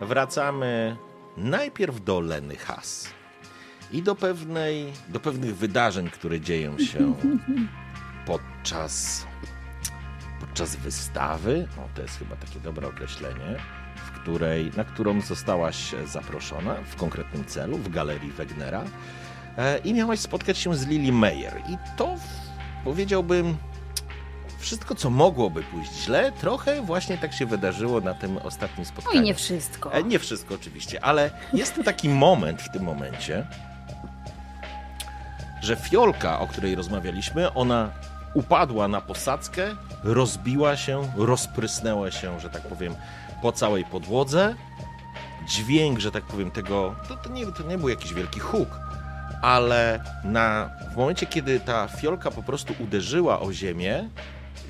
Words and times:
Wracamy 0.00 0.96
najpierw 1.36 2.04
do 2.04 2.20
Leny 2.20 2.56
Has 2.56 3.08
i 3.92 4.02
do, 4.02 4.14
pewnej, 4.14 4.92
do 5.08 5.20
pewnych 5.20 5.56
wydarzeń, 5.56 6.10
które 6.10 6.40
dzieją 6.40 6.78
się 6.78 7.14
podczas, 8.26 9.26
podczas 10.40 10.76
wystawy. 10.76 11.68
O, 11.78 11.96
to 11.96 12.02
jest 12.02 12.18
chyba 12.18 12.36
takie 12.36 12.60
dobre 12.60 12.88
określenie, 12.88 13.56
w 13.96 14.10
której, 14.10 14.70
na 14.76 14.84
którą 14.84 15.20
zostałaś 15.20 15.94
zaproszona 16.06 16.74
w 16.74 16.96
konkretnym 16.96 17.44
celu, 17.44 17.78
w 17.78 17.88
galerii 17.88 18.30
Wegnera 18.32 18.84
e, 19.58 19.78
i 19.78 19.94
miałaś 19.94 20.20
spotkać 20.20 20.58
się 20.58 20.74
z 20.74 20.86
Lily 20.86 21.12
Meyer. 21.12 21.62
I 21.68 21.96
to 21.96 22.14
powiedziałbym 22.84 23.56
wszystko, 24.58 24.94
co 24.94 25.10
mogłoby 25.10 25.62
pójść 25.62 25.92
źle, 25.92 26.32
trochę 26.32 26.82
właśnie 26.82 27.18
tak 27.18 27.32
się 27.32 27.46
wydarzyło 27.46 28.00
na 28.00 28.14
tym 28.14 28.36
ostatnim 28.38 28.86
spotkaniu. 28.86 29.16
No 29.16 29.22
i 29.22 29.24
nie 29.24 29.34
wszystko. 29.34 29.92
E, 29.94 30.02
Nie 30.02 30.18
wszystko 30.18 30.54
oczywiście, 30.54 31.04
ale 31.04 31.30
jest 31.52 31.80
taki 31.84 32.08
moment 32.08 32.62
w 32.62 32.70
tym 32.72 32.82
momencie, 32.82 33.46
że 35.62 35.76
fiolka, 35.76 36.40
o 36.40 36.46
której 36.46 36.74
rozmawialiśmy, 36.74 37.54
ona 37.54 37.90
upadła 38.34 38.88
na 38.88 39.00
posadzkę, 39.00 39.76
rozbiła 40.04 40.76
się, 40.76 41.08
rozprysnęła 41.16 42.10
się, 42.10 42.40
że 42.40 42.50
tak 42.50 42.62
powiem, 42.62 42.94
po 43.42 43.52
całej 43.52 43.84
podłodze. 43.84 44.54
Dźwięk, 45.48 45.98
że 45.98 46.10
tak 46.10 46.22
powiem, 46.24 46.50
tego, 46.50 46.94
to, 47.08 47.16
to, 47.16 47.30
nie, 47.30 47.46
to 47.46 47.62
nie 47.62 47.78
był 47.78 47.88
jakiś 47.88 48.14
wielki 48.14 48.40
huk, 48.40 48.68
ale 49.42 50.00
na, 50.24 50.70
w 50.92 50.96
momencie, 50.96 51.26
kiedy 51.26 51.60
ta 51.60 51.88
fiolka 51.88 52.30
po 52.30 52.42
prostu 52.42 52.74
uderzyła 52.80 53.40
o 53.40 53.52
ziemię, 53.52 54.08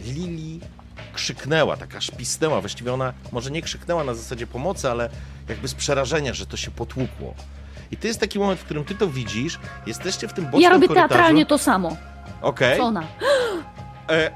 Lili 0.04 0.60
krzyknęła, 1.14 1.76
taka 1.76 2.00
szpisnęła. 2.00 2.60
Właściwie 2.60 2.92
ona 2.94 3.12
może 3.32 3.50
nie 3.50 3.62
krzyknęła 3.62 4.04
na 4.04 4.14
zasadzie 4.14 4.46
pomocy, 4.46 4.90
ale 4.90 5.10
jakby 5.48 5.68
z 5.68 5.74
przerażenia, 5.74 6.34
że 6.34 6.46
to 6.46 6.56
się 6.56 6.70
potłukło. 6.70 7.34
I 7.90 7.96
to 7.96 8.06
jest 8.06 8.20
taki 8.20 8.38
moment, 8.38 8.60
w 8.60 8.64
którym 8.64 8.84
ty 8.84 8.94
to 8.94 9.08
widzisz, 9.08 9.58
jesteście 9.86 10.28
w 10.28 10.32
tym 10.32 10.44
bocznym 10.44 10.62
Ja 10.62 10.70
robię 10.70 10.88
korytarzu. 10.88 11.08
teatralnie 11.08 11.46
to 11.46 11.58
samo. 11.58 11.96
Okej, 12.42 12.78
Co 12.78 12.84
ona? 12.84 13.02
e, 14.10 14.30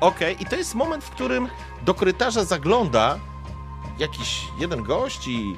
okej. 0.00 0.36
I 0.42 0.46
to 0.46 0.56
jest 0.56 0.74
moment, 0.74 1.04
w 1.04 1.10
którym 1.10 1.48
do 1.84 1.94
korytarza 1.94 2.44
zagląda 2.44 3.18
jakiś 3.98 4.40
jeden 4.58 4.82
gość 4.82 5.28
i, 5.28 5.56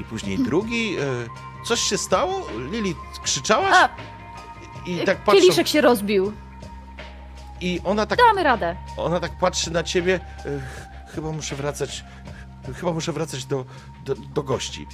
i 0.00 0.04
później 0.04 0.38
drugi. 0.38 0.96
E, 0.98 1.04
coś 1.66 1.80
się 1.80 1.98
stało? 1.98 2.46
Lili, 2.70 2.94
krzyczałaś? 3.22 3.74
A, 3.76 3.88
I 4.86 4.98
tak 5.04 5.18
patrzą, 5.24 5.40
kieliszek 5.40 5.68
się 5.68 5.80
rozbił. 5.80 6.32
I 7.60 7.80
ona 7.84 8.06
tak 8.06 8.18
Damy 8.18 8.42
radę. 8.42 8.76
Ona 8.96 9.20
tak 9.20 9.38
patrzy 9.38 9.70
na 9.70 9.82
ciebie. 9.82 10.14
e, 10.46 10.60
ch- 10.60 10.90
Chyba 11.14 11.32
muszę 11.32 11.56
wracać. 11.56 12.04
Chyba 12.74 12.92
muszę 12.92 13.12
wracać 13.12 13.44
do, 13.44 13.64
do, 14.04 14.14
do 14.14 14.42
gości. 14.42 14.86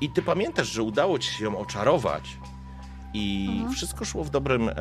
I 0.00 0.10
ty 0.10 0.22
pamiętasz, 0.22 0.68
że 0.68 0.82
udało 0.82 1.18
ci 1.18 1.32
się 1.32 1.44
ją 1.44 1.58
oczarować. 1.58 2.36
I 3.14 3.46
Mhm. 3.52 3.72
wszystko 3.74 4.04
szło 4.04 4.24
w 4.24 4.30
dobrym. 4.30 4.68
E, 4.68 4.72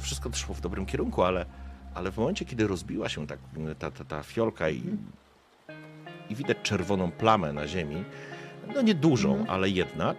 wszystko 0.00 0.30
szło 0.32 0.54
w 0.54 0.60
dobrym 0.60 0.86
kierunku, 0.86 1.22
ale, 1.22 1.46
ale 1.94 2.10
w 2.12 2.16
momencie, 2.18 2.44
kiedy 2.44 2.66
rozbiła 2.66 3.08
się 3.08 3.26
tak, 3.26 3.38
ta, 3.78 3.90
ta, 3.90 4.04
ta 4.04 4.22
fiolka 4.22 4.70
i, 4.70 4.82
i 6.30 6.34
widać 6.34 6.56
czerwoną 6.62 7.10
plamę 7.10 7.52
na 7.52 7.66
ziemi, 7.68 8.04
no 8.74 8.82
niedużą, 8.82 9.30
Mhm. 9.30 9.50
ale 9.50 9.68
jednak, 9.68 10.16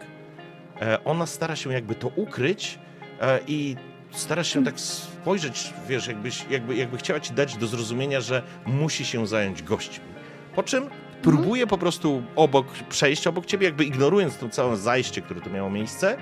e, 0.82 1.04
ona 1.04 1.26
stara 1.26 1.56
się 1.56 1.74
jakby 1.74 1.96
to 1.96 2.08
ukryć 2.08 2.80
e, 3.22 3.40
i 3.48 3.76
stara 4.12 4.44
się 4.44 4.64
tak 4.66 4.76
spojrzeć, 5.22 5.74
wiesz, 5.88 6.08
jakbyś, 6.08 6.46
jakby, 6.50 6.76
jakby 6.76 6.98
chciała 6.98 7.20
ci 7.20 7.34
dać 7.34 7.58
do 7.58 7.68
zrozumienia, 7.68 8.22
że 8.22 8.44
musi 8.66 9.06
się 9.06 9.28
zająć 9.28 9.64
gośćmi. 9.64 10.06
Po 10.56 10.64
czym 10.64 10.90
próbuje 11.22 11.68
po 11.68 11.78
prostu 11.78 12.24
obok, 12.36 12.68
przejść 12.90 13.28
obok 13.28 13.46
ciebie, 13.46 13.66
jakby 13.66 13.84
ignorując 13.84 14.38
to 14.38 14.50
całe 14.50 14.78
zajście, 14.78 15.22
które 15.22 15.42
tu 15.42 15.50
miało 15.50 15.70
miejsce 15.70 16.18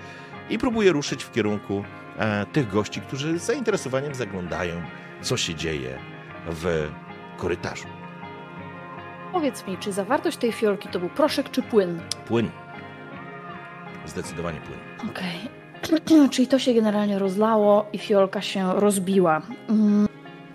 i 0.49 0.57
próbuje 0.57 0.91
ruszyć 0.91 1.23
w 1.23 1.31
kierunku 1.31 1.83
e, 2.17 2.45
tych 2.45 2.69
gości, 2.69 3.01
którzy 3.01 3.39
z 3.39 3.43
zainteresowaniem 3.43 4.15
zaglądają, 4.15 4.81
co 5.21 5.37
się 5.37 5.55
dzieje 5.55 5.99
w 6.47 6.91
korytarzu. 7.37 7.87
Powiedz 9.31 9.67
mi, 9.67 9.77
czy 9.77 9.91
zawartość 9.91 10.37
tej 10.37 10.51
fiolki 10.51 10.89
to 10.89 10.99
był 10.99 11.09
proszek 11.09 11.51
czy 11.51 11.61
płyn? 11.61 12.01
Płyn. 12.27 12.49
Zdecydowanie 14.05 14.59
płyn. 14.61 15.09
Okej. 15.11 15.58
Czyli 16.31 16.47
to 16.47 16.59
się 16.59 16.73
generalnie 16.73 17.19
rozlało 17.19 17.85
i 17.93 17.97
fiolka 17.97 18.41
się 18.41 18.73
rozbiła. 18.73 19.41
Mm. 19.69 20.07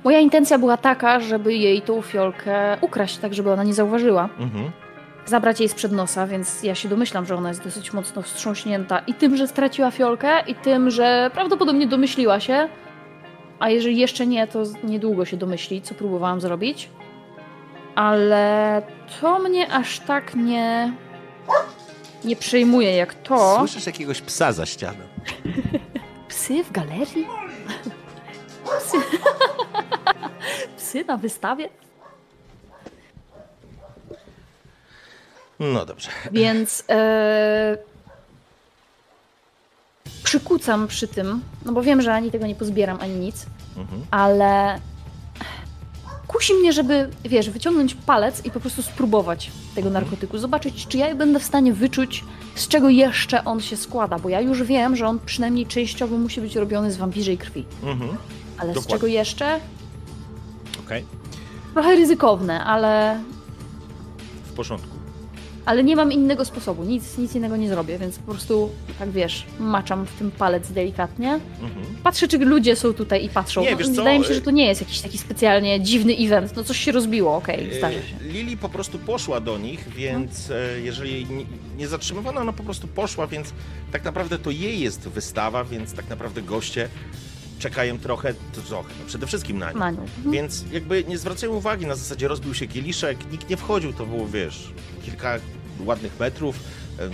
Moja 0.04 0.20
intencja 0.20 0.58
była 0.58 0.76
taka, 0.76 1.20
żeby 1.20 1.54
jej 1.54 1.82
tą 1.82 2.02
fiolkę 2.02 2.78
ukraść, 2.80 3.16
tak 3.18 3.34
żeby 3.34 3.52
ona 3.52 3.64
nie 3.64 3.74
zauważyła. 3.74 4.28
Mhm. 4.38 4.70
Zabrać 5.26 5.60
jej 5.60 5.68
sprzed 5.68 5.92
nosa, 5.92 6.26
więc 6.26 6.62
ja 6.62 6.74
się 6.74 6.88
domyślam, 6.88 7.26
że 7.26 7.36
ona 7.36 7.48
jest 7.48 7.64
dosyć 7.64 7.92
mocno 7.92 8.22
wstrząśnięta 8.22 8.98
i 8.98 9.14
tym, 9.14 9.36
że 9.36 9.48
straciła 9.48 9.90
fiolkę, 9.90 10.40
i 10.46 10.54
tym, 10.54 10.90
że 10.90 11.30
prawdopodobnie 11.34 11.86
domyśliła 11.86 12.40
się. 12.40 12.68
A 13.58 13.70
jeżeli 13.70 13.98
jeszcze 13.98 14.26
nie, 14.26 14.46
to 14.46 14.62
niedługo 14.84 15.24
się 15.24 15.36
domyśli, 15.36 15.82
co 15.82 15.94
próbowałam 15.94 16.40
zrobić. 16.40 16.88
Ale 17.94 18.82
to 19.20 19.38
mnie 19.38 19.72
aż 19.72 20.00
tak 20.00 20.34
nie. 20.34 20.92
nie 22.24 22.36
przejmuje 22.36 22.96
jak 22.96 23.14
to. 23.14 23.58
Słyszysz 23.58 23.86
jakiegoś 23.86 24.20
psa 24.20 24.52
za 24.52 24.66
ścianą. 24.66 25.13
Psy 26.28 26.64
w 26.64 26.72
galerii? 26.72 27.26
Psy, 28.78 28.96
Psy 30.76 31.04
na 31.04 31.16
wystawie? 31.16 31.68
No 35.60 35.86
dobrze. 35.86 36.10
Więc 36.32 36.84
e, 36.90 37.76
przykucam 40.24 40.86
przy 40.88 41.08
tym, 41.08 41.42
no 41.64 41.72
bo 41.72 41.82
wiem, 41.82 42.02
że 42.02 42.14
ani 42.14 42.30
tego 42.30 42.46
nie 42.46 42.54
pozbieram, 42.54 42.98
ani 43.00 43.14
nic, 43.14 43.46
Mhm. 43.76 44.06
ale 44.10 44.80
kusi 46.28 46.54
mnie, 46.54 46.72
żeby, 46.72 47.08
wiesz, 47.24 47.50
wyciągnąć 47.50 47.94
palec 47.94 48.44
i 48.44 48.50
po 48.50 48.60
prostu 48.60 48.82
spróbować 48.82 49.50
tego 49.74 49.90
narkotyku, 49.90 50.38
zobaczyć, 50.38 50.86
czy 50.86 50.98
ja 50.98 51.14
będę 51.14 51.40
w 51.40 51.44
stanie 51.44 51.72
wyczuć, 51.72 52.24
z 52.54 52.68
czego 52.68 52.88
jeszcze 52.88 53.44
on 53.44 53.60
się 53.60 53.76
składa, 53.76 54.18
bo 54.18 54.28
ja 54.28 54.40
już 54.40 54.62
wiem, 54.62 54.96
że 54.96 55.06
on 55.06 55.18
przynajmniej 55.26 55.66
częściowo 55.66 56.18
musi 56.18 56.40
być 56.40 56.56
robiony 56.56 56.92
z 56.92 56.96
wampirzej 56.96 57.38
krwi. 57.38 57.64
Mhm. 57.82 58.10
Ale 58.58 58.72
z 58.72 58.74
Dokładnie. 58.74 58.94
czego 58.94 59.06
jeszcze? 59.06 59.60
Okej. 60.86 61.04
Trochę 61.72 61.96
ryzykowne, 61.96 62.64
ale, 62.64 63.20
W 64.44 64.52
porządku. 64.52 64.93
Ale 65.66 65.84
nie 65.84 65.96
mam 65.96 66.12
innego 66.12 66.44
sposobu. 66.44 66.84
Nic, 66.84 67.18
nic 67.18 67.34
innego 67.34 67.56
nie 67.56 67.68
zrobię, 67.68 67.98
więc 67.98 68.18
po 68.18 68.30
prostu, 68.32 68.70
tak 68.98 69.10
wiesz, 69.10 69.46
maczam 69.60 70.06
w 70.06 70.12
tym 70.12 70.30
palec 70.30 70.70
delikatnie. 70.72 71.32
Mhm. 71.62 71.86
Patrzę, 72.02 72.28
czy 72.28 72.38
ludzie 72.38 72.76
są 72.76 72.92
tutaj 72.94 73.24
i 73.24 73.28
patrzą. 73.28 73.62
Nie, 73.62 73.70
No, 73.70 73.76
wiesz 73.76 73.86
co, 73.86 73.92
Wydaje 73.94 74.18
mi 74.18 74.24
się, 74.24 74.30
y- 74.30 74.34
że 74.34 74.40
to 74.40 74.50
nie 74.50 74.66
jest 74.66 74.80
jakiś 74.80 75.00
taki 75.00 75.18
specjalnie 75.18 75.80
dziwny 75.80 76.12
event. 76.18 76.56
No 76.56 76.64
coś 76.64 76.78
się 76.78 76.92
rozbiło, 76.92 77.36
okej, 77.36 77.70
się. 77.80 77.86
E, 77.86 77.92
Lili 78.32 78.56
po 78.56 78.68
prostu 78.68 78.98
poszła 78.98 79.40
do 79.40 79.58
nich, 79.58 79.88
więc 79.96 80.50
e, 80.50 80.80
jeżeli 80.80 81.26
nie 81.76 81.88
zatrzymywano, 81.88 82.40
ona 82.40 82.52
po 82.52 82.62
prostu 82.62 82.86
poszła, 82.88 83.26
więc 83.26 83.52
tak 83.92 84.04
naprawdę 84.04 84.38
to 84.38 84.50
jej 84.50 84.80
jest 84.80 85.00
wystawa, 85.00 85.64
więc 85.64 85.94
tak 85.94 86.08
naprawdę 86.08 86.42
goście 86.42 86.88
czekają 87.58 87.98
trochę, 87.98 88.34
to 88.34 88.60
trochę, 88.60 88.94
no 89.00 89.06
przede 89.06 89.26
wszystkim 89.26 89.58
na 89.58 89.72
nią. 89.72 89.78
Maniu. 89.78 90.00
Mhm. 90.00 90.30
Więc 90.30 90.64
jakby 90.72 91.04
nie 91.04 91.18
zwracają 91.18 91.52
uwagi, 91.52 91.86
na 91.86 91.94
zasadzie 91.94 92.28
rozbił 92.28 92.54
się 92.54 92.66
kieliszek, 92.66 93.30
nikt 93.32 93.50
nie 93.50 93.56
wchodził, 93.56 93.92
to 93.92 94.06
było, 94.06 94.28
wiesz, 94.28 94.72
kilka 95.04 95.38
ładnych 95.80 96.20
metrów, 96.20 96.56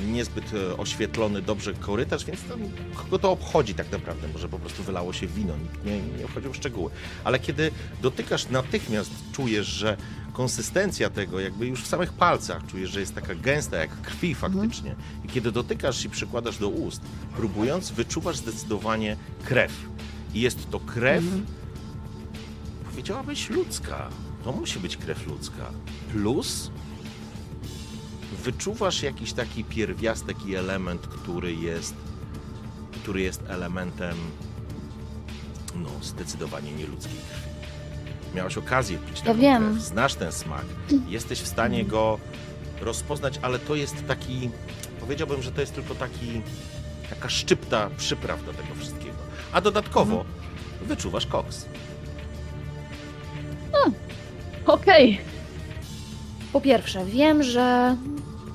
niezbyt 0.07 0.45
e, 0.55 0.77
oświetlony 0.77 1.43
dobrze 1.43 1.75
korytarz, 1.75 2.25
więc 2.25 2.43
tam 2.43 2.61
kogo 2.95 3.19
to 3.19 3.31
obchodzi 3.31 3.75
tak 3.75 3.93
naprawdę, 3.93 4.29
może 4.29 4.49
po 4.49 4.59
prostu 4.59 4.83
wylało 4.83 5.13
się 5.13 5.27
wino, 5.27 5.57
nikt 5.57 5.85
nie, 5.85 6.03
nie 6.03 6.29
wchodził 6.29 6.53
w 6.53 6.57
szczegóły. 6.57 6.91
Ale 7.25 7.39
kiedy 7.39 7.71
dotykasz, 8.03 8.49
natychmiast 8.49 9.11
czujesz, 9.33 9.67
że 9.67 9.97
konsystencja 10.33 11.11
tego, 11.11 11.41
jakby 11.41 11.67
już 11.67 11.83
w 11.83 11.87
samych 11.87 12.13
palcach 12.13 12.67
czujesz, 12.67 12.91
że 12.91 13.01
jest 13.01 13.15
taka 13.15 13.35
gęsta 13.35 13.77
jak 13.77 14.03
krwi 14.03 14.35
faktycznie. 14.35 14.95
I 15.25 15.29
kiedy 15.29 15.53
dotykasz 15.53 16.05
i 16.05 16.11
przykładasz 16.11 16.59
do 16.59 16.69
ust, 16.69 17.03
próbując, 17.37 17.91
wyczuwasz 17.91 18.37
zdecydowanie 18.37 19.17
krew. 19.45 19.73
I 20.35 20.41
jest 20.41 20.71
to 20.71 20.81
krew, 20.81 21.25
powiedziałabyś 22.91 23.51
ludzka. 23.51 24.09
To 24.45 24.53
musi 24.53 24.79
być 24.81 24.97
krew 24.97 25.27
ludzka. 25.27 25.71
Plus 26.13 26.71
wyczuwasz 28.45 29.03
jakiś 29.03 29.33
taki 29.33 29.65
pierwiastek 29.65 30.47
i 30.47 30.55
element, 30.55 31.07
który 31.07 31.55
jest, 31.55 31.95
który 32.93 33.21
jest 33.21 33.43
elementem 33.49 34.17
no, 35.75 35.89
zdecydowanie 36.03 36.73
nieludzkiej 36.73 37.17
krwi. 37.17 37.51
Miałaś 38.35 38.59
okazję 38.59 38.99
pić 38.99 39.21
taką 39.21 39.41
wiem. 39.41 39.73
krew, 39.73 39.83
znasz 39.83 40.15
ten 40.15 40.33
smak, 40.33 40.65
jesteś 41.09 41.41
w 41.41 41.47
stanie 41.47 41.85
go 41.85 42.19
rozpoznać, 42.81 43.39
ale 43.43 43.59
to 43.59 43.75
jest 43.75 44.07
taki, 44.07 44.51
powiedziałbym, 45.01 45.43
że 45.43 45.53
to 45.53 45.61
jest 45.61 45.75
tylko 45.75 45.95
taki, 45.95 46.43
taka 47.11 47.29
szczypta 47.29 47.91
przypraw 47.97 48.45
do 48.47 48.53
tego 48.53 48.75
wszystkiego. 48.75 49.10
A 49.53 49.61
dodatkowo 49.61 50.25
wyczuwasz 50.83 51.27
koks. 51.27 51.67
Okej. 54.67 55.21
Po 56.53 56.61
pierwsze, 56.61 57.05
wiem, 57.05 57.43
że 57.43 57.97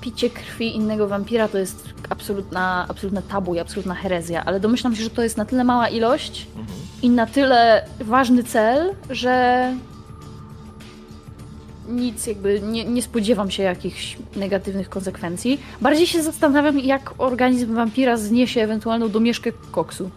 picie 0.01 0.29
krwi 0.29 0.75
innego 0.75 1.07
wampira 1.07 1.47
to 1.47 1.57
jest 1.57 1.89
absolutna, 2.09 2.85
absolutne 2.89 3.21
tabu 3.21 3.55
i 3.55 3.59
absolutna 3.59 3.95
herezja, 3.95 4.45
ale 4.45 4.59
domyślam 4.59 4.95
się, 4.95 5.03
że 5.03 5.09
to 5.09 5.23
jest 5.23 5.37
na 5.37 5.45
tyle 5.45 5.63
mała 5.63 5.89
ilość 5.89 6.47
Mhm. 6.55 6.79
i 7.01 7.09
na 7.09 7.25
tyle 7.25 7.85
ważny 7.99 8.43
cel, 8.43 8.93
że 9.09 9.73
nic 11.87 12.27
jakby 12.27 12.61
nie, 12.61 12.85
nie 12.85 13.01
spodziewam 13.01 13.51
się 13.51 13.63
jakichś 13.63 14.17
negatywnych 14.35 14.89
konsekwencji. 14.89 15.59
Bardziej 15.81 16.07
się 16.07 16.23
zastanawiam, 16.23 16.79
jak 16.79 17.13
organizm 17.17 17.75
wampira 17.75 18.17
zniesie 18.17 18.61
ewentualną 18.61 19.09
domieszkę 19.09 19.51
koksu. 19.71 20.09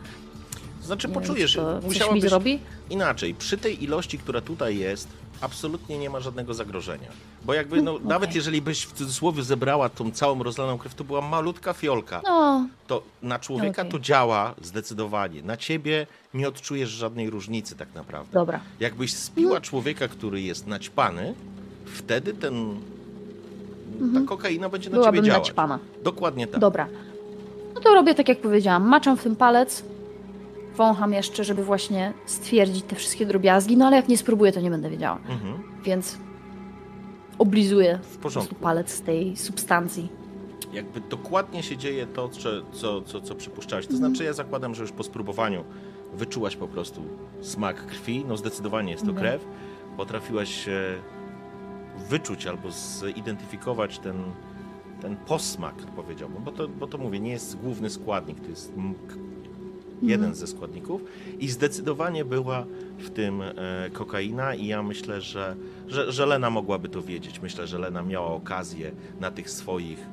Znaczy 0.89 1.09
poczujesz, 1.09 1.55
to 1.55 1.75
coś 1.75 1.83
mi 1.83 1.89
musiałabyś 1.89 2.23
zrobi? 2.23 2.59
inaczej. 2.91 3.35
Przy 3.35 3.59
tej 3.59 3.85
ilości, 3.85 4.19
która 4.19 4.41
tutaj 4.41 4.79
jest, 4.79 5.09
absolutnie 5.41 5.99
nie 5.99 6.11
ma 6.11 6.21
żadnego 6.21 6.55
zagrożenia. 6.55 7.09
Bo 7.45 7.55
jakby, 7.55 7.83
no, 7.83 7.95
okej. 7.95 8.07
nawet 8.07 8.35
jeżeli 8.35 8.63
byś 8.63 8.87
w 8.87 8.93
cudzysłowie 8.93 9.43
zebrała 9.43 9.89
tą 9.89 10.11
całą 10.11 10.43
rozlaną 10.43 10.79
krew, 10.79 10.95
to 10.95 11.05
była 11.05 11.21
malutka 11.21 11.73
fiolka. 11.73 12.21
No, 12.25 12.67
To 12.87 13.03
na 13.23 13.39
człowieka 13.39 13.83
Okej. 13.83 13.93
to 13.93 13.99
działa 13.99 14.55
zdecydowanie. 14.63 15.43
Na 15.43 15.57
ciebie 15.57 16.07
nie 16.35 16.49
odczujesz 16.49 16.91
żadnej 16.91 17.31
różnicy 17.31 17.77
tak 17.77 17.95
naprawdę. 17.95 18.33
dobra. 18.33 18.61
Jakbyś 18.81 19.15
spiła 19.15 19.61
człowieka, 19.61 20.09
który 20.09 20.41
jest 20.43 20.67
naćpany, 20.67 21.35
wtedy 21.95 22.35
ten, 22.35 22.81
ta 24.15 24.21
kokaina 24.27 24.69
będzie 24.69 24.91
na 24.91 24.97
Mhm. 24.97 25.03
Byłabym 25.03 25.19
ciebie 25.25 25.29
działać. 25.35 25.49
naćpana. 25.49 25.79
Dokładnie 26.03 26.47
tak. 26.47 26.61
Dobra. 26.61 26.89
No 27.75 27.81
to 27.81 27.95
robię 27.95 28.15
tak, 28.15 28.29
jak 28.29 28.41
powiedziałam. 28.41 28.89
Maczam 28.89 29.17
w 29.17 29.23
tym 29.23 29.37
palec, 29.37 29.83
wącham 30.79 31.13
jeszcze, 31.13 31.45
żeby 31.45 31.65
właśnie 31.65 32.13
stwierdzić 32.27 32.85
te 32.85 32.97
wszystkie 32.97 33.27
drobiazgi, 33.27 33.77
no 33.77 33.87
ale 33.87 33.97
jak 33.97 34.09
nie 34.09 34.19
spróbuję, 34.19 34.53
to 34.53 34.61
nie 34.61 34.71
będę 34.71 34.91
wiedziała. 34.91 35.17
Mhm. 35.29 35.63
Więc 35.85 36.19
oblizuję 37.39 37.99
W 38.03 38.15
po 38.17 38.19
prostu 38.21 38.23
porządku. 38.41 38.55
palec 38.55 38.91
z 38.93 39.01
tej 39.03 39.37
substancji. 39.37 40.09
jakby 40.73 41.01
dokładnie 41.01 41.63
się 41.63 41.77
dzieje 41.77 42.07
to, 42.07 42.29
co, 42.73 43.03
co, 43.03 43.21
co, 43.23 43.35
przypuszczałeś. 43.35 43.87
To 43.87 43.93
Mhm. 43.93 44.11
znaczy, 44.13 44.25
ja 44.25 44.33
zakładam, 44.33 44.75
że 44.75 44.83
już 44.83 44.93
po 44.93 45.03
spróbowaniu 45.03 45.65
wyczułaś 46.15 46.57
po 46.57 46.69
prostu 46.69 47.03
smak 47.41 47.87
krwi. 47.87 48.25
No 48.29 48.37
zdecydowanie 48.37 48.91
jest 48.93 49.05
to 49.05 49.11
Mhm. 49.11 49.27
krew. 49.27 49.45
Potrafiłaś 49.97 50.69
e, 50.69 50.95
wyczuć 52.11 52.47
albo 52.47 52.69
zidentyfikować 52.71 53.99
ten, 53.99 54.23
ten 55.01 55.17
posmak, 55.17 55.75
powiedziałbym, 55.75 56.43
bo 56.45 56.53
to, 56.53 56.69
bo 56.69 56.87
to 56.87 56.99
mówię, 56.99 57.21
nie 57.21 57.31
jest 57.31 57.57
główny 57.59 57.91
składnik, 57.91 58.41
to 58.41 58.49
jest 58.49 58.73
jeden 60.03 60.35
ze 60.35 60.47
składników 60.47 61.01
i 61.41 61.49
zdecydowanie 61.49 62.25
była 62.25 62.65
w 62.99 63.11
tym 63.11 63.43
e, 63.43 63.55
kokaina 63.93 64.55
i 64.55 64.67
ja 64.67 64.83
myślę, 64.83 65.21
że, 65.21 65.57
że, 65.89 66.13
że 66.13 66.27
Lena 66.27 66.51
mogłaby 66.51 66.89
to 66.89 67.03
wiedzieć. 67.03 67.43
Myślę, 67.43 67.67
że 67.67 67.79
Lena 67.79 68.03
miała 68.03 68.27
okazję 68.29 68.91
na 69.21 69.31
tych 69.31 69.51
swoich 69.51 70.07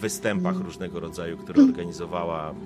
występach 0.00 0.56
różnego 0.60 1.00
rodzaju, 1.00 1.36
które 1.36 1.62
organizowała. 1.64 2.50
M- 2.50 2.56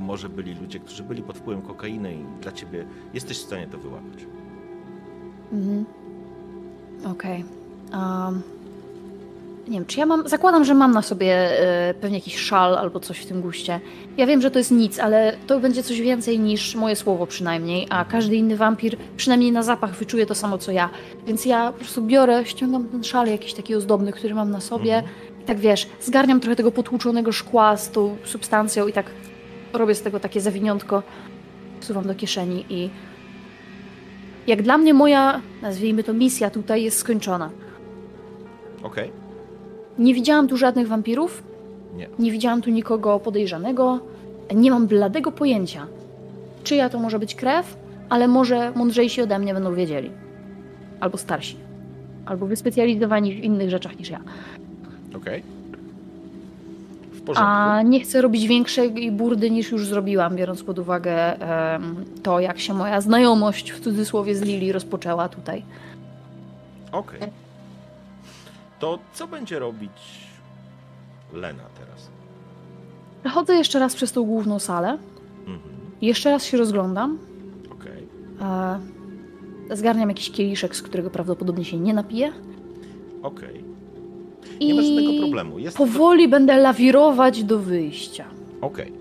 Może 0.00 0.28
byli 0.28 0.54
ludzie, 0.54 0.78
którzy 0.80 1.02
byli 1.02 1.22
pod 1.22 1.38
wpływem 1.38 1.62
kokainy 1.62 2.14
i 2.14 2.42
dla 2.42 2.52
ciebie 2.52 2.84
jesteś 3.14 3.38
w 3.38 3.42
stanie 3.42 3.66
to 3.66 3.78
wyłapać. 3.78 4.26
Mhm. 5.52 5.84
Okej. 7.04 7.44
Um, 7.92 8.42
nie 9.70 9.76
wiem, 9.76 9.86
czy 9.86 10.00
ja 10.00 10.06
mam. 10.06 10.28
Zakładam, 10.28 10.64
że 10.64 10.74
mam 10.74 10.92
na 10.92 11.02
sobie 11.02 11.34
e, 11.34 11.94
pewnie 11.94 12.18
jakiś 12.18 12.36
szal 12.36 12.76
albo 12.76 13.00
coś 13.00 13.18
w 13.18 13.26
tym 13.26 13.42
guście. 13.42 13.80
Ja 14.16 14.26
wiem, 14.26 14.40
że 14.40 14.50
to 14.50 14.58
jest 14.58 14.70
nic, 14.70 14.98
ale 14.98 15.36
to 15.46 15.60
będzie 15.60 15.82
coś 15.82 16.00
więcej 16.00 16.38
niż 16.38 16.74
moje 16.74 16.96
słowo 16.96 17.26
przynajmniej, 17.26 17.86
a 17.90 18.04
każdy 18.04 18.36
inny 18.36 18.56
wampir 18.56 18.96
przynajmniej 19.16 19.52
na 19.52 19.62
zapach 19.62 19.94
wyczuje 19.94 20.26
to 20.26 20.34
samo 20.34 20.58
co 20.58 20.72
ja. 20.72 20.90
Więc 21.26 21.44
ja 21.44 21.72
po 21.72 21.78
prostu 21.78 22.02
biorę, 22.02 22.44
ściągam 22.44 22.88
ten 22.88 23.04
szal 23.04 23.26
jakiś 23.26 23.54
taki 23.54 23.74
ozdobny, 23.74 24.12
który 24.12 24.34
mam 24.34 24.50
na 24.50 24.60
sobie 24.60 25.02
i 25.42 25.44
tak 25.44 25.58
wiesz, 25.58 25.86
zgarniam 26.00 26.40
trochę 26.40 26.56
tego 26.56 26.72
potłuczonego 26.72 27.32
szkła 27.32 27.76
z 27.76 27.90
tą 27.90 28.16
substancją 28.24 28.88
i 28.88 28.92
tak 28.92 29.06
robię 29.72 29.94
z 29.94 30.02
tego 30.02 30.20
takie 30.20 30.40
zawiniątko, 30.40 31.02
wsuwam 31.80 32.06
do 32.06 32.14
kieszeni 32.14 32.64
i 32.70 32.90
jak 34.46 34.62
dla 34.62 34.78
mnie 34.78 34.94
moja, 34.94 35.40
nazwijmy 35.62 36.04
to 36.04 36.12
misja 36.12 36.50
tutaj 36.50 36.82
jest 36.82 36.98
skończona. 36.98 37.50
Okej? 38.82 39.19
Nie 40.00 40.14
widziałam 40.14 40.48
tu 40.48 40.56
żadnych 40.56 40.88
wampirów, 40.88 41.42
Nie. 41.96 42.08
nie 42.18 42.32
widziałam 42.32 42.62
tu 42.62 42.70
nikogo 42.70 43.20
podejrzanego, 43.20 44.00
nie 44.54 44.70
mam 44.70 44.86
bladego 44.86 45.32
pojęcia, 45.32 45.86
czyja 46.64 46.88
to 46.88 46.98
może 46.98 47.18
być 47.18 47.34
krew, 47.34 47.76
ale 48.08 48.28
może 48.28 48.72
mądrzejsi 48.74 49.22
ode 49.22 49.38
mnie 49.38 49.54
będą 49.54 49.74
wiedzieli. 49.74 50.10
Albo 51.00 51.18
starsi. 51.18 51.56
Albo 52.26 52.46
wyspecjalizowani 52.46 53.34
w 53.34 53.44
innych 53.44 53.70
rzeczach 53.70 53.98
niż 53.98 54.10
ja. 54.10 54.20
Okej. 55.16 55.42
W 57.12 57.20
porządku. 57.22 57.52
A 57.52 57.82
nie 57.82 58.00
chcę 58.00 58.22
robić 58.22 58.46
większej 58.46 59.12
burdy 59.12 59.50
niż 59.50 59.70
już 59.72 59.86
zrobiłam, 59.86 60.36
biorąc 60.36 60.62
pod 60.62 60.78
uwagę 60.78 61.40
em, 61.74 62.04
to, 62.22 62.40
jak 62.40 62.58
się 62.60 62.74
moja 62.74 63.00
znajomość 63.00 63.72
w 63.72 63.80
cudzysłowie 63.80 64.34
z 64.34 64.42
Lili 64.42 64.72
rozpoczęła 64.72 65.28
tutaj. 65.28 65.62
Okej. 66.92 67.20
To 68.80 68.98
co 69.12 69.26
będzie 69.26 69.58
robić 69.58 69.90
Lena 71.32 71.62
teraz? 71.78 72.08
Przechodzę 73.20 73.54
jeszcze 73.54 73.78
raz 73.78 73.94
przez 73.94 74.12
tą 74.12 74.24
główną 74.24 74.58
salę. 74.58 74.98
Mhm. 75.40 75.60
Jeszcze 76.02 76.30
raz 76.30 76.44
się 76.44 76.56
rozglądam. 76.56 77.18
Okej. 77.72 78.06
E, 79.70 79.76
zgarniam 79.76 80.08
jakiś 80.08 80.30
kieliszek, 80.30 80.76
z 80.76 80.82
którego 80.82 81.10
prawdopodobnie 81.10 81.64
się 81.64 81.76
nie 81.76 81.94
napiję. 81.94 82.32
Okej. 83.22 83.64
I 84.60 84.66
Nie 84.66 84.74
ma 84.74 84.82
żadnego 84.82 85.12
problemu. 85.20 85.58
Jest 85.58 85.76
powoli 85.76 86.28
będę 86.28 86.56
lawirować 86.56 87.44
do 87.44 87.58
wyjścia. 87.58 88.24
Okej. 88.60 88.92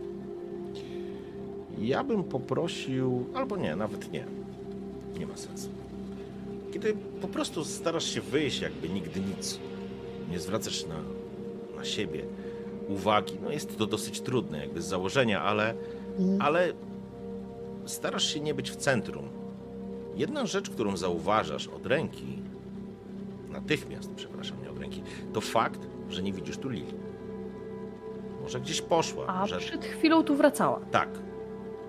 Ja 1.81 2.03
bym 2.03 2.23
poprosił, 2.23 3.25
albo 3.35 3.57
nie, 3.57 3.75
nawet 3.75 4.11
nie. 4.11 4.25
Nie 5.19 5.25
ma 5.27 5.37
sensu. 5.37 5.69
Kiedy 6.81 6.95
po 7.21 7.27
prostu 7.27 7.65
starasz 7.65 8.05
się 8.13 8.21
wyjść, 8.21 8.61
jakby 8.61 8.89
nigdy 8.89 9.19
nic, 9.19 9.59
nie 10.31 10.39
zwracasz 10.39 10.85
na, 10.85 10.95
na 11.75 11.85
siebie 11.85 12.25
uwagi, 12.87 13.33
no 13.43 13.51
jest 13.51 13.77
to 13.77 13.85
dosyć 13.85 14.21
trudne, 14.21 14.59
jakby 14.59 14.81
z 14.81 14.85
założenia, 14.85 15.41
ale, 15.41 15.73
Mhm. 16.19 16.41
ale 16.41 16.73
starasz 17.85 18.33
się 18.33 18.39
nie 18.39 18.53
być 18.53 18.71
w 18.71 18.75
centrum. 18.75 19.29
Jedna 20.15 20.45
rzecz, 20.45 20.69
którą 20.69 20.97
zauważasz 20.97 21.67
od 21.67 21.85
ręki, 21.85 22.25
natychmiast, 23.49 24.11
przepraszam, 24.15 24.57
nie 24.63 24.69
od 24.71 24.79
ręki, 24.79 25.03
to 25.33 25.41
fakt, 25.41 25.79
że 26.09 26.21
nie 26.23 26.33
widzisz 26.33 26.57
tu 26.57 26.69
Lili. 26.69 26.93
Może 28.41 28.59
gdzieś 28.59 28.81
poszła, 28.81 29.27
A 29.27 29.47
że 29.47 29.57
przed 29.57 29.85
chwilą 29.85 30.23
tu 30.23 30.35
wracała. 30.35 30.79
tak. 30.91 31.09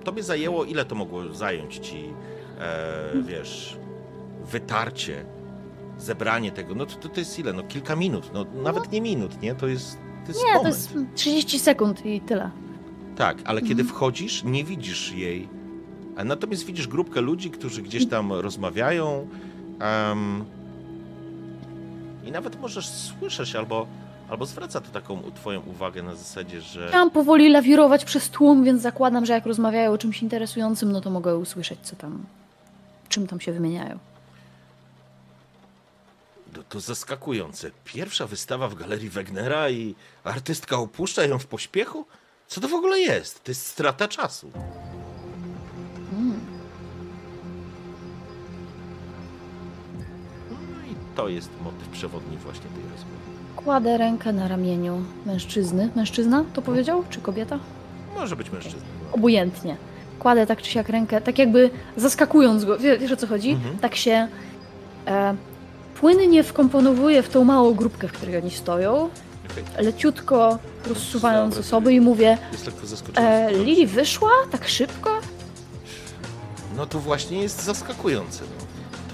Tobie 0.04 0.22
zajęło, 0.22 0.64
ile 0.64 0.84
to 0.84 0.94
mogło 0.94 1.34
zająć 1.34 1.76
ci, 1.78 2.12
e, 2.60 3.12
wiesz, 3.22 3.76
wytarcie, 4.44 5.24
zebranie 5.98 6.52
tego? 6.52 6.74
No 6.74 6.86
to, 6.86 6.94
to, 6.96 7.08
to 7.08 7.20
jest 7.20 7.38
ile? 7.38 7.52
No 7.52 7.62
kilka 7.62 7.96
minut, 7.96 8.30
no 8.34 8.44
nawet 8.62 8.92
nie 8.92 9.00
minut, 9.00 9.42
nie? 9.42 9.54
To 9.54 9.66
jest, 9.66 9.98
to 10.26 10.28
jest 10.32 10.44
Nie, 10.44 10.52
to 10.52 10.58
moment. 10.58 10.76
jest 10.76 10.94
30 11.14 11.58
sekund 11.58 12.06
i 12.06 12.20
tyle. 12.20 12.50
Tak, 13.16 13.38
ale 13.44 13.62
kiedy 13.62 13.84
wchodzisz, 13.84 14.44
nie 14.44 14.64
widzisz 14.64 15.12
jej. 15.12 15.48
A 16.16 16.24
natomiast 16.24 16.64
widzisz 16.64 16.88
grupkę 16.88 17.20
ludzi, 17.20 17.50
którzy 17.50 17.82
gdzieś 17.82 18.08
tam 18.08 18.32
rozmawiają. 18.32 19.28
em, 19.80 20.44
I 22.26 22.32
nawet 22.32 22.60
możesz 22.60 22.88
słyszeć, 22.88 23.56
albo, 23.56 23.86
albo 24.30 24.46
zwraca 24.46 24.80
to 24.80 24.90
taką 24.90 25.22
twoją 25.34 25.60
uwagę 25.60 26.02
na 26.02 26.14
zasadzie, 26.14 26.60
że. 26.60 26.88
Chciałam 26.88 27.10
powoli 27.10 27.48
lawirować 27.50 28.04
przez 28.04 28.30
tłum, 28.30 28.64
więc 28.64 28.82
zakładam, 28.82 29.26
że 29.26 29.32
jak 29.32 29.46
rozmawiają 29.46 29.92
o 29.92 29.98
czymś 29.98 30.22
interesującym, 30.22 30.92
no 30.92 31.00
to 31.00 31.10
mogę 31.10 31.36
usłyszeć, 31.38 31.78
co 31.82 31.96
tam, 31.96 32.24
czym 33.08 33.26
tam 33.26 33.40
się 33.40 33.52
wymieniają. 33.52 33.98
To, 36.54 36.62
to 36.62 36.80
zaskakujące. 36.80 37.70
Pierwsza 37.84 38.26
wystawa 38.26 38.68
w 38.68 38.74
galerii 38.74 39.10
Wegnera 39.10 39.70
i 39.70 39.94
artystka 40.24 40.76
opuszcza 40.76 41.24
ją 41.24 41.38
w 41.38 41.46
pośpiechu? 41.46 42.04
Co 42.46 42.60
to 42.60 42.68
w 42.68 42.74
ogóle 42.74 43.00
jest? 43.00 43.44
To 43.44 43.50
jest 43.50 43.66
strata 43.66 44.08
czasu. 44.08 44.50
No 50.50 50.86
i 50.90 51.16
to 51.16 51.28
jest 51.28 51.50
motyw 51.64 51.88
przewodni 51.88 52.36
właśnie 52.36 52.64
tej 52.64 52.82
rozmowy. 52.82 53.20
Kładę 53.56 53.98
rękę 53.98 54.32
na 54.32 54.48
ramieniu 54.48 55.04
mężczyzny. 55.26 55.90
Mężczyzna 55.96 56.44
to 56.54 56.62
powiedział? 56.62 57.04
Czy 57.10 57.20
kobieta? 57.20 57.58
Może 58.14 58.36
być 58.36 58.50
mężczyzna. 58.50 58.80
Obojętnie. 59.12 59.76
Kładę 60.18 60.46
tak 60.46 60.62
czy 60.62 60.70
siak 60.70 60.88
rękę, 60.88 61.20
tak 61.20 61.38
jakby 61.38 61.70
zaskakując 61.96 62.64
go. 62.64 62.78
Wie, 62.78 62.98
wiesz 62.98 63.12
o 63.12 63.16
co 63.16 63.26
chodzi? 63.26 63.50
Mhm. 63.50 63.78
Tak 63.78 63.96
się 63.96 64.28
e, 65.06 65.36
płynnie 66.00 66.42
wkomponowuję 66.42 67.22
w 67.22 67.28
tą 67.28 67.44
małą 67.44 67.74
grupkę, 67.74 68.08
w 68.08 68.12
której 68.12 68.36
oni 68.36 68.50
stoją. 68.50 69.10
Okej. 69.50 69.84
Leciutko 69.84 70.58
rozsuwając 70.86 71.54
Dobra, 71.54 71.66
osoby 71.68 71.92
i 71.94 72.00
mówię 72.00 72.38
Jest 72.52 72.66
lekko 72.66 72.86
zaskoczony. 72.86 73.26
e, 73.28 73.52
Lili 73.52 73.86
wyszła 73.86 74.30
tak 74.50 74.68
szybko? 74.68 75.10
No 76.76 76.86
to 76.86 76.98
właśnie 77.00 77.42
jest 77.42 77.64
zaskakujące. 77.64 78.44
No. 78.44 78.66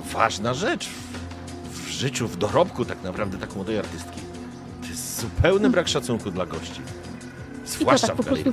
To 0.03 0.19
ważna 0.19 0.55
rzecz 0.55 0.89
w, 0.89 1.87
w 1.87 1.89
życiu, 1.91 2.29
w 2.29 2.37
dorobku 2.37 2.85
tak 2.85 3.03
naprawdę 3.03 3.39
tak 3.39 3.57
młodej 3.57 3.79
artystki. 3.79 4.21
To 4.83 4.89
jest 4.89 5.21
zupełny 5.21 5.71
brak 5.71 5.89
szacunku 5.89 6.31
dla 6.31 6.47
gości. 6.47 6.81
Zwłaszcza 7.67 8.07
tak 8.07 8.17
w 8.17 8.25
galerii. 8.25 8.53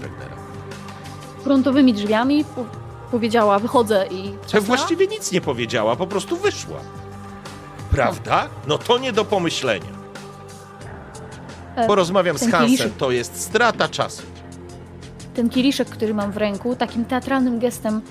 Frontowymi 1.43 1.93
drzwiami 1.93 2.43
po, 2.43 2.65
powiedziała 3.11 3.59
wychodzę 3.59 4.05
i... 4.11 4.33
Trzasnęła. 4.41 4.65
właściwie 4.77 5.07
nic 5.07 5.31
nie 5.31 5.41
powiedziała, 5.41 5.95
po 5.95 6.07
prostu 6.07 6.37
wyszła. 6.37 6.77
Prawda? 7.93 8.49
No 8.67 8.77
to 8.77 8.97
nie 8.97 9.13
do 9.13 9.25
pomyślenia. 9.25 10.03
E, 11.75 11.87
Porozmawiam 11.87 12.37
z 12.37 12.41
ten 12.41 12.51
Hansem, 12.51 12.69
kieliszek- 12.77 12.97
to 12.97 13.11
jest 13.11 13.41
strata 13.41 13.87
czasu. 13.87 14.21
ten 15.33 15.49
kieliszek, 15.49 15.89
który 15.89 16.13
mam 16.13 16.31
w 16.31 16.37
ręku, 16.37 16.75
takim 16.75 17.05
teatralnym 17.05 17.59
gestem, 17.59 18.01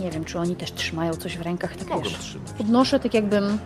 nie 0.00 0.10
wiem, 0.10 0.24
czy 0.24 0.38
oni 0.38 0.56
też 0.56 0.72
trzymają 0.72 1.14
coś 1.14 1.38
w 1.38 1.42
rękach, 1.42 1.76
tak 1.76 1.88
Mogą 1.88 2.02
wiesz, 2.02 2.18
trzymać. 2.18 2.52
podnoszę 2.58 3.00
tak 3.00 3.14
jakbym 3.14 3.58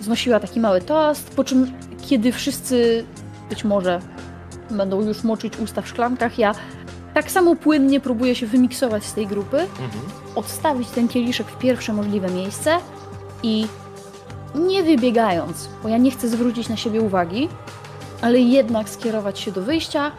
znosiła 0.00 0.40
taki 0.40 0.60
mały 0.60 0.80
toast, 0.80 1.30
po 1.30 1.44
czym 1.44 1.72
kiedy 2.08 2.32
wszyscy 2.32 3.04
być 3.50 3.64
może 3.64 4.00
będą 4.70 5.02
już 5.02 5.22
moczyć 5.24 5.56
usta 5.58 5.82
w 5.82 5.88
szklankach, 5.88 6.38
ja 6.38 6.54
tak 7.14 7.30
samo 7.30 7.56
płynnie 7.56 8.00
próbuję 8.00 8.34
się 8.34 8.46
wymiksować 8.46 9.04
z 9.04 9.12
tej 9.14 9.26
grupy, 9.26 9.56
Mhm. 9.60 9.90
odstawić 10.34 10.88
ten 10.88 11.08
kieliszek 11.08 11.46
w 11.46 11.58
pierwsze 11.58 11.92
możliwe 11.92 12.28
miejsce 12.30 12.78
i 13.42 13.66
nie 14.54 14.82
wybiegając, 14.82 15.68
bo 15.82 15.88
ja 15.88 15.98
nie 15.98 16.10
chcę 16.10 16.28
zwrócić 16.28 16.68
na 16.68 16.76
siebie 16.76 17.00
uwagi, 17.00 17.48
ale 18.22 18.40
jednak 18.40 18.88
skierować 18.88 19.38
się 19.38 19.52
do 19.52 19.62
wyjścia, 19.62 20.12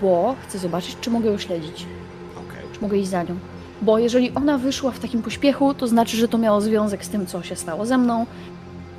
bo 0.00 0.34
chcę 0.42 0.58
zobaczyć, 0.58 0.96
czy 1.00 1.10
mogę 1.10 1.30
ją 1.30 1.38
śledzić, 1.38 1.86
Okej. 2.34 2.62
czy 2.72 2.80
mogę 2.80 2.96
iść 2.98 3.08
za 3.08 3.22
nią. 3.22 3.36
Bo 3.82 3.98
jeżeli 3.98 4.34
ona 4.34 4.58
wyszła 4.58 4.90
w 4.90 4.98
takim 4.98 5.22
pośpiechu, 5.22 5.74
to 5.74 5.86
znaczy, 5.86 6.16
że 6.16 6.28
to 6.28 6.38
miało 6.38 6.60
związek 6.60 7.04
z 7.04 7.08
tym, 7.08 7.26
co 7.26 7.42
się 7.42 7.56
stało 7.56 7.86
ze 7.86 7.98
mną. 7.98 8.26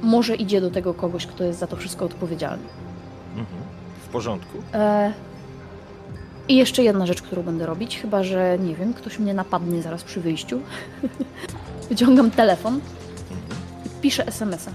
Może 0.01 0.35
idzie 0.35 0.61
do 0.61 0.71
tego 0.71 0.93
kogoś, 0.93 1.27
kto 1.27 1.43
jest 1.43 1.59
za 1.59 1.67
to 1.67 1.75
wszystko 1.75 2.05
odpowiedzialny. 2.05 2.63
Mhm. 3.29 3.61
W 4.05 4.07
porządku. 4.07 4.57
E... 4.73 5.13
I 6.49 6.55
jeszcze 6.55 6.83
jedna 6.83 7.05
rzecz, 7.05 7.21
którą 7.21 7.43
będę 7.43 7.65
robić, 7.65 7.99
chyba 7.99 8.23
że 8.23 8.57
nie 8.59 8.75
wiem, 8.75 8.93
ktoś 8.93 9.19
mnie 9.19 9.33
napadnie 9.33 9.81
zaraz 9.81 10.03
przy 10.03 10.21
wyjściu. 10.21 10.59
Wyciągam 11.89 12.31
telefon 12.31 12.79
piszę 14.01 14.27
SMS-a. 14.27 14.71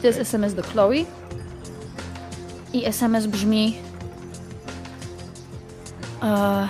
To 0.00 0.06
jest 0.06 0.18
SMS 0.18 0.54
do 0.54 0.62
Chloe. 0.62 1.04
I 2.72 2.86
SMS 2.86 3.26
brzmi. 3.26 3.76
E... 6.22 6.68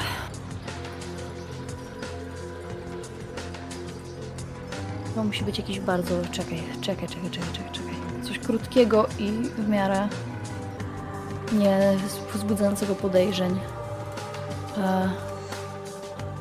To 5.14 5.24
musi 5.24 5.44
być 5.44 5.58
jakiś 5.58 5.80
bardzo. 5.80 6.14
Czekaj, 6.32 6.62
czekaj, 6.80 7.08
czekaj, 7.08 7.30
czekaj, 7.30 7.52
czekaj, 7.52 7.72
czekaj. 7.72 7.94
Coś 8.22 8.38
krótkiego 8.38 9.06
i 9.18 9.30
w 9.30 9.68
miarę 9.68 10.08
nie 11.52 11.96
wzbudzającego 12.34 12.94
podejrzeń. 12.94 13.58
E, 14.78 15.10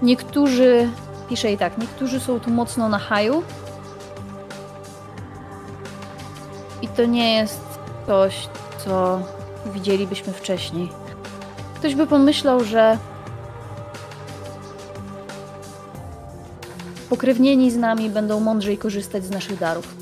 niektórzy, 0.02 0.90
piszę 1.30 1.52
i 1.52 1.58
tak, 1.58 1.78
niektórzy 1.78 2.20
są 2.20 2.40
tu 2.40 2.52
mocno 2.52 2.90
na 2.90 3.00
haju. 3.00 3.44
I 6.82 6.88
to 6.88 7.06
nie 7.06 7.34
jest 7.36 7.60
coś, 8.08 8.48
co 8.86 9.22
widzielibyśmy 9.74 10.34
wcześniej. 10.34 10.90
Ktoś 11.76 11.96
by 11.96 12.08
pomyślał, 12.08 12.64
że 12.64 12.98
pokrewnieni 17.10 17.72
z 17.72 17.78
nami 17.78 18.10
będą 18.10 18.40
mądrzej 18.40 18.78
korzystać 18.78 19.26
z 19.26 19.30
naszych 19.30 19.60
darów. 19.60 19.96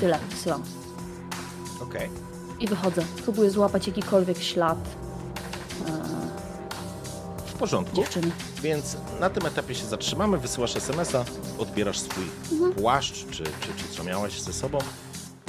Tyle, 0.00 0.18
wysyłam. 0.30 0.62
Okej. 1.82 2.10
I 2.60 2.68
wychodzę. 2.68 3.02
Próbuję 3.24 3.50
złapać 3.50 3.86
jakikolwiek 3.86 4.38
ślad 4.42 4.78
e, 5.88 5.92
W 7.46 7.52
porządku. 7.52 7.96
dziewczyny. 7.96 8.30
Więc 8.64 8.96
na 9.20 9.30
tym 9.30 9.46
etapie 9.46 9.74
się 9.74 9.86
zatrzymamy, 9.86 10.38
wysyłasz 10.38 10.76
SMS-a, 10.76 11.24
odbierasz 11.58 11.98
swój 11.98 12.24
płaszcz, 12.76 13.26
czy, 13.30 13.44
czy, 13.44 13.68
czy 13.76 13.96
co 13.96 14.04
miałaś 14.04 14.40
ze 14.40 14.52
sobą 14.52 14.78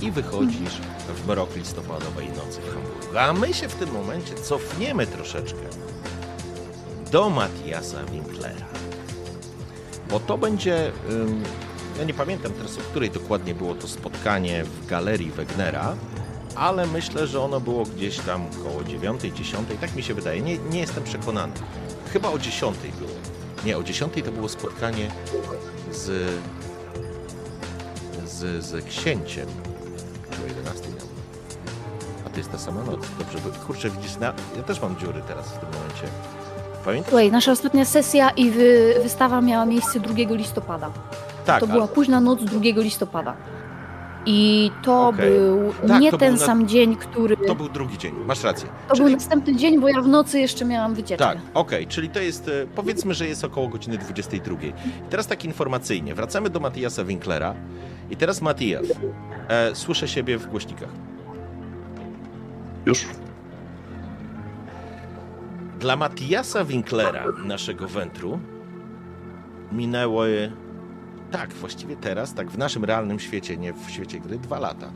i 0.02 0.12
wychodzisz 0.12 0.82
w 1.16 1.28
mrok 1.28 1.56
listopadowej 1.56 2.30
nocy 2.30 2.62
w 2.62 2.74
Hamburgu. 2.74 3.18
A 3.18 3.34
my 3.34 3.54
się 3.54 3.70
w 3.70 3.76
tym 3.76 3.92
momencie 3.92 4.36
cofniemy 4.36 5.08
troszeczkę 5.08 5.60
do 7.12 7.30
Matiasa 7.30 8.04
Winklera. 8.04 8.66
Bo 10.10 10.20
to 10.20 10.38
będzie, 10.38 10.92
ja 11.98 12.04
nie 12.04 12.14
pamiętam 12.14 12.52
teraz, 12.52 12.78
o 12.78 12.82
której 12.82 13.10
dokładnie 13.10 13.56
było 13.56 13.76
to 13.76 13.88
spotkanie 13.88 14.64
w 14.64 14.86
galerii 14.86 15.32
Wegnera, 15.32 15.96
ale 16.56 16.88
myślę, 16.88 17.28
że 17.28 17.42
ono 17.42 17.60
było 17.60 17.84
gdzieś 17.84 18.20
tam 18.20 18.46
koło 18.64 18.84
9, 18.84 19.22
10, 19.22 19.68
tak 19.82 19.96
mi 19.96 20.04
się 20.04 20.14
wydaje, 20.14 20.42
nie, 20.42 20.58
nie 20.58 20.80
jestem 20.80 21.04
przekonany. 21.04 21.54
Chyba 22.16 22.30
o 22.30 22.40
10 22.40 22.78
było. 23.00 23.12
Nie, 23.66 23.78
o 23.78 23.84
10 23.84 24.14
to 24.26 24.32
było 24.32 24.50
spotkanie 24.50 25.08
z, 25.92 26.32
z, 28.26 28.66
z 28.66 28.86
księciem. 28.86 29.48
Czy 30.32 30.44
o 30.44 30.48
11 30.48 30.88
miał? 30.88 31.08
A 32.26 32.30
to 32.30 32.38
jest 32.38 32.52
ta 32.52 32.58
sama 32.58 32.84
noc. 32.84 33.00
Dobrze, 33.20 33.38
bo 33.46 33.66
kurczę, 33.66 33.90
widzisz, 33.90 34.18
na, 34.18 34.34
ja 34.58 34.64
też 34.64 34.82
mam 34.82 34.98
dziury 34.98 35.22
teraz 35.28 35.48
w 35.48 35.60
tym 35.60 35.70
momencie. 35.70 36.08
Pamiętasz? 36.86 37.10
Słuchaj, 37.10 37.32
nasza 37.32 37.52
ostatnia 37.52 37.86
sesja 37.86 38.30
i 38.30 38.52
wy, 38.52 38.96
wystawa 39.04 39.42
miała 39.42 39.66
miejsce 39.66 40.00
2 40.00 40.14
listopada. 40.36 40.92
Tak, 41.46 41.60
to 41.60 41.66
ale- 41.66 41.74
była 41.74 41.88
późna 41.88 42.22
noc 42.22 42.44
2 42.44 42.60
listopada. 42.64 43.36
I 44.28 44.72
to 44.84 45.08
Okej. 45.08 45.30
był 45.30 45.74
Tak, 45.88 46.02
nie 46.02 46.12
to 46.12 46.18
ten 46.18 46.30
był 46.34 46.40
na- 46.40 46.46
sam 46.46 46.68
dzień, 46.68 46.96
który. 46.96 47.38
to 47.38 47.56
był 47.56 47.70
drugi 47.70 47.98
dzień, 47.98 48.16
masz 48.26 48.44
rację. 48.44 48.70
To 48.88 48.96
Czyli- 48.96 49.06
był 49.10 49.14
następny 49.16 49.56
dzień, 49.56 49.80
bo 49.82 49.88
ja 49.90 50.02
w 50.02 50.08
nocy 50.08 50.40
jeszcze 50.40 50.66
miałam 50.66 50.94
wycieczkę. 50.96 51.26
Tak, 51.26 51.38
okej, 51.54 51.88
czyli 51.88 52.10
to 52.10 52.20
jest, 52.20 52.48
e, 52.48 52.52
powiedzmy, 52.76 53.14
że 53.14 53.28
jest 53.28 53.44
około 53.44 53.68
godziny 53.68 53.98
22. 53.98 54.68
I 54.68 55.10
teraz 55.10 55.28
tak 55.28 55.46
informacyjnie, 55.46 56.16
wracamy 56.16 56.50
do 56.50 56.60
Matiasa 56.60 57.04
Winklera 57.04 57.56
i 58.10 58.16
teraz 58.18 58.42
Matias, 58.42 58.86
e, 59.48 59.76
słyszę 59.76 60.08
siebie 60.08 60.38
w 60.38 60.48
głośnikach. 60.48 60.90
Już? 62.86 63.06
Dla 65.80 65.96
Matiasa 65.96 66.66
Winklera, 66.66 67.24
naszego 67.46 67.88
wętru, 67.88 68.40
minęły, 69.72 70.52
tak, 71.32 71.54
właściwie 71.54 71.96
teraz, 71.96 72.34
tak 72.34 72.52
w 72.52 72.58
naszym 72.58 72.86
realnym 72.86 73.20
świecie, 73.20 73.58
nie 73.58 73.74
w 73.74 73.90
świecie 73.90 74.20
gry, 74.20 74.38
dwa 74.40 74.60
lata. 74.60 74.92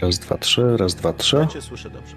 Raz, 0.00 0.18
dwa, 0.18 0.38
trzy, 0.38 0.76
raz, 0.76 0.94
dwa, 0.94 1.12
trzy. 1.12 1.36
Ja 1.36 1.46
cię 1.46 1.62
słyszę 1.62 1.90
dobrze. 1.90 2.16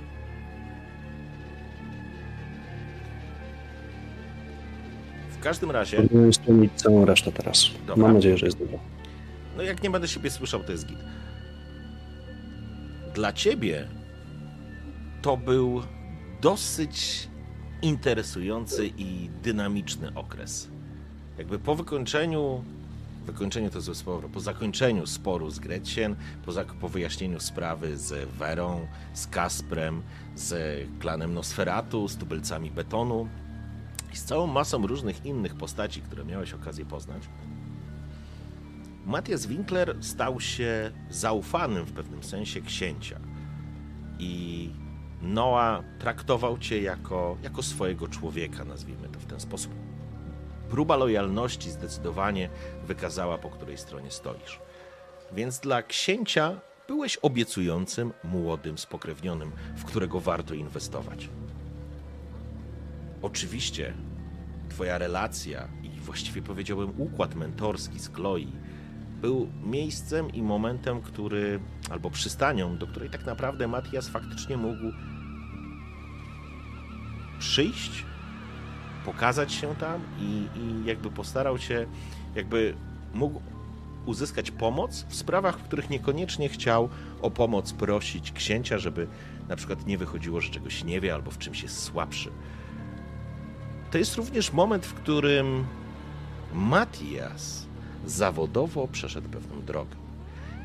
W 5.30 5.40
każdym 5.40 5.72
razie, 5.72 5.98
Spróbujmy 5.98 6.34
spełnić 6.34 6.72
całą 6.76 7.06
resztę 7.06 7.32
teraz. 7.32 7.66
Dobra. 7.88 8.04
Mam 8.04 8.14
nadzieję, 8.14 8.38
że 8.38 8.46
jest 8.46 8.60
dobra. 8.60 8.80
No 9.58 9.64
jak 9.64 9.84
nie 9.84 9.90
będę 9.90 10.08
siebie 10.08 10.32
słyszał, 10.32 10.64
to 10.64 10.72
jest 10.72 10.86
git. 10.86 11.00
Dla 13.14 13.34
ciebie 13.34 13.88
to 15.22 15.38
był 15.38 15.84
dosyć 16.42 17.28
interesujący 17.82 18.88
i 18.98 19.30
dynamiczny 19.44 20.12
okres. 20.16 20.68
Jakby 21.38 21.60
po 21.60 21.76
wykończeniu, 21.76 22.64
wykończeniu 23.26 23.70
to 23.70 23.82
złe 23.82 23.96
słowo, 23.96 24.30
po 24.30 24.40
zakończeniu 24.40 25.08
sporu 25.08 25.52
z 25.52 25.60
Gretchen, 25.60 26.16
po, 26.46 26.52
po 26.82 26.90
wyjaśnieniu 26.90 27.40
sprawy 27.40 27.98
z 27.98 28.30
Werą, 28.30 28.88
z 29.14 29.28
Kasprem, 29.28 30.02
z 30.36 30.54
klanem 31.00 31.34
Nosferatu, 31.34 32.08
z 32.08 32.16
tubylcami 32.16 32.72
betonu 32.72 33.28
i 34.14 34.18
z 34.18 34.24
całą 34.24 34.48
masą 34.48 34.88
różnych 34.88 35.26
innych 35.26 35.56
postaci, 35.56 36.02
które 36.02 36.26
miałeś 36.26 36.54
okazję 36.54 36.86
poznać, 36.86 37.24
Matthias 39.06 39.46
Winkler 39.46 39.98
stał 40.02 40.40
się 40.40 40.92
zaufanym 41.10 41.86
w 41.86 41.92
pewnym 41.92 42.24
sensie 42.24 42.62
księcia. 42.62 43.20
I 44.20 44.70
Noah 45.22 45.84
traktował 46.00 46.58
cię 46.58 46.82
jako, 46.82 47.38
jako 47.44 47.64
swojego 47.64 48.08
człowieka, 48.08 48.66
nazwijmy 48.66 49.10
to 49.10 49.20
w 49.20 49.26
ten 49.26 49.40
sposób. 49.40 49.74
Próba 50.70 50.96
lojalności 50.96 51.72
zdecydowanie 51.72 52.50
wykazała, 52.88 53.38
po 53.38 53.50
której 53.50 53.78
stronie 53.78 54.12
stoisz. 54.12 54.60
Więc 55.34 55.60
dla 55.60 55.84
księcia 55.84 56.60
byłeś 56.88 57.18
obiecującym, 57.18 58.14
młodym, 58.24 58.78
spokrewnionym, 58.78 59.52
w 59.76 59.86
którego 59.86 60.20
warto 60.20 60.54
inwestować. 60.54 61.30
Oczywiście 63.22 63.94
Twoja 64.70 64.98
relacja 64.98 65.68
i 65.84 65.90
właściwie 65.90 66.42
powiedziałbym 66.42 66.94
układ 66.98 67.36
mentorski 67.36 68.00
z 68.00 68.14
Chloe 68.14 68.40
był 69.26 69.50
miejscem 69.64 70.34
i 70.34 70.42
momentem, 70.42 71.02
który, 71.02 71.60
albo 71.90 72.12
przystanią, 72.12 72.78
do 72.78 72.88
której 72.88 73.10
tak 73.10 73.26
naprawdę 73.26 73.68
Matias 73.68 74.10
faktycznie 74.10 74.58
mógł 74.58 74.92
przyjść, 77.40 78.06
pokazać 79.06 79.54
się 79.54 79.76
tam 79.76 80.02
i, 80.20 80.48
i 80.60 80.86
jakby 80.86 81.12
postarał 81.12 81.58
się, 81.58 81.86
jakby 82.36 82.76
mógł 83.14 83.42
uzyskać 84.06 84.52
pomoc 84.52 85.06
w 85.10 85.16
sprawach, 85.16 85.60
w 85.60 85.64
których 85.64 85.90
niekoniecznie 85.90 86.50
chciał 86.50 86.90
o 87.22 87.32
pomoc 87.32 87.74
prosić 87.74 88.32
księcia, 88.32 88.78
żeby 88.78 89.08
na 89.48 89.56
przykład 89.56 89.88
nie 89.88 89.98
wychodziło, 89.98 90.42
że 90.42 90.52
czegoś 90.52 90.84
nie 90.84 91.02
wie 91.02 91.14
albo 91.14 91.32
w 91.32 91.38
czymś 91.38 91.64
jest 91.64 91.84
słabszy. 91.84 92.32
To 93.92 93.98
jest 93.98 94.16
również 94.16 94.54
moment, 94.54 94.86
w 94.86 94.94
którym 94.94 95.66
Matias 96.54 97.65
zawodowo 98.06 98.88
przeszedł 98.88 99.30
pewną 99.30 99.62
drogę. 99.62 99.96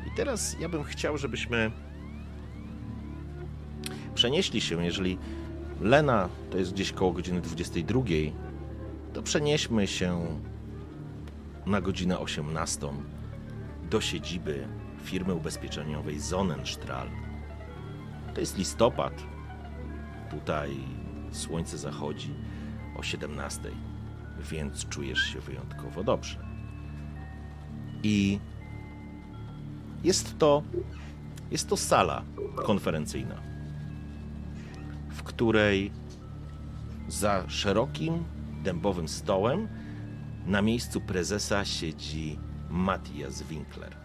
I 0.07 0.15
teraz 0.15 0.55
ja 0.59 0.69
bym 0.69 0.83
chciał, 0.83 1.17
żebyśmy 1.17 1.71
przenieśli 4.15 4.61
się, 4.61 4.85
jeżeli 4.85 5.17
Lena 5.81 6.29
to 6.51 6.57
jest 6.57 6.73
gdzieś 6.73 6.91
koło 6.91 7.11
godziny 7.11 7.41
22, 7.41 8.01
to 9.13 9.23
przenieśmy 9.23 9.87
się 9.87 10.25
na 11.65 11.81
godzinę 11.81 12.19
18 12.19 12.87
do 13.89 14.01
siedziby 14.01 14.67
firmy 15.03 15.33
ubezpieczeniowej 15.33 16.21
Sonnenstrahl. 16.21 17.09
To 18.33 18.39
jest 18.39 18.57
listopad. 18.57 19.13
Tutaj 20.31 20.77
słońce 21.31 21.77
zachodzi 21.77 22.33
o 22.97 23.03
17, 23.03 23.61
więc 24.51 24.85
czujesz 24.89 25.19
się 25.19 25.39
wyjątkowo 25.39 26.03
dobrze. 26.03 26.50
I 28.03 28.39
jest 30.03 30.37
to, 30.37 30.63
jest 31.51 31.69
to 31.69 31.77
sala 31.77 32.23
konferencyjna, 32.55 33.41
w 35.09 35.23
której 35.23 35.91
za 37.07 37.49
szerokim 37.49 38.23
dębowym 38.63 39.07
stołem 39.07 39.67
na 40.45 40.61
miejscu 40.61 41.01
prezesa 41.01 41.65
siedzi 41.65 42.39
Matthias 42.69 43.43
Winkler. 43.43 43.95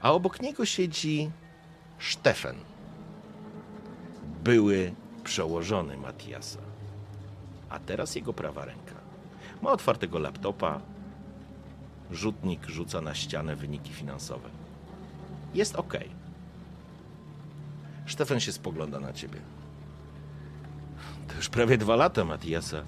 A 0.00 0.12
obok 0.12 0.42
niego 0.42 0.64
siedzi 0.64 1.30
Stefan, 1.98 2.56
były 4.44 4.94
przełożony 5.24 5.96
Matthiasa, 5.96 6.58
a 7.70 7.78
teraz 7.78 8.14
jego 8.14 8.32
prawa 8.32 8.64
ręka. 8.64 8.94
Ma 9.62 9.70
otwartego 9.70 10.18
laptopa, 10.18 10.80
rzutnik 12.10 12.66
rzuca 12.66 13.00
na 13.00 13.14
ścianę 13.14 13.56
wyniki 13.56 13.92
finansowe. 13.92 14.48
Jest 15.54 15.76
ok. 15.76 15.94
Stefan 18.06 18.40
się 18.40 18.52
spogląda 18.52 19.00
na 19.00 19.12
ciebie. 19.12 19.38
To 21.28 21.34
już 21.34 21.48
prawie 21.48 21.78
dwa 21.78 21.96
lata, 21.96 22.24
Matiasa. 22.24 22.82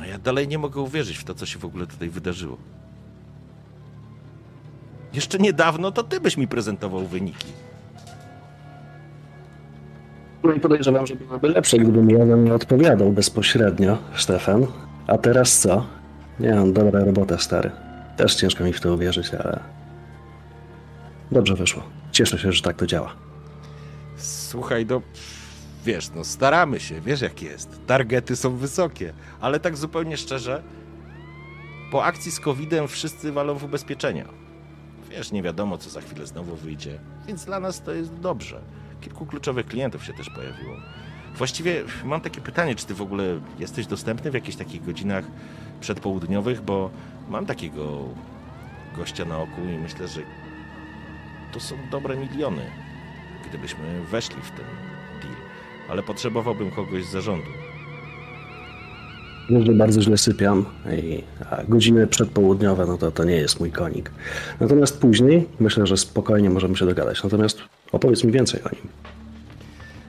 A 0.00 0.06
ja 0.06 0.18
dalej 0.18 0.48
nie 0.48 0.58
mogę 0.58 0.80
uwierzyć 0.80 1.16
w 1.16 1.24
to, 1.24 1.34
co 1.34 1.46
się 1.46 1.58
w 1.58 1.64
ogóle 1.64 1.86
tutaj 1.86 2.08
wydarzyło. 2.08 2.56
Jeszcze 5.12 5.38
niedawno 5.38 5.92
to 5.92 6.02
ty 6.02 6.20
byś 6.20 6.36
mi 6.36 6.48
prezentował 6.48 7.06
wyniki. 7.06 7.46
No 10.42 10.52
i 10.52 10.60
podejrzewam, 10.60 11.06
że 11.06 11.16
byłoby 11.16 11.48
lepsze, 11.48 11.78
gdybym 11.78 12.10
ja 12.10 12.24
nie 12.24 12.54
odpowiadał 12.54 13.12
bezpośrednio, 13.12 13.98
Stefan. 14.16 14.66
A 15.06 15.18
teraz 15.18 15.58
co? 15.58 15.86
Nie 16.40 16.54
mam 16.54 16.72
dobra 16.72 17.04
robota, 17.04 17.38
stary. 17.38 17.70
Też 18.16 18.34
ciężko 18.34 18.64
mi 18.64 18.72
w 18.72 18.80
to 18.80 18.94
uwierzyć, 18.94 19.34
ale... 19.34 19.60
Dobrze 21.32 21.54
wyszło. 21.54 21.82
Cieszę 22.12 22.38
się, 22.38 22.52
że 22.52 22.62
tak 22.62 22.76
to 22.76 22.86
działa. 22.86 23.12
Słuchaj, 24.16 24.86
no 24.86 25.02
wiesz, 25.84 26.10
no 26.14 26.24
staramy 26.24 26.80
się, 26.80 27.00
wiesz 27.00 27.20
jak 27.20 27.42
jest. 27.42 27.80
Targety 27.86 28.36
są 28.36 28.56
wysokie, 28.56 29.12
ale 29.40 29.60
tak 29.60 29.76
zupełnie 29.76 30.16
szczerze, 30.16 30.62
po 31.92 32.04
akcji 32.04 32.32
z 32.32 32.40
COVID-em 32.40 32.88
wszyscy 32.88 33.32
walą 33.32 33.54
w 33.54 33.64
ubezpieczenia. 33.64 34.28
Wiesz, 35.10 35.32
nie 35.32 35.42
wiadomo, 35.42 35.78
co 35.78 35.90
za 35.90 36.00
chwilę 36.00 36.26
znowu 36.26 36.56
wyjdzie, 36.56 36.98
więc 37.26 37.44
dla 37.44 37.60
nas 37.60 37.82
to 37.82 37.92
jest 37.92 38.14
dobrze. 38.14 38.60
Kilku 39.00 39.26
kluczowych 39.26 39.66
klientów 39.66 40.04
się 40.04 40.12
też 40.12 40.30
pojawiło. 40.30 40.76
Właściwie 41.36 41.84
mam 42.04 42.20
takie 42.20 42.40
pytanie, 42.40 42.74
czy 42.74 42.86
ty 42.86 42.94
w 42.94 43.02
ogóle 43.02 43.24
jesteś 43.58 43.86
dostępny 43.86 44.30
w 44.30 44.34
jakichś 44.34 44.56
takich 44.56 44.84
godzinach 44.84 45.24
przedpołudniowych, 45.80 46.62
bo 46.62 46.90
mam 47.28 47.46
takiego 47.46 48.04
gościa 48.96 49.24
na 49.24 49.38
oku 49.38 49.60
i 49.74 49.78
myślę, 49.78 50.08
że 50.08 50.20
to 51.52 51.60
są 51.60 51.76
dobre 51.90 52.16
miliony, 52.16 52.62
gdybyśmy 53.48 53.84
weszli 54.10 54.42
w 54.42 54.50
ten 54.50 54.66
deal. 55.22 55.34
Ale 55.88 56.02
potrzebowałbym 56.02 56.70
kogoś 56.70 57.04
z 57.04 57.10
zarządu. 57.10 57.50
Że 59.50 59.72
bardzo 59.72 60.02
źle 60.02 60.18
sypiam 60.18 60.64
i 61.02 61.22
godziny 61.68 62.06
przedpołudniowe, 62.06 62.86
no 62.86 62.98
to 62.98 63.10
to 63.10 63.24
nie 63.24 63.36
jest 63.36 63.60
mój 63.60 63.72
konik. 63.72 64.10
Natomiast 64.60 65.00
później 65.00 65.48
myślę, 65.60 65.86
że 65.86 65.96
spokojnie 65.96 66.50
możemy 66.50 66.76
się 66.76 66.86
dogadać. 66.86 67.24
Natomiast 67.24 67.60
opowiedz 67.92 68.24
mi 68.24 68.32
więcej 68.32 68.62
o 68.62 68.68
nim. 68.68 68.88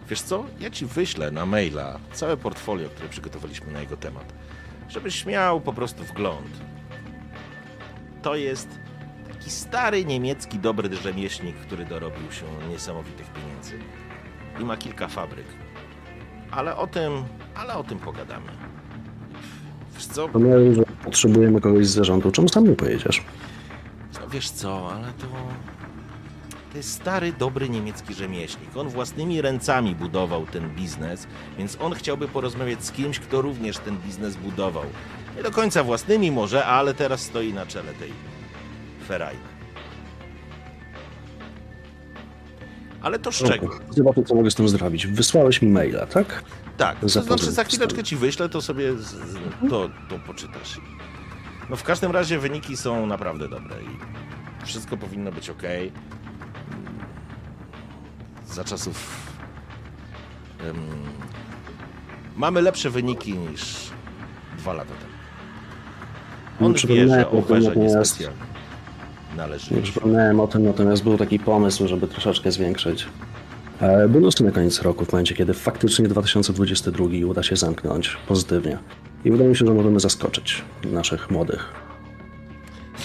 Wiesz 0.09 0.21
co? 0.21 0.45
Ja 0.59 0.69
ci 0.69 0.85
wyślę 0.85 1.31
na 1.31 1.45
maila 1.45 1.99
całe 2.13 2.37
portfolio, 2.37 2.89
które 2.89 3.09
przygotowaliśmy 3.09 3.71
na 3.71 3.81
jego 3.81 3.97
temat, 3.97 4.33
żebyś 4.89 5.25
miał 5.25 5.61
po 5.61 5.73
prostu 5.73 6.03
wgląd. 6.03 6.61
To 8.21 8.35
jest 8.35 8.79
taki 9.33 9.49
stary 9.49 10.05
niemiecki 10.05 10.59
dobry 10.59 10.95
rzemieślnik, 10.95 11.55
który 11.55 11.85
dorobił 11.85 12.31
się 12.31 12.45
niesamowitych 12.69 13.27
pieniędzy 13.33 13.79
i 14.59 14.63
ma 14.65 14.77
kilka 14.77 15.07
fabryk. 15.07 15.45
Ale 16.51 16.75
o 16.75 16.87
tym, 16.87 17.23
ale 17.55 17.73
o 17.73 17.83
tym 17.83 17.99
pogadamy. 17.99 18.51
Wiesz 19.95 20.05
co? 20.05 20.29
Pomyślałem, 20.29 20.73
że 20.73 20.83
potrzebujemy 21.03 21.61
kogoś 21.61 21.87
z 21.87 21.93
zarządu. 21.93 22.31
Czemu 22.31 22.49
sam 22.49 22.67
nie 22.67 22.75
pojedziesz? 22.75 23.23
No 24.21 24.27
wiesz 24.29 24.49
co, 24.49 24.91
ale 24.93 25.07
to. 25.07 25.27
To 26.77 26.83
stary, 26.83 27.33
dobry 27.33 27.69
niemiecki 27.69 28.13
rzemieślnik. 28.13 28.77
On 28.77 28.89
własnymi 28.89 29.41
ręcami 29.41 29.95
budował 29.95 30.45
ten 30.45 30.69
biznes, 30.69 31.27
więc 31.57 31.77
on 31.81 31.93
chciałby 31.93 32.27
porozmawiać 32.27 32.83
z 32.85 32.91
kimś, 32.91 33.19
kto 33.19 33.41
również 33.41 33.77
ten 33.77 33.97
biznes 33.97 34.35
budował. 34.35 34.83
Nie 35.37 35.43
do 35.43 35.51
końca 35.51 35.83
własnymi 35.83 36.31
może, 36.31 36.65
ale 36.65 36.93
teraz 36.93 37.21
stoi 37.21 37.53
na 37.53 37.65
czele 37.65 37.93
tej 37.93 38.11
ferajny. 39.07 39.41
Ale 43.01 43.19
to 43.19 43.31
z 43.31 43.43
czego? 43.43 43.79
Zobaczę, 43.89 44.23
co 44.23 44.35
mogę 44.35 44.51
z 44.51 44.55
tym 44.55 44.69
zrobić. 44.69 45.07
Wysłałeś 45.07 45.61
mi 45.61 45.69
maila, 45.69 46.05
tak? 46.05 46.43
Tak, 46.77 46.99
to 46.99 47.09
znaczy 47.09 47.51
za 47.51 47.63
chwileczkę 47.63 48.03
ci 48.03 48.15
wyślę, 48.15 48.49
to 48.49 48.61
sobie 48.61 48.93
z, 48.97 49.05
z, 49.05 49.37
to, 49.69 49.89
to 50.09 50.19
poczytasz. 50.27 50.81
No 51.69 51.75
w 51.75 51.83
każdym 51.83 52.11
razie 52.11 52.39
wyniki 52.39 52.77
są 52.77 53.05
naprawdę 53.05 53.49
dobre 53.49 53.75
i 53.83 54.65
wszystko 54.65 54.97
powinno 54.97 55.31
być 55.31 55.49
ok. 55.49 55.63
Za 58.53 58.63
czasów 58.63 59.27
em, 60.59 60.75
mamy 62.37 62.61
lepsze 62.61 62.89
wyniki 62.89 63.33
niż 63.33 63.75
dwa 64.57 64.73
lata 64.73 64.93
temu. 64.93 65.13
On 66.61 66.73
wie, 66.73 66.77
Przypominałem 66.77 67.25
że 67.61 67.71
o 67.71 67.73
nie 67.73 67.89
należy. 69.37 69.75
Nie 69.75 69.81
przypomniałem 69.81 70.39
o 70.39 70.47
tym, 70.47 70.63
natomiast 70.63 71.03
był 71.03 71.17
taki 71.17 71.39
pomysł, 71.39 71.87
żeby 71.87 72.07
troszeczkę 72.07 72.51
zwiększyć 72.51 73.07
e, 73.81 74.07
bonusy 74.07 74.43
na 74.43 74.51
koniec 74.51 74.81
roku, 74.81 75.05
w 75.05 75.11
momencie 75.11 75.35
kiedy 75.35 75.53
faktycznie 75.53 76.07
2022 76.07 77.05
uda 77.27 77.43
się 77.43 77.55
zamknąć 77.55 78.17
pozytywnie. 78.27 78.77
I 79.25 79.31
wydaje 79.31 79.49
mi 79.49 79.55
się, 79.55 79.65
że 79.65 79.73
możemy 79.73 79.99
zaskoczyć 79.99 80.63
naszych 80.83 81.31
młodych. 81.31 81.86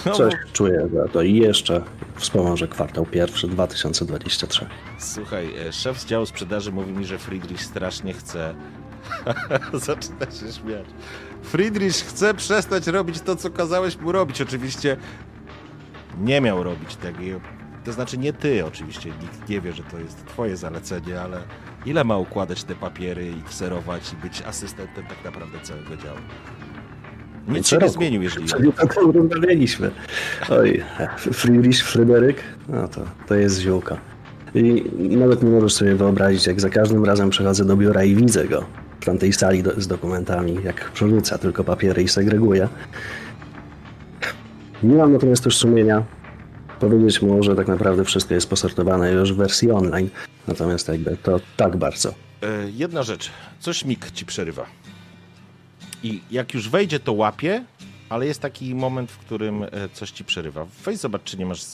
No, 0.06 0.12
Coś 0.12 0.34
bo- 0.34 0.52
czuję 0.52 0.88
za 0.94 1.08
to 1.08 1.22
i 1.22 1.36
jeszcze 1.36 1.82
wspomoże 2.16 2.68
kwartał 2.68 3.06
pierwszy 3.06 3.48
2023. 3.48 4.66
Słuchaj, 4.98 5.54
e, 5.68 5.72
szef 5.72 6.00
z 6.00 6.06
działu 6.06 6.26
sprzedaży 6.26 6.72
mówi 6.72 6.92
mi, 6.92 7.04
że 7.04 7.18
Friedrich 7.18 7.62
strasznie 7.64 8.12
chce. 8.12 8.54
Zaczyna 9.72 10.26
się 10.30 10.52
śmiać. 10.60 10.86
Friedrich 11.42 11.94
chce 11.94 12.34
przestać 12.34 12.86
robić 12.86 13.20
to, 13.20 13.36
co 13.36 13.50
kazałeś 13.50 13.98
mu 13.98 14.12
robić. 14.12 14.40
Oczywiście 14.40 14.96
nie 16.20 16.40
miał 16.40 16.62
robić 16.62 16.96
tego. 16.96 17.18
To 17.84 17.92
znaczy 17.92 18.18
nie 18.18 18.32
ty, 18.32 18.66
oczywiście. 18.66 19.10
Nikt 19.22 19.48
nie 19.48 19.60
wie, 19.60 19.72
że 19.72 19.82
to 19.82 19.98
jest 19.98 20.26
twoje 20.26 20.56
zalecenie, 20.56 21.20
ale 21.20 21.40
ile 21.86 22.04
ma 22.04 22.16
układać 22.18 22.64
te 22.64 22.74
papiery 22.74 23.30
i 23.30 23.42
kserować 23.42 24.12
i 24.12 24.16
być 24.16 24.42
asystentem 24.42 25.06
tak 25.06 25.24
naprawdę 25.24 25.60
całego 25.62 25.96
działu? 25.96 26.18
Nic 27.48 27.68
się 27.68 27.76
nie 27.76 27.80
roku. 27.80 27.92
zmienił, 27.92 28.22
jeżeli... 28.22 28.48
Czyli 28.48 28.72
tak 28.72 28.94
rozmawialiśmy. 28.94 29.90
Oj, 30.50 30.82
Friedrich, 31.16 31.84
Fryderyk, 31.84 32.36
no 32.68 32.88
to, 32.88 33.04
to 33.28 33.34
jest 33.34 33.60
ziółka. 33.60 33.96
I 34.54 35.16
nawet 35.16 35.42
nie 35.42 35.50
możesz 35.50 35.74
sobie 35.74 35.94
wyobrazić, 35.94 36.46
jak 36.46 36.60
za 36.60 36.70
każdym 36.70 37.04
razem 37.04 37.30
przychodzę 37.30 37.64
do 37.64 37.76
biura 37.76 38.04
i 38.04 38.14
widzę 38.14 38.48
go 38.48 38.64
w 39.00 39.04
tamtej 39.04 39.32
sali 39.32 39.62
do, 39.62 39.80
z 39.80 39.86
dokumentami, 39.86 40.58
jak 40.64 40.90
przerzuca 40.90 41.38
tylko 41.38 41.64
papiery 41.64 42.02
i 42.02 42.08
segreguje. 42.08 42.68
Nie 44.82 44.96
mam 44.96 45.12
natomiast 45.12 45.44
też 45.44 45.56
sumienia 45.56 46.02
powiedzieć 46.80 47.22
mu, 47.22 47.42
że 47.42 47.56
tak 47.56 47.68
naprawdę 47.68 48.04
wszystko 48.04 48.34
jest 48.34 48.50
posortowane 48.50 49.12
już 49.12 49.32
w 49.32 49.36
wersji 49.36 49.70
online. 49.70 50.08
Natomiast 50.48 50.88
jakby 50.88 51.16
to 51.22 51.40
tak 51.56 51.76
bardzo. 51.76 52.08
E, 52.42 52.70
jedna 52.70 53.02
rzecz. 53.02 53.30
Coś 53.60 53.84
mig 53.84 54.10
ci 54.10 54.26
przerywa. 54.26 54.66
I 56.02 56.20
jak 56.30 56.54
już 56.54 56.68
wejdzie, 56.68 57.00
to 57.00 57.12
łapie, 57.12 57.64
ale 58.08 58.26
jest 58.26 58.40
taki 58.40 58.74
moment, 58.74 59.10
w 59.10 59.18
którym 59.18 59.62
e, 59.62 59.68
coś 59.92 60.10
ci 60.10 60.24
przerywa. 60.24 60.66
Weź 60.84 60.98
zobacz, 60.98 61.22
czy 61.24 61.36
nie 61.38 61.46
masz 61.46 61.64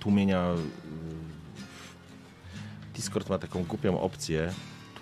tłumienia. 0.00 0.40
e, 0.40 0.56
Discord 2.94 3.28
ma 3.30 3.38
taką 3.38 3.64
głupią 3.64 4.00
opcję. 4.00 4.52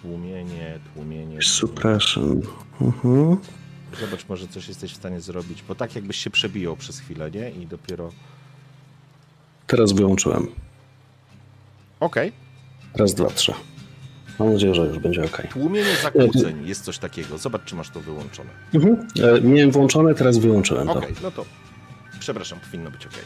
Tłumienie, 0.02 0.78
tłumienie. 0.94 1.42
Suppression. 1.42 2.42
Mhm. 2.80 3.36
Zobacz, 4.00 4.28
może 4.28 4.48
coś 4.48 4.68
jesteś 4.68 4.92
w 4.92 4.96
stanie 4.96 5.20
zrobić, 5.20 5.62
bo 5.68 5.74
tak 5.74 5.94
jakbyś 5.94 6.16
się 6.16 6.30
przebijał 6.30 6.76
przez 6.76 7.00
chwilę, 7.00 7.30
nie? 7.30 7.50
I 7.50 7.66
dopiero. 7.66 8.10
Teraz 9.66 9.92
wyłączyłem. 9.92 10.46
Okej. 12.00 12.32
Raz, 12.94 13.14
dwa, 13.14 13.26
trzy. 13.30 13.54
Mam 14.38 14.52
nadzieję, 14.52 14.74
że 14.74 14.86
już 14.86 14.98
będzie 14.98 15.24
ok. 15.24 15.42
Tłumienie 15.52 15.96
zakłóceń 16.02 16.66
jest 16.66 16.84
coś 16.84 16.98
takiego. 16.98 17.38
Zobacz, 17.38 17.64
czy 17.64 17.74
masz 17.74 17.90
to 17.90 18.00
wyłączone. 18.00 18.50
Mhm. 18.74 19.06
E, 19.22 19.40
Miałem 19.40 19.70
włączone, 19.70 20.14
teraz 20.14 20.38
wyłączyłem 20.38 20.86
to. 20.86 20.94
Okej, 20.94 21.14
no 21.22 21.30
to. 21.30 21.44
Przepraszam, 22.20 22.58
powinno 22.60 22.90
być 22.90 23.06
okej. 23.06 23.24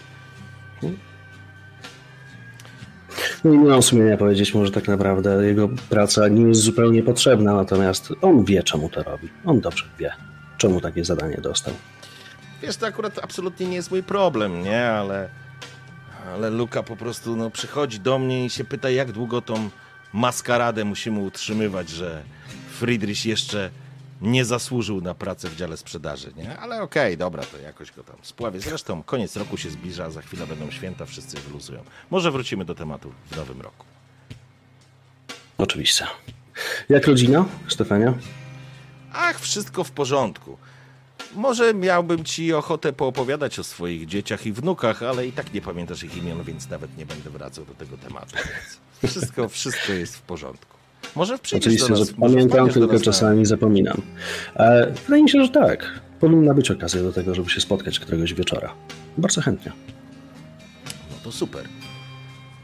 No 3.44 3.52
i 3.52 3.58
nie 3.58 3.68
mam 3.68 3.82
sumienia 3.82 4.16
powiedzieć 4.16 4.54
mu, 4.54 4.66
że 4.66 4.72
tak 4.72 4.88
naprawdę 4.88 5.46
jego 5.46 5.68
praca 5.88 6.28
nie 6.28 6.48
jest 6.48 6.60
zupełnie 6.60 7.02
potrzebna, 7.02 7.54
natomiast 7.54 8.12
on 8.22 8.44
wie, 8.44 8.62
czemu 8.62 8.88
to 8.88 9.02
robi. 9.02 9.28
On 9.44 9.60
dobrze 9.60 9.84
wie, 9.98 10.12
czemu 10.58 10.80
takie 10.80 11.04
zadanie 11.04 11.36
dostał. 11.36 11.74
Wiesz, 12.62 12.76
to 12.76 12.86
akurat 12.86 13.18
absolutnie 13.22 13.66
nie 13.66 13.76
jest 13.76 13.90
mój 13.90 14.02
problem, 14.02 14.62
nie? 14.62 14.84
Ale, 14.86 15.28
ale 16.34 16.50
Luka 16.50 16.82
po 16.82 16.96
prostu 16.96 17.36
no, 17.36 17.50
przychodzi 17.50 18.00
do 18.00 18.18
mnie 18.18 18.44
i 18.44 18.50
się 18.50 18.64
pyta, 18.64 18.90
jak 18.90 19.12
długo 19.12 19.40
tą 19.42 19.70
maskaradę 20.12 20.84
musimy 20.84 21.20
utrzymywać, 21.20 21.88
że 21.88 22.22
Friedrich 22.78 23.26
jeszcze 23.26 23.70
nie 24.20 24.44
zasłużył 24.44 25.00
na 25.00 25.14
pracę 25.14 25.48
w 25.48 25.56
dziale 25.56 25.76
sprzedaży, 25.76 26.32
nie? 26.36 26.58
Ale 26.58 26.82
okej, 26.82 27.16
dobra, 27.16 27.42
to 27.42 27.58
jakoś 27.58 27.92
go 27.92 28.02
tam 28.02 28.16
spławię. 28.22 28.60
Zresztą 28.60 29.02
koniec 29.02 29.36
roku 29.36 29.56
się 29.56 29.70
zbliża, 29.70 30.10
za 30.10 30.22
chwilę 30.22 30.46
będą 30.46 30.70
święta, 30.70 31.06
wszyscy 31.06 31.36
wyluzują. 31.40 31.84
Może 32.10 32.30
wrócimy 32.30 32.64
do 32.64 32.74
tematu 32.74 33.12
w 33.30 33.36
nowym 33.36 33.60
roku. 33.60 33.84
Oczywiście. 35.58 36.06
Jak 36.88 37.06
rodzina, 37.06 37.44
Stefania? 37.68 38.14
Ach, 39.12 39.40
wszystko 39.40 39.84
w 39.84 39.90
porządku. 39.90 40.58
Może 41.34 41.74
miałbym 41.74 42.24
ci 42.24 42.52
ochotę 42.52 42.92
poopowiadać 42.92 43.58
o 43.58 43.64
swoich 43.64 44.06
dzieciach 44.06 44.46
i 44.46 44.52
wnukach, 44.52 45.02
ale 45.02 45.26
i 45.26 45.32
tak 45.32 45.54
nie 45.54 45.60
pamiętasz 45.60 46.02
ich 46.02 46.16
imion, 46.16 46.42
więc 46.42 46.68
nawet 46.68 46.96
nie 46.96 47.06
będę 47.06 47.30
wracał 47.30 47.64
do 47.64 47.74
tego 47.74 47.96
tematu. 47.96 48.36
Więc 48.36 48.78
wszystko, 49.06 49.48
wszystko 49.48 49.92
jest 49.92 50.16
w 50.16 50.22
porządku. 50.22 50.76
Może 51.16 51.38
przyjdziesz 51.38 51.66
Oczywiście, 51.66 51.92
do 51.92 51.98
nas, 51.98 52.08
że 52.08 52.14
pamiętam, 52.14 52.70
tylko 52.70 52.92
nas 52.92 53.00
na- 53.00 53.04
czasami 53.04 53.46
zapominam. 53.46 54.02
E, 54.56 54.92
wydaje 55.04 55.22
mi 55.22 55.30
się, 55.30 55.42
że 55.44 55.48
tak. 55.48 56.00
Powinna 56.20 56.54
być 56.54 56.70
okazja 56.70 57.02
do 57.02 57.12
tego, 57.12 57.34
żeby 57.34 57.50
się 57.50 57.60
spotkać 57.60 57.98
któregoś 57.98 58.34
wieczora. 58.34 58.74
Bardzo 59.18 59.40
chętnie. 59.40 59.72
No 61.10 61.16
to 61.24 61.32
super. 61.32 61.62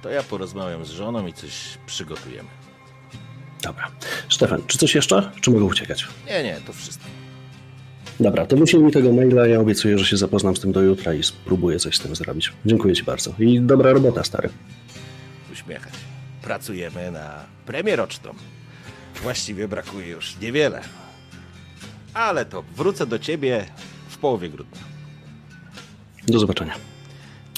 To 0.02 0.10
ja 0.10 0.22
porozmawiam 0.22 0.84
z 0.84 0.90
żoną 0.90 1.26
i 1.26 1.32
coś 1.32 1.78
przygotujemy. 1.86 2.48
Dobra. 3.62 3.90
Stefan, 4.28 4.62
czy 4.66 4.78
coś 4.78 4.94
jeszcze? 4.94 5.30
Czy 5.40 5.50
mogę 5.50 5.64
uciekać? 5.64 6.06
Nie, 6.26 6.42
nie, 6.42 6.56
to 6.66 6.72
wszystko. 6.72 7.04
Dobra, 8.20 8.46
to 8.46 8.56
wyślij 8.56 8.82
mi 8.82 8.92
tego 8.92 9.12
maila, 9.12 9.46
ja 9.46 9.60
obiecuję, 9.60 9.98
że 9.98 10.04
się 10.06 10.16
zapoznam 10.16 10.56
z 10.56 10.60
tym 10.60 10.72
do 10.72 10.80
jutra 10.82 11.14
i 11.14 11.22
spróbuję 11.22 11.78
coś 11.78 11.96
z 11.96 12.00
tym 12.00 12.16
zrobić. 12.16 12.52
Dziękuję 12.66 12.94
Ci 12.94 13.02
bardzo. 13.04 13.34
I 13.38 13.60
dobra 13.60 13.92
robota, 13.92 14.24
stary. 14.24 14.48
Uśmiechać. 15.52 15.92
Pracujemy 16.44 17.10
na 17.10 17.44
premię 17.66 17.96
roczną. 17.96 18.34
Właściwie 19.22 19.68
brakuje 19.68 20.08
już 20.08 20.36
niewiele. 20.40 20.82
Ale 22.14 22.44
to 22.44 22.62
wrócę 22.62 23.06
do 23.06 23.18
ciebie 23.18 23.66
w 24.08 24.18
połowie 24.18 24.48
grudnia. 24.48 24.80
Do 26.26 26.38
zobaczenia. 26.38 26.74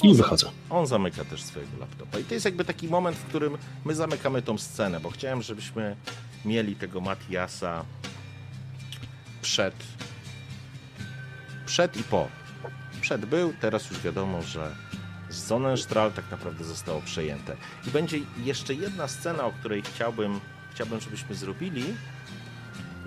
I 0.03 0.13
wychodzę. 0.15 0.49
On 0.69 0.87
zamyka 0.87 1.25
też 1.25 1.43
swojego 1.43 1.77
laptopa. 1.79 2.19
I 2.19 2.23
to 2.23 2.33
jest 2.33 2.45
jakby 2.45 2.65
taki 2.65 2.87
moment, 2.87 3.17
w 3.17 3.23
którym 3.23 3.57
my 3.85 3.95
zamykamy 3.95 4.41
tą 4.41 4.57
scenę, 4.57 4.99
bo 4.99 5.09
chciałem, 5.09 5.41
żebyśmy 5.41 5.95
mieli 6.45 6.75
tego 6.75 7.01
Matiasa 7.01 7.85
przed. 9.41 9.75
Przed 11.65 11.97
i 11.97 12.03
po. 12.03 12.27
Przed 13.01 13.25
był, 13.25 13.53
teraz 13.61 13.89
już 13.89 13.99
wiadomo, 13.99 14.41
że 14.41 14.75
Sonnenstrahl 15.29 16.11
tak 16.11 16.31
naprawdę 16.31 16.63
zostało 16.63 17.01
przejęte. 17.01 17.57
I 17.87 17.91
będzie 17.91 18.19
jeszcze 18.43 18.73
jedna 18.73 19.07
scena, 19.07 19.43
o 19.43 19.51
której 19.51 19.81
chciałbym, 19.81 20.39
chciałbym 20.73 21.01
żebyśmy 21.01 21.35
zrobili, 21.35 21.83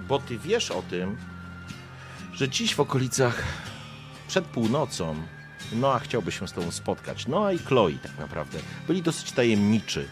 bo 0.09 0.19
ty 0.19 0.39
wiesz 0.39 0.71
o 0.71 0.83
tym, 0.83 1.17
że 2.33 2.49
dziś 2.49 2.75
w 2.75 2.81
okolicach 2.81 3.43
przed 4.29 4.45
północą 4.45 5.17
Noa 5.73 5.99
chciałby 5.99 6.33
się 6.33 6.49
z 6.49 6.53
tobą 6.53 6.71
spotkać. 6.71 7.27
Noa 7.27 7.53
i 7.53 7.59
Chloe 7.59 7.99
tak 8.03 8.19
naprawdę. 8.19 8.59
Byli 8.87 9.03
dosyć 9.03 9.33
tajemniczy. 9.33 10.09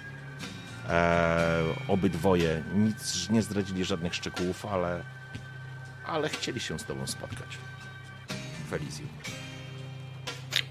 Eee, 0.88 1.75
obydwoje. 1.88 2.62
Nic 2.75 3.31
nie 3.31 3.42
zdradzili 3.42 3.85
żadnych 3.85 4.14
szczegółów, 4.14 4.66
ale, 4.66 5.03
ale 6.07 6.29
chcieli 6.29 6.61
się 6.61 6.79
z 6.79 6.85
tobą 6.85 7.07
spotkać. 7.07 7.59
W 8.71 8.73
Elysium. 8.73 9.09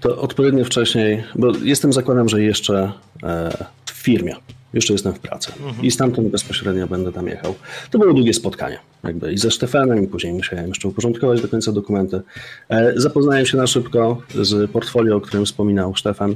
To 0.00 0.20
odpowiednio 0.20 0.64
wcześniej, 0.64 1.24
bo 1.34 1.52
jestem 1.62 1.92
zakładam, 1.92 2.28
że 2.28 2.42
jeszcze 2.42 2.92
e, 3.22 3.66
w 3.86 3.90
firmie. 3.90 4.34
Jeszcze 4.72 4.92
jestem 4.92 5.14
w 5.14 5.18
pracy. 5.18 5.52
I 5.82 5.90
stamtąd 5.90 6.28
bezpośrednio 6.28 6.86
będę 6.86 7.12
tam 7.12 7.26
jechał. 7.26 7.54
To 7.90 7.98
było 7.98 8.12
długie 8.12 8.34
spotkanie. 8.34 8.78
Jakby 9.04 9.32
i 9.32 9.38
ze 9.38 9.50
Stefanem, 9.50 10.04
i 10.04 10.06
później 10.06 10.32
musiałem 10.32 10.68
jeszcze 10.68 10.88
uporządkować 10.88 11.42
do 11.42 11.48
końca 11.48 11.72
dokumenty. 11.72 12.20
E, 12.68 12.92
zapoznałem 12.96 13.46
się 13.46 13.56
na 13.56 13.66
szybko 13.66 14.22
z 14.42 14.70
portfolio, 14.70 15.16
o 15.16 15.20
którym 15.20 15.46
wspominał 15.46 15.96
Stefan. 15.96 16.34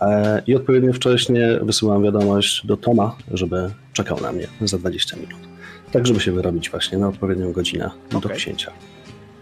E, 0.00 0.42
I 0.46 0.54
odpowiednio 0.54 0.92
wcześnie 0.92 1.58
wysyłam 1.62 2.02
wiadomość 2.02 2.66
do 2.66 2.76
Toma, 2.76 3.16
żeby 3.30 3.70
czekał 3.92 4.20
na 4.20 4.32
mnie 4.32 4.46
za 4.60 4.78
20 4.78 5.16
minut. 5.16 5.40
Tak, 5.92 6.06
żeby 6.06 6.20
się 6.20 6.32
wyrobić 6.32 6.70
właśnie 6.70 6.98
na 6.98 7.08
odpowiednią 7.08 7.52
godzinę 7.52 7.90
do 8.10 8.18
Okej. 8.18 8.36
księcia. 8.36 8.72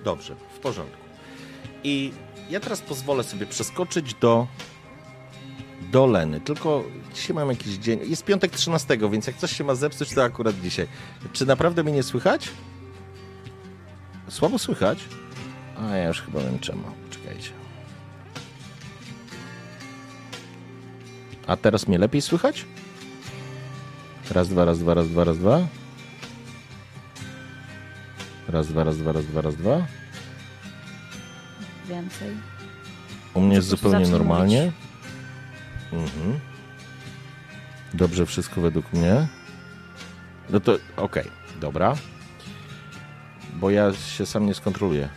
Dobrze, 0.05 0.35
w 0.57 0.59
porządku. 0.59 0.97
I 1.85 2.13
ja 2.53 2.61
teraz 2.61 2.81
pozwolę 2.81 3.25
sobie 3.25 3.47
przeskoczyć 3.47 4.15
do 4.15 4.47
do 5.93 6.07
Leny. 6.07 6.41
Tylko 6.41 6.85
dzisiaj 7.15 7.37
mam 7.37 7.49
jakiś 7.49 7.75
dzień. 7.75 8.01
Jest 8.11 8.25
piątek 8.25 8.53
13, 8.53 8.99
więc 9.11 9.27
jak 9.27 9.37
coś 9.37 9.57
się 9.57 9.65
ma 9.65 9.75
zepsuć, 9.75 10.15
to 10.15 10.23
akurat 10.25 10.61
dzisiaj. 10.61 10.87
Czy 11.33 11.47
naprawdę 11.47 11.83
mnie 11.83 11.93
nie 11.93 12.03
słychać? 12.03 12.49
Słabo 14.29 14.59
słychać? 14.59 14.99
A 15.81 15.97
ja 15.97 16.09
już 16.09 16.23
chyba 16.23 16.41
wiem 16.41 16.59
czemu. 16.59 16.83
Czekajcie. 17.11 17.51
A 21.47 21.57
teraz 21.57 21.89
mnie 21.89 21.99
lepiej 21.99 22.23
słychać? 22.23 22.65
Raz, 24.31 24.49
dwa, 24.49 24.65
raz, 24.65 24.79
dwa, 24.79 24.95
raz, 24.95 25.09
dwa, 25.09 25.25
raz, 25.25 25.39
dwa. 25.39 25.67
Raz, 28.49 28.69
dwa, 28.69 28.85
raz, 28.85 28.99
dwa, 28.99 29.13
raz, 29.13 29.27
dwa, 29.27 29.41
raz, 29.41 29.57
dwa. 29.57 30.02
Więcej. 31.93 32.29
U 33.35 33.41
mnie 33.41 33.57
jest 33.57 33.69
zupełnie 33.69 34.09
normalnie. 34.09 34.73
Mhm. 35.93 36.41
Dobrze 37.95 38.27
wszystko 38.27 38.61
według 38.61 38.93
mnie. 38.93 39.27
No 40.51 40.61
to 40.61 40.79
okej, 40.97 41.25
dobra. 41.61 41.97
Bo 43.55 43.71
ja 43.71 43.95
się 43.95 44.27
sam 44.27 44.47
nie 44.47 44.55
skontroluję. 44.55 45.09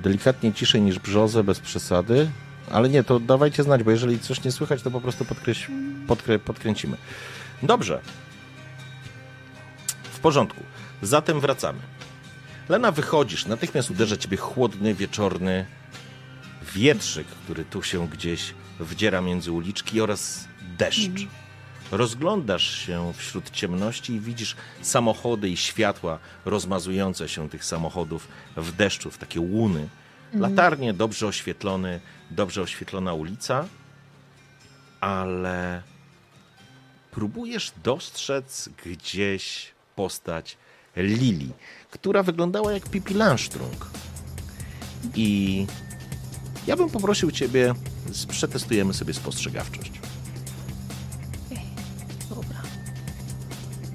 Delikatnie 0.00 0.52
ciszej 0.52 0.82
niż 0.82 0.98
brzozę, 0.98 1.44
bez 1.44 1.60
przesady. 1.60 2.30
Ale 2.70 2.88
nie, 2.88 3.04
to 3.04 3.20
dawajcie 3.20 3.62
znać, 3.62 3.82
bo 3.82 3.90
jeżeli 3.90 4.18
coś 4.18 4.44
nie 4.44 4.52
słychać, 4.52 4.82
to 4.82 4.90
po 4.90 5.00
prostu 5.00 5.24
podkreś, 5.24 5.70
podkrę, 6.06 6.38
podkręcimy. 6.38 6.96
Dobrze. 7.62 8.00
W 10.12 10.18
porządku. 10.18 10.62
Zatem 11.02 11.40
wracamy. 11.40 11.78
Lena, 12.68 12.92
wychodzisz. 12.92 13.46
Natychmiast 13.46 13.90
uderza 13.90 14.16
ciebie 14.16 14.36
chłodny, 14.36 14.94
wieczorny 14.94 15.66
wietrzyk, 16.74 17.26
który 17.26 17.64
tu 17.64 17.82
się 17.82 18.08
gdzieś 18.08 18.54
wdziera 18.80 19.20
między 19.20 19.52
uliczki 19.52 20.00
oraz 20.00 20.48
deszcz. 20.78 21.10
Rozglądasz 21.90 22.86
się 22.86 23.12
wśród 23.16 23.50
ciemności 23.50 24.12
i 24.12 24.20
widzisz 24.20 24.56
samochody 24.82 25.48
i 25.48 25.56
światła 25.56 26.18
rozmazujące 26.44 27.28
się 27.28 27.48
tych 27.48 27.64
samochodów 27.64 28.28
w 28.56 28.72
deszczu, 28.72 29.10
w 29.10 29.18
takie 29.18 29.40
łuny. 29.40 29.88
Latarnie, 30.34 30.92
dobrze 30.92 31.26
oświetlony, 31.26 32.00
dobrze 32.30 32.62
oświetlona 32.62 33.14
ulica, 33.14 33.66
ale 35.00 35.82
próbujesz 37.10 37.72
dostrzec 37.82 38.68
gdzieś 38.84 39.72
postać 39.96 40.56
Lili, 40.96 41.52
która 41.90 42.22
wyglądała 42.22 42.72
jak 42.72 42.88
Pipi 42.88 43.14
Langstrunk. 43.14 43.86
I 45.14 45.66
ja 46.66 46.76
bym 46.76 46.90
poprosił 46.90 47.30
ciebie, 47.30 47.74
przetestujemy 48.28 48.94
sobie 48.94 49.14
spostrzegawczość. 49.14 49.92
Okej, 51.46 51.64
dobra. 52.30 52.62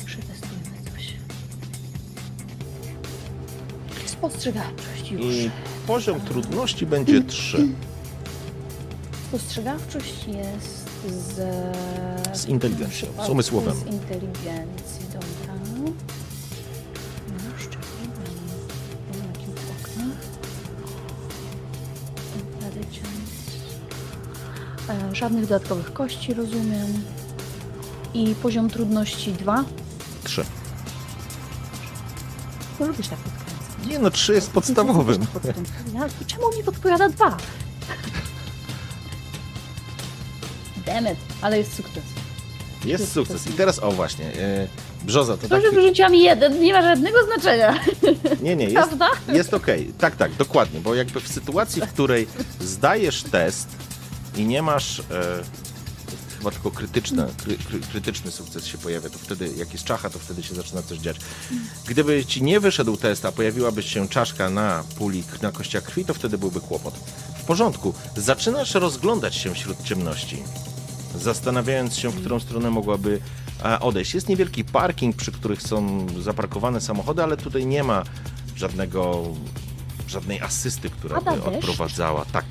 Przetestujmy 0.05 0.91
coś. 0.93 1.13
Spostrzegawczość 4.05 5.11
już. 5.11 5.35
I 5.35 5.51
poziom 5.87 6.21
trudności 6.21 6.85
będzie 6.85 7.23
3 7.23 7.67
Spostrzegawczość 9.27 10.27
jest 10.27 10.89
z... 11.35 11.35
z 12.37 12.45
inteligencją, 12.45 13.07
z 13.25 13.29
umysłowym. 13.29 13.75
Z 13.75 13.85
inteligencji, 13.85 15.05
dobra. 15.13 15.53
Żadnych 25.13 25.47
dodatkowych 25.47 25.93
kości, 25.93 26.33
rozumiem. 26.33 27.03
I 28.13 28.35
poziom 28.35 28.69
trudności 28.69 29.33
2. 29.33 29.63
3. 30.23 30.45
To 32.79 32.87
lubisz 32.87 33.07
tak 33.07 33.19
podkręcać. 33.19 33.87
Nie 33.87 33.99
no, 33.99 34.11
3 34.11 34.33
jest 34.33 34.51
podstawowym. 34.51 35.25
Ja, 35.93 36.07
czemu 36.27 36.57
mi 36.57 36.63
podpowiada 36.63 37.09
2? 37.09 37.37
Demet, 40.85 41.17
ale 41.41 41.57
jest 41.57 41.75
sukces. 41.75 42.03
Jest 42.85 43.11
sukces. 43.13 43.47
I 43.47 43.53
teraz, 43.53 43.79
o 43.83 43.91
właśnie, 43.91 44.25
e, 44.25 44.67
Brzoza, 45.03 45.37
to 45.37 45.47
To, 45.49 45.61
tak... 45.61 45.73
wyrzuciłam 45.73 46.15
jeden, 46.15 46.61
nie 46.61 46.73
ma 46.73 46.81
żadnego 46.81 47.17
znaczenia, 47.25 47.79
Nie, 48.41 48.55
nie, 48.55 48.63
jest, 48.65 48.75
prawda? 48.75 49.09
jest 49.33 49.53
okej. 49.53 49.93
Tak, 49.97 50.15
tak, 50.15 50.33
dokładnie, 50.35 50.79
bo 50.79 50.95
jakby 50.95 51.19
w 51.21 51.27
sytuacji, 51.27 51.81
w 51.81 51.87
której 51.87 52.27
zdajesz 52.59 53.23
test 53.23 53.67
i 54.37 54.45
nie 54.45 54.61
masz... 54.61 54.99
E, 54.99 55.03
chyba 56.37 56.51
tylko 56.51 56.71
krytyczne, 56.71 57.27
kry, 57.43 57.57
kry, 57.57 57.79
krytyczny 57.79 58.31
sukces 58.31 58.65
się 58.65 58.77
pojawia, 58.77 59.09
to 59.09 59.19
wtedy, 59.19 59.49
jak 59.57 59.73
jest 59.73 59.85
czacha, 59.85 60.09
to 60.09 60.19
wtedy 60.19 60.43
się 60.43 60.55
zaczyna 60.55 60.81
coś 60.81 60.97
dziać. 60.97 61.17
Gdyby 61.87 62.25
ci 62.25 62.43
nie 62.43 62.59
wyszedł 62.59 62.97
test, 62.97 63.25
a 63.25 63.31
pojawiłaby 63.31 63.83
się 63.83 64.07
czaszka 64.07 64.49
na 64.49 64.83
puli, 64.97 65.23
na 65.41 65.51
kościach 65.51 65.83
krwi, 65.83 66.05
to 66.05 66.13
wtedy 66.13 66.37
byłby 66.37 66.61
kłopot. 66.61 66.93
W 67.37 67.43
porządku, 67.43 67.93
zaczynasz 68.15 68.73
rozglądać 68.73 69.35
się 69.35 69.53
wśród 69.53 69.83
ciemności, 69.83 70.43
zastanawiając 71.15 71.95
się, 71.95 72.09
w 72.09 72.19
którą 72.19 72.39
stronę 72.39 72.69
mogłaby 72.69 73.19
e, 73.65 73.79
odejść. 73.79 74.13
Jest 74.13 74.29
niewielki 74.29 74.65
parking, 74.65 75.15
przy 75.15 75.31
których 75.31 75.61
są 75.61 76.07
zaparkowane 76.21 76.81
samochody, 76.81 77.23
ale 77.23 77.37
tutaj 77.37 77.65
nie 77.65 77.83
ma 77.83 78.03
żadnego, 78.55 79.23
żadnej 80.07 80.41
asysty, 80.41 80.89
która 80.89 81.21
by 81.21 81.43
odprowadzała, 81.43 82.25
tak, 82.25 82.45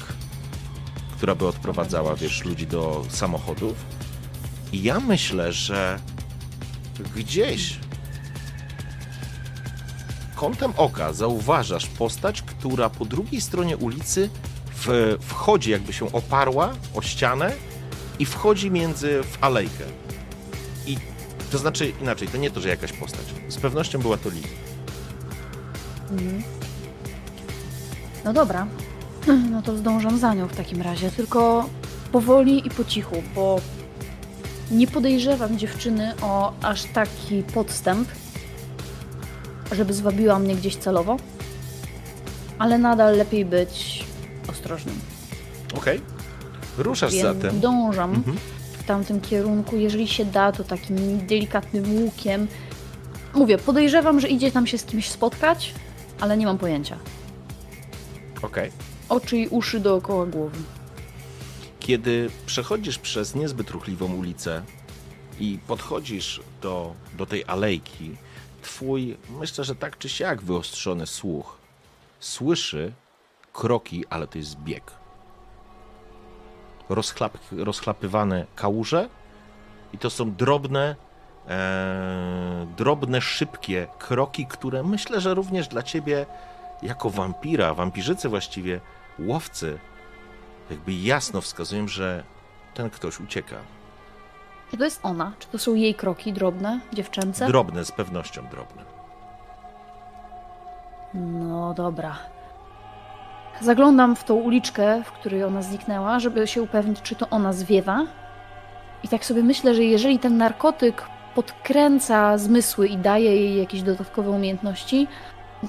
która 1.16 1.34
by 1.34 1.46
odprowadzała, 1.46 2.16
wiesz, 2.16 2.44
ludzi 2.44 2.66
do 2.66 3.04
samochodów. 3.08 3.74
I 4.72 4.82
ja 4.82 5.00
myślę, 5.00 5.52
że 5.52 6.00
gdzieś 7.16 7.78
kątem 10.34 10.72
oka 10.76 11.12
zauważasz 11.12 11.86
postać, 11.86 12.42
która 12.42 12.90
po 12.90 13.04
drugiej 13.04 13.40
stronie 13.40 13.76
ulicy 13.76 14.30
w, 14.74 15.16
wchodzi, 15.20 15.70
jakby 15.70 15.92
się 15.92 16.12
oparła 16.12 16.72
o 16.94 17.02
ścianę 17.02 17.52
i 18.18 18.26
wchodzi 18.26 18.70
między 18.70 19.22
w 19.22 19.38
alejkę. 19.44 19.84
I 20.86 20.96
to 21.50 21.58
znaczy 21.58 21.92
inaczej, 22.02 22.28
to 22.28 22.36
nie 22.36 22.50
to, 22.50 22.60
że 22.60 22.68
jakaś 22.68 22.92
postać. 22.92 23.24
Z 23.48 23.56
pewnością 23.56 23.98
była 23.98 24.16
to 24.16 24.28
Lili. 24.30 24.48
Mhm. 26.10 26.42
No 28.24 28.32
dobra. 28.32 28.66
No 29.50 29.62
to 29.62 29.76
zdążam 29.76 30.18
za 30.18 30.34
nią 30.34 30.48
w 30.48 30.56
takim 30.56 30.82
razie, 30.82 31.10
tylko 31.10 31.68
powoli 32.12 32.66
i 32.66 32.70
po 32.70 32.84
cichu, 32.84 33.22
bo 33.34 33.60
nie 34.70 34.86
podejrzewam 34.86 35.58
dziewczyny 35.58 36.12
o 36.22 36.52
aż 36.62 36.84
taki 36.84 37.42
podstęp, 37.42 38.08
żeby 39.72 39.94
zwabiła 39.94 40.38
mnie 40.38 40.56
gdzieś 40.56 40.76
celowo, 40.76 41.16
ale 42.58 42.78
nadal 42.78 43.16
lepiej 43.16 43.44
być 43.44 44.04
ostrożnym. 44.50 45.00
Okej. 45.76 46.00
Ruszasz 46.78 47.12
Więc 47.12 47.22
zatem. 47.36 47.60
dążam 47.60 48.14
Mhm. 48.14 48.36
w 48.78 48.84
tamtym 48.84 49.20
kierunku. 49.20 49.76
Jeżeli 49.76 50.08
się 50.08 50.24
da, 50.24 50.52
to 50.52 50.64
takim 50.64 51.26
delikatnym 51.26 52.02
łukiem. 52.04 52.46
Mówię, 53.34 53.58
podejrzewam, 53.58 54.20
że 54.20 54.28
idzie 54.28 54.52
tam 54.52 54.66
się 54.66 54.78
z 54.78 54.84
kimś 54.84 55.10
spotkać, 55.10 55.74
ale 56.20 56.36
nie 56.36 56.46
mam 56.46 56.58
pojęcia. 56.58 56.96
Okej. 58.42 58.72
Oczy 59.08 59.36
i 59.36 59.48
uszy 59.48 59.80
dookoła 59.80 60.26
głowy. 60.26 60.58
Kiedy 61.80 62.30
przechodzisz 62.46 62.98
przez 62.98 63.34
niezbyt 63.34 63.70
ruchliwą 63.70 64.14
ulicę 64.14 64.62
i 65.40 65.58
podchodzisz 65.66 66.40
do, 66.62 66.94
do 67.18 67.26
tej 67.26 67.44
alejki, 67.44 68.16
twój, 68.62 69.16
myślę, 69.30 69.64
że 69.64 69.74
tak 69.74 69.98
czy 69.98 70.08
siak 70.08 70.42
wyostrzony 70.42 71.06
słuch 71.06 71.58
słyszy 72.20 72.92
kroki, 73.52 74.04
ale 74.10 74.26
to 74.26 74.38
jest 74.38 74.56
bieg. 74.56 74.92
Rozchlap, 76.88 77.38
rozchlapywane 77.52 78.46
kałuże 78.56 79.08
i 79.92 79.98
to 79.98 80.10
są 80.10 80.34
drobne, 80.34 80.96
e, 81.48 82.66
drobne, 82.76 83.20
szybkie 83.20 83.86
kroki, 83.98 84.46
które 84.46 84.82
myślę, 84.82 85.20
że 85.20 85.34
również 85.34 85.68
dla 85.68 85.82
ciebie 85.82 86.26
jako 86.82 87.10
wampira, 87.10 87.74
wampirzycy 87.74 88.28
właściwie, 88.28 88.80
łowcy, 89.18 89.78
jakby 90.70 90.92
jasno 90.92 91.40
wskazują, 91.40 91.88
że 91.88 92.24
ten 92.74 92.90
ktoś 92.90 93.20
ucieka. 93.20 93.56
Czy 94.70 94.76
to 94.76 94.84
jest 94.84 95.00
ona? 95.02 95.32
Czy 95.38 95.48
to 95.48 95.58
są 95.58 95.74
jej 95.74 95.94
kroki 95.94 96.32
drobne, 96.32 96.80
dziewczęce? 96.92 97.46
Drobne, 97.46 97.84
z 97.84 97.92
pewnością 97.92 98.46
drobne. 98.50 98.82
No 101.14 101.74
dobra. 101.74 102.16
Zaglądam 103.60 104.16
w 104.16 104.24
tą 104.24 104.34
uliczkę, 104.34 105.02
w 105.04 105.12
której 105.12 105.44
ona 105.44 105.62
zniknęła, 105.62 106.20
żeby 106.20 106.46
się 106.46 106.62
upewnić, 106.62 107.02
czy 107.02 107.14
to 107.14 107.30
ona 107.30 107.52
zwiewa. 107.52 108.06
I 109.02 109.08
tak 109.08 109.24
sobie 109.24 109.42
myślę, 109.42 109.74
że 109.74 109.84
jeżeli 109.84 110.18
ten 110.18 110.36
narkotyk 110.36 111.06
podkręca 111.34 112.38
zmysły 112.38 112.88
i 112.88 112.96
daje 112.96 113.36
jej 113.36 113.56
jakieś 113.58 113.82
dodatkowe 113.82 114.30
umiejętności, 114.30 115.08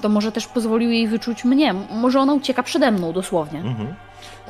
to 0.02 0.08
może 0.08 0.32
też 0.32 0.46
pozwolił 0.46 0.90
jej 0.90 1.08
wyczuć 1.08 1.44
mnie. 1.44 1.74
Może 1.90 2.20
ona 2.20 2.32
ucieka 2.32 2.62
przede 2.62 2.90
mną 2.90 3.12
dosłownie. 3.12 3.60
Mhm. 3.60 3.94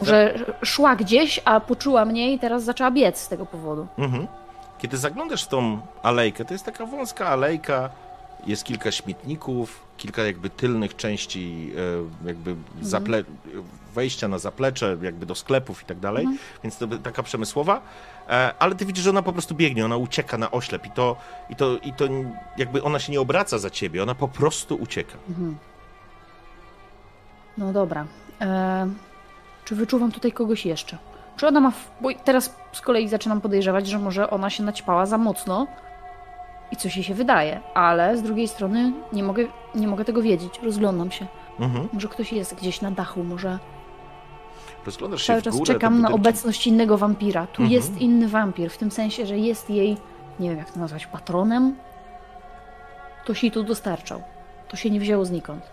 Że 0.03 0.35
szła 0.63 0.97
gdzieś, 0.97 1.41
a 1.45 1.61
poczuła 1.61 2.05
mnie 2.05 2.33
i 2.33 2.39
teraz 2.39 2.65
zaczęła 2.65 2.91
biec 2.91 3.19
z 3.19 3.29
tego 3.29 3.47
powodu. 3.47 3.87
Mhm. 3.99 4.27
Kiedy 4.79 4.97
zaglądasz 4.97 5.45
w 5.45 5.49
tą 5.49 5.81
alejkę, 6.03 6.45
to 6.45 6.55
jest 6.55 6.65
taka 6.65 6.87
wąska 6.87 7.29
alejka, 7.29 7.91
jest 8.47 8.65
kilka 8.65 8.93
śmietników, 8.93 9.88
kilka 9.99 10.23
jakby 10.23 10.51
tylnych 10.51 10.97
części, 10.97 11.73
e, 12.25 12.29
jakby 12.29 12.57
zaple- 12.83 13.25
wejścia 13.95 14.29
na 14.29 14.39
zaplecze, 14.39 14.97
jakby 15.03 15.27
do 15.27 15.35
sklepów 15.35 15.83
i 15.83 15.85
tak 15.85 15.99
dalej, 15.99 16.27
więc 16.63 16.79
to 16.79 16.87
taka 16.87 17.23
przemysłowa, 17.23 17.81
e, 18.29 18.55
ale 18.59 18.75
ty 18.75 18.87
widzisz, 18.87 19.05
że 19.05 19.11
ona 19.11 19.23
po 19.23 19.33
prostu 19.33 19.55
biegnie, 19.55 19.85
ona 19.85 19.97
ucieka 19.97 20.39
na 20.39 20.51
oślep 20.51 20.87
i 20.87 20.91
to, 20.91 21.17
i 21.51 21.57
to, 21.57 21.79
i 21.79 21.93
to 21.93 22.05
jakby 22.57 22.83
ona 22.83 22.99
się 22.99 23.13
nie 23.13 23.21
obraca 23.21 23.59
za 23.59 23.71
ciebie, 23.71 24.03
ona 24.03 24.15
po 24.15 24.29
prostu 24.29 24.77
ucieka. 24.77 25.15
No 27.59 27.73
dobra. 27.73 28.07
E, 28.41 28.89
czy 29.65 29.75
wyczuwam 29.75 30.13
tutaj 30.13 30.33
kogoś 30.33 30.67
jeszcze? 30.67 30.99
Czy 31.37 31.47
ona 31.47 31.61
ma. 31.61 31.71
W... 31.71 31.91
Bo 32.01 32.09
teraz 32.25 32.55
z 32.73 32.81
kolei 32.81 33.09
zaczynam 33.09 33.41
podejrzewać, 33.41 33.87
że 33.87 33.99
może 33.99 34.31
ona 34.31 34.51
się 34.51 34.63
naćpała 34.63 35.07
za 35.07 35.19
mocno 35.19 35.67
i 36.73 36.77
coś 36.77 36.97
jej 36.97 37.05
się 37.05 37.15
wydaje, 37.15 37.61
ale 37.75 38.17
z 38.17 38.23
drugiej 38.23 38.49
strony 38.49 38.93
nie 39.13 39.23
mogę, 39.23 39.45
nie 39.75 39.89
mogę 39.89 40.05
tego 40.05 40.23
wiedzieć. 40.23 40.61
Rozglądam 40.63 41.11
się. 41.11 41.27
Mhm. 41.61 41.89
Może 41.93 42.09
ktoś 42.09 42.33
jest 42.33 42.55
gdzieś 42.55 42.81
na 42.81 42.91
dachu, 42.91 43.25
może 43.25 43.59
Rozglądasz 44.87 45.23
się 45.23 45.27
cały 45.27 45.43
czas 45.43 45.57
górę, 45.57 45.75
czekam 45.75 46.01
na 46.01 46.11
obecność 46.11 46.67
innego 46.67 46.99
wampira. 46.99 47.47
Tu 47.47 47.63
Mhm. 47.63 47.71
jest 47.71 48.01
inny 48.01 48.29
wampir, 48.29 48.71
w 48.71 48.79
tym 48.79 48.91
sensie, 48.91 49.27
że 49.27 49.39
jest 49.39 49.71
jej, 49.71 49.97
nie 50.41 50.49
wiem 50.49 50.59
jak 50.59 50.71
to 50.71 50.81
nazwać, 50.81 51.07
patronem. 51.07 51.77
Ktoś 53.25 53.43
jej 53.43 53.53
tu 53.53 53.63
dostarczał. 53.63 54.23
To 54.69 54.77
się 54.77 54.91
nie 54.91 55.01
wzięło 55.01 55.25
znikąd. 55.25 55.71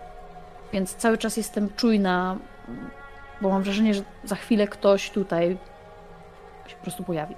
Więc 0.73 0.95
cały 0.95 1.17
czas 1.17 1.37
jestem 1.37 1.69
czujna, 1.75 2.37
bo 3.41 3.49
mam 3.49 3.63
wrażenie, 3.63 3.93
że 3.93 4.01
za 4.23 4.35
chwilę 4.35 4.67
ktoś 4.67 5.09
tutaj 5.09 5.57
się 6.67 6.75
po 6.75 6.83
prostu 6.83 7.03
pojawi. 7.03 7.35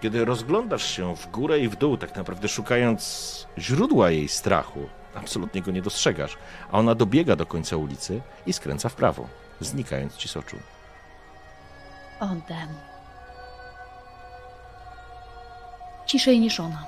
Kiedy 0.00 0.24
rozglądasz 0.24 0.86
się 0.86 1.16
w 1.16 1.30
górę 1.30 1.58
i 1.58 1.68
w 1.68 1.76
dół, 1.76 1.96
tak 1.96 2.16
naprawdę 2.16 2.48
szukając 2.48 3.46
źródła 3.58 4.10
jej 4.10 4.28
strachu, 4.28 4.80
absolutnie 5.14 5.62
go 5.62 5.70
nie 5.70 5.82
dostrzegasz, 5.82 6.38
a 6.72 6.78
ona 6.78 6.94
dobiega 6.94 7.36
do 7.36 7.46
końca 7.46 7.76
ulicy 7.76 8.20
i 8.46 8.52
skręca 8.52 8.88
w 8.88 8.94
prawo, 8.94 9.26
znikając 9.60 10.16
ci 10.16 10.28
z 10.28 10.36
oczu. 10.36 10.56
O, 12.20 12.26
dem. 12.26 12.68
Ciszej 16.06 16.40
niż 16.40 16.60
ona. 16.60 16.86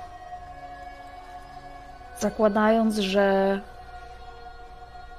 Zakładając, 2.19 2.97
że. 2.97 3.61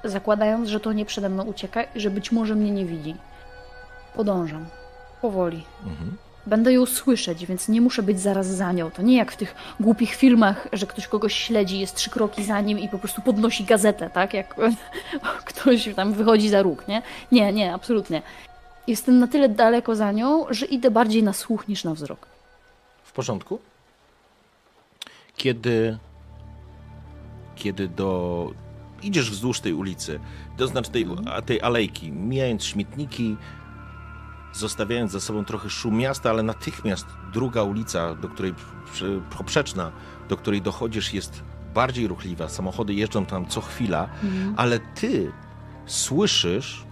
Zakładając, 0.03 0.69
że 0.69 0.79
to 0.79 0.93
nie 0.93 1.05
przede 1.05 1.29
mną 1.29 1.43
ucieka 1.43 1.83
i 1.83 1.99
że 1.99 2.09
być 2.09 2.31
może 2.31 2.55
mnie 2.55 2.71
nie 2.71 2.85
widzi. 2.85 3.15
Podążam. 4.15 4.65
Powoli. 5.21 5.65
Mhm. 5.85 6.17
Będę 6.47 6.73
ją 6.73 6.85
słyszeć, 6.85 7.45
więc 7.45 7.69
nie 7.69 7.81
muszę 7.81 8.03
być 8.03 8.19
zaraz 8.19 8.47
za 8.47 8.71
nią. 8.71 8.91
To 8.91 9.01
nie 9.01 9.17
jak 9.17 9.31
w 9.31 9.37
tych 9.37 9.55
głupich 9.79 10.15
filmach, 10.15 10.67
że 10.73 10.87
ktoś 10.87 11.07
kogoś 11.07 11.33
śledzi, 11.33 11.79
jest 11.79 11.95
trzy 11.95 12.09
kroki 12.09 12.43
za 12.43 12.61
nim 12.61 12.79
i 12.79 12.89
po 12.89 12.99
prostu 12.99 13.21
podnosi 13.21 13.63
gazetę, 13.63 14.09
tak? 14.09 14.33
Jak 14.33 14.55
ktoś 15.45 15.89
tam 15.95 16.13
wychodzi 16.13 16.49
za 16.49 16.61
róg, 16.61 16.87
nie? 16.87 17.01
Nie, 17.31 17.53
nie, 17.53 17.73
absolutnie. 17.73 18.21
Jestem 18.87 19.19
na 19.19 19.27
tyle 19.27 19.49
daleko 19.49 19.95
za 19.95 20.11
nią, 20.11 20.45
że 20.49 20.65
idę 20.65 20.91
bardziej 20.91 21.23
na 21.23 21.33
słuch 21.33 21.67
niż 21.67 21.83
na 21.83 21.93
wzrok. 21.93 22.27
W 23.03 23.11
porządku? 23.11 23.59
Kiedy. 25.37 25.97
Kiedy 27.55 27.87
do. 27.87 28.51
Idziesz 29.03 29.31
wzdłuż 29.31 29.59
tej 29.59 29.73
ulicy, 29.73 30.19
to 30.57 30.67
znaczy 30.67 30.91
tej, 30.91 31.07
a 31.31 31.41
tej 31.41 31.61
alejki, 31.61 32.11
mijając 32.11 32.65
śmietniki, 32.65 33.37
zostawiając 34.55 35.11
za 35.11 35.19
sobą 35.19 35.45
trochę 35.45 35.69
szum 35.69 35.97
miasta, 35.97 36.29
ale 36.29 36.43
natychmiast 36.43 37.05
druga 37.33 37.63
ulica, 37.63 38.15
do 38.15 38.29
której 38.29 38.53
poprzeczna, 39.37 39.91
do 40.29 40.37
której 40.37 40.61
dochodzisz, 40.61 41.13
jest 41.13 41.43
bardziej 41.73 42.07
ruchliwa. 42.07 42.49
Samochody 42.49 42.93
jeżdżą 42.93 43.25
tam 43.25 43.47
co 43.47 43.61
chwila, 43.61 44.09
ale 44.57 44.79
ty 44.79 45.31
słyszysz 45.85 46.83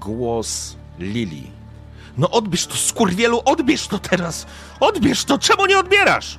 głos 0.00 0.76
Lili. 0.98 1.50
No 2.18 2.30
odbierz 2.30 2.66
to, 2.66 2.74
skurwielu, 2.74 3.42
odbierz 3.44 3.86
to 3.86 3.98
teraz! 3.98 4.46
Odbierz 4.80 5.24
to, 5.24 5.38
czemu 5.38 5.66
nie 5.66 5.78
odbierasz? 5.78 6.38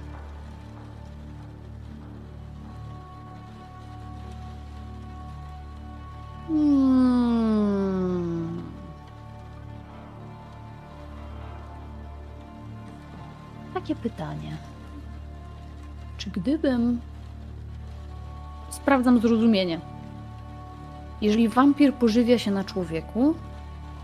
Hmm. 6.48 7.21
Takie 13.82 13.96
pytanie. 13.96 14.58
Czy 16.18 16.30
gdybym. 16.30 17.00
Sprawdzam 18.70 19.20
zrozumienie. 19.20 19.80
Jeżeli 21.22 21.50
wampir 21.50 21.94
pożywia 21.94 22.38
się 22.40 22.52
na 22.52 22.64
człowieku, 22.64 23.36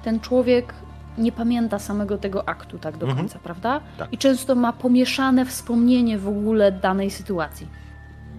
ten 0.04 0.20
człowiek 0.20 0.74
nie 1.18 1.32
pamięta 1.32 1.80
samego 1.80 2.18
tego 2.18 2.50
aktu 2.50 2.78
tak 2.80 2.98
do 2.98 3.06
Mhm. 3.06 3.18
końca, 3.18 3.40
prawda? 3.40 3.82
Tak. 3.98 4.14
I 4.14 4.18
często 4.18 4.56
ma 4.56 4.74
pomieszane 4.74 5.46
wspomnienie 5.46 6.18
w 6.20 6.28
ogóle 6.28 6.72
danej 6.72 7.12
sytuacji. 7.12 7.68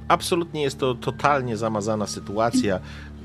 Absolutnie 0.08 0.62
jest 0.62 0.78
to 0.78 0.94
totalnie 0.94 1.56
zamazana 1.56 2.06
sytuacja. 2.06 2.80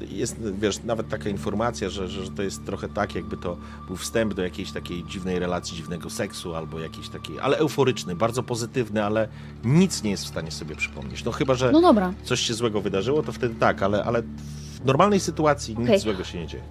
Jest, 0.10 0.38
wiesz, 0.60 0.84
nawet 0.84 1.10
taka 1.10 1.29
informacja, 1.29 1.89
że, 1.89 2.08
że 2.08 2.32
to 2.32 2.43
jest 2.43 2.65
trochę 2.65 2.89
tak, 2.89 3.15
jakby 3.15 3.38
to 3.38 3.58
był 3.88 3.95
wstęp 3.95 4.34
do 4.34 4.41
jakiejś 4.41 4.71
takiej 4.71 5.03
dziwnej 5.03 5.39
relacji, 5.39 5.77
dziwnego 5.77 6.10
seksu, 6.10 6.56
albo 6.56 6.79
jakiejś 6.79 7.10
takiej, 7.10 7.39
ale 7.39 7.58
euforyczny, 7.58 8.15
bardzo 8.15 8.43
pozytywny, 8.43 9.03
ale 9.03 9.27
nic 9.63 10.03
nie 10.03 10.12
jest 10.12 10.23
w 10.23 10.27
stanie 10.27 10.51
sobie 10.51 10.75
przypomnieć. 10.75 11.23
No 11.23 11.32
chyba, 11.32 11.56
że 11.56 11.71
No 11.71 11.82
dobra, 11.82 12.13
coś 12.23 12.39
się 12.39 12.53
złego 12.53 12.82
wydarzyło, 12.82 13.23
to 13.23 13.32
wtedy 13.32 13.56
tak, 13.56 13.84
ale, 13.84 14.03
ale 14.03 14.21
w 14.21 14.86
normalnej 14.86 15.19
sytuacji 15.19 15.77
nic 15.77 15.88
Okej. 15.88 15.99
złego 15.99 16.23
się 16.23 16.39
nie 16.39 16.47
dzieje. 16.47 16.63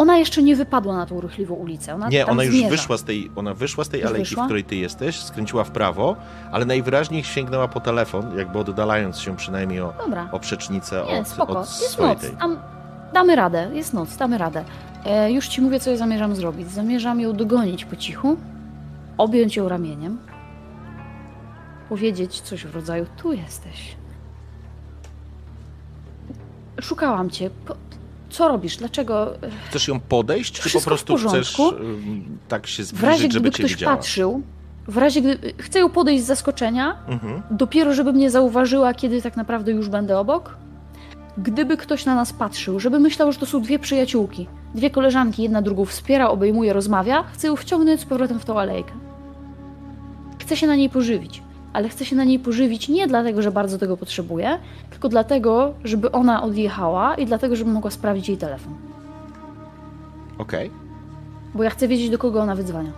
Ona 0.00 0.16
jeszcze 0.18 0.42
nie 0.42 0.56
wypadła 0.56 0.96
na 0.96 1.06
tą 1.06 1.20
ruchliwą 1.20 1.54
ulicę. 1.54 1.94
Ona 1.94 2.08
Nie, 2.08 2.26
ona 2.26 2.44
już 2.44 2.54
zmierza. 2.54 2.70
wyszła 2.70 2.96
z 2.96 3.04
tej, 3.04 3.30
ona 3.36 3.54
wyszła 3.54 3.84
z 3.84 3.88
tej 3.88 4.00
Już 4.00 4.08
alejki, 4.10 4.28
wyszła? 4.28 4.42
w 4.42 4.46
której 4.46 4.64
ty 4.64 4.76
jesteś, 4.76 5.20
skręciła 5.22 5.64
w 5.64 5.70
prawo, 5.70 6.16
ale 6.52 6.64
najwyraźniej 6.64 7.24
sięgnęła 7.24 7.68
po 7.68 7.80
telefon, 7.80 8.38
jakby 8.38 8.58
oddalając 8.58 9.18
się 9.18 9.36
przynajmniej 9.36 9.80
o, 9.80 9.92
Dobra. 10.04 10.28
o 10.32 10.40
przecznicę 10.40 11.04
Nie, 11.08 11.20
od, 11.20 11.28
spoko. 11.28 11.52
od 11.52 11.58
Jest 11.66 11.72
swojej 11.90 12.12
noc. 12.14 12.20
tej. 12.22 12.30
Damy 13.14 13.36
radę. 13.36 13.70
Jest 13.72 13.94
noc, 13.94 14.16
damy 14.16 14.38
radę. 14.38 14.64
E, 15.04 15.32
już 15.32 15.48
ci 15.48 15.60
mówię, 15.60 15.80
co 15.80 15.90
ja 15.90 15.96
zamierzam 15.96 16.36
zrobić. 16.36 16.70
Zamierzam 16.70 17.20
ją 17.20 17.32
dogonić 17.32 17.84
po 17.84 17.96
cichu, 17.96 18.36
objąć 19.18 19.56
ją 19.56 19.68
ramieniem, 19.68 20.18
powiedzieć 21.88 22.40
coś 22.40 22.66
w 22.66 22.74
rodzaju: 22.74 23.06
Tu 23.22 23.32
jesteś. 23.32 23.96
Szukałam 26.80 27.30
cię. 27.30 27.50
Po... 27.66 27.74
Co 28.30 28.48
robisz? 28.48 28.76
Dlaczego? 28.76 29.32
Chcesz 29.68 29.88
ją 29.88 30.00
podejść, 30.00 30.52
czy 30.52 30.62
po 30.62 30.68
Wszystko 30.68 30.88
prostu 30.90 31.16
chcesz 31.16 31.58
ym, 31.60 32.38
tak 32.48 32.66
się 32.66 32.82
W 32.82 32.86
razie, 32.86 32.96
zbliżyć, 32.96 33.32
żeby 33.32 33.42
gdyby 33.50 33.56
cię 33.56 33.62
ktoś 33.62 33.74
widziała? 33.74 33.96
patrzył, 33.96 34.42
w 34.88 34.96
razie, 34.96 35.22
gdy 35.22 35.38
chcę 35.58 35.78
ją 35.78 35.88
podejść 35.90 36.24
z 36.24 36.26
zaskoczenia, 36.26 36.96
Mhm. 37.08 37.42
dopiero 37.50 37.94
żeby 37.94 38.12
mnie 38.12 38.30
zauważyła, 38.30 38.94
kiedy 38.94 39.22
tak 39.22 39.36
naprawdę 39.36 39.72
już 39.72 39.88
będę 39.88 40.18
obok. 40.18 40.56
Gdyby 41.38 41.76
ktoś 41.76 42.04
na 42.04 42.14
nas 42.14 42.32
patrzył, 42.32 42.80
żeby 42.80 42.98
myślał, 43.00 43.32
że 43.32 43.38
to 43.38 43.46
są 43.46 43.62
dwie 43.62 43.78
przyjaciółki, 43.78 44.46
dwie 44.74 44.90
koleżanki, 44.90 45.42
jedna 45.42 45.62
drugą 45.62 45.84
wspiera, 45.84 46.28
obejmuje, 46.28 46.72
rozmawia, 46.72 47.22
chcę 47.32 47.46
ją 47.46 47.56
wciągnąć 47.56 48.00
z 48.00 48.04
powrotem 48.04 48.38
w 48.40 48.44
tą 48.44 48.60
alejkę. 48.60 48.92
Chcę 50.38 50.56
się 50.56 50.66
na 50.66 50.76
niej 50.76 50.90
pożywić, 50.90 51.42
ale 51.72 51.88
chcę 51.88 52.04
się 52.04 52.16
na 52.16 52.24
niej 52.24 52.38
pożywić 52.38 52.88
nie 52.88 53.06
dlatego, 53.06 53.42
że 53.42 53.52
bardzo 53.52 53.78
tego 53.78 53.96
potrzebuję, 53.96 54.58
tylko 54.90 55.08
dlatego, 55.08 55.74
żeby 55.84 56.12
ona 56.12 56.42
odjechała 56.42 57.14
i 57.14 57.26
dlatego, 57.26 57.56
żeby 57.56 57.70
mogła 57.70 57.90
sprawdzić 57.90 58.28
jej 58.28 58.38
telefon. 58.38 58.74
Okej. 60.38 60.70
Bo 61.54 61.62
ja 61.62 61.70
chcę 61.70 61.88
wiedzieć, 61.88 62.10
do 62.10 62.18
kogo 62.18 62.40
ona 62.40 62.54
wydzwania. 62.54 62.92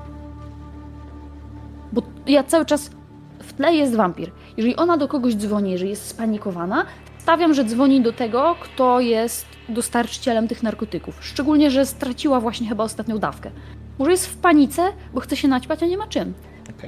Bo 1.93 2.03
ja 2.27 2.45
cały 2.45 2.65
czas. 2.65 2.91
W 3.39 3.53
tle 3.53 3.75
jest 3.75 3.95
wampir. 3.95 4.31
Jeżeli 4.57 4.77
ona 4.77 4.97
do 4.97 5.09
kogoś 5.09 5.35
dzwoni, 5.35 5.71
jeżeli 5.71 5.91
jest 5.91 6.07
spanikowana, 6.07 6.85
stawiam, 7.19 7.55
że 7.55 7.65
dzwoni 7.65 8.01
do 8.01 8.13
tego, 8.13 8.57
kto 8.61 9.01
jest 9.01 9.47
dostarczycielem 9.69 10.49
tych 10.49 10.63
narkotyków. 10.63 11.25
Szczególnie, 11.25 11.71
że 11.71 11.87
straciła 11.87 12.41
właśnie 12.41 12.69
chyba 12.69 12.85
ostatnią 12.85 13.19
dawkę. 13.19 13.51
Może 13.99 14.11
jest 14.11 14.27
w 14.27 14.37
panice, 14.37 14.83
bo 15.15 15.21
chce 15.21 15.37
się 15.37 15.49
naćpać, 15.49 15.83
a 15.83 15.87
nie 15.87 15.97
ma 15.97 16.07
czym. 16.07 16.35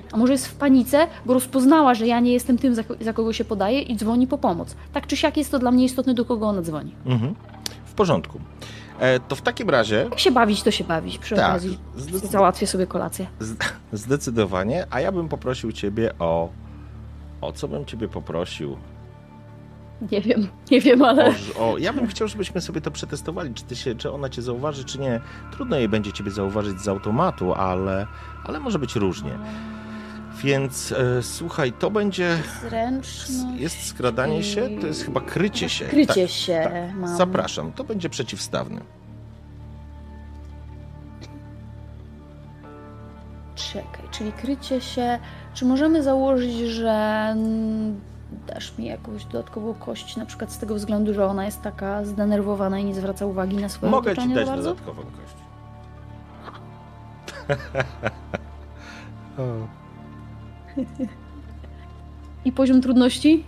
Okej. 0.00 0.02
A 0.12 0.16
może 0.16 0.32
jest 0.32 0.46
w 0.48 0.54
panice, 0.54 1.06
bo 1.26 1.34
rozpoznała, 1.34 1.94
że 1.94 2.06
ja 2.06 2.20
nie 2.20 2.32
jestem 2.32 2.58
tym, 2.58 2.74
za, 2.74 2.82
za 3.00 3.12
kogo 3.12 3.32
się 3.32 3.44
podaje 3.44 3.80
i 3.82 3.96
dzwoni 3.96 4.26
po 4.26 4.38
pomoc. 4.38 4.76
Tak 4.92 5.06
czy 5.06 5.16
siak 5.16 5.36
jest 5.36 5.50
to 5.50 5.58
dla 5.58 5.70
mnie 5.70 5.84
istotne, 5.84 6.14
do 6.14 6.24
kogo 6.24 6.46
ona 6.48 6.62
dzwoni. 6.62 6.94
Mhm. 7.06 7.34
W 7.84 7.92
porządku. 7.94 8.40
E, 8.98 9.20
to 9.20 9.36
w 9.36 9.42
takim 9.42 9.70
razie 9.70 9.96
Jak 10.10 10.18
się 10.18 10.30
bawić, 10.30 10.62
to 10.62 10.70
się 10.70 10.84
bawić. 10.84 11.18
Przy 11.18 11.34
Tak, 11.36 11.50
okazji 11.50 11.78
zdecydowanie. 11.96 12.32
załatwię 12.32 12.66
sobie 12.66 12.86
kolację. 12.86 13.26
zdecydowanie, 13.92 14.86
a 14.90 15.00
ja 15.00 15.12
bym 15.12 15.28
poprosił 15.28 15.72
ciebie 15.72 16.10
o... 16.18 16.48
O 17.40 17.52
co 17.52 17.68
bym 17.68 17.84
ciebie 17.84 18.08
poprosił? 18.08 18.76
Nie 20.12 20.20
wiem, 20.20 20.48
nie 20.70 20.80
wiem, 20.80 21.02
ale... 21.02 21.34
O, 21.58 21.72
o, 21.72 21.78
ja 21.78 21.92
bym 21.92 22.06
chciał, 22.06 22.28
żebyśmy 22.28 22.60
sobie 22.60 22.80
to 22.80 22.90
przetestowali, 22.90 23.54
czy, 23.54 23.64
ty 23.64 23.76
się, 23.76 23.94
czy 23.94 24.12
ona 24.12 24.28
cię 24.28 24.42
zauważy, 24.42 24.84
czy 24.84 24.98
nie. 24.98 25.20
Trudno 25.52 25.76
jej 25.76 25.88
będzie 25.88 26.12
ciebie 26.12 26.30
zauważyć 26.30 26.80
z 26.80 26.88
automatu, 26.88 27.54
ale, 27.54 28.06
ale 28.44 28.60
może 28.60 28.78
być 28.78 28.96
różnie. 28.96 29.30
Więc 30.44 30.92
e, 30.92 31.22
słuchaj, 31.22 31.72
to 31.72 31.90
będzie. 31.90 32.38
Zręczność. 32.60 33.60
Jest 33.60 33.86
skradanie 33.86 34.42
się, 34.42 34.68
to 34.80 34.86
jest 34.86 35.04
chyba 35.04 35.20
krycie 35.20 35.68
się. 35.68 35.84
Krycie 35.84 36.22
Tak, 36.22 36.30
się 36.30 36.60
tak. 36.64 36.96
mam. 36.96 37.16
Zapraszam, 37.16 37.72
to 37.72 37.84
będzie 37.84 38.08
przeciwstawny. 38.08 38.80
Czekaj, 43.54 44.04
czyli 44.10 44.32
krycie 44.32 44.80
się. 44.80 45.18
Czy 45.54 45.64
możemy 45.64 46.02
założyć, 46.02 46.54
że 46.54 47.36
dasz 48.46 48.78
mi 48.78 48.84
jakąś 48.84 49.24
dodatkową 49.24 49.74
kość, 49.74 50.16
na 50.16 50.26
przykład 50.26 50.52
z 50.52 50.58
tego 50.58 50.74
względu, 50.74 51.14
że 51.14 51.26
ona 51.26 51.44
jest 51.44 51.62
taka 51.62 52.04
zdenerwowana 52.04 52.78
i 52.78 52.84
nie 52.84 52.94
zwraca 52.94 53.26
uwagi 53.26 53.56
na 53.56 53.68
swoje 53.68 53.92
Mogę 53.92 54.16
ci 54.16 54.34
dać 54.34 54.46
dodatkową 54.46 55.02
kość. 55.02 55.34
I 62.44 62.52
poziom 62.52 62.80
trudności? 62.82 63.44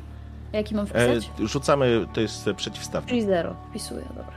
Jaki 0.53 0.75
mam 0.75 0.85
E, 0.85 0.89
wpisać? 0.89 1.31
rzucamy, 1.39 2.07
to 2.13 2.21
jest 2.21 2.49
e, 2.49 2.55
przeciwstawka. 2.55 3.09
Czyli 3.11 3.23
zero. 3.23 3.55
Wpisuję, 3.71 4.05
dobra. 4.09 4.37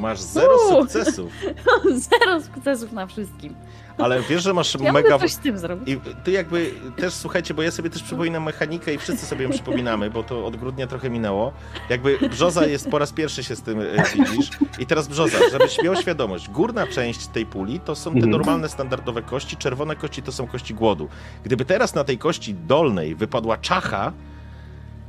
Masz 0.00 0.20
zero 0.20 0.48
Uuu. 0.70 0.80
sukcesów, 0.80 1.32
Zero 2.10 2.40
sukcesów 2.40 2.92
na 2.92 3.06
wszystkim. 3.06 3.54
Ale 3.98 4.22
wiesz, 4.22 4.42
że 4.42 4.54
masz 4.54 4.76
Ja 4.80 4.92
mega... 4.92 5.18
coś 5.18 5.32
z 5.32 5.38
tym 5.38 5.58
zrobić. 5.58 5.88
I 5.88 6.00
ty 6.24 6.30
jakby 6.30 6.74
też, 6.96 7.14
słuchajcie, 7.14 7.54
bo 7.54 7.62
ja 7.62 7.70
sobie 7.70 7.90
też 7.90 8.02
przypominam 8.02 8.42
mechanikę 8.42 8.94
i 8.94 8.98
wszyscy 8.98 9.26
sobie 9.26 9.44
ją 9.44 9.50
przypominamy, 9.50 10.10
bo 10.10 10.22
to 10.22 10.46
od 10.46 10.56
grudnia 10.56 10.86
trochę 10.86 11.10
minęło. 11.10 11.52
Jakby 11.90 12.18
Brzoza 12.30 12.66
jest 12.66 12.90
po 12.90 12.98
raz 12.98 13.12
pierwszy 13.12 13.44
się 13.44 13.56
z 13.56 13.62
tym 13.62 13.80
e, 13.80 13.84
widzisz. 14.14 14.50
I 14.78 14.86
teraz 14.86 15.08
Brzoza, 15.08 15.38
żebyś 15.52 15.82
miał 15.82 15.96
świadomość, 15.96 16.48
górna 16.48 16.86
część 16.86 17.26
tej 17.26 17.46
puli 17.46 17.80
to 17.80 17.94
są 17.96 18.10
te 18.10 18.16
Mhm. 18.16 18.30
normalne, 18.30 18.68
standardowe 18.68 19.22
kości, 19.22 19.56
czerwone 19.56 19.96
kości 19.96 20.22
to 20.22 20.32
są 20.32 20.46
kości 20.46 20.74
głodu. 20.74 21.08
Gdyby 21.44 21.64
teraz 21.64 21.94
na 21.94 22.04
tej 22.04 22.18
kości 22.18 22.54
dolnej 22.54 23.14
wypadła 23.14 23.56
czacha, 23.56 24.12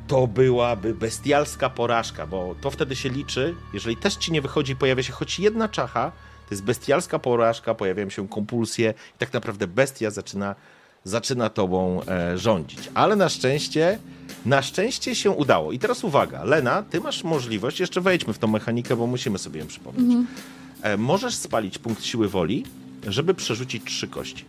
to 0.07 0.27
byłaby 0.27 0.93
bestialska 0.93 1.69
porażka, 1.69 2.27
bo 2.27 2.55
to 2.61 2.71
wtedy 2.71 2.95
się 2.95 3.09
liczy, 3.09 3.55
jeżeli 3.73 3.97
też 3.97 4.15
ci 4.15 4.31
nie 4.31 4.41
wychodzi, 4.41 4.75
pojawia 4.75 5.03
się 5.03 5.13
choć 5.13 5.39
jedna 5.39 5.69
czacha, 5.69 6.11
to 6.49 6.55
jest 6.55 6.63
bestialska 6.63 7.19
porażka, 7.19 7.75
pojawiają 7.75 8.09
się 8.09 8.27
kompulsje 8.27 8.93
i 9.15 9.17
tak 9.17 9.33
naprawdę 9.33 9.67
bestia 9.67 10.11
zaczyna, 10.11 10.55
zaczyna 11.03 11.49
tobą 11.49 12.01
e, 12.07 12.37
rządzić. 12.37 12.79
Ale 12.93 13.15
na 13.15 13.29
szczęście, 13.29 13.99
na 14.45 14.61
szczęście 14.61 15.15
się 15.15 15.31
udało. 15.31 15.71
I 15.71 15.79
teraz 15.79 16.03
uwaga, 16.03 16.43
Lena, 16.43 16.83
ty 16.89 17.01
masz 17.01 17.23
możliwość, 17.23 17.79
jeszcze 17.79 18.01
wejdźmy 18.01 18.33
w 18.33 18.37
tą 18.37 18.47
mechanikę, 18.47 18.95
bo 18.95 19.07
musimy 19.07 19.37
sobie 19.37 19.59
ją 19.59 19.67
przypomnieć. 19.67 20.27
E, 20.81 20.97
możesz 20.97 21.35
spalić 21.35 21.77
punkt 21.77 22.03
siły 22.03 22.29
woli, 22.29 22.65
żeby 23.07 23.33
przerzucić 23.33 23.83
trzy 23.83 24.07
kości. 24.07 24.45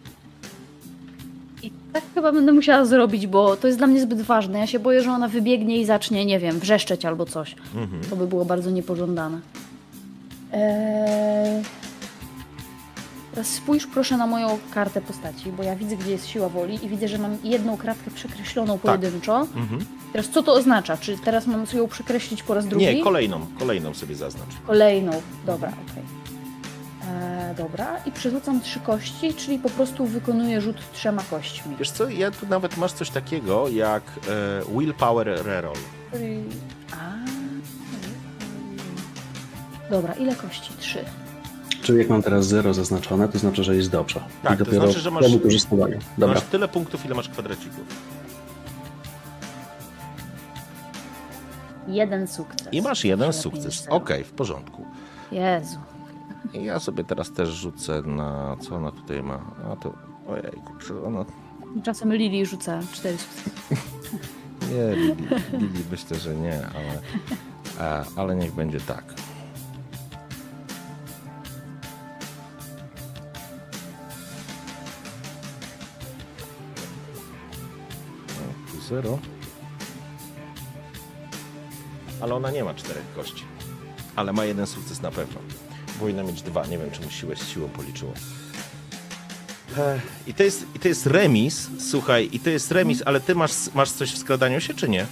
I 1.63 1.73
tak 1.93 2.05
chyba 2.15 2.33
będę 2.33 2.53
musiała 2.53 2.85
zrobić, 2.85 3.27
bo 3.27 3.57
to 3.57 3.67
jest 3.67 3.79
dla 3.79 3.87
mnie 3.87 4.03
zbyt 4.03 4.23
ważne. 4.23 4.59
Ja 4.59 4.67
się 4.67 4.79
boję, 4.79 5.03
że 5.03 5.11
ona 5.11 5.29
wybiegnie 5.29 5.81
i 5.81 5.85
zacznie, 5.85 6.27
nie 6.27 6.39
wiem, 6.39 6.61
wrzeszczeć 6.61 7.05
albo 7.05 7.27
coś. 7.27 7.55
Mhm. 7.75 8.03
To 8.11 8.17
by 8.17 8.27
było 8.27 8.45
bardzo 8.45 8.71
niepożądane. 8.71 9.41
Eee... 10.53 11.63
Teraz 13.31 13.47
spójrz 13.47 13.87
proszę 13.87 14.16
na 14.16 14.26
moją 14.26 14.59
kartę 14.74 15.01
postaci, 15.01 15.53
bo 15.53 15.62
ja 15.62 15.76
widzę, 15.76 15.97
gdzie 15.97 16.11
jest 16.11 16.26
siła 16.28 16.49
woli 16.49 16.85
i 16.85 16.89
widzę, 16.89 17.09
że 17.09 17.18
mam 17.18 17.37
jedną 17.45 17.76
kratkę 17.76 18.11
przekreśloną 18.11 18.78
pojedynczo. 18.78 19.41
Mhm. 19.41 19.85
Teraz 20.12 20.28
co 20.28 20.43
to 20.43 20.53
oznacza? 20.53 20.97
Czy 20.97 21.18
teraz 21.18 21.47
mam 21.47 21.66
ją 21.74 21.89
przekreślić 21.89 22.43
po 22.43 22.55
raz 22.55 22.66
drugi? 22.66 22.87
Nie, 22.87 23.05
kolejną, 23.05 23.47
kolejną 23.59 23.95
sobie 23.95 24.14
zaznacz. 24.14 24.49
Kolejną. 24.66 25.22
Dobra, 25.47 25.68
okej. 25.68 26.03
Eee, 27.09 27.55
dobra, 27.57 27.97
i 28.07 28.12
przerzucam 28.12 28.61
trzy 28.61 28.81
kości, 28.81 29.35
czyli 29.35 29.59
po 29.59 29.70
prostu 29.70 30.07
wykonuję 30.07 30.61
rzut 30.61 30.76
trzema 30.93 31.22
kośćmi. 31.31 31.76
Wiesz 31.78 31.91
co, 31.91 32.09
ja 32.09 32.31
tu 32.31 32.47
nawet 32.47 32.76
masz 32.76 32.93
coś 32.93 33.11
takiego 33.11 33.68
jak 33.68 34.03
e, 34.03 34.72
willpower 34.78 35.26
reroll. 35.45 35.76
A. 36.93 37.11
Dobra, 39.91 40.12
ile 40.14 40.37
kości? 40.37 40.72
Trzy. 40.78 41.05
Czyli 41.83 41.99
jak 41.99 42.09
mam 42.09 42.22
teraz 42.22 42.47
0 42.47 42.74
zaznaczone, 42.74 43.28
to 43.28 43.39
znaczy, 43.39 43.64
że 43.64 43.76
jest 43.76 43.91
dobrze. 43.91 44.20
Tak, 44.43 44.55
I 44.55 44.59
to 44.59 44.64
dopiero 44.64 44.87
znaczy, 44.87 45.01
że 45.01 45.11
masz- 45.11 45.24
po 45.24 45.31
wykorzystywaniu. 45.31 45.99
Dobra. 46.18 46.35
Masz 46.35 46.45
tyle 46.45 46.68
punktów, 46.68 47.05
ile 47.07 47.14
masz 47.14 47.28
kwadracików. 47.28 47.81
Jeden 51.89 52.28
sukces. 52.28 52.68
I 52.72 52.83
masz 52.83 53.05
jeden 53.05 53.33
sukces. 53.33 53.87
Okej, 53.89 54.24
w 54.24 54.31
porządku. 54.31 54.85
Jezu. 55.33 55.78
I 56.55 56.64
ja 56.64 56.81
sobie 56.81 57.05
teraz 57.05 57.33
też 57.33 57.49
rzucę 57.49 58.03
na... 58.03 58.57
Co 58.61 58.76
ona 58.76 58.93
tutaj 58.93 59.22
ma? 59.22 59.41
A 59.72 59.76
to... 59.76 59.93
Ojej, 60.28 60.53
czy 60.87 61.05
ona... 61.05 61.24
Czasem 61.83 62.12
Lili 62.14 62.47
rzuca 62.47 62.81
cztery 62.93 63.16
sukcesy. 63.18 63.51
Nie, 64.74 64.97
Lili, 64.97 65.28
Lili 65.53 65.85
myślę, 65.91 66.18
że 66.18 66.35
nie, 66.37 66.57
ale... 66.57 67.01
A, 67.81 68.05
ale 68.16 68.37
niech 68.37 68.53
będzie 68.55 68.81
tak. 68.81 69.05
O, 78.91 78.93
tu 78.93 78.95
Zero. 78.95 79.18
Ale 82.20 82.34
ona 82.34 82.51
nie 82.51 82.64
ma 82.64 82.74
czterech 82.74 83.05
kości. 83.16 83.45
Ale 84.16 84.32
ma 84.32 84.45
jeden 84.45 84.66
sukces 84.66 85.03
na 85.03 85.11
pewno. 85.11 85.41
Powinna 85.99 86.22
mieć 86.22 86.43
dwa. 86.43 86.66
Nie 86.66 86.78
wiem, 86.78 86.91
czy 86.91 87.03
mu 87.03 87.11
siłę 87.11 87.36
z 87.36 87.49
siłą 87.49 87.68
policzyło. 87.68 88.12
I 90.26 90.34
to, 90.34 90.43
jest, 90.43 90.66
I 90.74 90.78
to 90.78 90.88
jest 90.88 91.07
remis, 91.07 91.68
słuchaj, 91.91 92.28
i 92.32 92.41
to 92.41 92.51
jest 92.51 92.70
remis, 92.72 93.03
ale 93.07 93.20
ty 93.20 93.34
masz, 93.34 93.53
masz 93.74 93.91
coś 93.91 94.12
w 94.12 94.18
skradaniu 94.18 94.61
się, 94.61 94.74
czy 94.74 94.88
nie? 94.88 95.07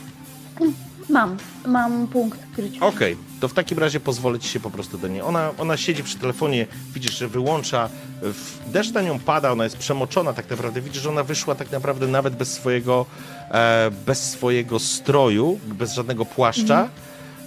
Mam. 1.10 1.36
Mam 1.66 2.06
punkt 2.06 2.38
kryciu. 2.54 2.84
Okej, 2.86 3.16
to 3.40 3.48
w 3.48 3.52
takim 3.54 3.78
razie 3.78 4.00
pozwolę 4.00 4.38
ci 4.38 4.48
się 4.48 4.60
po 4.60 4.70
prostu 4.70 4.98
do 4.98 5.08
niej. 5.08 5.22
Ona, 5.22 5.50
ona 5.58 5.76
siedzi 5.76 6.02
przy 6.04 6.18
telefonie, 6.18 6.66
widzisz, 6.94 7.18
że 7.18 7.28
wyłącza, 7.28 7.88
w- 8.22 8.70
deszcz 8.72 8.92
na 8.92 9.02
nią 9.02 9.18
pada, 9.18 9.52
ona 9.52 9.64
jest 9.64 9.76
przemoczona 9.76 10.32
tak 10.32 10.50
naprawdę. 10.50 10.80
Widzisz, 10.80 11.02
że 11.02 11.08
ona 11.08 11.22
wyszła 11.24 11.54
tak 11.54 11.70
naprawdę 11.72 12.06
nawet 12.06 12.36
bez 12.36 12.52
swojego, 12.52 13.06
e, 13.50 13.90
bez 14.06 14.30
swojego 14.30 14.78
stroju, 14.78 15.58
bez 15.66 15.92
żadnego 15.94 16.24
płaszcza. 16.24 16.88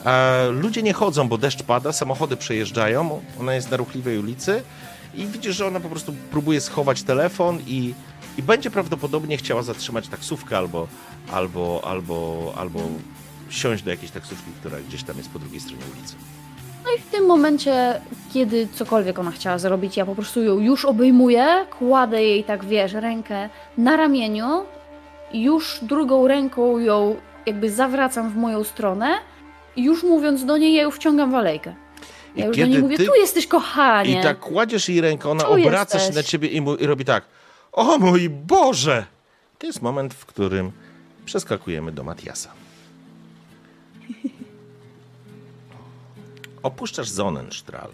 E, 0.06 0.48
ludzie 0.50 0.84
nie 0.84 0.94
chodzą, 0.94 1.28
bo 1.28 1.38
deszcz 1.38 1.64
pada, 1.64 1.92
samochody 1.94 2.38
przejeżdżają, 2.38 3.22
ona 3.40 3.54
jest 3.56 3.72
na 3.72 3.78
ruchliwej 3.78 4.20
ulicy 4.20 4.64
i 5.16 5.26
widzisz, 5.28 5.56
że 5.56 5.68
ona 5.68 5.80
po 5.80 5.90
prostu 5.90 6.14
próbuje 6.32 6.62
schować 6.62 7.04
telefon 7.04 7.60
i, 7.68 7.94
i 8.38 8.44
będzie 8.44 8.72
prawdopodobnie 8.72 9.38
chciała 9.38 9.64
zatrzymać 9.64 10.08
taksówkę 10.08 10.58
albo, 10.58 10.88
albo, 11.32 11.82
albo, 11.88 12.54
albo 12.58 12.80
siąść 13.52 13.84
do 13.84 13.90
jakiejś 13.92 14.12
taksówki, 14.12 14.52
która 14.60 14.78
gdzieś 14.80 15.04
tam 15.04 15.18
jest 15.18 15.30
po 15.30 15.40
drugiej 15.40 15.60
stronie 15.60 15.84
ulicy. 15.98 16.16
No 16.86 16.90
i 16.98 17.00
w 17.02 17.06
tym 17.12 17.26
momencie, 17.26 18.02
kiedy 18.34 18.68
cokolwiek 18.74 19.20
ona 19.20 19.32
chciała 19.32 19.58
zrobić, 19.58 19.98
ja 19.98 20.06
po 20.06 20.16
prostu 20.16 20.44
ją 20.44 20.60
już 20.60 20.86
obejmuję, 20.86 21.66
kładę 21.80 22.24
jej 22.24 22.44
tak, 22.44 22.66
wiesz, 22.66 22.94
rękę 22.94 23.50
na 23.78 23.98
ramieniu, 23.98 24.64
już 25.34 25.80
drugą 25.82 26.28
ręką 26.28 26.80
ją 26.80 27.16
jakby 27.46 27.72
zawracam 27.72 28.30
w 28.30 28.36
moją 28.36 28.64
stronę 28.64 29.18
i 29.76 29.84
już 29.84 30.04
mówiąc 30.04 30.46
do 30.46 30.58
niej, 30.58 30.74
ja 30.74 30.82
ją 30.82 30.92
wciągam 30.92 31.32
w 31.32 31.36
alejkę. 31.36 31.76
Ja 32.36 32.46
I 32.46 32.48
już 32.48 32.58
do 32.58 32.64
niej 32.64 32.72
kiedy 32.72 32.82
mówię, 32.84 32.98
ty- 32.98 33.06
tu 33.06 33.16
jesteś 33.16 33.48
kochanie. 33.48 34.20
I 34.20 34.24
tak 34.24 34.40
kładziesz 34.40 34.90
jej 34.90 35.02
rękę, 35.02 35.30
ona 35.30 35.44
Tu 35.44 35.52
obraca 35.54 36.00
się 36.00 36.06
jesteś. 36.06 36.16
na 36.16 36.24
ciebie 36.24 36.48
i, 36.48 36.62
mu, 36.62 36.76
i 36.76 36.86
robi 36.86 37.06
tak. 37.06 37.24
O 37.72 37.98
mój 37.98 38.30
Boże! 38.30 39.06
To 39.60 39.68
jest 39.68 39.82
moment, 39.82 40.14
w 40.14 40.26
którym 40.26 40.72
przeskakujemy 41.26 41.92
do 41.92 42.04
Matiasa. 42.04 42.50
Opuszczasz 46.64 47.10
Sonnenstrahl. 47.10 47.92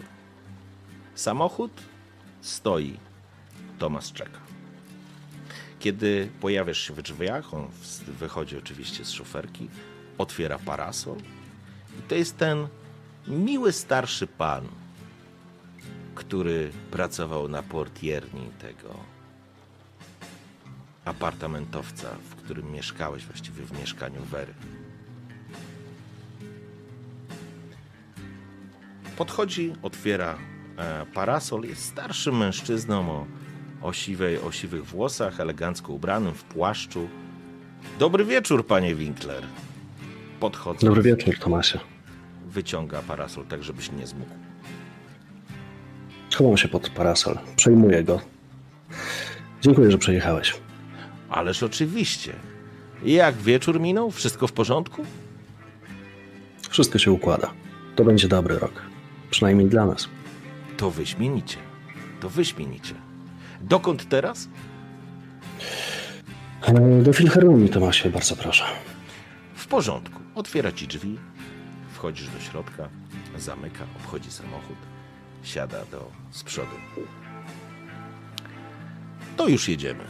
Samochód 1.14 1.72
stoi. 2.40 2.98
Tomas 3.78 4.12
czeka. 4.12 4.40
Kiedy 5.80 6.30
pojawiasz 6.40 6.78
się 6.78 6.94
w 6.94 7.02
drzwiach, 7.02 7.54
on 7.54 7.68
wychodzi 8.08 8.58
oczywiście 8.58 9.04
z 9.04 9.10
szoferki, 9.10 9.68
otwiera 10.18 10.58
parasol 10.58 11.16
i 11.98 12.02
to 12.08 12.14
jest 12.14 12.38
ten 12.38 12.68
miły 13.28 13.72
starszy 13.72 14.26
pan, 14.26 14.68
który 16.14 16.70
pracował 16.90 17.48
na 17.48 17.62
portierni 17.62 18.50
tego 18.58 18.94
apartamentowca, 21.04 22.08
w 22.30 22.34
którym 22.34 22.72
mieszkałeś, 22.72 23.26
właściwie 23.26 23.64
w 23.64 23.80
mieszkaniu 23.80 24.22
Wery. 24.24 24.54
Podchodzi, 29.18 29.72
otwiera 29.82 30.38
e, 30.78 31.06
parasol, 31.14 31.62
jest 31.62 31.84
starszym 31.84 32.36
mężczyzną 32.36 33.10
o, 33.10 33.26
o, 33.82 33.92
siwej, 33.92 34.38
o 34.38 34.52
siwych 34.52 34.84
włosach, 34.86 35.40
elegancko 35.40 35.92
ubranym 35.92 36.34
w 36.34 36.44
płaszczu. 36.44 37.08
Dobry 37.98 38.24
wieczór, 38.24 38.66
panie 38.66 38.94
Winkler. 38.94 39.42
Podchodząc, 40.40 40.84
Dobry 40.84 41.02
wieczór, 41.02 41.38
Tomasie. 41.38 41.78
wyciąga 42.46 43.02
parasol 43.02 43.44
tak, 43.44 43.62
żebyś 43.62 43.92
nie 43.92 44.06
zmógł. 44.06 44.30
Chowam 46.34 46.56
się 46.56 46.68
pod 46.68 46.90
parasol. 46.90 47.38
Przejmuję 47.56 48.04
go. 48.04 48.20
Dziękuję, 49.62 49.90
że 49.90 49.98
przyjechałeś. 49.98 50.54
Ależ 51.30 51.62
oczywiście. 51.62 52.32
Jak 53.04 53.36
wieczór 53.36 53.80
minął? 53.80 54.10
Wszystko 54.10 54.46
w 54.46 54.52
porządku? 54.52 55.04
Wszystko 56.70 56.98
się 56.98 57.12
układa. 57.12 57.50
To 57.96 58.04
będzie 58.04 58.28
dobry 58.28 58.58
rok. 58.58 58.82
Przynajmniej 59.30 59.68
dla 59.68 59.86
nas. 59.86 60.08
To 60.76 60.90
wyśmienicie. 60.90 61.56
To 62.20 62.28
wyśmienicie. 62.30 62.94
Dokąd 63.60 64.08
teraz? 64.08 64.48
E, 66.62 67.02
Do 67.02 67.12
Filharmonii, 67.12 67.68
Tomasie, 67.68 68.10
bardzo 68.10 68.36
proszę. 68.36 68.64
W 69.54 69.66
porządku. 69.66 70.20
Otwiera 70.34 70.72
ci 70.72 70.86
drzwi, 70.86 71.18
wchodzisz 71.92 72.28
do 72.28 72.40
środka, 72.40 72.88
zamyka, 73.38 73.84
obchodzi 73.96 74.30
samochód, 74.30 74.76
siada 75.42 75.78
do 75.90 76.10
z 76.30 76.42
przodu. 76.42 76.76
To 79.36 79.48
już 79.48 79.68
jedziemy. 79.68 80.04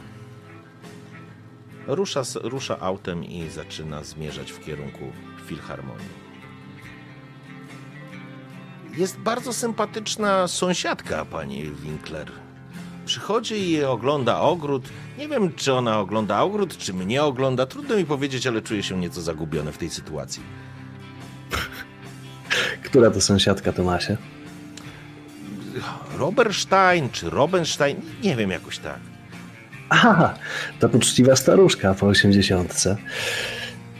rusza, 1.86 2.22
rusza 2.42 2.80
autem 2.80 3.24
i 3.24 3.50
zaczyna 3.50 4.04
zmierzać 4.04 4.52
w 4.52 4.64
kierunku 4.64 5.12
filharmonii. 5.46 6.27
Jest 8.96 9.18
bardzo 9.18 9.52
sympatyczna 9.52 10.48
sąsiadka, 10.48 11.24
pani 11.24 11.70
Winkler. 11.82 12.32
Przychodzi 13.06 13.70
i 13.70 13.84
ogląda 13.84 14.40
ogród. 14.40 14.88
Nie 15.18 15.28
wiem, 15.28 15.52
czy 15.56 15.72
ona 15.72 15.98
ogląda 15.98 16.40
ogród, 16.40 16.78
czy 16.78 16.94
mnie 16.94 17.22
ogląda. 17.22 17.66
Trudno 17.66 17.96
mi 17.96 18.04
powiedzieć, 18.04 18.46
ale 18.46 18.62
czuję 18.62 18.82
się 18.82 18.98
nieco 18.98 19.22
zagubiony 19.22 19.72
w 19.72 19.78
tej 19.78 19.90
sytuacji. 19.90 20.42
Która 22.84 23.10
to 23.10 23.20
sąsiadka 23.20 23.72
Tomasie? 23.72 24.16
Roberstein 26.18 27.10
czy 27.10 27.30
Robenstein? 27.30 28.00
Nie 28.22 28.36
wiem, 28.36 28.50
jakoś 28.50 28.78
tak. 28.78 28.98
Aha, 29.88 30.34
ta 30.80 30.88
poczciwa 30.88 31.36
staruszka 31.36 31.94
po 31.94 32.06
osiemdziesiątce. 32.06 32.96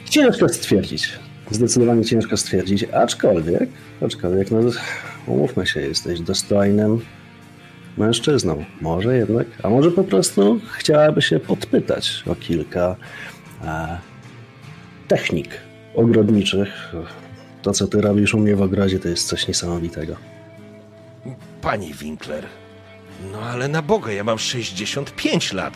Ciężko 0.09 0.49
stwierdzić. 0.49 1.19
Zdecydowanie 1.51 2.05
ciężko 2.05 2.37
stwierdzić, 2.37 2.83
aczkolwiek, 2.83 3.69
aczkolwiek, 4.01 4.51
no 4.51 4.59
umówmy 5.27 5.67
się, 5.67 5.81
jesteś 5.81 6.19
dostojnym 6.19 7.01
mężczyzną. 7.97 8.65
Może 8.81 9.17
jednak, 9.17 9.47
a 9.63 9.69
może 9.69 9.91
po 9.91 10.03
prostu 10.03 10.59
chciałaby 10.77 11.21
się 11.21 11.39
podpytać 11.39 12.23
o 12.27 12.35
kilka 12.35 12.95
e, 13.63 13.97
technik 15.07 15.49
ogrodniczych. 15.95 16.93
To, 17.61 17.71
co 17.71 17.87
ty 17.87 18.01
robisz 18.01 18.33
u 18.33 18.39
mnie 18.39 18.55
w 18.55 18.61
ogrodzie, 18.61 18.99
to 18.99 19.07
jest 19.07 19.27
coś 19.27 19.47
niesamowitego. 19.47 20.15
Pani 21.61 21.93
Winkler, 21.93 22.45
no 23.31 23.41
ale 23.41 23.67
na 23.67 23.81
Boga, 23.81 24.11
ja 24.11 24.23
mam 24.23 24.39
65 24.39 25.53
lat, 25.53 25.73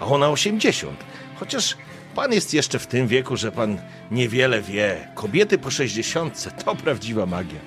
a 0.00 0.06
ona 0.06 0.30
80. 0.30 0.96
Chociaż 1.36 1.76
pan 2.20 2.32
jest 2.32 2.54
jeszcze 2.54 2.78
w 2.78 2.86
tym 2.86 3.06
wieku, 3.06 3.36
że 3.36 3.52
pan 3.52 3.78
niewiele 4.10 4.62
wie. 4.62 4.96
Kobiety 5.14 5.58
po 5.58 5.70
60 5.70 6.64
to 6.64 6.74
prawdziwa 6.74 7.26
magia. 7.26 7.58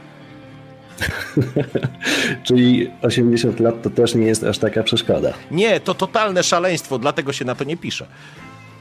Czyli 2.43 2.91
80 3.01 3.60
lat 3.60 3.82
to 3.82 3.89
też 3.89 4.16
nie 4.16 4.26
jest 4.26 4.43
aż 4.43 4.58
taka 4.58 4.84
przeszkoda. 4.84 5.34
Nie, 5.51 5.80
to 5.80 5.93
totalne 5.93 6.43
szaleństwo, 6.43 6.99
dlatego 6.99 7.34
się 7.34 7.45
na 7.45 7.56
to 7.56 7.64
nie 7.64 7.78
pisze. 7.78 8.06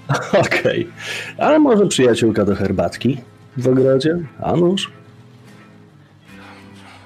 Okej, 0.47 0.89
ale 1.39 1.59
może 1.59 1.87
przyjaciółka 1.87 2.45
do 2.45 2.55
herbatki 2.55 3.19
w 3.57 3.69
ogrodzie? 3.69 4.19
A 4.43 4.57
nuż? 4.57 4.91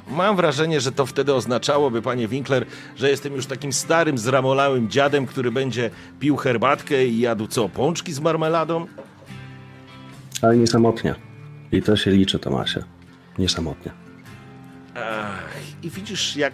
Mam 0.09 0.37
wrażenie, 0.37 0.81
że 0.81 0.93
to 0.93 1.07
wtedy 1.07 1.35
oznaczałoby, 1.35 2.03
panie 2.03 2.29
Winkler, 2.29 2.67
że 2.97 3.11
jestem 3.11 3.35
już 3.35 3.47
takim 3.47 3.73
starym, 3.73 4.19
zramolałym 4.19 4.91
dziadem, 4.91 5.27
który 5.27 5.51
będzie 5.51 5.91
pił 6.21 6.37
herbatkę 6.37 7.07
i 7.07 7.21
jadł 7.21 7.47
co, 7.47 7.69
pączki 7.69 8.13
z 8.13 8.21
marmeladą? 8.21 8.87
Ale 10.43 10.57
nie 10.57 10.67
samotnie. 10.67 11.15
I 11.73 11.83
to 11.83 11.97
się 11.97 12.11
liczy, 12.11 12.39
Tomasie. 12.39 12.85
Nie 13.39 13.49
samotnie. 13.49 13.93
Ach, 14.95 15.53
I 15.83 15.91
widzisz, 15.91 16.37
jak 16.37 16.53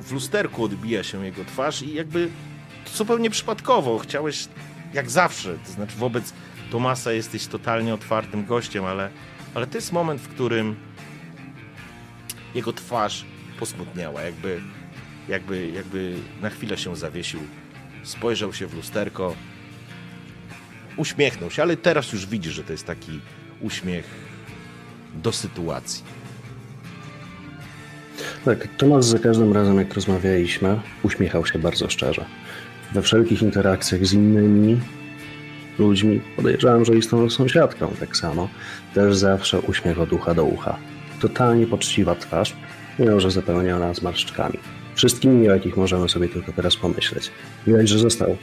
w 0.00 0.12
lusterku 0.12 0.64
odbija 0.64 1.02
się 1.02 1.24
jego 1.24 1.44
twarz 1.44 1.82
i 1.82 1.94
jakby 1.94 2.28
zupełnie 2.94 3.30
przypadkowo 3.30 3.98
chciałeś, 3.98 4.48
jak 4.94 5.10
zawsze, 5.10 5.58
to 5.66 5.72
znaczy 5.72 5.96
wobec 5.96 6.32
Tomasa 6.70 7.12
jesteś 7.12 7.46
totalnie 7.46 7.94
otwartym 7.94 8.44
gościem, 8.44 8.84
ale, 8.84 9.10
ale 9.54 9.66
to 9.66 9.78
jest 9.78 9.92
moment, 9.92 10.20
w 10.20 10.28
którym 10.28 10.76
jego 12.58 12.72
twarz 12.72 13.24
posmutniała, 13.58 14.22
jakby, 14.22 14.60
jakby, 15.28 15.70
jakby 15.70 16.14
na 16.42 16.50
chwilę 16.50 16.78
się 16.78 16.96
zawiesił, 16.96 17.40
spojrzał 18.02 18.52
się 18.52 18.66
w 18.66 18.74
lusterko, 18.74 19.34
uśmiechnął 20.96 21.50
się, 21.50 21.62
ale 21.62 21.76
teraz 21.76 22.12
już 22.12 22.26
widzi, 22.26 22.50
że 22.50 22.64
to 22.64 22.72
jest 22.72 22.86
taki 22.86 23.20
uśmiech 23.60 24.04
do 25.14 25.32
sytuacji. 25.32 26.04
Tak, 28.44 28.68
Tomasz 28.76 29.04
za 29.04 29.18
każdym 29.18 29.52
razem, 29.52 29.78
jak 29.78 29.94
rozmawialiśmy, 29.94 30.80
uśmiechał 31.02 31.46
się 31.46 31.58
bardzo 31.58 31.90
szczerze. 31.90 32.24
We 32.94 33.02
wszelkich 33.02 33.42
interakcjach 33.42 34.06
z 34.06 34.12
innymi 34.12 34.80
ludźmi, 35.78 36.20
podejrzewam, 36.36 36.84
że 36.84 36.96
i 36.96 37.02
z 37.02 37.08
tą 37.08 37.30
sąsiadką 37.30 37.94
tak 38.00 38.16
samo, 38.16 38.48
też 38.94 39.16
zawsze 39.16 39.60
uśmiech 39.60 40.00
od 40.00 40.12
ucha 40.12 40.34
do 40.34 40.44
ucha. 40.44 40.78
Totalnie 41.20 41.66
poczciwa 41.66 42.14
twarz, 42.14 42.56
mimo 42.98 43.20
że 43.20 43.30
zapełniona 43.30 43.94
zmarszczkami. 43.94 44.58
Wszystkimi, 44.94 45.48
o 45.48 45.54
jakich 45.54 45.76
możemy 45.76 46.08
sobie 46.08 46.28
tylko 46.28 46.52
teraz 46.52 46.76
pomyśleć. 46.76 47.30
Widać, 47.66 47.88
że 47.88 47.98
został 47.98 48.36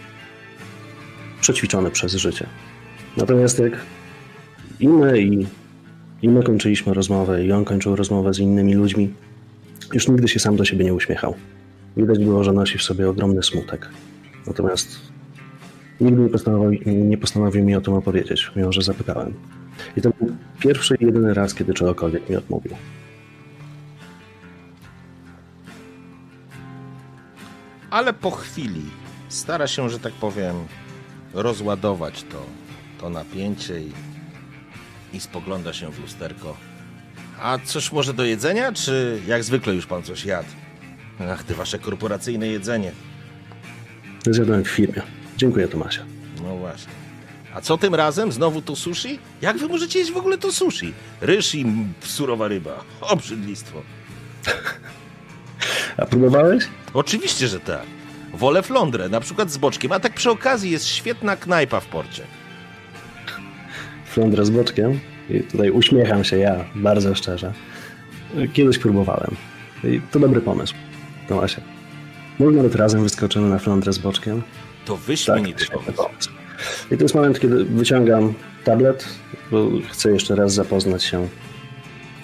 przećwiczony 1.41 1.91
przez 1.91 2.13
życie. 2.13 2.47
Natomiast 3.17 3.59
jak 3.59 3.73
i 4.80 4.88
my, 4.88 5.21
i, 5.21 5.47
i 6.21 6.30
my 6.30 6.43
kończyliśmy 6.43 6.93
rozmowę, 6.93 7.45
i 7.45 7.51
on 7.51 7.65
kończył 7.65 7.95
rozmowę 7.95 8.34
z 8.34 8.39
innymi 8.39 8.73
ludźmi, 8.73 9.13
już 9.93 10.07
nigdy 10.07 10.28
się 10.28 10.39
sam 10.39 10.55
do 10.55 10.65
siebie 10.65 10.86
nie 10.86 10.93
uśmiechał. 10.93 11.36
Widać 11.97 12.19
było, 12.19 12.43
że 12.43 12.53
nosi 12.53 12.78
w 12.78 12.84
sobie 12.84 13.09
ogromny 13.09 13.43
smutek. 13.43 13.89
Natomiast 14.47 14.99
nigdy 16.01 16.21
nie 16.21 16.30
postanowił, 16.30 16.82
nie 16.86 17.17
postanowił 17.17 17.63
mi 17.63 17.76
o 17.76 17.82
tym 17.82 17.93
opowiedzieć, 17.93 18.51
mimo 18.55 18.71
że 18.71 18.82
zapytałem. 18.82 19.34
I 19.97 20.01
to 20.01 20.09
był 20.09 20.36
pierwszy 20.59 20.95
i 20.99 21.05
jedyny 21.05 21.34
raz, 21.34 21.53
kiedy 21.53 21.73
czegokolwiek 21.73 22.30
mi 22.30 22.36
odmówił. 22.36 22.76
ale 27.95 28.13
po 28.13 28.32
chwili 28.32 28.82
stara 29.30 29.67
się, 29.67 29.89
że 29.89 29.99
tak 29.99 30.13
powiem, 30.13 30.55
rozładować 31.34 32.23
to, 32.23 32.45
to 32.99 33.09
napięcie 33.09 33.82
i, 33.82 33.91
i 35.13 35.19
spogląda 35.19 35.73
się 35.73 35.91
w 35.91 35.99
lusterko. 35.99 36.57
A 37.41 37.57
coś 37.65 37.91
może 37.91 38.13
do 38.13 38.26
jedzenia, 38.26 38.71
czy 38.71 39.21
jak 39.28 39.43
zwykle 39.43 39.76
już 39.76 39.86
pan 39.86 40.03
coś 40.03 40.26
jadł? 40.26 40.49
Ach, 41.19 41.43
ty 41.43 41.55
wasze 41.55 41.80
korporacyjne 41.80 42.47
jedzenie. 42.47 42.91
Zjadłem 44.26 44.63
w 44.63 44.69
firmie. 44.69 45.01
Dziękuję, 45.38 45.67
Tomasie. 45.67 46.05
No 46.43 46.55
właśnie. 46.55 47.05
A 47.56 47.62
co 47.62 47.78
tym 47.78 47.95
razem? 47.95 48.32
Znowu 48.32 48.62
to 48.62 48.76
sushi? 48.76 49.20
Jak 49.41 49.58
wy 49.58 49.68
możecie 49.68 49.99
jeść 49.99 50.12
w 50.12 50.18
ogóle 50.18 50.38
to 50.38 50.51
sushi? 50.51 50.93
Ryż 51.22 51.56
i 51.56 51.66
surowa 52.01 52.47
ryba. 52.47 52.84
Obrzydlistwo. 53.01 53.82
A 55.97 56.06
próbowałeś? 56.06 56.64
Oczywiście, 56.93 57.47
że 57.47 57.60
tak. 57.60 57.84
Wolę 58.34 58.64
flądrę, 58.64 59.10
na 59.10 59.20
przykład 59.20 59.51
z 59.51 59.58
boczkiem, 59.58 59.91
a 59.91 59.99
tak 59.99 60.14
przy 60.14 60.30
okazji 60.32 60.72
jest 60.72 60.88
świetna 60.88 61.36
knajpa 61.36 61.80
w 61.80 61.86
porcie. 61.86 62.24
Flądrę 64.06 64.45
z 64.45 64.49
boczkiem. 64.49 64.99
I 65.30 65.39
tutaj 65.39 65.70
uśmiecham 65.72 66.24
się 66.24 66.38
ja, 66.38 66.66
bardzo 66.76 67.16
szczerze. 67.16 67.53
Kiedyś 68.53 68.78
próbowałem. 68.78 69.36
I 69.84 70.01
to 70.12 70.20
dobry 70.20 70.41
pomysł, 70.41 70.74
Tomasie. 71.28 71.62
Może 72.39 72.58
nawet 72.58 72.76
razem 72.76 73.03
wyskoczymy 73.03 73.49
na 73.49 73.60
flądrę 73.60 73.93
z 73.93 73.97
boczkiem? 73.97 74.41
To 74.86 74.93
Tak, 74.93 75.03
wyśmienity 75.03 75.66
świetny 75.66 75.93
pomysł. 75.93 76.03
pomysł. 76.03 76.30
I 76.91 76.97
to 76.97 77.03
jest 77.03 77.16
moment, 77.16 77.39
kiedy 77.39 77.66
wyciągam 77.66 78.34
tablet, 78.64 79.06
bo 79.51 79.70
chcę 79.91 80.12
jeszcze 80.12 80.36
raz 80.36 80.53
zapoznać 80.53 81.03
się 81.03 81.28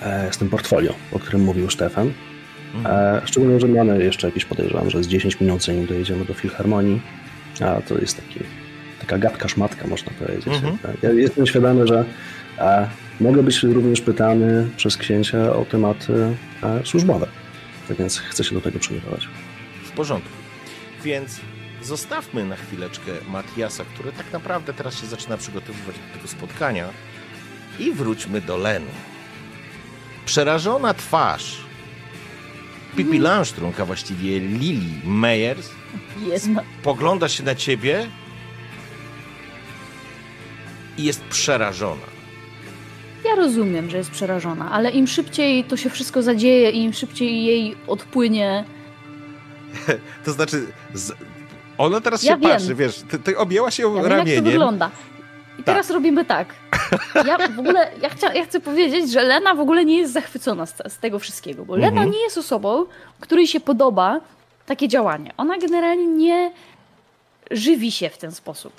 e, 0.01 0.33
z 0.33 0.37
tym 0.37 0.49
portfolio, 0.49 0.93
o 1.11 1.19
którym 1.19 1.41
mówił 1.41 1.69
Stefan. 1.69 2.11
E, 2.85 3.21
szczególnie, 3.25 3.59
że 3.59 3.67
mamy 3.67 4.03
jeszcze 4.03 4.27
jakieś, 4.27 4.45
podejrzewam, 4.45 4.89
że 4.89 5.03
z 5.03 5.07
10 5.07 5.39
minut, 5.39 5.63
zanim 5.63 5.85
dojedziemy 5.85 6.25
do 6.25 6.33
Filharmonii, 6.33 7.01
a 7.61 7.81
to 7.81 7.97
jest 7.97 8.17
taki, 8.17 8.39
taka 8.99 9.17
gadka 9.17 9.47
szmatka, 9.47 9.87
można 9.87 10.11
powiedzieć. 10.19 10.47
Mhm. 10.47 10.77
Ja 11.01 11.11
jestem 11.11 11.47
świadomy, 11.47 11.87
że 11.87 12.05
e, 12.57 12.87
mogę 13.19 13.43
być 13.43 13.63
również 13.63 14.01
pytany 14.01 14.67
przez 14.77 14.97
księcia 14.97 15.53
o 15.53 15.65
tematy 15.65 16.13
służbowe, 16.83 17.27
tak 17.87 17.97
więc 17.97 18.17
chcę 18.17 18.43
się 18.43 18.55
do 18.55 18.61
tego 18.61 18.79
przygotować. 18.79 19.27
W 19.83 19.91
porządku. 19.91 20.29
Więc 21.03 21.39
zostawmy 21.81 22.45
na 22.45 22.55
chwileczkę 22.55 23.11
Matiasa, 23.27 23.85
który 23.85 24.11
tak 24.11 24.33
naprawdę 24.33 24.73
teraz 24.73 25.01
się 25.01 25.07
zaczyna 25.07 25.37
przygotowywać 25.37 25.95
do 25.95 26.17
tego 26.17 26.27
spotkania 26.27 26.89
i 27.79 27.91
wróćmy 27.91 28.41
do 28.41 28.57
Lenu. 28.57 28.91
Przerażona 30.25 30.93
twarz 30.93 31.57
Pippi 32.95 33.19
Langström, 33.19 33.71
a 33.81 33.85
właściwie 33.85 34.39
Lily 34.39 35.01
Meyers, 35.05 35.69
Jedna. 36.27 36.63
pogląda 36.83 37.29
się 37.29 37.43
na 37.43 37.55
ciebie 37.55 38.07
i 40.97 41.03
jest 41.03 41.23
przerażona. 41.23 42.11
Ja 43.25 43.35
rozumiem, 43.35 43.89
że 43.89 43.97
jest 43.97 44.11
przerażona, 44.11 44.71
ale 44.71 44.91
im 44.91 45.07
szybciej 45.07 45.63
to 45.63 45.77
się 45.77 45.89
wszystko 45.89 46.21
zadzieje 46.23 46.71
i 46.71 46.83
im 46.83 46.93
szybciej 46.93 47.45
jej 47.45 47.75
odpłynie. 47.87 48.65
To 50.25 50.31
znaczy, 50.31 50.67
z... 50.93 51.11
ona 51.77 52.01
teraz 52.01 52.23
Ja 52.23 52.33
się 52.33 52.39
wiem. 52.39 52.51
patrzy, 52.51 52.75
wiesz, 52.75 53.01
ty, 53.11 53.19
ty 53.19 53.37
objęła 53.37 53.71
się 53.71 53.83
Ja 53.83 53.89
wiem, 53.89 53.95
jak 53.97 54.05
to 54.05 54.09
ramieniem. 54.17 54.43
wygląda. 54.43 54.89
I 55.59 55.63
teraz 55.63 55.89
robimy 55.89 56.25
tak. 56.25 56.47
Ja 57.25 57.37
w 57.47 57.59
ogóle, 57.59 57.91
ja, 58.01 58.09
chcia, 58.09 58.33
ja 58.33 58.45
chcę 58.45 58.59
powiedzieć, 58.59 59.11
że 59.11 59.23
Lena 59.23 59.55
w 59.55 59.59
ogóle 59.59 59.85
nie 59.85 59.97
jest 59.97 60.13
zachwycona 60.13 60.65
z, 60.65 60.73
z 60.93 60.97
tego 60.97 61.19
wszystkiego, 61.19 61.65
bo 61.65 61.75
Lena 61.75 61.87
Mhm. 62.01 62.11
nie 62.11 62.19
jest 62.23 62.37
osobą, 62.37 62.85
której 63.19 63.47
się 63.47 63.59
podoba 63.59 64.19
takie 64.65 64.87
działanie. 64.87 65.33
Ona 65.37 65.57
generalnie 65.57 66.07
nie 66.07 66.51
żywi 67.51 67.91
się 67.91 68.09
w 68.09 68.17
ten 68.17 68.31
sposób. 68.31 68.73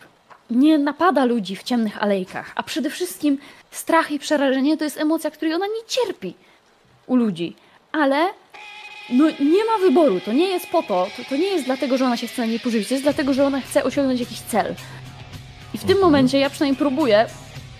nie 0.51 0.79
napada 0.79 1.25
ludzi 1.25 1.57
w 1.57 1.63
ciemnych 1.63 2.03
alejkach, 2.03 2.53
a 2.55 2.63
przede 2.63 2.91
wszystkim 2.91 3.39
strach 3.71 4.11
i 4.11 4.19
przerażenie 4.19 4.77
to 4.77 4.85
jest 4.85 4.99
emocja, 5.01 5.31
której 5.31 5.55
ona 5.55 5.67
nie 5.67 5.87
cierpi 5.87 6.35
u 7.07 7.17
ludzi. 7.17 7.57
Ale 7.93 8.27
no, 9.13 9.31
nie 9.31 9.65
ma 9.65 9.79
wyboru, 9.81 10.21
to 10.21 10.33
nie 10.33 10.49
jest 10.49 10.67
po 10.67 10.83
to, 10.83 11.09
to, 11.17 11.25
to 11.29 11.37
nie 11.37 11.47
jest 11.47 11.65
dlatego, 11.65 11.99
że 11.99 12.05
ona 12.05 12.17
się 12.17 12.27
chce 12.27 12.43
na 12.43 12.49
niej 12.49 12.61
pożywić, 12.61 12.89
to 12.89 12.95
jest 12.95 13.05
dlatego, 13.05 13.35
że 13.35 13.47
ona 13.47 13.61
chce 13.61 13.85
osiągnąć 13.85 14.21
jakiś 14.21 14.41
cel. 14.41 14.75
I 15.75 15.79
w 15.79 15.85
tym 15.85 16.01
momencie 16.01 16.39
ja 16.39 16.51
przynajmniej 16.51 16.79
próbuję 16.79 17.27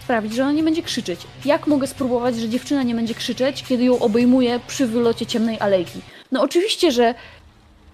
sprawić, 0.03 0.35
że 0.35 0.43
ona 0.43 0.53
nie 0.53 0.63
będzie 0.63 0.83
krzyczeć. 0.83 1.21
Jak 1.45 1.67
mogę 1.67 1.87
spróbować, 1.87 2.37
że 2.37 2.49
dziewczyna 2.49 2.83
nie 2.83 2.95
będzie 2.95 3.15
krzyczeć, 3.15 3.65
kiedy 3.69 3.85
ją 3.85 3.99
obejmuję 3.99 4.61
przy 4.67 4.87
wylocie 4.87 5.27
ciemnej 5.27 5.61
alejki? 5.61 6.01
No 6.33 6.43
oczywiście, 6.43 6.93
że 6.93 7.15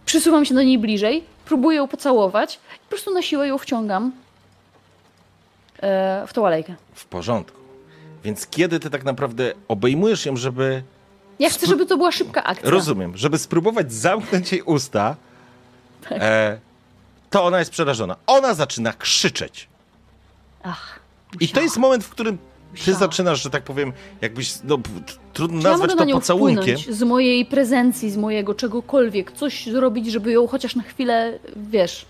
przysuwam 0.07 0.45
się 0.45 0.55
do 0.55 0.63
niej 0.63 0.79
bliżej, 0.79 1.25
próbuję 1.45 1.77
ją 1.77 1.89
pocałować 1.89 2.55
i 2.55 2.79
po 2.79 2.89
prostu 2.89 3.15
na 3.15 3.23
siłę 3.23 3.49
ją 3.49 3.59
wciągam 3.59 4.13
e, 5.81 6.25
w 6.27 6.33
tą 6.33 6.47
alejkę. 6.47 6.75
W 6.95 7.07
porządku. 7.07 7.59
Więc 8.25 8.47
kiedy 8.47 8.81
ty 8.81 8.91
tak 8.91 9.05
naprawdę 9.05 9.53
obejmujesz 9.69 10.27
ją, 10.27 10.37
żeby. 10.37 10.83
Ja 11.39 11.51
chcę, 11.51 11.67
żeby 11.67 11.87
to 11.87 11.97
była 11.97 12.13
szybka 12.13 12.45
akcja. 12.45 12.71
Rozumiem, 12.71 13.17
żeby 13.17 13.39
spróbować 13.39 13.93
zamknąć 13.93 14.53
jej 14.53 14.63
usta, 14.63 15.17
Tak. 16.09 16.19
e, 16.21 16.59
to 17.31 17.45
ona 17.45 17.59
jest 17.59 17.71
przerażona. 17.71 18.17
Ona 18.27 18.55
zaczyna 18.55 18.93
krzyczeć. 18.93 19.69
Ach, 20.63 21.01
I 21.41 21.49
to 21.49 21.61
jest 21.61 21.77
moment, 21.77 22.05
w 22.05 22.09
którym 22.11 22.39
ty 22.85 22.95
zaczynasz, 22.95 23.43
że 23.43 23.51
tak 23.51 23.63
powiem, 23.65 23.93
jakbyś. 24.21 24.53
No, 24.65 24.79
trudno 25.33 25.61
Czy 25.63 25.65
ja 25.67 25.71
nazwać 25.71 25.91
na 25.91 25.97
to 25.97 26.05
nią 26.05 26.15
pocałunkiem. 26.17 26.79
z 26.91 27.03
mojej 27.03 27.47
prezencji, 27.47 28.11
z 28.11 28.17
mojego 28.17 28.55
czegokolwiek, 28.55 29.33
coś 29.33 29.67
zrobić, 29.67 30.07
żeby 30.13 30.33
ją 30.33 30.47
chociaż 30.47 30.77
na 30.77 30.83
chwilę, 30.83 31.39
wiesz, 31.57 32.07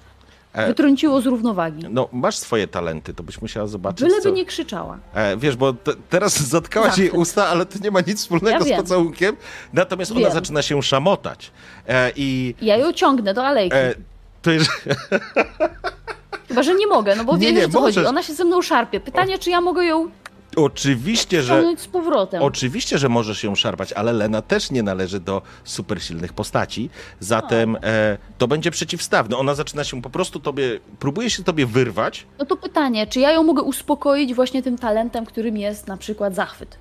wytrąciło 0.55 1.21
z 1.21 1.27
równowagi. 1.27 1.87
No, 1.91 2.09
masz 2.13 2.37
swoje 2.37 2.69
talenty, 2.69 3.15
to 3.15 3.23
byś 3.23 3.43
musiała 3.43 3.67
zobaczyć. 3.67 4.01
Byleby 4.09 4.23
co... 4.23 4.31
nie 4.31 4.45
krzyczała. 4.47 4.99
E, 5.15 5.37
wiesz, 5.37 5.57
bo 5.57 5.73
te, 5.73 5.93
teraz 6.11 6.41
zatkałaś 6.57 6.99
jej 6.99 7.07
Zachwyt. 7.07 7.23
usta, 7.23 7.47
ale 7.49 7.67
to 7.67 7.79
nie 7.85 7.91
ma 7.91 8.01
nic 8.01 8.19
wspólnego 8.21 8.59
Ja 8.59 8.65
z 8.65 8.69
wiem. 8.69 8.83
pocałunkiem. 8.83 9.37
Natomiast 9.73 10.11
ona 10.11 10.21
Wiem. 10.21 10.33
zaczyna 10.33 10.63
się 10.63 10.83
szamotać. 10.83 11.51
E, 11.89 12.13
I 12.17 12.55
Ja 12.63 12.77
ją 12.77 12.93
ciągnę 12.93 13.35
do 13.35 13.47
alejki. 13.47 13.77
e, 13.77 13.95
to 14.43 14.51
jest. 14.51 14.71
Chyba, 16.49 16.63
że 16.63 16.75
nie 16.75 16.87
mogę, 16.87 17.17
no 17.17 17.25
bo 17.25 17.37
Nie, 17.37 17.67
o 17.67 17.69
co 17.69 17.81
chodzi. 17.81 17.99
możesz. 17.99 18.07
Ona 18.07 18.23
się 18.23 18.35
ze 18.35 18.45
mną 18.45 18.63
szarpie. 18.63 19.01
Pytanie, 19.01 19.39
czy 19.39 19.51
ja 19.51 19.61
mogę 19.61 19.85
ją 19.85 20.11
Oczywiście, 20.57 21.43
że. 21.43 21.75
z 21.77 21.87
powrotem. 21.87 22.43
Oczywiście, 22.43 22.99
że 22.99 23.09
możesz 23.09 23.45
ją 23.45 23.55
szarpać, 23.55 23.93
ale 23.93 24.13
Lena 24.13 24.43
też 24.43 24.71
nie 24.71 24.83
należy 24.83 25.21
do 25.21 25.43
supersilnych 25.65 26.33
postaci, 26.33 26.91
zatem 27.21 27.77
e, 27.83 28.19
to 28.39 28.49
będzie 28.49 28.71
przeciwstawne. 28.71 29.37
Ona 29.37 29.55
zaczyna 29.55 29.85
się 29.85 30.03
po 30.03 30.11
prostu 30.11 30.41
tobie, 30.41 30.81
próbuje 30.99 31.31
się 31.31 31.45
tobie 31.45 31.67
wyrwać. 31.67 32.27
No 32.39 32.45
to 32.45 32.57
pytanie, 32.57 33.07
czy 33.07 33.21
ja 33.21 33.33
ją 33.33 33.43
mogę 33.43 33.63
uspokoić 33.63 34.35
właśnie 34.35 34.63
tym 34.63 34.79
talentem, 34.79 35.27
którym 35.27 35.57
jest 35.57 35.87
na 35.87 35.97
przykład 35.97 36.35
zachwyt? 36.35 36.79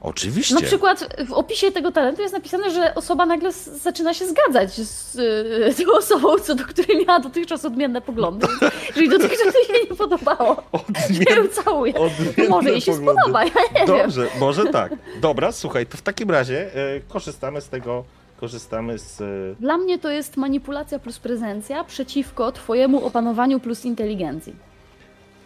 Oczywiście. 0.00 0.54
Na 0.54 0.60
przykład 0.60 1.16
w 1.28 1.32
opisie 1.32 1.72
tego 1.72 1.92
talentu 1.92 2.22
jest 2.22 2.34
napisane, 2.34 2.70
że 2.70 2.94
osoba 2.94 3.26
nagle 3.26 3.52
zaczyna 3.52 4.14
się 4.14 4.26
zgadzać 4.26 4.72
z 4.72 5.16
y, 5.18 5.74
tą 5.84 5.92
osobą, 5.92 6.38
co 6.38 6.54
do 6.54 6.64
której 6.64 7.06
miała 7.06 7.20
dotychczas 7.20 7.64
odmienne 7.64 8.00
poglądy. 8.00 8.46
Jeżeli 8.88 9.08
dotychczas 9.08 9.54
jej 9.54 9.64
się 9.64 9.84
nie 9.90 9.96
podobało, 9.96 10.62
ja 11.30 11.36
ją 11.36 11.48
całuję. 11.48 11.92
To 11.92 12.10
może 12.48 12.70
jej 12.70 12.80
się 12.80 12.92
poglądy. 12.92 13.20
spodoba, 13.20 13.44
ja 13.44 13.50
nie 13.74 13.86
wiem. 13.86 13.98
Dobrze, 13.98 14.26
może 14.40 14.64
tak. 14.66 14.92
Dobra, 15.20 15.52
słuchaj, 15.52 15.86
to 15.86 15.96
w 15.96 16.02
takim 16.02 16.30
razie 16.30 16.74
e, 16.74 17.00
korzystamy 17.08 17.60
z 17.60 17.68
tego, 17.68 18.04
korzystamy 18.40 18.98
z... 18.98 19.20
E, 19.20 19.24
Dla 19.60 19.78
mnie 19.78 19.98
to 19.98 20.10
jest 20.10 20.36
manipulacja 20.36 20.98
plus 20.98 21.18
prezencja 21.18 21.84
przeciwko 21.84 22.52
twojemu 22.52 23.06
opanowaniu 23.06 23.60
plus 23.60 23.84
inteligencji. 23.84 24.56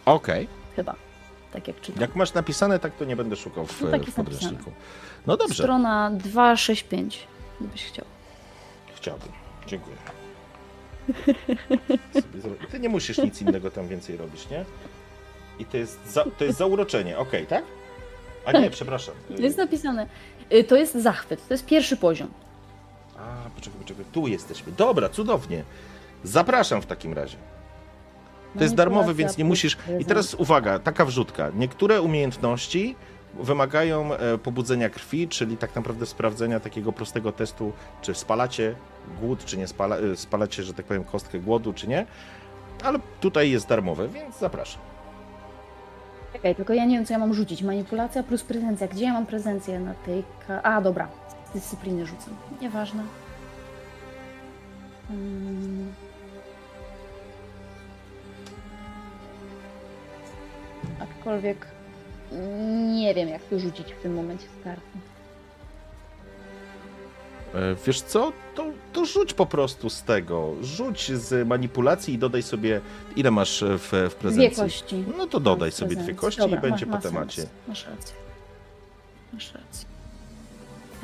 Okej. 0.05 0.47
Chyba. 0.75 0.95
Tak 1.55 1.67
jak 1.67 1.81
czytam. 1.81 2.01
Jak 2.01 2.15
masz 2.15 2.33
napisane, 2.33 2.79
tak 2.79 2.95
to 2.95 3.05
nie 3.05 3.15
będę 3.15 3.35
szukał 3.35 3.65
w, 3.65 3.81
No 3.81 3.91
tak 3.91 4.01
w 4.05 4.15
podręczniku. 4.15 4.71
No 5.27 5.37
dobrze, 5.37 5.63
Strona 5.63 6.11
265, 6.13 7.27
gdybyś 7.59 7.83
chciał. 7.85 8.05
chciałbym. 8.95 9.29
Dziękuję. 9.67 9.95
Ty 12.71 12.79
nie 12.79 12.89
musisz 12.89 13.17
nic 13.17 13.41
innego 13.41 13.71
tam 13.71 13.87
więcej 13.87 14.17
robić, 14.17 14.49
nie? 14.49 14.65
I 15.59 15.65
to 15.65 15.77
jest, 15.77 16.11
za, 16.11 16.25
to 16.37 16.43
jest 16.45 16.57
zauroczenie, 16.57 17.17
okej, 17.17 17.47
tak? 17.47 17.63
A 18.45 18.51
nie, 18.51 18.69
przepraszam. 18.69 19.15
Jest 19.29 19.57
napisane. 19.57 20.07
y, 20.53 20.63
To 20.63 20.75
jest 20.75 20.95
zachwyt, 20.95 21.47
to 21.47 21.53
jest 21.53 21.65
pierwszy 21.65 21.97
poziom. 21.97 22.27
A, 23.19 23.49
poczekaj, 23.55 23.79
poczekaj, 23.81 24.05
tu 24.11 24.27
jesteśmy. 24.27 24.71
Dobra, 24.71 25.09
cudownie. 25.09 25.63
Zapraszam 26.23 26.81
w 26.81 26.85
takim 26.85 27.13
razie. 27.13 27.37
To 28.57 28.63
jest 28.63 28.77
Manipulacja 28.77 29.13
więc 29.13 29.37
nie 29.37 29.45
musisz. 29.45 29.77
I 29.99 30.05
teraz 30.05 30.33
uwaga, 30.33 30.79
taka 30.79 31.05
wrzutka. 31.05 31.51
Niektóre 31.55 32.01
umiejętności 32.01 32.95
wymagają 33.39 34.13
e, 34.13 34.37
pobudzenia 34.37 34.89
krwi, 34.89 35.27
czyli 35.27 35.57
tak 35.57 35.75
naprawdę 35.75 36.05
sprawdzenia 36.05 36.59
takiego 36.59 36.91
prostego 36.91 37.31
testu, 37.31 37.73
czy 38.01 38.13
spalacie 38.15 38.75
głód, 39.21 39.45
czy 39.45 39.57
nie 39.57 39.67
spala, 39.67 39.97
e, 39.97 40.15
spalacie, 40.15 40.63
że 40.63 40.73
tak 40.73 40.85
powiem, 40.85 41.03
kostkę 41.03 41.39
głodu, 41.39 41.73
czy 41.73 41.87
nie. 41.87 42.05
Ale 42.83 42.99
tutaj 43.21 43.51
jest 43.51 43.67
darmowe, 43.67 44.07
więc 44.07 44.39
zapraszam. 44.39 44.81
Czekaj, 46.33 46.55
tylko 46.55 46.73
ja 46.73 46.85
nie 46.85 46.95
wiem, 46.95 47.05
co 47.05 47.13
ja 47.13 47.19
mam 47.19 47.33
rzucić. 47.33 47.63
Manipulacja 47.63 48.23
plus 48.23 48.43
prezencja. 48.43 48.87
Gdzie 48.87 49.05
ja 49.05 49.13
mam 49.13 49.25
prezencję 49.25 49.79
na 49.79 49.93
tej... 49.93 50.23
Ka- 50.47 50.61
A, 50.63 50.81
dobra. 50.81 51.07
Z 51.49 51.53
dyscypliny 51.53 52.05
rzucam. 52.05 52.33
Nieważne. 52.61 53.03
Mm. 55.09 55.93
Aczkolwiek 60.99 61.67
nie 62.93 63.13
wiem, 63.13 63.29
jak 63.29 63.41
to 63.43 63.59
rzucić 63.59 63.93
w 63.93 64.01
tym 64.01 64.13
momencie 64.15 64.45
z 64.61 64.63
karty. 64.63 64.81
E, 67.55 67.75
Wiesz 67.87 68.01
co? 68.01 68.31
To, 68.55 68.65
to 68.93 69.05
rzuć 69.05 69.33
po 69.33 69.45
prostu 69.45 69.89
z 69.89 70.03
tego. 70.03 70.53
Rzuć 70.61 71.11
z 71.11 71.47
manipulacji 71.47 72.13
i 72.13 72.17
dodaj 72.17 72.43
sobie, 72.43 72.81
ile 73.15 73.31
masz 73.31 73.63
e, 73.63 73.77
w, 73.77 73.81
w 73.81 73.89
Dwie 73.91 74.09
prezencji. 74.09 74.63
kości. 74.63 75.03
No 75.17 75.27
to 75.27 75.39
dodaj 75.39 75.71
sobie 75.71 75.95
dwie 75.95 76.15
kości 76.15 76.39
Dobra, 76.41 76.57
i 76.57 76.61
będzie 76.61 76.85
ma, 76.85 76.91
po 76.91 76.97
ma 76.97 77.01
temacie. 77.11 77.41
Sens. 77.41 77.51
Masz 77.67 77.85
rację. 77.87 78.15
Masz 79.33 79.53
rację. 79.53 79.85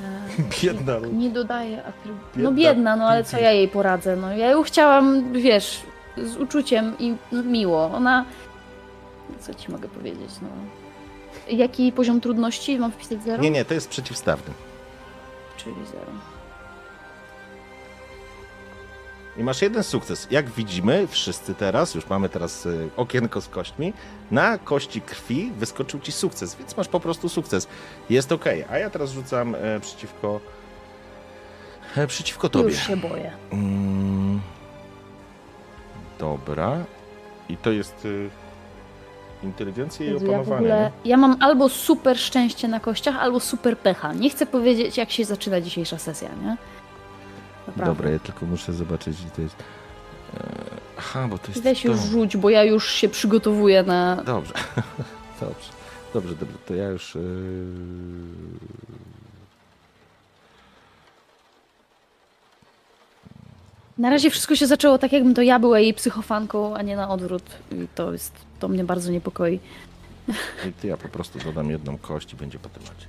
E, 0.02 0.64
Biedna 0.64 0.94
Ru- 1.00 1.14
Nie 1.14 1.30
dodaję 1.30 1.84
atrybutu. 1.86 2.26
No 2.39 2.52
biedna, 2.52 2.96
no 2.96 3.08
ale 3.08 3.24
co 3.24 3.38
ja 3.39 3.52
jej 3.52 3.68
poradzę? 3.68 4.16
No 4.16 4.36
ja 4.36 4.50
ją 4.50 4.64
chciałam, 4.64 5.34
wiesz, 5.34 5.80
z 6.18 6.38
uczuciem 6.38 6.94
i 7.00 7.16
no, 7.32 7.44
miło. 7.44 7.86
Ona... 7.94 8.26
Co 9.39 9.53
ci 9.53 9.71
mogę 9.71 9.89
powiedzieć, 9.89 10.29
no... 10.41 10.47
Jaki 11.49 11.91
poziom 11.91 12.21
trudności? 12.21 12.79
Mam 12.79 12.91
wpisać 12.91 13.23
zero? 13.23 13.43
Nie, 13.43 13.51
nie, 13.51 13.65
to 13.65 13.73
jest 13.73 13.89
przeciwstawny. 13.89 14.53
Czyli 15.57 15.75
zero. 15.91 16.11
I 19.38 19.43
masz 19.43 19.61
jeden 19.61 19.84
sukces. 19.84 20.27
Jak 20.32 20.49
widzimy, 20.49 21.07
wszyscy 21.07 21.55
teraz, 21.55 21.95
już 21.95 22.09
mamy 22.09 22.29
teraz 22.29 22.65
y, 22.65 22.89
okienko 22.97 23.41
z 23.41 23.47
kośćmi, 23.47 23.93
na 24.32 24.57
kości 24.57 25.01
krwi 25.01 25.51
wyskoczył 25.57 25.99
ci 25.99 26.11
sukces, 26.11 26.55
więc 26.55 26.77
masz 26.77 26.88
po 26.88 26.99
prostu 26.99 27.29
sukces. 27.29 27.67
Jest 28.09 28.32
ok. 28.32 28.45
A 28.69 28.77
ja 28.77 28.89
teraz 28.89 29.11
rzucam 29.11 29.55
e, 29.55 29.79
przeciwko. 29.79 30.39
E, 31.97 32.07
przeciwko 32.07 32.49
tobie. 32.49 32.69
Już 32.69 32.88
się 32.88 32.97
boję. 32.97 33.32
Mm, 33.51 34.41
dobra. 36.19 36.77
I 37.49 37.57
to 37.57 37.71
jest 37.71 38.07
y, 39.44 39.46
inteligencja 39.46 40.06
i 40.06 40.10
Jezu, 40.14 40.26
ja 40.26 40.32
w 40.32 40.42
opanowanie. 40.42 40.58
ogóle... 40.58 40.92
Ja 41.06 41.18
mam 41.18 41.38
albo 41.39 41.70
super 41.70 42.20
szczęście 42.20 42.68
na 42.68 42.80
kościach, 42.80 43.16
albo 43.16 43.39
super 43.39 43.78
pecha. 43.78 44.14
Nie 44.14 44.30
chcę 44.30 44.46
powiedzieć, 44.46 44.98
jak 44.98 45.12
się 45.12 45.26
zaczyna 45.26 45.62
dzisiejsza 45.62 45.98
sesja, 45.98 46.30
nie? 46.44 46.58
Naprawdę. 47.68 47.86
Dobra, 47.86 48.12
ja 48.12 48.20
tylko 48.20 48.46
muszę 48.46 48.74
zobaczyć, 48.74 49.18
gdzie 49.22 49.30
to 49.36 49.42
jest. 49.42 49.56
E, 50.38 50.44
aha, 50.98 51.28
bo 51.30 51.38
to 51.38 51.48
jest. 51.48 51.64
Weź 51.64 51.82
to. 51.82 51.88
już 51.88 52.00
rzuć, 52.00 52.38
bo 52.38 52.50
ja 52.50 52.64
już 52.64 52.92
się 52.92 53.10
przygotowuję 53.10 53.84
na... 53.84 54.16
Dobrze. 54.16 54.54
dobrze. 55.42 55.70
Dobrze, 56.14 56.36
dobrze. 56.36 56.58
To 56.68 56.76
ja 56.76 56.89
już. 56.89 57.16
Yy... 57.16 57.22
Na 63.98 64.10
razie 64.10 64.30
wszystko 64.30 64.56
się 64.56 64.68
zaczęło 64.68 64.98
tak, 64.98 65.14
jakbym 65.14 65.34
to 65.34 65.42
ja 65.42 65.60
była 65.60 65.80
jej 65.80 65.94
psychofanką, 65.94 66.76
a 66.76 66.82
nie 66.82 66.96
na 66.96 67.10
odwrót. 67.10 67.44
I 67.72 67.88
to 67.96 68.12
jest, 68.12 68.34
to 68.62 68.68
mnie 68.68 68.84
bardzo 68.84 69.12
niepokoi. 69.12 69.59
I 70.70 70.74
ty 70.82 70.88
ja 70.88 70.97
po 70.97 71.09
prostu 71.09 71.39
dodam 71.39 71.70
jedną 71.72 71.97
kość 71.97 72.34
i 72.34 72.36
będzie 72.36 72.59
po 72.59 72.70
temacie. 72.70 73.05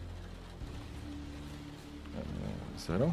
E, 2.16 2.80
Zero? 2.86 3.12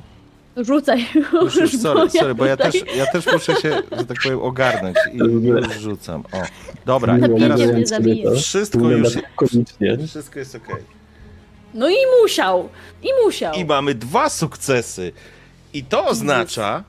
Rzucaj 0.57 1.05
Już, 1.43 1.55
już, 1.55 1.77
bo 1.77 1.81
sorry, 1.81 2.09
sorry, 2.09 2.35
bo 2.35 2.45
ja 2.45 2.57
też, 2.57 2.75
ja 2.95 3.05
też 3.11 3.25
muszę 3.33 3.55
się, 3.55 3.81
że 3.97 4.05
tak 4.05 4.17
powiem, 4.23 4.41
ogarnąć 4.41 4.97
i 5.13 5.17
już 5.17 5.73
rzucam. 5.79 6.23
O, 6.31 6.41
dobra, 6.85 7.17
i 7.17 7.21
Zabijcie 7.21 7.39
teraz 7.47 7.61
mnie, 7.61 7.87
zabiję. 7.87 8.35
wszystko 8.35 8.89
już, 8.91 9.09
komicznie. 9.35 9.97
wszystko 10.07 10.39
jest 10.39 10.55
okej. 10.55 10.83
No 11.73 11.89
i 11.89 11.95
musiał! 12.21 12.69
I 13.03 13.07
musiał! 13.25 13.53
I 13.55 13.65
mamy 13.65 13.95
dwa 13.95 14.29
sukcesy. 14.29 15.11
I 15.73 15.83
to 15.83 16.05
oznacza, 16.05 16.83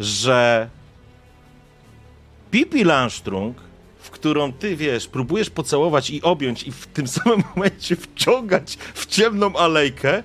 że 0.00 0.68
Pipi 2.50 2.84
Landstrung 2.84 3.56
którą 4.22 4.52
ty 4.52 4.76
wiesz, 4.76 5.06
próbujesz 5.08 5.50
pocałować 5.50 6.10
i 6.10 6.22
objąć, 6.22 6.62
i 6.62 6.72
w 6.72 6.86
tym 6.86 7.08
samym 7.16 7.42
momencie 7.56 7.96
wciągać 7.96 8.76
w 8.94 9.06
ciemną 9.06 9.56
alejkę, 9.56 10.22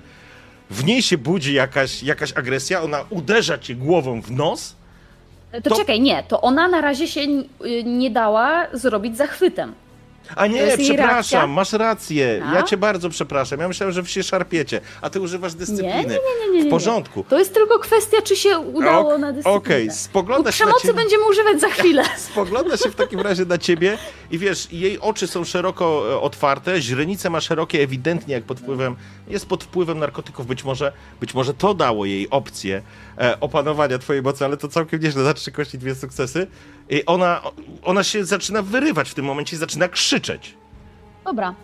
w 0.70 0.84
niej 0.84 1.02
się 1.02 1.18
budzi 1.18 1.54
jakaś, 1.54 2.02
jakaś 2.02 2.32
agresja, 2.32 2.82
ona 2.82 3.04
uderza 3.10 3.58
cię 3.58 3.74
głową 3.74 4.20
w 4.22 4.30
nos. 4.30 4.76
To, 5.52 5.70
To- 5.70 5.76
czekaj, 5.76 6.00
nie, 6.00 6.22
to 6.28 6.40
ona 6.40 6.68
na 6.68 6.80
razie 6.80 7.08
się 7.08 7.20
y, 7.20 7.44
nie 7.84 8.10
dała 8.10 8.66
zrobić 8.72 9.16
zachwytem. 9.16 9.74
A 10.36 10.46
nie, 10.46 10.76
przepraszam, 10.78 11.50
masz 11.50 11.72
rację. 11.72 12.42
A? 12.46 12.54
Ja 12.54 12.62
cię 12.62 12.76
bardzo 12.76 13.10
przepraszam. 13.10 13.60
Ja 13.60 13.68
myślałem, 13.68 13.92
że 13.94 14.02
wy 14.02 14.08
się 14.08 14.22
szarpiecie, 14.22 14.80
a 15.02 15.10
ty 15.10 15.20
używasz 15.20 15.54
dyscypliny. 15.54 15.92
Nie, 15.92 16.02
nie, 16.02 16.08
nie, 16.08 16.52
nie, 16.52 16.62
nie, 16.62 16.68
W 16.68 16.70
porządku. 16.70 17.24
To 17.28 17.38
jest 17.38 17.54
tylko 17.54 17.78
kwestia, 17.78 18.22
czy 18.22 18.36
się 18.36 18.58
udało 18.58 19.14
Ok- 19.14 19.20
na 19.20 19.32
dyscyplinę. 19.32 19.56
Okej, 19.58 19.88
U 19.88 19.92
spogląda 19.92 20.52
się 20.52 20.64
na 20.64 20.70
przemocy 20.70 20.86
ciebie. 20.86 20.94
będziemy 21.00 21.24
używać 21.30 21.60
za 21.60 21.68
chwilę. 21.68 22.04
Spogląda 22.32 22.76
się 22.76 22.90
w 22.90 22.94
takim 22.94 23.20
razie 23.20 23.44
na 23.44 23.58
ciebie 23.58 23.98
i 24.30 24.38
wiesz, 24.38 24.72
jej 24.72 25.00
oczy 25.00 25.26
są 25.26 25.44
szeroko 25.44 26.04
e, 26.12 26.20
otwarte, 26.20 26.80
źrenice 26.82 27.30
ma 27.30 27.40
szerokie, 27.40 27.82
ewidentnie 27.82 28.34
jak 28.34 28.44
pod 28.44 28.60
wpływem, 28.60 28.96
jest 29.28 29.46
pod 29.46 29.64
wpływem 29.64 29.98
narkotyków, 29.98 30.46
być 30.46 30.64
może, 30.64 30.92
być 31.20 31.34
może 31.34 31.54
to 31.54 31.74
dało 31.74 32.04
jej 32.04 32.30
opcję 32.30 32.82
e, 33.18 33.40
opanowania 33.40 33.98
twojej 33.98 34.22
mocy, 34.22 34.44
ale 34.44 34.56
to 34.56 34.68
całkiem 34.68 35.00
nieźle, 35.02 35.24
za 35.24 35.34
trzy 35.34 35.52
kości, 35.52 35.78
dwie 35.78 35.94
sukcesy. 35.94 36.46
I 36.90 37.04
ona, 37.06 37.42
ona 37.82 38.02
się 38.04 38.24
zaczyna 38.24 38.62
wyrywać 38.62 39.10
w 39.10 39.14
tym 39.14 39.24
momencie 39.24 39.56
i 39.56 39.58
zaczyna 39.58 39.88
krzyczeć. 39.88 40.54
Dobra. 41.24 41.54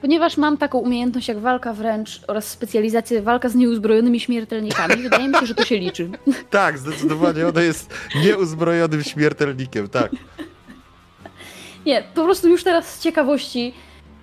Ponieważ 0.00 0.36
mam 0.36 0.56
taką 0.56 0.78
umiejętność 0.78 1.28
jak 1.28 1.38
walka 1.38 1.72
wręcz 1.72 2.20
oraz 2.26 2.48
specjalizację 2.48 3.22
walka 3.22 3.48
z 3.48 3.54
nieuzbrojonymi 3.54 4.20
śmiertelnikami, 4.20 4.96
wydaje 5.02 5.28
mi 5.28 5.34
się, 5.34 5.46
że 5.46 5.54
to 5.54 5.64
się 5.64 5.78
liczy. 5.78 6.10
Tak, 6.50 6.78
zdecydowanie, 6.78 7.48
ona 7.48 7.62
jest 7.62 7.94
nieuzbrojonym 8.24 9.04
śmiertelnikiem, 9.04 9.88
tak. 9.88 10.12
Nie, 11.86 12.02
po 12.14 12.24
prostu 12.24 12.48
już 12.48 12.64
teraz 12.64 12.94
z 12.94 13.02
ciekawości, 13.02 13.74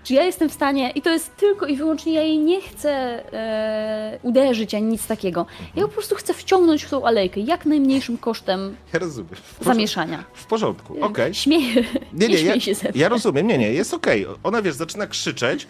czy 0.04 0.14
ja 0.14 0.24
jestem 0.24 0.50
w 0.50 0.54
stanie, 0.54 0.90
i 0.90 1.02
to 1.02 1.10
jest 1.10 1.36
tylko 1.38 1.66
i 1.66 1.76
wyłącznie, 1.76 2.14
ja 2.14 2.22
jej 2.22 2.40
nie 2.40 2.62
chcę 2.62 2.90
e, 3.34 4.20
uderzyć 4.24 4.76
ani 4.76 4.86
nic 4.86 5.08
takiego. 5.08 5.46
Ja 5.76 5.82
po 5.84 5.90
prostu 5.90 6.16
chcę 6.16 6.34
wciągnąć 6.34 6.84
w 6.84 6.90
tą 6.90 7.06
alejkę 7.06 7.40
jak 7.40 7.66
najmniejszym 7.66 8.18
kosztem 8.18 8.76
Ja 8.94 9.00
rozumiem. 9.00 9.36
W 9.60 9.64
zamieszania. 9.66 10.24
W 10.34 10.46
porządku, 10.46 11.04
okej. 11.04 11.34
Śmieję. 11.34 11.84
Nie, 12.14 12.28
nie, 12.28 12.36
ja, 12.36 12.40
śmiej 12.52 12.62
się 12.62 12.76
ze 12.76 12.90
mnie. 12.90 13.02
ja 13.02 13.10
rozumiem, 13.10 13.48
nie, 13.48 13.58
nie, 13.58 13.74
jest 13.74 13.94
okej. 13.94 14.26
Ona, 14.44 14.62
wiesz, 14.62 14.76
zaczyna 14.76 15.08
krzyczeć, 15.08 15.68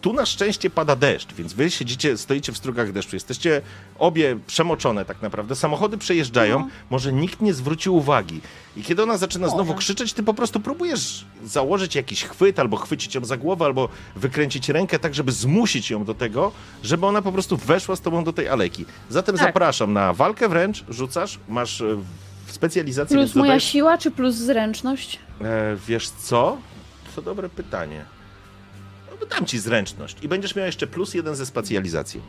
tu 0.00 0.12
na 0.12 0.26
szczęście 0.26 0.70
pada 0.70 0.96
deszcz, 0.96 1.34
więc 1.34 1.52
wy 1.52 1.70
siedzicie, 1.70 2.16
stoicie 2.18 2.52
w 2.52 2.56
strugach 2.56 2.92
deszczu, 2.92 3.16
jesteście 3.16 3.62
obie 3.98 4.38
przemoczone 4.46 5.04
tak 5.04 5.22
naprawdę, 5.22 5.56
samochody 5.56 5.98
przejeżdżają, 5.98 6.58
No. 6.58 6.68
może 6.90 7.12
nikt 7.12 7.40
nie 7.40 7.54
zwrócił 7.54 7.96
uwagi. 7.96 8.40
I 8.76 8.82
kiedy 8.82 9.02
ona 9.02 9.16
zaczyna 9.18 9.48
znowu 9.48 9.64
Może. 9.64 9.78
krzyczeć, 9.78 10.12
ty 10.12 10.22
po 10.22 10.34
prostu 10.34 10.60
próbujesz 10.60 11.24
założyć 11.44 11.94
jakiś 11.94 12.24
chwyt, 12.24 12.58
albo 12.58 12.76
chwycić 12.76 13.14
ją 13.14 13.24
za 13.24 13.36
głowę, 13.36 13.64
albo 13.64 13.88
wykręcić 14.16 14.68
rękę 14.68 14.98
tak, 14.98 15.14
żeby 15.14 15.32
zmusić 15.32 15.90
ją 15.90 16.04
do 16.04 16.14
tego, 16.14 16.52
żeby 16.82 17.06
ona 17.06 17.22
po 17.22 17.32
prostu 17.32 17.56
weszła 17.56 17.96
z 17.96 18.00
tobą 18.00 18.24
do 18.24 18.32
tej 18.32 18.48
alejki. 18.48 18.84
Zatem 19.10 19.36
Tak. 19.36 19.46
zapraszam 19.46 19.92
na 19.92 20.12
walkę 20.12 20.48
wręcz, 20.48 20.84
rzucasz, 20.88 21.38
masz 21.48 21.80
e, 21.80 21.84
specjalizację, 22.46 23.16
Plus 23.16 23.34
moja 23.34 23.44
dodajesz 23.48 23.64
siła, 23.64 23.98
czy 23.98 24.10
plus 24.10 24.34
zręczność? 24.34 25.18
E, 25.40 25.76
wiesz 25.88 26.10
co? 26.10 26.56
To 27.16 27.22
dobre 27.22 27.48
pytanie. 27.48 28.04
No, 29.20 29.26
dam 29.26 29.46
ci 29.46 29.58
zręczność 29.58 30.16
i 30.22 30.28
będziesz 30.28 30.56
miał 30.56 30.66
jeszcze 30.66 30.86
plus 30.86 31.14
jeden 31.14 31.34
ze 31.34 31.46
specjalizacji. 31.46 32.20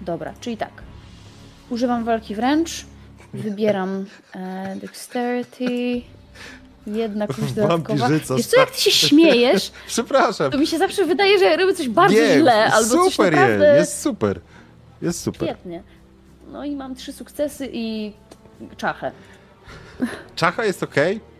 Dobra, 0.00 0.34
czyli 0.40 0.56
tak. 0.56 0.82
Używam 1.70 2.04
walki 2.04 2.34
wręcz, 2.34 2.86
wybieram 3.34 4.06
e, 4.34 4.76
dexterity, 4.76 6.02
jedna 6.86 7.26
klucz 7.26 7.50
dodatkowa. 7.50 8.08
Wiesz 8.08 8.46
co, 8.46 8.60
jak 8.60 8.70
ty 8.70 8.80
się 8.80 8.90
śmiejesz, 8.90 9.72
Przepraszam. 9.86 10.50
to 10.50 10.58
mi 10.58 10.66
się 10.66 10.78
zawsze 10.78 11.04
wydaje, 11.04 11.38
że 11.38 11.44
ja 11.44 11.56
robię 11.56 11.74
coś 11.74 11.88
bardzo 11.88 12.16
nie, 12.16 12.38
źle, 12.38 12.72
albo 12.72 12.90
coś 12.90 13.12
super 13.12 13.32
naprawdę 13.32 13.76
jest, 13.76 13.90
jest 13.90 14.02
super. 14.02 14.40
Jest 15.02 15.20
super. 15.20 15.48
świetnie. 15.48 15.82
No 16.52 16.64
i 16.64 16.76
mam 16.76 16.94
trzy 16.94 17.12
sukcesy 17.12 17.68
i 17.72 18.12
czachę. 18.76 19.12
Czacha 20.36 20.64
jest 20.64 20.82
ok, 20.82 20.94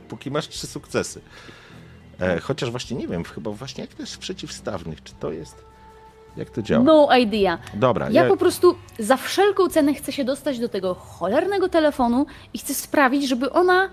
póki 0.09 0.31
masz 0.31 0.49
trzy 0.49 0.67
sukcesy. 0.67 1.21
E, 2.21 2.41
chociaż 2.41 2.71
właśnie 2.71 2.97
nie 2.97 3.09
wiem, 3.09 3.25
chyba 3.25 3.51
właśnie 3.51 3.85
jak 3.85 3.95
to 3.95 4.03
jest 4.03 4.15
w 4.15 4.19
przeciwstawnych, 4.19 5.03
czy 5.03 5.13
to 5.21 5.33
jest... 5.33 5.65
Jak 6.37 6.51
to 6.51 6.63
działa? 6.63 6.85
No 6.85 7.17
idea. 7.17 7.59
Dobra, 7.75 8.11
Ja 8.11 8.23
ja, 8.23 8.29
po 8.29 8.37
prostu 8.37 8.75
za 8.99 9.17
wszelką 9.17 9.69
cenę 9.69 9.95
chcę 9.95 10.13
się 10.13 10.25
dostać 10.25 10.59
do 10.59 10.69
tego 10.69 10.95
cholernego 10.95 11.69
telefonu 11.69 12.27
i 12.55 12.59
chcę 12.59 12.75
sprawić, 12.75 13.29
żeby 13.29 13.53
ona 13.53 13.91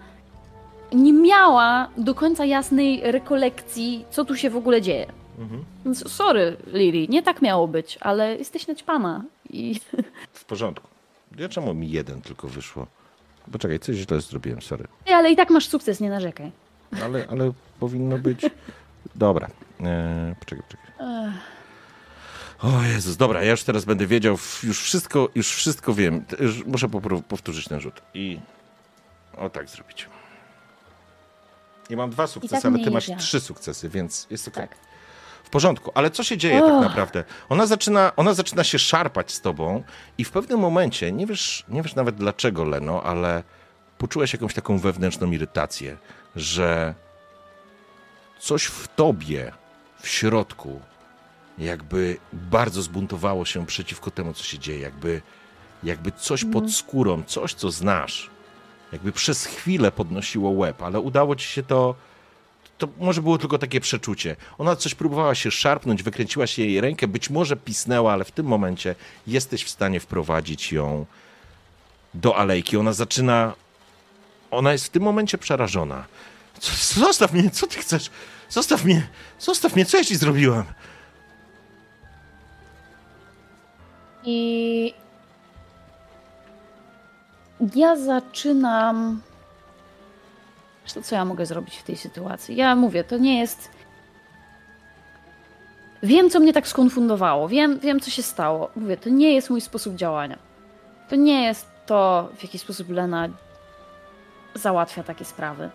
nie 0.94 1.14
miała 1.14 1.90
do 1.98 2.16
końca 2.16 2.46
jasnej 2.46 3.02
rekolekcji, 3.04 4.06
co 4.12 4.26
tu 4.26 4.36
się 4.36 4.50
w 4.50 4.56
ogóle 4.56 4.82
dzieje. 4.82 5.06
Mhm. 5.40 5.64
Więc 5.86 6.12
sorry, 6.12 6.58
Lili, 6.68 7.10
nie 7.10 7.24
tak 7.24 7.42
miało 7.42 7.68
być, 7.68 7.98
ale 8.02 8.36
jesteś 8.38 8.68
naćpana. 8.68 9.24
I 9.50 9.80
w 10.34 10.46
porządku. 10.46 10.88
Ja 11.38 11.50
czemu 11.50 11.74
mi 11.74 11.92
jeden 11.92 12.22
tylko 12.22 12.48
wyszło? 12.48 12.88
Poczekaj, 13.52 13.80
coś 13.80 13.96
źle 13.96 14.22
zrobiłem, 14.22 14.62
sorry. 14.62 14.88
ale 15.14 15.32
i 15.32 15.36
tak 15.36 15.50
masz 15.50 15.68
sukces, 15.68 16.00
nie 16.00 16.10
narzekaj. 16.10 16.52
Ale, 17.04 17.28
ale 17.30 17.52
powinno 17.80 18.18
być. 18.18 18.42
Dobra. 19.16 19.48
Eee, 19.80 20.36
poczekaj, 20.40 20.64
poczekaj. 20.64 20.86
O 22.62 22.84
Jezus, 22.84 23.18
dobra, 23.18 23.44
ja 23.44 23.52
już 23.52 23.64
teraz 23.64 23.86
będę 23.86 24.08
wiedział, 24.08 24.38
już 24.64 24.82
wszystko, 24.82 25.30
już 25.36 25.56
wszystko 25.56 25.94
wiem. 25.94 26.26
Już 26.40 26.66
Muszę 26.66 26.90
powtórzyć 27.28 27.68
ten 27.68 27.80
rzut. 27.80 28.02
I 28.14 28.40
o 29.38 29.50
tak 29.50 29.70
zrobić. 29.70 30.10
I 31.90 31.96
mam 31.96 32.10
dwa 32.10 32.28
sukcesy, 32.28 32.62
tak 32.62 32.66
ale 32.66 32.84
ty 32.84 32.92
masz 32.92 33.10
trzy 33.18 33.40
sukcesy, 33.40 33.90
więc 33.90 34.28
jest 34.30 34.48
okej. 34.48 34.68
Tak. 34.68 34.78
W 35.44 35.50
porządku, 35.50 35.92
ale 35.94 36.12
co 36.12 36.24
się 36.24 36.38
dzieje 36.38 36.62
tak 36.62 36.74
Och. 36.74 36.82
naprawdę? 36.82 37.24
Ona 37.50 37.66
zaczyna, 37.66 38.12
ona 38.16 38.34
zaczyna 38.34 38.64
się 38.64 38.80
szarpać 38.80 39.32
z 39.32 39.42
tobą 39.42 39.84
i 40.18 40.24
w 40.24 40.32
pewnym 40.32 40.60
momencie, 40.60 41.12
nie 41.12 41.26
wiesz, 41.26 41.66
nie 41.70 41.82
wiesz 41.82 41.96
nawet 41.96 42.16
dlaczego, 42.16 42.64
Leno, 42.64 43.04
ale 43.04 43.44
poczułeś 43.98 44.34
jakąś 44.34 44.54
taką 44.54 44.80
wewnętrzną 44.80 45.32
irytację, 45.32 45.98
że 46.36 46.96
coś 48.46 48.66
w 48.66 48.88
tobie, 48.88 49.52
w 50.02 50.08
środku, 50.08 50.82
jakby 51.58 52.18
bardzo 52.34 52.82
zbuntowało 52.82 53.46
się 53.46 53.66
przeciwko 53.66 54.12
temu, 54.12 54.34
co 54.34 54.44
się 54.44 54.60
dzieje, 54.60 54.80
jakby, 54.80 55.22
jakby 55.84 56.12
coś 56.12 56.46
pod 56.54 56.72
skórą, 56.72 57.24
coś, 57.24 57.54
co 57.54 57.72
znasz, 57.72 58.30
jakby 58.92 59.12
przez 59.12 59.46
chwilę 59.46 59.92
podnosiło 59.92 60.50
łeb, 60.50 60.82
ale 60.82 61.00
udało 61.00 61.36
ci 61.36 61.48
się 61.48 61.64
to 61.64 61.96
to 62.78 62.88
może 63.00 63.22
było 63.22 63.38
tylko 63.38 63.58
takie 63.58 63.82
przeczucie. 63.82 64.36
Ona 64.58 64.76
coś 64.76 64.96
próbowała 64.96 65.36
się 65.36 65.52
szarpnąć, 65.52 66.04
wykręciła 66.04 66.48
się 66.48 66.62
jej 66.62 66.82
rękę, 66.82 67.08
być 67.08 67.30
może 67.30 67.56
pisnęła, 67.56 68.14
ale 68.14 68.26
w 68.26 68.32
tym 68.32 68.46
momencie 68.46 68.96
jesteś 69.28 69.64
w 69.64 69.70
stanie 69.70 70.00
wprowadzić 70.00 70.72
ją 70.72 71.06
do 72.14 72.38
alejki. 72.38 72.78
Ona 72.78 72.94
zaczyna. 72.94 73.54
Ona 74.52 74.72
jest 74.72 74.86
w 74.86 74.90
tym 74.90 75.04
momencie 75.04 75.38
przerażona. 75.38 76.06
Co, 76.60 77.00
zostaw 77.00 77.34
mnie, 77.34 77.50
co 77.50 77.68
ty 77.68 77.80
chcesz? 77.80 78.10
Zostaw 78.50 78.86
mnie, 78.86 79.08
zostaw 79.40 79.76
mnie, 79.76 79.86
co 79.86 79.98
ja 79.98 80.04
ci 80.04 80.16
zrobiłam? 80.16 80.64
I 84.24 84.94
ja 87.76 87.96
zaczynam. 87.96 89.22
Co, 90.86 91.02
co 91.02 91.16
ja 91.16 91.26
mogę 91.26 91.46
zrobić 91.46 91.78
w 91.78 91.84
tej 91.84 91.98
sytuacji? 91.98 92.56
Ja 92.56 92.76
mówię, 92.76 93.04
to 93.04 93.18
nie 93.18 93.40
jest. 93.40 93.70
Wiem, 96.04 96.30
co 96.30 96.40
mnie 96.40 96.54
tak 96.54 96.68
skonfundowało, 96.68 97.50
wiem, 97.50 97.80
wiem, 97.80 98.00
co 98.00 98.12
się 98.12 98.24
stało. 98.24 98.70
Mówię, 98.76 98.98
to 98.98 99.10
nie 99.10 99.34
jest 99.34 99.50
mój 99.50 99.62
sposób 99.62 99.96
działania. 99.96 100.38
To 101.10 101.16
nie 101.16 101.44
jest 101.44 101.68
to, 101.86 102.30
w 102.38 102.44
jaki 102.44 102.60
sposób 102.60 102.90
Lena 102.90 103.30
załatwia 104.54 105.04
takie 105.04 105.26
sprawy. 105.26 105.70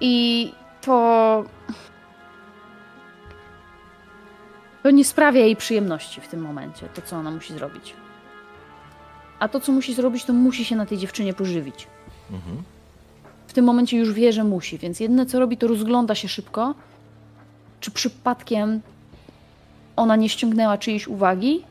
I 0.00 0.52
to. 0.84 1.44
To 4.82 4.90
nie 4.90 5.04
sprawia 5.04 5.40
jej 5.40 5.56
przyjemności 5.56 6.20
w 6.20 6.28
tym 6.28 6.40
momencie, 6.40 6.88
to 6.94 7.02
co 7.02 7.16
ona 7.16 7.30
musi 7.30 7.52
zrobić. 7.52 7.94
A 9.38 9.48
to, 9.48 9.60
co 9.60 9.72
musi 9.72 9.94
zrobić, 9.94 10.24
to 10.24 10.32
musi 10.32 10.64
się 10.64 10.76
na 10.76 10.86
tej 10.86 10.98
dziewczynie 10.98 11.34
pożywić. 11.34 11.86
W 13.46 13.52
tym 13.52 13.64
momencie 13.64 13.96
już 13.98 14.12
wie, 14.12 14.32
że 14.32 14.44
musi, 14.44 14.78
więc 14.78 15.00
jedyne 15.00 15.26
co 15.26 15.40
robi, 15.40 15.56
to 15.56 15.66
rozgląda 15.66 16.14
się 16.14 16.28
szybko, 16.28 16.74
czy 17.80 17.90
przypadkiem 17.90 18.80
ona 19.96 20.16
nie 20.16 20.28
ściągnęła 20.28 20.78
czyjejś 20.78 21.08
uwagi. 21.08 21.64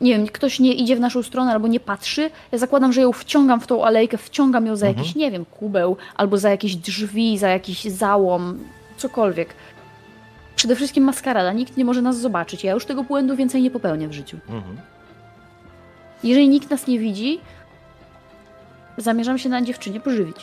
Nie 0.00 0.12
wiem, 0.16 0.26
ktoś 0.26 0.60
nie 0.60 0.74
idzie 0.74 0.96
w 0.96 1.00
naszą 1.00 1.22
stronę 1.22 1.52
albo 1.52 1.68
nie 1.68 1.80
patrzy. 1.80 2.30
Ja 2.52 2.58
zakładam, 2.58 2.92
że 2.92 3.00
ją 3.00 3.12
wciągam 3.12 3.60
w 3.60 3.66
tą 3.66 3.84
alejkę, 3.84 4.18
wciągam 4.18 4.66
ją 4.66 4.76
za 4.76 4.86
jakiś, 4.86 5.14
nie 5.14 5.30
wiem, 5.30 5.44
kubeł, 5.44 5.96
albo 6.16 6.38
za 6.38 6.50
jakieś 6.50 6.76
drzwi, 6.76 7.38
za 7.38 7.48
jakiś 7.48 7.84
załom, 7.84 8.58
cokolwiek. 8.96 9.54
Przede 10.56 10.76
wszystkim 10.76 11.04
maskarada. 11.04 11.52
Nikt 11.52 11.76
nie 11.76 11.84
może 11.84 12.02
nas 12.02 12.18
zobaczyć. 12.20 12.64
Ja 12.64 12.72
już 12.72 12.84
tego 12.86 13.04
błędu 13.04 13.36
więcej 13.36 13.62
nie 13.62 13.70
popełnię 13.70 14.08
w 14.08 14.12
życiu. 14.12 14.38
Mhm. 14.48 14.76
Jeżeli 16.22 16.48
nikt 16.48 16.70
nas 16.70 16.86
nie 16.86 16.98
widzi, 16.98 17.40
zamierzam 18.96 19.38
się 19.38 19.48
na 19.48 19.62
dziewczynie 19.62 20.00
pożywić. 20.00 20.36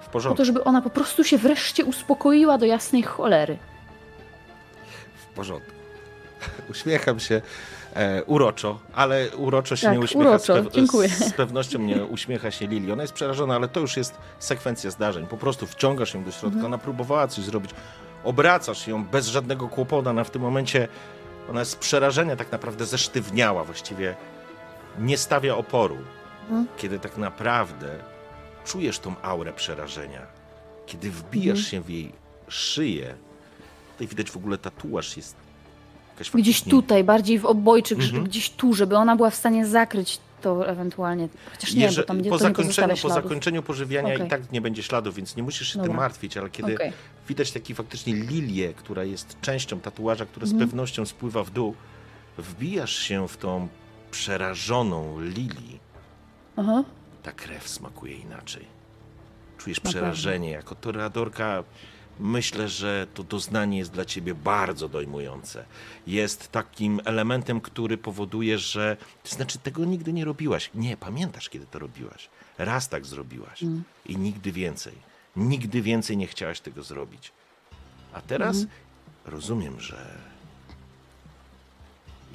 W 0.00 0.04
Po 0.04 0.10
porządku. 0.12 0.36
to, 0.36 0.44
żeby 0.44 0.64
ona 0.64 0.82
po 0.82 0.90
prostu 0.90 1.24
się 1.24 1.38
wreszcie 1.38 1.84
uspokoiła 1.84 2.58
do 2.58 2.66
jasnej 2.66 3.02
cholery. 3.02 3.56
W 5.16 5.26
porządku. 5.34 5.72
Uśmiecham 6.70 7.20
się 7.20 7.40
e, 7.94 8.24
uroczo, 8.24 8.78
ale 8.94 9.28
uroczo 9.36 9.76
się 9.76 9.86
Tak, 9.86 9.92
nie 9.96 10.00
uśmiecha. 10.00 10.30
uroczo, 10.30 10.62
z, 10.70 10.74
dziękuję. 10.74 11.08
z 11.08 11.32
pewnością 11.32 11.78
nie 11.78 12.04
uśmiecha 12.04 12.50
się 12.50 12.66
Lili. 12.66 12.92
Ona 12.92 13.02
jest 13.02 13.14
przerażona, 13.14 13.54
ale 13.56 13.68
to 13.68 13.80
już 13.80 13.96
jest 13.96 14.14
sekwencja 14.38 14.90
zdarzeń. 14.90 15.26
Po 15.26 15.36
prostu 15.36 15.66
wciągasz 15.66 16.14
ją 16.14 16.24
do 16.24 16.30
środka, 16.30 16.46
Mhm. 16.46 16.64
ona 16.66 16.78
próbowała 16.78 17.28
coś 17.28 17.44
zrobić, 17.44 17.70
obracasz 18.24 18.86
ją 18.86 19.04
bez 19.04 19.26
żadnego 19.26 19.68
kłopotu. 19.68 20.08
Ona 20.08 20.24
w 20.24 20.30
tym 20.30 20.42
momencie, 20.42 20.88
ona 21.50 21.64
z 21.64 21.76
przerażenia 21.76 22.36
tak 22.36 22.52
naprawdę 22.52 22.86
zesztywniała, 22.86 23.64
właściwie 23.64 24.16
nie 24.98 25.18
stawia 25.18 25.56
oporu. 25.56 25.96
Mhm. 26.42 26.66
Kiedy 26.76 26.98
tak 26.98 27.16
naprawdę 27.16 27.88
czujesz 28.64 28.98
tą 28.98 29.14
aurę 29.22 29.52
przerażenia, 29.52 30.26
kiedy 30.86 31.10
wbijasz 31.10 31.58
Mhm. 31.58 31.70
się 31.70 31.80
w 31.80 31.90
jej 31.90 32.12
szyję, 32.48 33.14
tutaj 33.92 34.06
widać 34.06 34.30
w 34.30 34.36
ogóle 34.36 34.58
tatuaż 34.58 35.16
jest 35.16 35.36
jakaś 36.18 36.30
Gdzieś 36.42 36.56
faktycznie- 36.56 36.70
tutaj, 36.70 37.04
bardziej 37.04 37.38
w 37.38 37.44
obojczyk, 37.46 37.98
żeby 38.00 38.10
Mhm. 38.18 38.28
gdzieś 38.28 38.50
tu, 38.50 38.74
żeby 38.74 38.96
ona 38.96 39.16
była 39.16 39.30
w 39.30 39.34
stanie 39.34 39.66
zakryć 39.66 40.20
to 40.42 40.68
ewentualnie. 40.68 41.28
Chociaż 41.52 41.74
nie, 41.74 41.82
Jeże- 41.82 42.00
bo 42.02 42.06
tam 42.06 42.20
nie, 42.20 42.30
po, 42.30 42.38
to 42.38 42.44
nie 42.44 42.48
zakończeniu, 42.48 42.66
pozostawia 42.68 42.94
po 42.94 42.96
śladów. 43.00 43.22
zakończeniu 43.24 43.62
pożywiania 43.62 44.14
Okej. 44.14 44.26
i 44.26 44.30
tak 44.30 44.52
nie 44.52 44.60
będzie 44.60 44.82
śladów, 44.82 45.14
więc 45.14 45.36
nie 45.36 45.42
musisz 45.42 45.68
się 45.68 45.72
tym 45.72 45.82
Dobra. 45.82 45.96
martwić, 45.96 46.36
ale 46.36 46.50
kiedy 46.50 46.74
Okej. 46.74 46.92
widać 47.28 47.52
taki 47.52 47.74
faktycznie 47.74 48.14
lilię, 48.14 48.74
która 48.74 49.04
jest 49.04 49.40
częścią 49.40 49.80
tatuaża, 49.80 50.26
która 50.26 50.46
z 50.46 50.50
Mhm. 50.52 50.68
pewnością 50.70 51.06
spływa 51.06 51.44
w 51.44 51.50
dół, 51.50 51.74
wbijasz 52.38 52.96
się 52.98 53.28
w 53.28 53.36
tą 53.36 53.68
przerażoną 54.10 55.20
lili, 55.20 55.78
Aha. 56.56 56.84
ta 57.22 57.32
krew 57.32 57.68
smakuje 57.68 58.14
inaczej. 58.14 58.64
Czujesz 59.58 59.80
przerażenie. 59.80 60.50
Jako 60.50 60.74
toreadorka 60.74 61.64
myślę, 62.20 62.68
że 62.68 63.06
to 63.14 63.22
doznanie 63.22 63.78
jest 63.78 63.90
dla 63.92 64.04
ciebie 64.04 64.34
bardzo 64.34 64.88
dojmujące. 64.88 65.64
Jest 66.06 66.48
takim 66.52 67.00
elementem, 67.04 67.60
który 67.60 67.98
powoduje, 67.98 68.58
że... 68.58 68.96
To 69.22 69.28
znaczy, 69.34 69.58
tego 69.58 69.84
nigdy 69.84 70.12
nie 70.12 70.24
robiłaś. 70.24 70.70
Nie, 70.74 70.96
pamiętasz, 70.96 71.48
kiedy 71.48 71.66
to 71.66 71.78
robiłaś. 71.78 72.28
Raz 72.58 72.88
tak 72.88 73.06
zrobiłaś 73.06 73.62
Mm. 73.62 73.82
i 74.06 74.16
nigdy 74.16 74.52
więcej. 74.52 74.92
Nigdy 75.36 75.82
więcej 75.82 76.16
nie 76.16 76.26
chciałaś 76.26 76.60
tego 76.60 76.82
zrobić. 76.82 77.32
A 78.12 78.20
teraz 78.20 78.56
Mhm. 78.56 78.74
rozumiem, 79.24 79.80
że 79.80 80.18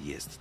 jest 0.04 0.40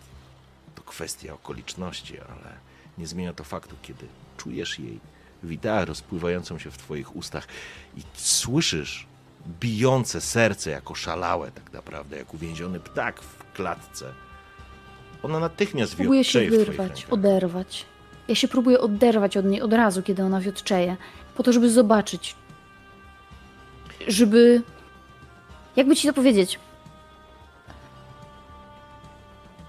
to 0.75 0.83
kwestia 0.83 1.35
okoliczności, 1.35 2.21
ale 2.21 2.53
nie 2.99 3.07
zmienia 3.07 3.33
to 3.33 3.45
faktu, 3.45 3.77
kiedy 3.83 4.07
czujesz 4.37 4.79
jej 4.79 5.01
wideę 5.43 5.85
rozpływającą 5.85 6.59
się 6.59 6.71
w 6.71 6.79
twoich 6.79 7.17
ustach 7.17 7.47
i 7.97 8.01
słyszysz 8.15 9.07
bijące 9.61 10.21
serce 10.21 10.71
jako 10.71 10.95
szalałe 10.95 11.51
tak 11.51 11.73
naprawdę, 11.73 12.17
jak 12.17 12.35
uwięziony 12.35 12.81
ptak 12.81 13.21
w 13.21 13.53
klatce. 13.53 14.13
Ona 15.23 15.41
natychmiast 15.41 15.97
Próbuję 15.97 16.25
się 16.25 16.51
wyrwać, 16.51 17.07
oderwać. 17.11 17.85
Ja 18.29 18.35
się 18.35 18.49
próbuję 18.49 18.81
oderwać 18.81 19.37
od 19.37 19.45
niej 19.45 19.63
od 19.63 19.73
razu, 19.73 20.03
kiedy 20.03 20.23
ona 20.23 20.41
wiotczeje, 20.41 20.97
po 21.37 21.43
to, 21.43 21.53
żeby 21.53 21.71
zobaczyć. 21.71 22.37
Żeby. 24.09 24.63
Jakby 25.77 25.97
ci 25.97 26.09
to 26.09 26.15
powiedzieć? 26.15 26.59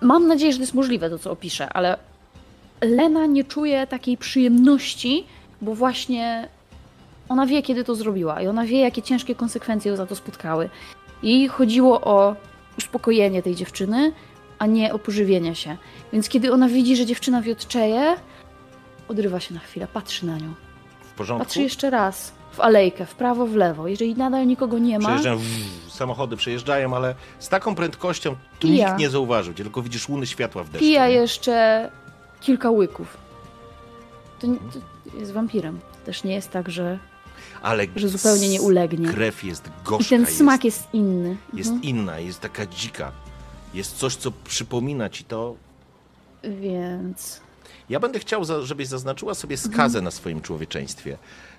Mam 0.01 0.27
nadzieję, 0.27 0.51
że 0.51 0.57
to 0.57 0.63
jest 0.63 0.73
możliwe, 0.73 1.09
to 1.09 1.19
co 1.19 1.31
opiszę, 1.31 1.73
ale 1.73 1.97
Lena 2.81 3.25
nie 3.25 3.43
czuje 3.43 3.87
takiej 3.87 4.17
przyjemności, 4.17 5.25
bo 5.61 5.75
właśnie 5.75 6.47
ona 7.33 7.45
wie, 7.45 7.61
kiedy 7.61 7.83
to 7.83 7.95
zrobiła 7.95 8.41
i 8.41 8.47
ona 8.47 8.65
wie, 8.65 8.79
jakie 8.79 9.01
ciężkie 9.01 9.35
konsekwencje 9.35 9.91
ją 9.91 9.97
za 9.97 10.05
to 10.05 10.15
spotkały. 10.15 10.69
Jej 11.23 11.47
chodziło 11.47 12.01
o 12.01 12.35
uspokojenie 12.77 13.43
tej 13.43 13.55
dziewczyny, 13.55 14.13
a 14.59 14.65
nie 14.65 14.93
o 14.93 14.99
pożywienie 14.99 15.55
się. 15.55 15.77
Więc 16.13 16.29
kiedy 16.29 16.53
ona 16.53 16.67
widzi, 16.67 16.95
że 16.95 17.05
dziewczyna 17.05 17.41
wiotczeje, 17.41 18.15
odrywa 19.07 19.39
się 19.39 19.53
na 19.53 19.59
chwilę, 19.59 19.87
patrzy 19.93 20.25
na 20.25 20.37
nią. 20.37 20.53
W 21.01 21.13
porządku? 21.13 21.45
Patrzy 21.45 21.61
jeszcze 21.61 21.89
raz 21.89 22.33
w 22.51 22.59
alejkę, 22.59 23.05
w 23.05 23.15
prawo, 23.15 23.45
w 23.45 23.55
lewo. 23.55 23.87
Jeżeli 23.87 24.15
nadal 24.15 24.47
nikogo 24.47 24.77
nie 24.79 24.99
ma, 24.99 25.05
Przejeżdżają, 25.05 25.39
samochody 25.89 26.37
przejeżdżają, 26.37 26.95
ale 26.95 27.15
z 27.39 27.49
taką 27.49 27.75
prędkością 27.75 28.35
tu 28.59 28.67
Pija. 28.67 28.87
nikt 28.87 28.99
nie 28.99 29.09
zauważył, 29.09 29.53
tylko 29.53 29.81
widzisz 29.81 30.09
łuny 30.09 30.25
światła 30.27 30.63
w 30.63 30.69
deszczu. 30.69 30.85
pija 30.85 31.07
nie? 31.07 31.13
jeszcze 31.13 31.89
kilka 32.41 32.69
łyków. 32.69 33.17
To, 34.39 34.47
to 34.47 35.17
jest 35.17 35.31
wampirem. 35.31 35.79
To 35.79 36.05
też 36.05 36.23
nie 36.23 36.33
jest 36.33 36.51
tak, 36.51 36.69
że, 36.69 36.99
ale 37.63 37.87
że 37.95 38.09
zupełnie 38.09 38.49
nie 38.49 38.61
ulegnie. 38.61 39.07
Krew 39.09 39.43
jest 39.43 39.67
I 39.67 39.85
gorzka, 39.85 40.09
ten 40.09 40.21
jest, 40.21 40.37
smak 40.37 40.63
jest 40.65 40.87
inny. 40.93 41.37
jest 41.53 41.69
Mhm. 41.69 41.83
inna, 41.83 42.19
jest 42.19 42.39
taka 42.39 42.65
dzika. 42.65 43.11
Jest 43.73 43.97
coś, 43.97 44.15
co 44.15 44.31
przypomina 44.31 45.09
ci 45.09 45.23
to. 45.23 45.55
Więc. 46.61 47.41
Ja 47.89 47.99
będę 47.99 48.19
chciał, 48.19 48.41
żebyś 48.63 48.87
zaznaczyła 48.87 49.33
sobie 49.33 49.57
skazę 49.57 49.85
Mhm. 49.99 50.03
na 50.03 50.11
swoim 50.11 50.41
człowieczeństwie. 50.41 51.17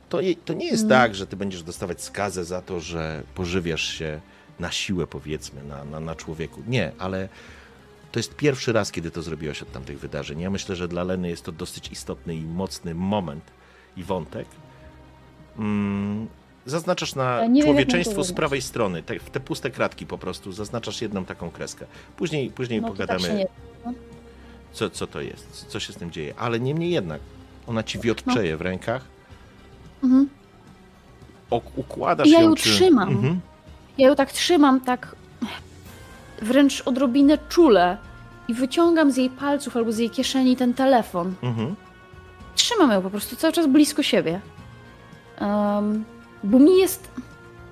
To, 0.08 0.18
to 0.44 0.52
nie 0.52 0.66
jest 0.66 0.88
tak, 0.88 1.14
że 1.14 1.26
ty 1.26 1.36
będziesz 1.36 1.62
dostawać 1.62 2.02
skazę 2.02 2.44
za 2.44 2.62
to, 2.62 2.80
że 2.80 3.22
pożywiasz 3.34 3.82
się 3.88 4.20
na 4.60 4.70
siłę, 4.72 5.06
powiedzmy, 5.06 5.64
na, 5.64 5.84
na, 5.84 6.00
na 6.00 6.14
człowieku. 6.14 6.62
Nie, 6.66 6.92
ale 6.98 7.28
to 8.12 8.18
jest 8.18 8.34
pierwszy 8.36 8.72
raz, 8.72 8.92
kiedy 8.92 9.10
to 9.10 9.22
zrobiłaś 9.22 9.62
od 9.62 9.72
tamtych 9.72 9.98
wydarzeń. 9.98 10.40
Ja 10.40 10.50
myślę, 10.50 10.76
że 10.76 10.88
dla 10.88 11.04
Leny 11.04 11.28
jest 11.28 11.42
to 11.44 11.52
dosyć 11.52 11.88
istotny 11.92 12.34
i 12.36 12.40
mocny 12.40 12.94
moment 12.94 13.44
i 13.96 14.02
wątek. 14.04 14.46
Mm, 15.58 16.26
zaznaczasz 16.66 17.14
na 17.14 17.24
Ja 17.40 17.46
nie 17.46 17.62
wiem, 17.62 17.72
człowieczeństwo 17.72 18.16
to 18.16 18.24
z 18.24 18.32
prawej 18.32 18.62
strony, 18.62 19.02
te, 19.02 19.18
w 19.18 19.30
te 19.30 19.40
puste 19.40 19.70
kratki 19.70 20.06
po 20.06 20.18
prostu, 20.18 20.52
zaznaczasz 20.52 21.02
jedną 21.02 21.24
taką 21.24 21.50
kreskę. 21.50 21.86
Później, 22.16 22.50
później 22.50 22.80
No 22.80 22.88
tak 22.88 22.96
pogadamy, 22.96 23.34
nie. 23.34 23.46
co, 24.72 24.90
co 24.90 25.06
to 25.06 25.20
jest, 25.20 25.66
co 25.68 25.80
się 25.80 25.92
z 25.92 25.96
tym 25.96 26.10
dzieje. 26.10 26.34
Ale 26.38 26.60
niemniej 26.60 26.90
jednak, 26.90 27.20
ona 27.66 27.82
ci 27.82 27.98
wiotczeje 27.98 28.56
w 28.56 28.60
rękach, 28.60 29.02
Mhm. 30.04 30.28
ok- 31.50 31.72
układasz 31.76 32.26
I 32.26 32.30
ja 32.30 32.40
ją 32.40 32.48
ją 32.48 32.54
przy- 32.54 32.70
trzymam. 32.70 33.08
Mhm. 33.08 33.40
Ja 33.98 34.08
ją 34.08 34.14
tak 34.16 34.32
trzymam, 34.32 34.80
tak 34.80 35.16
wręcz 36.42 36.82
odrobinę 36.86 37.38
czule 37.48 37.96
i 38.48 38.54
wyciągam 38.54 39.12
z 39.12 39.16
jej 39.16 39.30
palców 39.30 39.76
albo 39.76 39.92
z 39.92 39.98
jej 39.98 40.10
kieszeni 40.10 40.56
ten 40.56 40.74
telefon. 40.74 41.34
Mhm. 41.42 41.74
Trzymam 42.54 42.90
ją 42.90 43.02
po 43.02 43.10
prostu 43.10 43.36
cały 43.36 43.52
czas 43.52 43.66
blisko 43.66 44.02
siebie. 44.02 44.40
Em, 45.38 46.04
bo 46.44 46.58
mi 46.58 46.78
jest. 46.78 47.10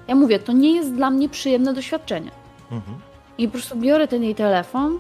Ja 0.08 0.14
mówię, 0.14 0.38
to 0.38 0.52
nie 0.52 0.74
jest 0.76 0.92
dla 0.94 1.10
mnie 1.10 1.28
przyjemne 1.28 1.74
doświadczenie. 1.74 2.30
Mhm. 2.70 2.98
I 3.38 3.48
po 3.48 3.52
prostu 3.52 3.76
biorę 3.76 4.08
ten 4.08 4.22
jej 4.22 4.34
telefon 4.34 4.98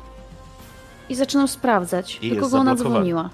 i 1.08 1.14
zaczynam 1.14 1.48
sprawdzać, 1.48 2.18
I 2.22 2.34
do 2.34 2.40
kogo 2.42 2.58
ona 2.58 2.74
dzwoniła. 2.74 3.30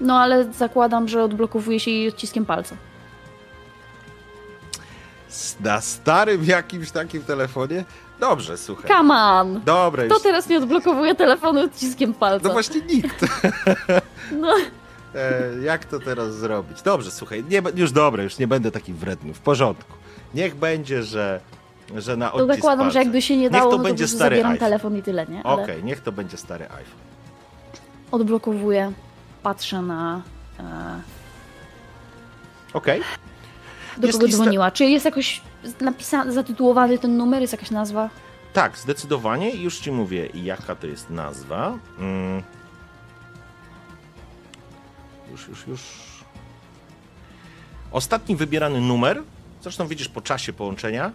No 0.00 0.18
ale 0.20 0.52
zakładam, 0.52 1.08
że 1.08 1.22
odblokowuje 1.24 1.80
się 1.80 1.90
jej 1.90 2.08
odciskiem 2.08 2.46
palca. 2.46 2.76
Na 5.60 5.80
starym 5.80 6.44
jakimś 6.44 6.90
takim 6.90 7.22
telefonie? 7.22 7.84
Dobrze, 8.20 8.58
słuchaj. 8.58 8.88
Come 8.88 9.14
on! 9.14 9.60
Dobra, 9.64 10.04
już. 10.04 10.12
Kto 10.14 10.22
teraz 10.22 10.48
nie 10.48 10.58
odblokowuje 10.58 11.14
telefonu 11.14 11.60
odciskiem 11.60 12.14
palca? 12.14 12.48
No 12.48 12.52
właśnie 12.52 12.80
nikt. 12.80 13.24
No, 14.32 14.54
E, 15.14 15.42
jak 15.62 15.84
to 15.84 15.98
teraz 16.00 16.34
zrobić? 16.34 16.82
Dobrze, 16.82 17.10
słuchaj, 17.10 17.44
nie, 17.50 17.62
już 17.74 17.92
dobre, 17.92 18.24
już 18.24 18.38
nie 18.38 18.46
będę 18.46 18.70
taki 18.70 18.92
wredny, 18.92 19.34
w 19.34 19.38
porządku. 19.40 19.92
Niech 20.34 20.54
będzie, 20.56 21.02
że, 21.02 21.40
że 21.96 22.16
na 22.16 22.30
to 22.30 22.46
zakładam, 22.46 22.78
palca. 22.78 22.90
że 22.92 22.98
jakby 22.98 23.22
się 23.22 23.36
nie 23.36 23.42
Niech 23.42 23.52
dało, 23.52 23.70
to 23.70 23.76
no 23.76 23.82
to 23.82 23.88
będzie 23.88 24.02
prostu 24.04 24.16
stary 24.16 24.36
zabieram 24.36 24.52
iPhone. 24.52 24.68
telefon 24.68 24.96
i 24.96 25.02
tyle, 25.02 25.26
nie? 25.26 25.42
Ale 25.42 25.62
Okej, 25.62 25.84
niech 25.84 26.00
to 26.00 26.12
będzie 26.12 26.36
stary 26.36 26.64
iPhone. 26.64 27.00
odblokowuję, 28.10 28.92
patrzę 29.42 29.82
na... 29.82 30.22
E, 30.60 31.00
Okej. 32.72 33.02
do 33.96 34.06
Jest 34.06 34.18
kogo 34.18 34.26
lista- 34.30 34.36
dzwoniła. 34.36 34.70
Czy 34.70 34.84
jest 34.84 35.04
jakoś 35.04 35.40
napisany, 35.80 36.32
zatytułowany 36.32 36.98
ten 36.98 37.16
numer, 37.16 37.40
jest 37.40 37.52
jakaś 37.52 37.70
nazwa? 37.70 38.10
Tak, 38.52 38.78
zdecydowanie. 38.78 39.50
Już 39.56 39.78
ci 39.78 39.92
mówię, 39.92 40.28
jaka 40.34 40.74
to 40.74 40.86
jest 40.86 41.10
nazwa. 41.10 41.78
Mm. 41.98 42.42
Już, 45.30 45.48
już, 45.48 45.66
już. 45.66 45.80
Ostatni 47.92 48.36
wybierany 48.36 48.80
numer, 48.80 49.22
zresztą 49.62 49.86
widzisz 49.86 50.08
po 50.08 50.20
czasie 50.20 50.52
połączenia, 50.52 51.12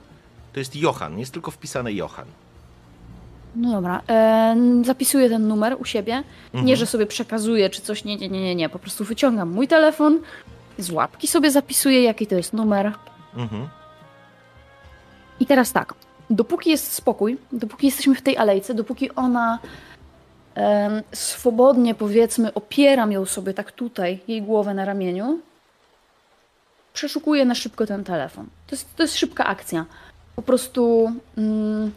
to 0.54 0.60
jest 0.60 0.76
Johan. 0.76 1.20
Jest 1.20 1.34
tylko 1.34 1.52
wpisane 1.52 1.94
Johan. 1.94 2.26
No 3.56 3.72
dobra, 3.72 4.02
e, 4.10 4.56
zapisuję 4.86 5.30
ten 5.30 5.48
numer 5.48 5.76
u 5.80 5.86
siebie. 5.86 6.24
Mhm. 6.46 6.66
Nie, 6.66 6.78
że 6.78 6.86
sobie 6.86 7.06
przekazuję 7.06 7.70
czy 7.70 7.82
coś, 7.82 8.04
nie, 8.04 8.18
nie, 8.18 8.30
nie, 8.30 8.42
nie, 8.42 8.56
nie. 8.56 8.70
Po 8.70 8.80
prostu 8.80 9.04
wyciągam 9.04 9.50
mój 9.50 9.68
telefon, 9.68 10.20
z 10.78 10.92
łapki 10.92 11.28
sobie 11.28 11.52
zapisuję, 11.52 12.04
jaki 12.04 12.28
to 12.28 12.36
jest 12.36 12.54
numer. 12.54 12.94
Mhm. 13.36 13.68
I 15.40 15.46
teraz 15.46 15.72
tak, 15.72 15.94
dopóki 16.30 16.70
jest 16.70 16.94
spokój, 16.94 17.38
dopóki 17.52 17.86
jesteśmy 17.86 18.16
w 18.16 18.22
tej 18.22 18.38
alejce, 18.38 18.74
dopóki 18.74 19.16
ona 19.16 19.60
swobodnie, 21.12 21.96
powiedzmy, 21.96 22.54
opieram 22.54 23.12
ją 23.12 23.26
sobie 23.26 23.54
tak 23.54 23.72
tutaj, 23.72 24.20
jej 24.28 24.42
głowę 24.42 24.74
na 24.74 24.86
ramieniu, 24.86 25.40
przeszukuję 26.94 27.46
na 27.46 27.56
szybko 27.56 27.86
ten 27.86 28.04
telefon. 28.04 28.46
To 28.68 28.76
jest, 28.76 28.96
to 28.96 29.04
jest 29.04 29.18
szybka 29.18 29.46
akcja. 29.46 29.86
Po 30.36 30.42
prostu. 30.42 31.12
Mm, 31.38 31.92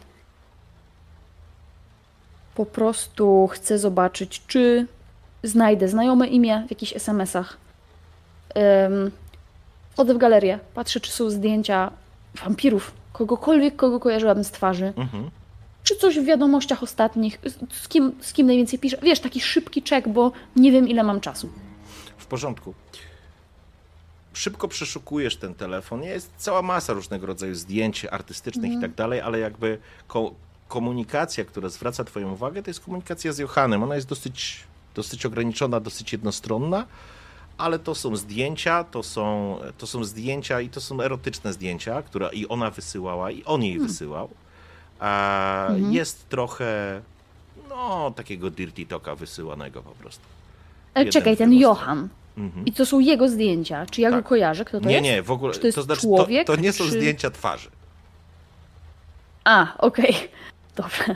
po 2.55 2.65
prostu 2.65 3.47
chcę 3.47 3.79
zobaczyć, 3.79 4.41
czy 4.47 4.87
znajdę 5.43 5.87
znajome 5.87 6.27
imię 6.27 6.63
w 6.67 6.71
jakichś 6.71 6.95
SMS-ach. 6.95 7.57
Ym, 8.85 9.11
wchodzę 9.93 10.13
w 10.13 10.17
galerię, 10.17 10.59
patrzę, 10.73 10.99
czy 10.99 11.11
są 11.11 11.29
zdjęcia 11.29 11.91
wampirów, 12.43 12.91
kogokolwiek, 13.13 13.75
kogo 13.75 13.99
kojarzyłam 13.99 14.43
z 14.43 14.51
twarzy. 14.51 14.93
Mhm. 14.97 15.29
Czy 15.83 15.95
coś 15.95 16.19
w 16.19 16.25
wiadomościach 16.25 16.83
ostatnich, 16.83 17.39
z- 17.83 17.87
kim, 17.87 18.11
z 18.21 18.33
kim 18.33 18.47
najwięcej 18.47 18.79
piszę. 18.79 18.97
Wiesz, 19.01 19.19
taki 19.19 19.41
szybki 19.41 19.81
czek, 19.83 20.09
bo 20.09 20.31
nie 20.55 20.71
wiem, 20.71 20.87
ile 20.87 21.03
mam 21.03 21.21
czasu. 21.21 21.49
W 22.17 22.25
porządku. 22.25 22.73
Szybko 24.33 24.67
przeszukujesz 24.67 25.37
ten 25.37 25.55
telefon. 25.55 26.03
Jest 26.03 26.31
cała 26.37 26.61
masa 26.61 26.93
różnego 26.93 27.25
rodzaju 27.27 27.55
zdjęć 27.55 28.05
artystycznych 28.05 28.71
i 28.71 28.81
tak 28.81 28.93
dalej, 28.95 29.21
ale 29.21 29.39
jakby 29.39 29.77
ko- 30.07 30.33
komunikacja, 30.67 31.45
która 31.45 31.69
zwraca 31.69 32.03
Twoją 32.03 32.31
uwagę, 32.33 32.63
to 32.63 32.69
jest 32.69 32.79
komunikacja 32.79 33.33
z 33.33 33.37
Johannem. 33.37 33.83
Ona 33.83 33.95
jest 33.95 34.07
dosyć, 34.07 34.63
dosyć 34.95 35.25
ograniczona, 35.25 35.79
dosyć 35.79 36.11
jednostronna, 36.11 36.85
ale 37.57 37.79
to 37.79 37.95
są 37.95 38.15
zdjęcia, 38.15 38.83
to 38.83 39.03
są, 39.03 39.57
to 39.77 39.87
są 39.87 40.03
zdjęcia 40.03 40.61
i 40.61 40.69
to 40.69 40.81
są 40.81 41.01
erotyczne 41.01 41.53
zdjęcia, 41.53 42.01
które 42.01 42.29
i 42.33 42.47
ona 42.47 42.71
wysyłała, 42.71 43.31
i 43.31 43.43
on 43.43 43.63
jej 43.63 43.79
wysyłał. 43.79 44.29
A 44.99 45.67
Jest 45.89 46.29
trochę, 46.29 47.01
no, 47.69 48.11
takiego 48.15 48.49
dirty 48.49 48.85
talka 48.85 49.15
wysyłanego 49.15 49.81
po 49.81 49.91
prostu. 49.91 50.23
Ale 50.93 51.05
Jeden 51.05 51.21
czekaj, 51.21 51.37
ten 51.37 51.53
Johan. 51.53 52.07
Mhm. 52.37 52.65
I 52.65 52.71
to 52.71 52.85
są 52.85 52.99
jego 52.99 53.29
zdjęcia. 53.29 53.85
Czy 53.85 54.01
ja 54.01 54.11
Tak. 54.11 54.23
go 54.23 54.29
kojarzę? 54.29 54.65
Kto 54.65 54.79
to 54.81 54.87
nie, 54.87 54.93
jest? 54.93 55.03
nie, 55.03 55.21
w 55.23 55.31
ogóle. 55.31 55.53
Czy 55.53 55.59
to 55.59 55.67
jest 55.67 55.79
znaczy, 55.79 56.01
człowiek, 56.01 56.47
To, 56.47 56.55
to 56.55 56.61
nie 56.61 56.73
są 56.73 56.83
czy- 56.83 56.91
zdjęcia 56.91 57.31
twarzy. 57.31 57.69
A, 59.43 59.77
okej. 59.77 60.15
Dobrze. 60.75 61.15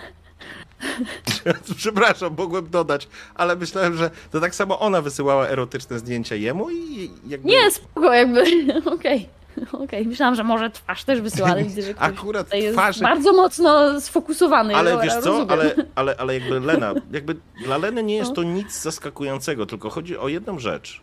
Przepraszam, 1.77 2.35
mogłem 2.37 2.69
dodać, 2.69 3.07
ale 3.35 3.55
myślałem, 3.55 3.97
że 3.97 4.11
to 4.31 4.39
tak 4.39 4.55
samo 4.55 4.79
ona 4.79 5.01
wysyłała 5.01 5.47
erotyczne 5.47 5.99
zdjęcia 5.99 6.35
jemu 6.35 6.69
i 6.69 7.11
jakby. 7.27 7.49
Nie, 7.49 7.71
spoko, 7.71 8.13
jakby. 8.13 8.43
Okej. 8.95 9.29
Okej, 9.83 10.05
myślałam, 10.07 10.35
że 10.35 10.43
może 10.43 10.69
twarz 10.69 11.03
też 11.03 11.21
wysyła, 11.21 11.49
ale 11.49 11.63
widzę, 11.63 11.81
że 11.81 11.93
Akurat 11.99 12.47
tutaj 12.47 12.63
jest 12.63 12.77
twarzy- 12.77 13.01
bardzo 13.03 13.33
mocno 13.33 14.01
sfokusowany. 14.01 14.75
Ale 14.75 15.01
wiesz 15.01 15.13
co, 15.17 15.45
ale, 15.49 15.75
ale, 15.95 16.15
ale 16.17 16.33
jakby 16.39 16.59
Lena, 16.59 16.93
jakby 17.11 17.35
dla 17.65 17.77
Leny 17.77 18.03
nie 18.03 18.15
jest 18.15 18.29
No. 18.29 18.35
to 18.35 18.43
nic 18.43 18.81
zaskakującego, 18.81 19.65
tylko 19.65 19.89
chodzi 19.89 20.17
o 20.17 20.27
jedną 20.27 20.59
rzecz. 20.59 21.01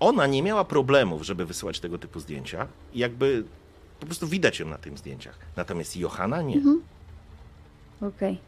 Ona 0.00 0.26
nie 0.26 0.42
miała 0.42 0.64
problemów, 0.64 1.22
żeby 1.22 1.46
wysyłać 1.46 1.80
tego 1.80 1.98
typu 1.98 2.20
zdjęcia 2.20 2.66
i 2.94 2.98
jakby 2.98 3.44
po 4.00 4.06
prostu 4.06 4.26
widać 4.26 4.60
ją 4.60 4.66
na 4.68 4.78
tych 4.78 4.98
zdjęciach. 4.98 5.38
Natomiast 5.56 5.96
Johanna 5.96 6.42
nie. 6.42 6.54
Mhm. 6.56 6.82
Okej. 8.02 8.38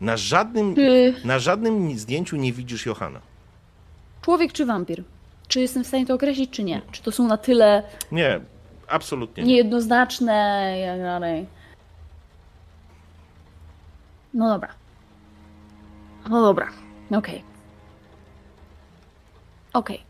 Na 0.00 0.16
żadnym, 0.16 0.74
Czy 0.74 1.14
na 1.24 1.38
żadnym 1.38 1.98
zdjęciu 1.98 2.36
nie 2.36 2.52
widzisz 2.52 2.86
Johanna. 2.86 3.20
człowiek 4.22 4.52
czy 4.52 4.66
wampir? 4.66 5.04
Czy 5.48 5.60
jestem 5.60 5.84
w 5.84 5.86
stanie 5.86 6.06
to 6.06 6.14
określić, 6.14 6.50
czy 6.50 6.64
nie? 6.64 6.82
Czy 6.92 7.02
to 7.02 7.12
są 7.12 7.26
na 7.26 7.36
tyle 7.36 7.82
Nie, 8.12 8.40
absolutnie 8.88 9.42
nie. 9.42 9.48
niejednoznaczne 9.48 10.74
i 10.82 10.86
tak 10.86 11.00
dalej? 11.00 11.46
No 14.34 14.48
dobra. 14.48 14.68
No 16.28 16.42
dobra. 16.42 16.68
Okej. 17.16 17.44
Okej. 19.72 20.02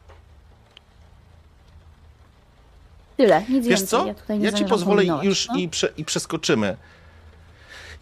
Tyle, 3.16 3.40
nic 3.48 3.66
Wiesz 3.66 3.80
więcej. 3.80 3.86
co? 3.88 4.06
Ja, 4.06 4.14
tutaj 4.14 4.38
nie 4.38 4.44
Ja 4.44 4.52
ci 4.52 4.64
pozwolę 4.64 5.04
już 5.22 5.48
no. 5.48 5.56
i, 5.56 5.68
prze, 5.68 5.88
i 5.96 6.04
przeskoczymy. 6.04 6.76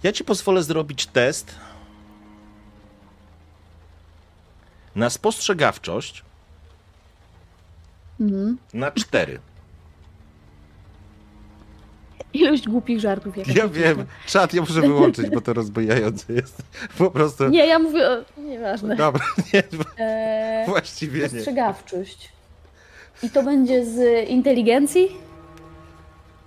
Ja 0.02 0.12
ci 0.12 0.24
pozwolę 0.24 0.62
zrobić 0.62 1.06
test 1.06 1.54
na 4.94 5.10
spostrzegawczość 5.10 6.24
Mhm. 8.20 8.58
na 8.74 8.90
cztery. 8.90 9.38
Ilość 12.32 12.68
głupich 12.68 13.00
żartów. 13.00 13.36
jaka 13.36 13.52
Ja 13.52 13.68
wiem, 13.68 13.98
jest. 13.98 14.10
czat 14.26 14.54
ja 14.54 14.60
muszę 14.60 14.80
wyłączyć, 14.80 15.30
bo 15.30 15.40
to 15.40 15.52
rozbijające 15.52 16.32
jest. 16.32 16.62
Po 16.98 17.10
prostu. 17.10 17.48
Nie, 17.48 17.66
ja 17.66 17.78
mówię 17.78 18.08
o... 18.10 18.40
Nieważne. 18.40 18.96
Dobra, 18.96 19.24
nie, 19.54 19.62
Eee, 19.98 20.66
właściwie 20.66 21.22
nie. 21.22 21.28
Spostrzegawczość. 21.28 22.32
I 23.22 23.30
to 23.30 23.42
będzie 23.42 23.84
z 23.86 24.28
inteligencji? 24.28 25.08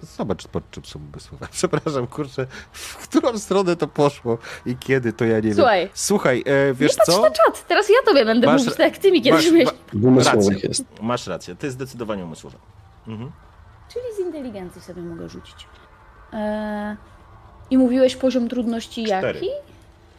Zobacz, 0.01 0.47
pod 0.47 0.71
czym 0.71 0.85
są 0.85 0.99
umysłowe. 1.13 1.47
Przepraszam, 1.51 2.07
kurczę, 2.07 2.47
w 2.71 3.07
którą 3.07 3.37
stronę 3.39 3.75
to 3.75 3.87
poszło 3.87 4.37
i 4.65 4.75
kiedy, 4.77 5.13
to 5.13 5.25
ja 5.25 5.35
nie 5.35 5.41
wiem. 5.41 5.55
Słuchaj. 5.55 5.89
Słuchaj, 5.93 6.43
e, 6.45 6.73
wiesz 6.73 6.97
nie 6.97 7.03
co? 7.05 7.21
na 7.21 7.31
czat, 7.31 7.67
teraz 7.67 7.89
ja 7.89 7.95
tobie 8.05 8.25
będę 8.25 8.47
Masz- 8.47 8.61
mówić, 8.61 8.77
tak 8.77 8.91
jak 8.93 8.97
ty 8.97 9.11
mi 9.11 9.21
kiedyś 9.21 9.37
masz- 9.45 9.45
mówiłeś. 9.51 9.65
ma- 9.93 9.99
W 9.99 10.05
umysłowych 10.05 10.63
jest. 10.63 10.83
Masz 11.01 11.27
rację, 11.27 11.55
to 11.55 11.65
jest 11.65 11.75
zdecydowanie 11.77 12.23
umysłowe. 12.23 12.57
Mhm. 13.07 13.31
Czyli 13.93 14.05
z 14.17 14.19
inteligencji 14.19 14.81
sobie 14.81 15.01
mogę 15.01 15.29
rzucić. 15.29 15.67
Eee, 16.33 16.95
I 17.69 17.77
mówiłeś 17.77 18.15
poziom 18.15 18.49
trudności 18.49 19.05
Cztery. 19.05 19.27
jaki? 19.39 19.49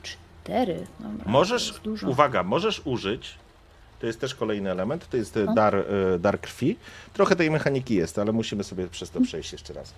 Cztery. 0.02 0.86
Dobra, 1.00 1.24
Możesz, 1.26 1.80
uwaga, 2.08 2.42
możesz 2.42 2.82
użyć, 2.84 3.38
to 4.00 4.06
jest 4.06 4.20
też 4.20 4.34
kolejny 4.34 4.70
element, 4.70 5.08
to 5.10 5.16
jest 5.16 5.36
e, 5.36 5.44
No. 5.44 5.54
dar, 5.54 5.74
e, 5.76 5.84
dar 6.18 6.40
krwi. 6.40 6.76
Trochę 7.12 7.36
tej 7.36 7.50
mechaniki 7.50 7.94
jest, 7.94 8.18
ale 8.18 8.32
musimy 8.32 8.64
sobie 8.64 8.88
przez 8.88 9.10
to 9.10 9.20
przejść 9.20 9.52
jeszcze 9.52 9.72
raz. 9.74 9.92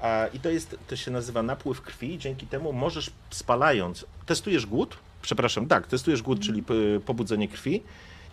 A, 0.00 0.26
I 0.34 0.38
to 0.40 0.50
jest, 0.50 0.76
to 0.88 0.96
się 0.96 1.10
nazywa 1.10 1.42
napływ 1.42 1.82
krwi, 1.82 2.18
dzięki 2.18 2.46
temu 2.46 2.72
możesz 2.72 3.10
spalając, 3.30 4.04
testujesz 4.26 4.66
głód, 4.66 4.96
przepraszam, 5.22 5.66
tak, 5.66 5.86
testujesz 5.86 6.22
głód, 6.22 6.40
czyli 6.40 6.62
pobudzenie 7.06 7.48
krwi. 7.48 7.82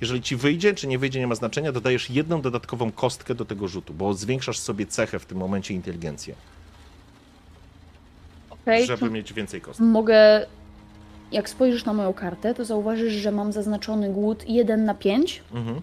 Jeżeli 0.01 0.21
ci 0.21 0.35
wyjdzie, 0.35 0.73
czy 0.73 0.87
nie 0.87 0.99
wyjdzie, 0.99 1.19
nie 1.19 1.27
ma 1.27 1.35
znaczenia, 1.35 1.71
dodajesz 1.71 2.09
jedną 2.09 2.41
dodatkową 2.41 2.91
kostkę 2.91 3.35
do 3.35 3.45
tego 3.45 3.67
rzutu, 3.67 3.93
bo 3.93 4.13
zwiększasz 4.13 4.59
sobie 4.59 4.85
cechę 4.85 5.19
w 5.19 5.25
tym 5.25 5.37
momencie 5.37 5.73
inteligencję, 5.73 6.35
Okej, 8.49 8.85
żeby 8.85 9.09
mieć 9.09 9.33
więcej 9.33 9.61
kostek. 9.61 9.85
Mogę. 9.85 10.45
Jak 11.31 11.49
spojrzysz 11.49 11.85
na 11.85 11.93
moją 11.93 12.13
kartę, 12.13 12.53
to 12.53 12.65
zauważysz, 12.65 13.13
że 13.13 13.31
mam 13.31 13.51
zaznaczony 13.51 14.09
głód 14.09 14.43
1 14.47 14.85
na 14.85 14.93
5. 14.93 15.43
Mhm. 15.53 15.81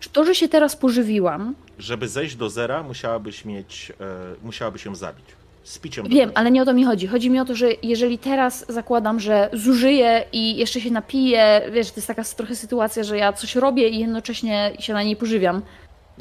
Czy 0.00 0.10
to, 0.10 0.24
że 0.24 0.34
się 0.34 0.48
teraz 0.48 0.76
pożywiłam, 0.76 1.54
Żeby 1.78 2.08
zejść 2.08 2.36
do 2.36 2.50
zera, 2.50 2.82
musiałabyś 2.82 3.44
mieć, 3.44 3.92
e, 4.00 4.04
musiałabyś 4.42 4.84
ją 4.84 4.94
zabić. 4.94 5.24
Z 5.64 5.78
piciem 5.78 6.08
Wiem, 6.08 6.30
ale 6.34 6.50
nie 6.50 6.62
o 6.62 6.64
to 6.64 6.74
mi 6.74 6.84
chodzi. 6.84 7.06
Chodzi 7.06 7.30
mi 7.30 7.40
o 7.40 7.44
to, 7.44 7.54
że 7.54 7.68
jeżeli 7.82 8.18
teraz 8.18 8.64
zakładam, 8.68 9.20
że 9.20 9.50
zużyję 9.52 10.24
i 10.32 10.56
jeszcze 10.56 10.80
się 10.80 10.90
napiję, 10.90 11.62
wiesz, 11.72 11.90
to 11.90 11.96
jest 11.96 12.06
taka 12.06 12.24
trochę 12.24 12.56
sytuacja, 12.56 13.04
że 13.04 13.18
ja 13.18 13.32
coś 13.32 13.56
robię 13.56 13.88
i 13.88 13.98
jednocześnie 13.98 14.72
się 14.78 14.92
na 14.92 15.02
niej 15.02 15.16
pożywiam. 15.16 15.62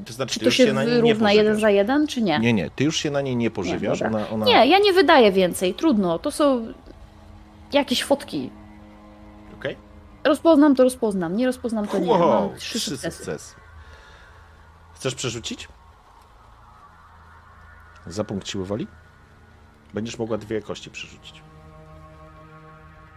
To 0.06 0.14
znaczy, 0.14 0.34
Czy 0.34 0.40
to 0.40 0.46
już 0.46 0.56
się 0.56 0.74
na 0.74 0.84
nie 0.84 0.90
wyrówna 0.90 1.34
jeden 1.34 1.60
za 1.60 1.70
jeden, 1.70 2.08
czy 2.08 2.22
nie? 2.22 2.40
Nie, 2.40 2.54
nie, 2.54 2.70
ty 2.76 2.84
już 2.84 2.98
się 2.98 3.12
na 3.12 3.22
niej 3.22 3.36
nie 3.36 3.52
pożywiasz. 3.52 4.00
dobra. 4.00 4.18
ona, 4.18 4.30
ona... 4.30 4.46
Nie, 4.46 4.68
ja 4.68 4.80
nie 4.80 4.94
wydaję 4.94 5.32
więcej, 5.32 5.74
trudno. 5.74 6.20
To 6.20 6.32
są 6.32 6.74
jakieś 7.74 8.04
fotki. 8.04 8.52
Okej? 9.58 9.78
Rozpoznam 10.24 10.76
to, 10.76 10.84
rozpoznam. 10.84 11.36
Nie 11.38 11.46
rozpoznam 11.46 11.88
to 11.88 12.00
nie. 12.00 12.10
Wow, 12.12 12.50
Mam 12.50 12.58
trzy 12.60 12.80
trzy 12.80 12.90
sukcesy. 12.90 13.18
sukcesy. 13.18 13.56
Chcesz 14.96 15.16
przerzucić? 15.16 15.68
Za 18.08 18.24
punkt 18.24 18.48
siły 18.50 18.66
woli? 18.66 18.88
Będziesz 19.94 20.20
mogła 20.20 20.38
dwie 20.38 20.62
kości 20.62 20.92
przerzucić. 20.92 21.44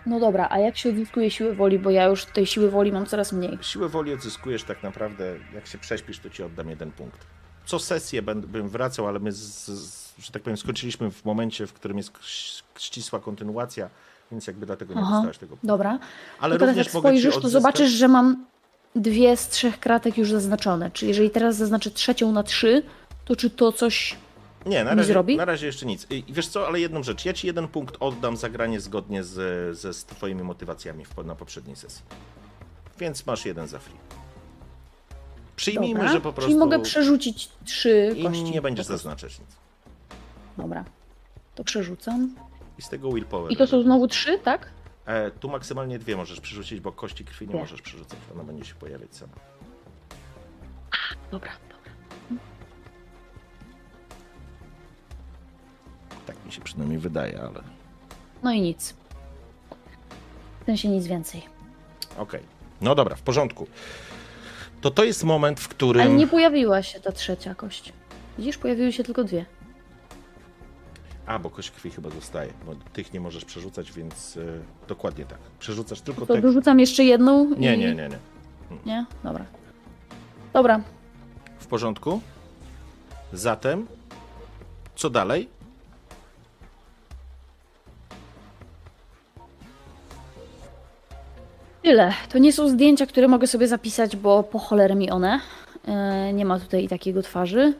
No 0.06 0.20
dobra, 0.20 0.46
a 0.50 0.58
jak 0.58 0.76
się 0.76 0.88
odzyskuje 0.90 1.30
siłę 1.30 1.54
woli, 1.54 1.78
bo 1.78 1.90
ja 1.90 2.04
już 2.04 2.24
tej 2.24 2.46
siły 2.46 2.70
woli 2.70 2.92
mam 2.92 3.06
coraz 3.06 3.32
mniej. 3.32 3.58
Siłę 3.62 3.88
woli 3.88 4.12
odzyskujesz 4.14 4.64
tak 4.64 4.82
naprawdę, 4.82 5.36
jak 5.54 5.66
się 5.66 5.78
prześpisz, 5.78 6.18
to 6.18 6.30
ci 6.30 6.42
oddam 6.42 6.70
jeden 6.70 6.92
punkt. 6.92 7.26
Co 7.64 7.78
sesję 7.78 8.22
bym 8.22 8.68
wracał, 8.68 9.06
ale 9.08 9.18
my, 9.18 9.32
z, 9.32 9.66
z, 9.66 10.14
że 10.18 10.32
tak 10.32 10.42
powiem, 10.42 10.56
skończyliśmy 10.56 11.10
w 11.10 11.24
momencie, 11.24 11.66
w 11.66 11.72
którym 11.72 11.96
jest 11.96 12.12
ścisła 12.78 13.20
kontynuacja, 13.20 13.90
więc 14.30 14.46
jakby 14.46 14.66
dlatego 14.66 14.94
nie 14.94 15.00
Aha, 15.00 15.10
dostałeś 15.12 15.38
tego 15.38 15.50
punktu. 15.50 15.66
Dobra. 15.66 15.98
Ale 16.40 16.54
to 16.54 16.58
teraz 16.58 16.76
jak 16.76 16.90
spojrzysz, 16.90 17.34
to 17.34 17.38
odzyskać... 17.38 17.52
zobaczysz, 17.62 17.90
że 17.90 18.08
mam 18.08 18.46
dwie 18.94 19.36
z 19.36 19.48
trzech 19.48 19.80
kratek 19.80 20.18
już 20.18 20.30
zaznaczone. 20.30 20.90
Czy 20.90 21.06
jeżeli 21.06 21.30
teraz 21.30 21.56
zaznaczę 21.56 21.90
trzecią 21.90 22.32
na 22.32 22.42
trzy, 22.42 22.82
to 23.24 23.36
czy 23.36 23.50
to 23.50 23.72
coś... 23.72 24.16
Nie, 24.66 24.84
na 24.84 24.94
razie, 24.94 25.04
zrobi? 25.04 25.36
na 25.36 25.44
razie 25.44 25.66
jeszcze 25.66 25.86
nic. 25.86 26.06
I 26.10 26.24
wiesz 26.28 26.48
co, 26.48 26.66
ale 26.66 26.80
jedną 26.80 27.02
rzecz. 27.02 27.24
Ja 27.24 27.32
ci 27.32 27.46
jeden 27.46 27.68
punkt 27.68 27.96
oddam 28.00 28.36
za 28.36 28.48
granie 28.48 28.80
zgodnie 28.80 29.24
z, 29.24 29.76
ze 29.78 29.94
z 29.94 30.04
twoimi 30.04 30.42
motywacjami 30.42 31.04
w, 31.04 31.24
na 31.24 31.34
poprzedniej 31.34 31.76
sesji. 31.76 32.02
Więc 32.98 33.26
masz 33.26 33.46
jeden 33.46 33.68
za 33.68 33.78
free. 33.78 33.96
Przyjmijmy, 35.56 36.00
Dobra. 36.00 36.12
że 36.12 36.20
po 36.20 36.32
prostu 36.32 36.42
Czyli 36.50 36.58
mogę 36.58 36.80
przerzucić 36.80 37.48
trzy 37.64 38.14
i 38.16 38.22
kości. 38.22 38.42
nie 38.42 38.62
będziesz 38.62 38.86
zaznaczać 38.86 39.38
nic. 39.38 39.48
Dobra. 40.56 40.84
To 41.54 41.64
przerzucam 41.64 42.34
i 42.78 42.82
z 42.82 42.88
tego 42.88 43.12
willpower. 43.12 43.52
I 43.52 43.56
to 43.56 43.66
są 43.66 43.82
znowu 43.82 44.08
trzy, 44.08 44.38
tak? 44.38 44.70
E, 45.06 45.30
tu 45.30 45.48
maksymalnie 45.48 45.98
dwie 45.98 46.16
możesz 46.16 46.40
przerzucić, 46.40 46.80
bo 46.80 46.92
kości 46.92 47.24
krwi 47.24 47.46
nie 47.46 47.52
tak. 47.52 47.60
możesz 47.60 47.82
przerzucać. 47.82 48.18
Ona 48.34 48.44
będzie 48.44 48.64
się 48.64 48.74
pojawiać 48.74 49.16
sama. 49.16 49.32
A, 50.90 51.30
dobra, 51.30 51.52
dobra. 51.68 51.92
Tak 56.26 56.36
mi 56.46 56.52
się 56.52 56.60
przynajmniej 56.60 56.98
wydaje, 56.98 57.40
ale. 57.40 57.62
No 58.42 58.52
i 58.52 58.60
nic. 58.60 58.94
W 60.60 60.64
sensie 60.66 60.88
nic 60.88 61.06
więcej. 61.06 61.42
Okej. 62.12 62.22
Okay. 62.22 62.42
No 62.80 62.94
dobra, 62.94 63.16
w 63.16 63.22
porządku. 63.22 63.66
To 64.80 64.90
to 64.90 65.04
jest 65.04 65.24
moment, 65.24 65.60
w 65.60 65.68
którym. 65.68 66.02
Ale 66.02 66.14
nie 66.14 66.26
pojawiła 66.26 66.82
się 66.82 67.00
ta 67.00 67.12
trzecia 67.12 67.54
kość. 67.54 67.92
Widzisz, 68.38 68.58
pojawiły 68.58 68.92
się 68.92 69.04
tylko 69.04 69.24
dwie. 69.24 69.46
A, 71.26 71.38
bo 71.38 71.50
kość 71.50 71.70
krwi 71.70 71.90
chyba 71.90 72.10
zostaje, 72.10 72.52
bo 72.66 72.72
tych 72.92 73.12
nie 73.12 73.20
możesz 73.20 73.44
przerzucać, 73.44 73.92
więc 73.92 74.36
y, 74.36 74.60
dokładnie 74.88 75.24
tak. 75.24 75.38
Przerzucasz 75.58 76.00
tylko 76.00 76.26
To 76.26 76.34
te... 76.34 76.40
dorzucam 76.40 76.80
jeszcze 76.80 77.04
jedną 77.04 77.44
Nie, 77.58 77.74
i... 77.74 77.78
nie, 77.78 77.94
nie, 77.94 78.08
nie. 78.08 78.18
Nie? 78.86 79.06
Dobra. 79.24 79.44
Dobra. 80.52 80.80
W 81.58 81.66
porządku? 81.66 82.20
Zatem, 83.32 83.86
co 84.96 85.10
dalej? 85.10 85.48
Tyle. 91.82 92.12
To 92.28 92.38
nie 92.38 92.52
są 92.52 92.68
zdjęcia, 92.68 93.06
które 93.06 93.28
mogę 93.28 93.46
sobie 93.46 93.68
zapisać, 93.68 94.16
bo 94.16 94.42
po 94.42 94.58
cholerę 94.58 94.94
mi 94.94 95.10
one. 95.10 95.40
E, 95.88 96.32
nie 96.32 96.44
ma 96.44 96.60
tutaj 96.60 96.88
takiego 96.88 97.22
twarzy. 97.22 97.74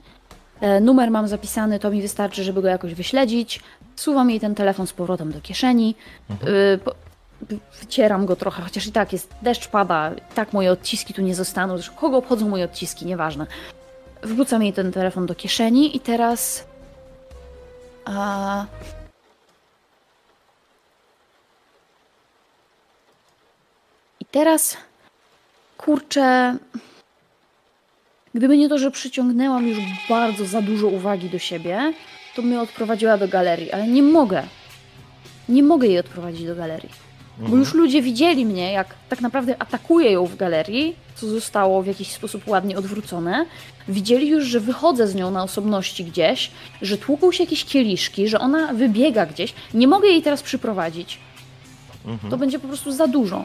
E, 0.61 0.81
numer 0.81 1.11
mam 1.11 1.29
zapisany, 1.29 1.79
to 1.79 1.91
mi 1.91 2.03
wystarczy, 2.03 2.45
żeby 2.45 2.63
go 2.63 2.69
jakoś 2.69 2.95
wyśledzić. 2.95 3.61
Wsuwam 3.97 4.31
jej 4.31 4.41
ten 4.41 4.55
telefon 4.55 4.87
z 4.87 4.93
powrotem 4.93 5.33
do 5.33 5.41
kieszeni. 5.41 5.95
E, 6.31 6.79
po, 6.79 6.95
wycieram 7.81 8.27
go 8.27 8.37
trochę, 8.37 8.63
chociaż 8.63 8.87
i 8.87 8.93
tak 8.93 9.13
jest, 9.13 9.35
deszcz 9.43 9.69
pada, 9.69 10.13
tak 10.35 10.53
moje 10.53 10.73
odciski 10.73 11.15
tu 11.15 11.23
nie 11.23 11.35
zostaną. 11.35 11.77
Zresztą 11.77 11.97
kogo 11.97 12.17
obchodzą 12.17 12.49
moje 12.49 12.65
odciski, 12.65 13.07
nieważne. 13.07 13.47
Wrzucam 14.23 14.63
jej 14.63 14.73
ten 14.73 14.93
telefon 14.93 15.27
do 15.27 15.35
kieszeni 15.35 15.97
i 15.97 16.01
teraz... 16.01 16.65
A, 18.05 18.67
I 24.21 24.25
teraz, 24.25 24.77
kurczę, 25.79 26.57
gdyby 28.37 28.57
nie 28.57 28.69
to, 28.69 28.79
że 28.79 28.91
przyciągnęłam 28.91 29.69
już 29.69 29.79
bardzo 30.09 30.47
za 30.47 30.63
dużo 30.63 30.87
uwagi 30.87 31.31
do 31.31 31.39
siebie, 31.39 31.93
to 32.35 32.43
mnie 32.43 32.61
odprowadziła 32.61 33.19
do 33.19 33.29
galerii, 33.29 33.73
ale 33.73 33.89
nie 33.89 34.03
mogę. 34.03 34.43
Nie 35.49 35.63
mogę 35.63 35.87
jej 35.87 35.99
odprowadzić 35.99 36.47
do 36.47 36.57
galerii. 36.57 36.91
Bo 37.39 37.57
już 37.57 37.75
ludzie 37.75 38.03
widzieli 38.03 38.47
mnie, 38.47 38.73
jak 38.73 38.95
tak 39.09 39.21
naprawdę 39.21 39.57
atakuję 39.59 40.11
ją 40.13 40.27
w 40.27 40.37
galerii, 40.37 40.97
co 41.15 41.27
zostało 41.27 41.83
w 41.83 41.87
jakiś 41.87 42.09
sposób 42.09 42.49
ładnie 42.49 42.79
odwrócone. 42.79 43.47
Widzieli 43.89 44.29
już, 44.29 44.45
że 44.45 44.61
wychodzę 44.61 45.09
z 45.09 45.15
nią 45.15 45.31
na 45.31 45.43
osobności 45.43 46.05
gdzieś, 46.05 46.51
że 46.83 46.99
tłuką 46.99 47.33
się 47.33 47.45
jakieś 47.45 47.65
kieliszki, 47.65 48.29
że 48.29 48.41
ona 48.41 48.75
wybiega 48.75 49.27
gdzieś. 49.27 49.55
Nie 49.75 49.89
mogę 49.89 50.09
jej 50.09 50.23
teraz 50.23 50.43
przyprowadzić. 50.43 51.19
To 52.31 52.37
będzie 52.37 52.59
po 52.59 52.69
prostu 52.69 52.93
za 52.93 53.07
dużo. 53.07 53.45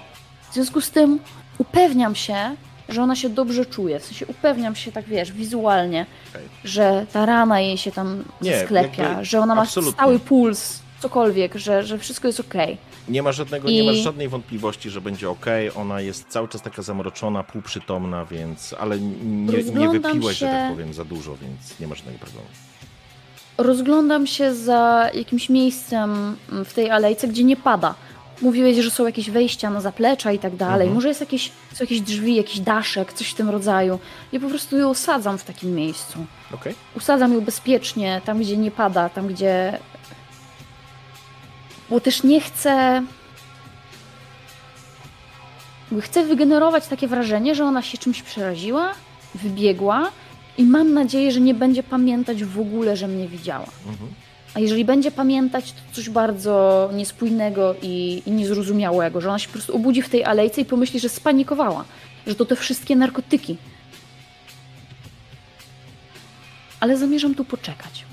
W 0.51 0.53
związku 0.53 0.81
z 0.81 0.91
tym 0.91 1.19
upewniam 1.57 2.15
się, 2.15 2.55
że 2.91 3.03
ona 3.03 3.15
się 3.15 3.29
dobrze 3.29 3.65
czuje. 3.65 3.99
W 3.99 4.05
sensie 4.05 4.25
upewniam 4.27 4.75
się, 4.75 4.91
tak 4.91 5.05
wiesz, 5.05 5.31
wizualnie, 5.31 6.05
Okej. 6.29 6.41
że 6.63 7.05
ta 7.13 7.25
rana 7.25 7.59
jej 7.59 7.77
się 7.77 7.91
tam 7.91 8.23
Nie, 8.41 8.59
sklepia, 8.65 9.03
jakby 9.09 9.25
że 9.25 9.39
ona 9.39 9.55
ma 9.55 9.61
absolutnie. 9.61 9.93
stały 9.93 10.19
puls, 10.19 10.79
cokolwiek, 10.99 11.55
że, 11.55 11.83
że 11.83 11.97
wszystko 11.97 12.27
jest 12.27 12.39
okej. 12.39 12.77
Nie 13.09 13.23
ma 13.23 13.31
żadnego, 13.31 13.67
I- 13.67 13.73
nie 13.75 13.83
masz 13.83 13.95
żadnej 13.97 14.29
wątpliwości, 14.29 14.89
że 14.89 15.01
będzie 15.01 15.29
ok. 15.29 15.45
Ona 15.75 16.01
jest 16.01 16.27
cały 16.29 16.47
czas 16.47 16.61
taka 16.61 16.81
zamroczona, 16.81 17.43
półprzytomna, 17.43 18.25
więc. 18.25 18.75
Ale 18.79 18.99
nie, 18.99 19.63
nie 19.63 19.89
wypiłeś, 19.89 20.37
że 20.37 20.45
się- 20.45 20.51
tak 20.51 20.71
powiem, 20.71 20.93
za 20.93 21.05
dużo, 21.05 21.35
więc 21.41 21.79
nie 21.79 21.87
ma 21.87 21.95
żadnego 21.95 22.19
problemu. 22.19 22.47
Rozglądam 23.57 24.27
się 24.27 24.55
za 24.55 25.09
jakimś 25.13 25.49
miejscem 25.49 26.35
w 26.65 26.73
tej 26.73 26.91
alejce, 26.91 27.27
gdzie 27.27 27.43
nie 27.43 27.55
pada. 27.55 27.95
Mówiłeś, 28.41 28.77
że 28.77 28.91
są 28.91 29.05
jakieś 29.05 29.29
wejścia 29.29 29.69
na 29.69 29.81
zaplecza 29.81 30.31
i 30.31 30.39
tak 30.39 30.55
dalej. 30.55 30.87
Mhm. 30.87 30.93
Może 30.93 31.07
jest 31.07 31.19
jakieś, 31.19 31.51
są 31.73 31.83
jakieś 31.83 32.01
drzwi, 32.01 32.35
jakiś 32.35 32.59
daszek, 32.59 33.13
coś 33.13 33.29
w 33.29 33.33
tym 33.33 33.49
rodzaju. 33.49 33.99
Ja 34.31 34.39
po 34.39 34.49
prostu 34.49 34.77
ją 34.77 34.89
osadzam 34.89 35.37
w 35.37 35.43
takim 35.43 35.75
miejscu. 35.75 36.25
Okej? 36.53 36.75
Usadzam 36.95 37.33
ją 37.33 37.41
bezpiecznie, 37.41 38.21
tam 38.25 38.39
gdzie 38.39 38.57
nie 38.57 38.71
pada, 38.71 39.09
tam 39.09 39.27
gdzie. 39.27 39.79
Bo 41.89 41.99
też 41.99 42.23
nie 42.23 42.41
chcę. 42.41 43.03
Chcę 46.01 46.23
wygenerować 46.25 46.87
takie 46.87 47.07
wrażenie, 47.07 47.55
że 47.55 47.65
ona 47.65 47.81
się 47.81 47.97
czymś 47.97 48.21
przeraziła, 48.21 48.93
wybiegła 49.35 50.11
i 50.57 50.63
mam 50.63 50.93
nadzieję, 50.93 51.31
że 51.31 51.41
nie 51.41 51.53
będzie 51.53 51.83
pamiętać 51.83 52.43
w 52.43 52.59
ogóle, 52.59 52.97
że 52.97 53.07
mnie 53.07 53.27
widziała. 53.27 53.67
Mhm. 53.87 54.13
A 54.53 54.59
jeżeli 54.59 54.85
będzie 54.85 55.11
pamiętać, 55.11 55.71
to 55.71 55.95
coś 55.95 56.09
bardzo 56.09 56.89
niespójnego 56.93 57.75
i, 57.81 58.23
i 58.25 58.31
niezrozumiałego, 58.31 59.21
że 59.21 59.29
ona 59.29 59.39
się 59.39 59.47
po 59.47 59.53
prostu 59.53 59.75
obudzi 59.75 60.01
w 60.01 60.09
tej 60.09 60.23
alejce 60.23 60.61
i 60.61 60.65
pomyśli, 60.65 60.99
że 60.99 61.09
spanikowała, 61.09 61.85
że 62.27 62.35
to 62.35 62.45
te 62.45 62.55
wszystkie 62.55 62.95
narkotyki. 62.95 63.57
Ale 66.79 66.97
zamierzam 66.97 67.35
tu 67.35 67.45
poczekać. 67.45 68.05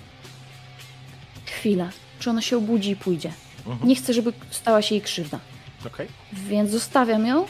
Chwilę. 1.46 1.90
Czy 2.18 2.30
ona 2.30 2.42
się 2.42 2.56
obudzi 2.56 2.90
i 2.90 2.96
pójdzie. 2.96 3.32
Mhm. 3.66 3.88
Nie 3.88 3.96
chcę, 3.96 4.12
żeby 4.14 4.32
stała 4.50 4.82
się 4.82 4.94
jej 4.94 5.02
krzywda. 5.02 5.38
Okej? 5.86 6.08
Więc 6.32 6.70
zostawiam 6.70 7.26
ją 7.26 7.46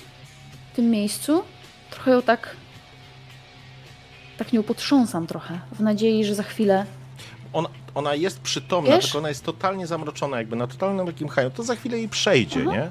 w 0.73 0.77
tym 0.77 0.91
miejscu. 0.91 1.43
Trochę 1.91 2.11
ją 2.11 2.23
tak. 2.23 2.57
Tak 4.39 4.53
nią 4.53 4.63
potrząsam 4.63 5.27
trochę, 5.27 5.61
w 5.73 5.81
nadziei, 5.81 6.25
że 6.25 6.35
za 6.35 6.43
chwilę. 6.43 6.87
Ona, 7.59 7.69
ona 7.95 8.15
jest 8.15 8.41
przytomna, 8.41 8.91
Wiesz? 8.97 9.05
tylko 9.05 9.19
ona 9.19 9.29
jest 9.29 9.45
totalnie 9.45 9.87
zamroczona, 9.87 10.39
jakby 10.39 10.57
na 10.57 10.67
totalnym 10.67 11.07
takim 11.07 11.29
haju. 11.29 11.51
To 11.51 11.63
za 11.63 11.77
chwilę 11.77 11.99
jej 11.99 12.09
przejdzie, 12.09 12.61
Aha. 12.63 12.71
nie? 12.73 12.83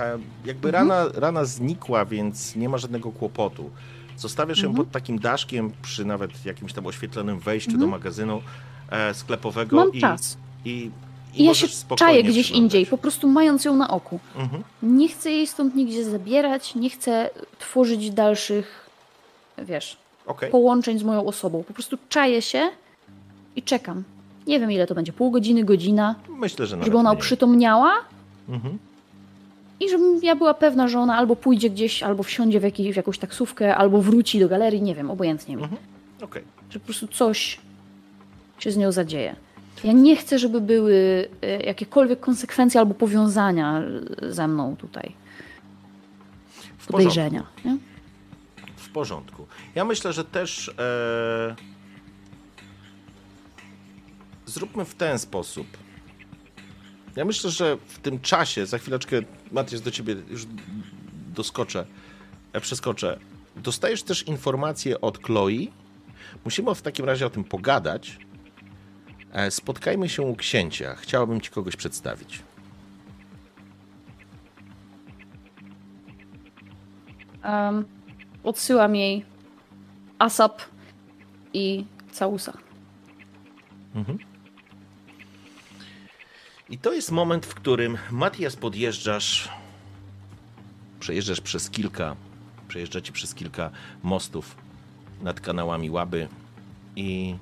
E, 0.00 0.18
jakby 0.44 0.68
Mhm. 0.68 0.72
rana, 0.90 1.10
rana 1.14 1.44
znikła, 1.44 2.04
więc 2.04 2.56
nie 2.56 2.68
ma 2.68 2.78
żadnego 2.78 3.12
kłopotu. 3.12 3.70
Zostawiasz 4.16 4.58
ją 4.62 4.68
Mhm. 4.68 4.84
pod 4.86 4.92
takim 4.92 5.18
daszkiem 5.18 5.72
przy 5.82 6.04
nawet 6.04 6.44
jakimś 6.44 6.72
tam 6.72 6.86
oświetlonym 6.86 7.38
wejściu 7.38 7.70
Mhm. 7.70 7.80
do 7.90 7.96
magazynu 7.96 8.42
e, 8.90 9.14
sklepowego 9.14 9.76
Mam 9.76 9.92
i, 9.92 10.00
czas. 10.00 10.36
i, 10.64 10.90
I 11.34 11.44
ja 11.44 11.48
możesz 11.50 11.70
się 11.70 11.96
czaję 11.96 12.22
gdzieś 12.24 12.50
indziej, 12.50 12.86
po 12.86 12.98
prostu 12.98 13.28
mając 13.28 13.64
ją 13.64 13.76
na 13.76 13.90
oku. 13.90 14.20
Mhm. 14.36 14.62
Nie 14.82 15.08
chcę 15.08 15.30
jej 15.30 15.46
stąd 15.46 15.74
nigdzie 15.74 16.04
zabierać, 16.04 16.74
nie 16.74 16.90
chcę 16.90 17.30
tworzyć 17.58 18.10
dalszych, 18.10 18.90
wiesz, 19.58 19.96
Okej. 20.26 20.50
połączeń 20.50 20.98
z 20.98 21.02
moją 21.02 21.26
osobą. 21.26 21.64
Po 21.64 21.72
prostu 21.74 21.98
czaję 22.08 22.42
się 22.42 22.70
i 23.56 23.62
czekam. 23.62 24.02
Nie 24.46 24.60
wiem 24.60 24.72
ile 24.72 24.86
to 24.86 24.94
będzie, 24.94 25.12
pół 25.12 25.30
godziny, 25.30 25.64
godzina, 25.64 26.14
Myślę, 26.28 26.66
że 26.66 26.76
nawet 26.76 26.86
żeby 26.86 26.98
ona 26.98 27.10
mniej. 27.10 27.18
oprzytomniała 27.18 27.92
Mhm. 28.48 28.78
i 29.80 29.88
żebym 29.88 30.20
ja 30.22 30.36
była 30.36 30.54
pewna, 30.54 30.88
że 30.88 30.98
ona 30.98 31.16
albo 31.16 31.36
pójdzie 31.36 31.70
gdzieś, 31.70 32.02
albo 32.02 32.22
wsiądzie 32.22 32.60
w, 32.60 32.62
jakiej, 32.62 32.92
w 32.92 32.96
jakąś 32.96 33.18
taksówkę, 33.18 33.76
albo 33.76 34.02
wróci 34.02 34.40
do 34.40 34.48
galerii, 34.48 34.82
nie 34.82 34.94
wiem, 34.94 35.10
obojętnie 35.10 35.56
mi. 35.56 35.62
Mhm. 35.62 35.80
Okej. 36.22 36.42
Że 36.70 36.78
po 36.80 36.84
prostu 36.86 37.06
coś 37.08 37.60
się 38.58 38.70
z 38.70 38.76
nią 38.76 38.92
zadzieje. 38.92 39.36
Ja 39.84 39.92
nie 39.92 40.16
chcę, 40.16 40.38
żeby 40.38 40.60
były 40.60 41.28
e, 41.42 41.62
jakiekolwiek 41.62 42.20
konsekwencje 42.20 42.80
albo 42.80 42.94
powiązania 42.94 43.82
e, 44.22 44.32
ze 44.32 44.48
mną 44.48 44.76
tutaj. 44.76 45.12
W 46.78 46.86
Podejrzenia. 46.86 47.42
Nie? 47.64 47.76
W 48.76 48.88
porządku. 48.92 49.46
Ja 49.74 49.84
myślę, 49.84 50.12
że 50.12 50.24
też 50.24 50.68
e... 50.68 51.54
zróbmy 54.52 54.84
w 54.84 54.94
ten 54.94 55.18
sposób. 55.18 55.66
Ja 57.16 57.24
myślę, 57.24 57.50
że 57.50 57.76
w 57.86 57.98
tym 57.98 58.20
czasie, 58.20 58.66
za 58.66 58.78
chwileczkę, 58.78 59.16
Matias, 59.52 59.82
do 59.82 59.90
ciebie 59.90 60.16
już 60.30 60.46
doskoczę, 61.34 61.86
e, 62.52 62.60
przeskoczę. 62.60 63.18
Dostajesz 63.56 64.02
też 64.02 64.22
informację 64.22 65.00
od 65.00 65.18
Chloe. 65.22 65.66
Musimy 66.44 66.74
w 66.74 66.82
takim 66.82 67.04
razie 67.06 67.26
o 67.26 67.30
tym 67.30 67.44
pogadać. 67.44 68.18
E, 69.32 69.50
Spotkajmy 69.50 70.08
się 70.08 70.22
u 70.22 70.36
księcia. 70.36 70.94
Chciałabym 70.94 71.40
ci 71.40 71.50
kogoś 71.50 71.76
przedstawić. 71.76 72.42
Um, 77.44 77.84
odsyłam 78.44 78.96
jej 78.96 79.24
ASAP 80.18 80.62
i 81.52 81.84
całusa. 82.12 82.52
I 86.72 86.78
to 86.78 86.92
jest 86.92 87.10
moment, 87.10 87.46
w 87.46 87.54
którym 87.54 87.98
Matias 88.10 88.56
podjeżdżasz, 88.56 89.48
przejeżdżasz 91.00 91.40
przez 91.40 91.70
kilka, 91.70 92.16
przejeżdżacie 92.68 93.12
przez 93.12 93.34
kilka 93.34 93.70
mostów 94.02 94.56
nad 95.22 95.40
kanałami 95.40 95.90
Łaby 95.90 96.28
i 96.96 97.34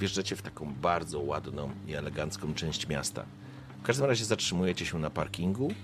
wjeżdżacie 0.00 0.36
w 0.36 0.42
taką 0.42 0.74
bardzo 0.74 1.20
ładną 1.20 1.70
i 1.86 1.94
elegancką 1.94 2.54
część 2.54 2.88
miasta. 2.88 3.24
W 3.82 3.86
każdym 3.86 4.06
razie 4.06 4.24
zatrzymujecie 4.24 4.86
się 4.86 4.98
na 4.98 5.10
parkingu 5.10 5.74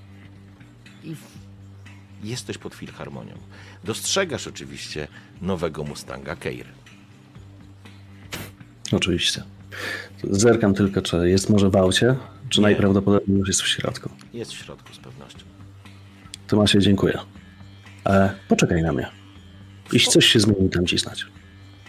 i 1.04 1.16
jesteś 2.22 2.58
pod 2.58 2.74
filharmonią. 2.74 3.34
Dostrzegasz 3.84 4.46
oczywiście 4.46 5.08
nowego 5.42 5.84
Mustanga 5.84 6.36
Keir. 6.36 6.66
Oczywiście. 8.92 9.42
Zerkam 10.24 10.74
tylko, 10.74 11.02
czy 11.02 11.30
jest 11.30 11.50
może 11.50 11.70
w 11.70 11.76
aucie, 11.76 12.16
czy 12.50 12.60
Nie. 12.60 12.62
najprawdopodobniej 12.62 13.38
już 13.38 13.48
jest 13.48 13.62
w 13.62 13.68
środku. 13.68 14.10
Jest 14.32 14.52
w 14.52 14.56
środku 14.64 14.94
z 14.94 14.98
pewnością. 14.98 15.40
Tomasie, 16.46 16.78
dziękuję. 16.80 17.18
E, 18.06 18.34
poczekaj 18.48 18.82
na 18.82 18.92
mnie. 18.92 19.08
Jeśli 19.92 20.12
coś 20.12 20.26
się 20.26 20.40
zmieni, 20.40 20.68
dam 20.68 20.86
ci 20.86 20.98
znać. 20.98 21.26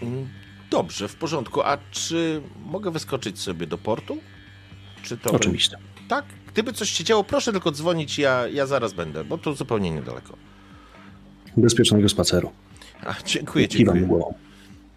Mm, 0.02 0.28
Dobrze, 0.70 1.08
w 1.08 1.16
porządku. 1.16 1.62
A 1.62 1.78
czy 1.92 2.42
mogę 2.66 2.92
wyskoczyć 2.92 3.40
sobie 3.40 3.68
do 3.68 3.78
portu? 3.78 4.18
Czy 5.04 5.18
to 5.18 5.32
Oczywiście. 5.32 5.78
Tak? 6.08 6.26
Gdyby 6.54 6.74
coś 6.74 6.90
się 6.90 7.04
działo, 7.04 7.24
proszę 7.24 7.52
tylko 7.52 7.72
dzwonić, 7.72 8.20
ja, 8.20 8.48
ja 8.48 8.66
zaraz 8.66 8.94
będę, 8.94 9.24
bo 9.24 9.38
to 9.38 9.54
zupełnie 9.54 9.92
niedaleko. 9.92 10.38
Bezpiecznego 11.58 12.10
spaceru. 12.10 12.52
A, 13.06 13.14
dziękuję, 13.26 13.68
Kiwam 13.68 13.96
dziękuję. 13.96 14.20
głową. 14.20 14.34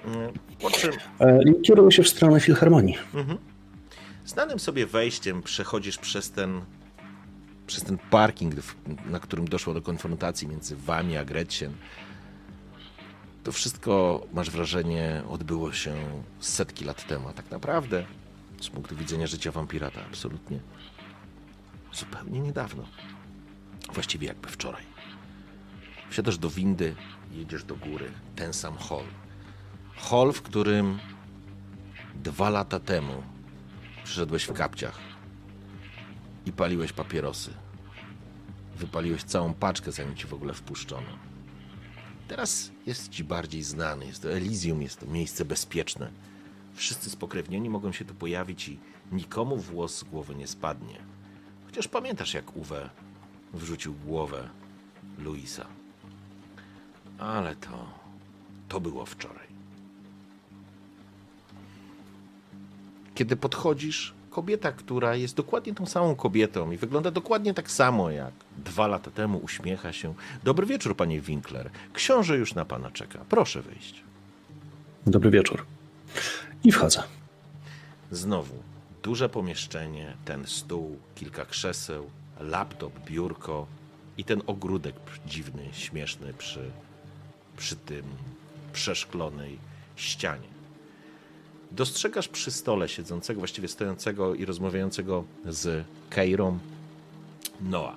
Mm, 0.05 0.33
Po 0.63 0.71
czym 0.71 0.91
E, 1.21 1.39
kieruję 1.63 1.93
się 1.93 2.03
w 2.03 2.09
stronę 2.09 2.41
Filharmonii. 2.41 2.95
Znanym 4.25 4.61
sobie 4.61 4.87
wejściem 4.87 5.43
przechodzisz 5.43 5.99
przez 5.99 6.31
ten 6.31 6.63
przez 7.67 7.85
ten 7.85 7.99
parking, 7.99 8.55
na 9.07 9.21
którym 9.21 9.49
doszło 9.49 9.75
do 9.75 9.83
konfrontacji 9.83 10.49
między 10.49 10.77
wami 10.77 11.17
a 11.17 11.25
Gretchen. 11.25 11.73
To 13.45 13.53
wszystko, 13.53 14.27
masz 14.33 14.51
wrażenie, 14.51 15.23
odbyło 15.29 15.73
się 15.73 15.95
setki 16.41 16.85
lat 16.85 17.07
temu, 17.07 17.29
a 17.29 17.33
tak 17.33 17.51
naprawdę 17.51 18.05
z 18.61 18.69
punktu 18.69 18.97
widzenia 18.97 19.27
życia 19.27 19.53
wampira 19.53 19.91
to 19.91 20.01
absolutnie 20.05 20.61
zupełnie 21.93 22.41
niedawno. 22.41 22.85
Właściwie 23.93 24.27
jakby 24.27 24.49
wczoraj. 24.49 24.83
Wsiadasz 26.11 26.39
do 26.39 26.51
windy, 26.51 26.97
jedziesz 27.33 27.65
do 27.65 27.77
góry, 27.77 28.13
ten 28.37 28.53
sam 28.53 28.77
hall. 28.77 29.05
Hall, 29.97 30.33
w 30.33 30.43
którym 30.43 30.99
dwa 32.15 32.51
lata 32.51 32.81
temu 32.81 33.23
przyszedłeś 34.05 34.45
w 34.45 34.53
kapciach 34.53 34.99
i 36.47 36.53
paliłeś 36.53 36.93
papierosy. 36.93 37.51
Wypaliłeś 38.77 39.23
całą 39.23 39.55
paczkę, 39.55 39.93
zanim 39.93 40.17
ci 40.17 40.27
w 40.27 40.35
ogóle 40.35 40.55
wpuszczono. 40.55 41.09
Teraz 42.29 42.71
jest 42.87 43.09
ci 43.09 43.25
bardziej 43.25 43.63
znany. 43.63 44.07
Jest 44.07 44.23
to 44.23 44.33
Elysium, 44.33 44.83
jest 44.83 45.01
to 45.01 45.07
miejsce 45.07 45.45
bezpieczne. 45.45 46.11
Wszyscy 46.75 47.11
spokrewnieni 47.11 47.71
mogą 47.71 47.93
się 47.93 48.05
tu 48.05 48.15
pojawić 48.15 48.69
i 48.69 48.79
nikomu 49.13 49.57
włos 49.57 49.99
z 49.99 50.05
głowy 50.05 50.35
nie 50.35 50.47
spadnie. 50.47 50.99
Chociaż 51.67 51.89
pamiętasz, 51.89 52.35
jak 52.35 52.57
Uwe 52.57 52.91
wrzucił 53.53 53.95
głowę 53.95 54.49
Luisa. 55.19 55.67
Ale 57.19 57.57
to. 57.57 57.87
to 58.69 58.81
było 58.81 59.07
wczoraj. 59.07 59.54
Kiedy 63.15 63.37
podchodzisz, 63.37 64.15
kobieta, 64.31 64.73
która 64.73 65.15
jest 65.15 65.37
dokładnie 65.37 65.75
tą 65.75 65.87
samą 65.87 66.15
kobietą 66.15 66.71
i 66.71 66.77
wygląda 66.77 67.11
dokładnie 67.11 67.55
tak 67.55 67.71
samo 67.71 68.11
jak 68.11 68.33
dwa 68.59 68.87
lata 68.87 69.11
temu, 69.11 69.39
uśmiecha 69.39 69.93
się. 69.93 70.15
Dobry 70.45 70.67
wieczór, 70.67 70.97
panie 70.97 71.21
Winkler. 71.21 71.71
Książę 71.93 72.37
już 72.37 72.55
na 72.55 72.65
pana 72.65 72.91
czeka. 72.91 73.19
Proszę 73.29 73.63
wyjść. 73.63 74.03
Dobry 75.07 75.31
wieczór. 75.31 75.67
I 76.65 76.73
wchodzę. 76.73 77.03
Znowu 78.11 78.55
duże 79.03 79.29
pomieszczenie, 79.29 80.17
ten 80.25 80.47
stół, 80.47 80.99
kilka 81.15 81.45
krzeseł, 81.45 82.11
laptop, 82.41 82.93
biurko 83.05 83.67
i 84.19 84.25
ten 84.25 84.43
ogródek 84.47 84.95
dziwny, 85.27 85.69
śmieszny 85.73 86.35
przy, 86.35 86.71
przy 87.57 87.77
tym 87.77 88.05
przeszklonej 88.73 89.59
ścianie. 89.97 90.54
Dostrzegasz 91.75 92.29
przy 92.29 92.51
stole 92.51 92.89
siedzącego, 92.89 93.41
właściwie 93.41 93.69
stojącego 93.69 94.35
i 94.35 94.45
rozmawiającego 94.45 95.25
z 95.45 95.87
Keirą 96.11 96.59
Noa. 97.61 97.97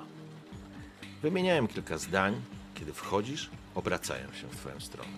Wymieniałem 1.22 1.68
kilka 1.68 1.98
zdań. 1.98 2.42
Kiedy 2.76 2.94
wchodzisz, 2.94 3.50
obracają 3.76 4.34
się 4.34 4.48
w 4.48 4.56
twoją 4.56 4.80
stronę. 4.80 5.10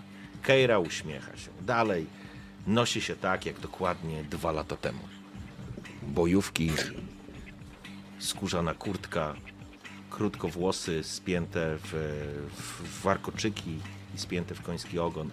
Keira 0.41 0.80
uśmiecha 0.80 1.38
się. 1.38 1.49
Dalej 1.61 2.06
nosi 2.68 3.02
się 3.02 3.15
tak, 3.15 3.45
jak 3.45 3.60
dokładnie 3.60 4.23
dwa 4.23 4.52
lata 4.52 4.77
temu. 4.77 4.99
Bojówki, 6.03 6.72
skórzana 8.19 8.73
kurtka, 8.73 9.36
krótkowłosy 10.10 11.03
spięte 11.03 11.77
w, 11.77 11.91
w, 12.56 12.84
w 12.84 13.02
warkoczyki 13.02 13.80
i 14.15 14.18
spięte 14.18 14.56
w 14.56 14.61
koński 14.61 14.99
ogon 14.99 15.30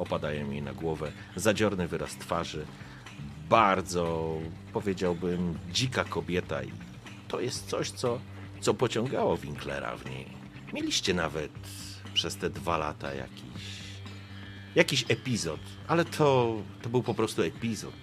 opadają 0.00 0.50
jej 0.50 0.62
na 0.62 0.72
głowę. 0.72 1.12
Zadziorny 1.36 1.88
wyraz 1.88 2.16
twarzy. 2.16 2.66
Bardzo, 3.48 4.34
powiedziałbym, 4.72 5.58
dzika 5.72 6.04
kobieta 6.04 6.62
i 6.62 6.72
to 7.28 7.40
jest 7.40 7.66
coś, 7.66 7.90
co, 7.90 8.20
co 8.60 8.74
pociągało 8.74 9.36
Winklera 9.36 9.96
w 9.96 10.10
niej. 10.10 10.26
Mieliście 10.72 11.14
nawet 11.14 11.52
przez 12.14 12.36
te 12.36 12.50
dwa 12.50 12.78
lata 12.78 13.14
jakiś 13.14 13.80
jakiś 14.74 15.04
epizod, 15.08 15.60
ale 15.88 16.04
to, 16.04 16.56
to 16.82 16.88
był 16.88 17.02
po 17.02 17.14
prostu 17.14 17.42
epizod. 17.42 17.94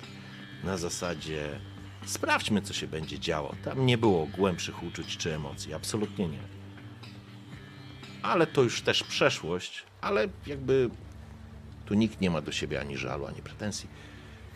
Na 0.63 0.77
zasadzie 0.77 1.59
sprawdźmy, 2.05 2.61
co 2.61 2.73
się 2.73 2.87
będzie 2.87 3.19
działo. 3.19 3.55
Tam 3.63 3.85
nie 3.85 3.97
było 3.97 4.25
głębszych 4.25 4.83
uczuć 4.83 5.17
czy 5.17 5.35
emocji, 5.35 5.73
absolutnie 5.73 6.27
nie. 6.27 6.39
Ale 8.21 8.47
to 8.47 8.63
już 8.63 8.81
też 8.81 9.03
przeszłość, 9.03 9.83
ale 10.01 10.27
jakby 10.47 10.89
tu 11.87 11.93
nikt 11.93 12.21
nie 12.21 12.29
ma 12.29 12.41
do 12.41 12.51
siebie 12.51 12.79
ani 12.79 12.97
żalu, 12.97 13.25
ani 13.25 13.41
pretensji. 13.41 13.89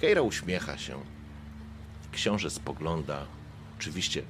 Keira 0.01 0.21
uśmiecha 0.21 0.77
się. 0.77 0.95
Książę 2.11 2.49
spogląda. 2.49 3.25
Oczywiście 3.77 4.23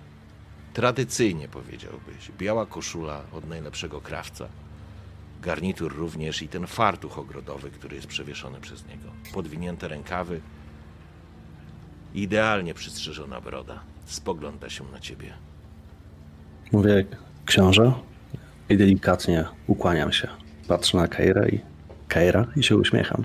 tradycyjnie 0.74 1.48
powiedziałbyś. 1.48 2.32
Biała 2.38 2.66
koszula 2.66 3.22
od 3.34 3.50
najlepszego 3.50 4.02
krawca 4.02 4.48
garnitur 5.42 5.96
również 5.96 6.42
i 6.42 6.48
ten 6.48 6.68
fartuch 6.68 7.20
ogrodowy, 7.20 7.72
który 7.72 7.96
jest 7.96 8.08
przewieszony 8.08 8.60
przez 8.60 8.88
niego. 8.88 9.10
Podwinięte 9.34 9.88
rękawy, 9.88 10.42
idealnie 12.14 12.74
przystrzyżona 12.74 13.42
broda. 13.42 13.80
Spogląda 14.06 14.70
się 14.70 14.84
na 14.92 15.00
ciebie. 15.00 15.34
Mówię, 16.72 17.06
książę, 17.46 17.94
i 18.70 18.78
delikatnie 18.78 19.46
ukłaniam 19.68 20.12
się. 20.12 20.28
Patrzę 20.68 20.98
na 20.98 21.08
Keirę 21.08 21.50
i 21.50 21.60
Keira 22.12 22.48
i 22.56 22.64
się 22.64 22.78
uśmiecham. 22.78 23.24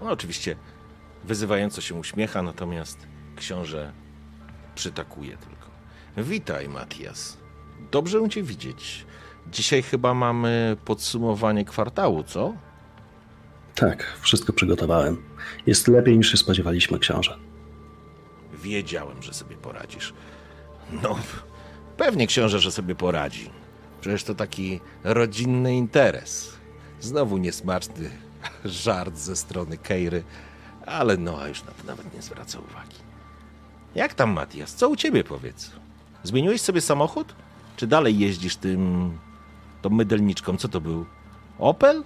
On 0.00 0.08
oczywiście 0.08 0.56
wyzywająco 1.24 1.80
się 1.80 1.94
uśmiecha, 1.94 2.42
natomiast 2.42 2.98
książę 3.36 3.92
przytakuje 4.74 5.36
tylko. 5.36 5.68
Witaj, 6.16 6.68
Matias. 6.68 7.38
Dobrze 7.90 8.28
cię 8.28 8.42
widzieć. 8.42 9.06
Dzisiaj 9.52 9.82
chyba 9.82 10.14
mamy 10.14 10.76
podsumowanie 10.84 11.64
kwartału, 11.64 12.22
co? 12.22 12.54
Tak, 13.74 14.18
wszystko 14.20 14.52
przygotowałem. 14.52 15.22
Jest 15.66 15.88
lepiej 15.88 16.18
niż 16.18 16.30
się 16.30 16.36
spodziewaliśmy, 16.36 16.98
książę. 16.98 17.38
Wiedziałem, 18.62 19.22
że 19.22 19.34
sobie 19.34 19.56
poradzisz. 19.56 20.14
No, 21.02 21.18
pewnie 21.96 22.26
książę, 22.26 22.58
że 22.58 22.70
sobie 22.72 22.94
poradzi. 22.94 23.50
Przecież 24.00 24.24
to 24.24 24.34
taki 24.34 24.80
rodzinny 25.04 25.76
interes. 25.76 26.57
Znowu 27.00 27.38
niesmaczny 27.38 28.10
żart 28.64 29.16
ze 29.16 29.36
strony 29.36 29.78
Keiry, 29.78 30.22
ale 30.86 31.16
Noa 31.16 31.48
już 31.48 31.64
na 31.64 31.70
to 31.72 31.86
nawet 31.86 32.14
nie 32.14 32.22
zwraca 32.22 32.58
uwagi. 32.58 32.96
Jak 33.94 34.14
tam, 34.14 34.30
Matias? 34.30 34.74
Co 34.74 34.88
u 34.88 34.96
ciebie 34.96 35.24
powiedz? 35.24 35.70
Zmieniłeś 36.24 36.60
sobie 36.60 36.80
samochód? 36.80 37.34
Czy 37.76 37.86
dalej 37.86 38.18
jeździsz 38.18 38.56
tym... 38.56 39.12
tą 39.82 39.90
mydelniczką? 39.90 40.56
Co 40.56 40.68
to 40.68 40.80
był? 40.80 41.06
Opel? 41.58 42.02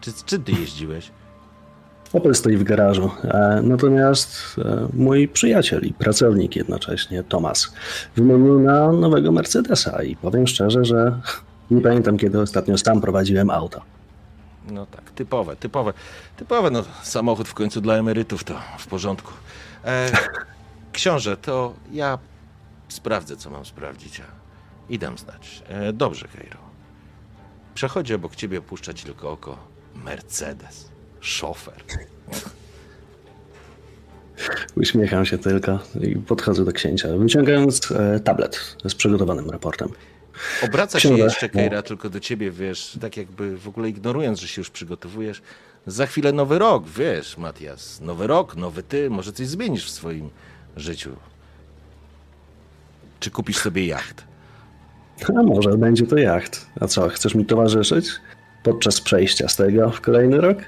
Czy, 0.00 0.12
czy 0.26 0.38
ty 0.38 0.52
jeździłeś? 0.52 1.10
Opel 2.12 2.34
stoi 2.34 2.56
w 2.56 2.62
garażu, 2.62 3.10
e, 3.24 3.60
natomiast 3.64 4.56
e, 4.58 4.88
mój 4.92 5.28
przyjaciel 5.28 5.82
i 5.82 5.92
pracownik 5.92 6.56
jednocześnie, 6.56 7.22
Tomas, 7.22 7.72
wymienił 8.16 8.60
na 8.60 8.92
nowego 8.92 9.32
Mercedesa 9.32 10.02
i 10.02 10.16
powiem 10.16 10.46
szczerze, 10.46 10.84
że 10.84 11.20
nie 11.70 11.80
pamiętam, 11.80 12.18
kiedy 12.18 12.40
ostatnio 12.40 12.78
sam 12.78 13.00
prowadziłem 13.00 13.50
auto. 13.50 13.80
No 14.70 14.86
tak, 14.86 15.10
typowe, 15.10 15.56
typowe. 15.56 15.92
Typowe, 16.36 16.70
no 16.70 16.84
samochód 17.02 17.48
w 17.48 17.54
końcu 17.54 17.80
dla 17.80 17.94
emerytów 17.94 18.44
to 18.44 18.60
w 18.78 18.86
porządku. 18.86 19.32
E, 19.84 20.10
książę, 20.92 21.36
to 21.36 21.74
ja 21.92 22.18
sprawdzę, 22.88 23.36
co 23.36 23.50
mam 23.50 23.64
sprawdzić, 23.64 24.20
a 24.20 24.24
i 24.88 24.98
dam 24.98 25.18
znać. 25.18 25.62
E, 25.68 25.92
dobrze, 25.92 26.28
Hejro. 26.28 26.58
Przechodzi 27.74 28.14
obok 28.14 28.36
ciebie, 28.36 28.58
opuszcza 28.58 28.94
ci 28.94 29.04
tylko 29.04 29.30
oko. 29.30 29.56
Mercedes. 29.94 30.90
Szofer. 31.20 31.84
Uśmiecham 34.76 35.26
się 35.26 35.38
tylko 35.38 35.78
i 36.00 36.16
podchodzę 36.16 36.64
do 36.64 36.72
księcia, 36.72 37.08
wyciągając 37.16 37.92
e, 37.92 38.20
tablet 38.20 38.76
z 38.84 38.94
przygotowanym 38.94 39.50
raportem. 39.50 39.88
Obraca 40.62 41.00
się 41.00 41.08
Książę. 41.08 41.24
jeszcze 41.24 41.48
Keira 41.48 41.82
tylko 41.82 42.10
do 42.10 42.20
ciebie, 42.20 42.50
wiesz, 42.50 42.98
tak 43.00 43.16
jakby 43.16 43.56
w 43.58 43.68
ogóle 43.68 43.88
ignorując, 43.88 44.40
że 44.40 44.48
się 44.48 44.60
już 44.60 44.70
przygotowujesz. 44.70 45.42
za 45.86 46.06
chwilę 46.06 46.32
nowy 46.32 46.58
rok, 46.58 46.88
wiesz, 46.88 47.38
Matias. 47.38 48.00
Nowy 48.00 48.26
rok, 48.26 48.56
nowy 48.56 48.82
ty, 48.82 49.10
może 49.10 49.32
coś 49.32 49.46
zmienisz 49.46 49.86
w 49.86 49.90
swoim 49.90 50.30
życiu. 50.76 51.16
Czy 53.20 53.30
kupisz 53.30 53.56
sobie 53.58 53.86
jacht? 53.86 54.24
A 55.38 55.42
może 55.42 55.78
będzie 55.78 56.06
to 56.06 56.18
jacht. 56.18 56.66
A 56.80 56.86
co, 56.86 57.08
chcesz 57.08 57.34
mi 57.34 57.44
towarzyszyć? 57.46 58.06
Podczas 58.62 59.00
przejścia 59.00 59.48
z 59.48 59.56
tego 59.56 59.90
w 59.90 60.00
kolejny 60.00 60.40
rok? 60.40 60.58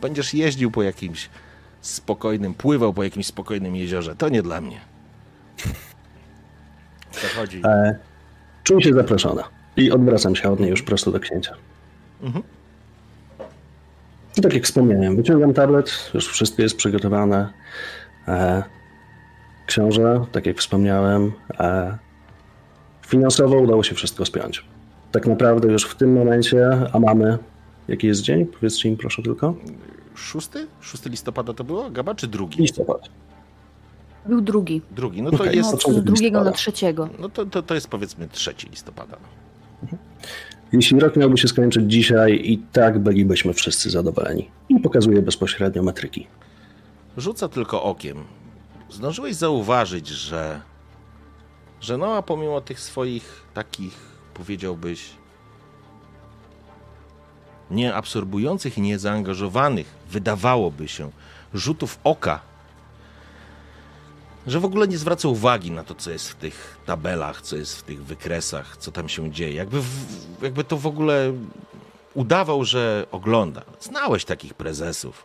Będziesz 0.00 0.34
jeździł 0.34 0.70
po 0.70 0.82
jakimś 0.82 1.30
spokojnym, 1.80 2.54
pływał 2.54 2.92
po 2.94 3.02
jakimś 3.04 3.26
spokojnym 3.26 3.76
jeziorze. 3.76 4.16
To 4.16 4.28
nie 4.28 4.42
dla 4.42 4.60
mnie. 4.60 4.80
Zachodzi. 7.22 7.62
E, 7.64 7.98
czuję 8.62 8.82
się 8.82 8.92
zaproszona. 8.92 9.42
I 9.76 9.90
odwracam 9.90 10.36
się 10.36 10.50
od 10.52 10.60
niej 10.60 10.70
już 10.70 10.82
prosto 10.82 11.10
do 11.10 11.20
księcia. 11.20 11.54
Mhm. 12.22 12.44
I 14.38 14.40
tak 14.42 14.54
jak 14.54 14.64
wspomniałem, 14.64 15.16
wyciągam 15.16 15.54
tablet, 15.54 16.10
już 16.14 16.28
wszystko 16.28 16.62
jest 16.62 16.76
przygotowane. 16.76 17.52
E, 18.28 18.62
książę, 19.66 20.24
tak 20.32 20.46
jak 20.46 20.58
wspomniałem, 20.58 21.32
e, 21.60 21.98
finansowo 23.06 23.58
udało 23.58 23.82
się 23.82 23.94
wszystko 23.94 24.24
spiąć. 24.24 24.64
Tak 25.12 25.26
naprawdę 25.26 25.72
już 25.72 25.84
w 25.84 25.94
tym 25.94 26.12
momencie, 26.12 26.68
a 26.92 26.98
mamy, 26.98 27.38
jaki 27.88 28.06
jest 28.06 28.22
dzień? 28.22 28.46
Powiedzcie 28.46 28.88
im 28.88 28.96
proszę 28.96 29.22
tylko. 29.22 29.54
Szósty? 30.14 30.66
Szósty 30.80 31.10
listopada 31.10 31.52
to 31.52 31.64
było? 31.64 31.90
Gaba 31.90 32.14
czy 32.14 32.26
drugi? 32.26 32.62
Listopad. 32.62 33.08
Był 34.26 34.40
drugi. 34.40 34.82
Drugi. 34.90 35.22
No 35.22 35.30
to 35.30 35.36
Okej, 35.36 35.56
jest. 35.56 35.72
No, 35.88 35.94
z 35.94 36.04
drugiego 36.04 36.44
na 36.44 36.52
trzeciego. 36.52 37.08
No 37.18 37.28
to, 37.28 37.46
to, 37.46 37.62
to 37.62 37.74
jest 37.74 37.88
powiedzmy 37.88 38.28
trzeci 38.28 38.68
listopada. 38.68 39.16
Jeśli 40.72 41.00
rok 41.00 41.16
miałby 41.16 41.38
się 41.38 41.48
skończyć 41.48 41.92
dzisiaj, 41.92 42.40
i 42.44 42.58
tak 42.58 42.98
bylibyśmy 42.98 43.52
wszyscy 43.52 43.90
zadowoleni. 43.90 44.50
I 44.68 44.80
pokazuję 44.80 45.22
bezpośrednio 45.22 45.82
metryki. 45.82 46.26
Rzuca 47.16 47.48
tylko 47.48 47.82
okiem. 47.82 48.24
Zdążyłeś 48.90 49.34
zauważyć, 49.34 50.08
że. 50.08 50.60
że 51.80 51.98
Noa 51.98 52.22
pomimo 52.22 52.60
tych 52.60 52.80
swoich 52.80 53.42
takich, 53.54 53.98
powiedziałbyś, 54.34 55.10
nieabsorbujących 57.70 58.78
i 58.78 58.80
niezaangażowanych, 58.80 59.94
wydawałoby 60.10 60.88
się, 60.88 61.10
rzutów 61.54 61.98
oka, 62.04 62.40
że 64.46 64.60
w 64.60 64.64
ogóle 64.64 64.88
nie 64.88 64.98
zwraca 64.98 65.28
uwagi 65.28 65.70
na 65.70 65.84
to, 65.84 65.94
co 65.94 66.10
jest 66.10 66.28
w 66.30 66.34
tych 66.34 66.78
tabelach, 66.86 67.42
co 67.42 67.56
jest 67.56 67.76
w 67.76 67.82
tych 67.82 68.04
wykresach, 68.04 68.76
co 68.76 68.92
tam 68.92 69.08
się 69.08 69.30
dzieje. 69.30 69.54
Jakby, 69.54 69.80
w, 69.80 70.42
jakby 70.42 70.64
to 70.64 70.76
w 70.76 70.86
ogóle 70.86 71.32
udawał, 72.14 72.64
że 72.64 73.06
ogląda. 73.10 73.62
Znałeś 73.80 74.24
takich 74.24 74.54
prezesów 74.54 75.24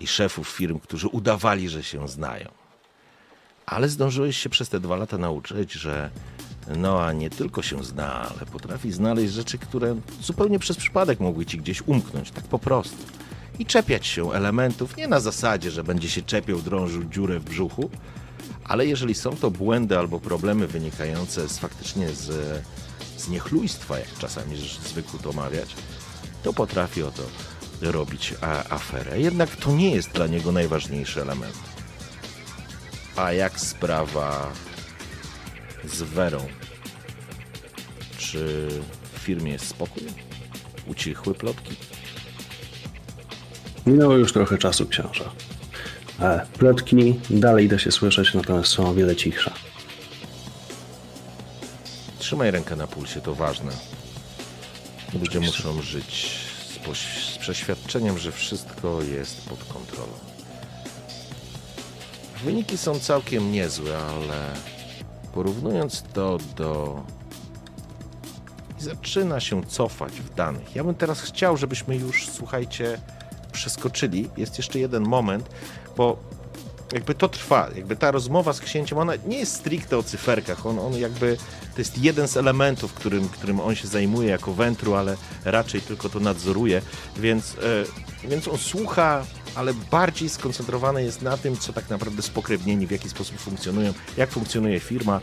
i 0.00 0.06
szefów 0.06 0.48
firm, 0.48 0.78
którzy 0.78 1.08
udawali, 1.08 1.68
że 1.68 1.82
się 1.82 2.08
znają. 2.08 2.48
Ale 3.66 3.88
zdążyłeś 3.88 4.36
się 4.38 4.48
przez 4.48 4.68
te 4.68 4.80
dwa 4.80 4.96
lata 4.96 5.18
nauczyć, 5.18 5.72
że 5.72 6.10
Noa 6.76 7.12
nie 7.12 7.30
tylko 7.30 7.62
się 7.62 7.84
zna, 7.84 8.28
ale 8.28 8.46
potrafi 8.52 8.92
znaleźć 8.92 9.32
rzeczy, 9.32 9.58
które 9.58 9.96
zupełnie 10.22 10.58
przez 10.58 10.76
przypadek 10.76 11.20
mogły 11.20 11.46
ci 11.46 11.58
gdzieś 11.58 11.82
umknąć, 11.82 12.30
tak 12.30 12.44
po 12.44 12.58
prostu. 12.58 12.96
I 13.58 13.66
czepiać 13.66 14.06
się 14.06 14.32
elementów 14.32 14.96
nie 14.96 15.08
na 15.08 15.20
zasadzie, 15.20 15.70
że 15.70 15.84
będzie 15.84 16.08
się 16.08 16.22
czepiał, 16.22 16.62
drążył 16.62 17.04
dziurę 17.04 17.38
w 17.38 17.44
brzuchu, 17.44 17.90
ale 18.64 18.86
jeżeli 18.86 19.14
są 19.14 19.36
to 19.36 19.50
błędy 19.50 19.98
albo 19.98 20.20
problemy 20.20 20.66
wynikające 20.66 21.48
z 21.48 21.58
faktycznie 21.58 22.08
z, 22.08 22.62
z 23.16 23.28
niechlujstwa, 23.28 23.98
jak 23.98 24.18
czasami 24.18 24.56
zwykł 24.88 25.18
to 25.18 25.32
mawiać, 25.32 25.74
to 26.42 26.52
potrafi 26.52 27.02
o 27.02 27.10
to 27.10 27.22
robić 27.82 28.34
a, 28.40 28.74
aferę. 28.74 29.20
Jednak 29.20 29.56
to 29.56 29.72
nie 29.72 29.90
jest 29.90 30.10
dla 30.10 30.26
niego 30.26 30.52
najważniejszy 30.52 31.22
element. 31.22 31.54
A 33.16 33.32
jak 33.32 33.60
sprawa 33.60 34.52
z 35.84 36.02
Werą? 36.02 36.46
Czy 38.18 38.68
w 39.14 39.18
firmie 39.18 39.52
jest 39.52 39.68
spokój? 39.68 40.02
Ucichły 40.86 41.34
plotki? 41.34 41.76
Minęło 43.86 44.16
już 44.16 44.32
trochę 44.32 44.58
czasu, 44.58 44.86
książę. 44.86 45.24
E, 46.20 46.46
plotki 46.58 47.20
dalej 47.30 47.68
da 47.68 47.78
się 47.78 47.92
słyszeć, 47.92 48.34
natomiast 48.34 48.68
są 48.68 48.88
o 48.88 48.94
wiele 48.94 49.16
cichsze. 49.16 49.50
Trzymaj 52.18 52.50
rękę 52.50 52.76
na 52.76 52.86
pulsie, 52.86 53.20
to 53.20 53.34
ważne. 53.34 53.72
Ludzie 55.20 55.40
muszą 55.40 55.82
żyć 55.82 56.38
z, 56.94 57.34
z 57.34 57.38
przeświadczeniem, 57.38 58.18
że 58.18 58.32
wszystko 58.32 59.02
jest 59.02 59.48
pod 59.48 59.64
kontrolą. 59.64 60.12
Wyniki 62.44 62.78
są 62.78 63.00
całkiem 63.00 63.52
niezłe, 63.52 63.98
ale 63.98 64.54
porównując 65.32 66.02
to 66.12 66.38
do. 66.56 67.02
Zaczyna 68.78 69.40
się 69.40 69.64
cofać 69.64 70.12
w 70.12 70.34
danych. 70.34 70.76
Ja 70.76 70.84
bym 70.84 70.94
teraz 70.94 71.20
chciał, 71.20 71.56
żebyśmy 71.56 71.96
już, 71.96 72.28
słuchajcie, 72.28 72.98
przeskoczyli. 73.52 74.30
Jest 74.36 74.58
jeszcze 74.58 74.78
jeden 74.78 75.02
moment, 75.02 75.48
bo 75.96 76.16
jakby 76.92 77.14
to 77.14 77.28
trwa, 77.28 77.70
jakby 77.76 77.96
ta 77.96 78.10
rozmowa 78.10 78.52
z 78.52 78.60
księciem, 78.60 78.98
ona 78.98 79.12
nie 79.26 79.38
jest 79.38 79.54
stricte 79.54 79.98
o 79.98 80.02
cyferkach, 80.02 80.66
on, 80.66 80.78
on 80.78 80.94
jakby, 80.94 81.36
to 81.74 81.80
jest 81.80 81.98
jeden 81.98 82.28
z 82.28 82.36
elementów, 82.36 82.92
którym, 82.92 83.28
którym 83.28 83.60
on 83.60 83.74
się 83.74 83.88
zajmuje 83.88 84.28
jako 84.28 84.52
wentru, 84.52 84.94
ale 84.94 85.16
raczej 85.44 85.80
tylko 85.80 86.08
to 86.08 86.20
nadzoruje, 86.20 86.82
więc, 87.16 87.56
e, 88.24 88.28
więc 88.28 88.48
on 88.48 88.58
słucha, 88.58 89.24
ale 89.54 89.74
bardziej 89.90 90.28
skoncentrowany 90.28 91.02
jest 91.04 91.22
na 91.22 91.36
tym, 91.36 91.56
co 91.56 91.72
tak 91.72 91.90
naprawdę 91.90 92.22
spokrewnieni, 92.22 92.86
w 92.86 92.90
jaki 92.90 93.08
sposób 93.08 93.38
funkcjonują, 93.38 93.94
jak 94.16 94.30
funkcjonuje 94.30 94.80
firma. 94.80 95.20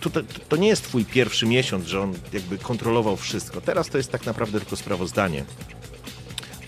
Tutaj, 0.00 0.24
to- 0.24 0.40
to 0.48 0.56
nie 0.56 0.68
jest 0.68 0.82
twój 0.82 1.04
pierwszy 1.04 1.46
miesiąc, 1.46 1.86
że 1.86 2.00
on 2.00 2.14
jakby 2.32 2.58
kontrolował 2.58 3.16
wszystko. 3.16 3.60
Teraz 3.60 3.88
to 3.88 3.98
jest 3.98 4.10
tak 4.12 4.26
naprawdę 4.26 4.60
tylko 4.60 4.76
sprawozdanie. 4.76 5.44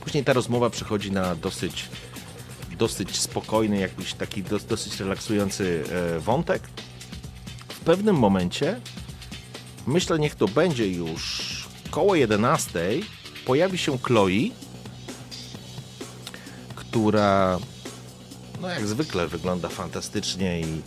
Później 0.01 0.25
ta 0.25 0.33
rozmowa 0.33 0.71
przechodzi 0.71 1.13
na 1.13 1.35
dosyć 1.35 1.89
dosyć 2.77 3.21
spokojny, 3.21 3.79
jakiś 3.79 4.15
taki 4.15 4.43
dos, 4.43 4.65
dosyć 4.65 5.01
relaksujący 5.01 5.85
e, 6.17 6.21
wątek. 6.21 6.63
W 7.69 7.81
pewnym 7.81 8.17
momencie, 8.17 8.81
myślę, 9.87 10.19
niech 10.19 10.35
to 10.35 10.49
będzie 10.49 10.89
już 10.89 11.45
koło 11.91 12.15
11, 12.15 12.81
pojawi 13.47 13.79
się 13.79 13.99
Chloe, 13.99 14.51
która 16.75 17.59
no 18.61 18.69
jak 18.69 18.87
zwykle 18.87 19.29
wygląda 19.29 19.69
fantastycznie 19.69 20.61
i 20.61 20.83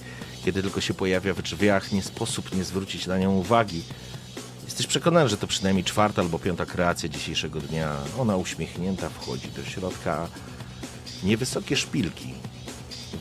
kiedy 0.45 0.61
tylko 0.61 0.81
się 0.81 0.93
pojawia 0.93 1.33
w 1.33 1.41
drzwiach, 1.41 1.91
nie 1.91 2.03
sposób 2.03 2.55
nie 2.55 2.63
zwrócić 2.63 3.07
na 3.07 3.17
nią 3.17 3.35
uwagi. 3.35 3.83
Jesteś 4.65 4.87
przekonany, 4.87 5.29
że 5.29 5.37
to 5.37 5.47
przynajmniej 5.47 5.83
czwarta 5.83 6.21
albo 6.21 6.39
piąta 6.39 6.65
kreacja 6.65 7.09
dzisiejszego 7.09 7.59
dnia. 7.59 7.95
Ona 8.19 8.37
uśmiechnięta 8.37 9.09
wchodzi 9.09 9.47
do 9.47 9.63
środka, 9.63 10.27
Niewysokie 11.23 11.77
szpilki 11.77 12.33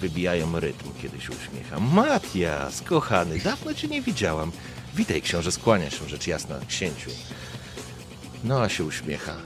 wybijają 0.00 0.60
rytm, 0.60 0.84
kiedy 1.02 1.20
się 1.20 1.30
uśmiecha. 1.32 1.80
Matias, 1.80 2.82
kochany, 2.82 3.38
dawno 3.38 3.74
cię 3.74 3.88
nie 3.88 4.02
widziałam. 4.02 4.52
Witaj, 4.94 5.22
książę, 5.22 5.52
skłania 5.52 5.90
się, 5.90 6.08
rzecz 6.08 6.26
jasna, 6.26 6.60
księciu. 6.68 7.10
No, 8.44 8.62
a 8.62 8.68
się 8.68 8.84
uśmiecha. 8.84 9.36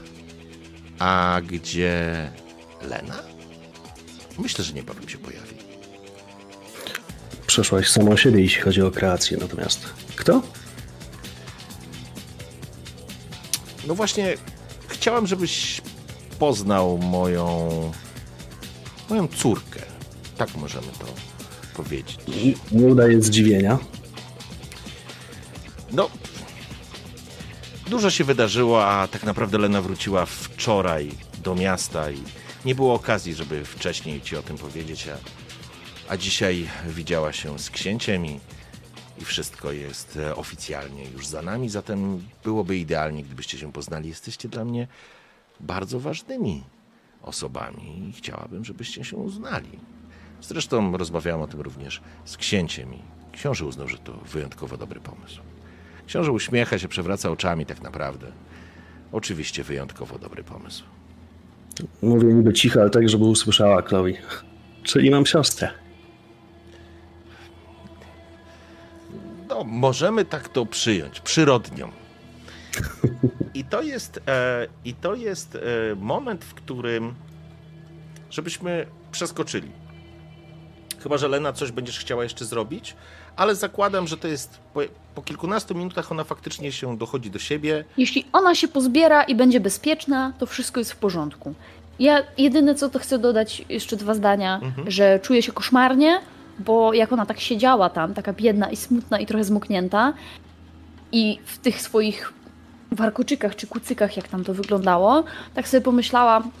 A 0.99 1.41
gdzie 1.47 2.31
Lena? 2.81 3.19
Myślę, 4.39 4.63
że 4.63 4.73
niebawem 4.73 5.09
się 5.09 5.17
pojawi. 5.17 5.55
Przeszłaś 7.47 7.89
samą 7.89 8.17
siebie, 8.17 8.41
jeśli 8.41 8.61
chodzi 8.61 8.81
o 8.81 8.91
kreację, 8.91 9.37
natomiast 9.37 9.85
kto? 10.15 10.41
No 13.87 13.95
właśnie, 13.95 14.35
chciałem, 14.87 15.27
żebyś 15.27 15.81
poznał 16.39 16.97
moją... 16.97 17.91
moją 19.11 19.27
córkę. 19.27 19.81
Tak 20.37 20.55
możemy 20.55 20.87
to 20.87 21.05
powiedzieć. 21.73 22.17
Nie 22.71 22.87
udaje 22.87 23.21
zdziwienia. 23.21 23.79
No, 25.91 26.09
dużo 27.89 28.09
się 28.09 28.23
wydarzyło, 28.23 28.85
a 28.85 29.07
tak 29.07 29.23
naprawdę 29.23 29.57
Lena 29.57 29.81
wróciła 29.81 30.25
wczoraj 30.25 31.11
do 31.43 31.55
miasta 31.55 32.11
i 32.11 32.17
nie 32.65 32.75
było 32.75 32.93
okazji, 32.93 33.33
żeby 33.33 33.65
wcześniej 33.65 34.21
ci 34.21 34.37
o 34.37 34.41
tym 34.41 34.57
powiedzieć, 34.57 35.07
a, 35.07 35.17
a 36.13 36.17
dzisiaj 36.17 36.67
widziała 36.87 37.33
się 37.33 37.59
z 37.59 37.69
księciem 37.69 38.25
i, 38.25 38.39
i 39.21 39.25
wszystko 39.25 39.71
jest 39.71 40.19
oficjalnie 40.35 41.03
już 41.05 41.27
za 41.27 41.41
nami, 41.41 41.69
zatem 41.69 42.27
byłoby 42.43 42.77
idealnie, 42.77 43.23
gdybyście 43.23 43.57
się 43.57 43.71
poznali. 43.71 44.09
Jesteście 44.09 44.49
dla 44.49 44.65
mnie 44.65 44.87
bardzo 45.59 45.99
ważnymi 45.99 46.63
osobami 47.23 48.09
i 48.09 48.13
chciałabym, 48.13 48.65
żebyście 48.65 49.03
się 49.03 49.17
uznali. 49.17 49.79
Zresztą 50.41 50.97
rozmawiałem 50.97 51.41
o 51.41 51.47
tym 51.47 51.61
również 51.61 52.01
z 52.25 52.37
księciem 52.37 52.93
i 52.93 52.99
książę 53.31 53.65
uznał, 53.65 53.87
że 53.87 53.97
to 53.97 54.13
wyjątkowo 54.13 54.77
dobry 54.77 54.99
pomysł. 54.99 55.41
Książę 56.07 56.31
uśmiecha 56.31 56.79
się, 56.79 56.87
przewraca 56.87 57.29
oczami 57.29 57.65
tak 57.65 57.81
naprawdę. 57.81 58.31
Oczywiście 59.11 59.63
wyjątkowo 59.63 60.19
dobry 60.19 60.43
pomysł. 60.43 60.83
Mówię 62.01 62.33
niby 62.33 62.53
cicho, 62.53 62.81
ale 62.81 62.89
tak, 62.89 63.09
żeby 63.09 63.23
usłyszała 63.23 63.81
Chloe. 63.81 64.13
Czyli 64.83 65.09
mam 65.09 65.25
siostrę. 65.25 65.69
No, 69.49 69.63
możemy 69.63 70.25
tak 70.25 70.49
to 70.49 70.65
przyjąć, 70.65 71.19
przyrodnią. 71.19 71.91
I 73.53 73.63
to 73.63 73.81
jest, 73.81 74.19
e, 74.27 74.67
i 74.85 74.93
to 74.93 75.15
jest 75.15 75.55
e, 75.55 75.59
moment, 75.95 76.45
w 76.45 76.53
którym 76.53 77.13
żebyśmy 78.29 78.85
przeskoczyli. 79.11 79.71
Chyba, 81.03 81.17
że 81.17 81.27
Lena 81.27 81.53
coś 81.53 81.71
będziesz 81.71 81.99
chciała 81.99 82.23
jeszcze 82.23 82.45
zrobić, 82.45 82.95
ale 83.35 83.55
zakładam, 83.55 84.07
że 84.07 84.17
to 84.17 84.27
jest 84.27 84.59
po, 84.73 84.81
po 85.15 85.21
kilkunastu 85.21 85.75
minutach 85.75 86.11
ona 86.11 86.23
faktycznie 86.23 86.71
się 86.71 86.97
dochodzi 86.97 87.31
do 87.31 87.39
siebie. 87.39 87.83
Jeśli 87.97 88.25
ona 88.33 88.55
się 88.55 88.67
pozbiera 88.67 89.23
i 89.23 89.35
będzie 89.35 89.59
bezpieczna, 89.59 90.33
to 90.39 90.45
wszystko 90.45 90.79
jest 90.79 90.91
w 90.91 90.95
porządku. 90.95 91.53
Ja 91.99 92.23
jedyne 92.37 92.75
co 92.75 92.89
to 92.89 92.99
chcę 92.99 93.19
dodać 93.19 93.65
jeszcze 93.69 93.95
dwa 93.97 94.13
zdania, 94.13 94.59
Mhm. 94.63 94.91
że 94.91 95.19
czuję 95.23 95.41
się 95.43 95.51
koszmarnie, 95.51 96.21
bo 96.59 96.93
jak 96.93 97.13
ona 97.13 97.25
tak 97.25 97.39
siedziała 97.39 97.89
tam, 97.89 98.13
taka 98.13 98.33
biedna 98.33 98.69
i 98.71 98.75
smutna 98.75 99.19
i 99.19 99.25
trochę 99.25 99.43
zmoknięta 99.43 100.13
i 101.11 101.39
w 101.45 101.57
tych 101.57 101.81
swoich 101.81 102.33
warkoczykach 102.91 103.55
czy 103.55 103.67
kucykach, 103.67 104.17
jak 104.17 104.27
tam 104.27 104.43
to 104.43 104.53
wyglądało, 104.53 105.23
tak 105.53 105.67
sobie 105.67 105.81
pomyślałam, 105.81 106.51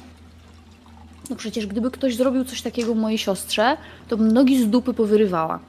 no 1.29 1.35
przecież 1.35 1.67
gdyby 1.67 1.91
ktoś 1.91 2.15
zrobił 2.15 2.43
coś 2.45 2.61
takiego 2.61 2.95
mojej 2.95 3.17
siostrze, 3.17 3.77
to 4.07 4.17
bym 4.17 4.31
nogi 4.31 4.63
z 4.63 4.69
dupy 4.69 4.93
powyrywała. 4.93 5.59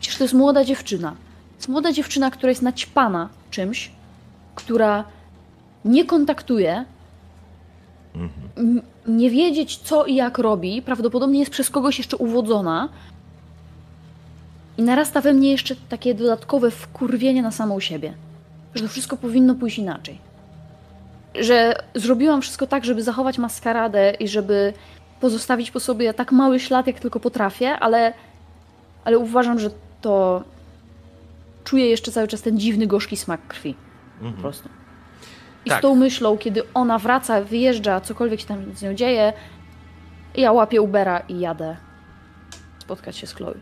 Przecież 0.00 0.18
to 0.18 0.24
jest 0.24 0.34
młoda 0.34 0.64
dziewczyna. 0.64 1.10
To 1.10 1.56
jest 1.56 1.68
młoda 1.68 1.92
dziewczyna, 1.92 2.30
która 2.30 2.50
jest 2.50 2.62
naćpana 2.62 3.28
czymś, 3.50 3.90
która 4.54 5.04
nie 5.84 6.04
kontaktuje, 6.04 6.84
m- 8.56 8.82
nie 9.06 9.30
wiedzieć 9.30 9.76
co 9.76 10.04
i 10.04 10.14
jak 10.14 10.38
robi, 10.38 10.82
prawdopodobnie 10.82 11.38
jest 11.38 11.50
przez 11.52 11.70
kogoś 11.70 11.98
jeszcze 11.98 12.16
uwodzona 12.16 12.88
i 14.78 14.82
narasta 14.82 15.20
we 15.20 15.32
mnie 15.32 15.50
jeszcze 15.50 15.76
takie 15.88 16.14
dodatkowe 16.14 16.70
wkurwienie 16.70 17.42
na 17.42 17.50
samą 17.50 17.80
siebie, 17.80 18.14
że 18.74 18.82
to 18.82 18.88
wszystko 18.88 19.16
powinno 19.16 19.54
pójść 19.54 19.78
inaczej. 19.78 20.18
Że 21.34 21.76
zrobiłam 21.94 22.42
wszystko 22.42 22.66
tak, 22.66 22.84
żeby 22.84 23.02
zachować 23.02 23.38
maskaradę 23.38 24.10
i 24.10 24.28
żeby 24.28 24.72
pozostawić 25.20 25.70
po 25.70 25.80
sobie 25.80 26.14
tak 26.14 26.32
mały 26.32 26.60
ślad, 26.60 26.86
jak 26.86 27.00
tylko 27.00 27.20
potrafię, 27.20 27.78
ale, 27.78 28.12
ale 29.04 29.18
uważam, 29.18 29.58
że 29.58 29.70
to 30.00 30.44
czuję 31.64 31.86
jeszcze 31.86 32.12
cały 32.12 32.28
czas 32.28 32.42
ten 32.42 32.58
dziwny, 32.58 32.86
gorzki 32.86 33.16
smak 33.16 33.46
krwi. 33.46 33.74
Po 34.36 34.40
prostu. 34.40 34.68
I 35.64 35.70
Tak. 35.70 35.78
z 35.78 35.82
tą 35.82 35.94
myślą, 35.94 36.38
kiedy 36.38 36.62
ona 36.74 36.98
wraca, 36.98 37.40
wyjeżdża, 37.40 38.00
cokolwiek 38.00 38.40
się 38.40 38.46
tam 38.46 38.74
z 38.74 38.82
nią 38.82 38.94
dzieje, 38.94 39.32
ja 40.36 40.52
łapię 40.52 40.82
Ubera 40.82 41.18
i 41.18 41.40
jadę 41.40 41.76
spotkać 42.78 43.16
się 43.16 43.26
z 43.26 43.34
Chloe. 43.34 43.54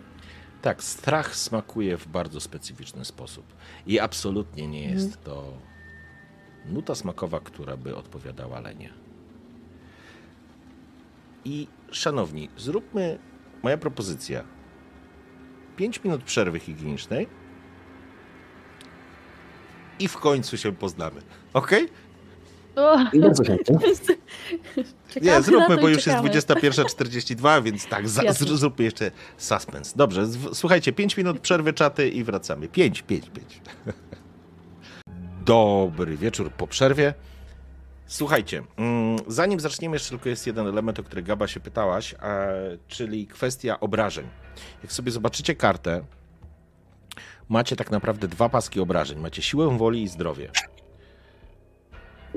Tak, 0.63 0.83
strach 0.83 1.37
smakuje 1.37 1.97
w 1.97 2.09
bardzo 2.09 2.41
specyficzny 2.41 3.05
sposób. 3.05 3.45
I 3.87 4.01
absolutnie 4.01 4.69
nie 4.69 4.83
jest 4.83 5.25
to 5.25 5.53
nuta 6.67 6.95
smakowa, 6.95 7.41
która 7.41 7.77
by 7.77 7.97
odpowiadała 7.97 8.61
Lenie. 8.61 8.91
I 11.45 11.69
szanowni, 11.91 12.49
zróbmy 12.57 13.19
moja 13.63 13.79
propozycja. 13.79 14.45
5 15.77 16.05
minut 16.05 16.23
przerwy 16.23 16.61
higienicznej 16.61 17.27
i 19.99 20.09
w 20.09 20.17
końcu 20.17 20.57
się 20.57 20.73
poznamy. 20.73 21.23
Ok? 21.55 21.71
O, 22.77 22.97
Nie, 25.23 25.43
zróbmy, 25.47 25.77
bo 25.77 25.89
już 25.89 26.07
jest 26.07 26.19
czekamy. 26.19 26.31
21.42, 26.31 27.63
więc 27.63 27.87
tak, 27.87 28.09
za, 28.09 28.23
zróbmy 28.33 28.85
jeszcze 28.85 29.11
suspens. 29.37 29.93
Dobrze, 29.97 30.27
z- 30.27 30.57
słuchajcie, 30.59 30.93
5 30.93 31.17
minut 31.17 31.41
przerwy 31.41 31.73
czaty 31.73 32.09
i 32.09 32.25
wracamy. 32.25 32.69
5, 32.69 33.03
5, 33.03 33.31
5. 33.31 33.61
Dobry 35.45 36.17
wieczór 36.17 36.51
po 36.51 36.67
przerwie. 36.67 37.15
Słuchajcie, 38.07 38.63
mm, 38.77 39.19
zanim 39.27 39.61
zaczniemy, 39.61 39.97
jeszcze 39.97 40.09
tylko 40.11 40.29
jest 40.29 40.47
jeden 40.47 40.67
element, 40.67 40.99
o 40.99 41.03
który 41.03 41.23
Gaba 41.23 41.47
się 41.47 41.61
pytałaś, 41.61 42.15
a, 42.21 42.47
czyli 42.89 43.27
kwestia 43.27 43.81
obrażeń. 43.81 44.27
Jak 44.83 44.93
sobie 44.93 45.13
zobaczycie 45.13 45.55
kartę, 45.55 46.05
macie 47.49 47.77
tak 47.77 47.91
naprawdę 47.91 48.29
dwa 48.29 48.49
paski 48.49 48.81
obrażeń. 48.81 49.19
Macie 49.21 49.43
siłę 49.43 49.79
woli 49.79 50.03
i 50.03 50.09
zdrowie. 50.09 50.51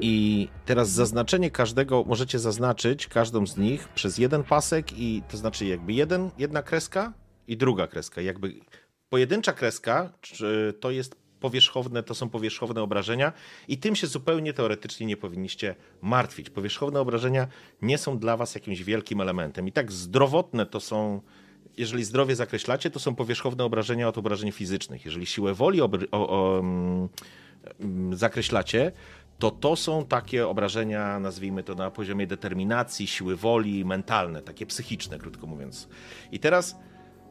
I 0.02 0.48
teraz 0.66 0.90
zaznaczenie 0.90 1.52
każdego, 1.52 2.04
możecie 2.08 2.40
zaznaczyć 2.40 3.08
każdą 3.08 3.48
z 3.48 3.58
nich 3.58 3.88
przez 3.88 4.18
jeden 4.18 4.44
pasek 4.44 5.00
i 5.00 5.24
to 5.30 5.38
znaczy 5.38 5.66
jakby 5.66 5.94
jeden, 5.94 6.32
jedna 6.38 6.64
kreska 6.64 7.14
i 7.48 7.58
druga 7.58 7.88
kreska. 7.88 8.22
Jakby 8.22 8.54
pojedyncza 9.10 9.54
kreska 9.54 10.10
to 10.80 10.92
jest 10.92 11.16
powierzchowne, 11.40 12.04
to 12.04 12.16
są 12.16 12.30
powierzchowne 12.30 12.82
obrażenia 12.82 13.34
i 13.68 13.78
tym 13.78 13.96
się 13.96 14.08
zupełnie 14.08 14.54
teoretycznie 14.54 15.06
nie 15.08 15.18
powinniście 15.18 15.76
martwić. 16.02 16.50
Powierzchowne 16.50 17.00
obrażenia 17.00 17.48
nie 17.82 17.98
są 17.98 18.20
dla 18.20 18.38
was 18.38 18.56
jakimś 18.56 18.84
wielkim 18.84 19.22
elementem. 19.22 19.68
I 19.68 19.72
tak 19.72 19.92
zdrowotne 19.92 20.66
to 20.66 20.80
są 20.80 21.22
jeżeli 21.78 22.04
zdrowie 22.04 22.36
zakreślacie, 22.36 22.92
to 22.92 23.00
są 23.00 23.16
powierzchowne 23.16 23.64
obrażenia 23.64 24.08
od 24.08 24.18
obrażeń 24.18 24.52
fizycznych. 24.52 25.06
Jeżeli 25.06 25.26
siłę 25.26 25.54
woli 25.54 25.82
o, 25.82 25.90
o, 26.12 26.60
mm, 26.60 27.10
zakreślacie, 28.18 28.92
to 29.40 29.52
to 29.52 29.76
są 29.76 30.06
takie 30.06 30.48
obrażenia, 30.48 31.20
nazwijmy 31.20 31.64
to 31.64 31.76
na 31.76 31.92
poziomie 31.92 32.28
determinacji, 32.28 33.08
siły 33.08 33.36
woli, 33.36 33.86
mentalne, 33.86 34.42
takie 34.42 34.66
psychiczne, 34.66 35.20
krótko 35.20 35.48
mówiąc. 35.48 35.90
I 36.32 36.40
teraz, 36.40 36.76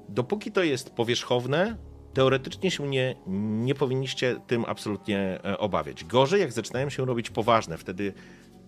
dopóki 0.08 0.52
to 0.52 0.62
jest 0.62 0.90
powierzchowne, 0.90 1.76
teoretycznie 2.14 2.70
się 2.70 2.88
nie, 2.88 3.16
nie 3.26 3.74
powinniście 3.74 4.40
tym 4.46 4.64
absolutnie 4.64 5.40
e, 5.44 5.58
obawiać. 5.58 6.04
Gorzej, 6.04 6.40
jak 6.40 6.52
zaczynają 6.52 6.90
się 6.90 7.04
robić 7.04 7.30
poważne, 7.30 7.78
wtedy 7.78 8.12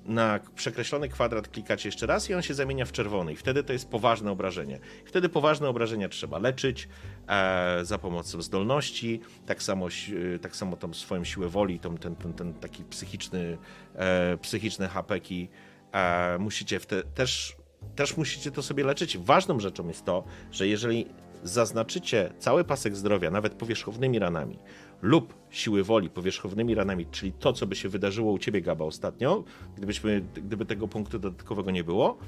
na 0.08 0.40
przekreślony 0.54 1.08
kwadrat 1.08 1.48
klikacie 1.48 1.88
jeszcze 1.88 2.06
raz 2.06 2.30
i 2.30 2.34
on 2.34 2.42
się 2.42 2.54
zamienia 2.54 2.84
w 2.84 2.92
czerwony. 2.92 3.32
I 3.32 3.36
wtedy 3.36 3.64
to 3.64 3.72
jest 3.72 3.88
poważne 3.88 4.30
obrażenie. 4.30 4.78
Wtedy 5.04 5.28
poważne 5.28 5.68
obrażenia 5.68 6.08
trzeba 6.08 6.38
leczyć 6.38 6.88
e, 7.28 7.78
za 7.84 7.98
pomocą 7.98 8.42
zdolności, 8.42 9.20
tak 9.46 9.62
samo, 9.62 9.88
e, 10.34 10.38
tak 10.38 10.56
samo 10.56 10.76
tą 10.76 10.94
swoją 10.94 11.24
siłę 11.24 11.48
woli, 11.48 11.80
tą, 11.80 11.96
ten, 11.96 12.16
ten, 12.16 12.32
ten 12.32 12.54
taki 12.54 12.84
psychiczny, 12.84 13.58
e, 13.94 14.36
psychiczne 14.36 14.88
hapeki. 14.88 15.48
E, 15.92 16.38
musicie 16.38 16.80
wte, 16.80 17.02
też, 17.02 17.56
też 17.96 18.16
musicie 18.16 18.50
to 18.50 18.62
sobie 18.62 18.84
leczyć. 18.84 19.18
Ważną 19.18 19.60
rzeczą 19.60 19.88
jest 19.88 20.04
to, 20.04 20.24
że 20.52 20.68
jeżeli 20.68 21.06
zaznaczycie 21.42 22.32
cały 22.38 22.64
pasek 22.64 22.96
zdrowia, 22.96 23.30
nawet 23.30 23.54
powierzchownymi 23.54 24.18
ranami, 24.18 24.58
lub 25.02 25.35
siły 25.51 25.85
woli 25.85 26.10
powierzchownymi 26.10 26.74
ranami, 26.74 27.06
czyli 27.06 27.32
to, 27.32 27.52
co 27.52 27.66
by 27.66 27.77
się 27.77 27.89
wydarzyło 27.89 28.32
u 28.32 28.39
ciebie, 28.39 28.62
Gaba, 28.62 28.85
ostatnio, 28.85 29.44
gdybyśmy, 29.77 30.24
gdyby 30.35 30.66
tego 30.66 30.89
punktu 30.89 31.18
dodatkowego 31.18 31.70
nie 31.70 31.85
było, 31.85 32.18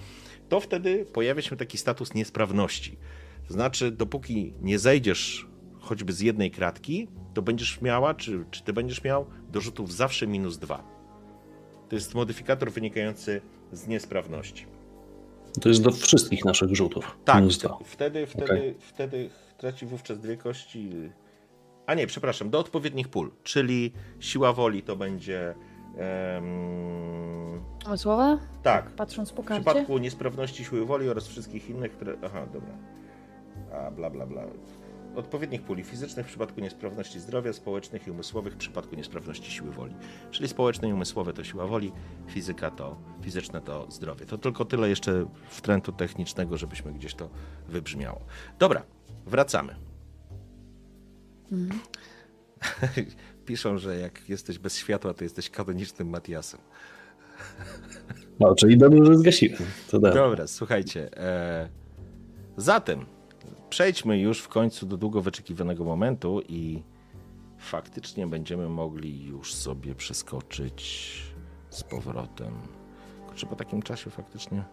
to 0.49 0.61
wtedy 0.61 1.07
pojawia 1.13 1.43
się 1.43 1.57
taki 1.57 1.79
status 1.79 2.15
niesprawności. 2.15 2.97
To 3.49 3.55
znaczy, 3.55 3.91
dopóki 3.91 4.55
nie 4.63 4.79
zejdziesz 4.79 5.47
choćby 5.81 6.13
z 6.13 6.21
jednej 6.21 6.51
kratki, 6.51 7.09
to 7.35 7.43
będziesz 7.43 7.81
miała, 7.81 8.15
czy, 8.15 8.45
czy 8.51 8.63
ty 8.63 8.73
będziesz 8.73 9.05
miał 9.05 9.27
do 9.53 9.61
rzutów 9.61 9.93
zawsze 9.95 10.27
minus 10.27 10.59
dwa. 10.59 10.85
To 11.89 11.97
jest 11.97 12.15
modyfikator 12.15 12.73
wynikający 12.73 13.41
z 13.73 13.87
niesprawności. 13.87 14.67
To 15.61 15.69
jest 15.69 15.83
do 15.83 15.91
wszystkich 15.91 16.45
naszych 16.45 16.77
rzutów. 16.77 17.19
Tak, 17.25 17.37
Minus 17.41 17.59
dwa. 17.59 17.79
wtedy, 17.85 18.27
wtedy, 18.27 18.45
Okej. 18.45 18.75
wtedy 18.81 19.31
traci 19.59 19.87
wówczas 19.87 20.19
dwie 20.21 20.37
kości. 20.37 20.91
A 21.89 21.95
nie, 21.95 22.07
przepraszam, 22.07 22.51
do 22.51 22.59
odpowiednich 22.59 23.09
pól, 23.09 23.31
czyli 23.43 23.93
siła 24.21 24.53
woli 24.53 24.83
to 24.83 24.97
będzie. 24.97 25.55
em, 25.97 27.63
Słowa? 27.97 28.39
tak, 28.63 28.91
Patrząc 28.91 29.33
po 29.33 29.43
w 29.43 29.47
karcie? 29.47 29.65
przypadku 29.65 29.99
niesprawności 29.99 30.65
siły 30.65 30.87
woli 30.87 31.09
oraz 31.09 31.27
wszystkich 31.29 31.71
innych, 31.71 31.93
które. 31.93 32.17
Aha, 32.25 32.47
dobra. 32.53 32.75
A, 33.73 33.91
bla, 33.91 34.11
bla, 34.11 34.27
bla. 34.27 34.43
Odpowiednich 35.17 35.63
puli 35.63 35.85
fizycznych 35.85 36.27
w 36.27 36.29
przypadku 36.29 36.61
niesprawności 36.61 37.21
zdrowia, 37.21 37.53
społecznych 37.53 38.07
i 38.07 38.11
umysłowych 38.11 38.55
w 38.55 38.57
przypadku 38.57 38.97
niesprawności 38.97 39.51
siły 39.51 39.71
woli. 39.71 39.95
Czyli 40.31 40.49
społeczne 40.49 40.89
i 40.89 40.93
umysłowe 40.93 41.33
to 41.33 41.45
siła 41.45 41.67
woli, 41.67 41.93
fizyka 42.27 42.71
to 42.71 42.97
fizyczne 43.23 43.61
to 43.61 43.87
zdrowie. 43.91 44.27
To 44.27 44.39
tylko 44.39 44.65
tyle 44.65 44.89
jeszcze 44.89 45.27
wtrętu 45.49 45.93
technicznego, 45.93 46.57
żebyśmy 46.59 46.93
gdzieś 46.93 47.15
to 47.15 47.29
wybrzmiało. 47.69 48.21
Dobra, 48.59 48.83
wracamy. 49.27 49.88
Piszą, 53.47 53.79
że 53.79 53.99
jak 53.99 54.29
jesteś 54.29 54.59
bez 54.59 54.77
światła, 54.77 55.15
to 55.15 55.25
jesteś 55.25 55.51
kanonicznym 55.51 56.09
Matiasem. 56.09 56.61
No, 58.41 58.55
czyli 58.55 58.79
dobrze, 58.79 59.05
że 59.07 59.17
zgasiłem. 59.17 59.59
To 59.91 59.99
da. 59.99 60.15
Dobra, 60.15 60.47
słuchajcie. 60.47 61.19
E, 61.19 61.69
zatem 62.57 63.07
przejdźmy 63.71 64.19
już 64.19 64.41
w 64.41 64.49
końcu 64.49 64.87
do 64.87 64.97
długo 64.97 65.23
wyczekiwanego 65.23 65.85
momentu 65.85 66.43
i 66.49 66.83
faktycznie 67.59 68.27
będziemy 68.27 68.69
mogli 68.69 69.25
już 69.25 69.55
sobie 69.55 69.95
przeskoczyć 69.95 71.13
z 71.71 71.83
powrotem. 71.83 72.53
Kurczę, 73.27 73.47
po 73.47 73.57
takim 73.57 73.83
czasie 73.83 74.11
faktycznie 74.11 74.65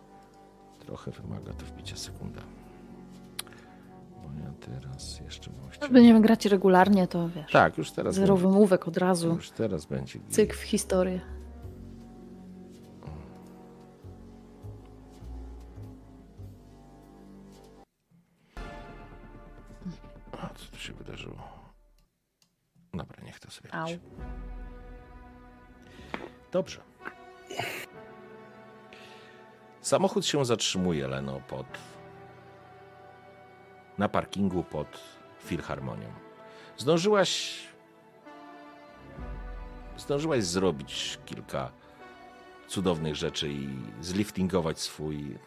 trochę 0.80 1.12
wymaga 1.12 1.54
to 1.54 1.66
wbicia 1.66 1.96
sekunda. 1.96 2.42
Teraz 4.66 5.20
jeszcze. 5.20 5.52
Jak 5.82 5.92
będziemy 5.92 6.22
grać 6.22 6.46
regularnie, 6.46 7.08
to 7.08 7.30
wiesz. 7.30 7.52
Tak, 7.52 7.78
już 7.78 7.92
teraz 7.92 8.16
Zero 8.16 8.34
będzie, 8.34 8.48
wymówek 8.50 8.88
od 8.88 8.98
razu. 8.98 9.36
już 9.36 9.52
teraz 9.52 9.86
będzie. 9.86 10.20
Cyk 10.30 10.56
w 10.56 10.62
historię. 10.62 11.22
A 20.32 20.50
co 20.56 20.66
tu 20.72 20.78
się 20.78 20.94
wydarzyło? 20.94 21.38
Dobra, 22.94 23.24
niech 23.24 23.40
to 23.40 23.52
sobie 23.52 23.74
Au. 23.74 23.88
Dobrze. 26.52 26.82
Samochód 29.82 30.26
się 30.26 30.46
zatrzymuje, 30.46 31.08
Leno, 31.08 31.42
pod... 31.48 31.66
na 33.98 34.10
parkingu 34.10 34.64
pod 34.64 35.00
Filharmonią. 35.46 36.08
Zdążyłaś... 36.78 37.60
Zdążyłaś 39.98 40.44
zrobić 40.44 41.20
kilka 41.26 41.72
cudownych 42.68 43.16
rzeczy 43.16 43.50
i 43.50 43.70
zliftingować 44.02 44.80
swój 44.80 45.38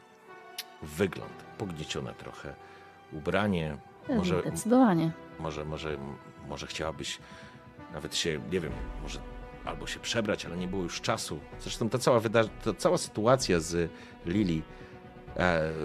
wygląd. 0.82 1.32
Pogniecione 1.58 2.14
trochę 2.14 2.54
ubranie. 3.12 3.76
Może, 4.08 4.40
Zdecydowanie. 4.40 5.10
może, 5.38 5.64
może, 5.64 5.98
może 6.48 6.66
chciałabyś 6.66 7.18
nawet 7.92 8.16
się, 8.16 8.40
nie 8.52 8.60
wiem, 8.60 8.72
może 9.02 9.20
albo 9.64 9.86
się 9.86 10.00
przebrać, 10.00 10.46
ale 10.46 10.56
nie 10.56 10.68
było 10.68 10.82
już 10.82 11.00
czasu. 11.00 11.40
Zresztą 11.60 11.88
ta 11.88 11.98
cała, 11.98 12.20
wyda- 12.20 12.48
ta 12.64 12.74
cała 12.74 12.98
sytuacja 12.98 13.60
z 13.60 13.90
Lili 14.26 14.62
e, 14.62 14.62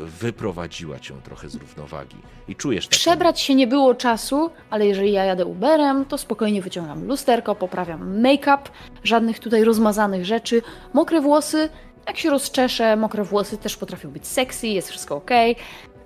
wyprowadziła 0.06 1.00
cię 1.00 1.14
trochę 1.24 1.50
z 1.50 1.56
równowagi. 1.56 2.18
I 2.48 2.56
czujesz 2.56 2.88
taką... 2.88 2.96
Przebrać 2.98 3.42
się 3.42 3.56
nie 3.56 3.68
było 3.68 3.96
czasu, 3.96 4.50
ale 4.70 4.88
jeżeli 4.88 5.12
ja 5.12 5.24
jadę 5.24 5.46
Uberem, 5.46 6.06
to 6.06 6.18
spokojnie 6.18 6.62
wyciągam 6.62 7.08
lusterko, 7.08 7.56
poprawiam 7.56 8.22
make-up, 8.22 8.64
żadnych 9.04 9.40
tutaj 9.40 9.64
rozmazanych 9.64 10.26
rzeczy, 10.26 10.62
mokre 10.94 11.22
włosy. 11.22 11.70
Jak 12.08 12.18
się 12.18 12.30
rozczeszę, 12.30 12.96
mokre 12.96 13.24
włosy 13.24 13.58
też 13.58 13.78
potrafią 13.78 14.10
być 14.10 14.28
sexy, 14.28 14.68
jest 14.68 14.90
wszystko 14.90 15.16
ok. 15.16 15.32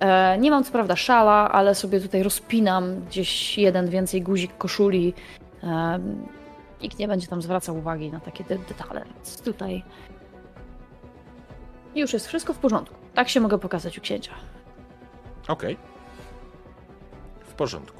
E, 0.00 0.38
nie 0.38 0.50
mam 0.50 0.64
co 0.64 0.72
prawda 0.72 0.96
szala, 0.96 1.50
ale 1.52 1.74
sobie 1.74 2.00
tutaj 2.00 2.22
rozpinam 2.22 3.00
gdzieś 3.04 3.58
jeden 3.58 3.88
więcej 3.88 4.22
guzik 4.22 4.58
koszuli. 4.58 5.14
E, 5.62 5.98
nikt 6.82 6.98
nie 6.98 7.08
będzie 7.08 7.26
tam 7.26 7.42
zwracał 7.42 7.76
uwagi 7.76 8.12
na 8.12 8.20
takie 8.20 8.44
de- 8.44 8.58
detale, 8.58 9.04
więc 9.14 9.40
tutaj 9.42 9.84
już 11.94 12.12
jest 12.12 12.26
wszystko 12.28 12.52
w 12.54 12.58
porządku. 12.58 12.94
Tak 13.14 13.28
się 13.28 13.40
mogę 13.40 13.58
pokazać 13.58 13.98
u 13.98 14.00
księcia. 14.00 14.32
Okej. 15.48 15.76
W 17.44 17.52
porządku. 17.54 17.98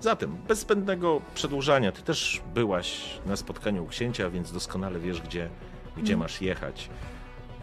Zatem, 0.00 0.36
bez 0.48 0.58
zbędnego 0.60 1.20
przedłużania, 1.34 1.92
ty 1.92 2.02
też 2.02 2.42
byłaś 2.54 3.20
na 3.26 3.36
spotkaniu 3.36 3.84
u 3.84 3.86
księcia, 3.86 4.30
więc 4.30 4.52
doskonale 4.52 4.98
wiesz, 5.00 5.20
gdzie, 5.20 5.48
gdzie 5.96 6.00
Mhm. 6.12 6.18
masz 6.18 6.40
jechać. 6.40 6.90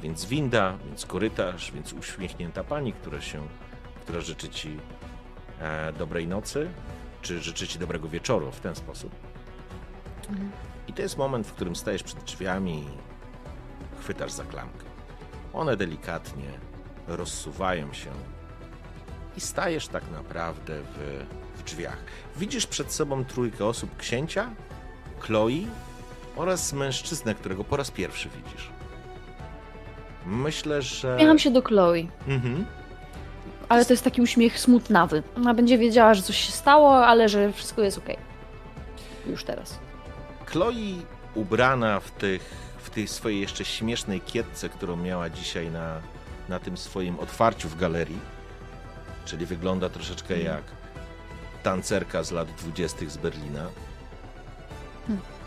Więc 0.01 0.25
winda, 0.25 0.77
więc 0.85 1.05
korytarz, 1.05 1.71
więc 1.71 1.93
uśmiechnięta 1.93 2.63
pani, 2.63 2.93
która 2.93 3.21
się, 3.21 3.47
która 4.01 4.21
życzy 4.21 4.49
ci 4.49 4.79
e, 5.59 5.93
dobrej 5.93 6.27
nocy, 6.27 6.69
czy 7.21 7.39
życzy 7.39 7.67
ci 7.67 7.79
dobrego 7.79 8.09
wieczoru 8.09 8.51
w 8.51 8.59
ten 8.59 8.75
sposób. 8.75 9.15
I 10.87 10.93
to 10.93 11.01
jest 11.01 11.17
moment, 11.17 11.47
w 11.47 11.53
którym 11.53 11.75
stajesz 11.75 12.03
przed 12.03 12.23
drzwiami 12.23 12.79
i 12.79 12.87
chwytasz 14.01 14.31
za 14.31 14.43
klamkę. 14.43 14.85
One 15.53 15.77
delikatnie 15.77 16.49
rozsuwają 17.07 17.93
się 17.93 18.09
i 19.37 19.41
stajesz 19.41 19.87
tak 19.87 20.03
naprawdę 20.11 20.81
w, 20.81 21.25
w 21.59 21.63
drzwiach. 21.63 21.97
Widzisz 22.37 22.67
przed 22.67 22.91
sobą 22.93 23.25
trójkę 23.25 23.65
osób 23.65 23.97
księcia, 23.97 24.49
Chloe 25.19 25.67
oraz 26.35 26.73
mężczyznę, 26.73 27.35
którego 27.35 27.63
po 27.63 27.77
raz 27.77 27.91
pierwszy 27.91 28.29
widzisz. 28.29 28.69
Myślę, 30.25 30.81
że. 30.81 31.15
Uśmiecham 31.15 31.39
się 31.39 31.51
do 31.51 31.61
Chloe. 31.61 32.07
Mhm. 32.27 32.65
Ale 33.69 33.85
to 33.85 33.93
jest 33.93 34.03
taki 34.03 34.21
uśmiech 34.21 34.59
smutnawy. 34.59 35.23
Ona 35.37 35.53
będzie 35.53 35.77
wiedziała, 35.77 36.13
że 36.13 36.21
coś 36.21 36.37
się 36.37 36.51
stało, 36.51 37.05
ale 37.05 37.29
że 37.29 37.53
wszystko 37.53 37.81
jest 37.81 37.97
okej. 37.97 38.17
Już 39.27 39.43
teraz. 39.43 39.79
Chloe 40.45 40.73
ubrana 41.35 41.99
w, 41.99 42.11
tych, 42.11 42.70
tej 42.91 43.07
swojej 43.07 43.41
jeszcze 43.41 43.65
śmiesznej 43.65 44.21
kietce, 44.21 44.69
którą 44.69 44.95
miała 44.95 45.29
dzisiaj 45.29 45.71
na, 45.71 46.01
na 46.49 46.59
tym 46.59 46.77
swoim 46.77 47.19
otwarciu 47.19 47.69
w 47.69 47.77
galerii, 47.77 48.19
czyli 49.25 49.45
wygląda 49.45 49.89
troszeczkę 49.89 50.39
jak 50.39 50.63
tancerka 51.63 52.23
z 52.23 52.31
lat 52.31 52.47
dwudziestych 52.51 53.11
z 53.11 53.17
Berlina. 53.17 53.67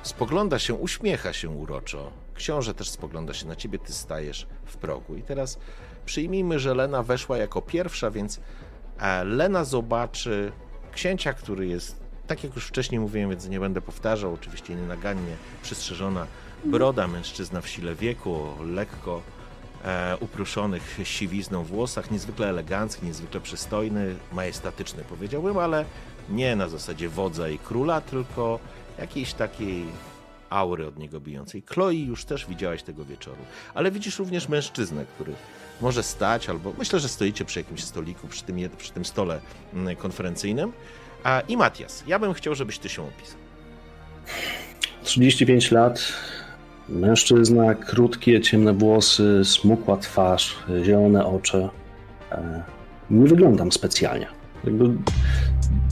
Spogląda 0.03 0.59
się, 0.59 0.75
uśmiecha 0.75 1.33
się 1.33 1.51
uroczo. 1.51 2.13
Książę 2.35 2.75
też 2.75 2.91
spogląda 2.91 3.35
się 3.35 3.47
na 3.47 3.57
ciebie, 3.57 3.79
ty 3.79 3.93
stajesz 3.93 4.47
w 4.65 4.77
progu. 4.77 5.17
I 5.17 5.23
teraz 5.23 5.59
przyjmijmy, 6.07 6.59
że 6.59 6.75
Lena 6.75 7.03
weszła 7.03 7.37
jako 7.39 7.63
pierwsza, 7.63 8.11
więc 8.11 8.41
e, 8.99 9.25
Lena 9.25 9.65
zobaczy 9.65 10.53
księcia, 10.93 11.33
który 11.33 11.67
jest, 11.67 12.01
tak 12.27 12.45
jak 12.45 12.55
już 12.55 12.67
wcześniej 12.67 13.01
mówiłem, 13.01 13.31
więc 13.31 13.49
nie 13.49 13.61
będę 13.61 13.81
powtarzał, 13.81 14.35
oczywiście 14.35 14.75
nienagannie 14.75 15.37
przystrzeżona 15.63 16.27
broda, 16.65 17.09
mężczyzna 17.09 17.61
w 17.61 17.69
sile 17.69 17.95
wieku, 17.95 18.49
lekko 18.67 19.23
e, 19.85 20.17
upruszonych 20.21 20.99
siwizną 21.05 21.65
włosach, 21.65 22.11
niezwykle 22.11 22.49
elegancki, 22.49 23.07
niezwykle 23.07 23.41
przystojny, 23.41 24.15
majestatyczny 24.33 25.05
powiedziałbym, 25.09 25.59
ale 25.59 25.85
nie 26.31 26.57
na 26.57 26.69
zasadzie 26.69 27.09
wodza 27.09 27.49
i 27.49 27.59
króla, 27.59 28.01
tylko 28.01 28.59
jakiejś 28.99 29.35
takiej 29.35 29.85
aury 30.51 30.87
od 30.87 30.99
niego 30.99 31.21
bijącej. 31.21 31.63
Chloe 31.67 31.95
już 31.95 32.25
też 32.25 32.47
widziałaś 32.47 32.83
tego 32.83 33.05
wieczoru, 33.05 33.43
ale 33.75 33.91
widzisz 33.91 34.19
również 34.19 34.49
mężczyznę, 34.49 35.05
który 35.15 35.33
może 35.81 36.03
stać, 36.03 36.49
albo 36.49 36.73
myślę, 36.79 37.01
że 37.01 37.09
stoicie 37.09 37.45
przy 37.45 37.61
jakimś 37.61 37.85
stoliku, 37.85 38.29
przy 38.29 38.43
tym, 38.45 38.57
przy 38.79 38.93
tym 38.93 39.05
stole 39.05 39.41
mm, 39.75 39.97
konferencyjnym. 39.97 40.73
A, 41.25 41.41
I 41.41 41.57
Matias, 41.57 42.05
ja 42.07 42.19
bym 42.19 42.35
chciał, 42.35 42.55
żebyś 42.55 42.79
ty 42.79 42.89
się 42.89 43.03
opisał. 43.03 43.39
35 45.03 45.71
lat, 45.71 46.13
mężczyzna, 46.89 47.75
krótkie, 47.75 48.41
ciemne 48.41 48.73
włosy, 48.73 49.41
smukła 49.45 49.97
twarz, 49.97 50.57
zielone 50.85 51.27
oczy. 51.27 51.69
E, 52.33 52.63
Nie 53.11 53.27
wyglądam 53.27 53.73
specjalnie. 53.73 54.27
Jakby, 54.65 54.85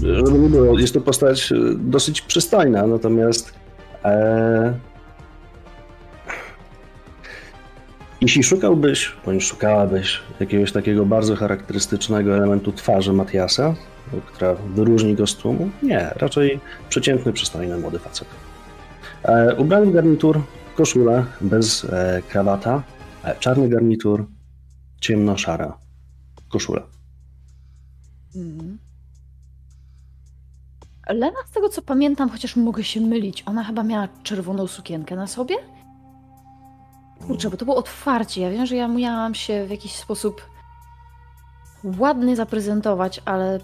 żeby 0.03 0.39
nie 0.39 0.49
było, 0.49 0.79
jest 0.79 0.95
to 0.95 1.01
postać 1.01 1.53
e, 1.53 1.57
dosyć 1.77 2.21
przystojna, 2.21 2.87
natomiast 2.87 3.55
e, 4.05 4.75
jeśli 8.21 8.43
szukałbyś, 8.43 9.13
bądź 9.27 9.45
szukałabyś 9.45 10.21
jakiegoś 10.41 10.73
takiego 10.73 11.07
bardzo 11.07 11.37
charakterystycznego 11.37 12.37
elementu 12.37 12.73
twarzy 12.73 13.13
Matiasa, 13.13 13.75
która 14.27 14.55
wyróżni 14.55 15.15
go 15.15 15.27
z 15.27 15.37
tłumu, 15.37 15.71
nie, 15.83 16.11
raczej 16.17 16.61
przeciętny, 16.89 17.33
przystojny 17.33 17.79
młody 17.79 17.99
facet. 17.99 18.29
E, 19.23 19.55
ubrany 19.55 19.93
garnitur, 19.93 20.41
koszulę 20.75 21.25
bez 21.41 21.85
e, 21.85 22.23
krawata, 22.29 22.83
e, 23.25 23.39
czarny 23.39 23.69
garnitur, 23.69 24.27
ciemno-szara 25.01 25.79
koszula. 26.49 26.83
Mhm. 28.37 28.79
Lena, 31.09 31.39
z 31.51 31.51
tego 31.51 31.69
co 31.69 31.83
pamiętam, 31.83 32.31
chociaż 32.31 32.57
mogę 32.57 32.85
się 32.85 33.01
mylić, 33.01 33.43
ona 33.47 33.65
chyba 33.65 33.83
miała 33.83 34.09
czerwoną 34.23 34.67
sukienkę 34.67 35.17
na 35.17 35.27
sobie? 35.27 35.55
Kurczę, 37.27 37.51
bo 37.51 37.57
to 37.57 37.65
było 37.65 37.77
otwarcie. 37.77 38.41
Ja 38.41 38.51
wiem, 38.51 38.67
że 38.67 38.77
ja 38.77 38.89
miałam 38.89 39.35
się 39.35 39.67
w 39.67 39.71
jakiś 39.71 39.93
sposób 39.93 40.43
ładnie 41.99 42.37
zaprezentować, 42.37 43.23
ale 43.25 43.61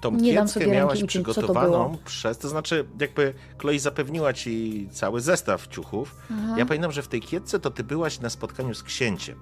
Tą 0.00 0.10
Nie 0.10 0.32
miałaś 0.66 1.00
to 1.00 1.06
przygotowaną 1.06 1.96
przez, 2.04 2.38
to 2.38 2.48
znaczy 2.48 2.84
jakby 3.00 3.34
Chloe 3.58 3.78
zapewniła 3.78 4.32
ci 4.32 4.88
cały 4.92 5.20
zestaw 5.20 5.66
ciuchów. 5.68 6.14
Mhm. 6.30 6.58
Ja 6.58 6.66
pamiętam, 6.66 6.92
że 6.92 7.02
w 7.02 7.08
tej 7.08 7.20
kietce 7.20 7.58
to 7.60 7.70
ty 7.70 7.84
byłaś 7.84 8.20
na 8.20 8.30
spotkaniu 8.30 8.74
z 8.74 8.82
księciem. 8.82 9.38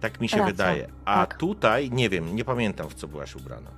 Tak 0.00 0.20
mi 0.20 0.28
się 0.28 0.36
Racja, 0.36 0.52
wydaje. 0.52 0.88
A 1.04 1.26
tak. 1.26 1.36
tutaj 1.38 1.90
nie 1.90 2.08
wiem, 2.08 2.36
nie 2.36 2.44
pamiętam 2.44 2.88
w 2.88 2.94
co 2.94 3.08
byłaś 3.08 3.36
ubrana. 3.36 3.70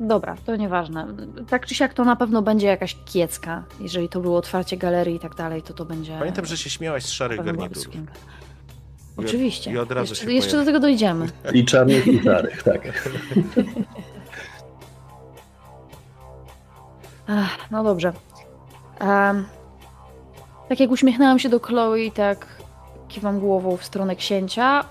dobra, 0.00 0.36
to 0.46 0.56
nieważne. 0.56 1.06
Tak 1.48 1.66
czy 1.66 1.74
siak 1.74 1.94
to 1.94 2.04
na 2.04 2.16
pewno 2.16 2.42
będzie 2.42 2.66
jakaś 2.66 2.96
kiecka. 3.04 3.64
Jeżeli 3.80 4.08
to 4.08 4.20
było 4.20 4.36
otwarcie 4.38 4.76
galerii 4.76 5.16
i 5.16 5.20
tak 5.20 5.34
dalej, 5.34 5.62
to 5.62 5.74
to 5.74 5.84
będzie... 5.84 6.18
Pamiętam, 6.18 6.46
że 6.46 6.56
się 6.56 6.70
śmiałaś 6.70 7.04
z 7.04 7.08
szarych 7.10 7.44
garniturów. 7.44 7.84
sukienka. 7.84 8.12
I 8.12 9.20
od- 9.20 9.24
Oczywiście. 9.26 9.72
i 9.72 9.78
od 9.78 9.90
razu 9.92 10.12
jeszcze 10.12 10.24
się 10.26 10.32
jeszcze 10.32 10.56
do 10.56 10.64
tego 10.64 10.80
dojdziemy. 10.80 11.26
I 11.54 11.64
czarnych 11.64 12.06
i 12.06 12.22
szarych, 12.22 12.62
tak. 12.62 12.80
Ach, 17.28 17.70
no 17.70 17.84
dobrze. 17.84 18.12
Em, 18.98 19.48
tak 20.68 20.80
jak 20.80 20.90
uśmiechnęłam 20.90 21.38
się 21.38 21.48
do 21.48 21.60
Chloe, 21.60 22.10
tak 22.14 22.46
kiwam 23.08 23.40
głową 23.40 23.76
w 23.76 23.84
stronę 23.84 24.16
księcia, 24.16 24.84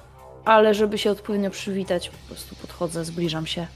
ale 0.45 0.73
żeby 0.73 0.97
się 0.97 1.11
odpowiednio 1.11 1.49
przywitać, 1.51 2.09
po 2.09 2.17
prostu 2.27 2.55
podchodzę, 2.55 3.05
zbliżam 3.05 3.47
się 3.47 3.67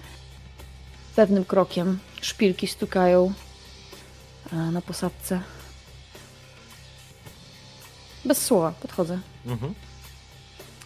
pewnym 1.15 1.45
krokiem. 1.45 1.99
Szpilki 2.21 2.67
stukają 2.67 3.33
e, 4.53 4.55
na 4.55 4.81
posadzce. 4.81 5.41
Bez 8.25 8.45
słowa 8.45 8.73
podchodzę. 8.81 9.19
Mhm. 9.45 9.73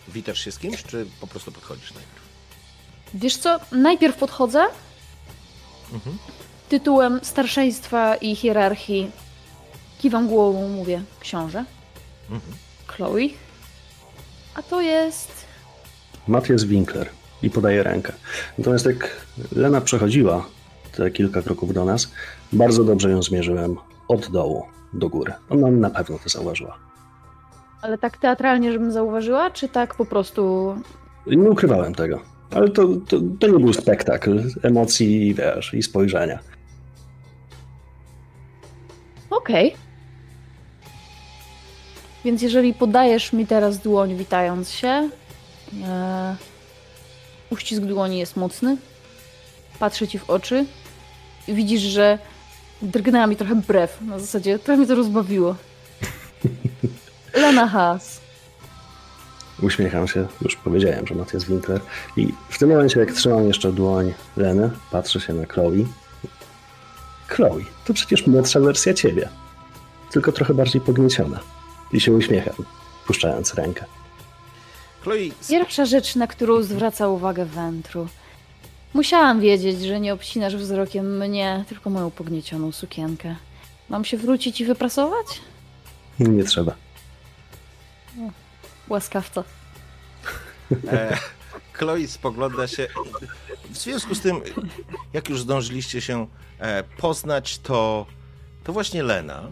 Witasz 0.07 0.39
się 0.39 0.51
z 0.51 0.59
kimś, 0.59 0.83
czy 0.83 1.05
po 1.21 1.27
prostu 1.27 1.51
podchodzisz 1.51 1.93
najpierw? 1.93 2.25
Wiesz 3.13 3.37
co, 3.37 3.59
najpierw 3.71 4.17
podchodzę 4.17 4.65
Mhm. 5.93 6.17
Tytułem 6.69 7.19
starszeństwa 7.23 8.15
i 8.15 8.35
hierarchii. 8.35 9.11
Kiwam 9.99 10.27
głową, 10.27 10.69
mówię, 10.69 11.01
książę, 11.19 11.65
Mhm. 12.31 12.53
Chloe. 12.87 13.21
A 14.55 14.61
to 14.63 14.81
jest 14.81 15.45
Matthias 16.27 16.63
Winkler 16.63 17.09
i 17.43 17.49
podaje 17.49 17.83
rękę. 17.83 18.13
Natomiast 18.57 18.85
jak 18.85 19.25
Lena 19.55 19.81
przechodziła 19.81 20.45
te 20.91 21.11
kilka 21.11 21.41
kroków 21.41 21.73
do 21.73 21.85
nas, 21.85 22.11
bardzo 22.53 22.83
dobrze 22.83 23.09
ją 23.11 23.23
zmierzyłem 23.23 23.75
od 24.07 24.27
dołu 24.31 24.65
do 24.93 25.09
góry. 25.09 25.33
Ona 25.49 25.71
na 25.71 25.89
pewno 25.89 26.19
to 26.23 26.29
zauważyła. 26.29 26.77
Ale 27.81 27.97
tak 27.97 28.17
teatralnie, 28.17 28.71
żebym 28.71 28.91
zauważyła, 28.91 29.49
czy 29.51 29.69
tak 29.69 29.95
po 29.95 30.05
prostu. 30.05 30.75
Nie 31.27 31.49
ukrywałem 31.49 31.95
tego. 31.95 32.19
Ale 32.51 32.69
to, 32.69 32.87
to, 33.07 33.17
to 33.39 33.47
nie 33.47 33.59
był 33.59 33.73
spektakl 33.73 34.43
emocji, 34.63 35.33
wiesz, 35.33 35.73
i 35.73 35.83
spojrzenia. 35.83 36.39
Okej. 39.45 39.75
Więc 42.25 42.41
jeżeli 42.41 42.73
podajesz 42.73 43.33
mi 43.33 43.47
teraz 43.47 43.79
dłoń, 43.79 44.15
witając 44.15 44.71
się, 44.71 45.09
e, 45.83 46.35
uścisk 47.49 47.81
dłoni 47.81 48.17
jest 48.17 48.35
mocny. 48.35 48.77
Patrzę 49.79 50.07
ci 50.07 50.19
w 50.19 50.29
oczy 50.29 50.65
i 51.47 51.53
widzisz, 51.53 51.81
że 51.81 52.19
drgnęła 52.81 53.27
mi 53.27 53.35
trochę 53.35 53.55
brew. 53.55 54.01
Na 54.01 54.19
zasadzie 54.19 54.59
trochę 54.59 54.77
mnie 54.77 54.87
to 54.87 54.95
rozbawiło. 54.95 55.55
Lena 57.41 57.67
Haas. 57.67 58.21
Uśmiecham 59.61 60.07
się, 60.07 60.27
już 60.41 60.55
powiedziałem, 60.55 61.07
że 61.07 61.15
Matthias 61.15 61.45
Winkler. 61.45 61.81
I 62.17 62.33
w 62.49 62.57
tym 62.57 62.69
momencie, 62.69 62.99
jak 62.99 63.11
trzymam 63.11 63.47
jeszcze 63.47 63.71
dłoń 63.71 64.13
Leny, 64.37 64.71
patrzę 64.91 65.19
się 65.19 65.33
na 65.33 65.45
Chloe. 65.45 65.85
Chloe, 67.27 67.63
to 67.85 67.93
przecież 67.93 68.27
młodsza 68.27 68.59
wersja 68.59 68.93
ciebie. 68.93 69.29
Tylko 70.11 70.31
trochę 70.31 70.53
bardziej 70.53 70.81
pognieciona. 70.81 71.39
I 71.91 71.99
się 72.01 72.11
uśmiecham, 72.11 72.55
puszczając 73.07 73.53
rękę. 73.53 73.85
Chloe, 75.01 75.29
Pierwsza 75.49 75.85
rzecz, 75.85 76.15
na 76.15 76.27
którą 76.27 76.61
zwraca 76.63 77.07
uwagę 77.07 77.45
Wętru. 77.45 78.07
Musiałam 78.93 79.39
wiedzieć, 79.41 79.81
że 79.81 79.99
nie 79.99 80.13
obcinasz 80.13 80.55
wzrokiem 80.55 81.17
mnie, 81.17 81.65
tylko 81.67 81.89
moją 81.89 82.11
pogniecioną 82.11 82.71
sukienkę. 82.71 83.35
Mam 83.89 84.05
się 84.05 84.17
wrócić 84.17 84.61
i 84.61 84.65
wyprasować? 84.65 85.41
Nie 86.19 86.43
trzeba. 86.43 86.75
Łaskawca. 88.89 89.43
E, 90.87 91.17
Chloe 91.77 92.07
spogląda 92.07 92.67
się. 92.67 92.87
W 93.69 93.77
związku 93.77 94.15
z 94.15 94.21
tym, 94.21 94.41
jak 95.13 95.29
już 95.29 95.41
zdążyliście 95.41 96.01
się 96.01 96.27
e, 96.59 96.83
poznać, 96.83 97.59
to, 97.59 98.05
to 98.63 98.73
właśnie 98.73 99.03
Lena, 99.03 99.51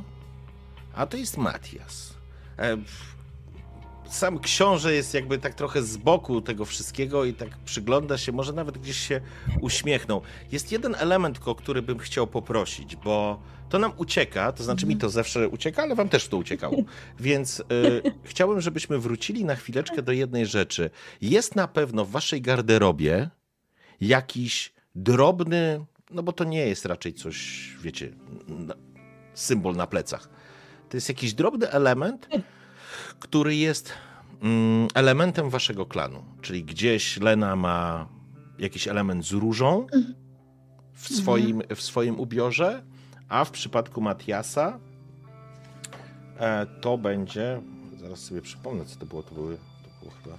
a 0.96 1.06
to 1.06 1.18
jest 1.18 1.38
Matias. 1.38 2.14
Sam 4.10 4.40
książę 4.40 4.94
jest 4.94 5.14
jakby 5.14 5.38
tak 5.38 5.54
trochę 5.54 5.84
z 5.84 5.98
boku 5.98 6.42
tego 6.42 6.66
wszystkiego 6.66 7.26
i 7.26 7.34
tak 7.34 7.50
przygląda 7.66 8.18
się, 8.18 8.32
może 8.32 8.54
nawet 8.54 8.78
gdzieś 8.78 8.98
się 8.98 9.22
uśmiechnął. 9.62 10.22
Jest 10.52 10.72
jeden 10.72 10.96
element, 10.96 11.40
o 11.46 11.56
który 11.56 11.82
bym 11.82 12.00
chciał 12.00 12.28
poprosić, 12.28 12.96
bo 12.96 13.40
to 13.70 13.80
nam 13.80 13.94
ucieka, 13.98 14.52
to 14.52 14.64
znaczy 14.64 14.86
mi 14.86 14.98
to 14.98 15.10
zawsze 15.10 15.50
ucieka, 15.50 15.84
ale 15.84 15.96
wam 15.96 16.10
też 16.10 16.28
to 16.28 16.38
uciekało. 16.38 16.78
Więc 17.20 17.60
y, 17.60 17.64
chciałbym, 18.24 18.62
żebyśmy 18.62 19.00
wrócili 19.00 19.46
na 19.46 19.56
chwileczkę 19.56 20.02
do 20.02 20.12
jednej 20.12 20.46
rzeczy. 20.46 20.90
Jest 21.22 21.56
na 21.56 21.68
pewno 21.68 22.06
w 22.06 22.12
waszej 22.12 22.42
garderobie 22.42 23.30
jakiś 24.02 24.74
drobny, 24.96 25.86
no 26.12 26.24
bo 26.24 26.32
to 26.32 26.44
nie 26.44 26.68
jest 26.68 26.86
raczej 26.86 27.14
coś, 27.14 27.70
wiecie, 27.82 28.12
symbol 29.34 29.76
na 29.76 29.88
plecach. 29.88 30.30
To 30.90 30.98
jest 30.98 31.10
jakiś 31.10 31.34
drobny 31.34 31.70
element, 31.70 32.28
który 33.20 33.56
jest 33.56 33.94
mm, 34.42 34.88
elementem 34.94 35.50
waszego 35.50 35.86
klanu. 35.86 36.24
Czyli 36.42 36.64
gdzieś 36.64 37.18
Lena 37.18 37.56
ma 37.56 38.08
jakiś 38.60 38.88
element 38.88 39.26
z 39.26 39.32
różą 39.32 39.88
w 40.94 41.08
swoim, 41.08 41.62
w 41.76 41.82
swoim 41.82 42.20
ubiorze, 42.20 42.84
a 43.30 43.46
w 43.46 43.52
przypadku 43.52 44.02
Matiasa 44.02 44.80
e, 46.40 46.66
to 46.82 46.98
będzie. 46.98 47.62
Zaraz 48.02 48.20
sobie 48.20 48.42
przypomnę, 48.42 48.86
co 48.86 49.00
to 49.00 49.06
było. 49.06 49.24
To 49.24 49.36
były. 49.36 49.58
To 49.58 50.00
było 50.00 50.12
chyba. 50.24 50.38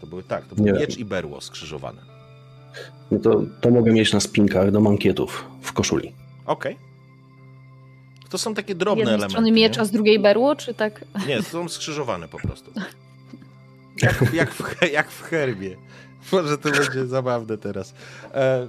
To 0.00 0.06
były 0.06 0.22
tak, 0.22 0.46
to 0.46 0.54
był 0.54 0.64
Nie. 0.64 0.72
miecz 0.72 0.98
i 0.98 1.04
berło 1.04 1.40
skrzyżowane. 1.40 2.02
No 3.10 3.18
to, 3.18 3.42
to 3.60 3.70
mogę 3.70 3.92
mieć 3.92 4.12
na 4.12 4.20
spinkach 4.20 4.70
do 4.70 4.80
mankietów 4.80 5.44
w 5.62 5.72
koszuli. 5.72 6.14
Okej. 6.46 6.76
To 8.32 8.38
są 8.38 8.54
takie 8.54 8.74
Z 8.74 8.76
drobne 8.76 9.00
jednej 9.00 9.14
elementy. 9.14 9.32
strony 9.32 9.52
miecz, 9.52 9.78
a 9.78 9.84
z 9.84 9.90
drugiej 9.90 10.18
berło, 10.18 10.56
czy 10.56 10.74
tak? 10.74 11.04
Nie, 11.28 11.42
są 11.42 11.68
skrzyżowane 11.68 12.28
po 12.28 12.38
prostu. 12.38 12.72
Jak, 14.02 14.34
jak, 14.34 14.50
w, 14.54 14.92
jak 14.92 15.10
w 15.10 15.22
herbie. 15.22 15.76
Może 16.32 16.58
to 16.58 16.70
będzie 16.70 17.06
zabawne 17.06 17.58
teraz. 17.58 17.94
E... 18.34 18.68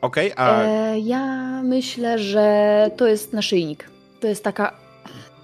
Okej, 0.00 0.32
a 0.36 0.62
E, 0.62 0.98
ja 0.98 1.26
myślę, 1.62 2.18
że 2.18 2.90
to 2.96 3.06
jest 3.06 3.32
naszyjnik. 3.32 3.90
To 4.20 4.26
jest 4.26 4.44
taka. 4.44 4.72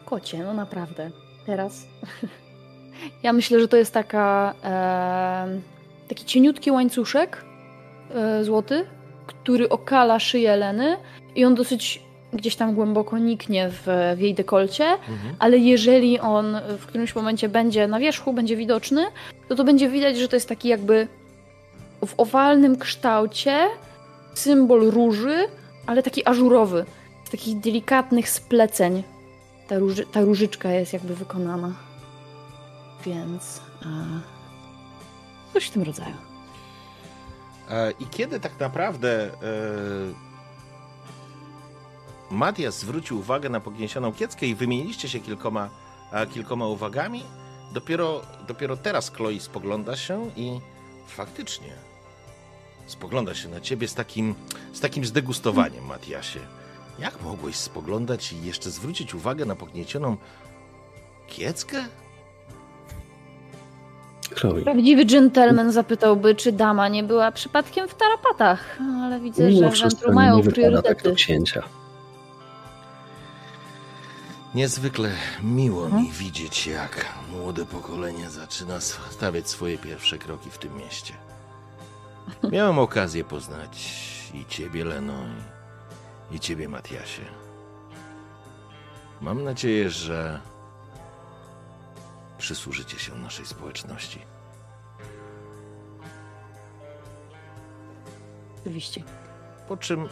Kocie, 0.04 0.38
no 0.38 0.54
naprawdę. 0.54 1.10
Teraz. 1.46 1.86
ja 3.22 3.32
myślę, 3.32 3.60
że 3.60 3.68
to 3.68 3.76
jest 3.76 3.92
taka. 3.94 4.54
E, 4.64 5.60
taki 6.08 6.24
cieniutki 6.24 6.70
łańcuszek 6.70 7.44
e, 8.14 8.44
złoty, 8.44 8.86
który 9.34 9.68
okala 9.68 10.20
szyję 10.20 10.56
Leny 10.56 10.96
i 11.34 11.44
on 11.44 11.54
dosyć 11.54 12.02
gdzieś 12.32 12.56
tam 12.56 12.74
głęboko 12.74 13.18
niknie 13.18 13.70
w, 13.70 13.86
w 14.16 14.20
jej 14.20 14.34
dekolcie, 14.34 14.84
mhm. 14.84 15.34
ale 15.38 15.58
jeżeli 15.58 16.20
on 16.20 16.56
w 16.78 16.86
którymś 16.86 17.14
momencie 17.14 17.48
będzie 17.48 17.88
na 17.88 17.98
wierzchu, 17.98 18.32
będzie 18.32 18.56
widoczny, 18.56 19.06
to 19.48 19.54
to 19.54 19.64
będzie 19.64 19.88
widać, 19.88 20.18
że 20.18 20.28
to 20.28 20.36
jest 20.36 20.48
taki 20.48 20.68
jakby 20.68 21.08
w 22.06 22.14
owalnym 22.16 22.78
kształcie 22.78 23.68
symbol 24.34 24.90
róży, 24.90 25.36
ale 25.86 26.02
taki 26.02 26.26
ażurowy, 26.26 26.84
z 27.24 27.30
takich 27.30 27.60
delikatnych 27.60 28.28
spleceń. 28.28 29.02
Ta, 29.68 29.78
róży, 29.78 30.06
ta 30.12 30.20
różyczka 30.20 30.70
jest 30.70 30.92
jakby 30.92 31.14
wykonana. 31.14 31.74
Więc 33.06 33.60
e, 33.82 33.86
coś 35.52 35.66
w 35.66 35.70
tym 35.70 35.82
rodzaju. 35.82 36.31
E, 37.72 37.90
I 37.90 38.06
kiedy 38.06 38.40
tak 38.40 38.60
naprawdę 38.60 39.24
e, 39.24 39.32
Matias 42.30 42.78
zwrócił 42.78 43.18
uwagę 43.18 43.48
na 43.48 43.60
pogniesioną 43.60 44.12
kieckę 44.12 44.46
i 44.46 44.54
wymieniliście 44.54 45.08
się 45.08 45.20
kilkoma, 45.20 45.70
e, 46.12 46.26
kilkoma 46.26 46.66
uwagami, 46.66 47.22
dopiero, 47.74 48.22
dopiero 48.48 48.76
teraz 48.76 49.10
Chloe 49.10 49.40
spogląda 49.40 49.96
się 49.96 50.30
i 50.36 50.60
faktycznie 51.06 51.72
spogląda 52.86 53.34
się 53.34 53.48
na 53.48 53.60
ciebie 53.60 53.88
z 53.88 53.94
takim, 53.94 54.34
z 54.72 54.80
takim 54.80 55.04
zdegustowaniem, 55.04 55.84
Matiasie. 55.84 56.40
Jak 56.98 57.22
mogłeś 57.22 57.56
spoglądać 57.56 58.32
i 58.32 58.42
jeszcze 58.42 58.70
zwrócić 58.70 59.14
uwagę 59.14 59.44
na 59.44 59.56
pogniecioną 59.56 60.16
kieckę? 61.28 61.84
Chloe. 64.34 64.62
Prawdziwy 64.62 65.04
dżentelmen 65.06 65.72
zapytałby, 65.72 66.34
czy 66.34 66.52
dama 66.52 66.88
nie 66.88 67.02
była 67.02 67.32
przypadkiem 67.32 67.88
w 67.88 67.94
tarapatach, 67.94 68.78
ale 69.02 69.20
widzę, 69.20 69.48
Mimo 69.48 69.74
że 69.74 69.88
wętru 69.88 70.12
mają 70.12 70.36
nie 70.36 70.42
wypada 70.42 70.62
tak 70.62 70.72
do 70.72 70.82
priorytety. 70.82 71.14
księcia. 71.14 71.62
Niezwykle 74.54 75.10
miło 75.42 75.88
mi 75.88 76.10
widzieć, 76.10 76.66
jak 76.66 77.06
młode 77.32 77.64
pokolenie 77.66 78.30
zaczyna 78.30 78.80
stawiać 79.10 79.48
swoje 79.48 79.78
pierwsze 79.78 80.18
kroki 80.18 80.50
w 80.50 80.58
tym 80.58 80.76
mieście. 80.76 81.14
Miałem 82.52 82.78
okazję 82.78 83.24
poznać 83.24 83.88
i 84.34 84.46
ciebie, 84.46 84.84
Leno, 84.84 85.14
i, 86.32 86.36
i 86.36 86.40
ciebie, 86.40 86.68
Matiasie. 86.68 87.22
Mam 89.20 89.44
nadzieję, 89.44 89.90
że 89.90 90.40
przysłużycie 92.42 92.98
się 92.98 93.14
naszej 93.14 93.46
społeczności. 93.46 94.18
Oczywiście. 98.60 99.02
po 99.68 99.76
czym 99.76 100.08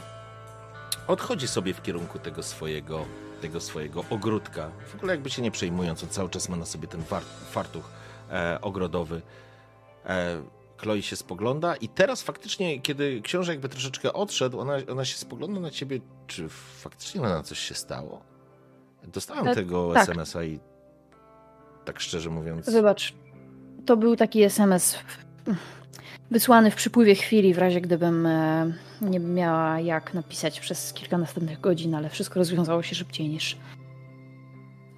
odchodzi 1.07 1.49
sobie 1.49 1.75
w 1.75 1.83
kierunku 1.83 2.19
tego 2.19 2.43
swojego 2.43 3.05
tego 3.41 3.61
swojego 3.61 4.05
ogródka. 4.11 4.71
W 4.87 4.95
ogóle 4.95 5.13
jakby 5.13 5.31
się 5.31 5.43
nie 5.43 5.51
przejmując, 5.51 6.03
on 6.03 6.09
cały 6.09 6.29
czas 6.31 6.49
ma 6.49 6.57
na 6.57 6.67
sobie 6.67 6.89
ten 6.89 7.05
fartuch 7.51 7.91
e, 8.31 8.59
ogrodowy. 8.61 9.23
E, 10.07 10.43
Chloe 10.77 11.03
się 11.03 11.17
spogląda 11.17 11.77
i 11.77 11.89
teraz 11.89 12.23
faktycznie, 12.23 12.81
kiedy 12.81 13.21
książę 13.21 13.53
jakby 13.53 13.69
troszeczkę 13.69 14.13
odszedł, 14.13 14.61
ona, 14.61 14.77
ona 14.91 15.05
się 15.05 15.17
spogląda 15.17 15.61
na 15.61 15.71
ciebie, 15.71 16.01
czy 16.27 16.49
faktycznie 16.81 17.21
na 17.21 17.43
coś 17.43 17.59
się 17.59 17.75
stało? 17.75 18.23
Dostałem 19.05 19.49
E, 19.49 19.55
tego 19.55 19.93
tak. 19.95 20.03
SMS-a 20.03 20.45
i 20.45 20.61
tak 21.93 22.01
szczerze 22.01 22.31
mówiąc... 22.31 22.71
Wybacz, 22.71 23.15
to 23.87 23.97
był 23.97 24.17
taki 24.17 24.43
SMS 24.43 24.99
wysłany 26.31 26.71
w 26.71 26.75
przypływie 26.75 27.15
chwili, 27.15 27.55
w 27.55 27.59
razie 27.59 27.81
gdybym 27.81 28.27
e, 28.27 28.73
nie 29.01 29.21
miała 29.21 29.81
jak 29.81 30.15
napisać 30.15 30.61
przez 30.61 30.93
kilka 30.93 31.19
następnych 31.19 31.61
godzin, 31.61 31.95
ale 31.95 32.09
wszystko 32.09 32.39
rozwiązało 32.39 32.83
się 32.83 32.95
szybciej 32.95 33.29
niż, 33.29 33.57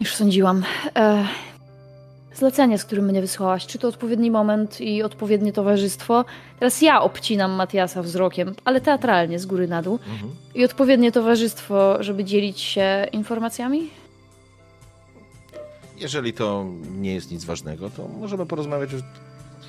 niż 0.01 0.15
sądziłam. 0.15 0.65
E, 0.97 1.25
zlecenie, 2.35 2.79
z 2.79 2.85
którym 2.85 3.05
mnie 3.05 3.21
wysłałaś, 3.21 3.67
czy 3.67 3.79
to 3.79 3.89
odpowiedni 3.89 4.31
moment 4.31 4.81
i 4.81 5.03
odpowiednie 5.03 5.53
towarzystwo? 5.53 6.25
Teraz 6.59 6.83
ja 6.83 7.03
obcinam 7.03 7.53
Matiasa 7.53 8.03
wzrokiem, 8.03 8.55
ale 8.65 8.81
teatralnie, 8.81 9.39
z 9.39 9.47
góry 9.47 9.69
na 9.69 9.83
dół. 9.83 9.99
Mhm. 10.13 10.33
I 10.55 10.65
odpowiednie 10.65 11.13
towarzystwo, 11.13 12.03
żeby 12.03 12.25
dzielić 12.25 12.61
się 12.61 13.07
informacjami? 13.13 14.02
Jeżeli 16.03 16.33
to 16.33 16.67
nie 17.01 17.15
jest 17.15 17.31
nic 17.31 17.45
ważnego, 17.45 17.91
to 17.91 18.09
możemy 18.09 18.47
porozmawiać 18.47 18.95
w, 18.95 19.03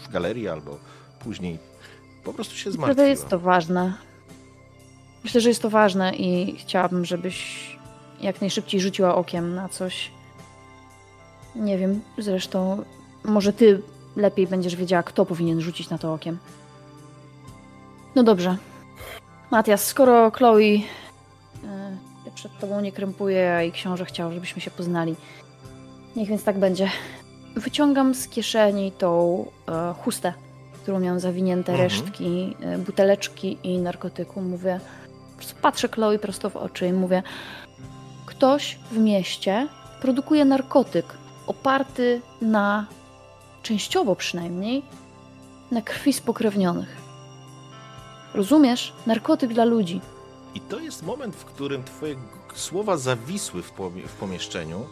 w 0.08 0.12
galerii 0.12 0.48
albo 0.48 0.78
później. 1.20 1.60
Po 2.24 2.34
prostu 2.34 2.56
się 2.56 2.72
zmartwiła. 2.72 2.88
Naprawdę 2.88 3.10
jest 3.10 3.28
to 3.28 3.40
ważne. 3.40 3.94
Myślę, 5.24 5.42
że 5.42 5.50
jest 5.50 5.62
to 5.62 5.70
ważne 5.70 6.16
i 6.16 6.58
chciałabym, 6.58 7.06
żebyś 7.06 7.68
jak 8.22 8.42
najszybciej 8.42 8.80
rzuciła 8.82 9.16
okiem 9.16 9.56
na 9.56 9.70
coś. 9.70 10.12
Nie 11.56 11.78
wiem, 11.78 12.02
zresztą 12.18 12.84
może 13.24 13.54
ty 13.54 13.82
lepiej 14.16 14.48
będziesz 14.48 14.76
wiedziała, 14.76 15.04
kto 15.04 15.26
powinien 15.26 15.62
rzucić 15.62 15.90
na 15.90 15.98
to 15.98 16.14
okiem. 16.14 16.38
No 18.16 18.24
dobrze. 18.24 18.58
Matias, 19.52 19.86
skoro 19.86 20.32
Chloe 20.32 20.60
y, 20.60 20.82
przed 22.36 22.60
tobą 22.60 22.82
nie 22.82 22.92
krępuje, 22.92 23.56
a 23.56 23.64
i 23.64 23.72
książę 23.72 24.06
chciał, 24.06 24.34
żebyśmy 24.34 24.62
się 24.62 24.72
poznali, 24.72 25.16
niech 26.16 26.30
więc 26.30 26.44
tak 26.44 26.60
będzie. 26.60 26.90
Wyciągam 27.56 28.16
z 28.16 28.28
kieszeni 28.28 28.92
tą 28.92 29.46
e, 29.68 29.94
chustę, 30.04 30.34
którą 30.84 31.00
miałam 31.00 31.20
zawinięte 31.20 31.72
Mhm. 31.72 31.90
resztki, 31.90 32.56
e, 32.62 32.78
buteleczki 32.78 33.58
i 33.64 33.78
narkotyku. 33.78 34.42
Mówię, 34.42 34.80
patrzę 35.62 35.88
Chloe 35.88 36.20
prosto 36.20 36.50
w 36.50 36.56
oczy 36.56 36.88
i 36.88 36.94
mówię, 36.94 37.24
ktoś 38.26 38.80
w 38.92 38.98
mieście 38.98 39.68
produkuje 40.02 40.46
narkotyk 40.46 41.06
oparty 41.48 42.22
na, 42.42 42.86
częściowo 43.64 44.16
przynajmniej, 44.16 44.84
na 45.72 45.82
krwi 45.82 46.14
spokrewnionych. 46.14 46.98
Rozumiesz? 48.34 48.94
Narkotyk 49.06 49.54
dla 49.54 49.66
ludzi. 49.66 50.02
I 50.56 50.60
to 50.60 50.80
jest 50.80 51.04
moment, 51.04 51.36
w 51.36 51.46
którym 51.46 51.84
twoje 51.84 52.16
słowa 52.56 52.98
zawisły 52.98 53.62
w 54.08 54.14
pomieszczeniu. 54.20 54.86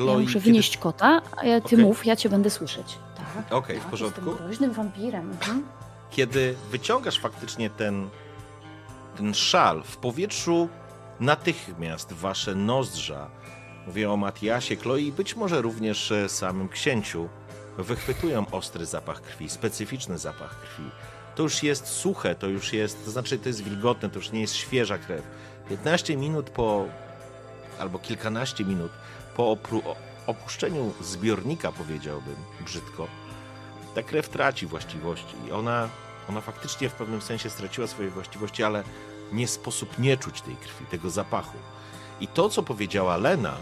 Chloe, 0.00 0.12
ja 0.14 0.18
muszę 0.20 0.34
kiedy- 0.34 0.44
wynieść 0.44 0.76
kota, 0.76 1.22
a 1.36 1.46
ja, 1.46 1.60
ty 1.60 1.66
Okej. 1.66 1.78
mów, 1.78 2.06
ja 2.06 2.16
cię 2.16 2.28
będę 2.28 2.50
słyszeć. 2.50 2.98
Tak. 3.16 3.52
Okej, 3.52 3.76
w 3.76 3.80
tak, 3.80 3.90
porządku. 3.90 4.26
Jestem 4.26 4.46
groźnym 4.46 4.72
wampirem. 4.72 5.30
Mhm. 5.30 5.62
Kiedy 6.10 6.54
wyciągasz 6.70 7.20
faktycznie 7.20 7.70
ten, 7.70 8.08
ten 9.16 9.34
szal 9.34 9.82
w 9.82 9.96
powietrzu, 9.96 10.68
natychmiast 11.20 12.12
wasze 12.12 12.54
nozdrza, 12.54 13.30
mówię 13.86 14.12
o 14.12 14.16
Matiasie, 14.16 14.76
Chloe 14.76 15.00
i 15.00 15.12
być 15.12 15.36
może 15.36 15.62
również 15.62 16.12
e, 16.12 16.28
samym 16.28 16.68
księciu, 16.68 17.28
wychwytują 17.78 18.46
ostry 18.50 18.86
zapach 18.86 19.22
krwi, 19.22 19.48
specyficzny 19.50 20.18
zapach 20.18 20.60
krwi. 20.60 20.90
To 21.34 21.42
już 21.42 21.62
jest 21.62 21.86
suche, 21.86 22.34
to 22.34 22.46
już 22.46 22.72
jest, 22.72 23.04
to 23.04 23.10
znaczy 23.10 23.38
to 23.38 23.48
jest 23.48 23.62
wilgotne, 23.64 24.10
to 24.10 24.18
już 24.18 24.32
nie 24.32 24.40
jest 24.40 24.54
świeża 24.54 24.98
krew. 24.98 25.22
15 25.68 26.16
minut 26.16 26.50
po, 26.50 26.84
albo 27.78 27.98
kilkanaście 27.98 28.64
minut 28.64 28.90
po 29.40 29.56
opuszczeniu 30.26 30.92
zbiornika, 31.00 31.72
powiedziałbym 31.72 32.36
brzydko, 32.60 33.06
ta 33.94 34.02
krew 34.02 34.28
traci 34.28 34.66
właściwości 34.66 35.34
i 35.48 35.52
ona, 35.52 35.88
ona 36.28 36.40
faktycznie 36.40 36.88
w 36.88 36.94
pewnym 36.94 37.22
sensie 37.22 37.50
straciła 37.50 37.86
swoje 37.86 38.10
właściwości, 38.10 38.64
ale 38.64 38.84
nie 39.32 39.48
sposób 39.48 39.98
nie 39.98 40.16
czuć 40.16 40.40
tej 40.40 40.56
krwi, 40.56 40.86
tego 40.86 41.10
zapachu. 41.10 41.58
I 42.20 42.28
to, 42.28 42.48
co 42.48 42.62
powiedziała 42.62 43.16
Lena, 43.16 43.56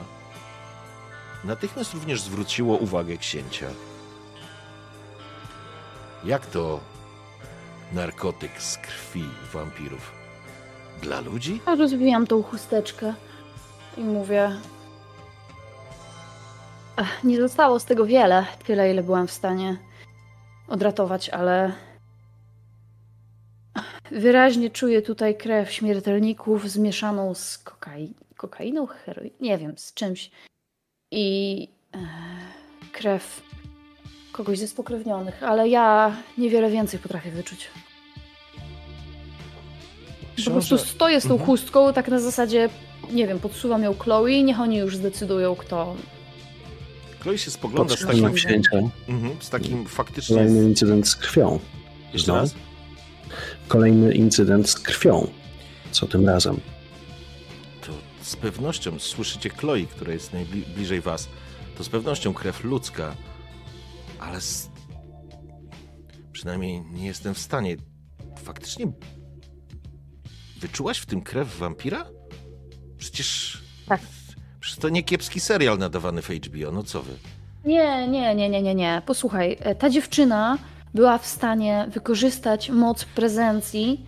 natychmiast 1.45 1.95
również 1.95 2.21
zwróciło 2.21 2.77
uwagę 2.77 3.17
księcia. 3.17 3.67
Jak 6.25 6.47
to 6.47 6.81
narkotyk 7.93 8.63
z 8.63 8.79
krwi 8.79 9.25
wampirów? 9.53 10.13
Dla 11.03 11.21
ludzi? 11.21 11.61
Ja 11.67 11.75
rozwijam 11.75 12.27
tą 12.27 12.43
chusteczkę 12.43 13.15
i 13.97 14.01
mówię. 14.01 14.61
Nie 17.25 17.41
zostało 17.41 17.81
z 17.81 17.85
tego 17.85 18.07
wiele, 18.07 18.47
tyle 18.67 18.91
ile 18.93 19.03
byłam 19.03 19.27
w 19.27 19.33
stanie 19.33 19.77
odratować, 20.69 21.29
ale 21.29 21.73
wyraźnie 24.11 24.71
czuję 24.71 25.03
tutaj 25.03 25.37
krew 25.37 25.73
śmiertelników 25.73 26.71
zmieszaną 26.71 27.35
z 27.35 27.59
kokai... 27.59 28.15
kokainą, 28.37 28.87
heroiną, 28.87 29.35
nie 29.41 29.59
wiem, 29.59 29.79
z 29.79 29.95
czymś. 29.95 30.31
I 31.11 31.69
e, 31.95 31.99
krew 32.93 33.43
kogoś 34.33 34.59
ze 34.59 34.69
spokrewnionych, 34.69 35.43
ale 35.43 35.69
ja 35.69 36.17
niewiele 36.39 36.71
więcej 36.71 37.01
potrafię 37.01 37.31
wyczuć. 37.31 37.69
Po 40.45 40.51
prostu 40.51 40.79
stoję 40.79 41.21
z 41.21 41.25
tą 41.29 41.35
Mhm. 41.35 41.47
chustką, 41.47 41.93
tak 41.93 42.09
na 42.09 42.19
zasadzie, 42.21 42.69
nie 43.11 43.27
wiem, 43.27 43.39
podsuwam 43.39 43.83
ją 43.83 43.95
Chloe, 43.95 44.43
niech 44.43 44.61
oni 44.61 44.77
już 44.77 44.97
zdecydują, 44.97 45.57
kto. 45.57 45.97
Chloe 47.21 47.39
się 47.39 47.51
spogląda 47.51 47.97
z 47.97 48.07
takim, 48.07 48.33
księcia. 48.33 48.77
mhm, 49.09 49.37
z 49.41 49.51
takim 49.51 49.87
faktycznie... 49.87 50.37
Kolejny 50.37 50.63
incydent 50.63 51.09
z 51.09 51.17
krwią. 51.17 51.61
Jeszcze 52.13 52.33
no. 52.33 52.39
raz? 52.39 52.55
Kolejny 53.69 54.15
incydent 54.15 54.71
z 54.71 54.75
krwią. 54.75 55.29
Co 55.91 56.07
tym 56.07 56.27
razem? 56.27 56.61
To 57.81 57.93
z 58.23 58.37
pewnością 58.37 58.99
słyszycie 58.99 59.51
Chloe, 59.51 59.87
która 59.91 60.13
jest 60.13 60.33
najbliżej 60.33 61.01
was. 61.01 61.29
To 61.79 61.85
z 61.85 61.89
pewnością 61.89 62.35
krew 62.35 62.65
ludzka, 62.65 63.17
ale 64.19 64.41
z... 64.41 64.71
przynajmniej 66.33 66.83
nie 66.83 67.07
jestem 67.07 67.35
w 67.35 67.39
stanie. 67.39 67.77
Faktycznie 68.43 68.93
wyczułaś 70.61 70.99
w 70.99 71.07
tym 71.07 71.23
krew 71.23 71.59
wampira? 71.59 72.11
Przecież. 72.99 73.59
Tak. 73.87 74.01
Przecież 74.69 74.83
to 74.83 74.89
nie 74.89 75.03
kiepski 75.03 75.41
serial 75.41 75.79
nadawany 75.79 76.23
w 76.23 76.29
HBO, 76.29 76.73
no 76.73 76.83
co 76.83 77.03
wy? 77.03 77.13
Nie, 77.65 78.09
nie, 78.09 78.35
nie, 78.35 78.49
nie, 78.49 78.63
nie, 78.63 78.75
nie. 78.75 79.03
Posłuchaj, 79.07 79.57
e, 79.61 79.75
ta 79.75 79.91
dziewczyna 79.91 80.59
była 80.95 81.19
w 81.19 81.27
stanie 81.27 81.87
wykorzystać 81.91 82.71
moc 82.71 83.05
prezencji, 83.05 84.07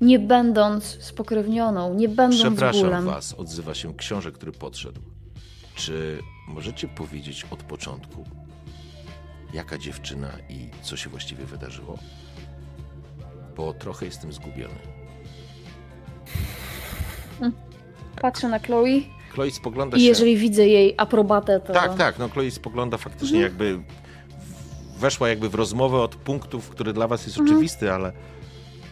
nie 0.00 0.18
będąc 0.18 0.84
spokrewnioną, 0.84 1.94
nie 1.94 2.08
będąc 2.08 2.42
Przepraszam 2.42 2.82
bólem. 2.82 3.04
was, 3.04 3.32
odzywa 3.32 3.74
się 3.74 3.94
książę, 3.94 4.32
który 4.32 4.52
podszedł. 4.52 5.00
Czy 5.74 6.18
możecie 6.48 6.88
powiedzieć 6.88 7.46
od 7.50 7.62
początku, 7.62 8.24
jaka 9.54 9.78
dziewczyna 9.78 10.30
i 10.48 10.68
co 10.82 10.96
się 10.96 11.10
właściwie 11.10 11.44
wydarzyło? 11.44 11.98
Bo 13.56 13.74
trochę 13.74 14.06
jestem 14.06 14.32
zgubiony. 14.32 14.78
Patrzę 18.20 18.48
na 18.48 18.58
Chloe 18.58 19.14
Chloe 19.34 19.50
spogląda 19.50 19.96
i 19.96 20.00
się... 20.00 20.06
jeżeli 20.06 20.36
widzę 20.36 20.66
jej 20.66 20.94
aprobatę, 20.96 21.60
to... 21.60 21.72
Tak, 21.72 21.94
tak, 21.94 22.18
no 22.18 22.28
Chloe 22.28 22.50
spogląda 22.50 22.96
faktycznie 22.96 23.40
jakby... 23.40 23.80
Weszła 24.98 25.28
jakby 25.28 25.48
w 25.48 25.54
rozmowę 25.54 25.98
od 26.00 26.16
punktów, 26.16 26.68
który 26.70 26.92
dla 26.92 27.08
was 27.08 27.26
jest 27.26 27.38
Mhm. 27.38 27.56
oczywisty, 27.56 27.92
ale, 27.92 28.12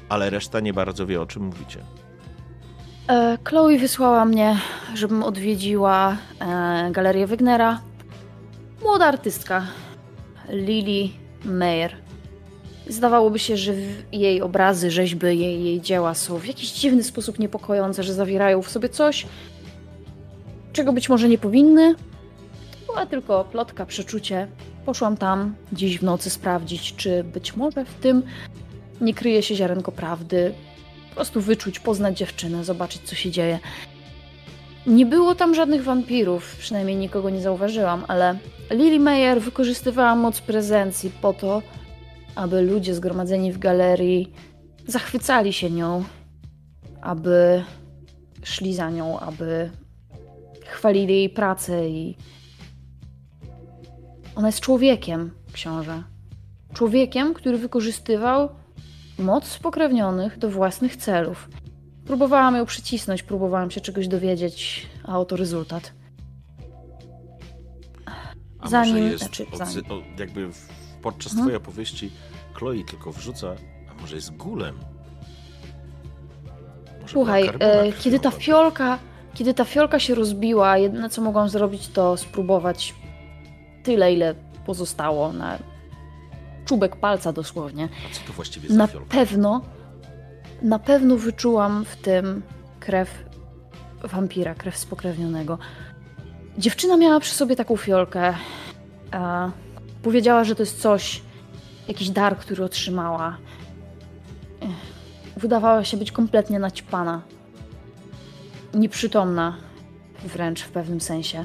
ale 0.09 0.31
reszta 0.31 0.61
nie 0.61 0.73
bardzo 0.73 1.07
wie, 1.07 1.21
o 1.21 1.27
czym 1.27 1.45
mówicie. 1.45 1.79
E, 3.09 3.39
Chloe 3.49 3.79
wysłała 3.79 4.25
mnie, 4.25 4.59
żebym 4.95 5.23
odwiedziła 5.23 6.17
e, 6.41 6.89
galerię 6.93 7.27
Wegnera. 7.27 7.81
Młoda 8.83 9.07
artystka, 9.07 9.67
Lily 10.49 11.09
Mayer. 11.45 11.97
Zdawałoby 12.89 13.39
się, 13.39 13.57
że 13.57 13.73
jej 14.13 14.43
obrazy, 14.43 14.91
rzeźby, 14.91 15.27
jej, 15.27 15.65
jej 15.65 15.81
dzieła 15.81 16.15
są 16.15 16.39
w 16.39 16.47
jakiś 16.47 16.73
dziwny 16.73 17.03
sposób 17.03 17.39
niepokojące, 17.39 18.03
że 18.03 18.15
zawierają 18.15 18.63
w 18.63 18.71
sobie 18.71 18.89
coś, 18.89 19.27
czego 20.73 20.93
być 20.93 21.09
może 21.09 21.29
nie 21.29 21.39
powinny. 21.39 21.95
To 22.87 22.87
była 22.87 23.07
tylko 23.07 23.45
plotka, 23.45 23.87
przeczucie. 23.87 24.49
Poszłam 24.87 25.17
tam 25.17 25.55
dziś 25.73 25.99
w 25.99 26.03
nocy 26.03 26.31
sprawdzić, 26.31 26.97
czy 26.97 27.25
być 27.25 27.57
może 27.57 27.85
w 27.85 27.95
tym 27.95 28.23
nie 29.01 29.15
kryje 29.15 29.43
się 29.43 29.55
ziarenko 29.55 29.93
prawdy, 29.93 30.55
po 31.09 31.15
prostu 31.15 31.41
wyczuć, 31.41 31.81
poznać 31.81 32.19
dziewczynę, 32.19 32.65
zobaczyć, 32.65 33.03
co 33.03 33.15
się 33.15 33.31
dzieje. 33.31 33.59
Nie 34.87 35.07
było 35.07 35.35
tam 35.35 35.55
żadnych 35.55 35.85
wampirów, 35.85 36.57
przynajmniej 36.59 36.97
nikogo 36.97 37.31
nie 37.31 37.41
zauważyłam, 37.41 38.05
ale 38.09 38.39
Lily 38.71 38.99
Meyer 38.99 39.41
wykorzystywała 39.41 40.17
moc 40.17 40.41
prezencji 40.41 41.11
po 41.23 41.33
to, 41.33 41.63
aby 42.35 42.63
ludzie 42.63 42.95
zgromadzeni 42.95 43.53
w 43.53 43.59
galerii 43.59 44.33
zachwycali 44.87 45.53
się 45.53 45.71
nią, 45.71 46.05
aby 47.01 47.65
szli 48.43 48.75
za 48.75 48.91
nią, 48.91 49.21
aby 49.21 49.71
chwalili 50.73 51.15
jej 51.15 51.31
pracę 51.31 51.89
i. 51.89 52.17
Ona 54.37 54.49
jest 54.49 54.61
człowiekiem, 54.61 55.31
książę. 55.53 56.03
Człowiekiem, 56.75 57.35
który 57.35 57.59
wykorzystywał 57.59 58.49
moc 59.19 59.45
spokrewnionych 59.47 60.39
do 60.39 60.51
własnych 60.51 60.97
celów. 60.97 61.49
Próbowałam 62.07 62.57
ją 62.57 62.67
przycisnąć, 62.67 63.23
próbowałam 63.23 63.71
się 63.71 63.81
czegoś 63.81 64.09
dowiedzieć, 64.09 64.87
a 65.05 65.19
oto 65.19 65.37
rezultat. 65.37 65.93
A 68.61 68.69
Zanim- 68.69 68.95
może 68.95 69.09
jest 69.13 69.25
znaczy, 69.25 69.47
zanim. 69.55 69.85
o, 69.93 70.21
jakby 70.21 70.53
w, 70.53 70.69
podczas 71.03 71.33
Mhm. 71.33 71.43
twojej 71.47 71.57
opowieści 71.57 72.11
Chloe 72.55 72.85
tylko 72.91 73.13
wrzuca, 73.13 73.55
a 73.91 74.01
może 74.01 74.17
jest 74.17 74.37
gulem? 74.37 74.75
Może 77.01 77.13
Słuchaj, 77.13 77.51
e, 77.59 77.93
kiedy 77.93 78.21
ta 78.21 78.31
fiolka, 78.31 78.99
kiedy 79.35 79.55
ta 79.55 79.65
fiolka 79.65 79.99
się 79.99 80.15
rozbiła, 80.15 80.79
jedyne 80.79 81.11
co 81.11 81.23
mogłam 81.23 81.49
zrobić 81.49 81.89
to 81.89 82.17
spróbować 82.17 82.95
tyle, 83.83 84.13
ile 84.13 84.35
pozostało 84.67 85.33
na 85.33 85.59
czubek 86.65 86.97
palca 86.97 87.33
dosłownie. 87.33 87.89
A 88.11 88.15
co 88.15 88.21
to 88.27 88.33
właściwie 88.33 88.69
za 88.69 88.75
Na 88.75 88.87
fiolka? 88.87 89.07
pewno, 89.11 89.61
na 90.63 90.79
pewno 90.79 91.17
wyczułam 91.17 91.85
w 91.85 91.97
tym 91.97 92.43
krew 92.81 93.25
wampira, 94.03 94.55
krew 94.55 94.77
spokrewnionego. 94.77 95.59
Dziewczyna 96.59 96.97
miała 96.97 97.21
przy 97.21 97.35
sobie 97.35 97.57
taką 97.57 97.77
fiolkę. 97.77 98.35
A 99.11 99.51
powiedziała, 100.03 100.45
że 100.45 100.55
to 100.55 100.63
jest 100.63 100.81
coś, 100.83 101.23
jakiś 101.89 102.11
dar, 102.11 102.37
który 102.39 102.65
otrzymała. 102.65 103.37
Wydawała 105.37 105.85
się 105.85 105.97
być 105.97 106.13
kompletnie 106.13 106.59
naćpana. 106.59 107.23
Nieprzytomna, 108.75 109.57
wręcz 110.25 110.63
w 110.63 110.71
pewnym 110.71 111.01
sensie. 111.01 111.45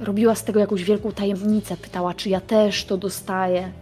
Robiła 0.00 0.34
z 0.34 0.44
tego 0.44 0.60
jakąś 0.60 0.84
wielką 0.84 1.12
tajemnicę. 1.12 1.76
Pytała, 1.76 2.14
czy 2.14 2.28
ja 2.28 2.40
też 2.40 2.84
to 2.84 2.96
dostaję, 2.96 3.72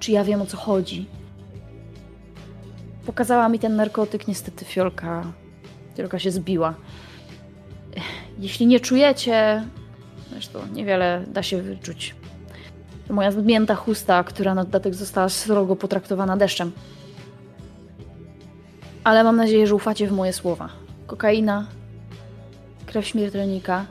czy 0.00 0.12
ja 0.12 0.24
wiem 0.24 0.42
o 0.42 0.46
co 0.46 0.56
chodzi. 0.56 1.06
Pokazała 3.06 3.48
mi 3.48 3.58
ten 3.58 3.76
narkotyk, 3.76 4.28
niestety 4.28 4.64
fiolka, 4.64 5.32
fiolka 5.96 6.18
się 6.18 6.30
zbiła. 6.30 6.74
Jeśli 8.38 8.66
nie 8.66 8.80
czujecie, 8.80 9.64
zresztą 10.30 10.58
niewiele 10.72 11.24
da 11.28 11.42
się 11.42 11.62
wyczuć. 11.62 12.14
To 13.08 13.14
moja 13.14 13.30
zmięta 13.30 13.74
chusta, 13.74 14.24
która 14.24 14.54
na 14.54 14.64
dodatek 14.64 14.94
została 14.94 15.28
srogo 15.28 15.76
potraktowana 15.76 16.36
deszczem. 16.36 16.72
Ale 19.04 19.24
mam 19.24 19.36
nadzieję, 19.36 19.66
że 19.66 19.74
ufacie 19.74 20.06
w 20.06 20.12
moje 20.12 20.32
słowa. 20.32 20.81
Kokaina, 21.12 21.66
krew 22.86 23.06
śmiertelnika, 23.06 23.86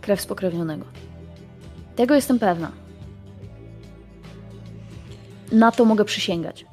krew 0.00 0.20
spokrewnionego. 0.20 0.84
Tego 1.96 2.14
jestem 2.14 2.38
pewna. 2.38 2.72
Na 5.52 5.72
to 5.72 5.84
mogę 5.84 6.04
przysięgać. 6.04 6.66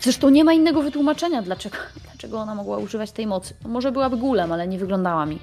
Zresztą 0.00 0.28
nie 0.28 0.44
ma 0.44 0.52
innego 0.52 0.82
wytłumaczenia, 0.82 1.42
dlaczego, 1.42 1.76
dlaczego 2.04 2.38
ona 2.38 2.54
mogła 2.54 2.78
używać 2.78 3.12
tej 3.12 3.26
mocy. 3.26 3.54
No 3.62 3.68
Może 3.70 3.92
byłaby 3.92 4.16
gulem, 4.16 4.52
ale 4.52 4.68
nie 4.68 4.78
wyglądała 4.78 5.26
mi. 5.26 5.38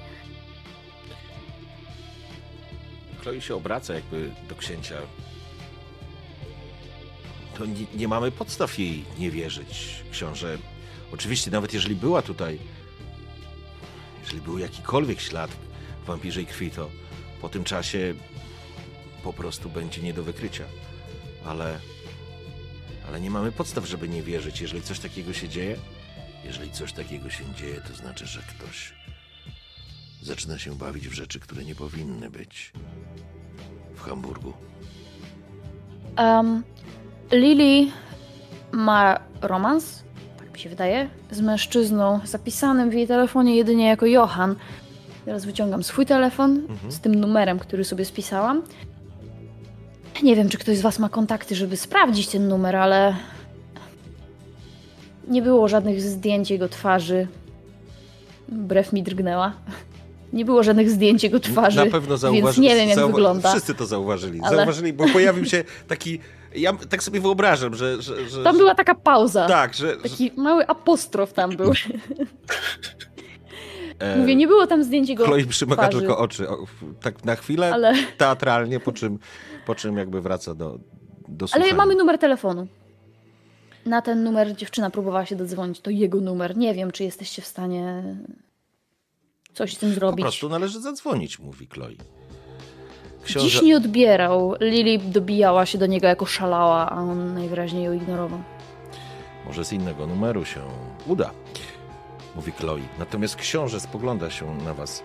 Chloe 3.22 3.40
się 3.40 3.54
obraca 3.54 3.94
jakby 3.94 4.30
do 4.48 4.54
księcia. 4.54 4.94
To 7.58 7.66
nie, 7.66 7.86
nie 7.94 8.08
mamy 8.08 8.30
podstaw 8.30 8.78
jej 8.78 9.04
nie 9.18 9.30
wierzyć, 9.30 10.04
książę. 10.12 10.58
Oczywiście, 11.12 11.50
nawet 11.50 11.74
jeżeli 11.74 11.94
była 11.94 12.22
tutaj, 12.22 12.58
jeżeli 14.28 14.44
był 14.44 14.58
jakikolwiek 14.58 15.20
ślad 15.20 15.50
wampirzej 16.06 16.46
krwi, 16.46 16.70
to 16.70 16.90
po 17.42 17.48
tym 17.48 17.64
czasie 17.64 18.14
po 19.22 19.32
prostu 19.32 19.70
będzie 19.70 20.02
nie 20.02 20.12
do 20.12 20.22
wykrycia. 20.22 20.64
Ale, 21.44 21.80
ale 23.08 23.20
nie 23.20 23.30
mamy 23.30 23.52
podstaw, 23.52 23.86
żeby 23.86 24.08
nie 24.08 24.22
wierzyć. 24.22 24.60
Jeżeli 24.60 24.82
coś 24.82 24.98
takiego 24.98 25.32
się 25.32 25.48
dzieje, 25.48 25.76
jeżeli 26.44 26.70
coś 26.70 26.92
takiego 26.92 27.30
się 27.30 27.44
dzieje, 27.54 27.80
to 27.80 27.94
znaczy, 27.94 28.26
że 28.26 28.42
ktoś 28.42 28.92
zaczyna 30.22 30.58
się 30.58 30.74
bawić 30.74 31.08
w 31.08 31.12
rzeczy, 31.12 31.40
które 31.40 31.64
nie 31.64 31.74
powinny 31.74 32.30
być 32.30 32.72
w 33.94 34.00
Hamburgu. 34.00 34.52
Um, 36.18 36.64
Lily 37.30 37.92
ma 38.72 39.20
romans, 39.40 40.04
mi 40.58 40.62
się 40.62 40.68
wydaje, 40.70 41.08
z 41.30 41.40
mężczyzną 41.40 42.20
zapisanym 42.24 42.90
w 42.90 42.94
jej 42.94 43.06
telefonie 43.06 43.56
jedynie 43.56 43.86
jako 43.86 44.06
Johan. 44.06 44.56
Teraz 45.24 45.44
wyciągam 45.44 45.82
swój 45.82 46.06
telefon 46.06 46.50
Mhm. 46.68 46.92
z 46.92 47.00
tym 47.00 47.14
numerem, 47.14 47.58
który 47.58 47.84
sobie 47.84 48.04
spisałam. 48.04 48.62
Nie 50.22 50.36
wiem, 50.36 50.48
czy 50.48 50.58
ktoś 50.58 50.78
z 50.78 50.80
Was 50.80 50.98
ma 50.98 51.08
kontakty, 51.08 51.54
żeby 51.54 51.76
sprawdzić 51.76 52.28
ten 52.28 52.48
numer, 52.48 52.76
ale 52.76 53.16
nie 55.28 55.42
było 55.42 55.68
żadnych 55.68 56.02
zdjęć 56.02 56.50
jego 56.50 56.68
twarzy. 56.68 57.28
Brew 58.48 58.92
mi 58.92 59.02
drgnęła. 59.02 59.52
Nie 60.32 60.44
było 60.44 60.62
żadnych 60.62 60.90
zdjęć 60.90 61.22
jego 61.24 61.40
twarzy. 61.40 61.76
Na 61.84 61.86
pewno 61.90 62.08
Więc 62.08 62.20
zauważyli. 62.20 62.66
nie 62.68 62.74
wiem, 62.74 62.88
jak 62.88 63.06
wygląda. 63.06 63.50
Wszyscy 63.50 63.74
to 63.74 63.86
zauważyli. 63.86 64.40
Ale- 64.42 64.56
Zauważyli, 64.56 64.92
bo 64.92 65.08
pojawił 65.08 65.44
się 65.44 65.64
taki. 65.88 66.20
Ja 66.54 66.72
tak 66.72 67.02
sobie 67.02 67.20
wyobrażam, 67.20 67.74
że. 67.74 68.02
że, 68.02 68.28
że 68.30 68.44
Tam 68.44 68.56
była 68.58 68.74
taka 68.74 68.94
pauza. 68.94 69.46
Tak, 69.46 69.74
że. 69.74 69.90
że 69.90 69.96
Taki 69.96 70.32
mały 70.36 70.66
apostrof 70.66 71.32
tam 71.32 71.56
był. 71.56 71.72
Mówię, 74.16 74.36
nie 74.36 74.46
było 74.46 74.66
tam 74.66 74.84
zdjęć 74.84 75.08
jego 75.08 75.24
Chloe 75.24 75.44
przymyka 75.44 75.88
tylko 75.88 76.18
oczy. 76.18 76.48
O, 76.48 76.64
tak 77.00 77.24
na 77.24 77.36
chwilę, 77.36 77.72
ale, 77.74 77.94
teatralnie, 78.16 78.80
po 78.80 78.92
czym, 78.92 79.18
po 79.66 79.74
czym 79.74 79.96
jakby 79.96 80.20
wraca 80.20 80.54
do, 80.54 80.78
do 81.28 81.46
ale 81.52 81.74
mamy 81.74 81.94
numer 81.94 82.18
telefonu. 82.18 82.66
Na 83.86 84.02
ten 84.02 84.24
numer 84.24 84.56
dziewczyna 84.56 84.90
próbowała 84.90 85.26
się 85.26 85.36
dodzwonić. 85.36 85.80
To 85.80 85.90
jego 85.90 86.20
numer. 86.20 86.56
Nie 86.56 86.74
wiem, 86.74 86.90
czy 86.90 87.04
jesteście 87.04 87.42
w 87.42 87.46
stanie 87.46 88.02
coś 89.54 89.74
z 89.74 89.78
tym 89.78 89.88
Po 89.88 89.94
zrobić. 89.94 90.22
prostu 90.22 90.48
należy 90.48 90.80
zadzwonić, 90.80 91.38
mówi 91.38 91.66
Chloe. 91.66 91.94
Książę... 93.28 93.46
Dziś 93.46 93.62
nie 93.62 93.76
odbierał. 93.76 94.54
Lily 94.60 94.98
dobijała 94.98 95.66
się 95.66 95.78
do 95.78 95.86
niego 95.86 96.06
jako 96.06 96.26
szalała, 96.26 96.90
a 96.90 96.94
on 97.00 97.34
najwyraźniej 97.34 97.84
ją 97.84 97.92
ignorował. 97.92 98.42
Może 99.46 99.64
z 99.64 99.72
innego 99.72 100.06
numeru 100.06 100.44
się 100.44 100.60
uda, 101.06 101.30
mówi 102.36 102.52
Chloe. 102.52 102.80
Natomiast 102.98 103.36
książę 103.36 103.80
spogląda 103.80 104.30
się 104.30 104.54
na 104.56 104.74
was. 104.74 105.02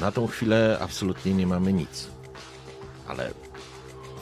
Na 0.00 0.12
tą 0.12 0.26
chwilę 0.26 0.78
absolutnie 0.80 1.34
nie 1.34 1.46
mamy 1.46 1.72
nic. 1.72 2.08
Ale 3.08 3.30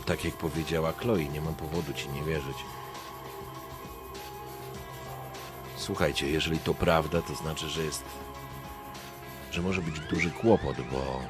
tak 0.06 0.24
jak 0.24 0.34
powiedziała 0.34 0.92
Chloe, 0.92 1.24
nie 1.24 1.40
mam 1.40 1.54
powodu 1.54 1.92
ci 1.92 2.08
nie 2.08 2.22
wierzyć. 2.22 2.56
Słuchajcie, 5.76 6.30
jeżeli 6.30 6.58
to 6.58 6.74
prawda, 6.74 7.22
to 7.22 7.34
znaczy, 7.34 7.68
że 7.68 7.82
jest. 7.82 8.04
że 9.50 9.62
może 9.62 9.82
być 9.82 10.00
duży 10.00 10.30
kłopot, 10.30 10.76
bo 10.92 11.20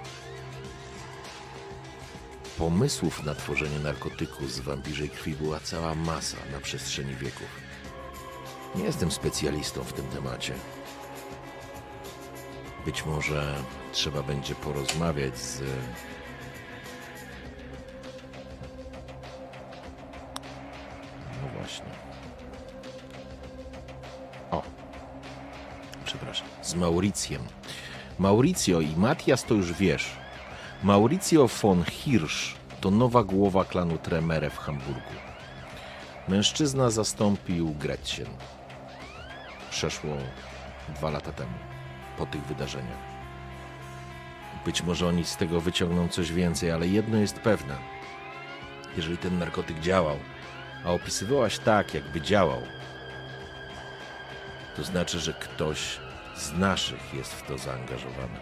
Pomysłów 2.59 3.25
na 3.25 3.35
tworzenie 3.35 3.79
narkotyku 3.79 4.47
z 4.47 4.59
wampirzej 4.59 5.09
krwi 5.09 5.33
była 5.35 5.61
cała 5.61 5.95
masa 5.95 6.37
na 6.53 6.61
przestrzeni 6.61 7.15
wieków. 7.15 7.49
Nie 8.75 8.85
jestem 8.85 9.11
specjalistą 9.11 9.85
w 9.85 9.93
tym 9.93 10.07
temacie. 10.07 10.55
Być 12.87 13.07
może 13.07 13.55
trzeba 13.93 14.23
będzie 14.23 14.55
porozmawiać 14.55 15.39
z. 15.39 15.63
No 21.43 21.49
właśnie. 21.59 21.87
O. 24.51 24.63
Przepraszam. 26.05 26.47
Z 26.63 26.75
Mauricjem. 26.75 27.43
Mauricio 28.19 28.81
i 28.81 28.97
Matias 28.97 29.45
to 29.45 29.55
już 29.55 29.73
wiesz. 29.73 30.24
Mauricio 30.85 31.49
von 31.49 31.85
Hirsch 31.85 32.55
to 32.81 32.91
nowa 32.91 33.23
głowa 33.25 33.65
klanu 33.65 33.99
Tremere 33.99 34.51
w 34.51 34.59
Hamburgu. 34.59 35.15
Mężczyzna 36.29 36.91
zastąpił 36.91 37.75
Gretchen. 37.75 38.27
Przeszło 39.71 40.11
dwa 40.89 41.11
lata 41.11 41.33
temu, 41.33 41.53
po 42.19 42.27
tych 42.27 42.43
wydarzeniach. 42.43 42.99
Być 44.65 44.83
może 44.83 45.09
oni 45.09 45.25
z 45.25 45.37
tego 45.37 45.61
wyciągną 45.61 46.09
coś 46.09 46.33
więcej, 46.33 46.71
ale 46.71 46.89
jedno 46.89 47.17
jest 47.17 47.39
pewne. 47.39 47.77
Jeżeli 48.97 49.19
ten 49.19 49.39
narkotyk 49.39 49.81
działał, 49.81 50.17
a 50.85 50.91
opisywałaś 50.91 51.59
tak, 51.59 51.95
jakby 51.95 52.21
działał, 52.21 52.61
to 54.77 54.85
znaczy, 54.85 55.21
że 55.21 55.33
ktoś 55.33 55.99
z 56.37 56.53
naszych 56.53 57.15
jest 57.15 57.35
w 57.35 57.47
to 57.47 57.59
zaangażowany. 57.59 58.39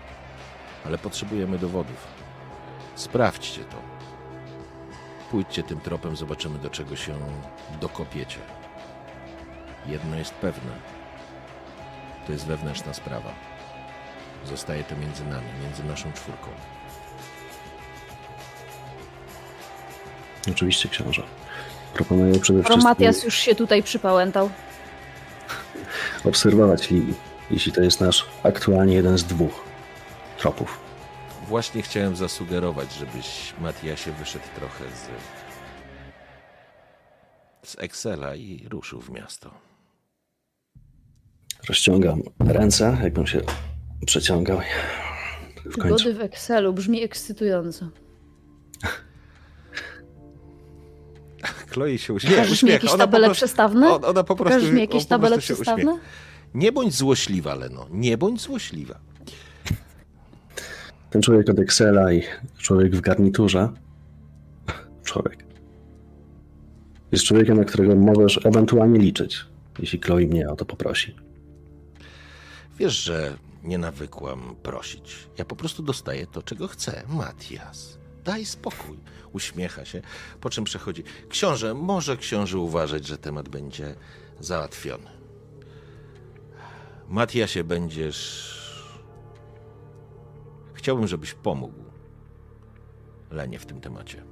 Ale 0.86 0.98
potrzebujemy 0.98 1.58
dowodów. 1.58 2.21
Sprawdźcie 2.94 3.64
to. 3.64 3.76
Pójdźcie 5.30 5.62
tym 5.62 5.80
tropem, 5.80 6.16
zobaczymy 6.16 6.58
do 6.58 6.70
czego 6.70 6.96
się 6.96 7.14
dokopiecie. 7.80 8.38
Jedno 9.86 10.16
jest 10.16 10.34
pewne. 10.34 10.72
To 12.26 12.32
jest 12.32 12.46
wewnętrzna 12.46 12.94
sprawa. 12.94 13.32
Zostaje 14.44 14.84
to 14.84 14.96
między 14.96 15.24
nami, 15.24 15.46
między 15.62 15.84
naszą 15.84 16.12
czwórką. 16.12 16.46
Oczywiście, 20.50 20.88
książę. 20.88 21.22
Proponuję 21.94 22.38
przede 22.40 22.62
wszystkim 22.62 22.84
Matias 22.84 23.24
już 23.24 23.34
się 23.34 23.54
tutaj 23.54 23.82
przypałętał. 23.82 24.50
obserwować 26.24 26.90
Lili, 26.90 27.14
jeśli 27.50 27.72
to 27.72 27.80
jest 27.82 28.00
nasz 28.00 28.26
aktualnie 28.42 28.94
jeden 28.94 29.18
z 29.18 29.24
dwóch 29.24 29.64
tropów. 30.38 30.80
Właśnie 31.52 31.82
chciałem 31.82 32.16
zasugerować, 32.16 32.92
żebyś 32.94 33.54
Matiasie 33.60 34.12
wyszedł 34.12 34.44
trochę 34.56 34.84
z. 34.84 35.08
z 37.70 37.78
Excela 37.78 38.34
i 38.36 38.66
ruszył 38.70 39.00
w 39.00 39.10
miasto. 39.10 39.50
Rozciągam 41.68 42.22
ręce, 42.40 42.98
jakbym 43.02 43.26
się 43.26 43.40
przeciągał. 44.06 44.60
W 45.64 45.76
końcu. 45.76 45.80
Wygody 46.04 46.14
w 46.14 46.20
Excelu 46.20 46.72
brzmi 46.72 47.02
ekscytująco. 47.02 47.88
Kloi 51.70 51.98
się 51.98 52.12
uśmiecha. 52.12 52.36
Pokażesz 52.36 52.62
mi 52.62 52.70
jakieś 52.70 52.90
Ona 52.90 52.98
tabele 53.04 53.26
prostu- 53.26 53.38
przestawne? 53.46 53.92
on- 53.94 54.04
Ona 54.04 54.24
po 54.24 54.36
prostu, 54.36 54.44
Pokażesz 54.44 54.70
mi 54.70 54.80
jakieś 54.80 55.06
tabele 55.06 55.38
przestawne? 55.38 55.84
uśmiecha. 55.92 56.06
Nie 56.54 56.72
bądź 56.72 56.94
złośliwa, 56.94 57.54
Leno. 57.54 57.86
Nie 57.90 58.18
bądź 58.18 58.40
złośliwa. 58.40 59.00
Ten 61.12 61.22
człowiek 61.22 61.50
od 61.50 61.58
Excela 61.58 62.12
i 62.12 62.22
człowiek 62.58 62.96
w 62.96 63.00
garniturze. 63.00 63.68
Człowiek. 65.04 65.44
Jest 67.12 67.24
człowiekiem, 67.24 67.56
na 67.56 67.64
którego 67.64 67.96
możesz 67.96 68.46
ewentualnie 68.46 68.98
liczyć, 68.98 69.46
jeśli 69.78 70.00
Chloe 70.00 70.26
mnie 70.26 70.48
o 70.48 70.56
to 70.56 70.64
poprosi. 70.64 71.16
Wiesz, 72.78 73.04
że 73.04 73.36
nie 73.62 73.78
nawykłam 73.78 74.56
prosić. 74.62 75.28
Ja 75.38 75.44
po 75.44 75.56
prostu 75.56 75.82
dostaję 75.82 76.26
to, 76.26 76.42
czego 76.42 76.68
chcę. 76.68 77.02
Matias, 77.08 77.98
daj 78.24 78.44
spokój. 78.44 78.96
Uśmiecha 79.32 79.84
się, 79.84 80.02
po 80.40 80.50
czym 80.50 80.64
przechodzi. 80.64 81.04
Książę, 81.28 81.74
może 81.74 82.16
książę 82.16 82.58
uważać, 82.58 83.06
że 83.06 83.18
temat 83.18 83.48
będzie 83.48 83.94
załatwiony. 84.40 85.10
Matiasie, 87.08 87.64
będziesz. 87.64 88.61
Chciałbym, 90.82 91.06
żebyś 91.08 91.34
pomógł 91.34 91.74
Lenie 93.30 93.58
w 93.58 93.66
tym 93.66 93.80
temacie. 93.80 94.22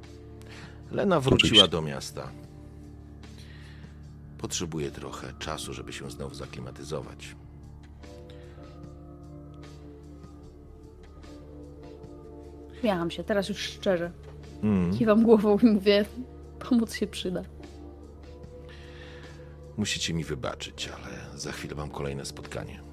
Lena 0.91 1.21
wróciła 1.21 1.37
Oczywiście. 1.37 1.69
do 1.69 1.83
miasta. 1.83 2.31
Potrzebuje 4.39 4.91
trochę 4.91 5.33
czasu, 5.39 5.73
żeby 5.73 5.93
się 5.93 6.11
znowu 6.11 6.35
zaklimatyzować. 6.35 7.37
Śmiałam 12.81 13.11
się, 13.11 13.25
teraz 13.25 13.49
już 13.49 13.59
szczerze. 13.59 14.13
Mm. 14.63 14.99
Kiwam 14.99 15.23
głową 15.23 15.59
i 15.59 15.67
mówię, 15.67 16.05
pomóc 16.69 16.95
się 16.95 17.07
przyda. 17.07 17.43
Musicie 19.77 20.15
mi 20.15 20.25
wybaczyć, 20.25 20.89
ale 20.89 21.39
za 21.39 21.53
chwilę 21.53 21.75
mam 21.75 21.91
kolejne 21.91 22.25
spotkanie. 22.25 22.90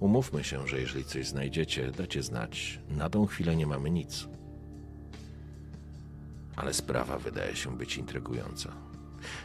Umówmy 0.00 0.44
się, 0.44 0.68
że 0.68 0.80
jeżeli 0.80 1.04
coś 1.04 1.26
znajdziecie, 1.28 1.90
dacie 1.90 2.22
znać. 2.22 2.80
Na 2.88 3.10
tą 3.10 3.26
chwilę 3.26 3.56
nie 3.56 3.66
mamy 3.66 3.90
nic. 3.90 4.28
Ale 6.56 6.74
sprawa 6.74 7.18
wydaje 7.18 7.56
się 7.56 7.76
być 7.76 7.96
intrygująca. 7.96 8.72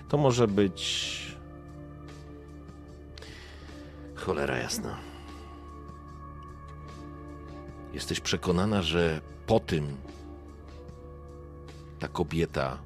To 0.09 0.17
może 0.17 0.47
być. 0.47 1.35
Cholera 4.15 4.57
jasna. 4.57 4.97
Jesteś 7.93 8.19
przekonana, 8.19 8.81
że 8.81 9.21
po 9.47 9.59
tym 9.59 9.97
ta 11.99 12.07
kobieta 12.07 12.77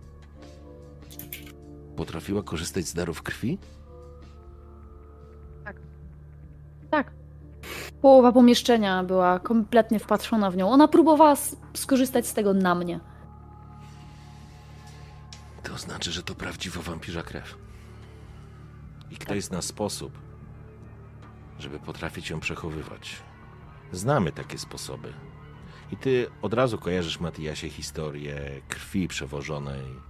potrafiła 1.95 2.43
korzystać 2.43 2.87
z 2.87 2.93
darów 2.93 3.23
krwi? 3.23 3.57
Połowa 8.01 8.31
pomieszczenia 8.31 9.03
była 9.03 9.39
kompletnie 9.39 9.99
wpatrzona 9.99 10.51
w 10.51 10.57
nią. 10.57 10.69
Ona 10.71 10.87
próbowała 10.87 11.35
skorzystać 11.73 12.27
z 12.27 12.33
tego 12.33 12.53
na 12.53 12.75
mnie. 12.75 12.99
To 15.63 15.77
znaczy, 15.77 16.11
że 16.11 16.23
to 16.23 16.35
prawdziwa 16.35 16.81
wampirza 16.81 17.23
krew. 17.23 17.57
I 19.11 19.15
ktoś 19.15 19.43
zna 19.43 19.61
sposób, 19.61 20.19
żeby 21.59 21.79
potrafić 21.79 22.29
ją 22.29 22.39
przechowywać. 22.39 23.15
Znamy 23.91 24.31
takie 24.31 24.57
sposoby. 24.57 25.13
I 25.91 25.97
ty 25.97 26.27
od 26.41 26.53
razu 26.53 26.77
kojarzysz, 26.77 27.19
Matiasie, 27.19 27.69
historię 27.69 28.61
krwi 28.69 29.07
przewożonej 29.07 30.08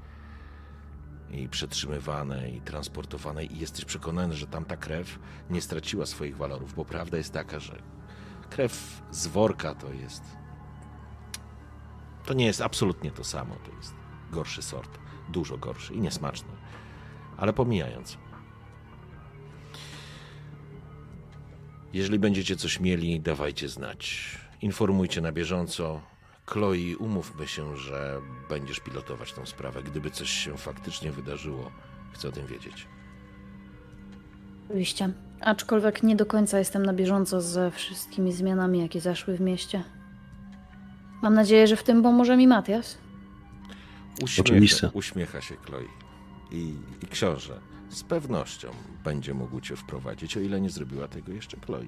i 1.32 1.50
przetrzymywanej, 1.50 2.56
i 2.56 2.62
transportowanej 2.62 3.56
i 3.56 3.60
jesteś 3.60 3.86
przekonany, 3.86 4.34
że 4.34 4.48
tamta 4.48 4.78
krew 4.78 5.20
nie 5.50 5.62
straciła 5.62 6.06
swoich 6.06 6.38
walorów, 6.38 6.74
bo 6.74 6.86
prawda 6.86 7.18
jest 7.18 7.34
taka, 7.34 7.60
że 7.60 7.82
krew 8.50 9.02
z 9.12 9.28
worka 9.28 9.76
to 9.76 9.94
jest... 9.94 10.24
To 12.26 12.34
nie 12.34 12.46
jest 12.46 12.62
absolutnie 12.62 13.12
to 13.12 13.24
samo, 13.24 13.56
to 13.56 13.78
jest 13.78 13.94
gorszy 14.32 14.62
sort, 14.62 15.00
dużo 15.30 15.58
gorszy 15.58 15.94
i 15.94 16.02
niesmaczny. 16.02 16.50
Ale 17.38 17.54
pomijając. 17.54 18.18
Jeżeli 21.94 22.20
będziecie 22.20 22.56
coś 22.56 22.80
mieli, 22.80 23.22
dawajcie 23.22 23.70
znać. 23.70 24.38
Informujcie 24.62 25.22
na 25.22 25.32
bieżąco. 25.32 26.02
Chloe, 26.50 26.98
umówmy 27.00 27.48
się, 27.48 27.78
że 27.78 28.22
będziesz 28.50 28.80
pilotować 28.80 29.34
tą 29.34 29.46
sprawę. 29.46 29.84
Gdyby 29.84 30.12
coś 30.12 30.30
się 30.30 30.58
faktycznie 30.58 31.12
wydarzyło, 31.12 31.72
chcę 32.14 32.30
o 32.30 32.32
tym 32.32 32.48
wiedzieć. 32.48 32.88
Oczywiście. 34.70 35.10
Aczkolwiek 35.42 36.04
nie 36.04 36.16
do 36.16 36.26
końca 36.26 36.60
jestem 36.60 36.86
na 36.86 36.94
bieżąco 36.94 37.42
ze 37.42 37.72
wszystkimi 37.72 38.34
zmianami, 38.34 38.80
jakie 38.80 39.02
zaszły 39.02 39.38
w 39.38 39.42
mieście. 39.42 39.84
Mam 41.22 41.34
nadzieję, 41.34 41.68
że 41.68 41.76
w 41.76 41.84
tym 41.84 42.04
pomoże 42.04 42.38
mi 42.38 42.48
Matias. 42.48 42.98
Uśmiecha, 44.24 44.42
Oczywiście. 44.42 44.90
uśmiecha 44.94 45.42
się 45.42 45.56
Chloe. 45.56 45.84
I, 46.52 46.76
I 47.04 47.08
książę 47.08 47.60
z 47.90 48.04
pewnością 48.04 48.70
będzie 49.04 49.34
mógł 49.34 49.62
cię 49.62 49.76
wprowadzić, 49.76 50.38
o 50.38 50.40
ile 50.40 50.62
nie 50.62 50.70
zrobiła 50.70 51.08
tego 51.08 51.32
jeszcze 51.32 51.58
Chloe. 51.66 51.86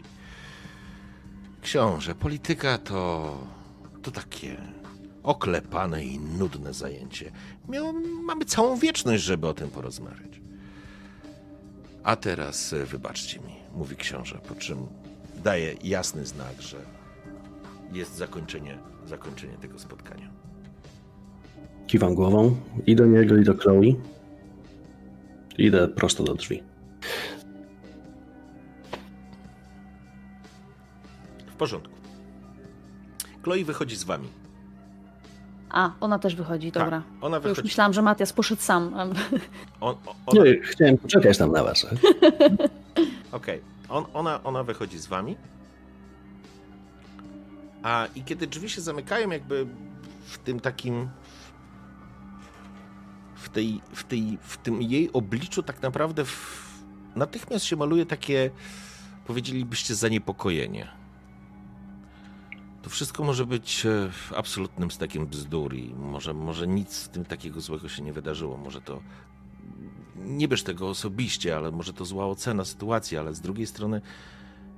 Książę, 1.61 2.15
polityka 2.15 2.77
to. 2.77 3.37
To 4.01 4.11
takie 4.11 4.57
oklepane 5.23 6.03
i 6.03 6.19
nudne 6.19 6.73
zajęcie. 6.73 7.31
Miał, 7.69 7.93
mamy 8.23 8.45
całą 8.45 8.77
wieczność, 8.77 9.23
żeby 9.23 9.47
o 9.47 9.53
tym 9.53 9.69
porozmawiać. 9.69 10.41
A 12.03 12.15
teraz 12.15 12.73
e, 12.73 12.85
wybaczcie 12.85 13.39
mi, 13.39 13.55
mówi 13.75 13.95
książę, 13.95 14.39
po 14.47 14.55
czym 14.55 14.77
daje 15.43 15.75
jasny 15.83 16.25
znak, 16.25 16.61
że 16.61 16.77
jest 17.93 18.15
zakończenie, 18.15 18.77
zakończenie 19.05 19.53
tego 19.53 19.79
spotkania. 19.79 20.29
Kiwam 21.87 22.15
głową 22.15 22.55
i 22.87 22.95
do 22.95 23.05
niego, 23.05 23.37
i 23.37 23.43
do 23.43 23.57
Chloe. 23.57 23.95
Idę 25.57 25.87
prosto 25.87 26.23
do 26.23 26.33
drzwi. 26.33 26.63
W 31.47 31.55
porządku. 31.55 32.00
Chloe 33.43 33.63
wychodzi 33.65 33.95
z 33.95 34.03
wami. 34.03 34.27
A, 35.69 35.91
ona 35.99 36.19
też 36.19 36.35
wychodzi, 36.35 36.71
dobra. 36.71 36.89
Tak, 37.01 37.03
ona 37.21 37.39
To 37.39 37.47
już 37.47 37.57
wychodzi. 37.57 37.71
myślałam, 37.71 37.93
że 37.93 38.01
Matias 38.01 38.33
poszedł 38.33 38.61
sam. 38.61 38.93
On, 38.93 39.13
on, 39.81 39.95
ona, 40.25 40.43
Nie, 40.43 40.59
chciałem 40.61 40.97
poczekać 40.97 41.37
tam 41.37 41.51
na 41.51 41.63
was. 41.63 41.85
Okej. 43.31 43.61
On, 43.89 44.05
ona, 44.13 44.43
ona 44.43 44.63
wychodzi 44.63 44.97
z 44.99 45.07
wami. 45.07 45.35
A 47.83 48.07
i 48.15 48.23
kiedy 48.23 48.47
drzwi 48.47 48.69
się 48.69 48.81
zamykają, 48.81 49.29
jakby 49.29 49.67
w 50.25 50.37
tym 50.37 50.59
takim. 50.59 51.09
W, 53.35 53.49
tej, 53.49 53.81
w, 53.93 54.03
tej, 54.03 54.37
w 54.41 54.57
tym 54.57 54.81
jej 54.81 55.13
obliczu, 55.13 55.63
tak 55.63 55.81
naprawdę 55.81 56.25
w, 56.25 56.67
natychmiast 57.15 57.65
się 57.65 57.75
maluje 57.75 58.05
takie, 58.05 58.49
powiedzielibyście, 59.27 59.95
zaniepokojenie. 59.95 60.87
To 62.81 62.89
wszystko 62.89 63.23
może 63.23 63.45
być 63.45 63.85
e, 63.85 64.11
absolutnym 64.35 64.91
stakiem 64.91 65.27
bzdur 65.27 65.75
i 65.75 65.93
może, 65.93 66.33
może 66.33 66.67
nic 66.67 66.93
z 66.93 67.09
tym 67.09 67.25
takiego 67.25 67.61
złego 67.61 67.89
się 67.89 68.01
nie 68.01 68.13
wydarzyło. 68.13 68.57
Może 68.57 68.81
to 68.81 69.01
nie 70.15 70.47
bierz 70.47 70.63
tego 70.63 70.89
osobiście, 70.89 71.57
ale 71.57 71.71
może 71.71 71.93
to 71.93 72.05
zła 72.05 72.25
ocena 72.25 72.65
sytuacji, 72.65 73.17
ale 73.17 73.33
z 73.33 73.41
drugiej 73.41 73.67
strony 73.67 74.01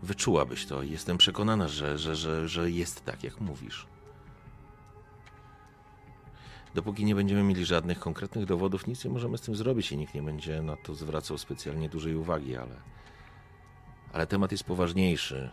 wyczułabyś 0.03 0.65
to. 0.65 0.83
Jestem 0.83 1.17
przekonana, 1.17 1.67
że, 1.67 1.97
że, 1.97 2.15
że, 2.15 2.47
że 2.47 2.71
jest 2.71 3.05
tak, 3.05 3.23
jak 3.23 3.41
mówisz. 3.41 3.87
Dopóki 6.75 7.05
nie 7.05 7.15
będziemy 7.15 7.43
mieli 7.43 7.65
żadnych 7.65 7.99
konkretnych 7.99 8.45
dowodów, 8.45 8.87
nic 8.87 9.05
nie 9.05 9.11
możemy 9.11 9.37
z 9.37 9.41
tym 9.41 9.55
zrobić 9.55 9.91
i 9.91 9.97
nikt 9.97 10.13
nie 10.13 10.21
będzie 10.21 10.61
na 10.61 10.75
to 10.75 10.95
zwracał 10.95 11.37
specjalnie 11.37 11.89
dużej 11.89 12.15
uwagi, 12.15 12.57
ale, 12.57 12.75
ale 14.13 14.27
temat 14.27 14.51
jest 14.51 14.63
poważniejszy, 14.63 15.49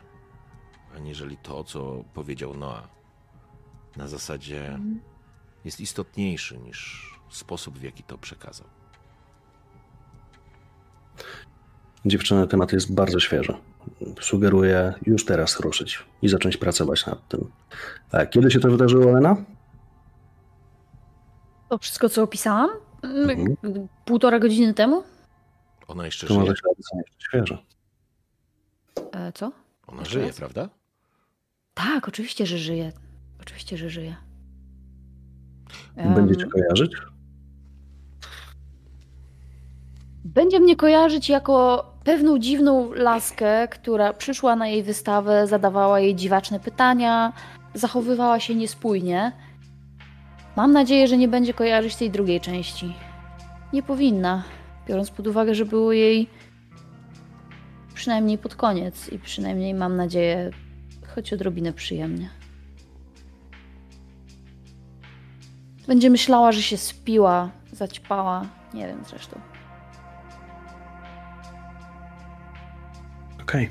aniżeli 0.97 1.37
to, 1.37 1.65
co 1.65 2.05
powiedział 2.15 2.55
Noah. 2.57 2.89
Na 3.97 4.09
zasadzie 4.09 4.79
jest 5.65 5.81
istotniejszy 5.81 6.59
niż 6.59 7.11
sposób, 7.31 7.79
w 7.79 7.83
jaki 7.83 8.03
to 8.03 8.19
przekazał. 8.19 8.67
Dziewczyny, 12.07 12.47
temat 12.49 12.73
jest 12.73 12.95
bardzo 12.95 13.21
świeży. 13.21 13.55
Sugeruję 14.21 14.95
już 15.07 15.25
teraz 15.25 15.61
ruszyć 15.61 16.05
i 16.23 16.29
zacząć 16.29 16.57
pracować 16.57 17.07
nad 17.07 17.29
tym. 17.29 17.51
A 18.13 18.27
kiedy 18.27 18.51
się 18.51 18.61
to 18.61 18.71
wydarzyło, 18.71 19.13
Lena? 19.13 19.37
To 21.69 21.79
wszystko, 21.79 22.09
co 22.09 22.23
opisałam? 22.23 22.71
Mhm. 23.03 23.57
Półtora 24.05 24.39
godziny 24.39 24.75
temu? 24.75 25.03
Ona 25.89 26.05
jeszcze 26.07 26.27
To 26.27 26.35
żyje. 26.35 26.47
może 26.47 26.55
świeże. 27.19 27.59
E, 29.13 29.33
co? 29.33 29.53
Ona 29.87 29.99
Jeszcze 29.99 30.13
żyje, 30.13 30.27
raz? 30.27 30.37
prawda? 30.37 30.69
Tak, 31.85 32.09
oczywiście, 32.09 32.47
że 32.47 32.59
żyje. 32.59 32.93
Oczywiście, 33.41 33.77
że 33.77 33.91
żyje. 33.91 34.17
Będziecie 35.97 36.45
Em, 36.45 36.51
kojarzyć? 36.51 36.93
Będzie 40.25 40.61
mnie 40.61 40.77
kojarzyć 40.77 41.29
jako 41.29 41.85
pewną 42.05 42.39
dziwną 42.39 42.93
laskę, 42.93 43.69
która 43.69 44.13
przyszła 44.13 44.57
na 44.57 44.69
jej 44.69 44.83
wystawę, 44.83 45.47
zadawała 45.47 46.01
jej 46.01 46.15
dziwaczne 46.15 46.61
pytania, 46.61 47.33
zachowywała 47.75 48.41
się 48.41 48.55
niespójnie. 48.55 49.33
Mam 50.57 50.73
nadzieję, 50.73 51.09
że 51.09 51.17
nie 51.17 51.29
będzie 51.29 51.55
kojarzyć 51.55 51.97
tej 51.97 52.11
drugiej 52.11 52.41
części. 52.41 52.95
Nie 53.73 53.83
powinna, 53.83 54.45
biorąc 54.89 55.11
pod 55.11 55.27
uwagę, 55.27 55.55
że 55.55 55.65
było 55.65 55.93
jej 55.93 56.29
przynajmniej 57.95 58.39
pod 58.39 58.55
koniec 58.55 59.09
i 59.13 59.19
przynajmniej 59.19 59.75
mam 59.75 59.97
nadzieję, 59.97 60.51
choć 61.15 61.33
odrobinę 61.33 61.73
przyjemnie. 61.73 62.31
Będzie 65.87 66.11
myślała, 66.11 66.53
że 66.53 66.63
się 66.63 66.77
spiła, 66.77 67.51
zaćpała, 67.73 68.47
nie 68.75 68.87
wiem 68.87 69.03
zresztą. 69.09 69.41
Okej. 73.43 73.69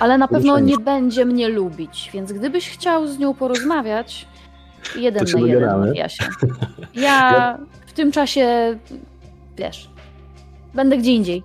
Ale 0.00 0.18
na 0.18 0.28
pewno 0.28 0.58
nie 0.58 0.78
będzie 0.78 1.24
mnie 1.24 1.48
lubić, 1.48 2.10
więc 2.14 2.32
gdybyś 2.32 2.70
chciał 2.70 3.06
z 3.06 3.18
nią 3.18 3.34
porozmawiać, 3.34 4.28
jeden 4.96 5.26
się 5.26 5.38
na 5.38 5.46
jeden, 5.46 5.60
dogadamy. 5.60 5.96
Jasia. 5.96 6.28
Ja 6.94 7.58
w 7.86 7.92
tym 7.92 8.12
czasie, 8.12 8.78
wiesz, 9.56 9.90
będę 10.74 10.98
gdzie 10.98 11.12
indziej. 11.12 11.42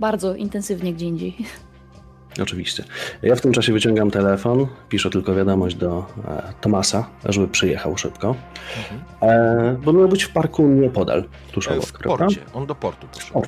Bardzo 0.00 0.34
intensywnie 0.34 0.94
gdzie 0.94 1.06
indziej. 1.06 1.36
Oczywiście. 2.42 2.84
Ja 3.22 3.36
w 3.36 3.40
tym 3.40 3.52
czasie 3.52 3.72
wyciągam 3.72 4.10
telefon, 4.10 4.66
piszę 4.88 5.10
tylko 5.10 5.34
wiadomość 5.34 5.76
do 5.76 6.06
e, 6.28 6.52
Tomasa, 6.60 7.10
żeby 7.24 7.48
przyjechał 7.48 7.98
szybko. 7.98 8.34
E, 9.22 9.76
bo 9.84 9.92
miał 9.92 10.08
być 10.08 10.22
w 10.24 10.30
parku 10.30 10.66
nieopodal, 10.68 11.24
tuż 11.52 11.68
E, 11.68 11.70
obok, 11.74 11.86
W 11.86 11.92
prawda? 11.92 12.24
porcie. 12.24 12.40
On 12.54 12.66
do 12.66 12.74
portu 12.74 13.06
poszedł. 13.08 13.42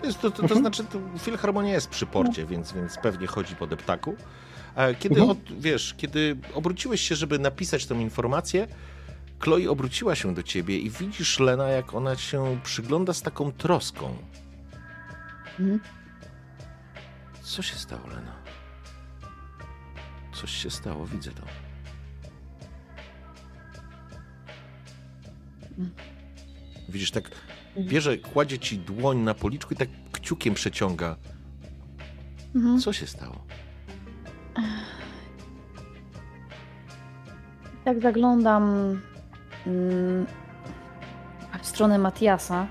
To, 0.00 0.06
jest, 0.06 0.20
to, 0.20 0.30
to, 0.30 0.36
to 0.36 0.42
Mhm. 0.42 0.60
znaczy, 0.60 0.84
to 0.84 0.98
Filharmonia 1.18 1.72
jest 1.72 1.88
przy 1.90 2.06
porcie, 2.06 2.46
więc, 2.46 2.72
więc 2.72 2.96
pewnie 3.02 3.26
chodzi 3.26 3.56
po 3.56 3.66
deptaku. 3.66 4.14
A 4.76 4.94
Kiedy, 4.98 5.20
Mhm. 5.20 5.30
od, 5.30 5.60
wiesz, 5.60 5.94
kiedy 5.96 6.36
obróciłeś 6.54 7.00
się, 7.00 7.14
żeby 7.14 7.38
napisać 7.38 7.86
tę 7.86 7.94
informację, 7.94 8.66
Chloe 9.40 9.68
obróciła 9.70 10.14
się 10.14 10.34
do 10.34 10.42
ciebie 10.42 10.78
i 10.78 10.90
widzisz 10.90 11.40
Lena, 11.40 11.68
jak 11.68 11.94
ona 11.94 12.16
się 12.16 12.58
przygląda 12.64 13.12
z 13.12 13.22
taką 13.22 13.52
troską. 13.52 14.14
Mhm. 15.60 15.80
Co 17.50 17.62
się 17.62 17.76
stało, 17.76 18.06
Lena? 18.06 18.32
Coś 20.32 20.50
się 20.50 20.70
stało, 20.70 21.06
widzę 21.06 21.30
to. 21.30 21.42
Widzisz, 26.88 27.10
tak 27.10 27.30
bierze, 27.78 28.18
kładzie 28.18 28.58
ci 28.58 28.78
dłoń 28.78 29.18
na 29.18 29.34
policzku 29.34 29.74
i 29.74 29.76
tak 29.76 29.88
kciukiem 30.12 30.54
przeciąga. 30.54 31.16
Mhm. 32.54 32.80
Co 32.80 32.92
się 32.92 33.06
stało? 33.06 33.36
Tak 37.84 38.02
zaglądam 38.02 38.64
mm, 39.66 40.26
w 41.62 41.66
stronę 41.66 41.98
Matiasa, 41.98 42.66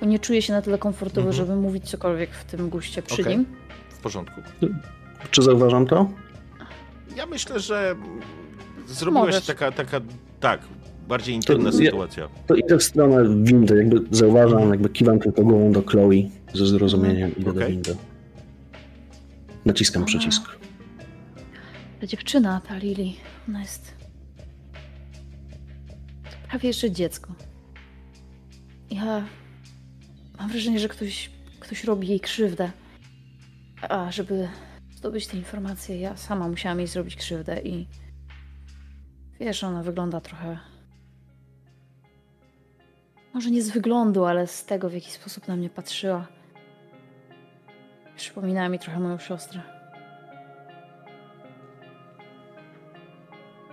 bo 0.00 0.06
nie 0.06 0.18
czuję 0.18 0.42
się 0.42 0.52
na 0.52 0.62
tyle 0.62 0.78
komfortowo, 0.78 1.28
Mhm. 1.28 1.46
żeby 1.46 1.60
mówić 1.60 1.90
cokolwiek 1.90 2.30
w 2.30 2.44
tym 2.44 2.68
guście 2.70 3.02
przy 3.02 3.22
Okej. 3.22 3.38
nim. 3.38 3.65
W 4.06 4.08
porządku. 4.08 4.40
Czy 5.30 5.42
zauważam 5.42 5.86
to? 5.86 6.10
Ja 7.16 7.26
myślę, 7.26 7.60
że 7.60 7.96
zrobiła 8.86 9.32
się 9.32 9.40
taka, 9.40 9.72
taka, 9.72 10.00
tak, 10.40 10.60
bardziej 11.08 11.34
intymna 11.34 11.70
To 11.72 11.78
ja- 11.82 11.84
sytuacja. 11.90 12.28
To 12.46 12.54
idę 12.54 12.78
w 12.78 12.82
stronę 12.82 13.44
windy, 13.44 13.76
jakby 13.76 14.16
zauważam, 14.16 14.70
jakby 14.70 14.88
kiwam 14.88 15.18
tylko 15.18 15.42
głową 15.42 15.72
do 15.72 15.82
Chloe 15.82 16.10
ze 16.54 16.66
zrozumieniem, 16.66 17.36
idę 17.36 17.52
do 17.52 17.60
Okej. 17.60 17.72
windy. 17.72 17.96
Naciskam 19.64 20.02
Aha. 20.02 20.06
przycisk. 20.08 20.42
Ta 22.00 22.06
dziewczyna, 22.06 22.60
ta 22.68 22.76
Lili, 22.78 23.16
ona 23.48 23.60
jest 23.60 23.94
to 26.24 26.48
prawie 26.48 26.68
jeszcze 26.68 26.90
dziecko. 26.90 27.32
Ja 28.90 29.24
mam 30.38 30.48
wrażenie, 30.50 30.78
że 30.78 30.88
ktoś, 30.88 31.30
ktoś 31.60 31.84
robi 31.84 32.08
jej 32.08 32.20
krzywdę. 32.20 32.70
A 33.82 34.10
żeby 34.12 34.48
zdobyć 34.90 35.26
te 35.26 35.36
informacje, 35.36 36.00
ja 36.00 36.16
sama 36.16 36.48
musiałam 36.48 36.78
jej 36.78 36.88
zrobić 36.88 37.16
krzywdę 37.16 37.60
i 37.60 37.88
wiesz, 39.40 39.64
ona 39.64 39.82
wygląda 39.82 40.20
trochę 40.20 40.58
może 43.36 43.50
nie 43.50 43.62
z 43.62 43.70
wyglądu, 43.70 44.24
ale 44.24 44.46
z 44.46 44.64
tego, 44.64 44.88
w 44.88 44.92
jaki 44.92 45.10
sposób 45.10 45.48
na 45.48 45.56
mnie 45.56 45.70
patrzyła. 45.70 46.26
Przypominała 48.16 48.68
mi 48.68 48.78
trochę 48.78 49.00
moją 49.00 49.18
siostrę. 49.18 49.62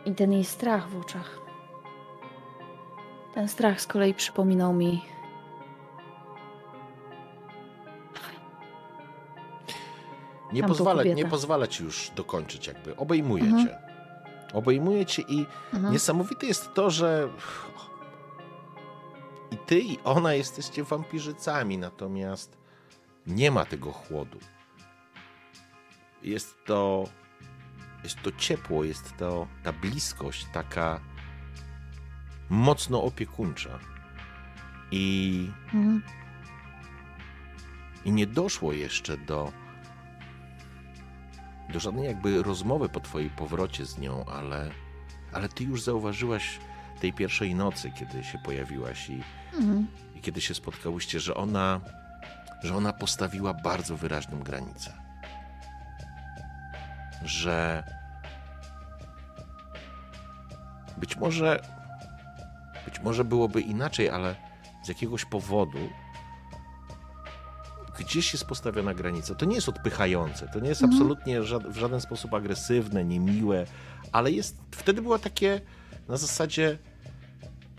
I 0.05 0.15
ten 0.15 0.33
jej 0.33 0.43
strach 0.43 0.89
w 0.89 0.99
oczach. 0.99 1.39
Ten 3.33 3.47
strach 3.47 3.81
z 3.81 3.87
kolei 3.87 4.13
przypominał 4.13 4.73
mi. 4.73 5.01
Nie 10.53 10.63
pozwala, 10.63 11.03
nie 11.03 11.25
pozwala 11.25 11.67
ci 11.67 11.83
już 11.83 12.11
dokończyć 12.15 12.67
jakby. 12.67 12.95
Obejmuje 12.95 13.43
Mhm. 13.43 13.67
cię. 13.67 13.77
Obejmuje 14.53 15.05
cię 15.05 15.21
i 15.21 15.45
Mhm. 15.73 15.93
niesamowite 15.93 16.47
jest 16.47 16.73
to, 16.73 16.89
że 16.89 17.29
i 19.51 19.57
ty 19.57 19.79
i 19.79 19.97
ona 20.03 20.33
jesteście 20.33 20.83
wampirzycami, 20.83 21.77
natomiast 21.77 22.57
nie 23.27 23.51
ma 23.51 23.65
tego 23.65 23.91
chłodu. 23.91 24.39
Jest 26.23 26.55
to 26.65 27.03
jest 28.03 28.21
to 28.21 28.31
ciepło, 28.31 28.83
jest 28.83 29.17
to 29.17 29.47
ta 29.63 29.73
bliskość 29.73 30.47
taka 30.53 30.99
mocno 32.49 33.03
opiekuńcza. 33.03 33.79
I 34.91 35.47
Mhm. 35.65 36.01
I 38.05 38.11
nie 38.11 38.27
doszło 38.27 38.73
jeszcze 38.73 39.17
do, 39.17 39.51
do 41.69 41.79
żadnej 41.79 42.05
jakby 42.05 42.43
rozmowy 42.43 42.89
po 42.89 42.99
twojej 42.99 43.29
powrocie 43.29 43.85
z 43.85 43.97
nią, 43.97 44.25
ale, 44.25 44.69
ale 45.33 45.49
ty 45.49 45.63
już 45.63 45.81
zauważyłaś 45.81 46.59
tej 47.01 47.13
pierwszej 47.13 47.55
nocy, 47.55 47.91
kiedy 47.91 48.23
się 48.23 48.37
pojawiłaś 48.37 49.09
i, 49.09 49.23
Mhm. 49.53 49.87
i 50.15 50.21
kiedy 50.21 50.41
się 50.41 50.53
spotkałyście, 50.53 51.19
że 51.19 51.35
ona, 51.35 51.81
że 52.63 52.75
ona 52.75 52.93
postawiła 52.93 53.53
bardzo 53.53 53.97
wyraźną 53.97 54.39
granicę. 54.39 54.93
Że 57.25 57.83
być 60.97 61.17
może, 61.17 61.59
być 62.85 62.99
może 62.99 63.25
byłoby 63.25 63.61
inaczej, 63.61 64.09
ale 64.09 64.35
z 64.83 64.87
jakiegoś 64.87 65.25
powodu 65.25 65.89
gdzieś 67.99 68.33
jest 68.33 68.45
postawiona 68.45 68.93
granica. 68.93 69.35
To 69.35 69.45
nie 69.45 69.55
jest 69.55 69.69
odpychające, 69.69 70.47
to 70.53 70.59
nie 70.59 70.69
jest 70.69 70.81
Mhm. 70.81 70.93
absolutnie 71.01 71.41
ża- 71.41 71.71
w 71.71 71.77
żaden 71.77 72.01
sposób 72.01 72.33
agresywne, 72.33 73.05
niemiłe, 73.05 73.65
ale 74.11 74.31
jest, 74.31 74.57
wtedy 74.71 75.01
było 75.01 75.19
takie 75.19 75.61
na 76.07 76.17
zasadzie, 76.17 76.77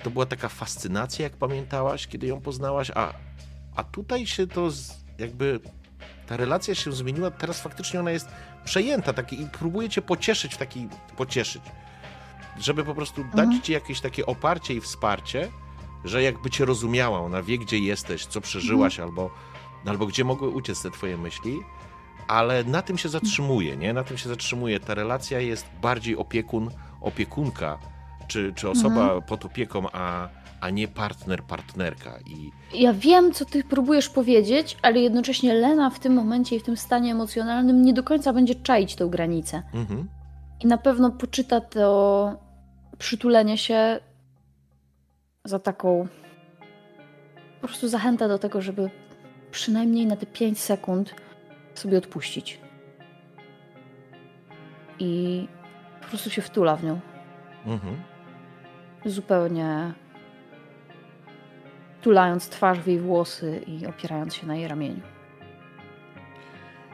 to 0.03 0.11
była 0.11 0.27
taka 0.27 0.49
fascynacja, 0.49 1.23
jak 1.23 1.37
pamiętałaś, 1.37 2.07
kiedy 2.07 2.27
ją 2.27 2.41
poznałaś, 2.41 2.91
a, 2.95 3.13
a 3.77 3.85
tutaj 3.85 4.27
się 4.27 4.47
to 4.47 4.71
z, 4.71 4.93
jakby 5.19 5.61
ta 6.27 6.37
relacja 6.37 6.75
się 6.75 6.93
zmieniła, 6.93 7.31
teraz 7.31 7.61
faktycznie 7.61 8.01
ona 8.01 8.11
jest 8.11 8.29
przejęta 8.65 9.13
taki, 9.13 9.43
i 9.43 9.47
próbuje 9.47 9.89
cię 9.89 10.03
pocieszyć 10.03 10.55
w 10.55 10.59
taki, 10.59 10.89
pocieszyć, 11.17 11.63
żeby 12.61 12.85
po 12.85 12.95
prostu 12.95 13.25
dać 13.25 13.33
Mhm. 13.45 13.63
ci 13.63 13.73
jakieś 13.73 14.01
takie 14.01 14.27
oparcie 14.27 14.75
i 14.75 14.81
wsparcie, 14.81 15.49
że 16.05 16.23
jakby 16.23 16.51
cię 16.51 16.65
rozumiała, 16.65 17.19
ona 17.21 17.43
wie, 17.43 17.59
gdzie 17.59 17.79
jesteś, 17.79 18.27
co 18.27 18.41
przeżyłaś, 18.41 19.01
albo, 19.01 19.31
albo 19.87 20.07
gdzie 20.07 20.25
mogły 20.25 20.49
uciec 20.49 20.83
te 20.83 20.91
twoje 20.91 21.17
myśli, 21.17 21.59
ale 22.29 22.65
na 22.65 22.83
tym 22.83 22.99
się 22.99 23.09
zatrzymuje, 23.09 23.77
nie? 23.77 23.93
Na 23.93 24.05
tym 24.05 24.17
się 24.19 24.29
zatrzymuje. 24.29 24.81
Ta 24.81 24.95
relacja 24.95 25.41
jest 25.41 25.67
bardziej 25.83 26.17
opiekun, 26.17 26.71
opiekunka, 27.01 27.79
czy, 28.29 28.53
czy 28.57 28.71
osoba 28.71 29.03
Mhm. 29.03 29.23
pod 29.23 29.45
opieką, 29.45 29.87
a, 29.93 30.29
a 30.61 30.71
nie 30.71 30.89
partner, 30.89 31.43
partnerka. 31.43 32.19
I 32.27 32.51
Ja 32.83 32.93
wiem, 32.93 33.33
co 33.33 33.45
ty 33.45 33.65
próbujesz 33.65 34.09
powiedzieć, 34.09 34.77
ale 34.83 35.01
jednocześnie 35.01 35.55
Lena 35.55 35.91
w 35.91 35.99
tym 35.99 36.15
momencie 36.15 36.57
i 36.57 36.61
w 36.61 36.63
tym 36.63 36.77
stanie 36.77 37.13
emocjonalnym 37.13 37.83
nie 37.83 37.93
do 37.95 38.03
końca 38.03 38.33
będzie 38.33 38.55
czaić 38.55 38.97
tą 38.97 39.09
granicę. 39.09 39.63
mhm. 39.75 40.09
I 40.61 40.67
na 40.67 40.79
pewno 40.79 41.11
poczyta 41.11 41.61
to 41.61 42.37
przytulenie 42.99 43.59
się 43.59 44.01
za 45.45 45.59
taką 45.59 46.09
po 47.61 47.67
prostu 47.69 47.89
zachętę 47.89 48.29
do 48.29 48.39
tego, 48.39 48.61
żeby 48.63 48.91
przynajmniej 49.55 50.07
na 50.07 50.17
te 50.17 50.27
5 50.27 50.61
sekund 50.61 51.15
sobie 51.75 51.99
odpuścić. 51.99 52.61
I 54.99 55.49
po 56.03 56.09
prostu 56.09 56.31
się 56.31 56.43
wtula 56.43 56.77
w 56.77 56.85
nią. 56.85 57.01
Mhm. 57.67 58.03
Zupełnie 59.05 59.93
tulając 62.03 62.49
twarz 62.49 62.79
w 62.79 62.87
jej 62.87 63.01
włosy 63.01 63.61
i 63.67 63.87
opierając 63.87 64.35
się 64.35 64.47
na 64.47 64.57
jej 64.57 64.69
ramieniu. 64.69 65.01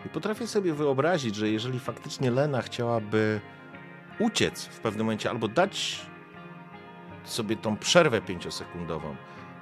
I 0.06 0.08
potrafię 0.08 0.46
sobie 0.46 0.74
wyobrazić, 0.74 1.34
że 1.34 1.48
jeżeli 1.48 1.80
faktycznie 1.80 2.30
Lena 2.30 2.62
chciałaby 2.62 3.40
uciec 4.18 4.66
w 4.66 4.80
pewnym 4.80 5.06
momencie, 5.06 5.30
albo 5.30 5.48
dać 5.48 6.06
sobie 7.24 7.56
tą 7.56 7.76
przerwę 7.76 8.22
pięciosekundową, 8.22 9.16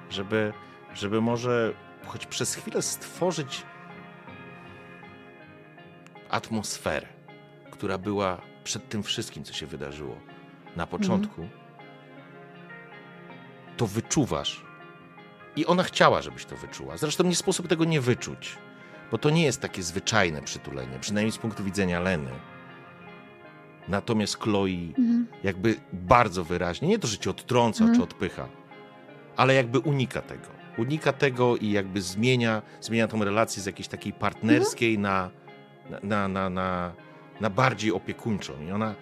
żeby, 0.09 0.53
żeby 0.93 1.21
może 1.21 1.73
choć 2.05 2.25
przez 2.25 2.55
chwilę 2.55 2.81
stworzyć 2.81 3.63
atmosferę, 6.29 7.07
która 7.71 7.97
była 7.97 8.41
przed 8.63 8.89
tym 8.89 9.03
wszystkim, 9.03 9.43
co 9.43 9.53
się 9.53 9.67
wydarzyło 9.67 10.15
na 10.75 10.87
początku, 10.87 11.47
to 13.77 13.87
wyczuwasz. 13.87 14.65
I 15.55 15.65
ona 15.65 15.83
chciała, 15.83 16.21
żebyś 16.21 16.45
to 16.45 16.55
wyczuła. 16.57 16.97
Zresztą 16.97 17.23
nie 17.23 17.35
sposób 17.35 17.67
tego 17.67 17.85
nie 17.85 18.01
wyczuć, 18.01 18.57
bo 19.11 19.17
to 19.17 19.29
nie 19.29 19.43
jest 19.43 19.61
takie 19.61 19.83
zwyczajne 19.83 20.41
przytulenie, 20.41 20.99
przynajmniej 20.99 21.31
z 21.31 21.37
punktu 21.37 21.63
widzenia 21.63 21.99
Leny. 21.99 22.31
Natomiast 23.87 24.39
Chloe 24.39 24.67
jakby 25.43 25.75
bardzo 25.93 26.43
wyraźnie, 26.43 26.87
nie 26.87 26.99
to, 26.99 27.07
że 27.07 27.17
cię 27.17 27.29
odtrąca 27.29 27.83
Mhm. 27.83 27.97
czy 27.99 28.03
odpycha, 28.03 28.47
ale 29.37 29.53
jakby 29.53 29.79
unika 29.79 30.21
tego. 30.21 30.58
Unika 30.79 31.13
tego 31.13 31.57
i 31.57 31.71
jakby 31.71 32.01
zmienia, 32.01 32.61
zmienia 32.81 33.07
tą 33.07 33.23
relację 33.23 33.63
z 33.63 33.65
jakiejś 33.65 33.87
takiej 33.87 34.13
partnerskiej 34.13 34.99
na, 34.99 35.31
na, 36.03 36.27
na, 36.27 36.49
na, 36.49 36.93
na 37.41 37.49
bardziej 37.49 37.91
opiekuńczą. 37.91 38.61
I 38.61 38.71
ona 38.71 38.95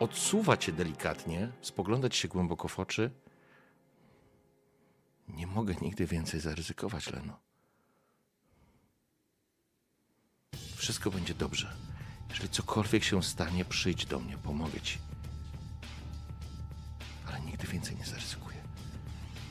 odsuwa 0.00 0.56
cię 0.56 0.72
delikatnie, 0.72 1.52
spogląda 1.60 2.08
ci 2.08 2.20
się 2.20 2.28
głęboko 2.28 2.68
w 2.68 2.78
oczy. 2.78 3.10
Nie 5.28 5.46
mogę 5.46 5.74
nigdy 5.82 6.06
więcej 6.06 6.40
zaryzykować, 6.40 7.12
Leno. 7.12 7.38
Wszystko 10.76 11.10
będzie 11.10 11.34
dobrze. 11.34 11.76
Jeżeli 12.30 12.48
cokolwiek 12.48 13.04
się 13.04 13.22
stanie, 13.22 13.64
przyjdź 13.64 14.06
do 14.06 14.20
mnie, 14.20 14.38
pomogę 14.38 14.80
ci. 14.80 14.98
Ale 17.28 17.40
nigdy 17.40 17.66
więcej 17.66 17.96
nie 17.96 18.04
zaryzykuję. 18.04 18.58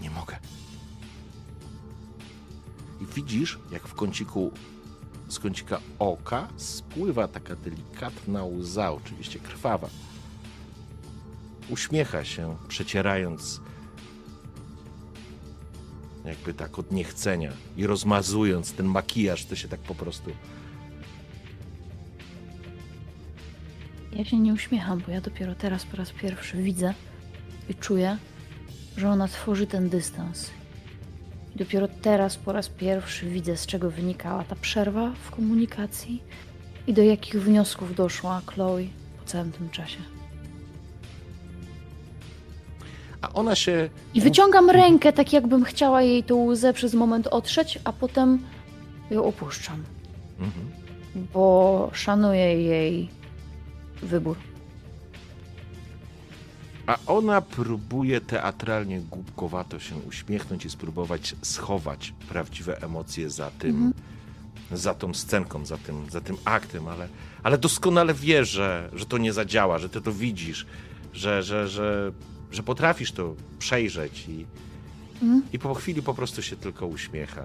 Nie 0.01 0.09
mogę. 0.09 0.39
I 3.01 3.05
widzisz, 3.15 3.59
jak 3.71 3.87
w 3.87 3.93
kąciku, 3.93 4.51
z 5.27 5.39
kącika 5.39 5.79
oka 5.99 6.47
spływa 6.57 7.27
taka 7.27 7.55
delikatna 7.55 8.45
łza, 8.45 8.91
oczywiście 8.91 9.39
krwawa. 9.39 9.89
Uśmiecha 11.69 12.25
się, 12.25 12.57
przecierając 12.67 13.61
jakby 16.25 16.53
tak 16.53 16.79
od 16.79 16.91
niechcenia 16.91 17.51
i 17.77 17.87
rozmazując 17.87 18.73
ten 18.73 18.85
makijaż, 18.85 19.45
to 19.45 19.55
się 19.55 19.67
tak 19.67 19.79
po 19.79 19.95
prostu 19.95 20.31
Ja 24.17 24.25
się 24.25 24.39
nie 24.39 24.53
uśmiecham, 24.53 25.01
bo 25.05 25.11
ja 25.11 25.21
dopiero 25.21 25.55
teraz 25.55 25.85
po 25.85 25.97
raz 25.97 26.11
pierwszy 26.11 26.57
widzę 26.57 26.93
i 27.69 27.75
czuję, 27.75 28.17
że 28.97 29.09
ona 29.09 29.27
tworzy 29.27 29.67
ten 29.67 29.89
dystans. 29.89 30.49
Dopiero 31.57 31.87
teraz 32.01 32.35
po 32.37 32.51
raz 32.51 32.69
pierwszy 32.69 33.29
widzę, 33.29 33.57
z 33.57 33.65
czego 33.65 33.91
wynikała 33.91 34.43
ta 34.43 34.55
przerwa 34.55 35.11
w 35.23 35.31
komunikacji 35.31 36.23
i 36.87 36.93
do 36.93 37.01
jakich 37.03 37.41
wniosków 37.43 37.95
doszła 37.95 38.41
Chloe 38.45 38.81
po 39.19 39.25
całym 39.25 39.51
tym 39.51 39.69
czasie. 39.69 39.97
A 43.21 43.33
ona 43.33 43.55
się. 43.55 43.89
I 44.13 44.21
wyciągam 44.21 44.69
rękę, 44.69 45.13
tak 45.13 45.33
jakbym 45.33 45.63
chciała 45.63 46.01
jej 46.01 46.23
tą 46.23 46.35
łzę 46.45 46.73
przez 46.73 46.93
moment 46.93 47.27
otrzeć, 47.27 47.79
a 47.83 47.93
potem 47.93 48.39
ją 49.11 49.23
opuszczam, 49.25 49.83
Mhm. 50.39 50.65
bo 51.33 51.89
szanuję 51.93 52.61
jej 52.63 53.09
wybór. 54.01 54.37
A 56.87 56.97
ona 57.05 57.41
próbuje 57.41 58.21
teatralnie 58.21 58.99
głupkowato 59.01 59.79
się 59.79 59.95
uśmiechnąć 59.95 60.65
i 60.65 60.69
spróbować 60.69 61.35
schować 61.41 62.13
prawdziwe 62.29 62.81
emocje 62.81 63.29
za 63.29 63.51
tym, 63.51 63.93
za 64.71 64.93
tą 64.93 65.13
scenką, 65.13 65.65
za 65.65 65.77
tym, 65.77 66.09
za 66.09 66.21
tym 66.21 66.37
aktem, 66.45 66.87
ale, 66.87 67.07
ale 67.43 67.57
doskonale 67.57 68.13
wie, 68.13 68.45
że, 68.45 68.89
że 68.93 69.05
to 69.05 69.17
nie 69.17 69.33
zadziała, 69.33 69.77
że 69.79 69.89
ty 69.89 70.01
to 70.01 70.11
widzisz, 70.11 70.65
że, 71.13 71.43
że, 71.43 71.67
że, 71.67 72.11
że 72.51 72.63
potrafisz 72.63 73.11
to 73.11 73.35
przejrzeć 73.59 74.25
i, 74.29 74.45
Mhm. 75.21 75.41
i 75.53 75.59
po 75.59 75.73
chwili 75.73 76.01
po 76.01 76.13
prostu 76.13 76.41
się 76.41 76.55
tylko 76.55 76.87
uśmiecha. 76.87 77.43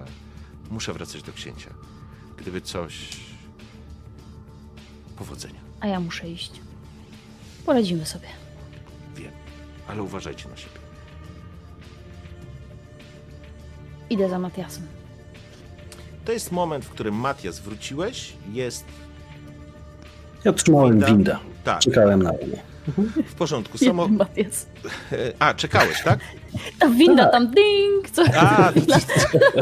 Muszę 0.71 0.93
wracać 0.93 1.23
do 1.23 1.33
księcia. 1.33 1.69
Gdyby 2.37 2.61
coś. 2.61 3.09
Powodzenia. 5.17 5.59
A 5.79 5.87
ja 5.87 5.99
muszę 5.99 6.29
iść. 6.29 6.51
Poradzimy 7.65 8.05
sobie. 8.05 8.27
Ale 9.87 10.03
uważajcie 10.03 10.49
na 10.49 10.57
siebie. 10.57 10.75
Idę 14.09 14.29
za 14.29 14.39
Matiasem. 14.39 14.87
To 16.25 16.31
jest 16.31 16.51
moment, 16.51 16.85
w 16.85 16.89
którym 16.89 17.15
Matias 17.15 17.59
wróciłeś, 17.59 18.33
jest 18.51 18.85
Ja 20.45 20.53
trzymałem 20.53 20.91
Winda? 20.91 21.07
windę. 21.07 21.37
tak, 21.63 21.79
Czekałem 21.81 22.23
na 22.23 22.31
mnie. 22.31 22.72
W 23.25 23.33
porządku. 23.35 23.77
Samo... 23.77 24.07
Matias. 24.07 24.67
A, 25.39 25.53
czekałeś, 25.53 26.03
tak? 26.03 26.19
Ta 26.79 26.89
winda 26.89 27.25
tam 27.25 27.47
ding! 27.47 28.09
Co? 28.11 28.23
A, 28.37 28.71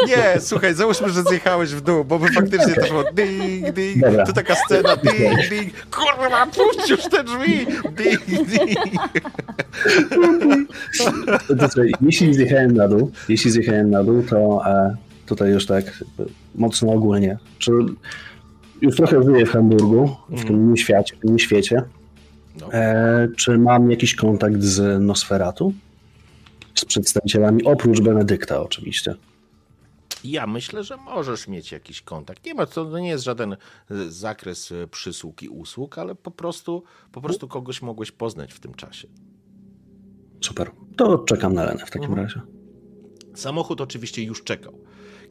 nie, 0.07 0.39
słuchaj, 0.39 0.73
załóżmy, 0.73 1.09
że 1.09 1.23
zjechałeś 1.23 1.69
w 1.69 1.81
dół, 1.81 2.05
bo 2.05 2.19
by 2.19 2.27
faktycznie 2.27 2.73
to 2.73 2.87
było 2.87 3.03
ding, 3.13 3.71
ding, 3.71 4.01
Dobra. 4.05 4.25
to 4.25 4.33
taka 4.33 4.55
scena, 4.55 4.95
ding, 4.95 5.49
ding, 5.49 5.73
kurwa, 5.91 6.45
puść 6.45 6.89
już 6.89 7.01
te 7.01 7.23
drzwi, 7.23 7.67
ding, 7.97 8.49
ding. 8.49 8.79
To 11.47 11.81
jeśli 12.01 12.33
zjechałem 12.33 12.71
na 12.71 12.87
dół, 12.87 13.11
jeśli 13.29 13.51
zjechałem 13.51 13.89
na 13.89 14.03
dół, 14.03 14.23
to 14.29 14.61
e, 14.65 14.95
tutaj 15.25 15.51
już 15.51 15.65
tak 15.65 15.85
e, 15.85 16.23
mocno 16.55 16.91
ogólnie. 16.91 17.37
Czy 17.59 17.71
już 18.81 18.95
trochę 18.95 19.23
żyję 19.23 19.45
w 19.45 19.49
Hamburgu, 19.49 20.15
w 20.29 20.45
tym 20.45 20.65
mini 20.65 20.77
świecie, 20.77 21.15
mini 21.23 21.39
świecie. 21.39 21.83
No. 22.59 22.73
E, 22.73 23.27
czy 23.37 23.57
mam 23.57 23.91
jakiś 23.91 24.15
kontakt 24.15 24.61
z 24.61 25.01
Nosferatu? 25.01 25.73
Z 26.75 26.85
przedstawicielami, 26.85 27.63
oprócz 27.63 28.01
Benedykta 28.01 28.61
oczywiście. 28.61 29.15
Ja 30.23 30.47
myślę, 30.47 30.83
że 30.83 30.97
możesz 30.97 31.47
mieć 31.47 31.71
jakiś 31.71 32.01
kontakt. 32.01 32.45
Nie 32.45 32.53
ma, 32.53 32.65
to 32.65 32.99
nie 32.99 33.09
jest 33.09 33.23
żaden 33.23 33.53
e, 33.53 33.57
zakres 34.09 34.71
e, 34.71 34.87
przysług 34.87 35.43
i 35.43 35.49
usług, 35.49 35.97
ale 35.97 36.15
po 36.15 36.31
prostu, 36.31 36.83
po 37.11 37.21
prostu 37.21 37.47
kogoś 37.47 37.81
mogłeś 37.81 38.11
poznać 38.11 38.53
w 38.53 38.59
tym 38.59 38.73
czasie. 38.73 39.07
Super. 40.41 40.71
To 40.97 41.17
czekam 41.19 41.53
na 41.53 41.63
Lenę 41.63 41.85
w 41.85 41.91
takim 41.91 42.09
Mhm. 42.09 42.27
razie. 42.27 42.41
Samochód 43.35 43.81
oczywiście 43.81 44.23
już 44.23 44.43
czekał, 44.43 44.73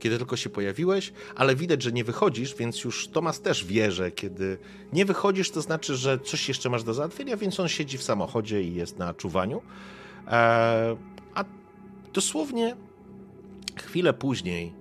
kiedy 0.00 0.18
tylko 0.18 0.36
się 0.36 0.50
pojawiłeś, 0.50 1.12
ale 1.34 1.56
widać, 1.56 1.82
że 1.82 1.92
nie 1.92 2.04
wychodzisz, 2.04 2.54
więc 2.54 2.84
już 2.84 3.08
Tomas 3.08 3.40
też 3.40 3.64
wie, 3.64 3.92
że 3.92 4.10
kiedy 4.10 4.58
nie 4.92 5.04
wychodzisz, 5.04 5.50
to 5.50 5.60
znaczy, 5.60 5.96
że 5.96 6.18
coś 6.18 6.48
jeszcze 6.48 6.70
masz 6.70 6.82
do 6.82 6.94
załatwienia, 6.94 7.36
więc 7.36 7.60
on 7.60 7.68
siedzi 7.68 7.98
w 7.98 8.02
samochodzie 8.02 8.62
i 8.62 8.74
jest 8.74 8.98
na 8.98 9.14
czuwaniu. 9.14 9.62
Eee, 10.26 10.96
a 11.34 11.44
dosłownie 12.12 12.76
chwilę 13.76 14.12
później 14.12 14.72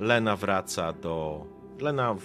Lena 0.00 0.36
wraca 0.36 0.92
do 0.92 1.46
Lena, 1.80 2.14
w... 2.14 2.24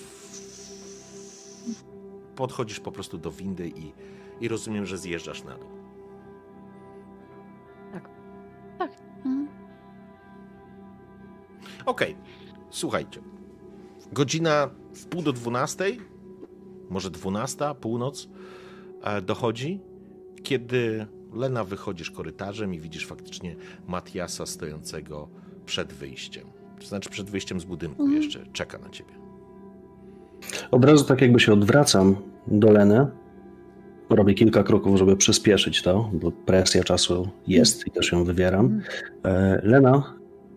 podchodzisz 2.36 2.80
po 2.80 2.92
prostu 2.92 3.18
do 3.18 3.32
windy 3.32 3.68
i, 3.68 3.92
i 4.42 4.48
rozumiem, 4.48 4.86
że 4.86 4.98
zjeżdżasz 4.98 5.44
na 5.44 5.58
dół. 5.58 5.70
Mhm. 9.26 9.59
Okej, 11.86 12.16
słuchajcie. 12.70 13.20
Godzina 14.14 14.70
w 14.94 15.06
pół 15.06 15.22
do 15.22 15.34
dwunastej, 15.34 16.00
może 16.90 17.10
dwunasta, 17.12 17.74
północ, 17.76 18.30
e, 19.04 19.22
dochodzi, 19.22 19.82
kiedy 20.44 21.06
Lena 21.34 21.64
wychodzisz 21.64 22.12
korytarzem 22.12 22.74
i 22.74 22.80
widzisz 22.80 23.08
faktycznie 23.08 23.56
Matiasa 23.88 24.46
stojącego 24.46 25.28
przed 25.66 25.94
wyjściem. 25.94 26.48
To 26.80 26.88
znaczy 26.88 27.10
przed 27.10 27.30
wyjściem 27.30 27.60
z 27.60 27.66
budynku 27.66 28.04
Mhm. 28.04 28.22
jeszcze, 28.22 28.46
czeka 28.54 28.78
na 28.78 28.90
ciebie. 28.90 29.14
Od 30.72 30.86
razu 30.86 31.06
tak 31.06 31.22
jakby 31.22 31.40
się 31.40 31.54
odwracam 31.54 32.16
do 32.48 32.72
Leny. 32.72 33.08
Robię 34.10 34.34
kilka 34.34 34.64
kroków, 34.64 34.98
żeby 34.98 35.18
przyspieszyć 35.18 35.82
to, 35.82 36.10
bo 36.14 36.32
presja 36.32 36.84
czasu 36.84 37.30
jest 37.48 37.88
i 37.88 37.92
też 37.92 38.12
ją 38.12 38.24
wywieram. 38.24 38.82
E, 39.26 39.62
Lena, 39.64 40.14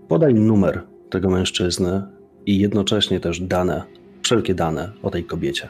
podaj 0.08 0.34
numer 0.34 0.82
tego 1.12 1.30
mężczyzny 1.30 2.02
i 2.46 2.58
jednocześnie 2.58 3.20
też 3.20 3.40
dane, 3.40 3.82
wszelkie 4.22 4.54
dane 4.54 4.92
o 5.02 5.10
tej 5.10 5.24
kobiecie. 5.24 5.68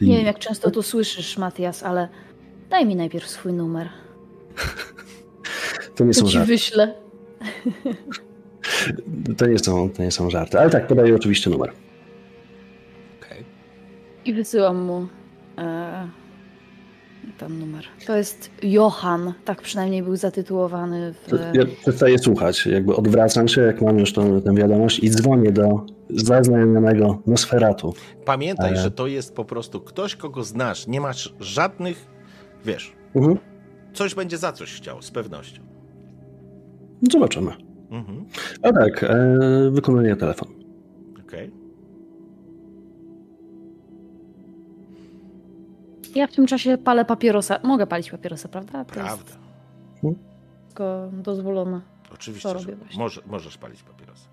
Nie 0.00 0.16
wiem, 0.16 0.26
jak 0.26 0.38
często 0.38 0.70
to 0.70 0.82
słyszysz, 0.82 1.38
Matias, 1.38 1.82
ale 1.82 2.08
daj 2.70 2.86
mi 2.86 2.96
najpierw 2.96 3.28
swój 3.28 3.52
numer. 3.52 3.88
To 5.96 6.04
nie 6.04 6.12
To 6.14 6.20
są 6.20 6.26
ci 6.26 6.32
żarty. 6.32 6.48
wyślę. 6.52 6.94
To 9.38 9.46
nie 9.46 9.58
są, 9.58 9.90
to 9.90 10.02
nie 10.02 10.10
są 10.10 10.30
żarty. 10.30 10.60
Ale 10.60 10.70
tak, 10.70 10.86
podaję 10.86 11.14
oczywiście 11.14 11.50
numer. 11.50 11.72
Okej. 13.20 13.44
I 14.24 14.34
wysyłam 14.34 14.76
mu 14.84 15.06
e, 15.58 16.08
tam 17.40 17.58
numer. 17.58 17.84
To 18.06 18.16
jest 18.16 18.50
Johan, 18.62 19.32
tak 19.44 19.62
przynajmniej 19.62 20.02
był 20.02 20.16
zatytułowany 20.16 21.12
w... 21.12 21.32
Ja 21.54 21.62
przestaję 21.82 22.18
słuchać, 22.18 22.66
jakby 22.66 22.96
odwracam 22.96 23.48
się, 23.48 23.60
jak 23.60 23.82
mam 23.82 23.98
już 23.98 24.12
tą, 24.12 24.40
tę 24.42 24.54
wiadomość 24.54 24.98
i 24.98 25.10
dzwonię 25.10 25.52
do 25.52 25.86
zaznajomionego 26.10 27.22
Nosferatu. 27.26 27.94
Pamiętaj, 28.24 28.68
Ale- 28.70 28.76
że 28.82 28.90
to 28.90 29.06
jest 29.06 29.34
po 29.34 29.44
prostu 29.44 29.80
ktoś, 29.80 30.16
kogo 30.16 30.44
znasz. 30.44 30.86
Nie 30.86 31.00
masz 31.00 31.34
żadnych, 31.40 32.06
wiesz, 32.64 32.92
Mhm. 33.14 33.38
coś 33.92 34.14
będzie 34.14 34.38
za 34.38 34.52
coś 34.52 34.74
chciał, 34.74 35.02
z 35.02 35.10
pewnością. 35.10 35.62
Zobaczymy. 37.12 37.50
Mhm. 37.90 38.24
A 38.62 38.72
tak, 38.72 39.04
e, 39.04 39.38
wykonuję 39.70 40.16
telefon. 40.16 40.48
Okej. 41.26 41.50
Ja 46.14 46.26
w 46.26 46.32
tym 46.32 46.46
czasie 46.46 46.78
palę 46.78 47.04
papierosa. 47.04 47.58
Mogę 47.62 47.86
palić 47.86 48.10
papierosa, 48.10 48.48
prawda? 48.48 48.84
To 48.84 48.94
Prawda. 48.94 49.10
jest 49.12 49.38
tylko 50.68 51.08
dozwolone. 51.12 51.80
Oczywiście, 52.14 52.48
Co 52.48 52.58
że 52.58 52.70
robię 52.70 52.84
może, 52.96 53.20
możesz 53.26 53.58
palić 53.58 53.82
papierosy. 53.82 54.28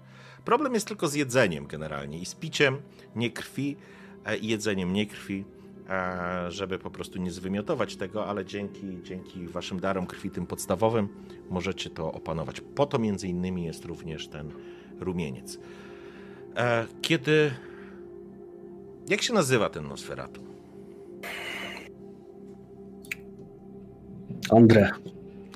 Problem 0.45 0.73
jest 0.73 0.87
tylko 0.87 1.07
z 1.07 1.13
jedzeniem 1.13 1.67
generalnie 1.67 2.19
i 2.19 2.25
z 2.25 2.35
piciem 2.35 2.77
nie 3.15 3.31
krwi 3.31 3.77
e, 4.25 4.37
i 4.37 4.47
jedzeniem 4.47 4.93
nie 4.93 5.05
krwi, 5.05 5.45
e, 5.89 6.51
żeby 6.51 6.79
po 6.79 6.91
prostu 6.91 7.19
nie 7.19 7.31
zwymiotować 7.31 7.95
tego, 7.95 8.25
ale 8.25 8.45
dzięki, 8.45 8.99
dzięki 9.03 9.47
waszym 9.47 9.79
darom 9.79 10.05
krwi, 10.07 10.31
tym 10.31 10.45
podstawowym, 10.47 11.07
możecie 11.49 11.89
to 11.89 12.11
opanować. 12.11 12.61
Po 12.61 12.85
to 12.85 12.99
między 12.99 13.27
innymi 13.27 13.63
jest 13.65 13.85
również 13.85 14.27
ten 14.27 14.51
rumieniec. 14.99 15.59
E, 16.55 16.85
Kiedy... 17.01 17.51
Jak 19.09 19.21
się 19.21 19.33
nazywa 19.33 19.69
ten 19.69 19.87
Nosferatu? 19.87 20.47
André, 24.49 24.89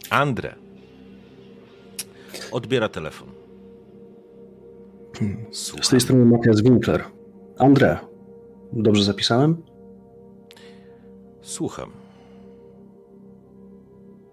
Andre. 0.09 0.55
Odbiera 2.51 2.89
telefon. 2.89 3.27
z 5.51 5.57
Słucham. 5.57 5.89
tej 5.89 6.01
strony 6.01 6.25
Matias 6.25 6.61
Winkler. 6.61 7.03
André, 7.57 7.97
dobrze 8.73 9.03
zapisałem? 9.03 9.57
Słucham. 11.41 11.91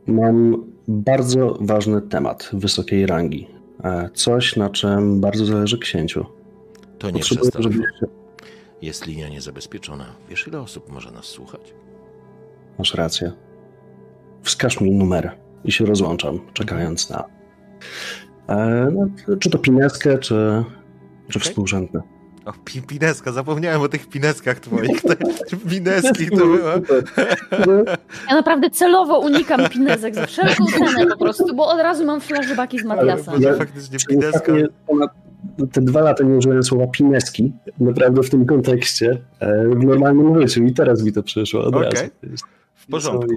Mam 0.06 0.64
bardzo 0.88 1.58
ważny 1.60 2.02
temat 2.02 2.50
wysokiej 2.52 3.06
rangi. 3.06 3.46
E, 3.84 4.10
Coś, 4.14 4.56
na 4.56 4.70
czym 4.70 5.20
bardzo 5.20 5.44
zależy 5.46 5.78
księciu. 5.78 6.26
To 6.98 7.10
nie 7.10 7.20
telefon. 7.22 7.62
żebyście... 7.62 8.06
Jest 8.82 9.06
linia 9.06 9.28
niezabezpieczona. 9.28 10.04
Wiesz, 10.30 10.48
ile 10.48 10.60
osób 10.60 10.92
może 10.92 11.10
nas 11.10 11.24
słuchać? 11.24 11.74
Masz 12.78 12.94
rację. 12.94 13.32
Wskaż 14.42 14.80
mi 14.80 14.90
numer 14.90 15.30
i 15.64 15.72
się 15.72 15.86
rozłączam, 15.86 16.38
czekając 16.52 17.10
na... 17.10 17.24
E, 18.48 18.88
no, 18.92 19.36
czy 19.38 19.50
to 19.50 19.58
pineskę, 19.58 20.18
czy, 20.18 20.64
czy 21.28 21.38
Okej. 21.38 21.42
współrzędne. 21.42 22.02
O, 22.44 22.52
pi 22.64 22.82
pineska, 22.82 23.32
zapomniałem 23.32 23.80
o 23.80 23.88
tych 23.88 24.06
pineskach 24.08 24.60
twoich. 24.60 25.02
Te 25.50 25.56
pineski 25.70 26.30
to 26.30 26.36
było. 26.36 26.68
Ja 28.28 28.34
naprawdę 28.34 28.70
celowo 28.70 29.18
unikam 29.18 29.68
pinezek 29.68 30.14
za 30.14 30.26
wszelką 30.26 30.64
cenę 30.78 31.06
po 31.06 31.16
prostu, 31.18 31.56
bo 31.56 31.66
od 31.68 31.80
razu 31.80 32.04
mam 32.04 32.20
flashbacki 32.20 32.78
z 32.78 32.84
Ja- 33.40 33.54
faktycznie 33.54 33.98
pineska. 34.08 34.52
te 35.72 35.80
dwa 35.80 36.00
lata 36.00 36.24
nie 36.24 36.36
użyłem 36.36 36.62
słowa 36.62 36.86
pineski, 36.86 37.52
naprawdę 37.80 38.22
w 38.22 38.30
tym 38.30 38.46
kontekście, 38.46 39.20
e, 39.40 39.68
w 39.68 39.84
normalnym 39.84 40.40
życiu 40.40 40.64
i 40.64 40.74
teraz 40.74 41.02
mi 41.02 41.12
to 41.12 41.22
przyszło 41.22 41.64
od 41.64 41.74
Okej. 41.76 41.90
razu. 41.90 42.06
W 42.74 42.86
porządku. 42.86 43.34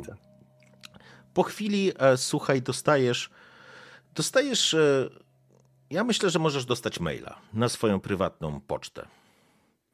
Po 1.33 1.43
chwili, 1.43 1.91
e, 1.99 2.17
słuchaj, 2.17 2.61
dostajesz. 2.61 3.29
Dostajesz. 4.15 4.73
E, 4.73 5.09
ja 5.89 6.03
myślę, 6.03 6.29
że 6.29 6.39
możesz 6.39 6.65
dostać 6.65 6.99
maila 6.99 7.35
na 7.53 7.69
swoją 7.69 7.99
prywatną 7.99 8.61
pocztę. 8.67 9.07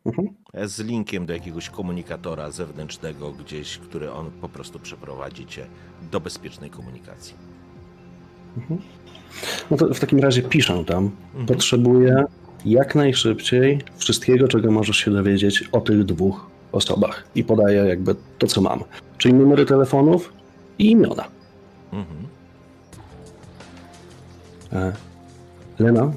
Mhm. 0.05 0.27
E, 0.53 0.67
Z 0.67 0.79
linkiem 0.79 1.25
do 1.25 1.33
jakiegoś 1.33 1.69
komunikatora 1.69 2.51
zewnętrznego 2.51 3.31
gdzieś, 3.31 3.77
który 3.77 4.11
on 4.11 4.31
po 4.31 4.49
prostu 4.49 4.79
przeprowadzi 4.79 5.45
cię 5.45 5.67
do 6.11 6.19
bezpiecznej 6.19 6.69
komunikacji. 6.69 7.35
No 9.71 9.77
to 9.77 9.93
w 9.93 9.99
takim 9.99 10.19
razie 10.19 10.41
piszę 10.41 10.83
tam. 10.85 11.11
Mhm. 11.27 11.45
Potrzebuję 11.45 12.23
jak 12.65 12.95
najszybciej 12.95 13.81
wszystkiego, 13.97 14.47
czego 14.47 14.71
możesz 14.71 14.97
się 14.97 15.11
dowiedzieć 15.11 15.63
o 15.71 15.81
tych 15.81 16.03
dwóch 16.03 16.47
osobach. 16.71 17.27
I 17.35 17.43
podaję 17.43 17.77
jakby 17.77 18.15
to, 18.37 18.47
co 18.47 18.61
mam. 18.61 18.83
Czyli 19.17 19.33
numery 19.33 19.65
telefonów 19.65 20.33
i 20.79 20.91
imiona. 20.91 21.23
Mhm. 21.93 22.27
E, 24.73 24.93
Lena, 25.79 26.11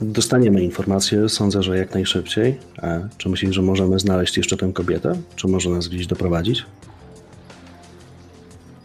dostaniemy 0.00 0.62
informacje, 0.62 1.28
sądzę, 1.28 1.62
że 1.62 1.78
jak 1.78 1.94
najszybciej. 1.94 2.58
E, 2.82 3.08
Czy 3.18 3.28
myślisz, 3.28 3.54
że 3.54 3.62
możemy 3.62 3.98
znaleźć 3.98 4.36
jeszcze 4.36 4.56
tę 4.56 4.72
kobietę? 4.72 5.12
Czy 5.36 5.48
może 5.48 5.70
nas 5.70 5.88
gdzieś 5.88 6.06
doprowadzić? 6.06 6.66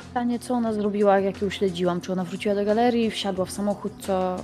Pytanie, 0.08 0.40
co 0.40 0.54
ona 0.54 0.74
zrobiła, 0.74 1.20
jak 1.20 1.42
ją 1.42 1.50
śledziłam? 1.50 2.02
Czy 2.02 2.12
ona 2.12 2.24
wróciła 2.24 2.56
do 2.56 2.66
galerii, 2.66 3.12
wsiadła 3.12 3.46
w 3.46 3.52
samochód, 3.52 3.92
co... 4.00 4.38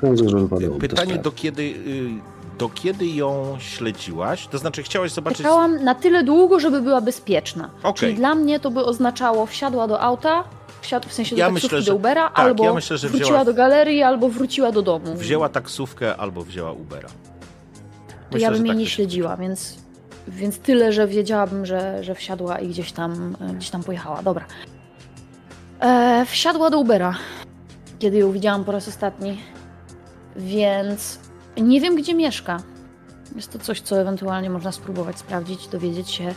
Sądzę, 0.00 0.28
że 0.28 0.38
wypadałoby 0.38 0.88
to 0.88 0.96
Pytanie, 0.96 1.14
do 1.14 1.18
sprawdzić. 1.20 1.42
kiedy, 1.42 1.62
y, 1.62 2.37
do 2.58 2.68
kiedy 2.68 3.06
ją 3.06 3.56
śledziłaś? 3.60 4.46
To 4.46 4.58
znaczy, 4.58 4.82
chciałaś 4.82 5.10
zobaczyć. 5.12 5.38
Czekałam 5.38 5.84
na 5.84 5.94
tyle 5.94 6.24
długo, 6.24 6.60
żeby 6.60 6.80
była 6.82 7.00
bezpieczna. 7.00 7.70
Okej. 7.82 7.94
Czyli 7.94 8.14
dla 8.14 8.34
mnie 8.34 8.60
to 8.60 8.70
by 8.70 8.84
oznaczało 8.84 9.46
wsiadła 9.46 9.88
do 9.88 10.00
auta, 10.00 10.44
wsiadła 10.80 11.10
w 11.10 11.12
sensie 11.12 11.36
do 11.36 11.40
Ja 11.40 11.46
taksówki, 11.46 11.66
myślę, 11.66 11.82
że- 11.82 11.90
do 11.90 11.96
Ubera, 11.96 12.28
tak, 12.28 12.38
albo 12.38 12.64
ja 12.64 12.74
myślę, 12.74 12.98
że 12.98 13.08
wróciła 13.08 13.28
wzięła- 13.30 13.44
do 13.44 13.54
galerii, 13.54 14.02
albo 14.02 14.28
wróciła 14.28 14.72
do 14.72 14.82
domu. 14.82 15.14
Wzięła 15.14 15.48
taksówkę 15.48 16.16
albo 16.16 16.42
wzięła 16.42 16.72
Ubera. 16.72 17.08
to 17.08 17.14
Myślę, 18.32 18.40
ja 18.40 18.50
bym 18.50 18.60
jej 18.66 18.70
tak 18.70 18.78
nie 18.78 18.84
to 18.84 18.90
śledziła, 18.90 19.36
więc, 19.36 19.74
więc 20.28 20.58
tyle, 20.58 20.92
że 20.92 21.06
wiedziałabym, 21.06 21.66
że, 21.66 22.04
że 22.04 22.14
wsiadła 22.14 22.58
i 22.58 22.68
gdzieś 22.68 22.92
tam, 22.92 23.36
e, 23.40 23.54
gdzieś 23.54 23.70
tam 23.70 23.82
pojechała. 23.82 24.22
Dobra. 24.22 24.44
E, 25.80 26.24
wsiadła 26.28 26.70
do 26.70 26.78
Ubera, 26.78 27.14
kiedy 27.98 28.18
ją 28.18 28.32
widziałam 28.32 28.64
po 28.64 28.72
raz 28.72 28.88
ostatni, 28.88 29.40
więc 30.36 31.18
nie 31.60 31.80
wiem, 31.80 31.96
gdzie 31.96 32.14
mieszka. 32.14 32.62
Jest 33.36 33.52
to 33.52 33.58
coś, 33.58 33.80
co 33.80 34.00
ewentualnie 34.00 34.50
można 34.50 34.72
spróbować 34.72 35.18
sprawdzić, 35.18 35.68
dowiedzieć 35.68 36.10
się, 36.10 36.34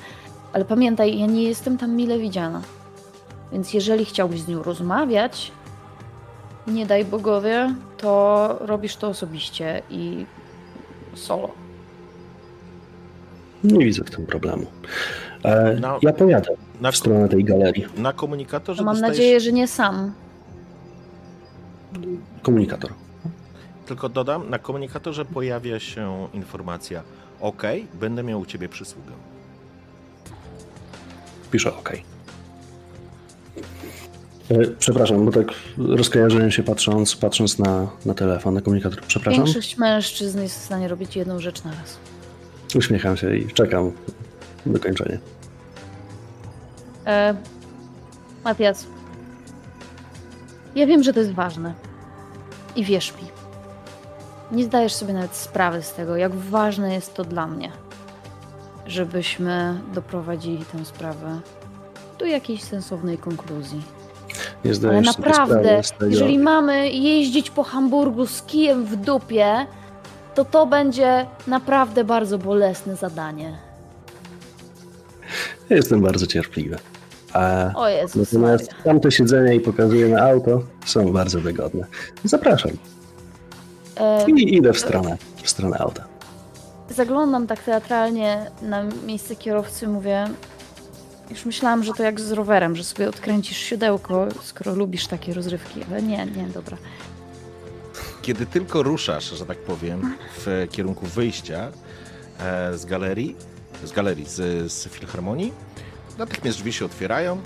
ale 0.54 0.66
pamiętaj, 0.66 1.20
ja 1.20 1.26
nie 1.26 1.44
jestem 1.44 1.78
tam 1.78 1.96
mile 1.96 2.20
widziana. 2.20 2.62
Więc 3.52 3.74
jeżeli 3.74 4.06
chciałbyś 4.06 4.42
z 4.42 4.48
nią 4.48 4.64
rozmawiać, 4.64 5.52
nie 6.68 6.86
daj 6.86 7.06
bogowie, 7.06 7.76
to 7.98 8.58
robisz 8.60 8.96
to 8.96 9.08
osobiście 9.08 9.82
i 9.90 10.26
solo. 11.16 11.50
Nie 13.64 13.86
widzę 13.86 14.04
w 14.04 14.10
tym 14.12 14.26
problemu. 14.26 14.66
E, 15.44 15.78
No. 15.82 16.00
Ja 16.02 16.14
pojadę 16.14 16.50
Na, 16.82 16.92
w 16.92 16.98
stronę 16.98 17.30
tej 17.30 17.44
galerii. 17.44 17.86
na 17.98 18.14
komunikatorze 18.14 18.78
To 18.78 18.84
mam 18.86 18.94
dostajesz, 18.96 19.18
nadzieję, 19.18 19.40
że 19.40 19.52
nie 19.52 19.68
sam. 19.68 20.14
Komunikator. 22.42 22.92
Tylko 23.86 24.10
dodam, 24.10 24.50
na 24.50 24.60
komunikatorze 24.60 25.26
pojawia 25.26 25.80
się 25.80 26.28
informacja 26.34 27.04
OK, 27.42 27.64
będę 27.94 28.24
miał 28.24 28.40
u 28.40 28.46
ciebie 28.46 28.70
przysługę. 28.70 29.12
Piszę 31.52 31.76
OK. 31.78 31.90
E, 34.52 34.68
Przepraszam, 34.80 35.26
bo 35.26 35.32
tak 35.32 35.48
rozkojarzyłem 35.78 36.52
się 36.52 36.64
patrząc, 36.64 37.16
patrząc 37.16 37.60
na, 37.60 37.88
na 38.06 38.14
telefon, 38.14 38.54
na 38.54 38.62
komunikator. 38.62 39.02
Przepraszam. 39.02 39.44
Większość 39.44 39.78
mężczyzn 39.78 40.42
jest 40.42 40.60
w 40.60 40.64
stanie 40.64 40.88
robić 40.88 41.16
jedną 41.16 41.40
rzecz 41.40 41.64
na 41.64 41.72
raz. 41.72 41.98
Uśmiecham 42.76 43.18
się 43.18 43.36
i 43.36 43.48
czekam 43.48 43.92
do 44.66 44.80
kończenia. 44.80 45.18
E, 47.08 47.36
Matias, 48.44 48.88
ja 50.76 50.88
wiem, 50.88 51.04
że 51.04 51.14
to 51.14 51.20
jest 51.20 51.32
ważne. 51.32 51.74
I 52.76 52.86
wierz 52.86 53.14
mi, 53.14 53.28
nie 54.52 54.64
zdajesz 54.64 54.94
sobie 54.94 55.14
nawet 55.14 55.36
sprawy 55.36 55.84
z 55.84 55.94
tego, 55.94 56.18
jak 56.18 56.36
ważne 56.36 56.94
jest 56.94 57.14
to 57.14 57.24
dla 57.24 57.48
mnie, 57.48 57.72
żebyśmy 58.88 59.82
doprowadzili 59.94 60.66
tę 60.66 60.86
sprawę 60.86 61.40
do 62.20 62.26
jakiejś 62.26 62.64
sensownej 62.64 63.18
konkluzji. 63.18 63.82
Nie 64.66 64.70
Ale 64.70 64.76
zdajesz 64.76 65.08
sobie 65.08 65.28
naprawdę, 65.28 65.82
jeżeli 66.10 66.40
mamy 66.40 66.90
jeździć 66.90 67.50
po 67.50 67.64
Hamburgu 67.64 68.28
z 68.28 68.42
kijem 68.42 68.86
w 68.86 68.96
dupie, 68.96 69.66
to 70.36 70.46
to 70.46 70.66
będzie 70.66 71.26
naprawdę 71.48 72.04
bardzo 72.04 72.38
bolesne 72.38 72.96
zadanie. 72.96 73.58
Jestem 75.70 76.02
bardzo 76.02 76.28
cierpliwy. 76.28 76.78
A 77.34 77.72
O 77.76 77.90
Jezus 77.90 78.34
natomiast 78.34 78.72
Maria. 78.72 78.84
tamte 78.84 79.12
siedzenia 79.12 79.54
i 79.54 79.60
pokazuję 79.60 80.08
na 80.10 80.22
auto 80.22 80.62
są 80.86 81.14
bardzo 81.14 81.42
wygodne. 81.42 81.86
Zapraszam. 82.24 82.72
E, 83.98 84.32
I 84.32 84.56
idę 84.56 84.74
w 84.74 84.80
stronę, 84.80 85.18
w 85.44 85.50
stronę 85.50 85.78
auta. 85.78 86.08
Zaglądam 86.90 87.48
tak 87.48 87.64
teatralnie 87.64 88.52
na 88.62 88.84
miejsce 89.06 89.36
kierowcy, 89.36 89.88
mówię. 89.88 90.28
Już 91.30 91.46
myślałam, 91.46 91.84
że 91.84 91.94
to 91.94 92.04
jak 92.04 92.20
z 92.20 92.32
rowerem, 92.32 92.76
że 92.76 92.84
sobie 92.84 93.10
odkręcisz 93.10 93.58
siodełko, 93.58 94.28
skoro 94.44 94.76
lubisz 94.76 95.08
takie 95.08 95.34
rozrywki, 95.34 95.84
ale 95.92 96.02
nie, 96.02 96.26
nie, 96.26 96.48
dobra. 96.54 96.78
Kiedy 98.22 98.46
tylko 98.46 98.84
ruszasz, 98.84 99.38
że 99.38 99.46
tak 99.46 99.58
powiem, 99.58 100.16
w 100.38 100.68
kierunku 100.72 101.06
wyjścia 101.06 101.72
e, 102.40 102.78
z 102.78 102.86
galerii, 102.86 103.36
z 103.84 103.92
galerii, 103.92 104.26
z, 104.26 104.72
z 104.72 104.90
filharmonii, 104.90 105.54
natychmiast 106.18 106.58
drzwi 106.58 106.74
się 106.74 106.86
otwierają 106.86 107.38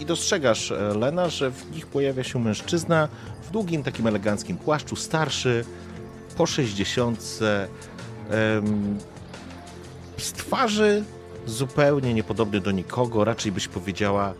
i 0.00 0.06
dostrzegasz, 0.06 0.72
e, 0.72 0.94
Lena, 0.94 1.28
że 1.28 1.50
w 1.50 1.70
nich 1.70 1.86
pojawia 1.86 2.24
się 2.24 2.38
mężczyzna 2.38 3.08
w 3.42 3.50
długim, 3.50 3.82
takim 3.82 4.06
eleganckim 4.06 4.56
płaszczu, 4.56 4.96
starszy, 4.96 5.64
po 6.32 6.46
sześćdziesiątce, 6.46 7.68
em, 8.30 8.98
z 10.18 10.32
twarzy 10.32 11.04
zupełnie 11.46 12.14
niepodobny 12.14 12.60
do 12.60 12.70
nikogo, 12.70 13.24
raczej 13.24 13.52
byś 13.52 13.68
powiedziała 13.68 14.34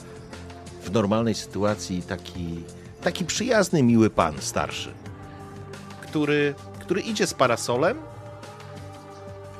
w 0.82 0.90
normalnej 0.90 1.34
sytuacji 1.34 2.02
taki, 2.02 2.62
taki 3.02 3.24
przyjazny, 3.24 3.82
miły 3.82 4.10
pan 4.10 4.34
starszy 4.40 5.02
który, 6.12 6.54
który 6.80 7.00
idzie 7.00 7.26
z 7.26 7.34
parasolem 7.34 7.98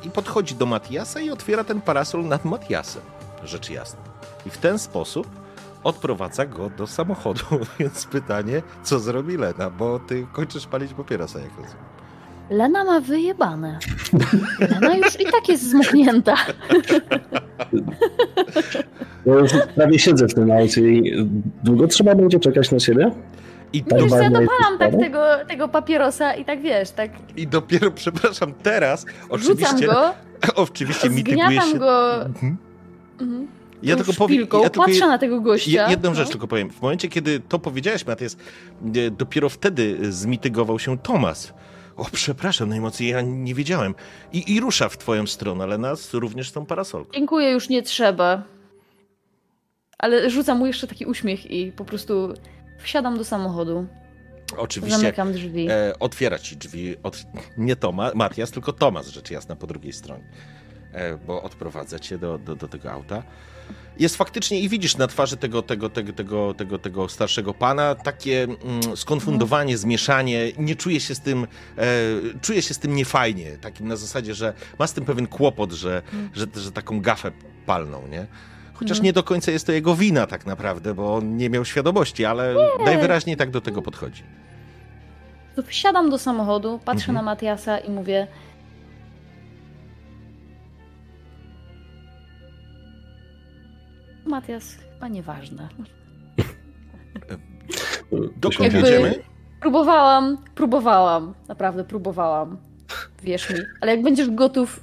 i 0.02 0.10
podchodzi 0.10 0.54
do 0.54 0.66
Matiasa 0.66 1.20
i 1.20 1.30
otwiera 1.30 1.64
ten 1.64 1.80
parasol 1.80 2.24
nad 2.24 2.44
Matiasem, 2.44 3.02
rzecz 3.44 3.70
jasna. 3.70 4.00
I 4.46 4.50
w 4.50 4.59
ten 4.59 4.78
sposób 4.78 5.26
odprowadza 5.84 6.46
go 6.46 6.70
do 6.70 6.86
samochodu. 6.86 7.44
Więc 7.78 8.06
pytanie, 8.06 8.62
co 8.82 8.98
zrobi 8.98 9.36
Lena, 9.36 9.70
bo 9.70 9.98
ty 9.98 10.26
kończysz 10.32 10.66
palić 10.66 10.94
papierosa, 10.94 11.38
jak 11.38 11.50
rozumiem. 11.50 11.91
Lena 12.52 12.84
ma 12.84 13.00
wyjebane. 13.00 13.78
Lena 14.60 14.96
już 14.96 15.20
i 15.20 15.24
tak 15.24 15.48
jest 15.48 15.70
zmoknięta. 15.70 16.34
Ja 19.26 19.34
już 19.34 19.52
prawie 19.74 19.98
siedzę 19.98 20.28
w 20.28 20.34
tym 20.34 20.50
aucie 20.50 20.80
i 20.80 21.26
długo 21.64 21.86
trzeba 21.86 22.14
będzie 22.14 22.40
czekać 22.40 22.70
na 22.70 22.78
siebie? 22.80 23.10
I, 23.72 23.84
Tak 23.84 24.02
Wiesz, 24.02 24.10
ja 24.10 24.18
jest 24.18 24.32
dopalam 24.32 24.78
tak 24.78 24.90
tego, 25.00 25.24
tego 25.48 25.68
papierosa 25.68 26.34
i 26.34 26.44
tak 26.44 26.62
wiesz, 26.62 26.90
tak 26.90 27.10
I 27.36 27.46
dopiero, 27.46 27.90
przepraszam, 27.90 28.52
teraz 28.62 29.06
rzucam 29.34 29.66
oczywiście, 29.66 29.86
go, 29.86 30.14
oczywiście 30.62 31.10
mityguje 31.10 31.60
się... 31.60 31.78
go 31.78 32.14
Mhm. 32.24 32.56
mhm, 33.20 33.46
Ja 33.82 33.96
tylko 33.96 34.12
powiem, 34.12 34.40
ja 34.40 34.46
tylko 34.46 34.70
patrzę 34.86 35.06
na 35.08 35.18
tego 35.18 35.40
gościa. 35.40 35.84
Je- 35.84 35.90
jedną 35.90 36.14
rzecz 36.14 36.26
no. 36.26 36.32
tylko 36.32 36.48
powiem. 36.48 36.70
W 36.70 36.82
momencie, 36.82 37.08
kiedy 37.08 37.40
to 37.40 37.58
powiedziałeś, 37.58 38.06
Matias, 38.06 38.36
e, 39.06 39.10
dopiero 39.10 39.48
wtedy 39.48 39.96
zmitygował 40.12 40.78
się 40.78 40.98
Tomas. 40.98 41.52
O, 41.97 42.05
przepraszam, 42.12 42.69
najmocniej 42.69 43.10
ja 43.10 43.20
nie 43.20 43.55
wiedziałem. 43.55 43.94
I, 44.32 44.55
I 44.55 44.60
rusza 44.60 44.89
w 44.89 44.98
twoją 44.98 45.27
stronę, 45.27 45.64
ale 45.64 45.78
nas 45.78 46.14
również 46.14 46.52
tą 46.52 46.66
parasolką. 46.66 47.12
Dziękuję, 47.14 47.51
już 47.51 47.69
nie 47.69 47.82
trzeba. 47.82 48.43
Ale 49.98 50.31
rzucam 50.31 50.59
mu 50.59 50.66
jeszcze 50.66 50.86
taki 50.86 51.06
uśmiech 51.06 51.51
i 51.51 51.73
po 51.73 51.85
prostu 51.85 52.35
wsiadam 52.78 53.19
do 53.19 53.24
samochodu. 53.24 53.86
Oczywiście 54.56 54.98
Zamykam 54.98 55.32
drzwi. 55.32 55.66
e, 55.70 55.98
otwiera 55.98 56.39
ci 56.39 56.56
drzwi, 56.56 56.97
od, 57.02 57.23
nie 57.59 57.77
Toma, 57.77 58.10
Matias, 58.14 58.51
tylko 58.51 58.73
Tomas, 58.73 59.09
rzecz 59.09 59.31
jasna, 59.31 59.56
po 59.56 59.66
drugiej 59.66 59.93
stronie. 59.93 60.24
E, 60.93 61.16
bo 61.16 61.43
odprowadza 61.43 61.98
cię 61.98 62.19
do, 62.19 62.39
do, 62.39 62.56
do 62.56 62.69
tego 62.69 62.93
auta. 62.93 63.23
Jest 63.98 64.16
faktycznie 64.16 64.60
i 64.60 64.69
widzisz 64.69 64.97
na 64.97 65.06
twarzy 65.06 65.36
tego, 65.36 65.62
tego, 65.62 65.90
tego, 65.90 66.12
tego, 66.12 66.55
tego, 66.55 66.78
tego 66.78 67.09
starszego 67.09 67.55
pana 67.55 67.94
takie 67.94 68.43
mm, 68.43 68.97
skonfundowanie, 68.97 69.78
zmieszanie. 69.78 70.52
Nie 70.59 70.77
czuje 70.77 71.01
się 71.01 71.14
z 71.14 71.20
tym, 71.20 71.47
e, 71.78 71.85
czuje 72.40 72.62
się 72.62 72.74
z 72.74 72.78
tym 72.78 72.94
niefajnie. 72.94 73.59
Takim 73.60 73.89
na 73.89 73.97
zasadzie, 73.97 74.35
że 74.35 74.52
ma 74.78 74.86
z 74.86 74.93
tym 74.93 75.05
pewien 75.05 75.27
kłopot, 75.27 75.73
że, 75.73 76.02
że, 76.35 76.47
że 76.56 76.73
taką 76.73 77.01
gafę 77.01 77.31
palną, 77.66 78.02
nie? 78.10 78.27
Chociaż 78.74 78.90
Mhm. 78.98 79.05
nie 79.05 79.12
do 79.12 79.23
końca 79.23 79.51
jest 79.52 79.66
to 79.66 79.73
jego 79.73 79.94
wina 79.97 80.27
tak 80.27 80.47
naprawdę, 80.47 80.94
bo 80.94 81.14
on 81.14 81.36
nie 81.36 81.51
miał 81.51 81.64
świadomości, 81.64 82.24
ale 82.24 82.55
najwyraźniej 82.85 83.36
tak 83.36 83.51
do 83.51 83.60
tego 83.60 83.82
podchodzi. 83.82 84.23
Wsiadam 85.66 86.10
do 86.10 86.19
samochodu, 86.19 86.81
patrzę 86.85 87.01
Mhm. 87.09 87.14
na 87.14 87.23
Matiasa 87.23 87.78
i 87.78 87.90
mówię: 87.90 88.27
Matias, 94.26 94.74
chyba 94.94 95.08
nieważne. 95.08 95.68
Dokąd 98.36 98.60
Jakby- 98.60 98.78
jedziemy? 98.78 99.14
Próbowałam, 99.60 100.38
próbowałam, 100.54 101.34
naprawdę 101.48 101.84
próbowałam. 101.84 102.56
Wierz 103.22 103.50
mi. 103.50 103.56
Ale 103.80 103.92
jak 103.92 104.02
będziesz 104.02 104.30
gotów 104.30 104.80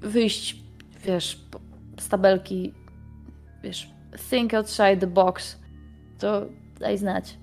wyjść, 0.00 0.62
wiesz, 1.04 1.40
z 2.00 2.08
tabelki, 2.08 2.74
wiesz, 3.62 3.90
think 4.30 4.54
outside 4.54 4.96
the 4.96 5.06
box, 5.06 5.58
to 6.18 6.46
daj 6.80 6.98
znać. 6.98 7.38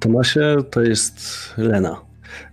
Tomasie, 0.00 0.56
to 0.70 0.80
jest 0.80 1.20
Lena. 1.58 2.00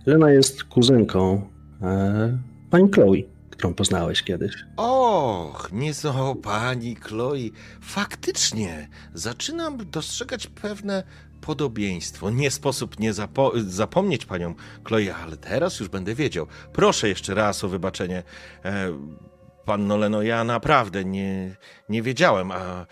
Lena 0.06 0.30
jest 0.30 0.64
kuzynką 0.64 1.48
e, 1.82 2.38
pani 2.70 2.90
Chloe, 2.90 3.22
którą 3.60 3.74
poznałeś 3.74 4.22
kiedyś. 4.22 4.52
Och, 4.76 5.68
nie 5.72 5.94
so, 5.94 6.34
pani 6.42 6.94
Chloe. 6.96 7.38
Faktycznie, 7.82 8.88
zaczynam 9.14 9.90
dostrzegać 9.90 10.46
pewne 10.46 11.02
podobieństwo. 11.40 12.30
Nie 12.30 12.50
sposób 12.50 12.98
nie 12.98 13.12
zapo- 13.12 13.60
zapomnieć 13.62 14.26
panią 14.26 14.54
Chloe, 14.84 15.14
ale 15.24 15.36
teraz 15.36 15.80
już 15.80 15.88
będę 15.88 16.14
wiedział. 16.14 16.46
Proszę 16.72 17.08
jeszcze 17.08 17.34
raz 17.34 17.64
o 17.64 17.68
wybaczenie. 17.68 18.22
E, 18.64 18.88
panno 19.64 19.96
Leno, 19.96 20.22
ja 20.22 20.44
naprawdę 20.44 21.04
nie, 21.04 21.56
nie 21.88 22.02
wiedziałem, 22.02 22.50
a 22.50 22.86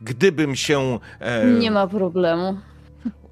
gdybym 0.00 0.56
się... 0.56 0.98
E, 1.20 1.46
Nie 1.50 1.70
ma 1.70 1.86
problemu. 1.86 2.58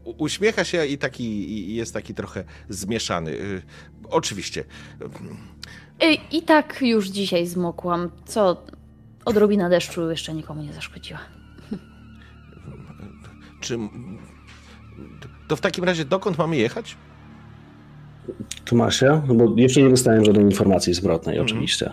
Uśmiecha 0.04 0.64
się 0.64 0.86
i 0.86 0.98
taki 0.98 1.24
i 1.52 1.74
jest 1.74 1.94
taki 1.94 2.14
trochę 2.14 2.44
zmieszany. 2.68 3.30
Y, 3.30 3.62
Oczywiście. 4.10 4.64
I, 6.02 6.36
I 6.36 6.42
tak 6.42 6.78
już 6.82 7.08
dzisiaj 7.08 7.46
zmokłam. 7.46 8.10
Co? 8.24 8.62
Odrobina 9.24 9.68
deszczu 9.68 10.10
jeszcze 10.10 10.34
nikomu 10.34 10.62
nie 10.62 10.72
zaszkodziła. 10.72 11.20
Czy. 13.60 13.78
To 15.48 15.56
w 15.56 15.60
takim 15.60 15.84
razie 15.84 16.04
dokąd 16.04 16.38
mamy 16.38 16.56
jechać? 16.56 16.96
Tomasie, 18.64 19.22
no 19.28 19.34
bo 19.34 19.54
jeszcze 19.56 19.82
nie 19.82 19.90
dostałem 19.90 20.24
żadnej 20.24 20.44
informacji 20.44 20.94
zwrotnej, 20.94 21.36
Mhm. 21.38 21.46
oczywiście. 21.46 21.92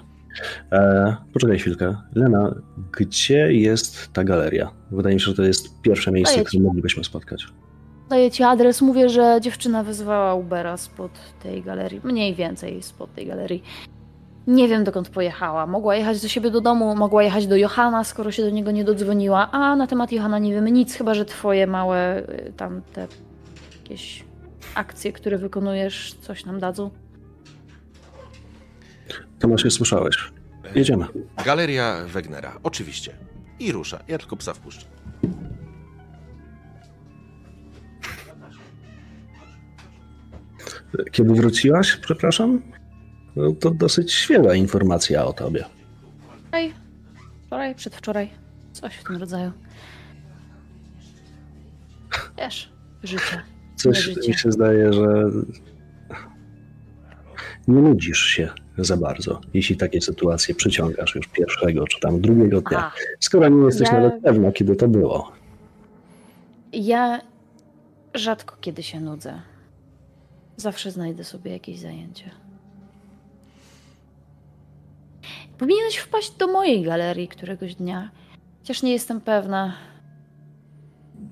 E, 0.71 1.15
poczekaj 1.33 1.59
chwilkę. 1.59 1.95
Lena, 2.15 2.55
gdzie 2.99 3.53
jest 3.53 4.13
ta 4.13 4.23
galeria? 4.23 4.71
Wydaje 4.91 5.15
mi 5.15 5.19
się, 5.21 5.25
że 5.25 5.33
to 5.33 5.43
jest 5.43 5.81
pierwsze 5.81 6.11
miejsce, 6.11 6.35
Daję 6.35 6.45
które 6.45 6.63
moglibyśmy 6.63 7.03
spotkać. 7.03 7.47
Daję 8.09 8.31
ci 8.31 8.43
adres, 8.43 8.81
mówię, 8.81 9.09
że 9.09 9.39
dziewczyna 9.41 9.83
wezwała 9.83 10.33
Ubera 10.35 10.77
spod 10.77 11.11
tej 11.43 11.61
galerii. 11.63 12.01
Mniej 12.03 12.35
więcej 12.35 12.83
spod 12.83 13.13
tej 13.15 13.25
galerii. 13.27 13.63
Nie 14.47 14.67
wiem 14.67 14.83
dokąd 14.83 15.09
pojechała. 15.09 15.65
Mogła 15.67 15.95
jechać 15.95 16.21
do 16.21 16.27
siebie 16.27 16.51
do 16.51 16.61
domu, 16.61 16.95
mogła 16.95 17.23
jechać 17.23 17.47
do 17.47 17.55
Johana, 17.57 18.03
skoro 18.03 18.31
się 18.31 18.43
do 18.43 18.49
niego 18.49 18.71
nie 18.71 18.83
dodzwoniła. 18.83 19.51
A 19.51 19.75
na 19.75 19.87
temat 19.87 20.11
Johana 20.11 20.39
nie 20.39 20.53
wiemy 20.53 20.71
nic, 20.71 20.95
chyba 20.95 21.13
że 21.13 21.25
twoje 21.25 21.67
małe 21.67 22.23
y, 22.29 22.53
tam 22.57 22.81
te 22.93 23.07
jakieś 23.83 24.23
akcje, 24.75 25.11
które 25.13 25.37
wykonujesz, 25.37 26.15
coś 26.21 26.45
nam 26.45 26.59
dadzą? 26.59 26.89
Tomasz, 29.39 29.73
słyszałeś. 29.73 30.31
Jedziemy. 30.75 31.05
Galeria 31.45 31.97
Wegnera, 32.07 32.59
oczywiście. 32.63 33.13
I 33.59 33.71
rusza. 33.71 33.99
Ja 34.07 34.17
tylko 34.17 34.35
psa 34.35 34.53
wpuszczę. 34.53 34.85
Kiedy 41.11 41.33
wróciłaś, 41.33 41.95
przepraszam? 41.95 42.61
No, 43.37 43.51
to 43.51 43.71
dosyć 43.71 44.13
świeża 44.13 44.53
informacja 44.55 45.25
o 45.25 45.33
tobie. 45.33 45.65
Wczoraj, 46.47 46.73
wczoraj, 47.45 47.75
przedwczoraj, 47.75 48.29
coś 48.73 48.95
w 48.95 49.03
tym 49.03 49.15
rodzaju. 49.17 49.51
Wiesz, 52.37 52.71
życie. 53.03 53.41
Coś 53.75 53.97
życie. 53.99 54.27
mi 54.27 54.33
się 54.37 54.51
zdaje, 54.51 54.93
że 54.93 55.23
nie 57.67 57.81
nudzisz 57.81 58.19
się 58.25 58.49
za 58.77 58.97
bardzo, 58.97 59.41
jeśli 59.53 59.77
takie 59.77 60.01
sytuacje 60.01 60.55
przyciągasz 60.55 61.15
już 61.15 61.27
pierwszego 61.27 61.87
czy 61.87 61.99
tam 61.99 62.21
drugiego 62.21 62.61
dnia, 62.61 62.77
Aha, 62.77 62.91
skoro 63.19 63.49
nie 63.49 63.65
jesteś 63.65 63.87
Ja- 63.87 63.93
nawet 63.93 64.23
pewna, 64.23 64.51
kiedy 64.51 64.75
to 64.75 64.87
było. 64.87 65.31
ja 66.73 67.21
rzadko 68.13 68.55
kiedy 68.61 68.83
się 68.83 68.99
nudzę. 68.99 69.41
Zawsze 70.57 70.91
znajdę 70.91 71.23
sobie 71.23 71.51
jakieś 71.51 71.79
zajęcie. 71.79 72.31
Powinieneś 75.57 75.95
wpaść 75.95 76.31
do 76.31 76.47
mojej 76.47 76.83
galerii 76.83 77.27
któregoś 77.27 77.75
dnia. 77.75 78.11
Chociaż 78.59 78.83
nie 78.83 78.91
jestem 78.91 79.21
pewna. 79.21 79.73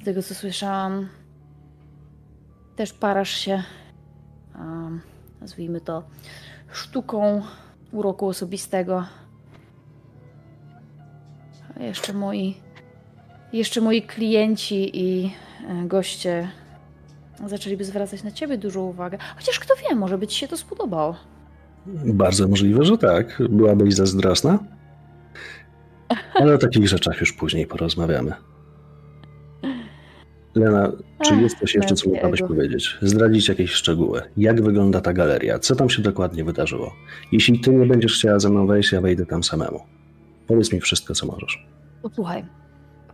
Tego 0.05 0.23
co 0.23 0.35
słyszałam, 0.35 1.09
też 2.75 2.93
parasz 2.93 3.29
się, 3.29 3.63
um, 4.59 5.01
nazwijmy 5.41 5.81
to, 5.81 6.03
sztuką 6.71 7.41
uroku 7.91 8.27
osobistego. 8.27 9.05
A 11.79 11.83
jeszcze 11.83 12.13
moi, 12.13 12.57
jeszcze 13.53 13.81
moi 13.81 14.01
klienci 14.01 14.99
i 14.99 15.33
e, 15.67 15.87
goście 15.87 16.49
zaczęliby 17.45 17.85
zwracać 17.85 18.23
na 18.23 18.31
ciebie 18.31 18.57
dużą 18.57 18.81
uwagę. 18.81 19.17
Chociaż 19.35 19.59
kto 19.59 19.73
wie, 19.75 19.95
może 19.95 20.17
by 20.17 20.27
ci 20.27 20.39
się 20.39 20.47
to 20.47 20.57
spodobało. 20.57 21.15
Bardzo 22.05 22.47
możliwe, 22.47 22.85
że 22.85 22.97
tak. 22.97 23.41
Byłabyś 23.49 23.93
zazdrosna. 23.93 24.59
Ale 26.33 26.55
o 26.55 26.57
takich 26.57 26.87
rzeczach 26.87 27.19
już 27.19 27.33
później 27.33 27.67
porozmawiamy. 27.67 28.33
Lena, 30.55 30.91
czy 31.23 31.33
Ach, 31.33 31.41
jest 31.41 31.59
coś 31.59 31.75
jeszcze, 31.75 31.95
co 31.95 32.09
mogłabyś 32.09 32.41
powiedzieć? 32.41 32.97
Zdradzić 33.01 33.47
jakieś 33.49 33.71
szczegóły? 33.71 34.21
Jak 34.37 34.61
wygląda 34.61 35.01
ta 35.01 35.13
galeria? 35.13 35.59
Co 35.59 35.75
tam 35.75 35.89
się 35.89 36.01
dokładnie 36.01 36.43
wydarzyło? 36.43 36.93
Jeśli 37.31 37.59
ty 37.59 37.73
nie 37.73 37.85
będziesz 37.85 38.15
chciała 38.15 38.39
ze 38.39 38.49
mną 38.49 38.67
wejść, 38.67 38.91
ja 38.91 39.01
wejdę 39.01 39.25
tam 39.25 39.43
samemu. 39.43 39.79
Powiedz 40.47 40.73
mi 40.73 40.81
wszystko, 40.81 41.13
co 41.13 41.25
możesz. 41.25 41.67
Posłuchaj, 42.01 42.45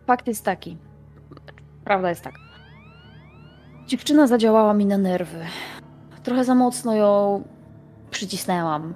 fakt 0.07 0.27
jest 0.27 0.45
taki. 0.45 0.77
Prawda 1.83 2.09
jest 2.09 2.21
taka. 2.21 2.39
Dziewczyna 3.87 4.27
zadziałała 4.27 4.73
mi 4.73 4.85
na 4.85 4.97
nerwy. 4.97 5.39
Trochę 6.23 6.45
za 6.45 6.55
mocno 6.55 6.95
ją 6.95 7.43
przycisnęłam. 8.11 8.93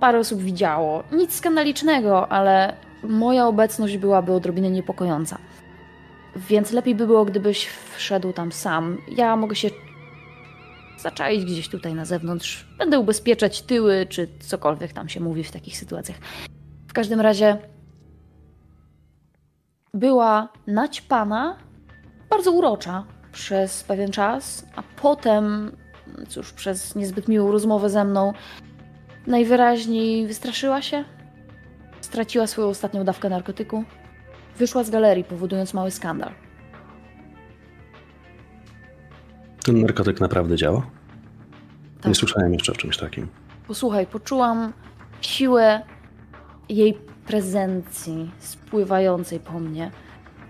Parę 0.00 0.18
osób 0.18 0.40
widziało. 0.40 1.02
Nic 1.12 1.34
skandalicznego, 1.34 2.32
ale 2.32 2.76
moja 3.02 3.46
obecność 3.46 3.96
byłaby 3.96 4.32
odrobinę 4.32 4.70
niepokojąca. 4.70 5.38
Więc 6.36 6.72
lepiej 6.72 6.94
by 6.94 7.06
było, 7.06 7.24
gdybyś 7.24 7.68
wszedł 7.96 8.32
tam 8.32 8.52
sam. 8.52 8.98
Ja 9.16 9.36
mogę 9.36 9.56
się 9.56 9.70
zaczaić 10.98 11.44
gdzieś 11.44 11.68
tutaj 11.68 11.94
na 11.94 12.04
zewnątrz. 12.04 12.66
Będę 12.78 12.98
ubezpieczać 12.98 13.62
tyły, 13.62 14.06
czy 14.08 14.28
cokolwiek 14.40 14.92
tam 14.92 15.08
się 15.08 15.20
mówi 15.20 15.44
w 15.44 15.50
takich 15.50 15.76
sytuacjach. 15.76 16.18
W 16.88 16.92
każdym 16.92 17.20
razie 17.20 17.58
była 19.94 20.48
naćpana, 20.66 21.56
bardzo 22.30 22.52
urocza 22.52 23.04
przez 23.32 23.84
pewien 23.84 24.10
czas, 24.10 24.66
a 24.76 24.82
potem, 24.82 25.76
cóż, 26.28 26.52
przez 26.52 26.94
niezbyt 26.94 27.28
miłą 27.28 27.52
rozmowę 27.52 27.90
ze 27.90 28.04
mną, 28.04 28.32
najwyraźniej 29.26 30.26
wystraszyła 30.26 30.82
się, 30.82 31.04
straciła 32.00 32.46
swoją 32.46 32.68
ostatnią 32.68 33.04
dawkę 33.04 33.28
narkotyku, 33.28 33.84
wyszła 34.58 34.84
z 34.84 34.90
galerii, 34.90 35.24
powodując 35.24 35.74
mały 35.74 35.90
skandal. 35.90 36.32
Ten 39.64 39.80
narkotyk 39.80 40.20
naprawdę 40.20 40.56
działa? 40.56 40.78
Nie 41.96 42.02
Tak. 42.02 42.16
słyszałem 42.16 42.52
jeszcze 42.52 42.72
o 42.72 42.74
czymś 42.74 42.96
takim. 42.96 43.28
Posłuchaj, 43.66 44.06
poczułam 44.06 44.72
siłę 45.20 45.82
jej 46.68 46.94
prezencji 47.26 48.30
spływającej 48.38 49.40
po 49.40 49.60
mnie. 49.60 49.90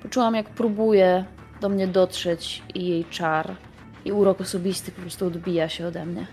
Poczułam, 0.03 0.35
jak 0.35 0.51
próbuje 0.51 1.25
do 1.61 1.69
mnie 1.69 1.87
dotrzeć 1.87 2.63
i 2.75 2.87
jej 2.89 3.05
czar 3.05 3.57
i 4.05 4.13
urok 4.13 4.41
osobisty 4.41 4.93
po 4.93 5.01
prostu 5.01 5.27
odbija 5.27 5.69
się 5.69 5.87
ode 5.87 6.07
mnie. 6.07 6.27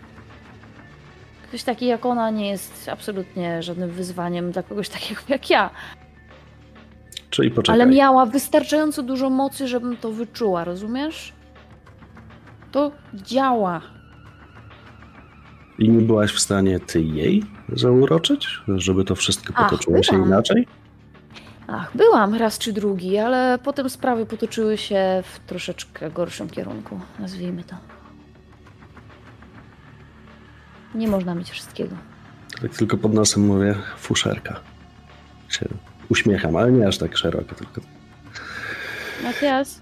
Ktoś 1.48 1.64
taki 1.64 1.86
jak 1.86 2.06
ona 2.06 2.30
nie 2.30 2.50
jest 2.50 2.90
absolutnie 2.90 3.64
żadnym 3.64 3.90
wyzwaniem 3.90 4.52
dla 4.52 4.64
kogoś 4.64 4.90
takiego 4.90 5.22
jak 5.30 5.50
ja, 5.50 5.70
Czyli 7.30 7.52
poczekaj. 7.52 7.82
ale 7.82 7.92
miała 7.92 8.26
wystarczająco 8.26 9.04
dużo 9.04 9.30
mocy, 9.30 9.68
żebym 9.68 9.98
to 9.98 10.12
wyczuła, 10.12 10.64
rozumiesz? 10.64 11.34
To 12.72 12.92
działa. 13.14 13.82
I 15.80 15.90
nie 15.90 16.02
byłaś 16.02 16.32
w 16.32 16.40
stanie 16.40 16.80
ty 16.80 17.02
jej 17.02 17.44
zauroczyć? 17.74 18.48
Żeby 18.68 19.06
to 19.06 19.16
wszystko 19.16 19.54
Ach, 19.58 19.70
potoczyło 19.70 20.04
się 20.04 20.12
byłam. 20.14 20.28
inaczej? 20.30 20.68
Ach, 21.72 21.92
byłam 21.96 22.36
raz 22.36 22.58
czy 22.58 22.74
drugi, 22.74 23.18
ale 23.18 23.60
potem 23.64 23.90
sprawy 23.90 24.26
potoczyły 24.26 24.78
się 24.78 25.24
w 25.34 25.40
troszeczkę 25.40 26.12
gorszym 26.12 26.50
kierunku, 26.50 27.00
nazwijmy 27.20 27.64
to. 27.64 27.76
Nie 30.96 31.08
można 31.08 31.36
mieć 31.36 31.50
wszystkiego. 31.50 31.96
Tak 32.62 32.72
tylko 32.72 32.98
pod 32.98 33.14
nosem 33.14 33.46
mówię, 33.46 33.76
fuszerka. 33.98 34.60
Się 35.50 35.66
uśmiecham, 36.10 36.56
ale 36.56 36.72
nie 36.72 36.88
aż 36.88 36.98
tak 36.98 37.18
szeroko, 37.18 37.56
tylko 37.56 37.82
Matias, 39.24 39.82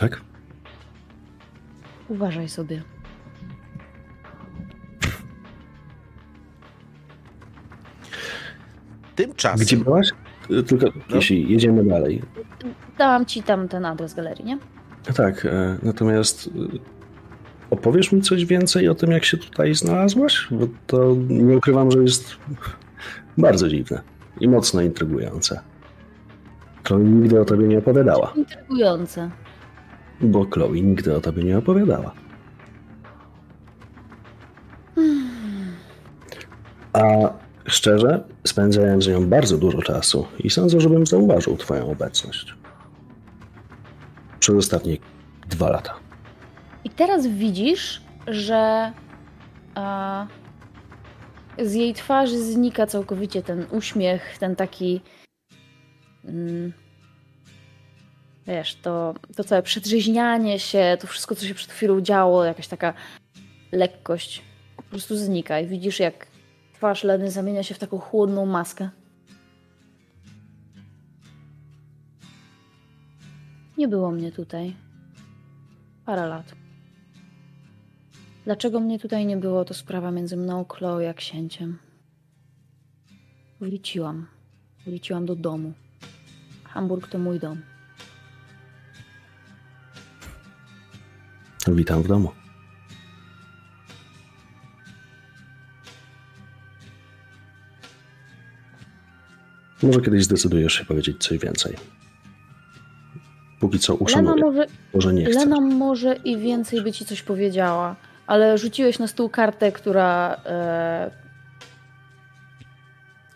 tak? 0.00 0.20
uważaj 2.08 2.48
sobie. 2.48 2.82
Tymczasem. 9.14 9.66
Gdzie 9.66 9.76
byłaś? 9.76 10.10
Y, 10.50 10.62
Tylko 10.62 10.86
No. 10.86 11.16
jeśli 11.16 11.52
jedziemy 11.52 11.84
dalej. 11.84 12.22
Dałam 12.98 13.26
ci 13.26 13.42
tam 13.42 13.68
ten 13.68 13.84
adres 13.84 14.14
galerii, 14.14 14.44
nie? 14.44 14.58
Tak, 15.16 15.46
e, 15.46 15.78
natomiast 15.82 16.46
y, 16.46 16.50
opowiesz 17.70 18.12
mi 18.12 18.22
coś 18.22 18.44
więcej 18.44 18.88
o 18.88 18.94
tym, 18.94 19.10
jak 19.10 19.24
się 19.24 19.36
tutaj 19.36 19.74
znalazłaś? 19.74 20.48
Bo 20.50 20.66
to 20.86 21.16
nie 21.28 21.56
ukrywam, 21.56 21.90
że 21.90 21.98
jest 22.02 22.36
bardzo 23.38 23.68
dziwne 23.68 24.00
i 24.40 24.48
mocno 24.48 24.82
intrygujące. 24.82 25.60
Chloe 26.84 27.00
nigdy 27.04 27.40
o 27.40 27.44
tobie 27.44 27.66
nie 27.68 27.78
opowiadała, 27.78 28.32
Intrygujące. 28.36 29.30
bo 30.20 30.44
Chloe 30.50 30.72
nigdy 30.72 31.16
o 31.16 31.20
tobie 31.20 31.44
nie 31.44 31.58
opowiadała. 31.58 32.12
A 36.92 37.00
szczerze, 37.66 38.24
spędzałem 38.46 39.02
z 39.02 39.08
nią 39.08 39.26
bardzo 39.28 39.58
dużo 39.58 39.82
czasu 39.82 40.26
i 40.38 40.50
sądzę, 40.50 40.80
żebym 40.80 41.06
zauważył 41.06 41.56
twoją 41.56 41.90
obecność. 41.90 42.54
Przez 44.40 44.54
ostatnie 44.54 44.96
dwa 45.48 45.70
lata. 45.70 45.94
I 46.84 46.90
teraz 46.90 47.26
widzisz, 47.26 48.02
że 48.26 48.92
a, 49.74 50.26
z 51.62 51.74
jej 51.74 51.94
twarzy 51.94 52.44
znika 52.44 52.86
całkowicie 52.86 53.42
ten 53.42 53.66
uśmiech, 53.70 54.38
ten 54.38 54.56
taki. 54.56 55.00
Mm, 56.24 56.72
wiesz, 58.46 58.76
to, 58.82 59.14
to 59.36 59.44
całe 59.44 59.62
przedrzeźnianie 59.62 60.58
się, 60.58 60.96
to 61.00 61.06
wszystko, 61.06 61.34
co 61.34 61.46
się 61.46 61.54
przed 61.54 61.70
chwilą 61.70 62.00
działo, 62.00 62.44
jakaś 62.44 62.68
taka 62.68 62.94
lekkość 63.72 64.42
po 64.76 64.82
prostu 64.82 65.16
znika. 65.16 65.60
I 65.60 65.66
widzisz, 65.66 66.00
jak 66.00 66.33
twarz 66.84 67.04
Leny 67.04 67.30
zamienia 67.30 67.62
się 67.62 67.74
w 67.74 67.78
taką 67.78 67.98
chłodną 67.98 68.46
maskę. 68.46 68.90
Nie 73.78 73.88
było 73.88 74.10
mnie 74.10 74.32
tutaj. 74.32 74.76
Parę 76.06 76.26
lat. 76.26 76.54
Dlaczego 78.44 78.80
mnie 78.80 78.98
tutaj 78.98 79.26
nie 79.26 79.36
było, 79.36 79.64
to 79.64 79.74
sprawa 79.74 80.10
między 80.10 80.36
mną, 80.36 80.64
Chloe 80.64 81.10
a 81.10 81.14
księciem. 81.14 81.78
Wróciłam. 83.60 84.26
Wróciłam 84.86 85.26
do 85.26 85.36
domu. 85.36 85.72
Hamburg 86.64 87.08
to 87.08 87.18
mój 87.18 87.40
dom. 87.40 87.62
Witam 91.68 92.02
w 92.02 92.08
domu. 92.08 92.43
Może 99.86 100.00
kiedyś 100.00 100.24
zdecydujesz 100.24 100.72
się 100.72 100.84
powiedzieć 100.84 101.24
coś 101.24 101.38
więcej. 101.38 101.76
Póki 103.60 103.78
co 103.78 103.92
Lena 103.92 104.04
uszanuję, 104.04 104.44
może, 104.44 104.66
może 104.94 105.14
nie 105.14 105.24
chcę. 105.24 105.38
Lena 105.38 105.60
może 105.60 106.16
i 106.16 106.36
więcej 106.36 106.82
by 106.82 106.92
ci 106.92 107.04
coś 107.04 107.22
powiedziała, 107.22 107.96
ale 108.26 108.58
rzuciłeś 108.58 108.98
na 108.98 109.06
stół 109.06 109.28
kartę, 109.28 109.72
która. 109.72 110.40
E, 110.46 111.24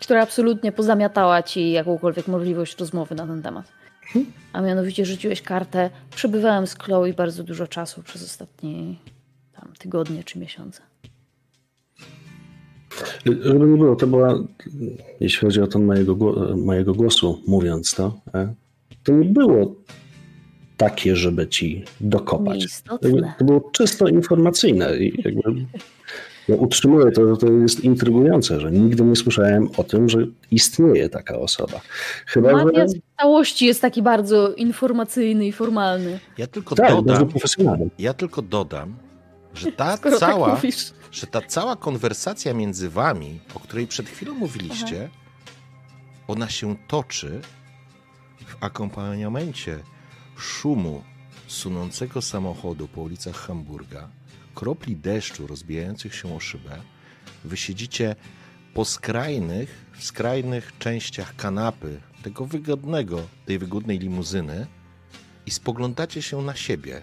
która 0.01 0.23
absolutnie 0.23 0.73
pozamiatała 0.73 1.43
ci 1.43 1.70
jakąkolwiek 1.70 2.29
możliwość 2.29 2.79
rozmowy 2.79 3.15
na 3.15 3.27
ten 3.27 3.43
temat. 3.43 3.73
A 4.53 4.61
mianowicie 4.61 5.05
rzuciłeś 5.05 5.43
kartę. 5.43 5.91
Przebywałem 6.11 6.66
z 6.66 6.75
Chloe 6.75 7.12
bardzo 7.12 7.45
dużo 7.45 7.66
czasu 7.66 8.03
przez 8.03 8.25
ostatnie 8.25 8.95
tam, 9.53 9.73
tygodnie 9.79 10.25
czy 10.25 10.39
miesiące. 10.39 10.88
Żeby 13.25 13.66
nie 13.66 13.77
było, 13.77 13.97
to 13.97 14.07
była, 14.07 14.35
jeśli 15.20 15.47
chodzi 15.47 15.61
o 15.61 15.66
ton 15.66 15.85
mojego, 15.85 16.16
mojego 16.57 16.95
głosu, 16.95 17.43
mówiąc 17.47 17.95
to, 17.95 18.20
e, 18.35 18.55
to 19.05 19.12
nie 19.12 19.25
było 19.25 19.75
takie, 20.77 21.16
żeby 21.16 21.47
ci 21.47 21.85
dokopać. 22.01 22.59
Nieistotne. 22.59 23.35
To 23.39 23.45
było 23.45 23.70
czysto 23.73 24.09
informacyjne 24.09 24.97
i 24.99 25.23
jakby 25.25 25.66
ja 26.49 26.57
utrzymuję 26.57 27.12
to, 27.12 27.37
to 27.37 27.53
jest 27.53 27.85
intrygujące, 27.85 28.61
że 28.61 28.73
nigdy 28.73 29.05
nie 29.05 29.16
słyszałem 29.16 29.69
o 29.77 29.85
tym, 29.85 30.09
że 30.09 30.27
istnieje 30.51 31.09
taka 31.09 31.39
osoba. 31.39 31.81
Chyba, 32.27 32.59
że 32.59 32.87
w 32.87 33.20
całości 33.20 33.66
jest 33.66 33.81
taki 33.81 34.03
bardzo 34.03 34.55
informacyjny 34.55 35.47
i 35.47 35.53
formalny. 35.53 36.19
Ja 36.39 36.47
tylko 36.47 36.75
tak, 36.75 36.91
dodam, 36.91 37.29
ja 37.99 38.15
tylko 38.15 38.43
dodam, 38.43 38.95
że 39.55 39.73
ta 39.73 39.97
Skoro 39.97 40.19
tak 40.19 40.31
cała, 40.31 40.55
mówisz. 40.55 40.93
Że 41.12 41.26
ta 41.26 41.43
cała 41.43 41.76
konwersacja 41.76 42.55
między 42.55 42.90
wami, 42.90 43.40
o 43.55 43.60
której 43.60 43.86
przed 43.86 44.09
chwilą 44.09 44.35
mówiliście, 44.35 45.10
ona 46.28 46.48
się 46.48 46.76
toczy 46.89 47.40
w 48.47 48.56
akompaniamencie 48.60 49.78
szumu 50.36 51.02
sunącego 51.47 52.22
samochodu 52.22 52.89
po 52.89 53.01
ulicach 53.01 53.36
Hamburga, 53.36 54.09
kropli 54.55 54.97
deszczu 54.97 55.47
rozbijających 55.47 56.14
się 56.14 56.35
o 56.36 56.40
szybę. 56.40 56.82
Wy 57.44 57.56
siedzicie 57.56 58.16
po 58.74 58.85
skrajnych, 58.85 59.85
w 59.98 60.05
skrajnych 60.05 60.72
częściach 60.78 61.36
kanapy 61.36 62.01
tego 62.22 62.47
wygodnego, 62.47 63.28
tej 63.47 63.59
wygodnej 63.59 63.98
limuzyny 63.98 64.66
i 65.47 65.51
spoglądacie 65.51 66.22
się 66.22 66.43
na 66.43 66.56
siebie. 66.56 67.02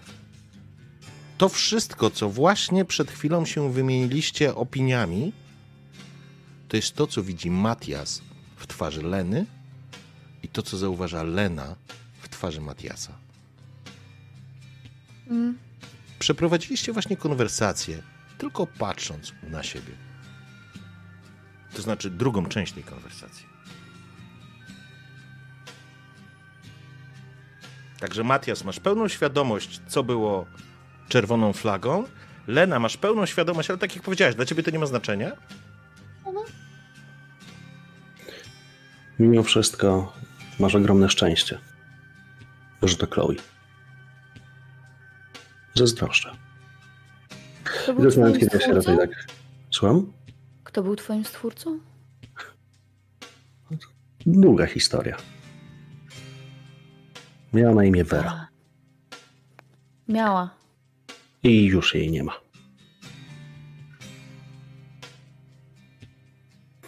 To 1.38 1.48
wszystko, 1.48 2.10
co 2.10 2.30
właśnie 2.30 2.84
przed 2.84 3.10
chwilą 3.10 3.44
się 3.44 3.72
wymieniliście 3.72 4.54
opiniami, 4.54 5.32
to 6.68 6.76
jest 6.76 6.94
to, 6.94 7.06
co 7.06 7.22
widzi 7.22 7.50
Matias 7.50 8.22
w 8.56 8.66
twarzy 8.66 9.02
Leny 9.02 9.46
i 10.42 10.48
to, 10.48 10.62
co 10.62 10.76
zauważa 10.76 11.22
Lena 11.22 11.76
w 12.20 12.28
twarzy 12.28 12.60
Matiasa. 12.60 13.12
Mm. 15.30 15.58
Przeprowadziliście 16.18 16.92
właśnie 16.92 17.16
konwersację, 17.16 18.02
tylko 18.38 18.66
patrząc 18.66 19.32
na 19.42 19.62
siebie. 19.62 19.92
To 21.74 21.82
znaczy 21.82 22.10
drugą 22.10 22.46
część 22.46 22.72
tej 22.72 22.84
konwersacji. 22.84 23.46
Także 28.00 28.24
Matias, 28.24 28.64
masz 28.64 28.80
pełną 28.80 29.08
świadomość, 29.08 29.80
co 29.88 30.02
było 30.02 30.46
czerwoną 31.08 31.52
flagą. 31.52 32.04
Lena, 32.46 32.78
masz 32.78 32.96
pełną 32.96 33.26
świadomość, 33.26 33.70
ale 33.70 33.78
tak 33.78 33.94
jak 33.94 34.04
powiedziałeś, 34.04 34.34
dla 34.34 34.44
ciebie 34.44 34.62
to 34.62 34.70
nie 34.70 34.78
ma 34.78 34.86
znaczenia. 34.86 35.32
Mimo 39.18 39.42
wszystko 39.42 40.12
masz 40.60 40.74
ogromne 40.74 41.08
szczęście, 41.08 41.58
że 42.82 42.96
to 42.96 43.06
Chloe. 43.06 43.34
Zazdroszczę. 45.74 46.30
Kto 47.64 47.92
I 47.92 47.94
był, 47.94 48.04
to 48.04 48.10
twoim 48.10 48.38
kiedy 48.38 48.58
ja 48.58 48.66
się 48.66 48.74
raczej 48.74 48.98
tak... 48.98 49.10
Słucham? 49.70 50.12
Kto 50.64 50.82
był 50.82 50.96
twoim 50.96 51.24
stwórcą? 51.24 51.78
Długa 54.26 54.66
historia. 54.66 55.16
Miała 57.52 57.74
na 57.74 57.84
imię 57.84 58.04
Vera. 58.04 58.48
Miała. 60.08 60.50
I 61.46 61.64
już 61.64 61.94
jej 61.94 62.10
nie 62.10 62.24
ma. 62.24 62.32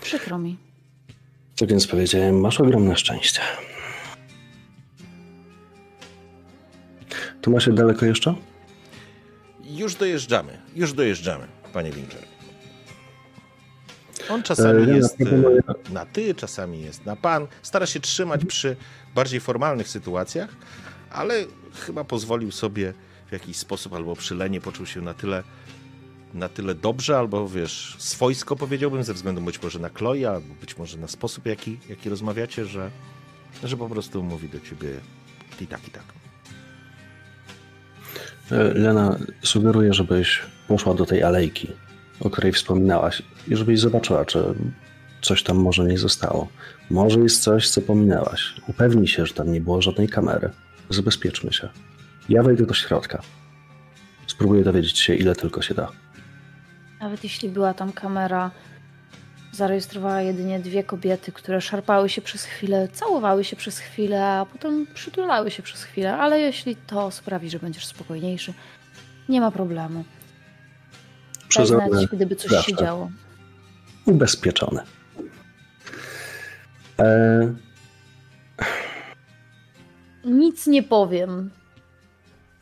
Przykro 0.01 0.39
mi. 0.39 0.57
Tak 1.59 1.69
więc 1.69 1.87
powiedziałem, 1.87 2.41
masz 2.41 2.61
ogromne 2.61 2.97
szczęście. 2.97 3.41
To 7.43 7.51
macie 7.51 7.73
daleko 7.73 8.07
jeszcze? 8.07 8.35
Już 9.65 9.95
dojeżdżamy, 9.95 10.59
już 10.77 10.93
dojeżdżamy, 10.93 11.47
panie 11.73 11.93
Winkler. 11.93 12.23
On 14.31 14.43
czasami 14.43 14.81
Lena, 14.81 14.97
jest 14.97 15.17
proponuję- 15.19 15.61
e, 15.91 15.93
na 15.93 16.07
ty, 16.07 16.35
czasami 16.35 16.83
jest 16.83 17.07
na 17.07 17.17
pan. 17.17 17.47
Stara 17.63 17.87
się 17.87 18.01
trzymać 18.01 18.45
przy 18.45 18.77
bardziej 19.15 19.41
formalnych 19.41 19.89
sytuacjach, 19.89 20.57
ale 21.11 21.45
chyba 21.87 22.05
pozwolił 22.05 22.51
sobie 22.53 22.95
w 23.29 23.33
jakiś 23.33 23.57
sposób, 23.57 23.93
albo 23.93 24.17
przy 24.17 24.35
Lenie 24.35 24.61
poczuł 24.61 24.87
się 24.87 25.01
na 25.01 25.15
tyle, 25.15 25.43
na 26.35 26.49
tyle 26.49 26.75
dobrze, 26.75 27.19
albo 27.19 27.49
wiesz, 27.49 27.97
swojsko 27.99 28.57
powiedziałbym, 28.57 29.05
ze 29.05 29.15
względu 29.15 29.41
być 29.41 29.63
może 29.63 29.79
na 29.79 29.89
Chloe, 29.89 30.31
albo 30.31 30.55
być 30.61 30.79
może 30.79 30.99
na 30.99 31.09
sposób, 31.09 31.47
jaki, 31.47 31.79
jaki 31.89 32.11
rozmawiacie, 32.11 32.65
że, 32.65 32.91
że 33.65 33.77
po 33.77 33.89
prostu 33.89 34.23
mówi 34.23 34.49
do 34.49 34.61
ciebie 34.61 34.89
i 35.61 35.67
tak, 35.67 35.89
i 35.89 35.91
tak. 35.91 36.05
Lena, 38.75 39.19
sugeruję, 39.43 39.95
żebyś 39.95 40.43
poszła 40.69 40.95
do 40.95 41.07
tej 41.07 41.23
alejki, 41.23 41.69
o 42.21 42.31
której 42.31 42.53
wspominałaś, 42.53 43.23
i 43.49 43.57
żebyś 43.57 43.81
zobaczyła, 43.81 44.25
czy 44.25 44.55
coś 45.23 45.43
tam 45.43 45.57
może 45.57 45.85
nie 45.85 45.99
zostało. 45.99 46.49
Może 46.91 47.21
jest 47.21 47.43
coś, 47.43 47.71
co 47.71 47.81
pominęłaś. 47.81 48.55
Upewnij 48.69 49.07
się, 49.07 49.27
że 49.27 49.35
tam 49.35 49.53
nie 49.53 49.61
było 49.61 49.83
żadnej 49.83 50.09
kamery. 50.09 50.51
Zabezpieczmy 50.91 51.53
się. 51.53 51.69
Ja 52.29 52.43
wejdę 52.43 52.67
do 52.67 52.75
środka. 52.75 53.23
Spróbuję 54.27 54.65
dowiedzieć 54.65 54.99
się, 54.99 55.15
ile 55.15 55.35
tylko 55.35 55.63
się 55.63 55.75
da. 55.75 55.89
Nawet 57.01 57.25
jeśli 57.25 57.49
była 57.49 57.75
tam 57.75 57.93
kamera, 57.93 58.51
zarejestrowała 59.53 60.21
jedynie 60.23 60.59
dwie 60.61 60.85
kobiety, 60.85 61.33
które 61.33 61.61
szarpały 61.61 62.09
się 62.09 62.23
przez 62.23 62.45
chwilę, 62.45 62.89
całowały 62.93 63.45
się 63.45 63.57
przez 63.57 63.79
chwilę, 63.79 64.27
a 64.27 64.47
potem 64.47 64.87
przytulały 64.95 65.51
się 65.51 65.63
przez 65.63 65.83
chwilę. 65.83 66.17
Ale 66.17 66.41
jeśli 66.41 66.77
to 66.77 67.11
sprawi, 67.11 67.51
że 67.51 67.59
będziesz 67.59 67.87
spokojniejszy, 67.87 68.55
nie 69.29 69.41
ma 69.41 69.51
problemu. 69.51 70.05
Daj 71.41 71.49
Przezorny, 71.49 71.89
znać, 71.99 72.07
gdyby 72.13 72.37
coś 72.37 72.51
się 72.51 72.57
zawsze. 72.57 72.77
działo. 72.77 73.11
ubezpieczony. 74.07 74.81
E, 76.99 77.55
Nic 80.25 80.67
nie 80.67 80.83
powiem, 80.83 81.51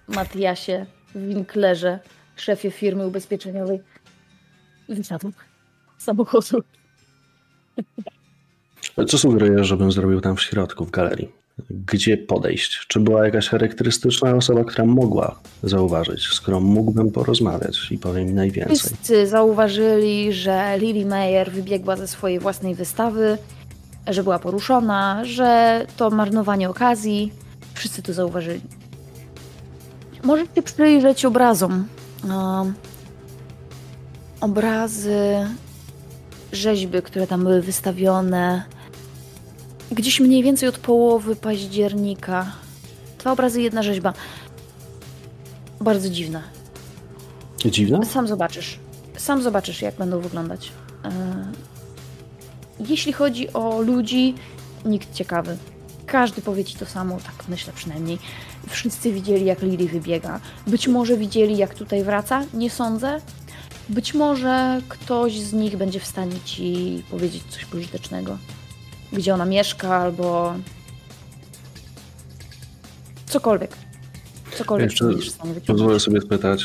Matiasie 0.09 0.87
Winklerze, 1.15 1.99
szefie 2.37 2.71
firmy 2.71 3.07
ubezpieczeniowej. 3.07 3.81
Wysiadł 4.89 5.33
z 5.99 6.05
samochodu. 6.05 6.63
co 9.07 9.19
sugerujesz, 9.19 9.67
żebym 9.67 9.93
zrobił 9.93 10.21
tam 10.21 10.37
w 10.37 10.43
środku, 10.43 10.85
w 10.85 10.91
galerii? 10.91 11.33
Gdzie 11.71 12.17
podejść? 12.17 12.87
Czy 12.89 13.01
była 13.01 13.25
jakaś 13.25 13.49
charakterystyczna 13.49 14.35
osoba, 14.35 14.65
która 14.65 14.85
mogła 14.85 15.41
zauważyć, 15.63 16.27
z 16.27 16.41
którą 16.41 16.61
mógłbym 16.61 17.11
porozmawiać 17.13 17.93
i 17.93 17.99
powie 17.99 18.25
mi 18.25 18.33
najwięcej? 18.33 18.77
Wszyscy 18.77 19.27
zauważyli, 19.27 20.33
że 20.33 20.79
Lily 20.79 21.07
Meyer 21.07 21.53
wybiegła 21.53 21.97
ze 21.97 22.09
swojej 22.09 22.39
własnej 22.39 22.75
wystawy, 22.75 23.39
że 24.07 24.23
była 24.23 24.39
poruszona, 24.39 25.25
że 25.25 25.87
to 25.97 26.11
marnowanie 26.11 26.71
okazji. 26.71 27.33
Wszyscy 27.75 28.03
to 28.03 28.13
zauważyli. 28.13 28.61
Możecie 30.27 30.63
przyjrzeć 30.63 31.25
obrazom. 31.25 31.89
Um, 32.25 32.75
obrazy, 34.41 35.47
rzeźby, 36.53 37.03
które 37.03 37.27
tam 37.27 37.43
były 37.43 37.63
wystawione. 37.63 38.63
Gdzieś 39.93 40.21
mniej 40.21 40.43
więcej 40.43 40.69
od 40.69 40.79
połowy 40.79 41.37
października. 41.37 42.53
Dwa 43.19 43.33
obrazy, 43.33 43.63
jedna 43.63 43.83
rzeźba. 43.83 44.13
Bardzo 45.81 46.11
dziwne. 46.11 46.43
Dziwne? 47.65 48.07
Sam 48.07 48.29
zobaczysz. 48.29 48.79
Sam 49.17 49.43
zobaczysz, 49.43 49.83
jak 49.83 49.95
będą 49.95 50.21
wyglądać. 50.21 50.73
Jeśli 52.89 53.13
chodzi 53.13 53.53
o 53.53 53.81
ludzi, 53.81 54.35
nikt 54.85 55.15
ciekawy. 55.15 55.57
Każdy 56.07 56.43
powie 56.43 56.65
ci 56.65 56.77
to 56.77 56.87
samo, 56.87 57.17
tak 57.17 57.49
myślę 57.49 57.73
przynajmniej. 57.77 58.19
Wszyscy 58.69 59.13
widzieli, 59.13 59.45
jak 59.45 59.63
Lily 59.63 59.89
wybiega. 59.89 60.41
Być 60.67 60.89
może 60.89 61.17
widzieli, 61.17 61.57
jak 61.57 61.75
tutaj 61.75 62.05
wraca, 62.05 62.45
nie 62.55 62.71
sądzę. 62.71 63.21
Być 63.89 64.15
może 64.15 64.81
ktoś 64.89 65.41
z 65.41 65.53
nich 65.53 65.77
będzie 65.77 66.01
w 66.01 66.07
stanie 66.07 66.41
ci 66.45 67.03
powiedzieć 67.11 67.43
coś 67.51 67.65
pożytecznego. 67.65 68.39
Gdzie 69.13 69.35
ona 69.35 69.45
mieszka, 69.45 69.97
albo 69.97 70.55
cokolwiek. 73.27 73.71
Cokolwiek 74.59 74.91
Jeszcze 74.91 75.05
będziesz 75.05 75.31
w 75.31 75.35
stanie 75.35 75.55
wyciągnąć. 75.55 75.79
Pozwolę 75.79 76.01
sobie 76.01 76.21
spytać, 76.21 76.65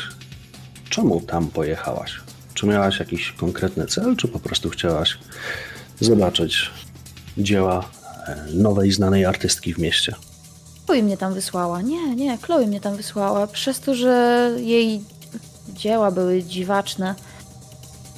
czemu 0.89 1.21
tam 1.21 1.47
pojechałaś? 1.47 2.21
Czy 2.53 2.65
miałaś 2.65 2.99
jakiś 2.99 3.31
konkretny 3.31 3.85
cel, 3.85 4.15
czy 4.15 4.27
po 4.27 4.39
prostu 4.39 4.69
chciałaś 4.69 5.17
zobaczyć 5.99 6.71
dzieła 7.37 7.89
e, 8.27 8.45
nowej, 8.53 8.91
znanej 8.91 9.25
artystki 9.25 9.73
w 9.73 9.77
mieście? 9.77 10.15
Chloe 10.85 11.03
mnie 11.03 11.17
tam 11.17 11.33
wysłała. 11.33 11.81
Nie, 11.81 12.15
nie, 12.15 12.37
Chloe 12.37 12.67
mnie 12.67 12.79
tam 12.79 12.95
wysłała. 12.95 13.47
Przez 13.47 13.79
to, 13.79 13.95
że 13.95 14.49
jej 14.59 15.03
dzieła 15.73 16.11
były 16.11 16.43
dziwaczne, 16.43 17.15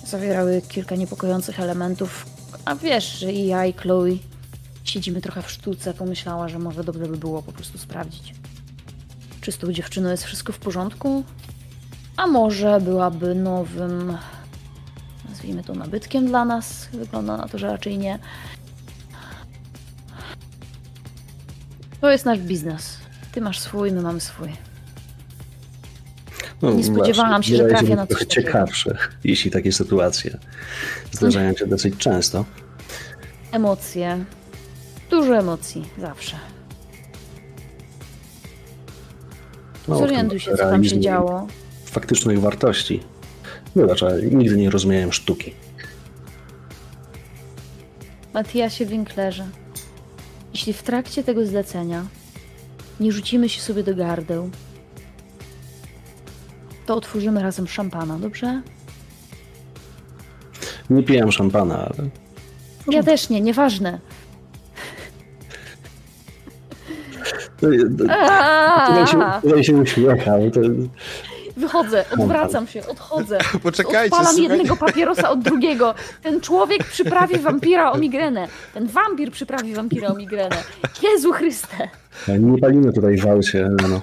zawierały 0.05 0.61
kilka 0.67 0.95
niepokojących 0.95 1.59
elementów. 1.59 2.25
A 2.65 2.75
wiesz, 2.75 3.19
że 3.19 3.31
i 3.31 3.47
ja, 3.47 3.65
i 3.65 3.73
Chloe 3.73 4.17
siedzimy 4.83 5.21
trochę 5.21 5.41
w 5.41 5.51
sztuce, 5.51 5.93
pomyślała, 5.93 6.49
że 6.49 6.59
może 6.59 6.83
dobrze 6.83 7.05
by 7.05 7.17
było 7.17 7.43
po 7.43 7.51
prostu 7.51 7.77
sprawdzić. 7.77 8.33
Czy 9.41 9.51
z 9.51 9.57
tą 9.57 9.73
dziewczyną 9.73 10.09
jest 10.09 10.23
wszystko 10.23 10.53
w 10.53 10.57
porządku? 10.57 11.23
A 12.17 12.27
może 12.27 12.81
byłaby 12.81 13.35
nowym, 13.35 14.17
nazwijmy 15.29 15.63
to 15.63 15.73
nabytkiem 15.73 16.27
dla 16.27 16.45
nas? 16.45 16.87
Wygląda 16.93 17.37
na 17.37 17.47
to, 17.47 17.57
że 17.57 17.67
raczej 17.67 17.97
nie. 17.97 18.19
To 22.03 22.11
jest 22.11 22.25
nasz 22.25 22.39
biznes. 22.39 22.97
Ty 23.31 23.41
masz 23.41 23.59
swój, 23.59 23.91
my 23.91 24.01
mamy 24.01 24.21
swój. 24.21 24.47
No, 26.61 26.71
Nie 26.71 26.83
spodziewałam 26.83 27.43
się, 27.43 27.55
że 27.55 27.65
trafię 27.65 27.95
na 27.95 28.07
trochę 28.07 28.25
coś 28.25 28.27
takiego. 28.35 28.47
ciekawsze, 28.47 28.97
jeśli 29.23 29.51
takie 29.51 29.71
sytuacje 29.71 30.37
zdarzają 31.11 31.53
się 31.53 31.67
dosyć 31.67 31.97
często. 31.97 32.45
Emocje. 33.51 34.25
Dużo 35.09 35.37
emocji, 35.37 35.85
zawsze. 35.97 36.35
No, 39.87 39.97
Zorientuj 39.97 40.39
się, 40.39 40.51
co 40.51 40.57
tam 40.57 40.83
się 40.83 40.99
działo. 40.99 41.47
Faktycznych 41.85 42.39
wartości. 42.39 42.99
Wybacz, 43.75 44.03
ale 44.03 44.21
nigdy 44.21 44.57
nie 44.57 44.69
rozumiałem 44.69 45.13
sztuki. 45.13 45.53
Matiasie 48.33 48.85
Winklerze, 48.85 49.45
jeśli 50.53 50.73
w 50.73 50.83
trakcie 50.83 51.23
tego 51.23 51.45
zlecenia 51.45 52.05
nie 52.99 53.11
rzucimy 53.11 53.49
się 53.49 53.61
sobie 53.61 53.83
do 53.83 53.95
gardeł, 53.95 54.49
to 56.85 56.95
otworzymy 56.95 57.41
razem 57.43 57.67
szampana, 57.67 58.19
dobrze? 58.19 58.61
Nie 60.89 61.03
pijam 61.03 61.31
szampana, 61.31 61.77
ale 61.77 62.09
Ja 62.87 63.03
też 63.03 63.29
nie, 63.29 63.41
nieważne. 63.41 63.99
tutaj, 67.59 69.07
się, 69.07 69.19
tutaj 69.41 69.63
się 69.63 69.75
uśmiechał. 69.77 70.51
To, 70.51 70.59
Wychodzę, 71.57 72.05
odwracam 72.19 72.67
się, 72.67 72.87
odchodzę. 72.87 73.37
Poczekajcie, 73.63 74.15
Odpalam 74.17 74.37
jednego 74.37 74.75
papierosa 74.75 75.29
od 75.29 75.39
drugiego. 75.39 75.95
Ten 76.23 76.41
człowiek 76.41 76.83
przyprawi 76.83 77.37
wampira 77.39 77.91
o 77.91 77.97
migrenę. 77.97 78.47
Ten 78.73 78.87
wampir 78.87 79.31
przyprawi 79.31 79.73
wampira 79.75 80.07
o 80.09 80.13
migrenę. 80.15 80.63
Jezu 81.03 81.31
Chryste. 81.31 81.89
nie 82.27 82.57
palimy 82.57 82.93
tutaj 82.93 83.17
w 83.17 83.27
aucie, 83.27 83.69
no. 83.89 84.01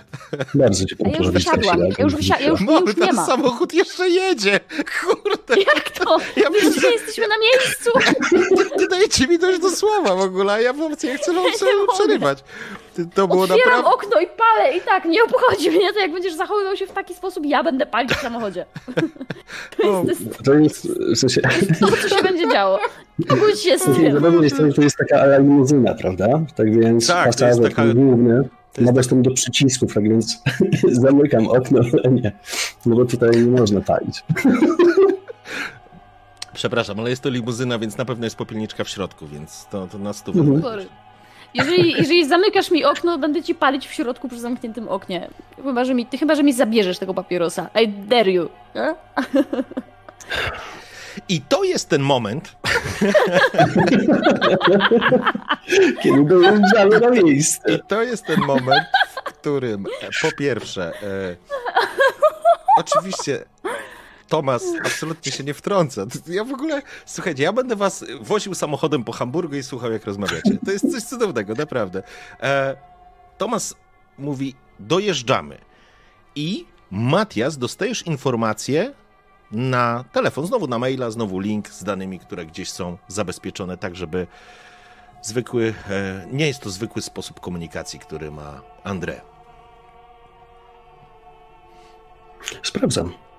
Bardzo 0.55 0.85
ci 0.85 0.97
A 1.05 1.09
ja 1.09 1.17
już 1.19 1.31
wysiadłam. 1.31 1.79
Ja 1.99 2.05
już, 2.05 2.15
wysia- 2.15 2.41
ja 2.41 2.49
już, 2.49 2.61
Mamy, 2.61 2.81
już 2.81 2.97
nie 2.97 3.07
ten 3.07 3.17
ma. 3.17 3.27
samochód 3.27 3.75
jeszcze 3.75 4.09
jedzie! 4.09 4.61
Kurde, 5.01 5.61
Jak 5.61 5.91
to? 5.91 6.19
Ja 6.37 6.51
My 6.51 6.57
już 6.59 6.65
myślę- 6.75 6.89
nie 6.91 6.95
jesteśmy 6.97 7.25
na 7.29 7.35
miejscu. 7.39 7.91
nie 8.79 8.89
dajecie 8.89 9.27
mi 9.27 9.39
dojść 9.39 9.61
do 9.61 9.71
słowa 9.71 10.15
w 10.17 10.21
ogóle, 10.21 10.53
a 10.53 10.61
ja 10.61 10.73
wam 10.73 10.91
ja 10.91 11.17
chcę 11.17 11.33
wam 11.35 11.45
przerywać. 11.97 12.39
To- 12.97 13.03
To 13.15 13.29
było 13.29 13.43
Otwieram 13.43 13.59
naprawdę... 13.67 13.91
okno 13.91 14.21
i 14.21 14.27
palę 14.27 14.77
i 14.77 14.81
tak, 14.81 15.05
nie 15.05 15.25
obchodzi 15.25 15.71
mnie 15.71 15.93
to, 15.93 15.99
jak 16.01 16.13
będziesz 16.13 16.35
zachowywał 16.35 16.77
się 16.77 16.87
w 16.87 16.93
taki 16.93 17.15
sposób, 17.15 17.47
ja 17.47 17.63
będę 17.65 17.87
palić 17.87 18.13
w 18.13 18.21
samochodzie. 18.21 18.67
To 19.77 20.03
jest 20.09 20.43
To 20.45 20.55
jest, 20.55 20.89
w 20.89 21.17
sensie, 21.19 21.41
to, 21.81 21.87
co 21.87 22.09
się 22.09 22.23
będzie 22.23 22.49
działo. 22.53 22.79
Pogódź 23.29 23.61
się 23.61 23.79
z 23.79 23.83
tym. 23.85 24.73
To 24.75 24.83
jest 24.83 24.97
taka 24.97 25.39
limuzyna, 25.39 25.95
prawda? 25.95 26.27
Tak 26.57 26.81
więc 26.81 27.07
Tak, 27.07 27.35
to 27.35 27.47
jest 27.47 27.63
taka- 27.63 27.75
ten 27.83 27.95
główny, 27.95 28.49
ma 28.81 28.93
dostęp 28.93 29.25
do 29.25 29.31
przycisków, 29.35 29.95
tak 29.95 30.09
więc 30.09 30.39
zamykam 31.03 31.49
okno, 31.49 31.81
ale 32.05 32.13
nie. 32.13 32.33
No 32.87 32.97
bo 32.97 33.05
tutaj 33.05 33.31
nie 33.31 33.61
można 33.61 33.81
palić. 33.81 34.25
Przepraszam, 36.55 37.01
ale 37.01 37.11
jest 37.11 37.23
to 37.23 37.29
limuzyna, 37.31 37.79
więc 37.79 37.97
na 37.99 38.05
pewno 38.05 38.27
jest 38.27 38.37
popielniczka 38.37 38.85
w 38.85 38.89
środku, 38.89 39.27
więc 39.27 39.67
to, 39.71 39.87
to 39.87 39.99
na 39.99 40.13
stówę. 40.13 40.41
Mhm. 40.41 40.63
Jeżeli, 41.55 41.93
jeżeli 41.93 42.29
zamykasz 42.29 42.71
mi 42.71 42.85
okno, 42.85 43.19
będę 43.19 43.43
ci 43.43 43.55
palić 43.55 43.89
w 43.89 43.93
środku 43.93 44.29
przy 44.29 44.41
zamkniętym 44.41 44.89
oknie. 44.89 45.29
Chyba, 45.65 45.85
że 45.85 45.95
mi, 45.95 46.07
ty 46.07 46.19
chyba, 46.19 46.35
że 46.35 46.43
mi 46.43 46.53
zabierzesz 46.53 46.99
tego 46.99 47.15
papierosa. 47.15 47.71
I 47.83 47.89
dare 47.89 48.33
you. 48.33 48.49
I 51.29 51.41
to 51.41 51.65
jest 51.65 51.89
ten 51.89 52.03
moment, 52.03 52.57
Kiedy 56.03 56.25
dojeżdżamy 56.25 57.01
na 57.01 57.11
miejsce. 57.11 57.73
I 57.73 57.81
to 57.89 58.03
jest 58.03 58.27
ten 58.27 58.41
moment, 58.41 58.85
w 59.15 59.23
którym 59.23 59.87
e, 60.03 60.09
po 60.23 60.33
pierwsze, 60.37 60.93
e, 61.03 61.37
oczywiście 62.77 63.45
Tomas 64.31 64.65
absolutnie 64.85 65.33
się 65.33 65.45
nie 65.45 65.55
wtrąca. 65.55 66.07
Ja 66.27 66.45
w 66.45 66.53
ogóle, 66.53 66.83
słuchajcie, 67.07 67.43
ja 67.43 67.53
będę 67.53 67.77
was 67.77 68.05
woził 68.21 68.55
samochodem 68.55 69.05
po 69.05 69.13
Hamburgu 69.13 69.57
i 69.57 69.63
słuchał, 69.63 69.93
jak 69.93 70.05
rozmawiacie. 70.05 70.59
To 70.65 70.73
jest 70.73 70.93
coś 70.93 71.03
cudownego, 71.03 71.55
naprawdę. 71.55 72.03
E, 72.43 72.77
Tomas 73.39 73.75
mówi, 74.19 74.55
dojeżdżamy. 74.81 75.59
I 76.35 76.67
Matias, 76.91 77.59
dostajesz 77.59 78.07
informację 78.07 78.95
na 79.51 80.05
telefon, 80.13 80.47
znowu 80.47 80.67
na 80.67 80.79
maila, 80.79 81.11
znowu 81.11 81.41
link 81.41 81.69
z 81.69 81.85
danymi, 81.85 82.19
które 82.19 82.47
gdzieś 82.47 82.71
są 82.71 82.99
zabezpieczone, 83.09 83.77
tak 83.77 83.97
żeby 83.97 84.27
zwykły, 85.23 85.75
e, 85.91 86.27
nie 86.33 86.47
jest 86.47 86.61
to 86.61 86.71
zwykły 86.71 87.03
sposób 87.03 87.41
komunikacji, 87.41 87.99
który 87.99 88.31
ma 88.31 88.63
André. 88.85 89.21
Sprawdzam. 92.63 93.30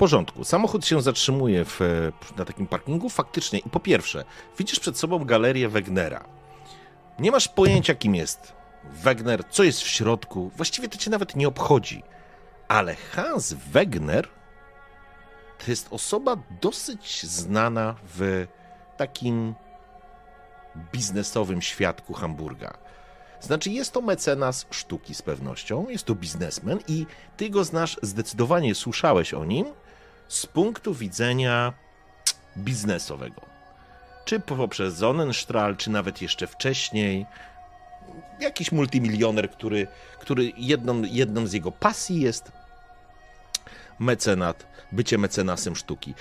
Porządku. 0.00 0.44
Samochód 0.44 0.86
się 0.86 1.02
zatrzymuje 1.02 1.64
w, 1.64 1.80
e, 1.82 2.12
na 2.36 2.44
takim 2.44 2.66
parkingu 2.66 3.08
faktycznie 3.08 3.58
i 3.58 3.70
po 3.70 3.80
pierwsze, 3.80 4.24
widzisz 4.58 4.80
przed 4.80 4.98
sobą 4.98 5.24
galerię 5.24 5.68
Wegnera. 5.68 6.24
Nie 7.18 7.30
masz 7.30 7.48
pojęcia, 7.48 7.94
kim 7.94 8.14
jest 8.14 8.52
Wegner, 8.84 9.44
co 9.50 9.62
jest 9.62 9.80
w 9.80 9.88
środku. 9.88 10.50
Właściwie 10.56 10.88
to 10.88 10.98
cię 10.98 11.10
nawet 11.10 11.36
nie 11.36 11.48
obchodzi. 11.48 12.02
Ale 12.68 12.94
Hans 12.94 13.52
Wegner 13.52 14.28
to 15.58 15.70
jest 15.70 15.88
osoba 15.90 16.36
dosyć 16.60 17.26
znana 17.26 17.94
w 18.04 18.46
takim 18.96 19.54
biznesowym 20.92 21.62
świadku 21.62 22.14
Hamburga. 22.14 22.78
Znaczy, 23.40 23.70
jest 23.70 23.92
to 23.92 24.00
mecenas 24.00 24.66
sztuki 24.70 25.14
z 25.14 25.22
pewnością, 25.22 25.86
jest 25.88 26.04
to 26.04 26.14
biznesmen 26.14 26.78
i 26.88 27.06
ty 27.36 27.50
go 27.50 27.64
znasz, 27.64 27.96
zdecydowanie 28.02 28.74
słyszałeś 28.74 29.34
o 29.34 29.44
nim 29.44 29.66
punktu 30.46 30.94
widzenia 30.94 31.72
biznesowego. 32.56 33.40
Czy 34.24 34.40
poprzez 34.40 34.98
Sonnenstrahl, 34.98 35.76
czy 35.76 35.90
nawet 35.90 36.22
jeszcze 36.22 36.46
wcześniej. 36.46 37.26
Jakiś 38.40 38.72
multimilioner, 38.72 39.50
który, 39.50 39.86
który 40.18 40.52
jedną, 40.56 41.02
jedną 41.02 41.46
z 41.46 41.52
jego 41.52 41.72
pasji 41.72 42.20
jest 42.20 42.52
mecenat, 43.98 44.66
bycie 44.92 45.18
mecenasem 45.18 45.76
sztuki. 45.76 46.14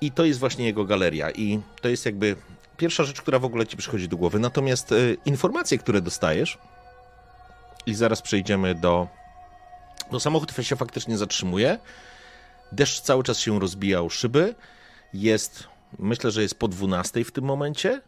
I 0.00 0.12
to 0.12 0.24
jest 0.24 0.40
właśnie 0.40 0.64
jego 0.64 0.84
galeria. 0.84 1.30
I 1.30 1.60
to 1.80 1.88
jest 1.88 2.06
jakby 2.06 2.36
pierwsza 2.76 3.04
rzecz, 3.04 3.22
która 3.22 3.38
w 3.38 3.44
ogóle 3.44 3.66
ci 3.66 3.76
przychodzi 3.76 4.08
do 4.08 4.16
głowy. 4.16 4.38
Natomiast 4.38 4.92
y, 4.92 5.16
informacje, 5.24 5.78
które 5.78 6.00
dostajesz, 6.00 6.58
i 7.86 7.94
zaraz 7.94 8.22
przejdziemy 8.22 8.74
do. 8.74 9.08
No, 10.12 10.20
samochód 10.20 10.52
się 10.62 10.76
faktycznie 10.76 11.18
zatrzymuje. 11.18 11.78
Deszcz 12.72 13.00
cały 13.00 13.22
czas 13.22 13.38
się 13.38 13.60
rozbijał 13.60 14.10
szyby. 14.10 14.54
Jest, 15.14 15.68
myślę, 15.98 16.30
że 16.30 16.42
jest 16.42 16.58
po 16.58 16.68
12 16.68 17.24
w 17.24 17.32
tym 17.32 17.44
momencie. 17.44 18.00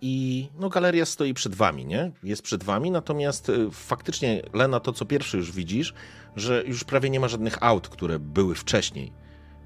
I 0.00 0.48
no, 0.58 0.68
galeria 0.68 1.04
stoi 1.04 1.34
przed 1.34 1.54
wami, 1.54 1.86
nie? 1.86 2.12
Jest 2.22 2.42
przed 2.42 2.64
wami, 2.64 2.90
natomiast 2.90 3.48
y, 3.48 3.70
faktycznie, 3.70 4.42
Lena, 4.52 4.80
to 4.80 4.92
co 4.92 5.04
pierwszy 5.04 5.36
już 5.36 5.52
widzisz, 5.52 5.94
że 6.36 6.64
już 6.66 6.84
prawie 6.84 7.10
nie 7.10 7.20
ma 7.20 7.28
żadnych 7.28 7.62
aut, 7.62 7.88
które 7.88 8.18
były 8.18 8.54
wcześniej. 8.54 9.12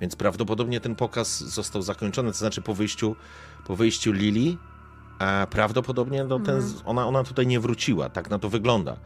Więc 0.01 0.17
prawdopodobnie 0.17 0.81
ten 0.81 0.95
pokaz 0.95 1.41
został 1.41 1.83
zakończony, 1.83 2.33
to 2.33 2.39
znaczy 2.39 2.63
po 2.63 2.75
wyjściu, 2.75 3.17
po 3.67 3.77
wyjściu 3.77 4.13
Lili, 4.13 4.59
a 5.19 5.47
prawdopodobnie 5.51 6.25
no, 6.25 6.41
ten, 6.41 6.63
ona, 6.85 7.07
ona 7.07 7.25
tutaj 7.25 7.47
nie 7.47 7.61
wróciła, 7.61 8.09
tak 8.09 8.31
na 8.31 8.39
to 8.39 8.49
wygląda. 8.49 8.97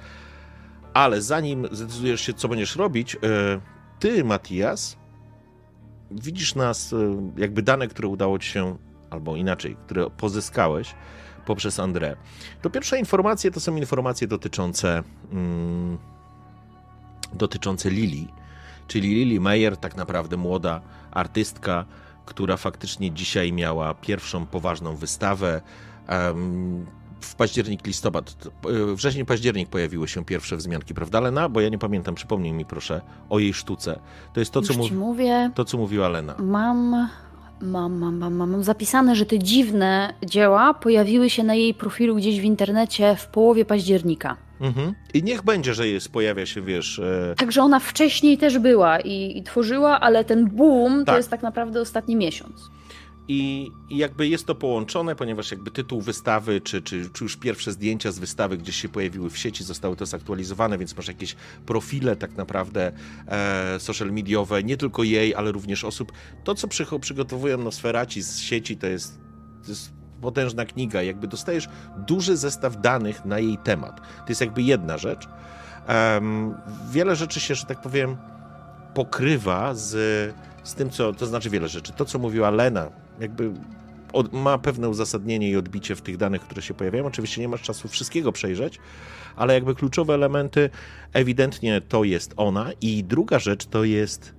Ale 0.95 1.23
zanim 1.23 1.69
zdecydujesz 1.71 2.21
się, 2.21 2.35
co 2.35 2.49
będziesz 2.49 2.77
robić, 2.77 3.17
e, 3.17 3.19
ty, 3.99 4.25
Matias, 4.25 4.97
widzisz 6.15 6.55
nas, 6.55 6.93
e, 6.93 6.97
jakby 7.37 7.63
dane, 7.63 7.89
które 7.89 8.09
udało 8.09 8.39
ci 8.39 8.49
się, 8.49 8.77
albo 9.11 9.37
inaczej, 9.37 9.77
które 9.87 10.11
pozyskałeś 10.11 10.95
poprzez 11.47 11.79
André. 11.79 12.17
To 12.63 12.71
pierwsze 12.71 12.99
informacje 12.99 13.51
to 13.51 13.61
są 13.61 13.77
informacje 13.77 14.29
dotyczące, 14.29 15.03
mm, 15.33 15.99
dotyczące 17.33 17.91
Lili, 17.91 18.29
czyli 18.87 19.09
Lili 19.09 19.41
Meyer, 19.41 19.77
tak 19.77 19.97
naprawdę 19.97 20.37
młoda 20.37 20.81
artystka, 21.11 21.85
która 22.27 22.57
faktycznie 22.57 23.11
dzisiaj 23.11 23.53
miała 23.53 23.95
pierwszą 23.95 24.47
poważną 24.47 24.97
wystawę. 24.97 25.63
Um, 26.09 26.87
w 27.23 27.35
październik, 27.35 27.87
listopad, 27.87 28.35
e, 28.91 28.95
wrzesień, 28.95 29.27
październik 29.27 29.69
pojawiły 29.69 30.09
się 30.09 30.25
pierwsze 30.25 30.57
wzmianki, 30.57 30.95
prawda, 30.95 31.21
Lena? 31.21 31.49
Bo 31.49 31.61
ja 31.61 31.69
nie 31.69 31.79
pamiętam, 31.79 32.15
przypomnij 32.15 32.53
mi 32.53 32.65
proszę 32.65 33.01
o 33.31 33.39
jej 33.39 33.55
sztuce. 33.55 34.01
To 34.35 34.41
jest 34.41 34.53
to, 34.53 34.63
co, 34.63 34.75
ci 34.75 34.95
mówię, 34.95 35.51
to, 35.55 35.65
co 35.65 35.79
mówiła 35.79 36.09
Lena. 36.09 36.35
mam, 36.39 37.09
mam, 37.61 37.99
mam, 37.99 38.19
mam, 38.19 38.35
mam, 38.35 38.51
mam 38.51 38.65
zapisane, 38.65 39.17
że 39.17 39.27
te 39.27 39.39
dziwne 39.39 40.15
dzieła 40.27 40.75
pojawiły 40.75 41.31
się 41.31 41.43
na 41.43 41.55
jej 41.55 41.75
profilu 41.75 42.17
gdzieś 42.17 42.41
w 42.41 42.45
internecie 42.45 43.17
w 43.19 43.27
połowie 43.27 43.65
października. 43.65 44.37
Mhm. 44.61 44.95
I 45.15 45.23
niech 45.23 45.43
będzie, 45.43 45.75
że 45.75 45.89
jest, 45.89 46.13
pojawia 46.13 46.47
się, 46.47 46.63
wiesz... 46.63 46.99
E... 46.99 47.35
Także 47.37 47.63
ona 47.63 47.81
wcześniej 47.81 48.39
też 48.39 48.59
była 48.59 49.01
i, 49.01 49.39
i 49.39 49.43
tworzyła, 49.43 50.01
ale 50.01 50.25
ten 50.25 50.51
boom 50.51 51.05
Tak. 51.05 51.15
to 51.15 51.17
jest 51.17 51.31
tak 51.31 51.43
naprawdę 51.43 51.81
ostatni 51.81 52.17
miesiąc. 52.17 52.71
I, 53.35 53.73
jakby 53.91 54.29
jest 54.29 54.47
to 54.47 54.55
połączone, 54.55 55.17
ponieważ 55.17 55.51
jakby 55.51 55.71
tytuł 55.71 56.01
wystawy, 56.01 56.61
czy, 56.61 56.83
czy, 56.83 57.11
czy 57.11 57.25
już 57.25 57.37
pierwsze 57.37 57.73
zdjęcia 57.73 58.13
z 58.13 58.19
wystawy 58.19 58.59
gdzieś 58.59 58.77
się 58.77 58.89
pojawiły 58.89 59.31
w 59.31 59.39
sieci, 59.39 59.65
zostały 59.65 59.97
to 59.97 60.07
zaktualizowane, 60.07 60.79
więc 60.79 60.97
masz 60.97 61.09
jakieś 61.09 61.37
profile 61.67 62.17
tak 62.17 62.37
naprawdę 62.37 62.93
e, 63.29 63.81
social 63.81 64.13
mediowe, 64.13 64.63
nie 64.63 64.77
tylko 64.77 65.03
jej, 65.03 65.35
ale 65.35 65.53
również 65.53 65.85
osób. 65.85 66.13
To, 66.45 66.55
co 66.55 66.69
przy, 66.69 66.87
przygotowują 67.01 67.59
Nosferaci 67.59 68.23
z 68.23 68.39
sieci, 68.39 68.77
to 68.77 68.87
jest, 68.87 69.21
to 69.63 69.69
jest 69.69 69.93
potężna 70.21 70.65
kniga. 70.65 71.03
Jakby 71.03 71.29
dostajesz 71.29 71.69
duży 71.99 72.37
zestaw 72.37 72.81
danych 72.81 73.25
na 73.25 73.39
jej 73.39 73.59
temat. 73.59 74.01
To 74.01 74.27
jest 74.29 74.41
jakby 74.41 74.63
jedna 74.63 74.99
rzecz. 74.99 75.29
Em, 75.87 76.55
wiele 76.91 77.17
rzeczy 77.17 77.41
się, 77.41 77.55
że 77.55 77.67
tak 77.67 77.81
powiem, 77.81 78.17
pokrywa 78.95 79.75
z, 79.75 79.91
z 80.63 80.75
tym, 80.75 80.91
co, 80.91 81.13
to 81.13 81.27
znaczy 81.27 81.51
wiele 81.51 81.69
rzeczy. 81.69 81.93
To, 81.93 82.05
co 82.05 82.19
mówiła 82.19 82.51
Lena, 82.51 83.02
jakby 83.21 83.53
od, 84.13 84.33
ma 84.33 84.59
pewne 84.59 84.89
uzasadnienie 84.89 85.51
i 85.51 85.57
odbicie 85.57 85.97
w 85.97 86.03
tych 86.03 86.17
danych, 86.17 86.43
które 86.43 86.63
się 86.63 86.75
pojawiają. 86.75 87.07
Oczywiście 87.07 87.41
nie 87.41 87.49
masz 87.49 87.63
czasu 87.63 87.89
wszystkiego 87.89 88.33
przejrzeć, 88.33 88.79
ale 89.37 89.55
jakby 89.55 89.75
kluczowe 89.75 90.15
elementy, 90.15 90.71
ewidentnie 91.13 91.81
to 91.81 92.05
jest 92.05 92.35
ona. 92.37 92.71
I 92.81 93.05
druga 93.05 93.39
rzecz 93.39 93.67
to 93.67 93.85
jest 93.85 94.35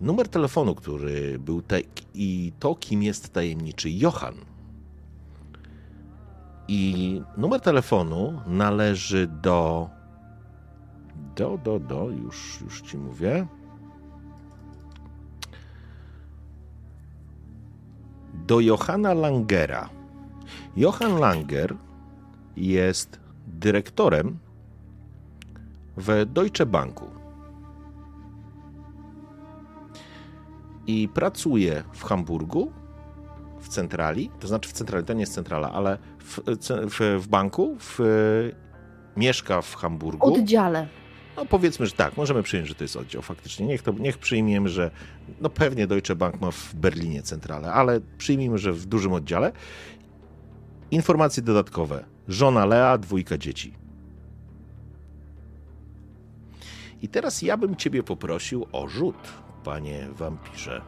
numer 0.00 0.28
telefonu, 0.28 0.74
który 0.74 1.38
był 1.38 1.62
te, 1.62 1.80
i 2.14 2.52
to, 2.58 2.74
kim 2.74 3.02
jest 3.02 3.32
tajemniczy 3.32 3.90
Johan. 3.90 4.34
I 6.68 7.22
numer 7.36 7.60
telefonu 7.60 8.40
należy 8.46 9.26
do. 9.26 9.90
Do, 11.36 11.58
do, 11.58 11.78
do, 11.78 12.10
już, 12.10 12.60
już 12.60 12.80
ci 12.82 12.98
mówię. 12.98 13.46
Do 18.46 18.60
Johanna 18.60 19.14
Langera. 19.14 19.88
Johann 20.76 21.18
Langer 21.18 21.76
jest 22.56 23.20
dyrektorem 23.46 24.38
w 25.96 26.26
Deutsche 26.26 26.66
Banku. 26.66 27.06
I 30.86 31.08
pracuje 31.08 31.82
w 31.92 32.04
Hamburgu, 32.04 32.72
w 33.60 33.68
centrali, 33.68 34.30
to 34.40 34.48
znaczy 34.48 34.68
w 34.68 34.72
centrali, 34.72 35.06
to 35.06 35.12
nie 35.12 35.20
jest 35.20 35.34
centrala, 35.34 35.72
ale 35.72 35.98
w, 36.18 36.40
w, 36.90 37.20
w 37.22 37.28
banku, 37.28 37.76
w, 37.78 37.98
mieszka 39.16 39.62
w 39.62 39.74
Hamburgu. 39.74 40.34
Oddziale. 40.34 40.86
No 41.40 41.46
powiedzmy, 41.46 41.86
że 41.86 41.92
tak, 41.92 42.16
możemy 42.16 42.42
przyjąć, 42.42 42.68
że 42.68 42.74
to 42.74 42.84
jest 42.84 42.96
oddział 42.96 43.22
faktycznie. 43.22 43.66
Niech, 43.66 43.82
to, 43.82 43.92
niech 43.92 44.18
przyjmiemy, 44.18 44.68
że 44.68 44.90
no 45.40 45.50
pewnie 45.50 45.86
Deutsche 45.86 46.16
Bank 46.16 46.40
ma 46.40 46.50
w 46.50 46.74
Berlinie 46.74 47.22
centralę, 47.22 47.72
ale 47.72 48.00
przyjmijmy, 48.18 48.58
że 48.58 48.72
w 48.72 48.86
dużym 48.86 49.12
oddziale. 49.12 49.52
Informacje 50.90 51.42
dodatkowe. 51.42 52.04
Żona 52.28 52.66
Lea, 52.66 52.98
dwójka 52.98 53.38
dzieci. 53.38 53.74
I 57.02 57.08
teraz 57.08 57.42
ja 57.42 57.56
bym 57.56 57.76
ciebie 57.76 58.02
poprosił 58.02 58.66
o 58.72 58.88
rzut, 58.88 59.28
panie 59.64 60.08
wampirze 60.16 60.82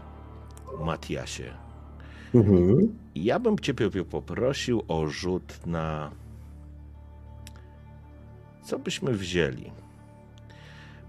Matiasie. 0.80 1.54
Mhm. 2.34 2.98
Ja 3.14 3.38
bym 3.38 3.58
ciebie 3.58 4.04
poprosił 4.04 4.82
o 4.88 5.06
rzut 5.06 5.66
na. 5.66 6.10
Co 8.64 8.78
byśmy 8.78 9.12
wzięli? 9.12 9.70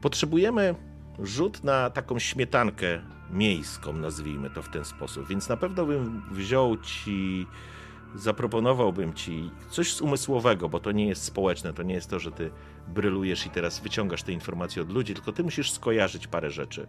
Potrzebujemy 0.03 0.75
rzut 1.19 1.63
na 1.63 1.89
taką 1.89 2.19
śmietankę 2.19 3.01
miejską, 3.31 3.93
nazwijmy 3.93 4.49
to 4.49 4.61
w 4.61 4.69
ten 4.69 4.85
sposób. 4.85 5.27
Więc 5.27 5.49
na 5.49 5.57
pewno 5.57 5.85
bym 5.85 6.21
wziął 6.31 6.77
ci, 6.77 7.47
zaproponowałbym 8.15 9.13
ci 9.13 9.51
coś 9.69 9.93
z 9.93 10.01
umysłowego, 10.01 10.69
bo 10.69 10.79
to 10.79 10.91
nie 10.91 11.07
jest 11.07 11.23
społeczne, 11.23 11.73
to 11.73 11.83
nie 11.83 11.93
jest 11.93 12.09
to, 12.09 12.19
że 12.19 12.31
ty 12.31 12.51
brylujesz 12.87 13.45
i 13.45 13.49
teraz 13.49 13.79
wyciągasz 13.79 14.23
te 14.23 14.31
informacje 14.31 14.81
od 14.81 14.91
ludzi, 14.91 15.13
tylko 15.13 15.31
ty 15.31 15.43
musisz 15.43 15.71
skojarzyć 15.71 16.27
parę 16.27 16.51
rzeczy. 16.51 16.87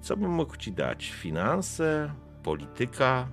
Co 0.00 0.16
bym 0.16 0.30
mógł 0.30 0.56
ci 0.56 0.72
dać? 0.72 1.10
Finanse, 1.10 2.12
polityka, 2.42 3.28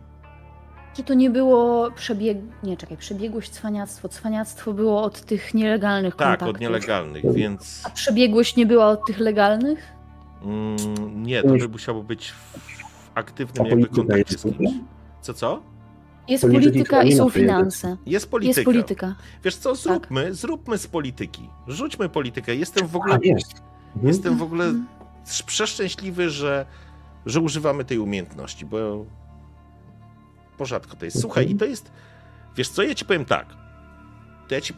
Czy 0.96 1.04
to 1.04 1.14
nie 1.14 1.30
było 1.30 1.92
przebieg... 1.92 2.38
Nie, 2.64 2.78
czekaj, 2.78 2.98
przebiegłość, 2.98 3.50
cwaniactwo. 3.52 4.10
Cwaniactwo 4.10 4.74
było 4.74 5.04
od 5.04 5.22
tych 5.22 5.54
nielegalnych 5.54 6.16
Tak, 6.16 6.28
kontaktów. 6.28 6.50
od 6.56 6.62
nielegalnych, 6.62 7.34
więc 7.34 7.82
A 7.86 7.90
przebiegłość 7.90 8.56
nie 8.56 8.66
była 8.66 8.88
od 8.88 9.06
tych 9.08 9.20
legalnych? 9.20 9.80
mm, 10.44 11.24
nie, 11.24 11.42
to 11.44 11.48
by 11.48 11.68
musiało 11.68 12.04
być 12.04 12.32
w 12.32 13.12
aktywnym 13.16 13.66
jakby 13.66 13.88
kontakcie 13.88 14.38
z 14.38 14.42
kimś. 14.42 14.70
Co, 15.22 15.34
co? 15.34 15.62
Jest 16.28 16.44
polityka 16.52 17.04
i 17.04 17.14
są 17.14 17.30
finanse. 17.30 17.98
Jest 18.06 18.32
polityka. 18.32 18.60
Jest 18.60 18.66
polityka. 18.66 19.16
Wiesz 19.44 19.56
co, 19.56 19.76
zróbmy, 19.76 20.34
zróbmy 20.34 20.78
z 20.78 20.88
polityki. 20.88 21.50
Rzućmy 21.68 22.10
politykę. 22.10 22.56
Jestem 22.56 22.88
w 22.88 22.96
ogóle, 22.96 23.16
A, 23.16 23.20
jest. 23.24 23.54
Mhm. 23.88 24.08
jestem 24.08 24.38
w 24.38 24.42
ogóle 24.44 24.74
przeszczęśliwy, 25.46 26.30
że, 26.30 26.66
że 27.26 27.40
używamy 27.40 27.86
tej 27.86 28.00
umiejętności, 28.00 28.66
bo, 28.66 29.06
bo 30.58 30.66
rzadko 30.66 30.96
to 30.96 31.06
jest. 31.06 31.22
Słuchaj, 31.22 31.44
Mhm. 31.44 31.56
i 31.56 31.60
to 31.60 31.66
jest, 31.66 31.92
wiesz 32.56 32.70
co, 32.70 32.84
ja 32.84 32.96
ci 32.96 33.06
powiem 33.06 33.26
tak, 33.26 33.48
to 34.48 34.56
ja 34.56 34.62
ci 34.62 34.74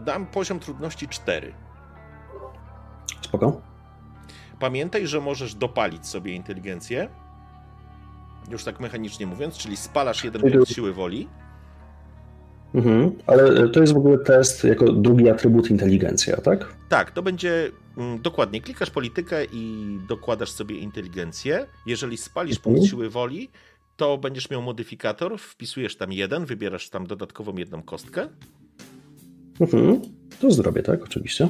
dam 0.00 0.26
poziom 0.26 0.60
trudności 0.60 1.08
4. 1.08 1.52
Spoko. 3.22 3.60
Pamiętaj, 4.60 5.06
że 5.06 5.20
możesz 5.20 5.54
dopalić 5.54 6.06
sobie 6.06 6.32
inteligencję. 6.32 7.08
Już 8.50 8.64
tak 8.64 8.80
mechanicznie 8.80 9.26
mówiąc, 9.26 9.58
czyli 9.58 9.76
spalasz 9.76 10.24
jeden 10.24 10.42
punkt 10.42 10.68
siły 10.68 10.92
woli. 10.92 11.28
Mhm. 12.74 13.12
Ale 13.26 13.68
to 13.68 13.80
jest 13.80 13.92
w 13.92 13.96
ogóle 13.96 14.18
test 14.18 14.64
jako 14.64 14.92
drugi 14.92 15.30
atrybut 15.30 15.70
inteligencja, 15.70 16.36
tak? 16.36 16.76
Tak, 16.88 17.10
to 17.10 17.22
będzie 17.22 17.70
mm, 17.98 18.22
dokładnie. 18.22 18.60
Klikasz 18.60 18.90
politykę 18.90 19.44
i 19.52 19.98
dokładasz 20.08 20.50
sobie 20.50 20.78
inteligencję. 20.78 21.66
Jeżeli 21.86 22.16
spalisz 22.16 22.56
Mhm. 22.56 22.74
punkt 22.74 22.90
siły 22.90 23.10
woli, 23.10 23.50
to 23.98 24.18
będziesz 24.18 24.50
miał 24.50 24.62
modyfikator, 24.62 25.38
wpisujesz 25.38 25.96
tam 25.96 26.12
jeden, 26.12 26.46
wybierasz 26.46 26.88
tam 26.90 27.06
dodatkową 27.06 27.56
jedną 27.56 27.82
kostkę 27.82 28.28
Mhm. 29.60 30.00
To 30.40 30.50
zrobię, 30.50 30.82
tak, 30.82 31.02
oczywiście. 31.02 31.48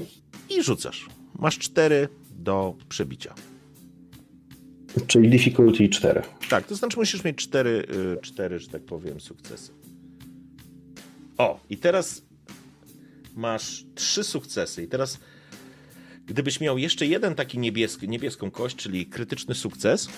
i 0.50 0.62
rzucasz. 0.62 1.06
Masz 1.38 1.58
cztery 1.58 2.08
do 2.38 2.74
przebicia. 2.88 3.34
Czyli 5.06 5.28
difficulty 5.30 5.88
4. 5.88 6.22
Tak, 6.48 6.66
to 6.66 6.74
znaczy 6.74 6.98
musisz 6.98 7.24
mieć 7.24 7.36
cztery, 7.36 7.86
y, 8.18 8.20
cztery, 8.22 8.58
że 8.58 8.68
tak 8.68 8.82
powiem, 8.82 9.20
sukcesy. 9.20 9.72
O, 11.38 11.60
i 11.70 11.76
teraz 11.76 12.22
masz 13.36 13.84
trzy 13.94 14.24
sukcesy. 14.24 14.82
I 14.82 14.88
teraz, 14.88 15.18
gdybyś 16.26 16.60
miał 16.60 16.78
jeszcze 16.78 17.06
jeden 17.06 17.34
taki 17.34 17.58
niebieski, 17.58 18.08
niebieską 18.08 18.50
kość, 18.50 18.76
czyli 18.76 19.06
krytyczny 19.06 19.54
sukces, 19.54 20.08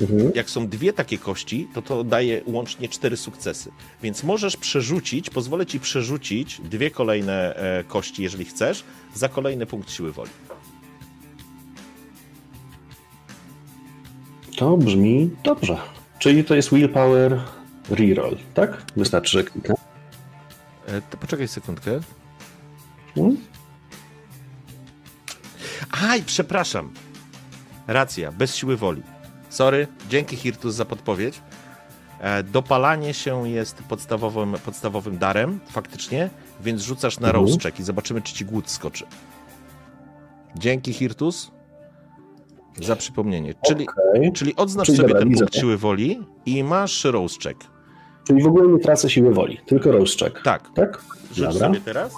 Mhm. 0.00 0.32
jak 0.34 0.50
są 0.50 0.68
dwie 0.68 0.92
takie 0.92 1.18
kości, 1.18 1.68
to 1.74 1.82
to 1.82 2.04
daje 2.04 2.42
łącznie 2.46 2.88
cztery 2.88 3.16
sukcesy. 3.16 3.70
Więc 4.02 4.24
możesz 4.24 4.56
przerzucić, 4.56 5.30
pozwolę 5.30 5.66
ci 5.66 5.80
przerzucić 5.80 6.60
dwie 6.60 6.90
kolejne 6.90 7.56
e, 7.56 7.84
kości, 7.84 8.22
jeżeli 8.22 8.44
chcesz, 8.44 8.84
za 9.14 9.28
kolejny 9.28 9.66
punkt 9.66 9.90
siły 9.90 10.12
woli. 10.12 10.30
To 14.56 14.76
brzmi 14.76 15.30
dobrze. 15.44 15.78
Czyli 16.18 16.44
to 16.44 16.54
jest 16.54 16.70
willpower 16.74 17.40
reroll, 17.90 18.36
tak? 18.54 18.82
Wystarczy, 18.96 19.38
że 19.38 19.44
kliknę. 19.44 19.74
E, 20.86 21.00
to 21.00 21.16
poczekaj 21.16 21.48
sekundkę. 21.48 22.00
Hmm? 23.14 23.36
Aj, 25.90 26.22
przepraszam. 26.22 26.90
Racja, 27.86 28.32
bez 28.32 28.56
siły 28.56 28.76
woli. 28.76 29.02
Sorry, 29.54 29.86
dzięki 30.08 30.36
Hirtus 30.36 30.74
za 30.74 30.84
podpowiedź. 30.84 31.40
E, 32.20 32.42
Dopalanie 32.42 33.14
się 33.14 33.48
jest 33.48 33.76
podstawowym, 33.82 34.54
podstawowym 34.64 35.18
darem, 35.18 35.60
faktycznie, 35.70 36.30
więc 36.60 36.82
rzucasz 36.82 37.20
na 37.20 37.28
Mhm. 37.30 37.58
check 37.58 37.80
i 37.80 37.82
zobaczymy, 37.82 38.22
czy 38.22 38.34
ci 38.34 38.44
głód 38.44 38.70
skoczy. 38.70 39.04
Dzięki 40.56 40.92
Hirtus 40.92 41.50
za 42.80 42.96
przypomnienie. 42.96 43.54
Czyli, 43.66 43.86
Okej. 43.88 44.32
czyli 44.32 44.56
odznacz 44.56 44.86
Czyli 44.86 44.96
sobie 44.98 45.08
dobra, 45.08 45.22
ten 45.22 45.34
punkt 45.34 45.52
to. 45.54 45.60
siły 45.60 45.76
woli 45.78 46.20
i 46.46 46.64
masz 46.64 47.02
check. 47.42 47.64
Czyli 48.26 48.42
w 48.42 48.46
ogóle 48.46 48.68
nie 48.72 48.78
tracę 48.78 49.10
siły 49.10 49.34
woli, 49.34 49.58
tylko 49.66 49.90
check. 50.20 50.42
Tak, 50.42 50.70
Tak? 50.74 51.02
rzuć 51.32 51.46
Dobra. 51.46 51.66
sobie 51.66 51.80
teraz 51.80 52.12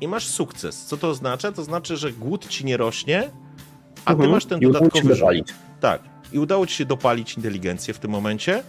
i 0.00 0.08
masz 0.08 0.28
sukces. 0.28 0.84
Co 0.84 0.96
to 0.96 1.08
oznacza? 1.08 1.52
To 1.52 1.64
znaczy, 1.64 1.96
że 1.96 2.12
głód 2.12 2.48
ci 2.48 2.64
nie 2.64 2.76
rośnie, 2.76 3.30
a 4.04 4.08
ty 4.10 4.12
Mhm. 4.12 4.30
masz 4.30 4.44
ten 4.46 4.60
dodatkowy 4.60 5.14
rzut. 5.14 5.54
Tak. 5.86 6.02
I 6.32 6.38
udało 6.38 6.66
ci 6.66 6.74
się 6.74 6.84
dopalić 6.84 7.36
inteligencję 7.36 7.94
w 7.94 7.98
tym 7.98 8.10
momencie. 8.10 8.62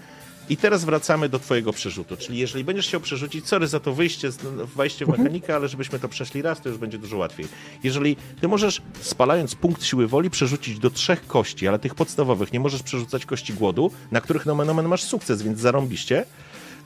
I 0.49 0.57
teraz 0.57 0.85
wracamy 0.85 1.29
do 1.29 1.39
twojego 1.39 1.73
przerzutu. 1.73 2.17
Czyli 2.17 2.37
jeżeli 2.39 2.63
będziesz 2.63 2.87
chciał 2.87 3.01
przerzucić, 3.01 3.47
sorry 3.47 3.67
za 3.67 3.79
to 3.79 3.93
wyjście, 3.93 4.29
wejście 4.75 5.05
w 5.05 5.09
mechanikę, 5.09 5.55
ale 5.55 5.67
żebyśmy 5.67 5.99
to 5.99 6.09
przeszli 6.09 6.41
raz, 6.41 6.61
to 6.61 6.69
już 6.69 6.77
będzie 6.77 6.97
dużo 6.97 7.17
łatwiej. 7.17 7.47
Jeżeli 7.83 8.17
ty 8.41 8.47
możesz, 8.47 8.81
spalając 9.01 9.55
punkt 9.55 9.83
siły 9.83 10.07
woli, 10.07 10.29
przerzucić 10.29 10.79
do 10.79 10.89
trzech 10.89 11.27
kości, 11.27 11.67
ale 11.67 11.79
tych 11.79 11.95
podstawowych 11.95 12.53
nie 12.53 12.59
możesz 12.59 12.83
przerzucać 12.83 13.25
kości 13.25 13.53
głodu, 13.53 13.91
na 14.11 14.21
których 14.21 14.45
nomen 14.45 14.69
omen 14.69 14.87
masz 14.87 15.03
sukces, 15.03 15.41
więc 15.41 15.59
zarąbiście. 15.59 16.25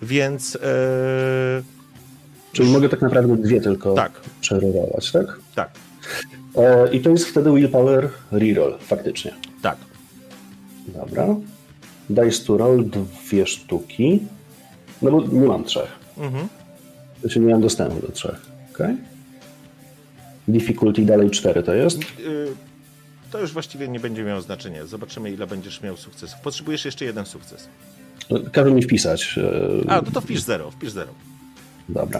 Więc 0.02 0.56
e, 0.56 0.60
Czyli 2.52 2.70
mogę 2.72 2.90
tak 2.90 3.02
naprawdę 3.02 3.38
dwie 3.38 3.62
tylko 3.62 3.94
tak, 3.94 4.12
przerolować, 4.42 5.12
tak? 5.12 5.40
tak, 5.56 5.70
E, 6.56 6.94
I 6.94 7.02
to 7.02 7.10
jest 7.10 7.28
wtedy 7.28 7.52
willpower 7.52 8.10
reroll, 8.32 8.78
faktycznie. 8.80 9.34
tak. 9.62 9.78
Dobra. 10.88 11.28
Dice 12.10 12.46
to 12.46 12.58
roll 12.58 12.86
dwie 12.90 13.48
sztuki. 13.48 14.20
No 15.02 15.12
bo 15.12 15.22
nie 15.28 15.48
mam 15.48 15.64
trzech. 15.64 16.00
Mhm. 16.18 16.48
Znaczy 17.22 17.40
nie 17.40 17.52
mam 17.54 17.62
dostępu 17.62 18.08
do 18.08 18.12
trzech. 18.12 18.42
Okay. 18.74 18.98
Difficulty 20.48 21.02
dalej 21.06 21.30
cztery 21.30 21.64
to 21.64 21.74
jest. 21.74 22.02
Y, 22.20 22.48
To 23.32 23.40
już 23.40 23.52
właściwie 23.54 23.88
nie 23.88 24.00
będzie 24.00 24.24
miało 24.24 24.42
znaczenia. 24.42 24.86
Zobaczymy, 24.86 25.32
ile 25.32 25.48
będziesz 25.48 25.82
miał 25.82 25.98
sukcesów. 25.98 26.40
Potrzebujesz 26.40 26.86
jeszcze 26.86 27.06
jeden 27.06 27.26
sukces. 27.26 27.68
No, 28.30 28.40
Każe 28.52 28.72
mi 28.72 28.84
wpisać. 28.84 29.36
e, 29.86 29.92
A, 29.92 30.02
no 30.02 30.12
to 30.12 30.22
wpisz 30.22 30.42
zero, 30.42 30.72
wpisz 30.72 30.92
zero. 30.92 31.12
Dobra. 31.90 32.20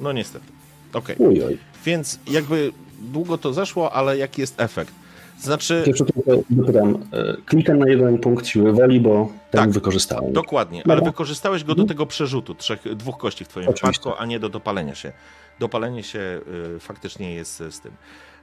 No 0.00 0.12
niestety. 0.12 0.46
Okej. 0.92 1.16
Oj. 1.46 1.58
Więc 1.84 2.18
jakby 2.30 2.72
długo 3.12 3.38
to 3.38 3.52
zeszło, 3.52 3.92
ale 3.92 4.18
jaki 4.18 4.40
jest 4.40 4.60
efekt? 4.60 4.94
Znaczy, 5.42 5.84
Jeszcze 5.86 6.04
tylko 6.04 6.30
dopytam. 6.50 6.94
e, 7.12 7.36
Klikam 7.46 7.78
na 7.78 7.88
jeden 7.88 8.18
punkt 8.18 8.46
siły 8.46 8.72
woli, 8.72 9.00
bo 9.00 9.32
ten 9.50 9.60
Tak. 9.60 9.70
wykorzystałem. 9.70 10.32
dokładnie, 10.32 10.82
ale 10.88 11.00
wykorzystałeś 11.02 11.64
go 11.64 11.74
do 11.74 11.84
tego 11.84 12.06
przerzutu, 12.06 12.54
trzech, 12.54 12.96
dwóch 12.96 13.18
kości 13.18 13.44
w 13.44 13.48
twoim 13.48 13.68
Oczywiście. 13.68 14.00
wypadku, 14.02 14.22
a 14.22 14.26
nie 14.26 14.40
do 14.40 14.48
dopalenia 14.48 14.94
się. 14.94 15.12
Dopalenie 15.60 16.02
się 16.02 16.40
y, 16.76 16.80
faktycznie 16.80 17.34
jest 17.34 17.62
z 17.70 17.80
tym, 17.80 17.92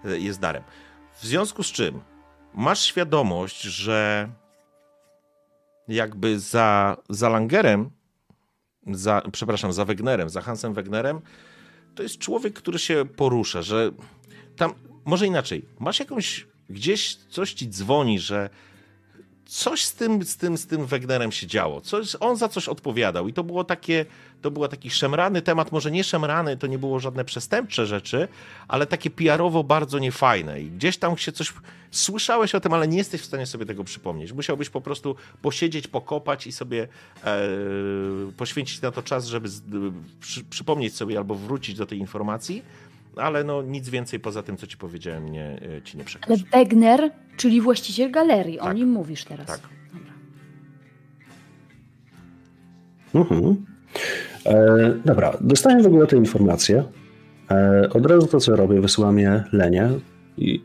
jest 0.03 0.39
darem. 0.39 0.63
W 1.19 1.25
związku 1.25 1.63
z 1.63 1.67
czym 1.71 1.99
masz 2.53 2.79
świadomość, 2.81 3.61
że 3.61 4.29
jakby 5.87 6.39
za, 6.39 6.97
za 7.09 7.29
Langerem, 7.29 7.89
za, 8.87 9.21
przepraszam, 9.31 9.73
za 9.73 9.85
Wegnerem, 9.85 10.29
za 10.29 10.41
Hansem 10.41 10.73
Wegnerem, 10.73 11.21
to 11.95 12.03
jest 12.03 12.17
człowiek, 12.17 12.53
który 12.53 12.79
się 12.79 13.05
porusza, 13.15 13.61
że 13.61 13.91
tam, 14.55 14.73
może 15.05 15.27
inaczej, 15.27 15.65
masz 15.79 15.99
jakąś, 15.99 16.47
gdzieś 16.69 17.15
coś 17.15 17.53
ci 17.53 17.69
dzwoni, 17.69 18.19
że 18.19 18.49
coś 19.49 19.83
z 19.83 19.93
tym, 19.93 20.23
z 20.23 20.37
tym, 20.37 20.57
z 20.57 20.67
tym 20.67 20.85
Wegnerem 20.85 21.31
się 21.31 21.47
działo. 21.47 21.81
Coś, 21.81 22.15
on 22.19 22.37
za 22.37 22.49
coś 22.49 22.67
odpowiadał 22.67 23.27
i 23.27 23.33
to 23.33 23.43
było 23.43 23.63
takie, 23.63 24.05
to 24.41 24.51
był 24.51 24.67
taki 24.67 24.89
szemrany 24.89 25.41
temat, 25.41 25.71
może 25.71 25.91
nie 25.91 26.03
szemrany, 26.03 26.57
to 26.57 26.67
nie 26.67 26.77
było 26.77 26.99
żadne 26.99 27.25
przestępcze 27.25 27.85
rzeczy, 27.85 28.27
ale 28.67 28.85
takie 28.85 29.09
PR-owo 29.09 29.63
bardzo 29.63 29.99
niefajne 29.99 30.61
i 30.61 30.71
gdzieś 30.71 30.97
tam 30.97 31.17
się 31.17 31.31
coś, 31.31 31.53
słyszałeś 31.91 32.55
o 32.55 32.59
tym, 32.59 32.73
ale 32.73 32.87
nie 32.87 32.97
jesteś 32.97 33.21
w 33.21 33.25
stanie 33.25 33.45
sobie 33.45 33.65
tego 33.65 33.83
przypomnieć. 33.83 34.33
Musiałbyś 34.33 34.69
po 34.69 34.81
prostu 34.81 35.15
posiedzieć, 35.41 35.87
pokopać 35.87 36.47
i 36.47 36.51
sobie 36.51 36.87
e, 37.23 37.39
poświęcić 38.37 38.81
na 38.81 38.91
to 38.91 39.03
czas, 39.03 39.25
żeby 39.25 39.49
z, 39.49 39.61
przy, 40.21 40.43
przypomnieć 40.43 40.95
sobie 40.95 41.17
albo 41.17 41.35
wrócić 41.35 41.75
do 41.75 41.85
tej 41.85 41.99
informacji, 41.99 42.63
ale 43.21 43.43
no 43.43 43.61
nic 43.61 43.89
więcej 43.89 44.19
poza 44.19 44.43
tym, 44.43 44.57
co 44.57 44.67
ci 44.67 44.77
powiedziałem, 44.77 45.31
nie, 45.31 45.45
e, 45.77 45.81
ci 45.81 45.97
nie 45.97 46.01
Ale 46.03 46.05
przekażę. 46.05 46.43
Wegner, 46.51 47.11
czyli 47.37 47.61
właściciel 47.61 48.11
galerii, 48.11 48.57
Tak. 48.57 48.67
o 48.67 48.73
nim 48.73 48.89
mówisz 48.89 49.25
teraz. 49.25 49.47
Tak. 49.47 49.59
Dobra. 49.93 50.13
Mhm. 53.15 53.65
E, 54.45 54.93
dobra, 55.05 55.37
dostałem 55.41 55.83
w 55.83 55.87
ogóle 55.87 56.07
te 56.07 56.17
informacje. 56.17 56.83
E, 57.51 57.89
od 57.93 58.05
razu 58.05 58.27
to, 58.27 58.39
co 58.39 58.55
robię, 58.55 58.81
wysyłam 58.81 59.19
je 59.19 59.43
Lenie. 59.53 59.89
I 60.37 60.63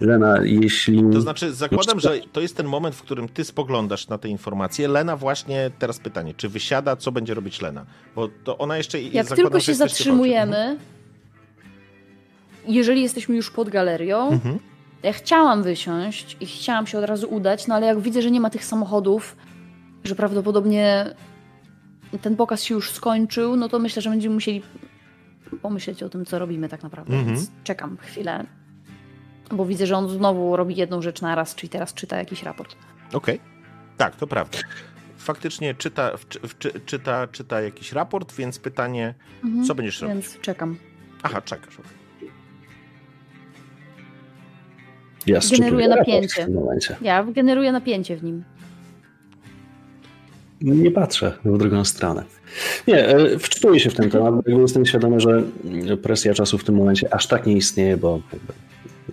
Lena, 0.00 0.38
jeśli... 0.44 1.02
To 1.12 1.20
znaczy, 1.20 1.52
zakładam, 1.52 2.00
że 2.00 2.18
to 2.32 2.40
jest 2.40 2.56
ten 2.56 2.66
moment, 2.66 2.96
w 2.96 3.02
którym 3.02 3.28
ty 3.28 3.44
spoglądasz 3.44 4.08
na 4.08 4.18
te 4.18 4.28
informacje. 4.28 4.88
Lena 4.88 5.16
właśnie, 5.16 5.70
teraz 5.78 5.98
pytanie, 5.98 6.34
czy 6.36 6.48
wysiada, 6.48 6.96
co 6.96 7.12
będzie 7.12 7.34
robić 7.34 7.62
Lena? 7.62 7.86
Bo 8.14 8.28
to 8.44 8.58
ona 8.58 8.76
jeszcze... 8.76 9.02
Jak 9.02 9.12
zakładam, 9.26 9.36
tylko 9.36 9.60
się 9.60 9.74
zatrzymujemy, 9.74 10.78
jeżeli 12.66 13.02
jesteśmy 13.02 13.36
już 13.36 13.50
pod 13.50 13.68
galerią, 13.68 14.28
Mhm. 14.30 14.58
ja 15.02 15.12
chciałam 15.12 15.62
wysiąść 15.62 16.36
i 16.40 16.46
chciałam 16.46 16.86
się 16.86 16.98
od 16.98 17.04
razu 17.04 17.28
udać, 17.34 17.66
no 17.66 17.74
ale 17.74 17.86
jak 17.86 18.00
widzę, 18.00 18.22
że 18.22 18.30
nie 18.30 18.40
ma 18.40 18.50
tych 18.50 18.64
samochodów, 18.64 19.36
że 20.04 20.14
prawdopodobnie 20.14 21.14
ten 22.22 22.36
pokaz 22.36 22.62
się 22.62 22.74
już 22.74 22.90
skończył, 22.90 23.56
no 23.56 23.68
to 23.68 23.78
myślę, 23.78 24.02
że 24.02 24.10
będziemy 24.10 24.34
musieli 24.34 24.62
pomyśleć 25.62 26.02
o 26.02 26.08
tym, 26.08 26.24
co 26.26 26.38
robimy 26.38 26.68
tak 26.68 26.82
naprawdę. 26.82 27.14
Mhm. 27.16 27.36
Więc 27.36 27.50
czekam 27.64 27.96
chwilę, 28.00 28.44
bo 29.50 29.64
widzę, 29.66 29.86
że 29.86 29.96
on 29.96 30.08
znowu 30.08 30.56
robi 30.56 30.76
jedną 30.76 31.02
rzecz 31.02 31.20
na 31.22 31.34
raz, 31.34 31.54
czyli 31.54 31.68
teraz 31.70 31.94
czyta 31.94 32.16
jakiś 32.18 32.42
raport. 32.42 32.76
Okej. 33.12 33.40
Tak, 33.96 34.16
to 34.16 34.26
prawda. 34.26 34.58
Faktycznie 35.16 35.74
czyta, 35.74 36.16
w, 36.16 36.28
czy- 36.58 36.80
czyta, 36.86 37.26
czyta 37.26 37.60
jakiś 37.60 37.92
raport, 37.92 38.32
więc 38.34 38.58
pytanie, 38.58 39.14
Mhm. 39.44 39.64
co 39.64 39.74
będziesz 39.74 40.00
robić? 40.00 40.14
Więc 40.14 40.40
czekam. 40.40 40.76
Aha, 41.22 41.40
czekasz. 41.42 41.74
okej. 41.78 41.90
Ja 45.34 45.40
raport 45.70 45.88
napięcie. 45.88 46.42
W 46.42 46.44
tym 46.44 46.54
momencie. 46.54 46.96
Ja 47.02 47.24
generuję 47.24 47.72
napięcie 47.72 48.16
w 48.16 48.24
nim. 48.24 48.44
Nie 50.60 50.90
patrzę 50.90 51.32
w 51.44 51.58
drugą 51.58 51.84
stronę. 51.84 52.24
Nie, 52.88 53.08
e, 53.08 53.38
wczytuję 53.38 53.80
się 53.80 53.90
w 53.90 53.94
ten 53.94 54.10
temat, 54.10 54.34
bo 54.34 54.60
jestem 54.60 54.86
świadomy, 54.86 55.20
że 55.20 55.42
mm, 55.64 55.98
presja 55.98 56.34
czasu 56.34 56.58
w 56.58 56.64
tym 56.64 56.74
momencie 56.74 57.14
aż 57.14 57.26
tak 57.26 57.46
nie 57.46 57.52
istnieje, 57.56 57.96
bo 57.96 58.20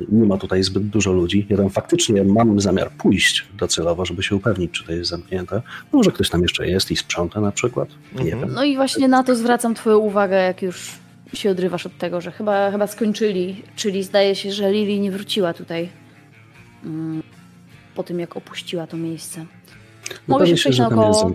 nie 0.10 0.26
ma 0.26 0.38
tutaj 0.38 0.64
zbyt 0.64 0.84
dużo 0.84 1.12
ludzi. 1.12 1.46
Ja 1.50 1.58
tam 1.58 1.70
faktycznie 1.70 2.24
mam 2.24 2.62
zamiar 2.62 2.92
pójść 2.92 3.46
docelowo, 3.58 4.06
żeby 4.06 4.24
się 4.24 4.36
upewnić, 4.36 4.72
czy 4.72 4.84
to 4.86 4.92
jest 4.92 5.10
zamknięte. 5.10 5.62
Może 5.92 6.12
ktoś 6.12 6.30
tam 6.30 6.42
jeszcze 6.42 6.68
jest 6.68 6.92
i 6.92 6.96
sprząta 6.96 7.42
na 7.42 7.52
przykład. 7.52 7.90
Nie 8.16 8.22
Mhm. 8.22 8.42
wiem. 8.42 8.54
No 8.56 8.64
i 8.64 8.76
właśnie 8.76 9.08
na 9.08 9.24
to 9.24 9.36
zwracam 9.36 9.76
Twoją 9.76 9.98
uwagę, 9.98 10.36
jak 10.36 10.62
już 10.62 10.92
się 11.34 11.50
odrywasz 11.50 11.86
od 11.86 11.98
tego, 11.98 12.22
że 12.22 12.32
chyba, 12.32 12.72
chyba 12.72 12.88
skończyli. 12.88 13.62
Czyli 13.76 14.04
zdaje 14.04 14.36
się, 14.36 14.52
że 14.52 14.72
Lili 14.72 15.00
nie 15.00 15.12
wróciła 15.12 15.54
tutaj 15.54 15.90
po 17.96 18.04
tym, 18.04 18.20
jak 18.20 18.38
opuściła 18.38 18.88
to 18.88 18.98
miejsce. 18.98 19.46
Mogę 20.28 20.44
Upewnię 20.44 20.58
się 20.58 20.62
przejść 20.62 20.80
naokoło. 20.80 21.34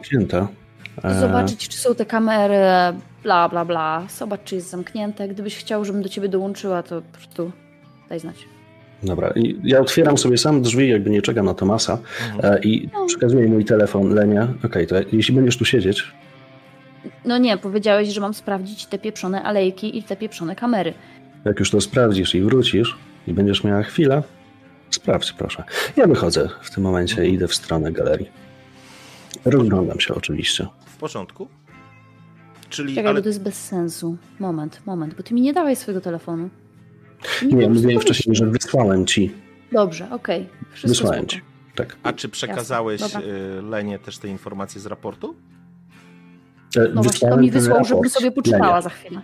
Zobaczyć, 1.21 1.69
czy 1.69 1.79
są 1.79 1.95
te 1.95 2.07
kamery, 2.07 2.55
bla, 3.23 3.49
bla, 3.49 3.65
bla. 3.65 4.07
Zobacz, 4.19 4.41
czy 4.45 4.55
jest 4.55 4.71
zamknięte. 4.71 5.29
Gdybyś 5.29 5.57
chciał, 5.57 5.85
żebym 5.85 6.03
do 6.03 6.09
ciebie 6.09 6.29
dołączyła, 6.29 6.83
to 6.83 7.03
po 7.03 7.19
prostu 7.19 7.53
daj 8.09 8.21
znać. 8.21 8.37
Dobra, 9.03 9.31
i 9.37 9.57
ja 9.65 9.81
otwieram 9.81 10.19
sobie 10.19 10.39
sam 10.39 10.62
drzwi, 10.62 10.89
jakby 10.89 11.11
nie 11.11 11.23
czekam 11.23 11.47
na 11.47 11.55
Tomasa 11.55 11.99
Mhm. 12.35 12.62
i 12.62 12.89
No. 12.93 13.07
przekazuję 13.07 13.49
mój 13.49 13.65
telefon 13.65 14.15
Lenie. 14.15 14.47
Okej, 14.65 14.87
to 14.87 14.95
jeśli 15.12 15.35
będziesz 15.35 15.57
tu 15.59 15.65
siedzieć, 15.65 16.05
No 17.25 17.39
nie, 17.39 17.57
powiedziałeś, 17.59 18.09
że 18.09 18.21
mam 18.21 18.35
sprawdzić 18.35 18.87
te 18.87 18.99
pieprzone 18.99 19.43
alejki 19.43 19.99
i 19.99 20.03
te 20.03 20.17
pieprzone 20.17 20.57
kamery. 20.57 20.95
jak 21.45 21.59
już 21.59 21.71
to 21.71 21.81
sprawdzisz 21.81 22.35
i 22.35 22.41
wrócisz 22.43 22.97
i 23.27 23.33
będziesz 23.33 23.65
miała 23.65 23.83
chwilę, 23.83 24.23
sprawdź 24.95 25.33
proszę. 25.33 25.65
Ja 25.97 26.07
wychodzę 26.07 26.49
w 26.62 26.71
tym 26.71 26.83
momencie 26.83 27.12
Mhm. 27.15 27.31
i 27.31 27.35
idę 27.35 27.49
w 27.49 27.55
stronę 27.55 27.93
galerii. 27.93 28.31
Rozglądam 29.45 30.01
się 30.01 30.15
oczywiście. 30.15 30.67
W 30.87 30.97
porządku? 30.97 31.49
Czyli, 32.69 32.95
Czekaj, 32.95 33.11
ale 33.11 33.21
bo 33.21 33.23
to 33.23 33.29
jest 33.29 33.43
bez 33.43 33.65
sensu. 33.65 34.17
Moment, 34.41 34.81
moment, 34.87 35.15
bo 35.15 35.23
ty 35.23 35.35
mi 35.35 35.41
nie 35.41 35.53
dałeś 35.53 35.79
swojego 35.79 36.01
telefonu. 36.01 36.49
Nie, 37.43 37.49
prostu 37.57 37.71
mówiłem 37.75 38.01
wcześniej, 38.01 38.37
że 38.37 38.47
wysłałem 38.47 39.07
ci. 39.07 39.33
Dobrze, 39.73 40.11
okej. 40.11 40.49
Wszystko 40.73 40.89
Wysłałem 40.89 41.19
spoko. 41.19 41.33
ci. 41.33 41.41
Tak. 41.75 41.97
a 42.03 42.12
czy 42.12 42.29
przekazałeś 42.29 43.01
Jasne, 43.01 43.21
y, 43.59 43.62
Lenie 43.62 43.99
też 43.99 44.19
te 44.19 44.29
informacje 44.29 44.81
z 44.81 44.87
raportu? 44.87 45.35
E, 46.77 46.81
No 46.81 46.85
właśnie, 46.85 46.95
to 46.95 47.03
wysłałem 47.03 47.41
mi 47.41 47.51
wysłał, 47.51 47.85
żebym 47.85 47.97
raport 48.03 48.12
sobie 48.12 48.33
poczytała 48.33 48.67
Lenie. 48.69 48.83
za 48.83 48.89
chwilę. 48.91 49.21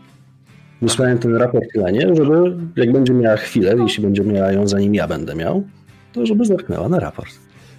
Wysłałem 0.82 1.18
ten 1.18 1.36
raport 1.36 1.74
Lenie, 1.74 2.14
żeby 2.16 2.56
jak 2.76 2.92
będzie 2.92 3.12
miała 3.14 3.36
chwilę, 3.36 3.74
jeśli 3.78 4.02
będzie 4.02 4.22
miała 4.24 4.52
ją 4.52 4.68
zanim 4.68 4.94
ja 4.94 5.08
będę 5.08 5.34
miał, 5.34 5.64
to 6.12 6.26
żeby 6.26 6.44
zerknęła 6.44 6.88
na 6.88 7.00
raport. 7.00 7.30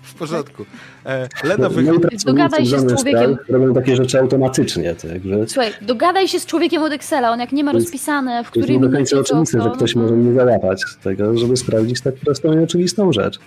W 0.01 0.13
porządku. 0.13 0.65
E, 1.05 1.27
Lena 1.43 1.69
wy... 1.69 1.83
Pracownicy 1.83 2.25
Dogadaj 2.25 2.65
się 2.65 2.79
z 2.79 2.93
człowiekiem. 2.95 3.33
spraw 3.33 3.49
Robią 3.49 3.73
takie 3.73 3.95
rzeczy 3.95 4.19
automatycznie, 4.19 4.95
także 4.95 5.47
Słuchaj, 5.47 5.71
dogadaj 5.81 6.27
się 6.27 6.39
z 6.39 6.45
człowiekiem 6.45 6.83
od 6.83 6.91
Excela, 6.93 7.31
on 7.31 7.39
jak 7.39 7.51
nie 7.51 7.63
ma 7.63 7.71
rozpisane, 7.71 8.43
w 8.43 8.51
to 8.51 8.59
jest 8.59 8.71
do 8.81 8.89
końca 8.89 9.19
oczywiste, 9.19 9.61
że 9.61 9.69
to, 9.69 9.75
ktoś 9.75 9.95
no, 9.95 10.01
może 10.01 10.15
mnie 10.15 10.33
załapać 10.33 10.81
z 10.83 10.97
tego, 10.97 11.37
żeby 11.37 11.57
sprawdzić 11.57 12.01
tak 12.01 12.15
prostą 12.15 12.59
i 12.59 12.63
oczywistą 12.63 13.13
rzecz. 13.13 13.39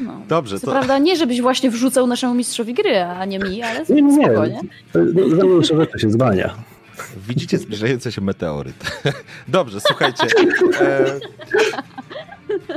no. 0.00 0.20
Dobrze, 0.28 0.58
Co 0.60 0.66
to 0.66 0.72
prawda 0.72 0.98
nie, 0.98 1.16
żebyś 1.16 1.40
właśnie 1.40 1.70
wrzucał 1.70 2.06
naszemu 2.06 2.34
mistrzowi 2.34 2.74
gry, 2.74 2.98
a 3.00 3.24
nie 3.24 3.38
mi, 3.38 3.62
ale 3.62 3.84
Nie, 3.88 4.02
nie, 4.02 4.16
nie. 4.16 4.24
spoko, 4.24 4.46
nie? 4.46 4.60
To- 4.92 5.62
Za 5.64 5.76
rzeczy 5.76 5.98
się 5.98 6.10
zwalnia. 6.10 6.54
Widzicie 7.28 7.58
zbliżający 7.58 8.12
się 8.12 8.20
meteoryt. 8.20 9.02
Dobrze, 9.48 9.80
słuchajcie. 9.80 10.26
E, 10.80 11.20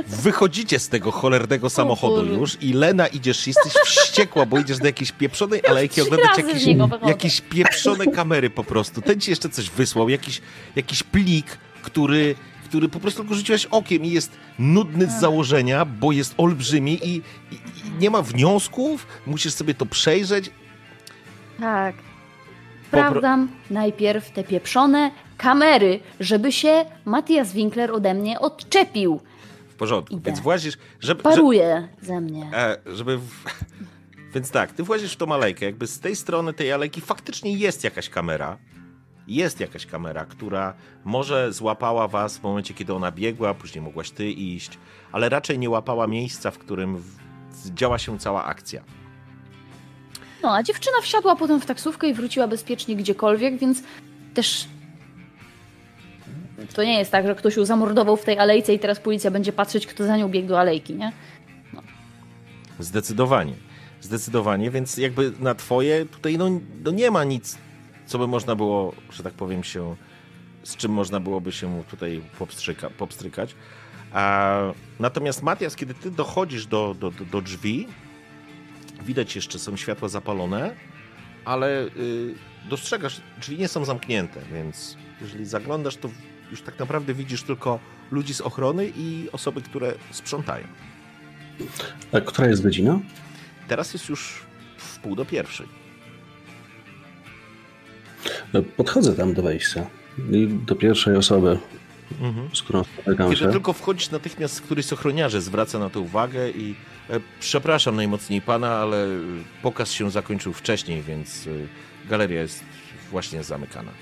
wychodzicie 0.08 0.78
z 0.78 0.88
tego 0.88 1.10
cholernego 1.10 1.70
samochodu 1.70 2.24
już 2.24 2.62
i 2.62 2.72
Lena 2.72 3.06
idziesz, 3.06 3.46
jesteś 3.46 3.72
wściekła, 3.72 4.46
bo 4.46 4.58
idziesz 4.58 4.78
do 4.78 4.86
jakiejś 4.86 5.12
pieprzonej 5.12 5.66
alejki, 5.66 6.00
oglądać 6.00 6.38
jakieś, 6.38 6.64
jakieś 7.06 7.40
pieprzone 7.40 8.06
kamery 8.06 8.50
po 8.50 8.64
prostu. 8.64 9.02
Ten 9.02 9.20
ci 9.20 9.30
jeszcze 9.30 9.48
coś 9.48 9.70
wysłał, 9.70 10.08
jakiś, 10.08 10.40
jakiś 10.76 11.02
plik, 11.02 11.46
który, 11.82 12.34
który 12.64 12.88
po 12.88 13.00
prostu 13.00 13.20
tylko 13.20 13.34
rzuciłeś 13.34 13.66
okiem 13.66 14.04
i 14.04 14.10
jest 14.10 14.32
nudny 14.58 15.06
z 15.06 15.20
założenia, 15.20 15.84
bo 15.84 16.12
jest 16.12 16.34
olbrzymi 16.36 17.08
i, 17.08 17.16
i, 17.16 17.54
i 17.54 18.00
nie 18.00 18.10
ma 18.10 18.22
wniosków, 18.22 19.06
musisz 19.26 19.52
sobie 19.52 19.74
to 19.74 19.86
przejrzeć. 19.86 20.50
Tak. 21.60 22.07
Sprawdzam 22.88 23.48
najpierw 23.70 24.30
te 24.30 24.44
pieprzone 24.44 25.10
kamery, 25.36 26.00
żeby 26.20 26.52
się 26.52 26.84
Matthias 27.04 27.52
Winkler 27.52 27.92
ode 27.92 28.14
mnie 28.14 28.40
odczepił. 28.40 29.20
W 29.68 29.74
porządku, 29.74 30.14
Idę. 30.14 30.30
więc 30.30 30.40
włazisz, 30.40 30.78
żeby... 31.00 31.22
Paruje 31.22 31.88
ze 32.02 32.20
mnie. 32.20 32.50
E, 32.54 32.76
żeby. 32.86 33.18
W... 33.18 33.44
Więc 34.34 34.50
tak, 34.50 34.72
ty 34.72 34.82
włazisz 34.82 35.12
w 35.12 35.16
tą 35.16 35.32
alejkę. 35.34 35.66
Jakby 35.66 35.86
z 35.86 36.00
tej 36.00 36.16
strony 36.16 36.52
tej 36.52 36.72
alejki 36.72 37.00
faktycznie 37.00 37.52
jest 37.52 37.84
jakaś 37.84 38.08
kamera. 38.08 38.58
Jest 39.28 39.60
jakaś 39.60 39.86
kamera, 39.86 40.24
która 40.24 40.74
może 41.04 41.52
złapała 41.52 42.08
was 42.08 42.38
w 42.38 42.42
momencie, 42.42 42.74
kiedy 42.74 42.94
ona 42.94 43.12
biegła, 43.12 43.54
później 43.54 43.82
mogłaś 43.82 44.10
ty 44.10 44.30
iść, 44.30 44.78
ale 45.12 45.28
raczej 45.28 45.58
nie 45.58 45.70
łapała 45.70 46.06
miejsca, 46.06 46.50
w 46.50 46.58
którym 46.58 47.02
działa 47.74 47.98
się 47.98 48.18
cała 48.18 48.44
akcja. 48.44 48.82
No, 50.42 50.54
a 50.54 50.62
dziewczyna 50.62 50.96
wsiadła 51.02 51.36
potem 51.36 51.60
w 51.60 51.66
taksówkę 51.66 52.08
i 52.08 52.14
wróciła 52.14 52.48
bezpiecznie 52.48 52.96
gdziekolwiek, 52.96 53.58
więc 53.58 53.82
też 54.34 54.68
to 56.74 56.84
nie 56.84 56.98
jest 56.98 57.10
tak, 57.10 57.26
że 57.26 57.34
ktoś 57.34 57.56
ją 57.56 57.64
zamordował 57.64 58.16
w 58.16 58.24
tej 58.24 58.38
alejce 58.38 58.74
i 58.74 58.78
teraz 58.78 59.00
policja 59.00 59.30
będzie 59.30 59.52
patrzeć, 59.52 59.86
kto 59.86 60.04
za 60.04 60.16
nią 60.16 60.28
biegł 60.28 60.48
do 60.48 60.60
alejki, 60.60 60.94
nie? 60.94 61.12
Zdecydowanie. 62.78 63.54
Zdecydowanie, 64.00 64.70
więc 64.70 64.96
jakby 64.96 65.32
na 65.40 65.54
twoje 65.54 66.06
tutaj 66.06 66.38
no, 66.38 66.48
no 66.84 66.90
nie 66.90 67.10
ma 67.10 67.24
nic, 67.24 67.58
co 68.06 68.18
by 68.18 68.26
można 68.26 68.56
było, 68.56 68.92
że 69.10 69.22
tak 69.22 69.32
powiem, 69.32 69.64
się, 69.64 69.96
z 70.62 70.76
czym 70.76 70.92
można 70.92 71.20
byłoby 71.20 71.52
się 71.52 71.82
tutaj 71.90 72.22
popstryka, 72.38 72.90
popstrykać. 72.90 73.54
A, 74.12 74.60
natomiast 75.00 75.42
Matias, 75.42 75.76
kiedy 75.76 75.94
ty 75.94 76.10
dochodzisz 76.10 76.66
do, 76.66 76.96
do, 77.00 77.10
do, 77.10 77.24
do 77.24 77.42
drzwi, 77.42 77.88
widać 79.02 79.36
jeszcze 79.36 79.58
są 79.58 79.76
światła 79.76 80.08
zapalone, 80.08 80.74
ale 81.44 81.84
y, 81.84 82.34
dostrzegasz, 82.70 83.20
drzwi 83.40 83.58
nie 83.58 83.68
są 83.68 83.84
zamknięte, 83.84 84.40
więc 84.52 84.96
jeżeli 85.20 85.46
zaglądasz, 85.46 85.96
to 85.96 86.10
już 86.50 86.62
tak 86.62 86.78
naprawdę 86.78 87.14
widzisz 87.14 87.42
tylko 87.42 87.78
ludzi 88.10 88.34
z 88.34 88.40
ochrony 88.40 88.92
i 88.96 89.28
osoby, 89.32 89.62
które 89.62 89.94
sprzątają. 90.10 90.66
A 92.12 92.20
która 92.20 92.48
jest 92.48 92.62
godzina? 92.62 92.98
Teraz 93.68 93.92
jest 93.92 94.08
już 94.08 94.42
w 94.76 94.98
pół 94.98 95.16
do 95.16 95.24
pierwszej. 95.24 95.66
No, 98.52 98.62
Podchodzę 98.62 99.14
tam 99.14 99.34
do 99.34 99.42
wejścia. 99.42 99.86
I 100.30 100.46
do 100.48 100.76
pierwszej 100.76 101.16
osoby, 101.16 101.58
z 102.54 102.62
którą 102.62 102.84
spotykam 102.84 103.30
Kiedy 103.30 103.44
się. 103.44 103.52
tylko 103.52 103.72
wchodzisz, 103.72 104.10
natychmiast 104.10 104.60
któryś 104.60 104.86
z 104.86 104.92
ochroniarzy 104.92 105.40
zwraca 105.40 105.78
na 105.78 105.90
to 105.90 106.00
uwagę 106.00 106.50
i 106.50 106.70
e, 106.70 106.74
przepraszam 107.40 107.96
najmocniej 107.96 108.40
pana, 108.42 108.76
ale 108.76 109.04
e, 109.04 109.08
pokaz 109.62 109.92
się 109.92 110.10
zakończył 110.10 110.52
wcześniej, 110.52 111.02
więc 111.02 111.46
e, 111.46 111.50
galeria 112.08 112.40
jest 112.40 112.64
właśnie 113.10 113.42
zamykana. 113.42 113.92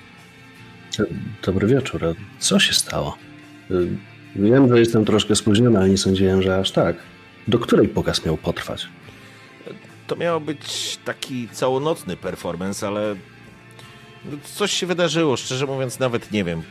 Dobry 1.43 1.67
wieczór. 1.67 2.15
Co 2.39 2.59
się 2.59 2.73
stało? 2.73 3.17
Wiem, 4.35 4.69
że 4.69 4.79
jestem 4.79 5.05
troszkę 5.05 5.35
spóźniony, 5.35 5.77
ale 5.77 5.89
nie 5.89 5.97
sądziłem, 5.97 6.41
że 6.41 6.57
aż 6.57 6.71
tak. 6.71 6.95
Do 7.47 7.59
której 7.59 7.87
pokaz 7.87 8.25
miał 8.25 8.37
potrwać? 8.37 8.87
To 10.07 10.15
miał 10.15 10.41
być 10.41 10.97
taki 11.05 11.49
całonocny 11.49 12.17
performance, 12.17 12.87
ale 12.87 13.15
no, 14.25 14.37
coś 14.43 14.71
się 14.71 14.85
wydarzyło, 14.85 15.37
szczerze 15.37 15.65
mówiąc 15.65 15.99
nawet 15.99 16.31
nie 16.31 16.43
wiem. 16.43 16.61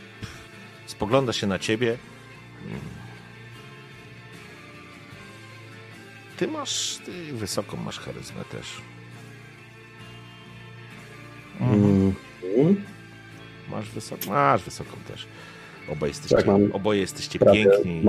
Spogląda 0.85 1.33
się 1.33 1.47
na 1.47 1.59
ciebie. 1.59 1.97
Ty 6.37 6.47
masz, 6.47 6.99
ty 7.05 7.33
wysoką 7.33 7.77
masz 7.77 7.99
charyzmę 7.99 8.43
też. 8.51 8.81
Mm. 11.59 12.13
Masz 13.69 13.89
wysoką, 13.89 14.29
masz 14.29 14.63
wysoką 14.63 14.91
też. 15.07 15.27
Oboje 15.89 16.09
jesteście, 16.09 16.35
Tak, 16.35 16.45
oboje 16.73 16.99
jesteście 16.99 17.39
piękni 17.39 18.03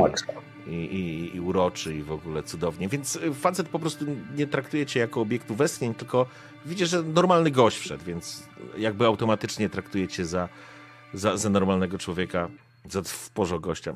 i, 0.67 0.75
i, 0.75 1.37
i 1.37 1.41
uroczy 1.41 1.95
i 1.95 2.03
w 2.03 2.13
ogóle 2.13 2.43
cudownie. 2.43 2.89
Więc 2.89 3.17
y, 3.17 3.35
facet 3.35 3.69
po 3.69 3.79
prostu 3.79 4.05
nie 4.37 4.47
traktuje 4.47 4.87
cię 4.87 5.01
jako 5.01 5.21
obiektu 5.21 5.55
westchnień, 5.55 5.95
tylko 5.95 6.27
widzi, 6.67 6.87
że 6.87 7.03
normalny 7.03 7.51
gość 7.51 7.79
wszedł, 7.79 8.05
więc 8.05 8.43
jakby 8.77 9.07
automatycznie 9.07 9.69
traktuje 9.69 10.09
cię 10.09 10.25
za, 10.25 10.49
za, 11.15 11.37
za 11.37 11.51
normalnego 11.51 11.99
człowieka, 11.99 12.49
za 12.91 13.03
w 13.03 13.31
porze 13.31 13.61
gościa. 13.61 13.95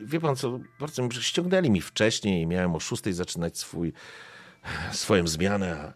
Wie 0.00 0.20
pan 0.20 0.36
co, 0.36 0.60
bardzo 0.80 1.02
mi 1.02 1.08
ściągnęli 1.20 1.70
mi 1.70 1.80
wcześniej 1.80 2.42
i 2.42 2.46
miałem 2.46 2.74
o 2.74 2.80
szóstej 2.80 3.12
zaczynać 3.12 3.58
swój, 3.58 3.92
swoją 4.92 5.26
zmianę, 5.26 5.80
a 5.80 5.94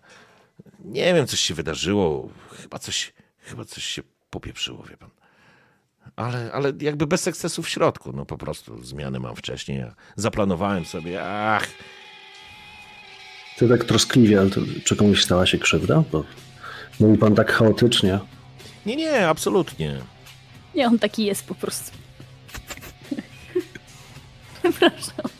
nie 0.85 1.15
wiem, 1.15 1.27
coś 1.27 1.41
się 1.41 1.55
wydarzyło. 1.55 2.29
Chyba 2.63 2.79
coś, 2.79 3.13
chyba 3.41 3.65
coś 3.65 3.85
się 3.85 4.03
popieprzyło, 4.31 4.83
wie 4.83 4.97
pan. 4.97 5.11
Ale, 6.17 6.53
ale 6.53 6.73
jakby 6.81 7.07
bez 7.07 7.23
sukcesu 7.23 7.63
w 7.63 7.69
środku, 7.69 8.13
no 8.13 8.27
po 8.27 8.39
prostu 8.39 8.85
zmiany 8.85 9.21
mam 9.21 9.37
wcześniej, 9.37 9.83
a 9.83 9.95
zaplanowałem 10.17 10.85
sobie, 10.85 11.25
ach, 11.25 11.67
Ty 13.57 13.69
tak 13.69 13.85
troskliwie, 13.85 14.41
ale 14.41 14.51
to, 14.51 14.61
czy 14.85 14.97
komuś 14.97 15.25
stała 15.25 15.47
się 15.47 15.59
krzywda? 15.59 16.05
Bo 16.13 16.25
mówi 17.01 17.19
pan 17.19 17.35
tak 17.35 17.53
chaotycznie. 17.53 18.19
nie, 18.87 18.97
nie, 18.97 19.29
absolutnie. 19.29 20.01
Nie, 20.75 20.87
on 20.87 20.99
taki 20.99 21.25
jest 21.25 21.47
po 21.47 21.55
prostu. 21.55 22.04
Przepraszam. 24.65 25.31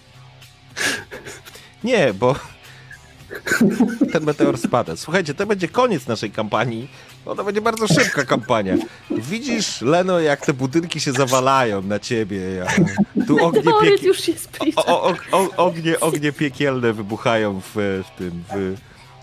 Nie, 1.85 2.15
bo 2.15 2.35
ten 4.13 4.25
meteor 4.25 4.59
spada. 4.59 4.97
Słuchajcie, 4.97 5.35
to 5.35 5.47
będzie 5.47 5.69
koniec 5.69 6.07
naszej 6.07 6.31
kampanii. 6.31 6.89
To 7.25 7.45
będzie 7.45 7.61
bardzo 7.61 7.89
szybka 7.89 8.25
kampania. 8.25 8.75
Widzisz, 9.11 9.81
Leno, 9.81 10.21
jak 10.21 10.47
te 10.47 10.53
budynki 10.53 11.01
się 11.01 11.13
zawalają 11.13 11.83
na 11.83 11.99
ciebie. 11.99 12.39
Ja, 12.39 12.67
tu 13.27 13.45
ognie, 13.47 13.73
pieki... 13.83 14.07
już 14.07 14.21
się 14.21 14.33
zbliża. 14.33 14.85
o, 14.85 15.03
o, 15.03 15.15
o, 15.33 15.51
ognie, 15.57 16.01
ognie 16.01 16.33
piekielne 16.33 16.93
wybuchają 16.93 17.61
w, 17.61 17.75
w 17.75 18.19
tym, 18.19 18.45
w, 18.55 18.77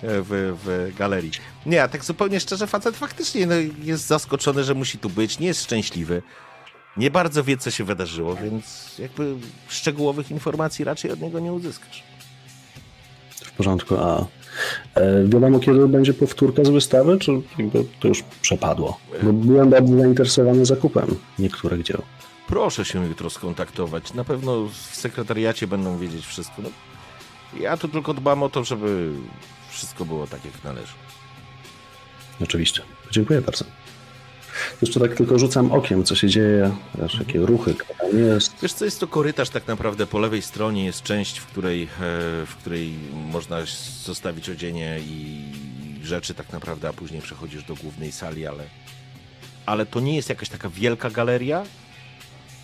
w, 0.03 0.57
w 0.65 0.95
galerii. 0.97 1.31
Nie, 1.65 1.83
a 1.83 1.88
tak 1.88 2.05
zupełnie 2.05 2.39
szczerze, 2.39 2.67
facet 2.67 2.97
faktycznie 2.97 3.45
no, 3.45 3.55
jest 3.83 4.07
zaskoczony, 4.07 4.63
że 4.63 4.73
musi 4.73 4.97
tu 4.97 5.09
być, 5.09 5.39
nie 5.39 5.47
jest 5.47 5.63
szczęśliwy. 5.63 6.21
Nie 6.98 7.11
bardzo 7.11 7.44
wie, 7.44 7.58
co 7.58 7.72
się 7.72 7.84
wydarzyło, 7.84 8.36
więc 8.36 8.95
jakby 9.00 9.36
szczegółowych 9.68 10.32
informacji 10.32 10.86
raczej 10.86 11.11
od 11.11 11.22
niego 11.22 11.40
nie 11.40 11.53
uzyskasz. 11.53 12.03
W 13.30 13.52
porządku, 13.52 13.95
a 13.98 14.26
e, 14.95 15.24
wiadomo 15.24 15.60
kiedy 15.60 15.88
będzie 15.88 16.14
powtórka 16.14 16.64
z 16.64 16.70
wystawy, 16.70 17.20
czy 17.20 17.32
jakby 17.58 17.86
to 18.00 18.08
już 18.08 18.24
przepadło? 18.42 19.00
Bo 19.24 19.34
byłem 19.34 19.70
bardzo 19.70 19.98
zainteresowany 19.98 20.66
zakupem 20.66 21.16
niektórych 21.40 21.84
dzieł. 21.84 22.02
Proszę 22.48 22.86
się 22.86 23.08
jutro 23.08 23.30
skontaktować. 23.30 24.14
Na 24.14 24.24
pewno 24.24 24.66
w 24.66 24.95
sekretariacie 24.95 25.68
będą 25.68 25.98
wiedzieć 25.98 26.26
wszystko. 26.26 26.61
No, 26.61 26.70
ja 27.60 27.78
tu 27.78 27.88
tylko 27.88 28.14
dbam 28.14 28.44
o 28.44 28.50
to, 28.50 28.64
żeby 28.64 29.11
wszystko 29.70 30.06
było 30.06 30.28
tak, 30.28 30.45
jak 30.45 30.64
należy. 30.64 30.94
Oczywiście. 32.44 32.82
Dziękuję 33.11 33.42
bardzo. 33.42 33.66
Jeszcze 34.81 34.99
tak 34.99 35.15
tylko 35.15 35.40
rzucam 35.40 35.72
okiem, 35.72 36.03
co 36.03 36.15
się 36.15 36.30
dzieje, 36.30 36.72
wiesz, 36.95 37.19
jakie 37.19 37.40
ruchy, 37.40 37.73
kto 37.73 37.93
tam 37.93 38.19
jest. 38.19 38.53
Wiesz 38.61 38.73
co, 38.73 38.85
jest 38.85 38.99
to 38.99 39.07
korytarz 39.07 39.49
tak 39.49 39.67
naprawdę 39.67 40.07
po 40.07 40.19
lewej 40.19 40.41
stronie 40.41 40.85
jest 40.85 41.03
część, 41.03 41.40
w 41.40 41.45
której, 41.45 41.83
e, 41.83 41.88
w 42.45 42.56
której 42.59 42.93
można 43.14 43.57
zostawić 44.03 44.49
odzienie 44.49 44.99
i 44.99 45.45
rzeczy 46.03 46.33
tak 46.33 46.53
naprawdę, 46.53 46.90
a 46.90 46.93
później 46.93 47.22
przechodzisz 47.22 47.64
do 47.64 47.75
głównej 47.75 48.11
sali, 48.11 48.48
ale, 48.48 48.64
ale 49.65 49.85
to 49.85 49.99
nie 49.99 50.15
jest 50.15 50.30
jakaś 50.30 50.49
taka 50.49 50.69
wielka 50.69 51.09
galeria. 51.09 51.64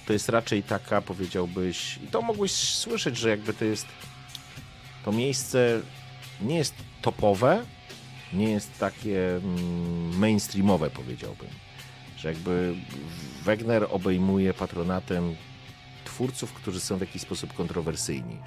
To 0.06 0.14
jest 0.14 0.30
raczej 0.30 0.64
taka, 0.64 1.01
powiedziałbyś, 1.01 2.00
i 2.03 2.08
to 2.08 2.22
mogłeś 2.22 2.51
słyszeć, 2.51 3.17
że 3.17 3.30
jakby 3.30 3.53
to 3.53 3.66
jest 3.66 3.85
to 5.06 5.11
miejsce 5.11 5.82
nie 6.42 6.58
jest 6.58 6.74
topowe, 7.01 7.66
nie 8.34 8.51
jest 8.51 8.80
takie 8.80 9.35
mm, 9.35 10.17
mainstreamowe, 10.17 10.90
powiedziałbym. 10.90 11.48
Że 12.18 12.30
jakby 12.30 12.76
Wegner 13.44 13.88
obejmuje 13.90 14.54
patronatem 14.54 15.36
twórców, 16.06 16.54
którzy 16.54 16.80
są 16.80 16.98
w 16.98 17.02
jakiś 17.02 17.22
sposób 17.22 17.54
kontrowersyjni. 17.54 18.38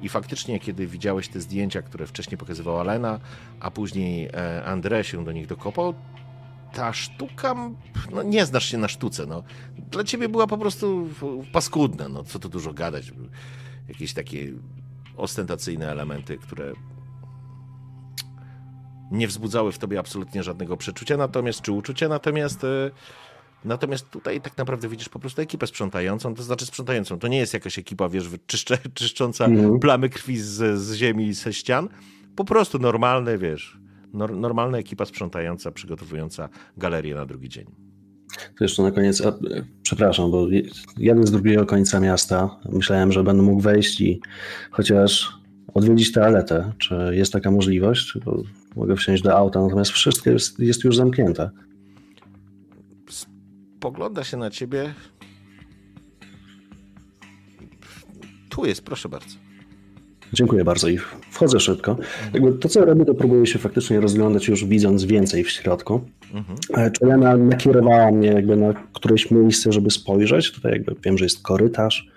I 0.00 0.08
faktycznie, 0.08 0.60
kiedy 0.60 0.86
widziałeś 0.86 1.28
te 1.28 1.40
zdjęcia, 1.40 1.82
które 1.82 2.06
wcześniej 2.06 2.38
pokazywała 2.38 2.82
Lena, 2.82 3.20
a 3.60 3.70
później 3.70 4.26
e, 4.26 4.62
André 4.66 5.02
się 5.02 5.24
do 5.24 5.32
nich 5.32 5.46
dokopał, 5.46 5.94
ta 6.72 6.92
sztuka, 6.92 7.54
no 8.12 8.22
nie 8.22 8.46
znasz 8.46 8.64
się 8.70 8.78
na 8.78 8.88
sztuce, 8.88 9.26
no. 9.26 9.42
Dla 9.90 10.04
ciebie 10.04 10.28
była 10.28 10.46
po 10.46 10.58
prostu 10.58 11.08
paskudna, 11.52 12.08
no 12.08 12.24
co 12.24 12.38
tu 12.38 12.48
dużo 12.48 12.72
gadać. 12.72 13.12
Jakieś 13.88 14.12
takie 14.12 14.52
ostentacyjne 15.16 15.90
elementy, 15.90 16.38
które 16.38 16.72
nie 19.12 19.28
wzbudzały 19.28 19.72
w 19.72 19.78
tobie 19.78 19.98
absolutnie 19.98 20.42
żadnego 20.42 20.76
przeczucia, 20.76 21.16
natomiast 21.16 21.60
czy 21.60 21.72
uczucia, 21.72 22.08
natomiast 22.08 22.64
e, 22.64 22.90
Natomiast 23.64 24.10
tutaj 24.10 24.40
tak 24.40 24.58
naprawdę 24.58 24.88
widzisz 24.88 25.08
po 25.08 25.18
prostu 25.18 25.42
ekipę 25.42 25.66
sprzątającą, 25.66 26.34
to 26.34 26.42
znaczy 26.42 26.66
sprzątającą. 26.66 27.18
To 27.18 27.28
nie 27.28 27.38
jest 27.38 27.54
jakaś 27.54 27.78
ekipa, 27.78 28.08
wiesz, 28.08 28.28
czyszcze, 28.46 28.78
czyszcząca 28.94 29.44
mm. 29.44 29.78
plamy 29.78 30.08
krwi 30.08 30.38
z, 30.38 30.80
z 30.80 30.94
ziemi 30.94 31.26
i 31.26 31.34
ze 31.34 31.52
ścian. 31.52 31.88
Po 32.36 32.44
prostu 32.44 32.78
normalne, 32.78 33.38
wiesz, 33.38 33.78
nor, 34.12 34.36
normalna 34.36 34.78
ekipa 34.78 35.04
sprzątająca, 35.04 35.70
przygotowująca 35.70 36.48
galerię 36.76 37.14
na 37.14 37.26
drugi 37.26 37.48
dzień. 37.48 37.66
To 38.58 38.64
jeszcze 38.64 38.82
na 38.82 38.90
koniec, 38.90 39.26
a, 39.26 39.32
przepraszam, 39.82 40.30
bo 40.30 40.46
jadę 40.98 41.26
z 41.26 41.30
drugiego 41.30 41.66
końca 41.66 42.00
miasta. 42.00 42.60
Myślałem, 42.72 43.12
że 43.12 43.24
będę 43.24 43.42
mógł 43.42 43.60
wejść 43.60 44.00
i 44.00 44.20
chociaż 44.70 45.32
odwiedzić 45.74 46.12
toaletę. 46.12 46.72
Czy 46.78 46.94
jest 47.12 47.32
taka 47.32 47.50
możliwość? 47.50 48.18
Bo 48.24 48.42
mogę 48.76 48.96
wsiąść 48.96 49.22
do 49.22 49.36
auta, 49.36 49.62
natomiast 49.62 49.90
wszystko 49.90 50.30
jest, 50.30 50.58
jest 50.58 50.84
już 50.84 50.96
zamknięte 50.96 51.50
spogląda 53.82 54.24
się 54.24 54.36
na 54.36 54.50
ciebie. 54.50 54.94
Tu 58.48 58.64
jest, 58.64 58.82
proszę 58.82 59.08
bardzo. 59.08 59.36
Dziękuję 60.32 60.64
bardzo 60.64 60.88
i 60.88 60.98
wchodzę 61.30 61.60
szybko. 61.60 61.96
Jakby 62.34 62.52
to, 62.52 62.68
co 62.68 62.84
robię, 62.84 63.04
to 63.04 63.14
próbuję 63.14 63.46
się 63.46 63.58
faktycznie 63.58 64.00
rozglądać 64.00 64.48
już 64.48 64.64
widząc 64.64 65.04
więcej 65.04 65.44
w 65.44 65.50
środku. 65.50 66.00
Mhm. 66.34 66.58
Czy 66.92 67.06
Lena 67.06 67.36
nakierowała 67.36 68.12
mnie 68.12 68.28
jakby 68.28 68.56
na 68.56 68.74
któreś 68.92 69.30
miejsce, 69.30 69.72
żeby 69.72 69.90
spojrzeć? 69.90 70.52
Tutaj 70.52 70.72
jakby 70.72 70.94
wiem, 71.04 71.18
że 71.18 71.24
jest 71.24 71.42
korytarz. 71.42 72.11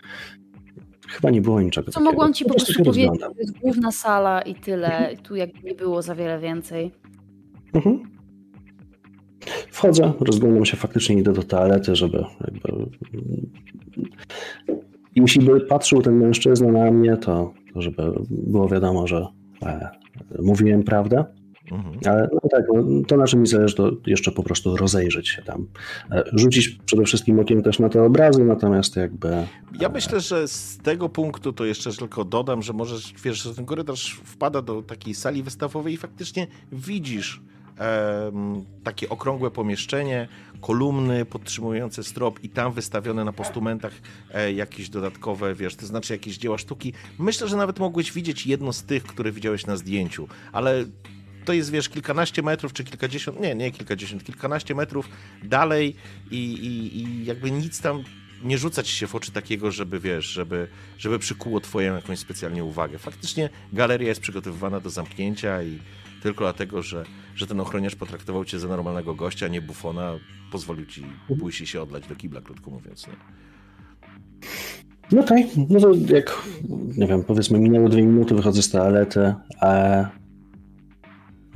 Chyba 1.15 1.29
nie 1.29 1.41
było 1.41 1.61
niczego 1.61 1.91
Co 1.91 1.91
takiego. 1.91 2.11
mogłam 2.11 2.33
ci 2.33 2.45
po 2.45 2.53
prostu 2.53 2.83
powiedzieć, 2.83 3.11
to 3.19 3.31
jest 3.37 3.59
główna 3.59 3.91
sala 3.91 4.41
i 4.41 4.55
tyle. 4.55 5.15
Tu 5.23 5.35
jakby 5.35 5.59
nie 5.63 5.75
było 5.75 6.01
za 6.01 6.15
wiele 6.15 6.39
więcej. 6.39 6.91
Mhm. 7.73 7.99
Wchodzę, 9.71 10.13
rozglądam 10.19 10.65
się 10.65 10.77
faktycznie, 10.77 11.15
idę 11.15 11.33
do 11.33 11.43
toalety, 11.43 11.95
żeby 11.95 12.23
jakby... 12.41 12.85
Jeśli 15.15 15.45
by 15.45 15.61
patrzył 15.61 16.01
ten 16.01 16.17
mężczyzna 16.17 16.71
na 16.71 16.91
mnie, 16.91 17.17
to, 17.17 17.53
to 17.73 17.81
żeby 17.81 18.11
było 18.29 18.67
wiadomo, 18.67 19.07
że 19.07 19.27
e, 19.63 19.89
mówiłem 20.41 20.83
prawdę. 20.83 21.25
Mhm. 21.71 21.99
Ale 22.05 22.29
no 22.33 22.49
tak, 22.51 22.63
no, 22.73 22.83
to 23.07 23.17
na 23.17 23.27
czym 23.27 23.41
mi 23.41 23.47
zależy, 23.47 23.75
to 23.75 23.91
jeszcze 24.05 24.31
po 24.31 24.43
prostu 24.43 24.77
rozejrzeć 24.77 25.29
się 25.29 25.41
tam. 25.41 25.67
E, 26.11 26.23
rzucić 26.33 26.79
przede 26.85 27.03
wszystkim 27.03 27.39
okiem 27.39 27.63
też 27.63 27.79
na 27.79 27.89
te 27.89 28.03
obrazy, 28.03 28.43
natomiast 28.43 28.95
jakby... 28.95 29.47
Ja 29.79 29.89
myślę, 29.89 30.19
że 30.19 30.47
z 30.47 30.77
tego 30.77 31.09
punktu 31.09 31.53
to 31.53 31.65
jeszcze 31.65 31.93
tylko 31.93 32.25
dodam, 32.25 32.61
że 32.61 32.73
możesz, 32.73 33.13
wiesz, 33.23 33.43
że 33.43 33.55
ten 33.55 33.65
korytarz 33.65 34.19
wpada 34.23 34.61
do 34.61 34.81
takiej 34.81 35.13
sali 35.15 35.43
wystawowej 35.43 35.93
i 35.93 35.97
faktycznie 35.97 36.47
widzisz 36.71 37.41
takie 38.83 39.09
okrągłe 39.09 39.51
pomieszczenie, 39.51 40.27
kolumny 40.61 41.25
podtrzymujące 41.25 42.03
strop 42.03 42.43
i 42.43 42.49
tam 42.49 42.73
wystawione 42.73 43.23
na 43.23 43.33
postumentach 43.33 43.93
e, 44.33 44.53
jakieś 44.53 44.89
dodatkowe, 44.89 45.55
wiesz, 45.55 45.75
to 45.75 45.85
znaczy 45.85 46.13
jakieś 46.13 46.37
dzieła 46.37 46.57
sztuki. 46.57 46.93
Myślę, 47.19 47.47
że 47.47 47.57
nawet 47.57 47.79
mogłeś 47.79 48.11
widzieć 48.11 48.47
jedno 48.47 48.73
z 48.73 48.83
tych, 48.83 49.03
które 49.03 49.31
widziałeś 49.31 49.65
na 49.65 49.77
zdjęciu, 49.77 50.27
ale 50.51 50.85
to 51.45 51.53
jest, 51.53 51.71
wiesz, 51.71 51.89
kilkanaście 51.89 52.41
metrów, 52.41 52.73
czy 52.73 52.83
kilkadziesiąt, 52.83 53.39
nie, 53.39 53.55
nie 53.55 53.71
kilkadziesiąt, 53.71 54.23
kilkanaście 54.23 54.75
metrów 54.75 55.09
dalej 55.43 55.95
i, 56.31 56.53
i, 56.53 56.97
i 56.97 57.25
jakby 57.25 57.51
nic 57.51 57.81
tam 57.81 58.03
nie 58.43 58.57
rzucać 58.57 58.87
się 58.87 59.07
w 59.07 59.15
oczy 59.15 59.31
takiego, 59.31 59.71
żeby, 59.71 59.99
wiesz, 59.99 60.25
żeby, 60.25 60.67
żeby 60.97 61.19
przykuło 61.19 61.61
twoją 61.61 61.95
jakąś 61.95 62.19
specjalnie 62.19 62.63
uwagę. 62.63 62.97
Faktycznie 62.97 63.49
galeria 63.73 64.07
jest 64.07 64.21
przygotowywana 64.21 64.79
do 64.79 64.89
zamknięcia 64.89 65.63
i 65.63 65.79
tylko 66.23 66.43
dlatego, 66.43 66.81
że, 66.81 67.05
że 67.35 67.47
ten 67.47 67.59
ochroniarz 67.59 67.95
potraktował 67.95 68.45
cię 68.45 68.59
za 68.59 68.67
normalnego 68.67 69.15
gościa, 69.15 69.47
nie 69.47 69.61
bufona, 69.61 70.13
pozwolił 70.51 70.85
ci 70.85 71.05
pójść 71.39 71.61
i 71.61 71.67
się 71.67 71.81
odlać 71.81 72.07
do 72.07 72.15
kibla, 72.15 72.41
krótko 72.41 72.71
mówiąc. 72.71 73.07
Nie? 73.07 73.13
No 75.11 75.23
tak, 75.23 75.37
no 75.69 75.79
to 75.79 75.93
jak, 76.07 76.41
nie 76.97 77.07
wiem, 77.07 77.23
powiedzmy 77.23 77.59
minęło 77.59 77.89
dwie 77.89 78.01
minuty, 78.01 78.35
wychodzę 78.35 78.61
z 78.61 78.69
toalety, 78.69 79.33
a 79.61 79.69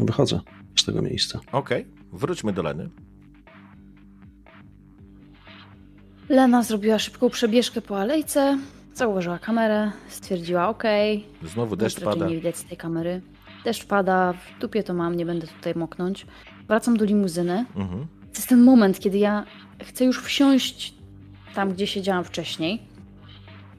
wychodzę 0.06 0.40
z 0.76 0.86
tego 0.86 1.02
miejsca. 1.02 1.40
Okej, 1.52 1.82
okay. 1.82 2.19
wróćmy 2.19 2.53
do 2.53 2.64
Leny. 2.64 2.90
Lena 6.30 6.64
zrobiła 6.64 7.00
szybką 7.00 7.30
przebieżkę 7.30 7.82
po 7.82 8.00
alejce, 8.00 8.58
zauważyła 8.94 9.40
kamerę, 9.40 9.92
stwierdziła 10.08 10.69
ok. 10.69 10.84
Znowu 11.44 11.76
deszcz 11.76 12.00
pada. 12.00 12.28
nie 12.28 12.36
widać 12.36 12.58
z 12.58 12.66
tej 12.66 12.78
kamery. 12.78 13.22
Deszcz 13.66 13.86
pada, 13.86 14.34
w 14.34 14.61
dupie 14.61 14.84
to 14.84 14.94
mam, 14.94 15.16
nie 15.16 15.26
będę 15.26 15.48
tutaj 15.48 15.76
moknąć. 15.76 16.26
Wracam 16.68 16.98
do 16.98 17.06
limuzyny. 17.06 17.66
Mhm. 17.76 18.08
To 18.22 18.36
jest 18.36 18.50
ten 18.50 18.64
moment, 18.64 19.00
kiedy 19.00 19.18
ja 19.18 19.45
chcę 19.84 20.06
już 20.06 20.22
wsiąść 20.22 20.94
tam, 21.56 21.74
gdzie 21.74 21.88
siedziałam 21.88 22.24
wcześniej. 22.24 22.82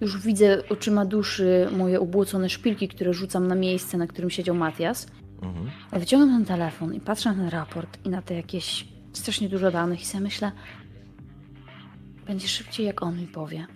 Już 0.01 0.19
widzę 0.19 0.63
oczyma 0.69 1.05
duszy 1.05 1.69
moje 1.77 2.01
ubłocone 2.01 2.49
szpilki, 2.49 2.89
które 2.89 3.15
rzucam 3.15 3.47
na 3.47 3.55
miejsce, 3.55 3.99
na 3.99 4.07
którym 4.07 4.31
siedział 4.31 4.55
Matias. 4.55 5.07
Mhm. 5.43 5.71
Wyciągam 5.93 6.29
ten 6.29 6.45
telefon 6.45 6.95
i 6.95 7.01
patrzę 7.01 7.31
na 7.31 7.37
ten 7.37 7.49
raport 7.49 7.99
i 8.07 8.09
na 8.09 8.23
te 8.23 8.35
jakieś 8.35 8.89
strasznie 9.13 9.49
dużo 9.49 9.71
danych 9.71 10.03
i 10.03 10.07
sobie 10.07 10.25
myślę, 10.25 10.53
będzie 12.27 12.49
szybciej, 12.49 12.87
jak 12.87 13.03
on 13.03 13.21
mi 13.21 13.27
powie. 13.27 13.67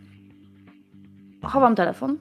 Chowam 1.42 1.74
telefon. 1.74 2.18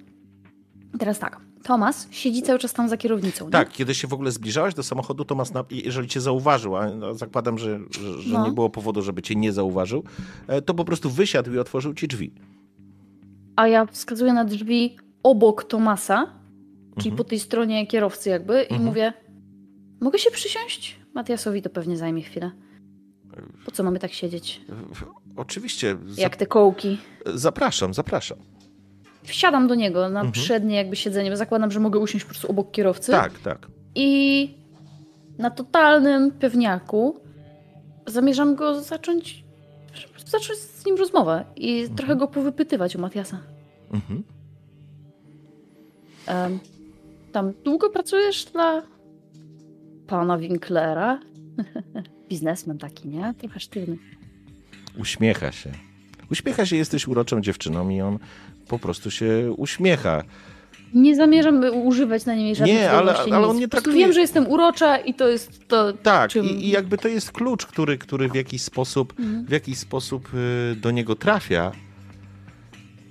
I 0.96 0.98
teraz 0.98 1.20
tak. 1.20 1.40
Tomas 1.64 2.08
siedzi 2.12 2.42
cały 2.42 2.60
czas 2.60 2.74
tam 2.74 2.90
za 2.90 2.98
kierownicą. 2.98 3.50
Tak, 3.50 3.70
nie? 3.70 3.76
kiedy 3.76 3.96
się 3.96 4.08
w 4.08 4.14
ogóle 4.14 4.32
zbliżałeś 4.32 4.74
do 4.74 4.84
samochodu, 4.84 5.26
Tomas, 5.26 5.54
jeżeli 5.70 6.08
cię 6.08 6.22
zauważył, 6.22 6.76
a 6.76 6.90
zakładam, 7.14 7.58
że, 7.58 7.80
że, 7.92 8.22
że 8.22 8.34
no. 8.34 8.46
nie 8.46 8.52
było 8.52 8.70
powodu, 8.70 9.02
żeby 9.02 9.22
cię 9.22 9.36
nie 9.36 9.54
zauważył, 9.54 10.04
e, 10.48 10.62
to 10.62 10.74
po 10.74 10.86
prostu 10.86 11.10
wysiadł 11.10 11.54
i 11.54 11.60
otworzył 11.60 11.94
ci 11.94 12.08
drzwi. 12.08 12.34
A 13.56 13.68
ja 13.68 13.86
wskazuję 13.86 14.34
na 14.34 14.46
drzwi 14.46 14.98
obok 15.24 15.64
Tomasa, 15.64 16.26
czyli 16.98 17.10
mhm. 17.10 17.18
po 17.18 17.24
tej 17.24 17.40
stronie 17.40 17.88
kierowcy 17.88 18.30
jakby 18.30 18.60
mhm. 18.60 18.82
i 18.82 18.86
mówię, 18.86 19.14
mogę 20.04 20.20
się 20.20 20.32
przysiąść? 20.32 21.00
Matiasowi 21.14 21.62
to 21.62 21.70
pewnie 21.70 21.98
zajmie 21.98 22.22
chwilę. 22.22 22.52
Po 23.66 23.72
co 23.72 23.84
mamy 23.84 24.00
tak 24.00 24.14
siedzieć? 24.14 24.62
Oczywiście. 25.36 25.98
Jak 26.18 26.36
te 26.36 26.46
kołki. 26.46 26.98
Zapraszam, 27.26 27.94
zapraszam 27.94 28.38
wsiadam 29.24 29.68
do 29.68 29.76
niego 29.76 30.10
na 30.10 30.20
mhm. 30.20 30.32
przednie 30.32 30.76
jakby 30.76 30.96
siedzenie, 30.96 31.30
bo 31.30 31.38
zakładam, 31.38 31.72
że 31.72 31.80
mogę 31.80 32.00
usiąść 32.00 32.26
po 32.26 32.30
prostu 32.30 32.52
obok 32.52 32.72
kierowcy. 32.72 33.12
Tak, 33.12 33.40
tak. 33.40 33.68
I 33.96 34.50
na 35.38 35.50
totalnym 35.50 36.32
pewniaku 36.32 37.20
zamierzam 38.08 38.56
go 38.56 38.82
zacząć, 38.82 39.44
zacząć 40.26 40.60
z 40.60 40.86
nim 40.86 40.98
rozmowę 40.98 41.46
i 41.56 41.80
mhm. 41.80 41.98
trochę 41.98 42.16
go 42.16 42.28
powypytywać 42.28 42.96
o 42.96 43.00
Matiasa. 43.00 43.40
Mhm. 43.92 44.24
Um, 46.28 46.60
tam 47.32 47.54
długo 47.64 47.90
pracujesz 47.90 48.46
dla 48.46 48.82
pana 50.08 50.38
Winklera? 50.38 51.20
Biznesmen 52.30 52.78
taki, 52.78 53.08
nie? 53.08 53.34
Trochę 53.38 53.60
sztywny. 53.60 53.98
Uśmiecha 55.00 55.52
się. 55.52 55.72
Uśmiecha 56.32 56.66
się, 56.66 56.76
jesteś 56.76 57.08
uroczą 57.08 57.42
dziewczyną 57.42 57.90
i 57.90 58.02
on 58.02 58.20
po 58.68 58.80
prostu 58.80 59.12
się 59.12 59.54
uśmiecha. 59.58 60.24
Nie 60.94 61.16
zamierzam 61.16 61.64
używać 61.74 62.26
na 62.26 62.36
niej 62.36 62.56
żadnych 62.56 62.78
Nie, 62.78 62.92
ale, 62.92 63.18
ale 63.18 63.48
on 63.48 63.58
nie 63.58 63.68
traktuje... 63.68 63.98
Wiem, 63.98 64.14
że 64.14 64.22
jestem 64.22 64.48
urocza 64.48 64.98
i 64.98 65.14
to 65.14 65.28
jest 65.28 65.68
to, 65.68 65.94
Tak, 65.94 66.32
czym... 66.32 66.46
i, 66.46 66.70
jakby 66.70 66.98
to 66.98 67.08
jest 67.08 67.32
klucz, 67.32 67.66
który, 67.66 67.98
który 67.98 68.30
w 68.30 68.36
jakiś 68.36 68.62
sposób, 68.62 69.14
mhm. 69.20 69.46
w 69.46 69.52
jakiś 69.52 69.78
sposób 69.78 70.30
y, 70.34 70.76
do 70.76 70.92
niego 70.92 71.16
trafia. 71.16 71.72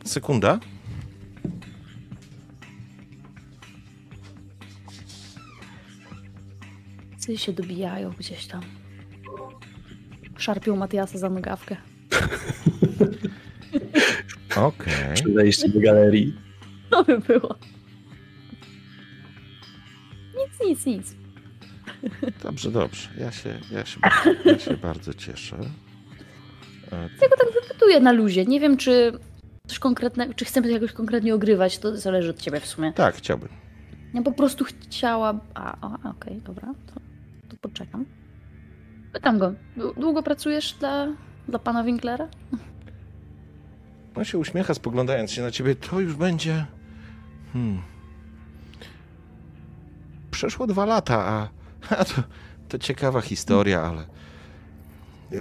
Sekunda. 0.04 0.58
Psy 7.22 7.38
się 7.38 7.52
dobijają 7.52 8.10
gdzieś 8.18 8.46
tam. 8.46 8.60
Szarpią 10.38 10.76
Matiasa 10.76 11.18
za 11.18 11.30
nogawkę. 11.30 11.76
Okej. 14.56 15.14
Przy 15.14 15.32
wejściu 15.32 15.68
do 15.68 15.80
galerii. 15.80 16.34
To 16.90 17.04
by 17.04 17.18
było. 17.18 17.54
Nic, 20.38 20.60
nic, 20.66 20.86
nic. 20.86 21.14
Dobrze, 22.42 22.70
dobrze. 22.70 23.08
Ja 23.18 23.32
się, 23.32 23.58
ja 23.72 23.84
się, 23.84 24.00
bardzo, 24.00 24.50
ja 24.50 24.58
się 24.58 24.76
bardzo 24.88 25.14
cieszę. 25.14 25.56
E, 26.92 26.96
Ja 27.22 27.28
go 27.28 27.36
tak 27.36 27.48
wypytuję 27.62 28.00
na 28.00 28.12
luzie. 28.12 28.44
Nie 28.44 28.60
wiem, 28.60 28.76
czy 28.76 29.12
coś 29.66 29.78
konkretnego, 29.78 30.34
czy 30.34 30.44
chcemy 30.44 30.66
to 30.68 30.72
jakoś 30.74 30.92
konkretnie 30.92 31.34
ogrywać, 31.34 31.78
to 31.78 31.96
zależy 31.96 32.30
od 32.30 32.38
ciebie 32.38 32.60
w 32.60 32.66
sumie. 32.66 32.92
Tak, 32.92 33.14
chciałbym. 33.14 33.48
Ja 34.14 34.22
po 34.22 34.32
prostu 34.32 34.64
chciała. 34.64 35.40
A, 35.54 35.76
a 36.04 36.10
okej, 36.10 36.40
dobra, 36.40 36.74
to 36.94 37.00
poczekam. 37.66 38.04
Pytam 39.12 39.38
go, 39.38 39.52
"Dłu- 39.76 39.94
długo 40.00 40.22
pracujesz 40.22 40.72
dla, 40.74 41.06
dla 41.48 41.58
pana 41.58 41.84
Winklera? 41.84 42.28
On 44.14 44.24
się 44.24 44.38
uśmiecha, 44.38 44.74
spoglądając 44.74 45.30
się 45.32 45.42
na 45.42 45.50
ciebie. 45.50 45.74
To 45.74 46.00
już 46.00 46.14
będzie. 46.16 46.66
Hmm. 47.52 47.82
Przeszło 50.30 50.66
dwa 50.66 50.84
lata, 50.84 51.18
a, 51.26 51.48
a 51.96 52.04
to, 52.04 52.22
to 52.68 52.78
ciekawa 52.78 53.20
historia, 53.20 53.82
ale. 53.82 54.04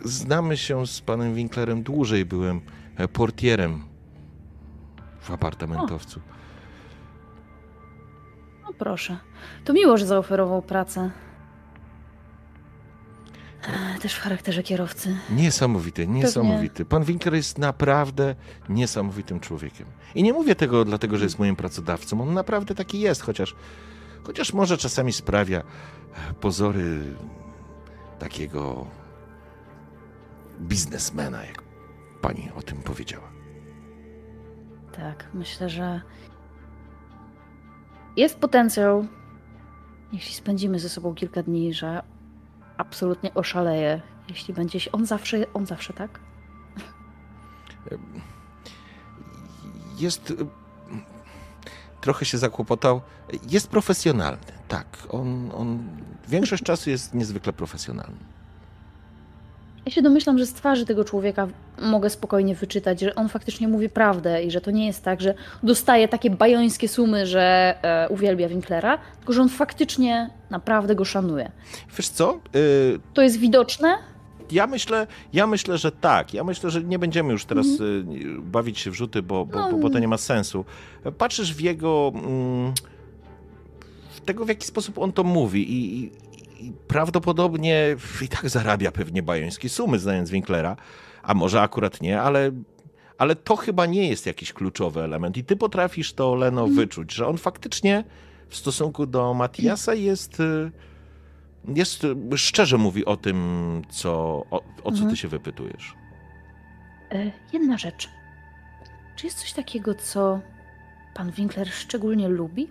Znamy 0.06 0.58
się 0.58 0.88
z 0.88 1.02
panem 1.02 1.34
Winklerem 1.36 1.84
dłużej. 1.84 2.26
Byłem 2.26 2.62
e, 2.98 3.08
portierem 3.08 3.84
w 5.20 5.32
apartamentowcu. 5.32 6.22
No 8.64 8.74
proszę. 8.78 9.18
To 9.66 9.74
miło, 9.74 9.98
że 9.98 10.06
zaoferował 10.06 10.62
pracę. 10.62 11.12
Też 14.02 14.14
w 14.14 14.20
charakterze 14.20 14.64
kierowcy. 14.64 15.18
Niesamowity, 15.30 16.08
niesamowity. 16.08 16.86
Pan 16.86 17.04
Winkler 17.04 17.34
jest 17.36 17.58
naprawdę 17.58 18.36
niesamowitym 18.70 19.40
człowiekiem. 19.40 19.88
I 20.16 20.24
nie 20.24 20.34
mówię 20.34 20.56
tego 20.56 20.86
dlatego, 20.86 21.18
że 21.18 21.24
jest 21.24 21.40
moim 21.40 21.56
pracodawcą. 21.56 22.22
On 22.22 22.34
naprawdę 22.34 22.76
taki 22.76 23.00
jest, 23.00 23.22
chociaż, 23.22 23.56
chociaż 24.24 24.54
może 24.54 24.78
czasami 24.78 25.14
sprawia 25.14 25.60
e, 25.60 26.34
pozory 26.34 27.00
takiego 28.20 28.88
biznesmena, 30.62 31.46
jak 31.46 31.62
pani 32.22 32.50
o 32.56 32.62
tym 32.62 32.78
powiedziała. 32.78 33.32
Tak, 34.96 35.28
myślę, 35.34 35.70
że 35.70 36.02
jest 38.18 38.40
potencjał, 38.40 39.06
jeśli 40.14 40.34
spędzimy 40.36 40.80
ze 40.80 40.90
sobą 40.90 41.16
kilka 41.16 41.44
dni, 41.44 41.74
że 41.74 42.04
absolutnie 42.78 43.34
oszaleje, 43.34 44.02
jeśli 44.30 44.54
będzie 44.54 44.80
się. 44.80 44.92
On 44.92 45.06
zawsze, 45.06 45.54
on 45.54 45.66
zawsze 45.66 45.94
tak? 45.94 46.20
Jest. 49.98 50.34
Trochę 52.02 52.26
się 52.26 52.38
zakłopotał. 52.38 53.02
Jest 53.50 53.68
profesjonalny, 53.68 54.52
tak. 54.68 54.88
On, 55.10 55.52
on 55.56 55.88
większość 56.28 56.64
czasu 56.64 56.90
jest 56.90 57.14
niezwykle 57.14 57.54
profesjonalny. 57.54 58.18
Ja 59.86 59.92
się 59.92 60.02
domyślam, 60.02 60.38
że 60.38 60.46
z 60.46 60.54
twarzy 60.54 60.86
tego 60.86 61.04
człowieka 61.04 61.48
mogę 61.82 62.10
spokojnie 62.10 62.56
wyczytać, 62.56 63.00
że 63.02 63.16
on 63.16 63.30
faktycznie 63.30 63.68
mówi 63.68 63.90
prawdę 63.90 64.44
i 64.44 64.52
że 64.52 64.62
to 64.62 64.72
nie 64.72 64.86
jest 64.88 65.04
tak, 65.04 65.22
że 65.22 65.34
dostaje 65.64 66.08
takie 66.08 66.30
bajońskie 66.30 66.88
sumy, 66.88 67.26
że 67.28 67.76
e, 67.82 68.10
uwielbia 68.10 68.50
Winklera, 68.50 68.98
tylko 69.18 69.34
że 69.34 69.42
on 69.42 69.50
faktycznie 69.50 70.30
naprawdę 70.50 70.96
go 70.96 71.06
szanuje. 71.06 71.52
Wiesz 71.98 72.10
co? 72.10 72.40
Y, 72.56 73.00
To 73.14 73.22
jest 73.22 73.38
widoczne? 73.38 73.98
Ja 74.52 74.68
myślę, 74.68 75.08
ja 75.34 75.48
myślę, 75.48 75.78
że 75.78 75.92
tak. 75.92 76.34
Ja 76.34 76.44
myślę, 76.44 76.70
że 76.70 76.84
nie 76.84 77.00
będziemy 77.00 77.32
już 77.32 77.46
teraz 77.46 77.66
y, 77.68 78.04
bawić 78.40 78.80
się 78.80 78.92
w 78.92 78.94
rzuty, 78.94 79.22
bo, 79.22 79.46
bo, 79.46 79.72
bo, 79.72 79.78
bo 79.78 79.90
to 79.90 80.00
nie 80.00 80.08
ma 80.08 80.18
sensu. 80.18 80.66
Patrzysz 81.18 81.54
w 81.54 81.62
jego. 81.62 82.12
Mm, 82.16 82.74
w 84.12 84.22
tego, 84.22 84.46
w 84.46 84.50
jaki 84.50 84.68
sposób 84.68 84.98
on 84.98 85.12
to 85.12 85.24
mówi 85.24 85.72
i, 85.72 86.04
i, 86.04 86.12
i 86.62 86.72
prawdopodobnie 86.88 87.96
i 88.22 88.28
tak 88.28 88.50
zarabia 88.50 88.92
pewnie 88.92 89.24
bajońskie 89.24 89.70
sumy, 89.70 90.00
znając 90.00 90.30
Winklera, 90.30 90.76
a 91.24 91.34
może 91.34 91.62
akurat 91.62 92.02
nie, 92.02 92.22
ale, 92.22 92.52
ale 93.18 93.36
to 93.36 93.56
chyba 93.56 93.86
nie 93.86 94.10
jest 94.10 94.26
jakiś 94.26 94.54
kluczowy 94.54 95.02
element. 95.04 95.38
I 95.38 95.44
ty 95.44 95.56
potrafisz 95.56 96.14
to, 96.14 96.36
Leno, 96.36 96.68
wyczuć, 96.68 97.14
że 97.14 97.28
on 97.28 97.38
faktycznie 97.38 98.04
w 98.50 98.56
stosunku 98.56 99.06
do 99.06 99.34
Matiasa 99.34 99.94
jest. 99.94 100.40
y, 100.40 100.72
jest, 101.76 102.04
y, 102.34 102.38
szczerze 102.38 102.78
mówi 102.78 103.06
o 103.06 103.18
tym, 103.18 103.82
co, 103.90 104.12
o, 104.52 104.62
o 104.84 104.92
co 104.92 104.92
ty 104.92 104.98
Mhm. 104.98 105.16
się 105.16 105.28
wypytujesz. 105.28 105.94
E, 107.12 107.32
jedna 107.54 107.78
rzecz. 107.78 108.10
Czy 109.16 109.28
jest 109.28 109.40
coś 109.40 109.54
takiego, 109.54 109.96
co 109.96 110.40
pan 111.14 111.32
Winkler 111.32 111.70
szczególnie 111.70 112.28
lubi? 112.30 112.68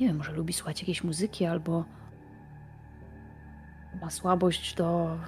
Nie 0.00 0.06
wiem, 0.06 0.16
może 0.16 0.32
lubi 0.32 0.52
słuchać 0.52 0.80
jakiejś 0.80 1.04
muzyki 1.04 1.44
albo 1.44 1.84
ma 4.02 4.10
słabość 4.10 4.74
do 4.74 5.18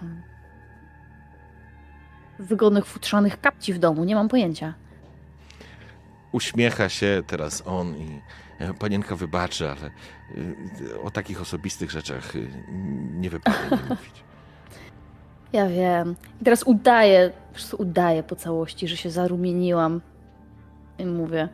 wygodnych, 2.39 2.87
futrzanych 2.87 3.41
kapci 3.41 3.73
w 3.73 3.79
domu. 3.79 4.05
Nie 4.05 4.15
mam 4.15 4.29
pojęcia. 4.29 4.75
Uśmiecha 6.33 6.89
się 6.89 7.23
teraz 7.27 7.63
on 7.67 7.97
i 7.97 8.21
e, 8.59 8.75
panienka 8.75 9.17
wybaczy, 9.17 9.71
ale 9.71 9.91
y, 10.91 11.01
o 11.01 11.11
takich 11.11 11.41
osobistych 11.41 11.91
rzeczach 11.91 12.37
y, 12.37 12.49
nie 13.13 13.31
wypada 13.31 13.59
mówić. 13.89 14.25
Ja 15.53 15.69
wiem. 15.69 16.17
I 16.41 16.45
teraz 16.45 16.63
udaję, 16.63 17.33
po 17.49 17.55
prostu 17.55 17.77
udaję 17.83 18.23
po 18.23 18.37
całości, 18.37 18.89
że 18.89 18.97
się 18.97 19.11
zarumieniłam. 19.11 20.01
I 20.99 21.07
mówię, 21.07 21.49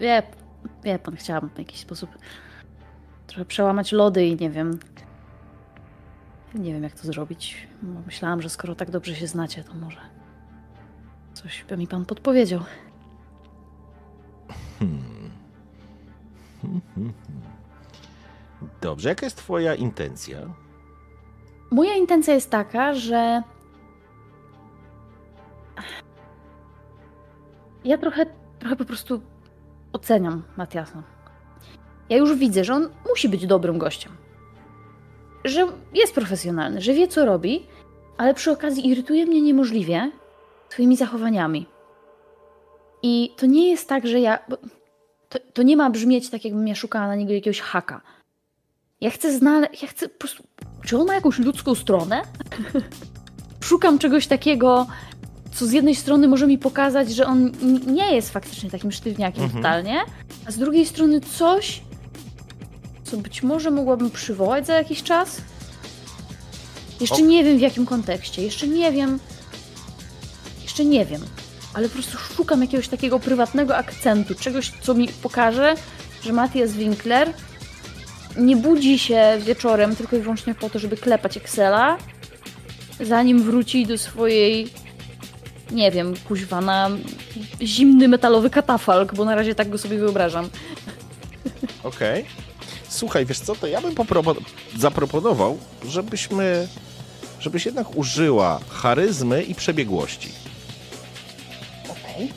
wie, 0.00 0.22
wie 0.84 0.98
pan, 0.98 1.16
chciałam 1.16 1.50
w 1.54 1.58
jakiś 1.58 1.80
sposób 1.80 2.10
trochę 3.26 3.44
przełamać 3.44 3.92
lody 3.92 4.26
i 4.26 4.36
nie 4.36 4.50
wiem. 4.50 4.78
Nie 6.54 6.72
wiem, 6.72 6.82
jak 6.82 6.92
to 6.92 7.06
zrobić. 7.06 7.68
Myślałam, 8.06 8.42
że 8.42 8.50
skoro 8.50 8.74
tak 8.74 8.90
dobrze 8.90 9.14
się 9.14 9.26
znacie, 9.26 9.64
to 9.64 9.74
może 9.74 10.18
coś 11.42 11.64
by 11.68 11.76
mi 11.76 11.86
pan 11.86 12.04
podpowiedział. 12.04 12.60
Hmm, 14.78 15.30
hmm. 16.62 17.12
Dobrze, 18.80 19.08
jaka 19.08 19.26
jest 19.26 19.36
twoja 19.36 19.74
intencja? 19.74 20.38
Moja 21.70 21.94
intencja 21.94 22.34
jest 22.34 22.50
taka, 22.50 22.94
że. 22.94 23.42
Ja 27.84 27.98
trochę, 27.98 28.26
trochę 28.58 28.76
po 28.76 28.84
prostu 28.84 29.20
oceniam 29.92 30.42
Matiasa. 30.56 31.02
Ja 32.08 32.16
już 32.16 32.34
widzę, 32.38 32.64
że 32.64 32.74
on 32.74 32.88
musi 33.08 33.28
być 33.28 33.46
dobrym 33.46 33.78
gościem. 33.78 34.12
Że 35.44 35.66
jest 35.94 36.14
profesjonalny, 36.14 36.80
że 36.80 36.94
wie 36.94 37.08
co 37.08 37.24
robi, 37.24 37.66
ale 38.16 38.34
przy 38.34 38.50
okazji 38.50 38.88
irytuje 38.88 39.26
mnie 39.26 39.40
niemożliwie 39.42 40.10
swoimi 40.68 40.96
zachowaniami. 40.96 41.66
I 43.02 43.30
to 43.36 43.46
nie 43.46 43.70
jest 43.70 43.88
tak, 43.88 44.06
że 44.06 44.20
ja. 44.20 44.38
To, 45.28 45.38
to 45.52 45.62
nie 45.62 45.76
ma 45.76 45.90
brzmieć 45.90 46.30
tak, 46.30 46.44
jakbym 46.44 46.68
ja 46.68 46.74
szukała 46.74 47.06
na 47.06 47.14
niego 47.16 47.32
jakiegoś 47.32 47.60
haka. 47.60 48.00
Ja 49.00 49.10
chcę 49.10 49.32
znaleźć. 49.38 49.82
Ja 49.82 49.88
chcę 49.88 50.08
po 50.08 50.18
prostu. 50.18 50.42
Czy 50.84 50.98
on 50.98 51.06
ma 51.06 51.14
jakąś 51.14 51.38
ludzką 51.38 51.74
stronę? 51.74 52.22
Szukam 53.60 53.98
czegoś 53.98 54.26
takiego, 54.26 54.86
co 55.54 55.66
z 55.66 55.72
jednej 55.72 55.94
strony 55.94 56.28
może 56.28 56.46
mi 56.46 56.58
pokazać, 56.58 57.10
że 57.14 57.26
on 57.26 57.52
nie 57.86 58.14
jest 58.14 58.30
faktycznie 58.32 58.70
takim 58.70 58.92
sztywniakiem 58.92 59.44
Mhm. 59.44 59.62
totalnie, 59.62 60.00
a 60.46 60.50
z 60.50 60.58
drugiej 60.58 60.86
strony 60.86 61.20
coś, 61.20 61.82
co 63.10 63.16
być 63.16 63.42
może 63.42 63.70
mogłabym 63.70 64.10
przywołać 64.10 64.66
za 64.66 64.74
jakiś 64.74 65.02
czas. 65.02 65.40
Jeszcze 67.00 67.22
O. 67.22 67.26
nie 67.26 67.44
wiem 67.44 67.58
w 67.58 67.60
jakim 67.60 67.86
kontekście, 67.86 68.42
jeszcze 68.42 68.68
nie 68.68 68.92
wiem. 68.92 69.18
Jeszcze 70.62 70.84
nie 70.84 71.06
wiem, 71.06 71.20
ale 71.74 71.88
po 71.88 71.94
prostu 71.94 72.18
szukam 72.18 72.60
jakiegoś 72.60 72.88
takiego 72.88 73.20
prywatnego 73.20 73.76
akcentu, 73.76 74.34
czegoś, 74.34 74.72
co 74.82 74.94
mi 74.94 75.08
pokaże, 75.08 75.74
że 76.22 76.32
Matthias 76.32 76.72
Winkler 76.72 77.32
nie 78.36 78.56
budzi 78.56 78.98
się 78.98 79.38
wieczorem 79.40 79.96
tylko 79.96 80.16
i 80.16 80.20
wyłącznie 80.20 80.54
po 80.54 80.70
to, 80.70 80.78
żeby 80.78 80.96
klepać 80.96 81.36
Excela, 81.36 81.98
zanim 83.00 83.42
wróci 83.42 83.86
do 83.86 83.98
swojej, 83.98 84.68
nie 85.70 85.90
wiem, 85.90 86.14
kuźwa, 86.28 86.60
na 86.60 86.90
zimny 87.62 88.08
metalowy 88.08 88.50
katafalk, 88.50 89.14
bo 89.14 89.24
na 89.24 89.34
razie 89.34 89.54
tak 89.54 89.68
go 89.68 89.78
sobie 89.78 89.98
wyobrażam. 89.98 90.48
Okej. 91.84 92.47
Słuchaj, 92.88 93.26
wiesz 93.26 93.40
co, 93.40 93.54
to 93.54 93.66
ja 93.66 93.80
bym 93.80 93.94
zaproponował, 94.76 95.58
żebyśmy, 95.88 96.68
żebyś 97.40 97.66
jednak 97.66 97.96
użyła 97.96 98.60
charyzmy 98.68 99.42
i 99.42 99.54
przebiegłości. 99.54 100.32
Okej. 101.84 102.32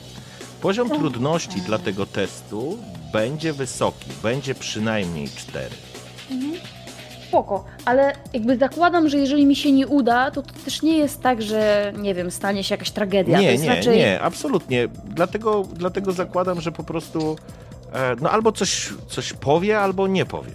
Poziom 0.60 0.90
trudności 0.90 1.60
dla 1.60 1.78
tego 1.78 2.06
testu 2.06 2.78
będzie 3.12 3.52
wysoki, 3.52 4.10
będzie 4.22 4.54
przynajmniej 4.54 5.28
4. 5.28 5.68
spoko, 7.28 7.64
ale 7.84 8.12
jakby 8.32 8.58
zakładam, 8.58 9.08
że 9.08 9.18
jeżeli 9.18 9.46
mi 9.46 9.56
się 9.56 9.72
nie 9.72 9.86
uda, 9.86 10.30
to 10.30 10.42
to 10.42 10.52
też 10.64 10.82
nie 10.82 10.98
jest 10.98 11.20
tak, 11.20 11.42
że 11.42 11.92
nie 11.98 12.14
wiem, 12.14 12.30
stanie 12.30 12.64
się 12.64 12.74
jakaś 12.74 12.90
tragedia. 12.90 13.40
Nie, 13.40 13.58
nie, 13.58 13.68
raczej... 13.68 13.98
nie, 13.98 14.20
absolutnie. 14.20 14.88
Dlatego, 15.04 15.64
dlatego 15.74 16.12
zakładam, 16.12 16.60
że 16.60 16.72
po 16.72 16.84
prostu 16.84 17.36
no 18.20 18.30
albo 18.30 18.52
coś, 18.52 18.88
coś 19.08 19.32
powie, 19.32 19.80
albo 19.80 20.06
nie 20.08 20.26
powie. 20.26 20.52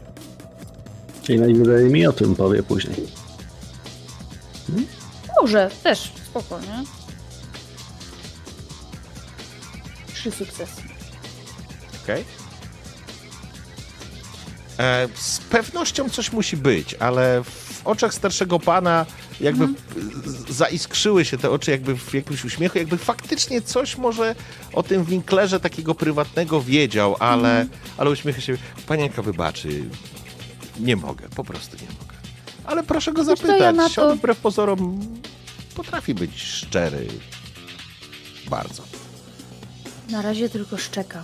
I 1.29 1.39
najwyraźniej 1.39 1.91
mi 1.91 2.07
o 2.07 2.13
tym 2.13 2.35
powie 2.35 2.63
później. 2.63 3.07
Może, 5.41 5.71
też, 5.83 6.11
spoko, 6.25 6.59
nie? 6.59 6.83
Trzy 10.13 10.31
sukcesy. 10.31 10.81
Okej? 12.03 12.25
E, 14.79 15.07
Z 15.15 15.39
pewnością 15.39 16.09
coś 16.09 16.31
musi 16.31 16.57
być, 16.57 16.93
ale 16.93 17.43
w 17.43 17.81
oczach 17.87 18.13
starszego 18.13 18.59
pana 18.59 19.05
jakby 19.41 19.67
z- 20.25 20.49
zaiskrzyły 20.55 21.25
się 21.25 21.37
te 21.37 21.49
oczy 21.51 21.71
jakby 21.71 21.97
w 21.97 22.13
jakimś 22.13 22.45
uśmiechu, 22.45 22.77
jakby 22.77 22.97
faktycznie 22.97 23.61
coś 23.61 23.97
może 23.97 24.35
o 24.73 24.83
tym 24.83 25.03
Winklerze 25.03 25.59
takiego 25.59 25.95
prywatnego 25.95 26.61
wiedział, 26.61 27.15
ale, 27.19 27.65
ale 27.97 28.09
uśmiecha 28.09 28.41
się. 28.41 28.57
Panienka 28.87 29.21
wybaczy, 29.21 29.83
nie 30.79 30.95
mogę, 30.95 31.29
po 31.35 31.43
prostu 31.43 31.77
nie 31.77 31.87
mogę. 31.99 32.15
Ale 32.65 32.83
proszę 32.83 33.13
go 33.13 33.25
Wiesz 33.25 33.37
zapytać, 33.39 33.59
ja 33.59 33.89
to- 33.95 34.09
on 34.09 34.17
wbrew 34.17 34.37
pozorom 34.37 34.99
potrafi 35.75 36.13
być 36.13 36.41
szczery. 36.43 37.07
Bardzo. 38.49 38.83
Na 40.09 40.21
razie 40.21 40.49
tylko 40.49 40.77
szczeka. 40.77 41.23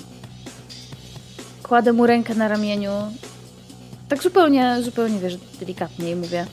Kładę 1.64 1.93
mu 1.93 2.08
rękę 2.08 2.35
na 2.35 2.48
ramieniu. 2.48 2.92
Tak 4.09 4.24
zupełnie, 4.24 4.77
zupełnie, 4.83 5.19
wiesz, 5.19 5.38
delikatnie 5.59 6.11
i 6.11 6.16
mówię. 6.16 6.45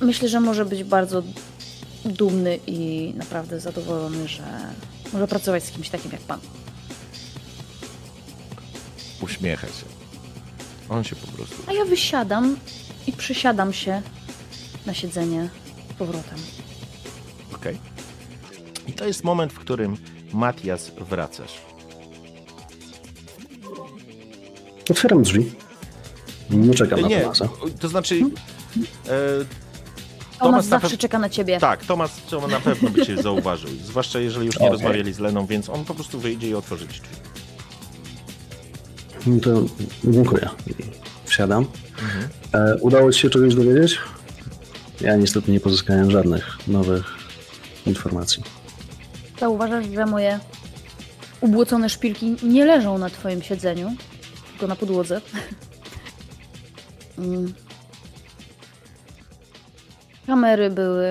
Myślę, 0.00 0.28
że 0.28 0.40
może 0.40 0.64
być 0.64 0.84
bardzo 0.84 1.22
dumny 2.04 2.58
i 2.66 3.12
naprawdę 3.16 3.60
zadowolony, 3.60 4.28
że 4.28 4.42
może 5.12 5.28
pracować 5.28 5.64
z 5.64 5.70
kimś 5.70 5.88
takim 5.88 6.12
jak 6.12 6.20
pan. 6.20 6.40
Uśmiecha 9.22 9.66
się. 9.66 9.84
On 10.88 11.04
się 11.04 11.16
po 11.16 11.26
prostu 11.26 11.56
A 11.66 11.72
ja 11.72 11.84
wysiadam 11.84 12.56
i 13.06 13.12
przysiadam 13.12 13.72
się 13.72 14.02
na 14.86 14.94
siedzenie 14.94 15.50
z 15.90 15.94
powrotem. 15.94 16.38
Okej. 17.54 17.78
I 18.86 18.92
to 18.92 19.04
jest 19.06 19.24
moment, 19.24 19.52
w 19.52 19.58
którym 19.58 19.96
Matias 20.32 20.90
wracasz. 21.10 21.52
Otwieram 24.90 25.22
drzwi. 25.22 25.52
Nie 26.50 26.74
czekam 26.74 27.00
na 27.00 27.08
Nie, 27.08 27.20
Tomasa. 27.20 27.48
to 27.80 27.88
znaczy... 27.88 28.20
E, 29.08 29.69
Tomas 30.40 30.64
Tomas 30.64 30.68
na 30.70 30.78
zawsze 30.80 30.98
czeka 30.98 31.18
na 31.18 31.28
ciebie. 31.28 31.58
tak, 31.60 31.84
Tomas 31.84 32.10
to 32.30 32.48
na 32.48 32.60
pewno 32.60 32.90
by 32.90 33.06
cię 33.06 33.22
zauważył. 33.22 33.70
Zwłaszcza 33.84 34.18
jeżeli 34.20 34.46
już 34.46 34.54
nie 34.58 34.66
Okej. 34.66 34.72
rozmawiali 34.72 35.12
z 35.12 35.18
Leną, 35.18 35.46
więc 35.46 35.68
on 35.68 35.84
po 35.84 35.94
prostu 35.94 36.20
wyjdzie 36.20 36.48
i 36.48 36.54
otworzy 36.54 36.88
ci 36.88 37.00
drzwi. 37.00 37.16
No 39.26 39.40
To 39.40 39.62
dziękuję. 40.04 40.48
Wsiadam. 41.24 41.66
Mhm. 42.02 42.28
E, 42.52 42.76
udało 42.80 43.12
ci 43.12 43.20
się 43.20 43.30
czegoś 43.30 43.54
dowiedzieć? 43.54 43.98
Ja 45.00 45.16
niestety 45.16 45.52
nie 45.52 45.60
pozyskałem 45.60 46.10
żadnych 46.10 46.58
nowych 46.68 47.04
informacji. 47.86 48.42
Zauważasz, 49.40 49.84
że 49.94 50.06
moje 50.06 50.40
ubłocone 51.40 51.88
szpilki 51.88 52.36
nie 52.42 52.64
leżą 52.64 52.98
na 52.98 53.10
twoim 53.10 53.42
siedzeniu, 53.42 53.92
tylko 54.50 54.66
na 54.66 54.76
podłodze. 54.76 55.20
Kamery 60.26 60.70
były. 60.70 61.06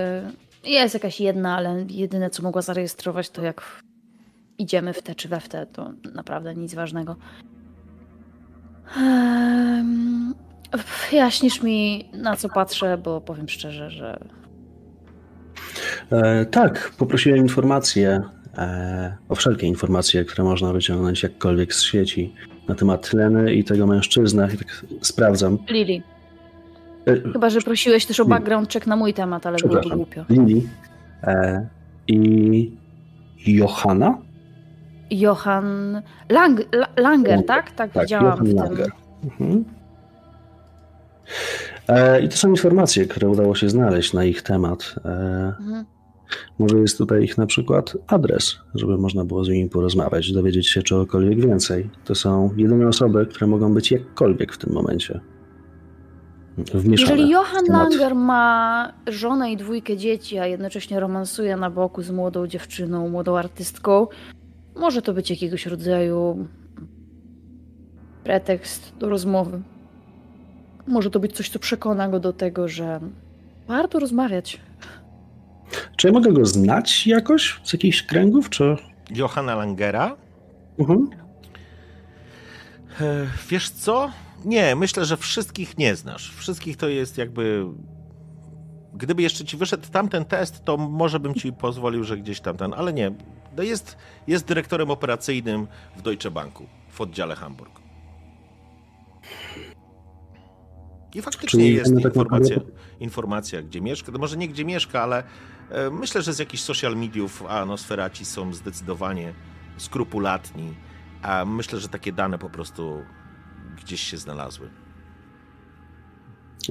Jest 0.63 0.93
jakaś 0.93 1.21
jedna, 1.21 1.55
ale 1.55 1.85
jedyne 1.89 2.29
co 2.29 2.43
mogła 2.43 2.61
zarejestrować 2.61 3.29
to 3.29 3.41
jak 3.41 3.81
idziemy 4.57 4.93
w 4.93 5.01
te 5.01 5.15
czy 5.15 5.27
we 5.27 5.39
w 5.39 5.49
te, 5.49 5.65
to 5.65 5.93
naprawdę 6.13 6.55
nic 6.55 6.73
ważnego. 6.73 7.15
Um, 8.97 10.35
wyjaśnisz 11.11 11.61
mi 11.63 12.09
na 12.13 12.35
co 12.35 12.49
patrzę, 12.49 12.97
bo 12.97 13.21
powiem 13.21 13.49
szczerze, 13.49 13.89
że 13.89 14.19
E, 16.11 16.45
tak, 16.45 16.91
poprosiłem 16.97 17.39
informacje, 17.39 18.21
e, 18.57 19.17
o 19.29 19.35
wszelkie 19.35 19.67
informacje, 19.67 20.25
które 20.25 20.43
można 20.43 20.73
wyciągnąć 20.73 21.23
jakkolwiek 21.23 21.73
z 21.73 21.81
sieci 21.81 22.33
na 22.67 22.75
temat 22.75 23.13
Leny 23.13 23.53
i 23.53 23.63
tego 23.63 23.87
mężczyzna. 23.87 24.47
I 24.51 24.57
tak 24.57 24.85
sprawdzam. 25.01 25.57
Lili. 25.69 26.03
E, 27.09 27.31
Chyba, 27.33 27.49
że 27.49 27.61
prosiłeś 27.61 28.05
też 28.05 28.19
o 28.19 28.25
background 28.25 28.73
check 28.73 28.87
na 28.87 28.95
mój 28.95 29.13
temat, 29.13 29.45
ale 29.45 29.57
byłoby 29.57 29.79
Przepraszam. 29.79 29.97
głupio. 29.97 30.25
Lili 30.29 30.67
e, 31.23 31.67
i 32.07 32.71
Johanna? 33.47 34.17
Johan 35.11 36.01
Lang, 36.29 36.59
La, 36.73 36.87
Langer, 36.97 37.45
tak? 37.45 37.71
Tak, 37.71 37.91
Tak, 37.93 38.03
widziałam 38.03 38.25
Johann 38.25 38.45
w 38.45 38.49
tym. 38.49 38.57
Langer. 38.57 38.91
Mhm. 39.23 39.65
E, 41.87 42.21
I 42.21 42.29
to 42.29 42.37
są 42.37 42.49
informacje, 42.49 43.05
które 43.05 43.29
udało 43.29 43.55
się 43.55 43.69
znaleźć 43.69 44.13
na 44.13 44.23
ich 44.25 44.41
temat. 44.41 44.95
E, 45.05 45.09
Mhm. 45.59 45.85
może 46.59 46.77
jest 46.79 46.97
tutaj 46.97 47.23
ich 47.23 47.37
na 47.37 47.45
przykład 47.45 47.97
adres, 48.07 48.57
żeby 48.75 48.97
można 48.97 49.25
było 49.25 49.43
z 49.45 49.49
nimi 49.49 49.69
porozmawiać, 49.69 50.31
dowiedzieć 50.31 50.67
się 50.69 50.81
czegokolwiek 50.83 51.39
więcej. 51.47 51.89
To 52.05 52.15
są 52.15 52.49
jedyne 52.57 52.87
osoby, 52.87 53.25
które 53.25 53.47
mogą 53.47 53.73
być 53.73 53.91
jakkolwiek 53.91 54.53
w 54.53 54.57
tym 54.57 54.73
momencie 54.73 55.19
wmieszane. 56.63 57.11
Jeżeli 57.11 57.29
Johan 57.29 57.65
temat. 57.65 57.89
Langer 57.89 58.15
ma 58.15 58.93
żonę 59.07 59.51
i 59.51 59.57
dwójkę 59.57 59.97
dzieci, 59.97 60.37
a 60.39 60.45
jednocześnie 60.47 60.99
romansuje 60.99 61.57
na 61.57 61.69
boku 61.69 62.01
z 62.01 62.11
młodą 62.11 62.47
dziewczyną, 62.47 63.09
młodą 63.09 63.37
artystką, 63.37 64.07
może 64.75 65.01
to 65.01 65.13
być 65.13 65.29
jakiegoś 65.29 65.65
rodzaju 65.65 66.47
pretekst 68.23 68.93
do 68.97 69.09
rozmowy. 69.09 69.61
Może 70.87 71.09
to 71.09 71.19
być 71.19 71.35
coś, 71.35 71.49
co 71.49 71.59
przekona 71.59 72.09
go 72.09 72.19
do 72.19 72.33
tego, 72.33 72.67
że 72.67 72.99
warto 73.67 73.99
rozmawiać. 73.99 74.59
Czy 75.95 76.07
ja 76.07 76.13
mogę 76.13 76.33
go 76.33 76.45
znać 76.45 77.07
jakoś 77.07 77.59
z 77.63 77.73
jakichś 77.73 78.03
kręgów, 78.03 78.49
czy... 78.49 78.75
Johanna 79.15 79.55
Langera? 79.55 80.15
Mhm. 80.79 81.09
E, 83.01 83.27
Wiesz 83.49 83.69
co? 83.69 84.11
Nie, 84.45 84.75
myślę, 84.75 85.05
że 85.05 85.17
wszystkich 85.17 85.77
nie 85.77 85.95
znasz. 85.95 86.35
Wszystkich 86.35 86.77
to 86.77 86.89
jest 86.89 87.17
jakby. 87.17 87.65
Gdyby 88.93 89.21
jeszcze 89.21 89.45
ci 89.45 89.57
wyszedł 89.57 89.87
tamten 89.91 90.25
test, 90.25 90.65
to 90.65 90.77
może 90.77 91.19
bym 91.19 91.33
ci 91.33 91.53
pozwolił, 91.53 92.03
że 92.03 92.17
gdzieś 92.17 92.41
tam 92.41 92.57
ten, 92.57 92.73
ale 92.73 92.93
nie. 92.93 93.11
No 93.57 93.63
jest, 93.63 93.97
jest 94.27 94.45
dyrektorem 94.45 94.91
operacyjnym 94.91 95.67
w 95.97 96.01
Deutsche 96.01 96.31
Banku 96.31 96.65
w 96.89 97.01
oddziale 97.01 97.35
Hamburg. 97.35 97.79
I 101.15 101.21
faktycznie 101.21 101.59
Czyli 101.59 101.73
jest 101.73 101.95
tak 101.95 102.05
informacja, 102.05 102.57
informacja, 102.99 103.61
gdzie 103.61 103.81
mieszka. 103.81 104.11
No 104.11 104.19
może 104.19 104.37
nie 104.37 104.47
gdzie 104.47 104.65
mieszka, 104.65 105.01
ale 105.01 105.23
e, 105.69 105.89
myślę, 105.89 106.21
że 106.21 106.33
z 106.33 106.39
jakichś 106.39 106.63
social 106.63 106.95
mediów, 106.95 107.43
a 107.47 107.65
no 107.65 107.77
sferaci 107.77 108.25
są 108.25 108.53
zdecydowanie 108.53 109.33
skrupulatni, 109.77 110.73
a 111.21 111.45
myślę, 111.45 111.79
że 111.79 111.89
takie 111.89 112.11
dane 112.11 112.37
po 112.37 112.49
prostu 112.49 113.03
gdzieś 113.79 114.01
się 114.01 114.17
znalazły. 114.17 114.69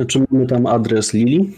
Czy 0.09 0.25
mamy 0.31 0.47
tam 0.47 0.67
adres 0.67 1.15
Lili? 1.15 1.55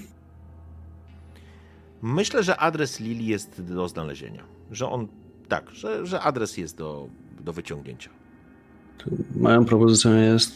Myślę, 2.02 2.42
że 2.42 2.56
adres 2.56 3.00
Lili 3.00 3.26
jest 3.26 3.62
do 3.74 3.88
znalezienia. 3.88 4.44
Że 4.70 4.88
on, 4.88 5.08
tak, 5.48 5.70
że, 5.70 6.06
że 6.06 6.20
adres 6.20 6.56
jest 6.56 6.76
do, 6.76 7.08
do 7.40 7.52
wyciągnięcia. 7.52 8.10
Moją 9.36 9.64
propozycją 9.64 10.16
jest 10.16 10.54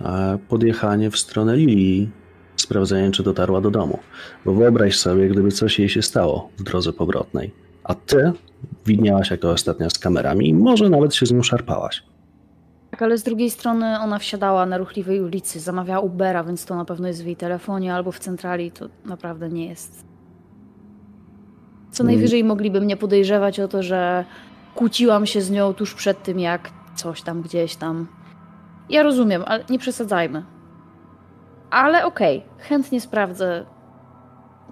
e, 0.00 0.38
podjechanie 0.48 1.10
w 1.10 1.18
stronę 1.18 1.56
Lili, 1.56 2.10
sprawdzenie, 2.56 3.10
czy 3.10 3.22
dotarła 3.22 3.60
do 3.60 3.70
domu. 3.70 3.98
Bo 4.44 4.54
wyobraź 4.54 4.96
sobie, 4.96 5.28
gdyby 5.28 5.50
coś 5.50 5.78
jej 5.78 5.88
się 5.88 6.02
stało 6.02 6.50
w 6.58 6.62
drodze 6.62 6.92
powrotnej, 6.92 7.52
a 7.84 7.94
ty 7.94 8.32
widniałaś 8.86 9.30
jako 9.30 9.50
ostatnia 9.50 9.90
z 9.90 9.98
kamerami 9.98 10.48
i 10.48 10.54
może 10.54 10.90
nawet 10.90 11.14
się 11.14 11.26
z 11.26 11.32
nią 11.32 11.42
szarpałaś. 11.42 12.02
Tak, 13.00 13.06
ale 13.06 13.18
z 13.18 13.22
drugiej 13.22 13.50
strony 13.50 13.98
ona 14.00 14.18
wsiadała 14.18 14.66
na 14.66 14.78
ruchliwej 14.78 15.20
ulicy, 15.20 15.60
zamawiała 15.60 16.00
Ubera, 16.00 16.44
więc 16.44 16.64
to 16.66 16.76
na 16.76 16.84
pewno 16.84 17.08
jest 17.08 17.22
w 17.22 17.26
jej 17.26 17.36
telefonie 17.36 17.94
albo 17.94 18.12
w 18.12 18.18
centrali, 18.18 18.70
to 18.70 18.86
naprawdę 19.04 19.48
nie 19.48 19.66
jest. 19.66 20.04
Co 21.90 22.02
Mm. 22.02 22.14
najwyżej 22.14 22.44
mogliby 22.44 22.80
mnie 22.80 22.96
podejrzewać 22.96 23.60
o 23.60 23.68
to, 23.68 23.82
że 23.82 24.24
kłóciłam 24.74 25.26
się 25.26 25.40
z 25.40 25.50
nią 25.50 25.74
tuż 25.74 25.94
przed 25.94 26.22
tym, 26.22 26.40
jak 26.40 26.70
coś 26.94 27.22
tam 27.22 27.42
gdzieś 27.42 27.76
tam. 27.76 28.06
Ja 28.90 29.02
rozumiem, 29.02 29.42
ale 29.46 29.64
nie 29.70 29.78
przesadzajmy. 29.78 30.44
Ale 31.70 32.04
okej, 32.06 32.42
chętnie 32.58 33.00
sprawdzę, 33.00 33.66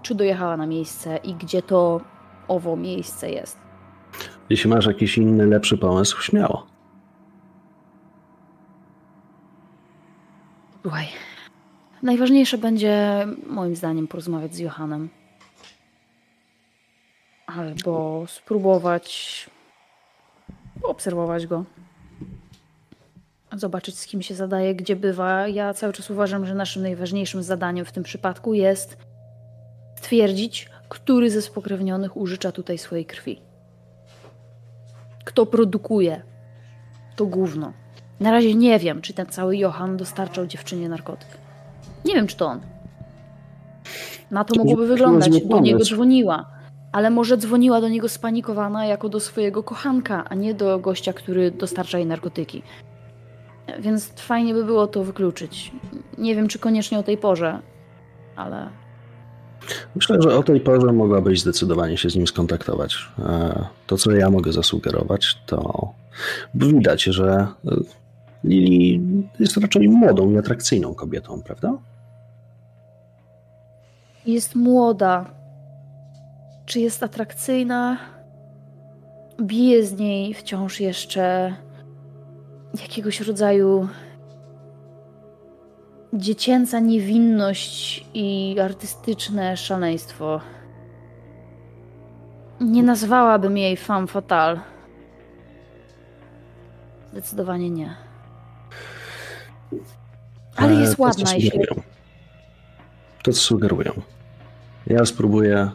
czy 0.03 0.15
dojechała 0.15 0.57
na 0.57 0.67
miejsce 0.67 1.17
i 1.17 1.35
gdzie 1.35 1.63
to 1.63 2.01
owo 2.49 2.77
miejsce 2.77 3.31
jest. 3.31 3.59
Jeśli 4.51 4.71
masz 4.71 4.87
jakiś 4.87 5.19
inny, 5.19 5.47
lepszy 5.47 5.79
pomysł, 5.79 6.21
śmiało. 6.23 6.67
Słuchaj, 10.89 11.09
Najważniejsze 12.03 12.59
będzie, 12.59 13.27
moim 13.47 13.77
zdaniem, 13.77 14.09
porozmawiać 14.09 14.55
z 14.55 14.59
Johanem. 14.59 15.09
Albo 17.47 18.25
spróbować 18.29 19.51
obserwować 20.83 21.47
go. 21.47 21.65
Zobaczyć, 23.53 23.99
z 23.99 24.07
kim 24.07 24.23
się 24.23 24.35
zadaje, 24.35 24.75
gdzie 24.75 24.97
bywa. 24.97 25.49
Ja 25.49 25.75
cały 25.75 25.93
czas 25.93 26.11
uważam, 26.11 26.47
że 26.47 26.55
naszym 26.55 26.83
najważniejszym 26.83 27.43
zadaniem 27.43 27.85
w 27.85 27.93
tym 27.93 28.03
przypadku 28.03 28.55
jest 28.55 28.97
stwierdzić, 29.97 30.69
który 30.89 31.31
ze 31.31 31.43
spokrewnionych 31.43 32.17
użycza 32.17 32.53
tutaj 32.53 32.79
swojej 32.79 33.07
krwi. 33.07 33.41
Kto 35.25 35.47
produkuje 35.47 36.23
to 37.17 37.27
gówno. 37.27 37.73
Na 38.21 38.31
razie 38.31 38.55
nie 38.55 38.79
wiem, 38.79 39.01
czy 39.01 39.15
ten 39.15 39.27
cały 39.27 39.57
Johan 39.57 39.97
dostarczał 39.97 40.47
dziewczynie 40.47 40.89
narkotyk. 40.89 41.29
Nie 42.05 42.15
wiem, 42.15 42.27
czy 42.27 42.37
to 42.37 42.47
on. 42.47 42.61
Na 44.31 44.45
to 44.45 44.55
mogłoby 44.59 44.87
wyglądać. 44.87 45.43
Do 45.45 45.61
niego 45.61 45.85
dzwoniła. 45.85 46.47
Ale 46.93 47.11
może 47.11 47.37
dzwoniła 47.37 47.81
do 47.81 47.89
niego 47.89 48.09
spanikowana 48.09 48.87
jako 48.87 49.09
do 49.09 49.21
swojego 49.21 49.63
kochanka, 49.63 50.25
a 50.29 50.35
nie 50.35 50.55
do 50.55 50.79
gościa, 50.79 51.13
który 51.13 51.51
dostarcza 51.51 51.99
jej 51.99 52.07
narkotyki. 52.07 52.63
Więc 53.81 54.09
fajnie 54.09 54.55
by 54.55 54.65
było 54.65 54.87
to 54.87 55.05
wykluczyć. 55.05 55.73
Nie 56.19 56.35
wiem, 56.35 56.49
czy 56.49 56.59
koniecznie 56.59 56.99
o 56.99 57.03
tej 57.03 57.17
porze, 57.17 57.59
ale 58.37 58.69
Myślę, 59.95 60.23
że 60.23 60.37
o 60.37 60.43
tej 60.43 60.61
porze 60.61 60.93
mogłabyś 60.93 61.41
zdecydowanie 61.41 61.97
się 61.97 62.11
z 62.11 62.17
nim 62.17 62.27
skontaktować. 62.27 62.97
E, 63.19 63.65
To, 63.87 63.97
co 63.97 64.13
ja 64.13 64.31
mogę 64.31 64.53
zasugerować, 64.53 65.39
to 65.47 65.89
widać, 66.55 67.03
że 67.03 67.47
Lili 68.49 69.03
jest 69.41 69.57
raczej 69.57 69.89
młodą 69.89 70.31
i 70.31 70.39
atrakcyjną 70.39 70.95
kobietą, 70.95 71.43
prawda? 71.43 71.79
jest 74.29 74.55
młoda. 74.55 75.25
Czy 76.67 76.81
jest 76.81 77.03
atrakcyjna? 77.03 77.99
Bije 79.43 79.87
z 79.87 79.99
niej 79.99 80.35
wciąż 80.35 80.81
jeszcze 80.81 81.55
jakiegoś 82.83 83.21
rodzaju 83.21 83.89
dziecięca 86.13 86.81
niewinność 86.81 88.07
i 88.15 88.57
artystyczne 88.63 89.57
szaleństwo. 89.57 90.41
Nie 92.61 92.83
nazwałabym 92.83 93.57
jej 93.57 93.77
femme 93.77 94.07
fatale. 94.07 94.61
Zdecydowanie 97.13 97.71
nie. 97.71 98.08
Ale 100.57 100.73
E, 100.73 100.81
jest 100.81 100.97
to, 100.97 101.03
ładna, 101.03 101.35
jeśli 101.35 101.51
sugerują. 101.51 101.83
To, 103.23 103.33
co 103.33 103.41
sugerują. 103.41 103.93
Ja 104.87 105.07
spróbuję 105.07 105.71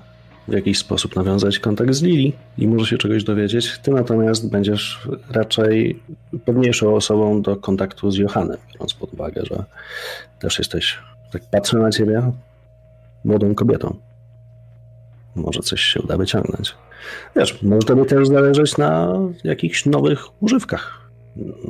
w 0.47 0.53
jakiś 0.53 0.77
sposób 0.77 1.15
nawiązać 1.15 1.59
kontakt 1.59 1.93
z 1.93 2.01
Lili 2.01 2.33
i 2.57 2.67
może 2.67 2.85
się 2.85 2.97
czegoś 2.97 3.23
dowiedzieć. 3.23 3.79
Ty 3.79 3.91
natomiast 3.91 4.49
będziesz 4.49 5.07
raczej 5.31 5.99
pewniejszą 6.45 6.95
osobą 6.95 7.41
do 7.41 7.55
kontaktu 7.55 8.11
z 8.11 8.17
Johannem, 8.17 8.57
biorąc 8.73 8.93
pod 8.93 9.13
uwagę, 9.13 9.41
że 9.45 9.63
też 10.39 10.59
jesteś, 10.59 10.99
tak 11.31 11.41
patrzę 11.51 11.77
na 11.77 11.91
ciebie, 11.91 12.31
młodą 13.25 13.55
kobietą. 13.55 13.95
Może 15.35 15.59
coś 15.59 15.81
się 15.81 16.01
uda 16.01 16.17
wyciągnąć. 16.17 16.75
Wiesz, 17.35 17.61
może 17.63 17.87
tobie 17.87 18.05
też 18.05 18.27
zależeć 18.27 18.77
na 18.77 19.13
jakichś 19.43 19.85
nowych 19.85 20.43
używkach. 20.43 21.02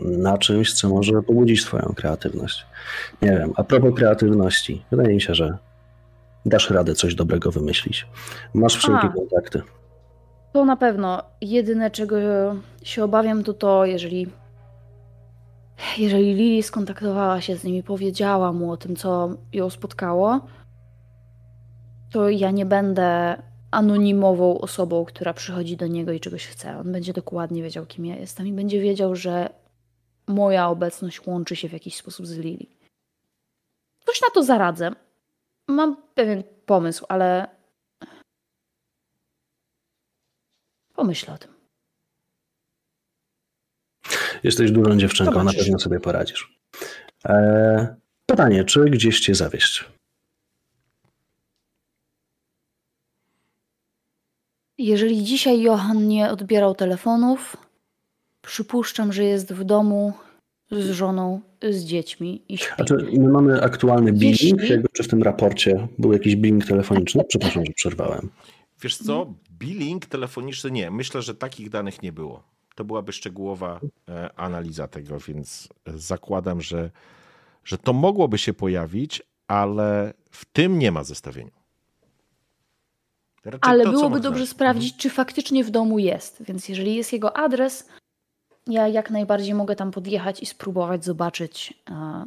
Na 0.02 0.38
czymś, 0.38 0.74
co 0.74 0.90
może 0.90 1.22
pobudzić 1.22 1.66
twoją 1.66 1.94
kreatywność. 1.96 2.66
Nie 3.22 3.32
wiem, 3.32 3.54
a 3.56 3.64
propos 3.64 3.96
kreatywności, 3.96 4.86
wydaje 4.92 5.14
mi 5.14 5.22
się, 5.22 5.36
że 5.36 5.58
dasz 6.46 6.70
radę 6.70 6.96
coś 6.96 7.16
dobrego 7.16 7.52
wymyślić. 7.52 8.08
Masz 8.54 8.76
wszelkie 8.76 9.08
A. 9.08 9.14
kontakty. 9.14 9.62
To 10.54 10.66
na 10.66 10.78
pewno. 10.78 11.24
Jedyne, 11.42 11.92
czego 11.92 12.16
się 12.84 13.04
obawiam, 13.04 13.44
to 13.44 13.54
to, 13.54 13.86
jeżeli. 13.86 14.28
Jeżeli 15.98 16.34
Lili 16.34 16.64
skontaktowała 16.64 17.42
się 17.42 17.56
z 17.56 17.64
nim 17.64 17.76
i 17.76 17.84
powiedziała 17.84 18.54
mu 18.54 18.72
o 18.72 18.78
tym, 18.78 18.96
co 18.96 19.30
ją 19.54 19.70
spotkało, 19.70 20.40
to 22.12 22.30
ja 22.30 22.52
nie 22.52 22.66
będę 22.66 23.38
anonimową 23.74 24.62
osobą, 24.62 25.06
która 25.06 25.34
przychodzi 25.34 25.78
do 25.78 25.88
niego 25.88 26.12
i 26.12 26.20
czegoś 26.20 26.48
chce. 26.48 26.78
On 26.78 26.92
będzie 26.92 27.14
dokładnie 27.14 27.64
wiedział, 27.64 27.86
kim 27.86 28.06
ja 28.06 28.16
jestem 28.16 28.48
i 28.48 28.52
będzie 28.52 28.82
wiedział, 28.82 29.16
że 29.16 29.50
moja 30.28 30.70
obecność 30.70 31.26
łączy 31.26 31.56
się 31.56 31.70
w 31.70 31.74
jakiś 31.74 31.96
sposób 31.96 32.28
z 32.28 32.38
Lili. 32.38 32.70
Coś 34.06 34.22
na 34.22 34.28
to 34.34 34.44
zaradzę. 34.44 34.92
Mam 35.68 35.98
pewien 36.16 36.44
pomysł, 36.66 37.06
ale 37.10 37.48
pomyślę 40.96 41.34
o 41.34 41.38
tym. 41.38 41.54
Jesteś 44.44 44.72
dużą 44.72 44.98
dziewczynką, 44.98 45.44
na 45.44 45.54
pewno 45.54 45.80
sobie 45.80 46.00
poradzisz. 46.00 46.60
Eee, 47.26 47.88
pytanie, 48.26 48.64
czy 48.64 48.86
gdzieś 48.86 49.20
cię 49.20 49.36
zawieść? 49.36 49.86
Jeżeli 54.84 55.24
dzisiaj 55.24 55.62
Johan 55.62 56.08
nie 56.08 56.30
odbierał 56.30 56.76
telefonów, 56.76 57.58
przypuszczam, 58.42 59.14
że 59.14 59.24
jest 59.24 59.54
w 59.54 59.64
domu 59.64 60.14
z 60.72 60.90
żoną, 60.90 61.42
z 61.70 61.84
dziećmi 61.84 62.42
i 62.50 62.58
śpi. 62.58 62.74
A 62.78 62.84
czy 62.84 62.96
my 63.18 63.30
mamy 63.30 63.62
aktualny 63.62 64.14
billing, 64.14 64.70
jakby 64.70 64.88
czy 64.94 65.04
w 65.04 65.08
tym 65.08 65.24
raporcie 65.24 65.88
był 65.98 66.14
jakiś 66.14 66.36
billing 66.36 66.66
telefoniczny? 66.66 67.24
Przepraszam, 67.24 67.66
że 67.66 67.74
przerwałem. 67.74 68.30
Wiesz 68.82 68.98
co, 68.98 69.34
billing 69.60 70.06
telefoniczny 70.06 70.72
nie. 70.72 70.92
Myślę, 70.92 71.22
że 71.22 71.36
takich 71.36 71.70
danych 71.70 72.02
nie 72.02 72.12
było. 72.12 72.44
To 72.76 72.86
byłaby 72.86 73.14
szczegółowa 73.14 73.80
e, 74.10 74.30
analiza 74.36 74.88
tego, 74.88 75.20
więc 75.20 75.70
e, 75.86 75.98
zakładam, 75.98 76.62
że, 76.62 76.92
że 77.64 77.78
to 77.78 77.94
mogłoby 77.94 78.38
się 78.38 78.54
pojawić, 78.54 79.22
ale 79.48 80.14
w 80.32 80.46
tym 80.46 80.80
nie 80.80 80.92
ma 80.92 81.04
zestawienia. 81.04 81.63
Raczej 83.46 83.72
Ale 83.72 83.84
to, 83.84 83.92
byłoby 83.92 84.20
dobrze 84.20 84.48
sprawdzić, 84.48 84.98
czy 84.98 85.10
faktycznie 85.10 85.64
w 85.64 85.70
domu 85.70 86.00
jest. 86.00 86.44
Więc 86.44 86.70
jeżeli 86.70 86.96
jest 86.96 87.14
jego 87.14 87.38
adres, 87.38 87.90
ja 88.68 88.88
jak 88.88 89.10
najbardziej 89.10 89.54
mogę 89.54 89.76
tam 89.76 89.92
podjechać 89.92 90.44
i 90.44 90.46
spróbować 90.46 91.06
zobaczyć, 91.06 91.74
a, 91.86 92.26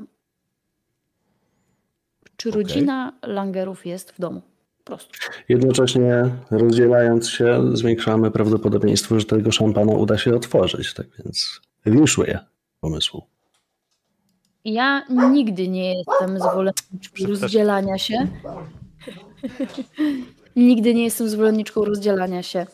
czy 2.36 2.48
Okej. 2.48 2.62
rodzina 2.62 3.12
Langerów 3.22 3.86
jest 3.86 4.12
w 4.12 4.20
domu. 4.20 4.42
Po 4.78 4.84
prostu. 4.84 5.18
Jednocześnie 5.48 6.30
rozdzielając 6.50 7.30
się, 7.30 7.76
zwiększamy 7.76 8.30
prawdopodobieństwo, 8.30 9.20
że 9.20 9.26
tego 9.26 9.52
szampana 9.52 9.92
uda 9.92 10.18
się 10.18 10.36
otworzyć. 10.36 10.94
Tak 10.94 11.06
więc 11.18 11.60
winszuję 11.86 12.38
pomysłu. 12.80 13.22
Ja 14.64 15.04
nigdy 15.30 15.68
nie 15.68 15.94
jestem 15.94 16.38
zwolenniczką 16.38 17.26
rozdzielania 17.26 17.98
się. 17.98 18.18
nigdy 20.56 20.94
nie 20.94 21.04
jestem 21.04 21.28
zwolenniczką 21.28 21.84
rozdzielania 21.84 22.42
się. 22.42 22.66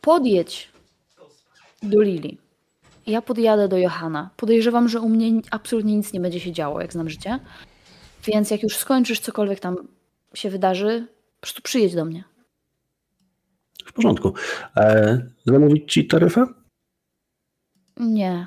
Podjedź 0.00 0.68
do 1.82 2.02
Lili. 2.02 2.38
Ja 3.06 3.22
podjadę 3.22 3.68
do 3.68 3.78
Johana. 3.78 4.30
Podejrzewam, 4.36 4.88
że 4.88 5.00
u 5.00 5.08
mnie 5.08 5.40
absolutnie 5.50 5.96
nic 5.96 6.12
nie 6.12 6.20
będzie 6.20 6.40
się 6.40 6.52
działo, 6.52 6.80
jak 6.80 6.92
znam 6.92 7.10
życie. 7.10 7.40
Więc 8.24 8.50
jak 8.50 8.62
już 8.62 8.76
skończysz 8.76 9.20
cokolwiek 9.20 9.60
tam 9.60 9.76
się 10.34 10.50
wydarzy, 10.50 11.06
po 11.34 11.40
prostu 11.40 11.62
przyjedź 11.62 11.94
do 11.94 12.04
mnie. 12.04 12.24
W 13.84 13.92
porządku. 13.92 14.34
E, 14.76 15.18
zamówić 15.46 15.92
ci 15.92 16.06
taryfę? 16.06 16.46
Nie. 17.96 18.46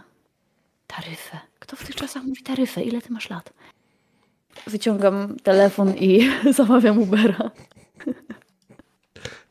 Taryfę. 0.87 1.39
Kto 1.59 1.75
w 1.75 1.85
tych 1.85 1.95
czasach 1.95 2.23
mówi 2.23 2.43
taryfę? 2.43 2.83
Ile 2.83 3.01
ty 3.01 3.13
masz 3.13 3.29
lat? 3.29 3.53
Wyciągam 4.67 5.37
telefon 5.43 5.93
i 5.95 6.29
zamawiam 6.57 6.99
Ubera. 6.99 7.51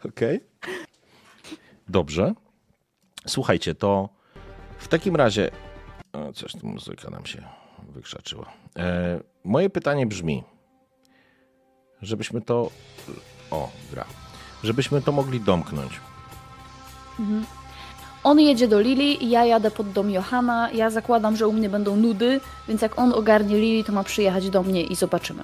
Okej. 0.05 0.41
Dobrze. 1.89 2.35
Słuchajcie, 3.27 3.75
to 3.75 4.09
w 4.79 4.89
takim 4.89 5.17
razie. 5.17 5.51
O, 6.13 6.33
coś 6.33 6.53
tu 6.53 6.67
muzyka 6.67 7.11
nam 7.11 7.27
się 7.27 7.43
wykrzaczyła. 7.89 8.53
E, 8.79 9.21
moje 9.45 9.71
pytanie 9.71 10.07
brzmi, 10.07 10.45
żebyśmy 12.03 12.41
to. 12.41 12.71
O, 13.51 13.71
gra. 13.91 14.05
Żebyśmy 14.65 15.03
to 15.03 15.13
mogli 15.13 15.41
domknąć. 15.41 16.01
On 18.25 18.41
jedzie 18.41 18.69
do 18.69 18.81
Lili, 18.81 19.31
ja 19.31 19.45
jadę 19.45 19.71
pod 19.71 19.93
dom 19.93 20.11
Johana. 20.11 20.71
Ja 20.71 20.91
zakładam, 20.91 21.37
że 21.37 21.49
u 21.49 21.53
mnie 21.53 21.69
będą 21.69 21.97
nudy, 21.97 22.41
więc 22.69 22.83
jak 22.83 22.99
on 22.99 23.13
ogarnie 23.13 23.57
Lili, 23.57 23.85
to 23.85 23.93
ma 23.93 24.05
przyjechać 24.05 24.51
do 24.51 24.63
mnie 24.63 24.83
i 24.83 24.95
zobaczymy. 24.97 25.43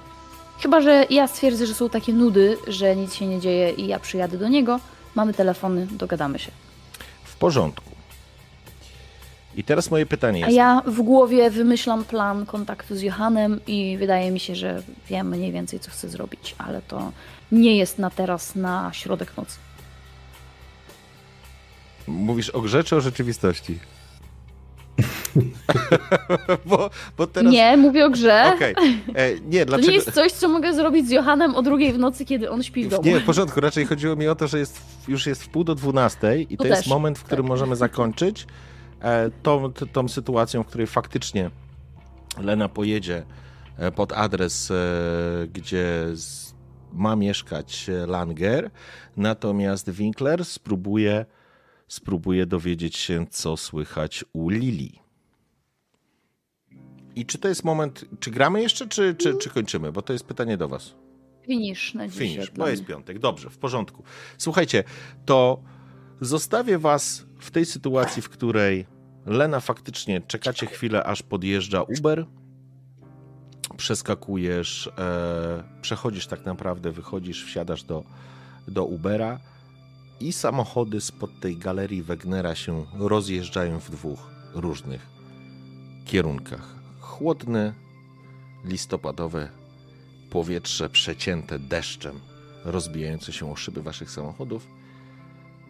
Chyba, 0.61 0.81
że 0.81 1.05
ja 1.09 1.27
stwierdzę, 1.27 1.65
że 1.65 1.73
są 1.73 1.89
takie 1.89 2.13
nudy, 2.13 2.57
że 2.67 2.95
nic 2.95 3.13
się 3.13 3.27
nie 3.27 3.39
dzieje 3.39 3.71
i 3.71 3.87
ja 3.87 3.99
przyjadę 3.99 4.37
do 4.37 4.47
niego. 4.47 4.79
Mamy 5.15 5.33
telefony, 5.33 5.87
dogadamy 5.91 6.39
się. 6.39 6.51
W 7.23 7.35
porządku. 7.35 7.89
I 9.55 9.63
teraz 9.63 9.91
moje 9.91 10.05
pytanie 10.05 10.43
A 10.43 10.47
jest. 10.47 10.57
ja 10.57 10.81
w 10.85 11.01
głowie 11.01 11.49
wymyślam 11.49 12.03
plan 12.03 12.45
kontaktu 12.45 12.95
z 12.95 13.01
Johanem 13.01 13.59
i 13.67 13.97
wydaje 13.97 14.31
mi 14.31 14.39
się, 14.39 14.55
że 14.55 14.83
wiem 15.09 15.27
mniej 15.29 15.51
więcej, 15.51 15.79
co 15.79 15.91
chcę 15.91 16.09
zrobić, 16.09 16.55
ale 16.57 16.81
to 16.81 17.11
nie 17.51 17.77
jest 17.77 17.99
na 17.99 18.09
teraz, 18.09 18.55
na 18.55 18.89
środek 18.93 19.37
nocy. 19.37 19.57
Mówisz 22.09 22.49
o 22.49 22.61
grze 22.61 22.83
czy 22.83 22.95
o 22.95 23.01
rzeczywistości? 23.01 23.79
bo, 26.65 26.89
bo 27.17 27.27
teraz. 27.27 27.53
Nie, 27.53 27.77
mówię 27.77 28.05
o 28.05 28.09
grze. 28.09 28.51
Okej. 28.55 28.75
E, 29.15 29.39
Nie, 29.39 29.59
To 29.59 29.65
dlaczego. 29.65 29.87
nie 29.89 29.95
jest 29.95 30.11
coś, 30.11 30.31
co 30.31 30.49
mogę 30.49 30.73
zrobić 30.73 31.07
z 31.07 31.11
Johanem 31.11 31.55
o 31.55 31.61
drugiej 31.61 31.93
w 31.93 31.97
nocy, 31.99 32.25
kiedy 32.25 32.49
on 32.49 32.63
śpi 32.63 32.85
w 32.85 32.89
domu. 32.89 33.03
Nie, 33.03 33.19
w 33.19 33.23
porządku. 33.25 33.59
Raczej 33.61 33.85
chodziło 33.85 34.15
mi 34.15 34.27
o 34.27 34.35
to, 34.35 34.47
że 34.47 34.59
jest, 34.59 34.81
już 35.07 35.25
jest 35.27 35.43
w 35.43 35.49
pół 35.49 35.63
do 35.63 35.75
dwunastej 35.75 36.53
i 36.53 36.57
to, 36.57 36.63
To 36.63 36.67
jest 36.67 36.81
też. 36.81 36.89
moment, 36.89 37.19
w 37.19 37.23
którym 37.23 37.45
Tak. 37.45 37.49
możemy 37.49 37.75
zakończyć 37.75 38.47
e, 39.01 39.29
tą, 39.43 39.71
tą 39.73 40.07
sytuacją, 40.07 40.63
w 40.63 40.67
której 40.67 40.87
faktycznie 40.87 41.51
Lena 42.41 42.69
pojedzie 42.69 43.23
e, 43.77 43.91
pod 43.91 44.13
adres, 44.13 44.71
e, 44.71 44.75
gdzie 45.53 46.05
z, 46.13 46.53
ma 46.93 47.15
mieszkać 47.15 47.89
e, 47.89 48.07
Langer, 48.07 48.71
natomiast 49.17 49.89
Winkler 49.89 50.45
spróbuje, 50.45 51.25
spróbuje 51.89 52.45
dowiedzieć 52.45 52.97
się, 52.97 53.25
co 53.29 53.57
słychać 53.57 54.25
u 54.33 54.49
Lili. 54.49 54.99
I 57.15 57.25
czy 57.25 57.37
to 57.37 57.47
jest 57.47 57.63
moment, 57.63 58.05
czy 58.19 58.31
gramy 58.31 58.61
jeszcze, 58.61 58.87
czy, 58.87 59.15
czy, 59.15 59.37
czy 59.37 59.49
kończymy? 59.49 59.91
Bo 59.91 60.01
to 60.01 60.13
jest 60.13 60.25
pytanie 60.25 60.57
do 60.57 60.67
was. 60.67 60.95
Finish 61.45 61.93
na 61.93 62.07
dzisiaj. 62.07 62.27
Finish, 62.27 62.51
dla 62.51 62.65
bo 62.65 62.71
jest 62.71 62.85
piątek. 62.85 63.19
Dobrze, 63.19 63.49
w 63.49 63.57
porządku. 63.57 64.03
Słuchajcie, 64.37 64.83
to 65.25 65.63
zostawię 66.21 66.77
was 66.77 67.25
w 67.39 67.51
tej 67.51 67.65
sytuacji, 67.65 68.21
w 68.21 68.29
której 68.29 68.85
Lena 69.25 69.59
faktycznie 69.59 70.21
czekacie 70.21 70.65
chwilę, 70.65 71.03
aż 71.03 71.23
podjeżdża 71.23 71.81
Uber. 71.81 72.25
Przeskakujesz, 73.77 74.89
e, 74.97 75.63
przechodzisz 75.81 76.27
tak 76.27 76.45
naprawdę, 76.45 76.91
wychodzisz, 76.91 77.45
wsiadasz 77.45 77.83
do, 77.83 78.03
do 78.67 78.85
Ubera 78.85 79.39
i 80.19 80.33
samochody 80.33 81.01
spod 81.01 81.39
tej 81.39 81.57
galerii 81.57 82.03
Wegnera 82.03 82.55
się 82.55 82.85
rozjeżdżają 82.93 83.79
w 83.79 83.91
dwóch 83.91 84.19
różnych 84.53 85.07
kierunkach. 86.05 86.75
Chłodne, 86.99 87.73
listopadowe 88.65 89.49
powietrze 90.29 90.89
przecięte 90.89 91.59
deszczem, 91.59 92.19
rozbijające 92.65 93.33
się 93.33 93.51
o 93.51 93.55
szyby 93.55 93.81
waszych 93.81 94.11
samochodów, 94.11 94.67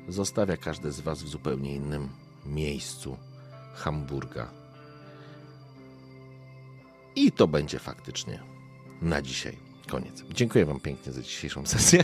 zostawia 0.08 0.58
każde 0.58 0.92
z 0.92 1.00
was 1.00 1.24
w 1.24 1.28
zupełnie 1.28 1.76
innym 1.76 2.10
miejscu 2.45 3.18
Hamburga. 3.76 4.52
I 7.16 7.32
to 7.32 7.48
będzie 7.48 7.80
faktycznie 7.80 8.40
na 9.02 9.22
dzisiaj 9.22 9.58
koniec. 9.88 10.24
Dziękuję 10.30 10.66
wam 10.66 10.80
pięknie 10.80 11.11
za 11.11 11.22
dzisiejszą 11.22 11.66
sesję. 11.66 12.03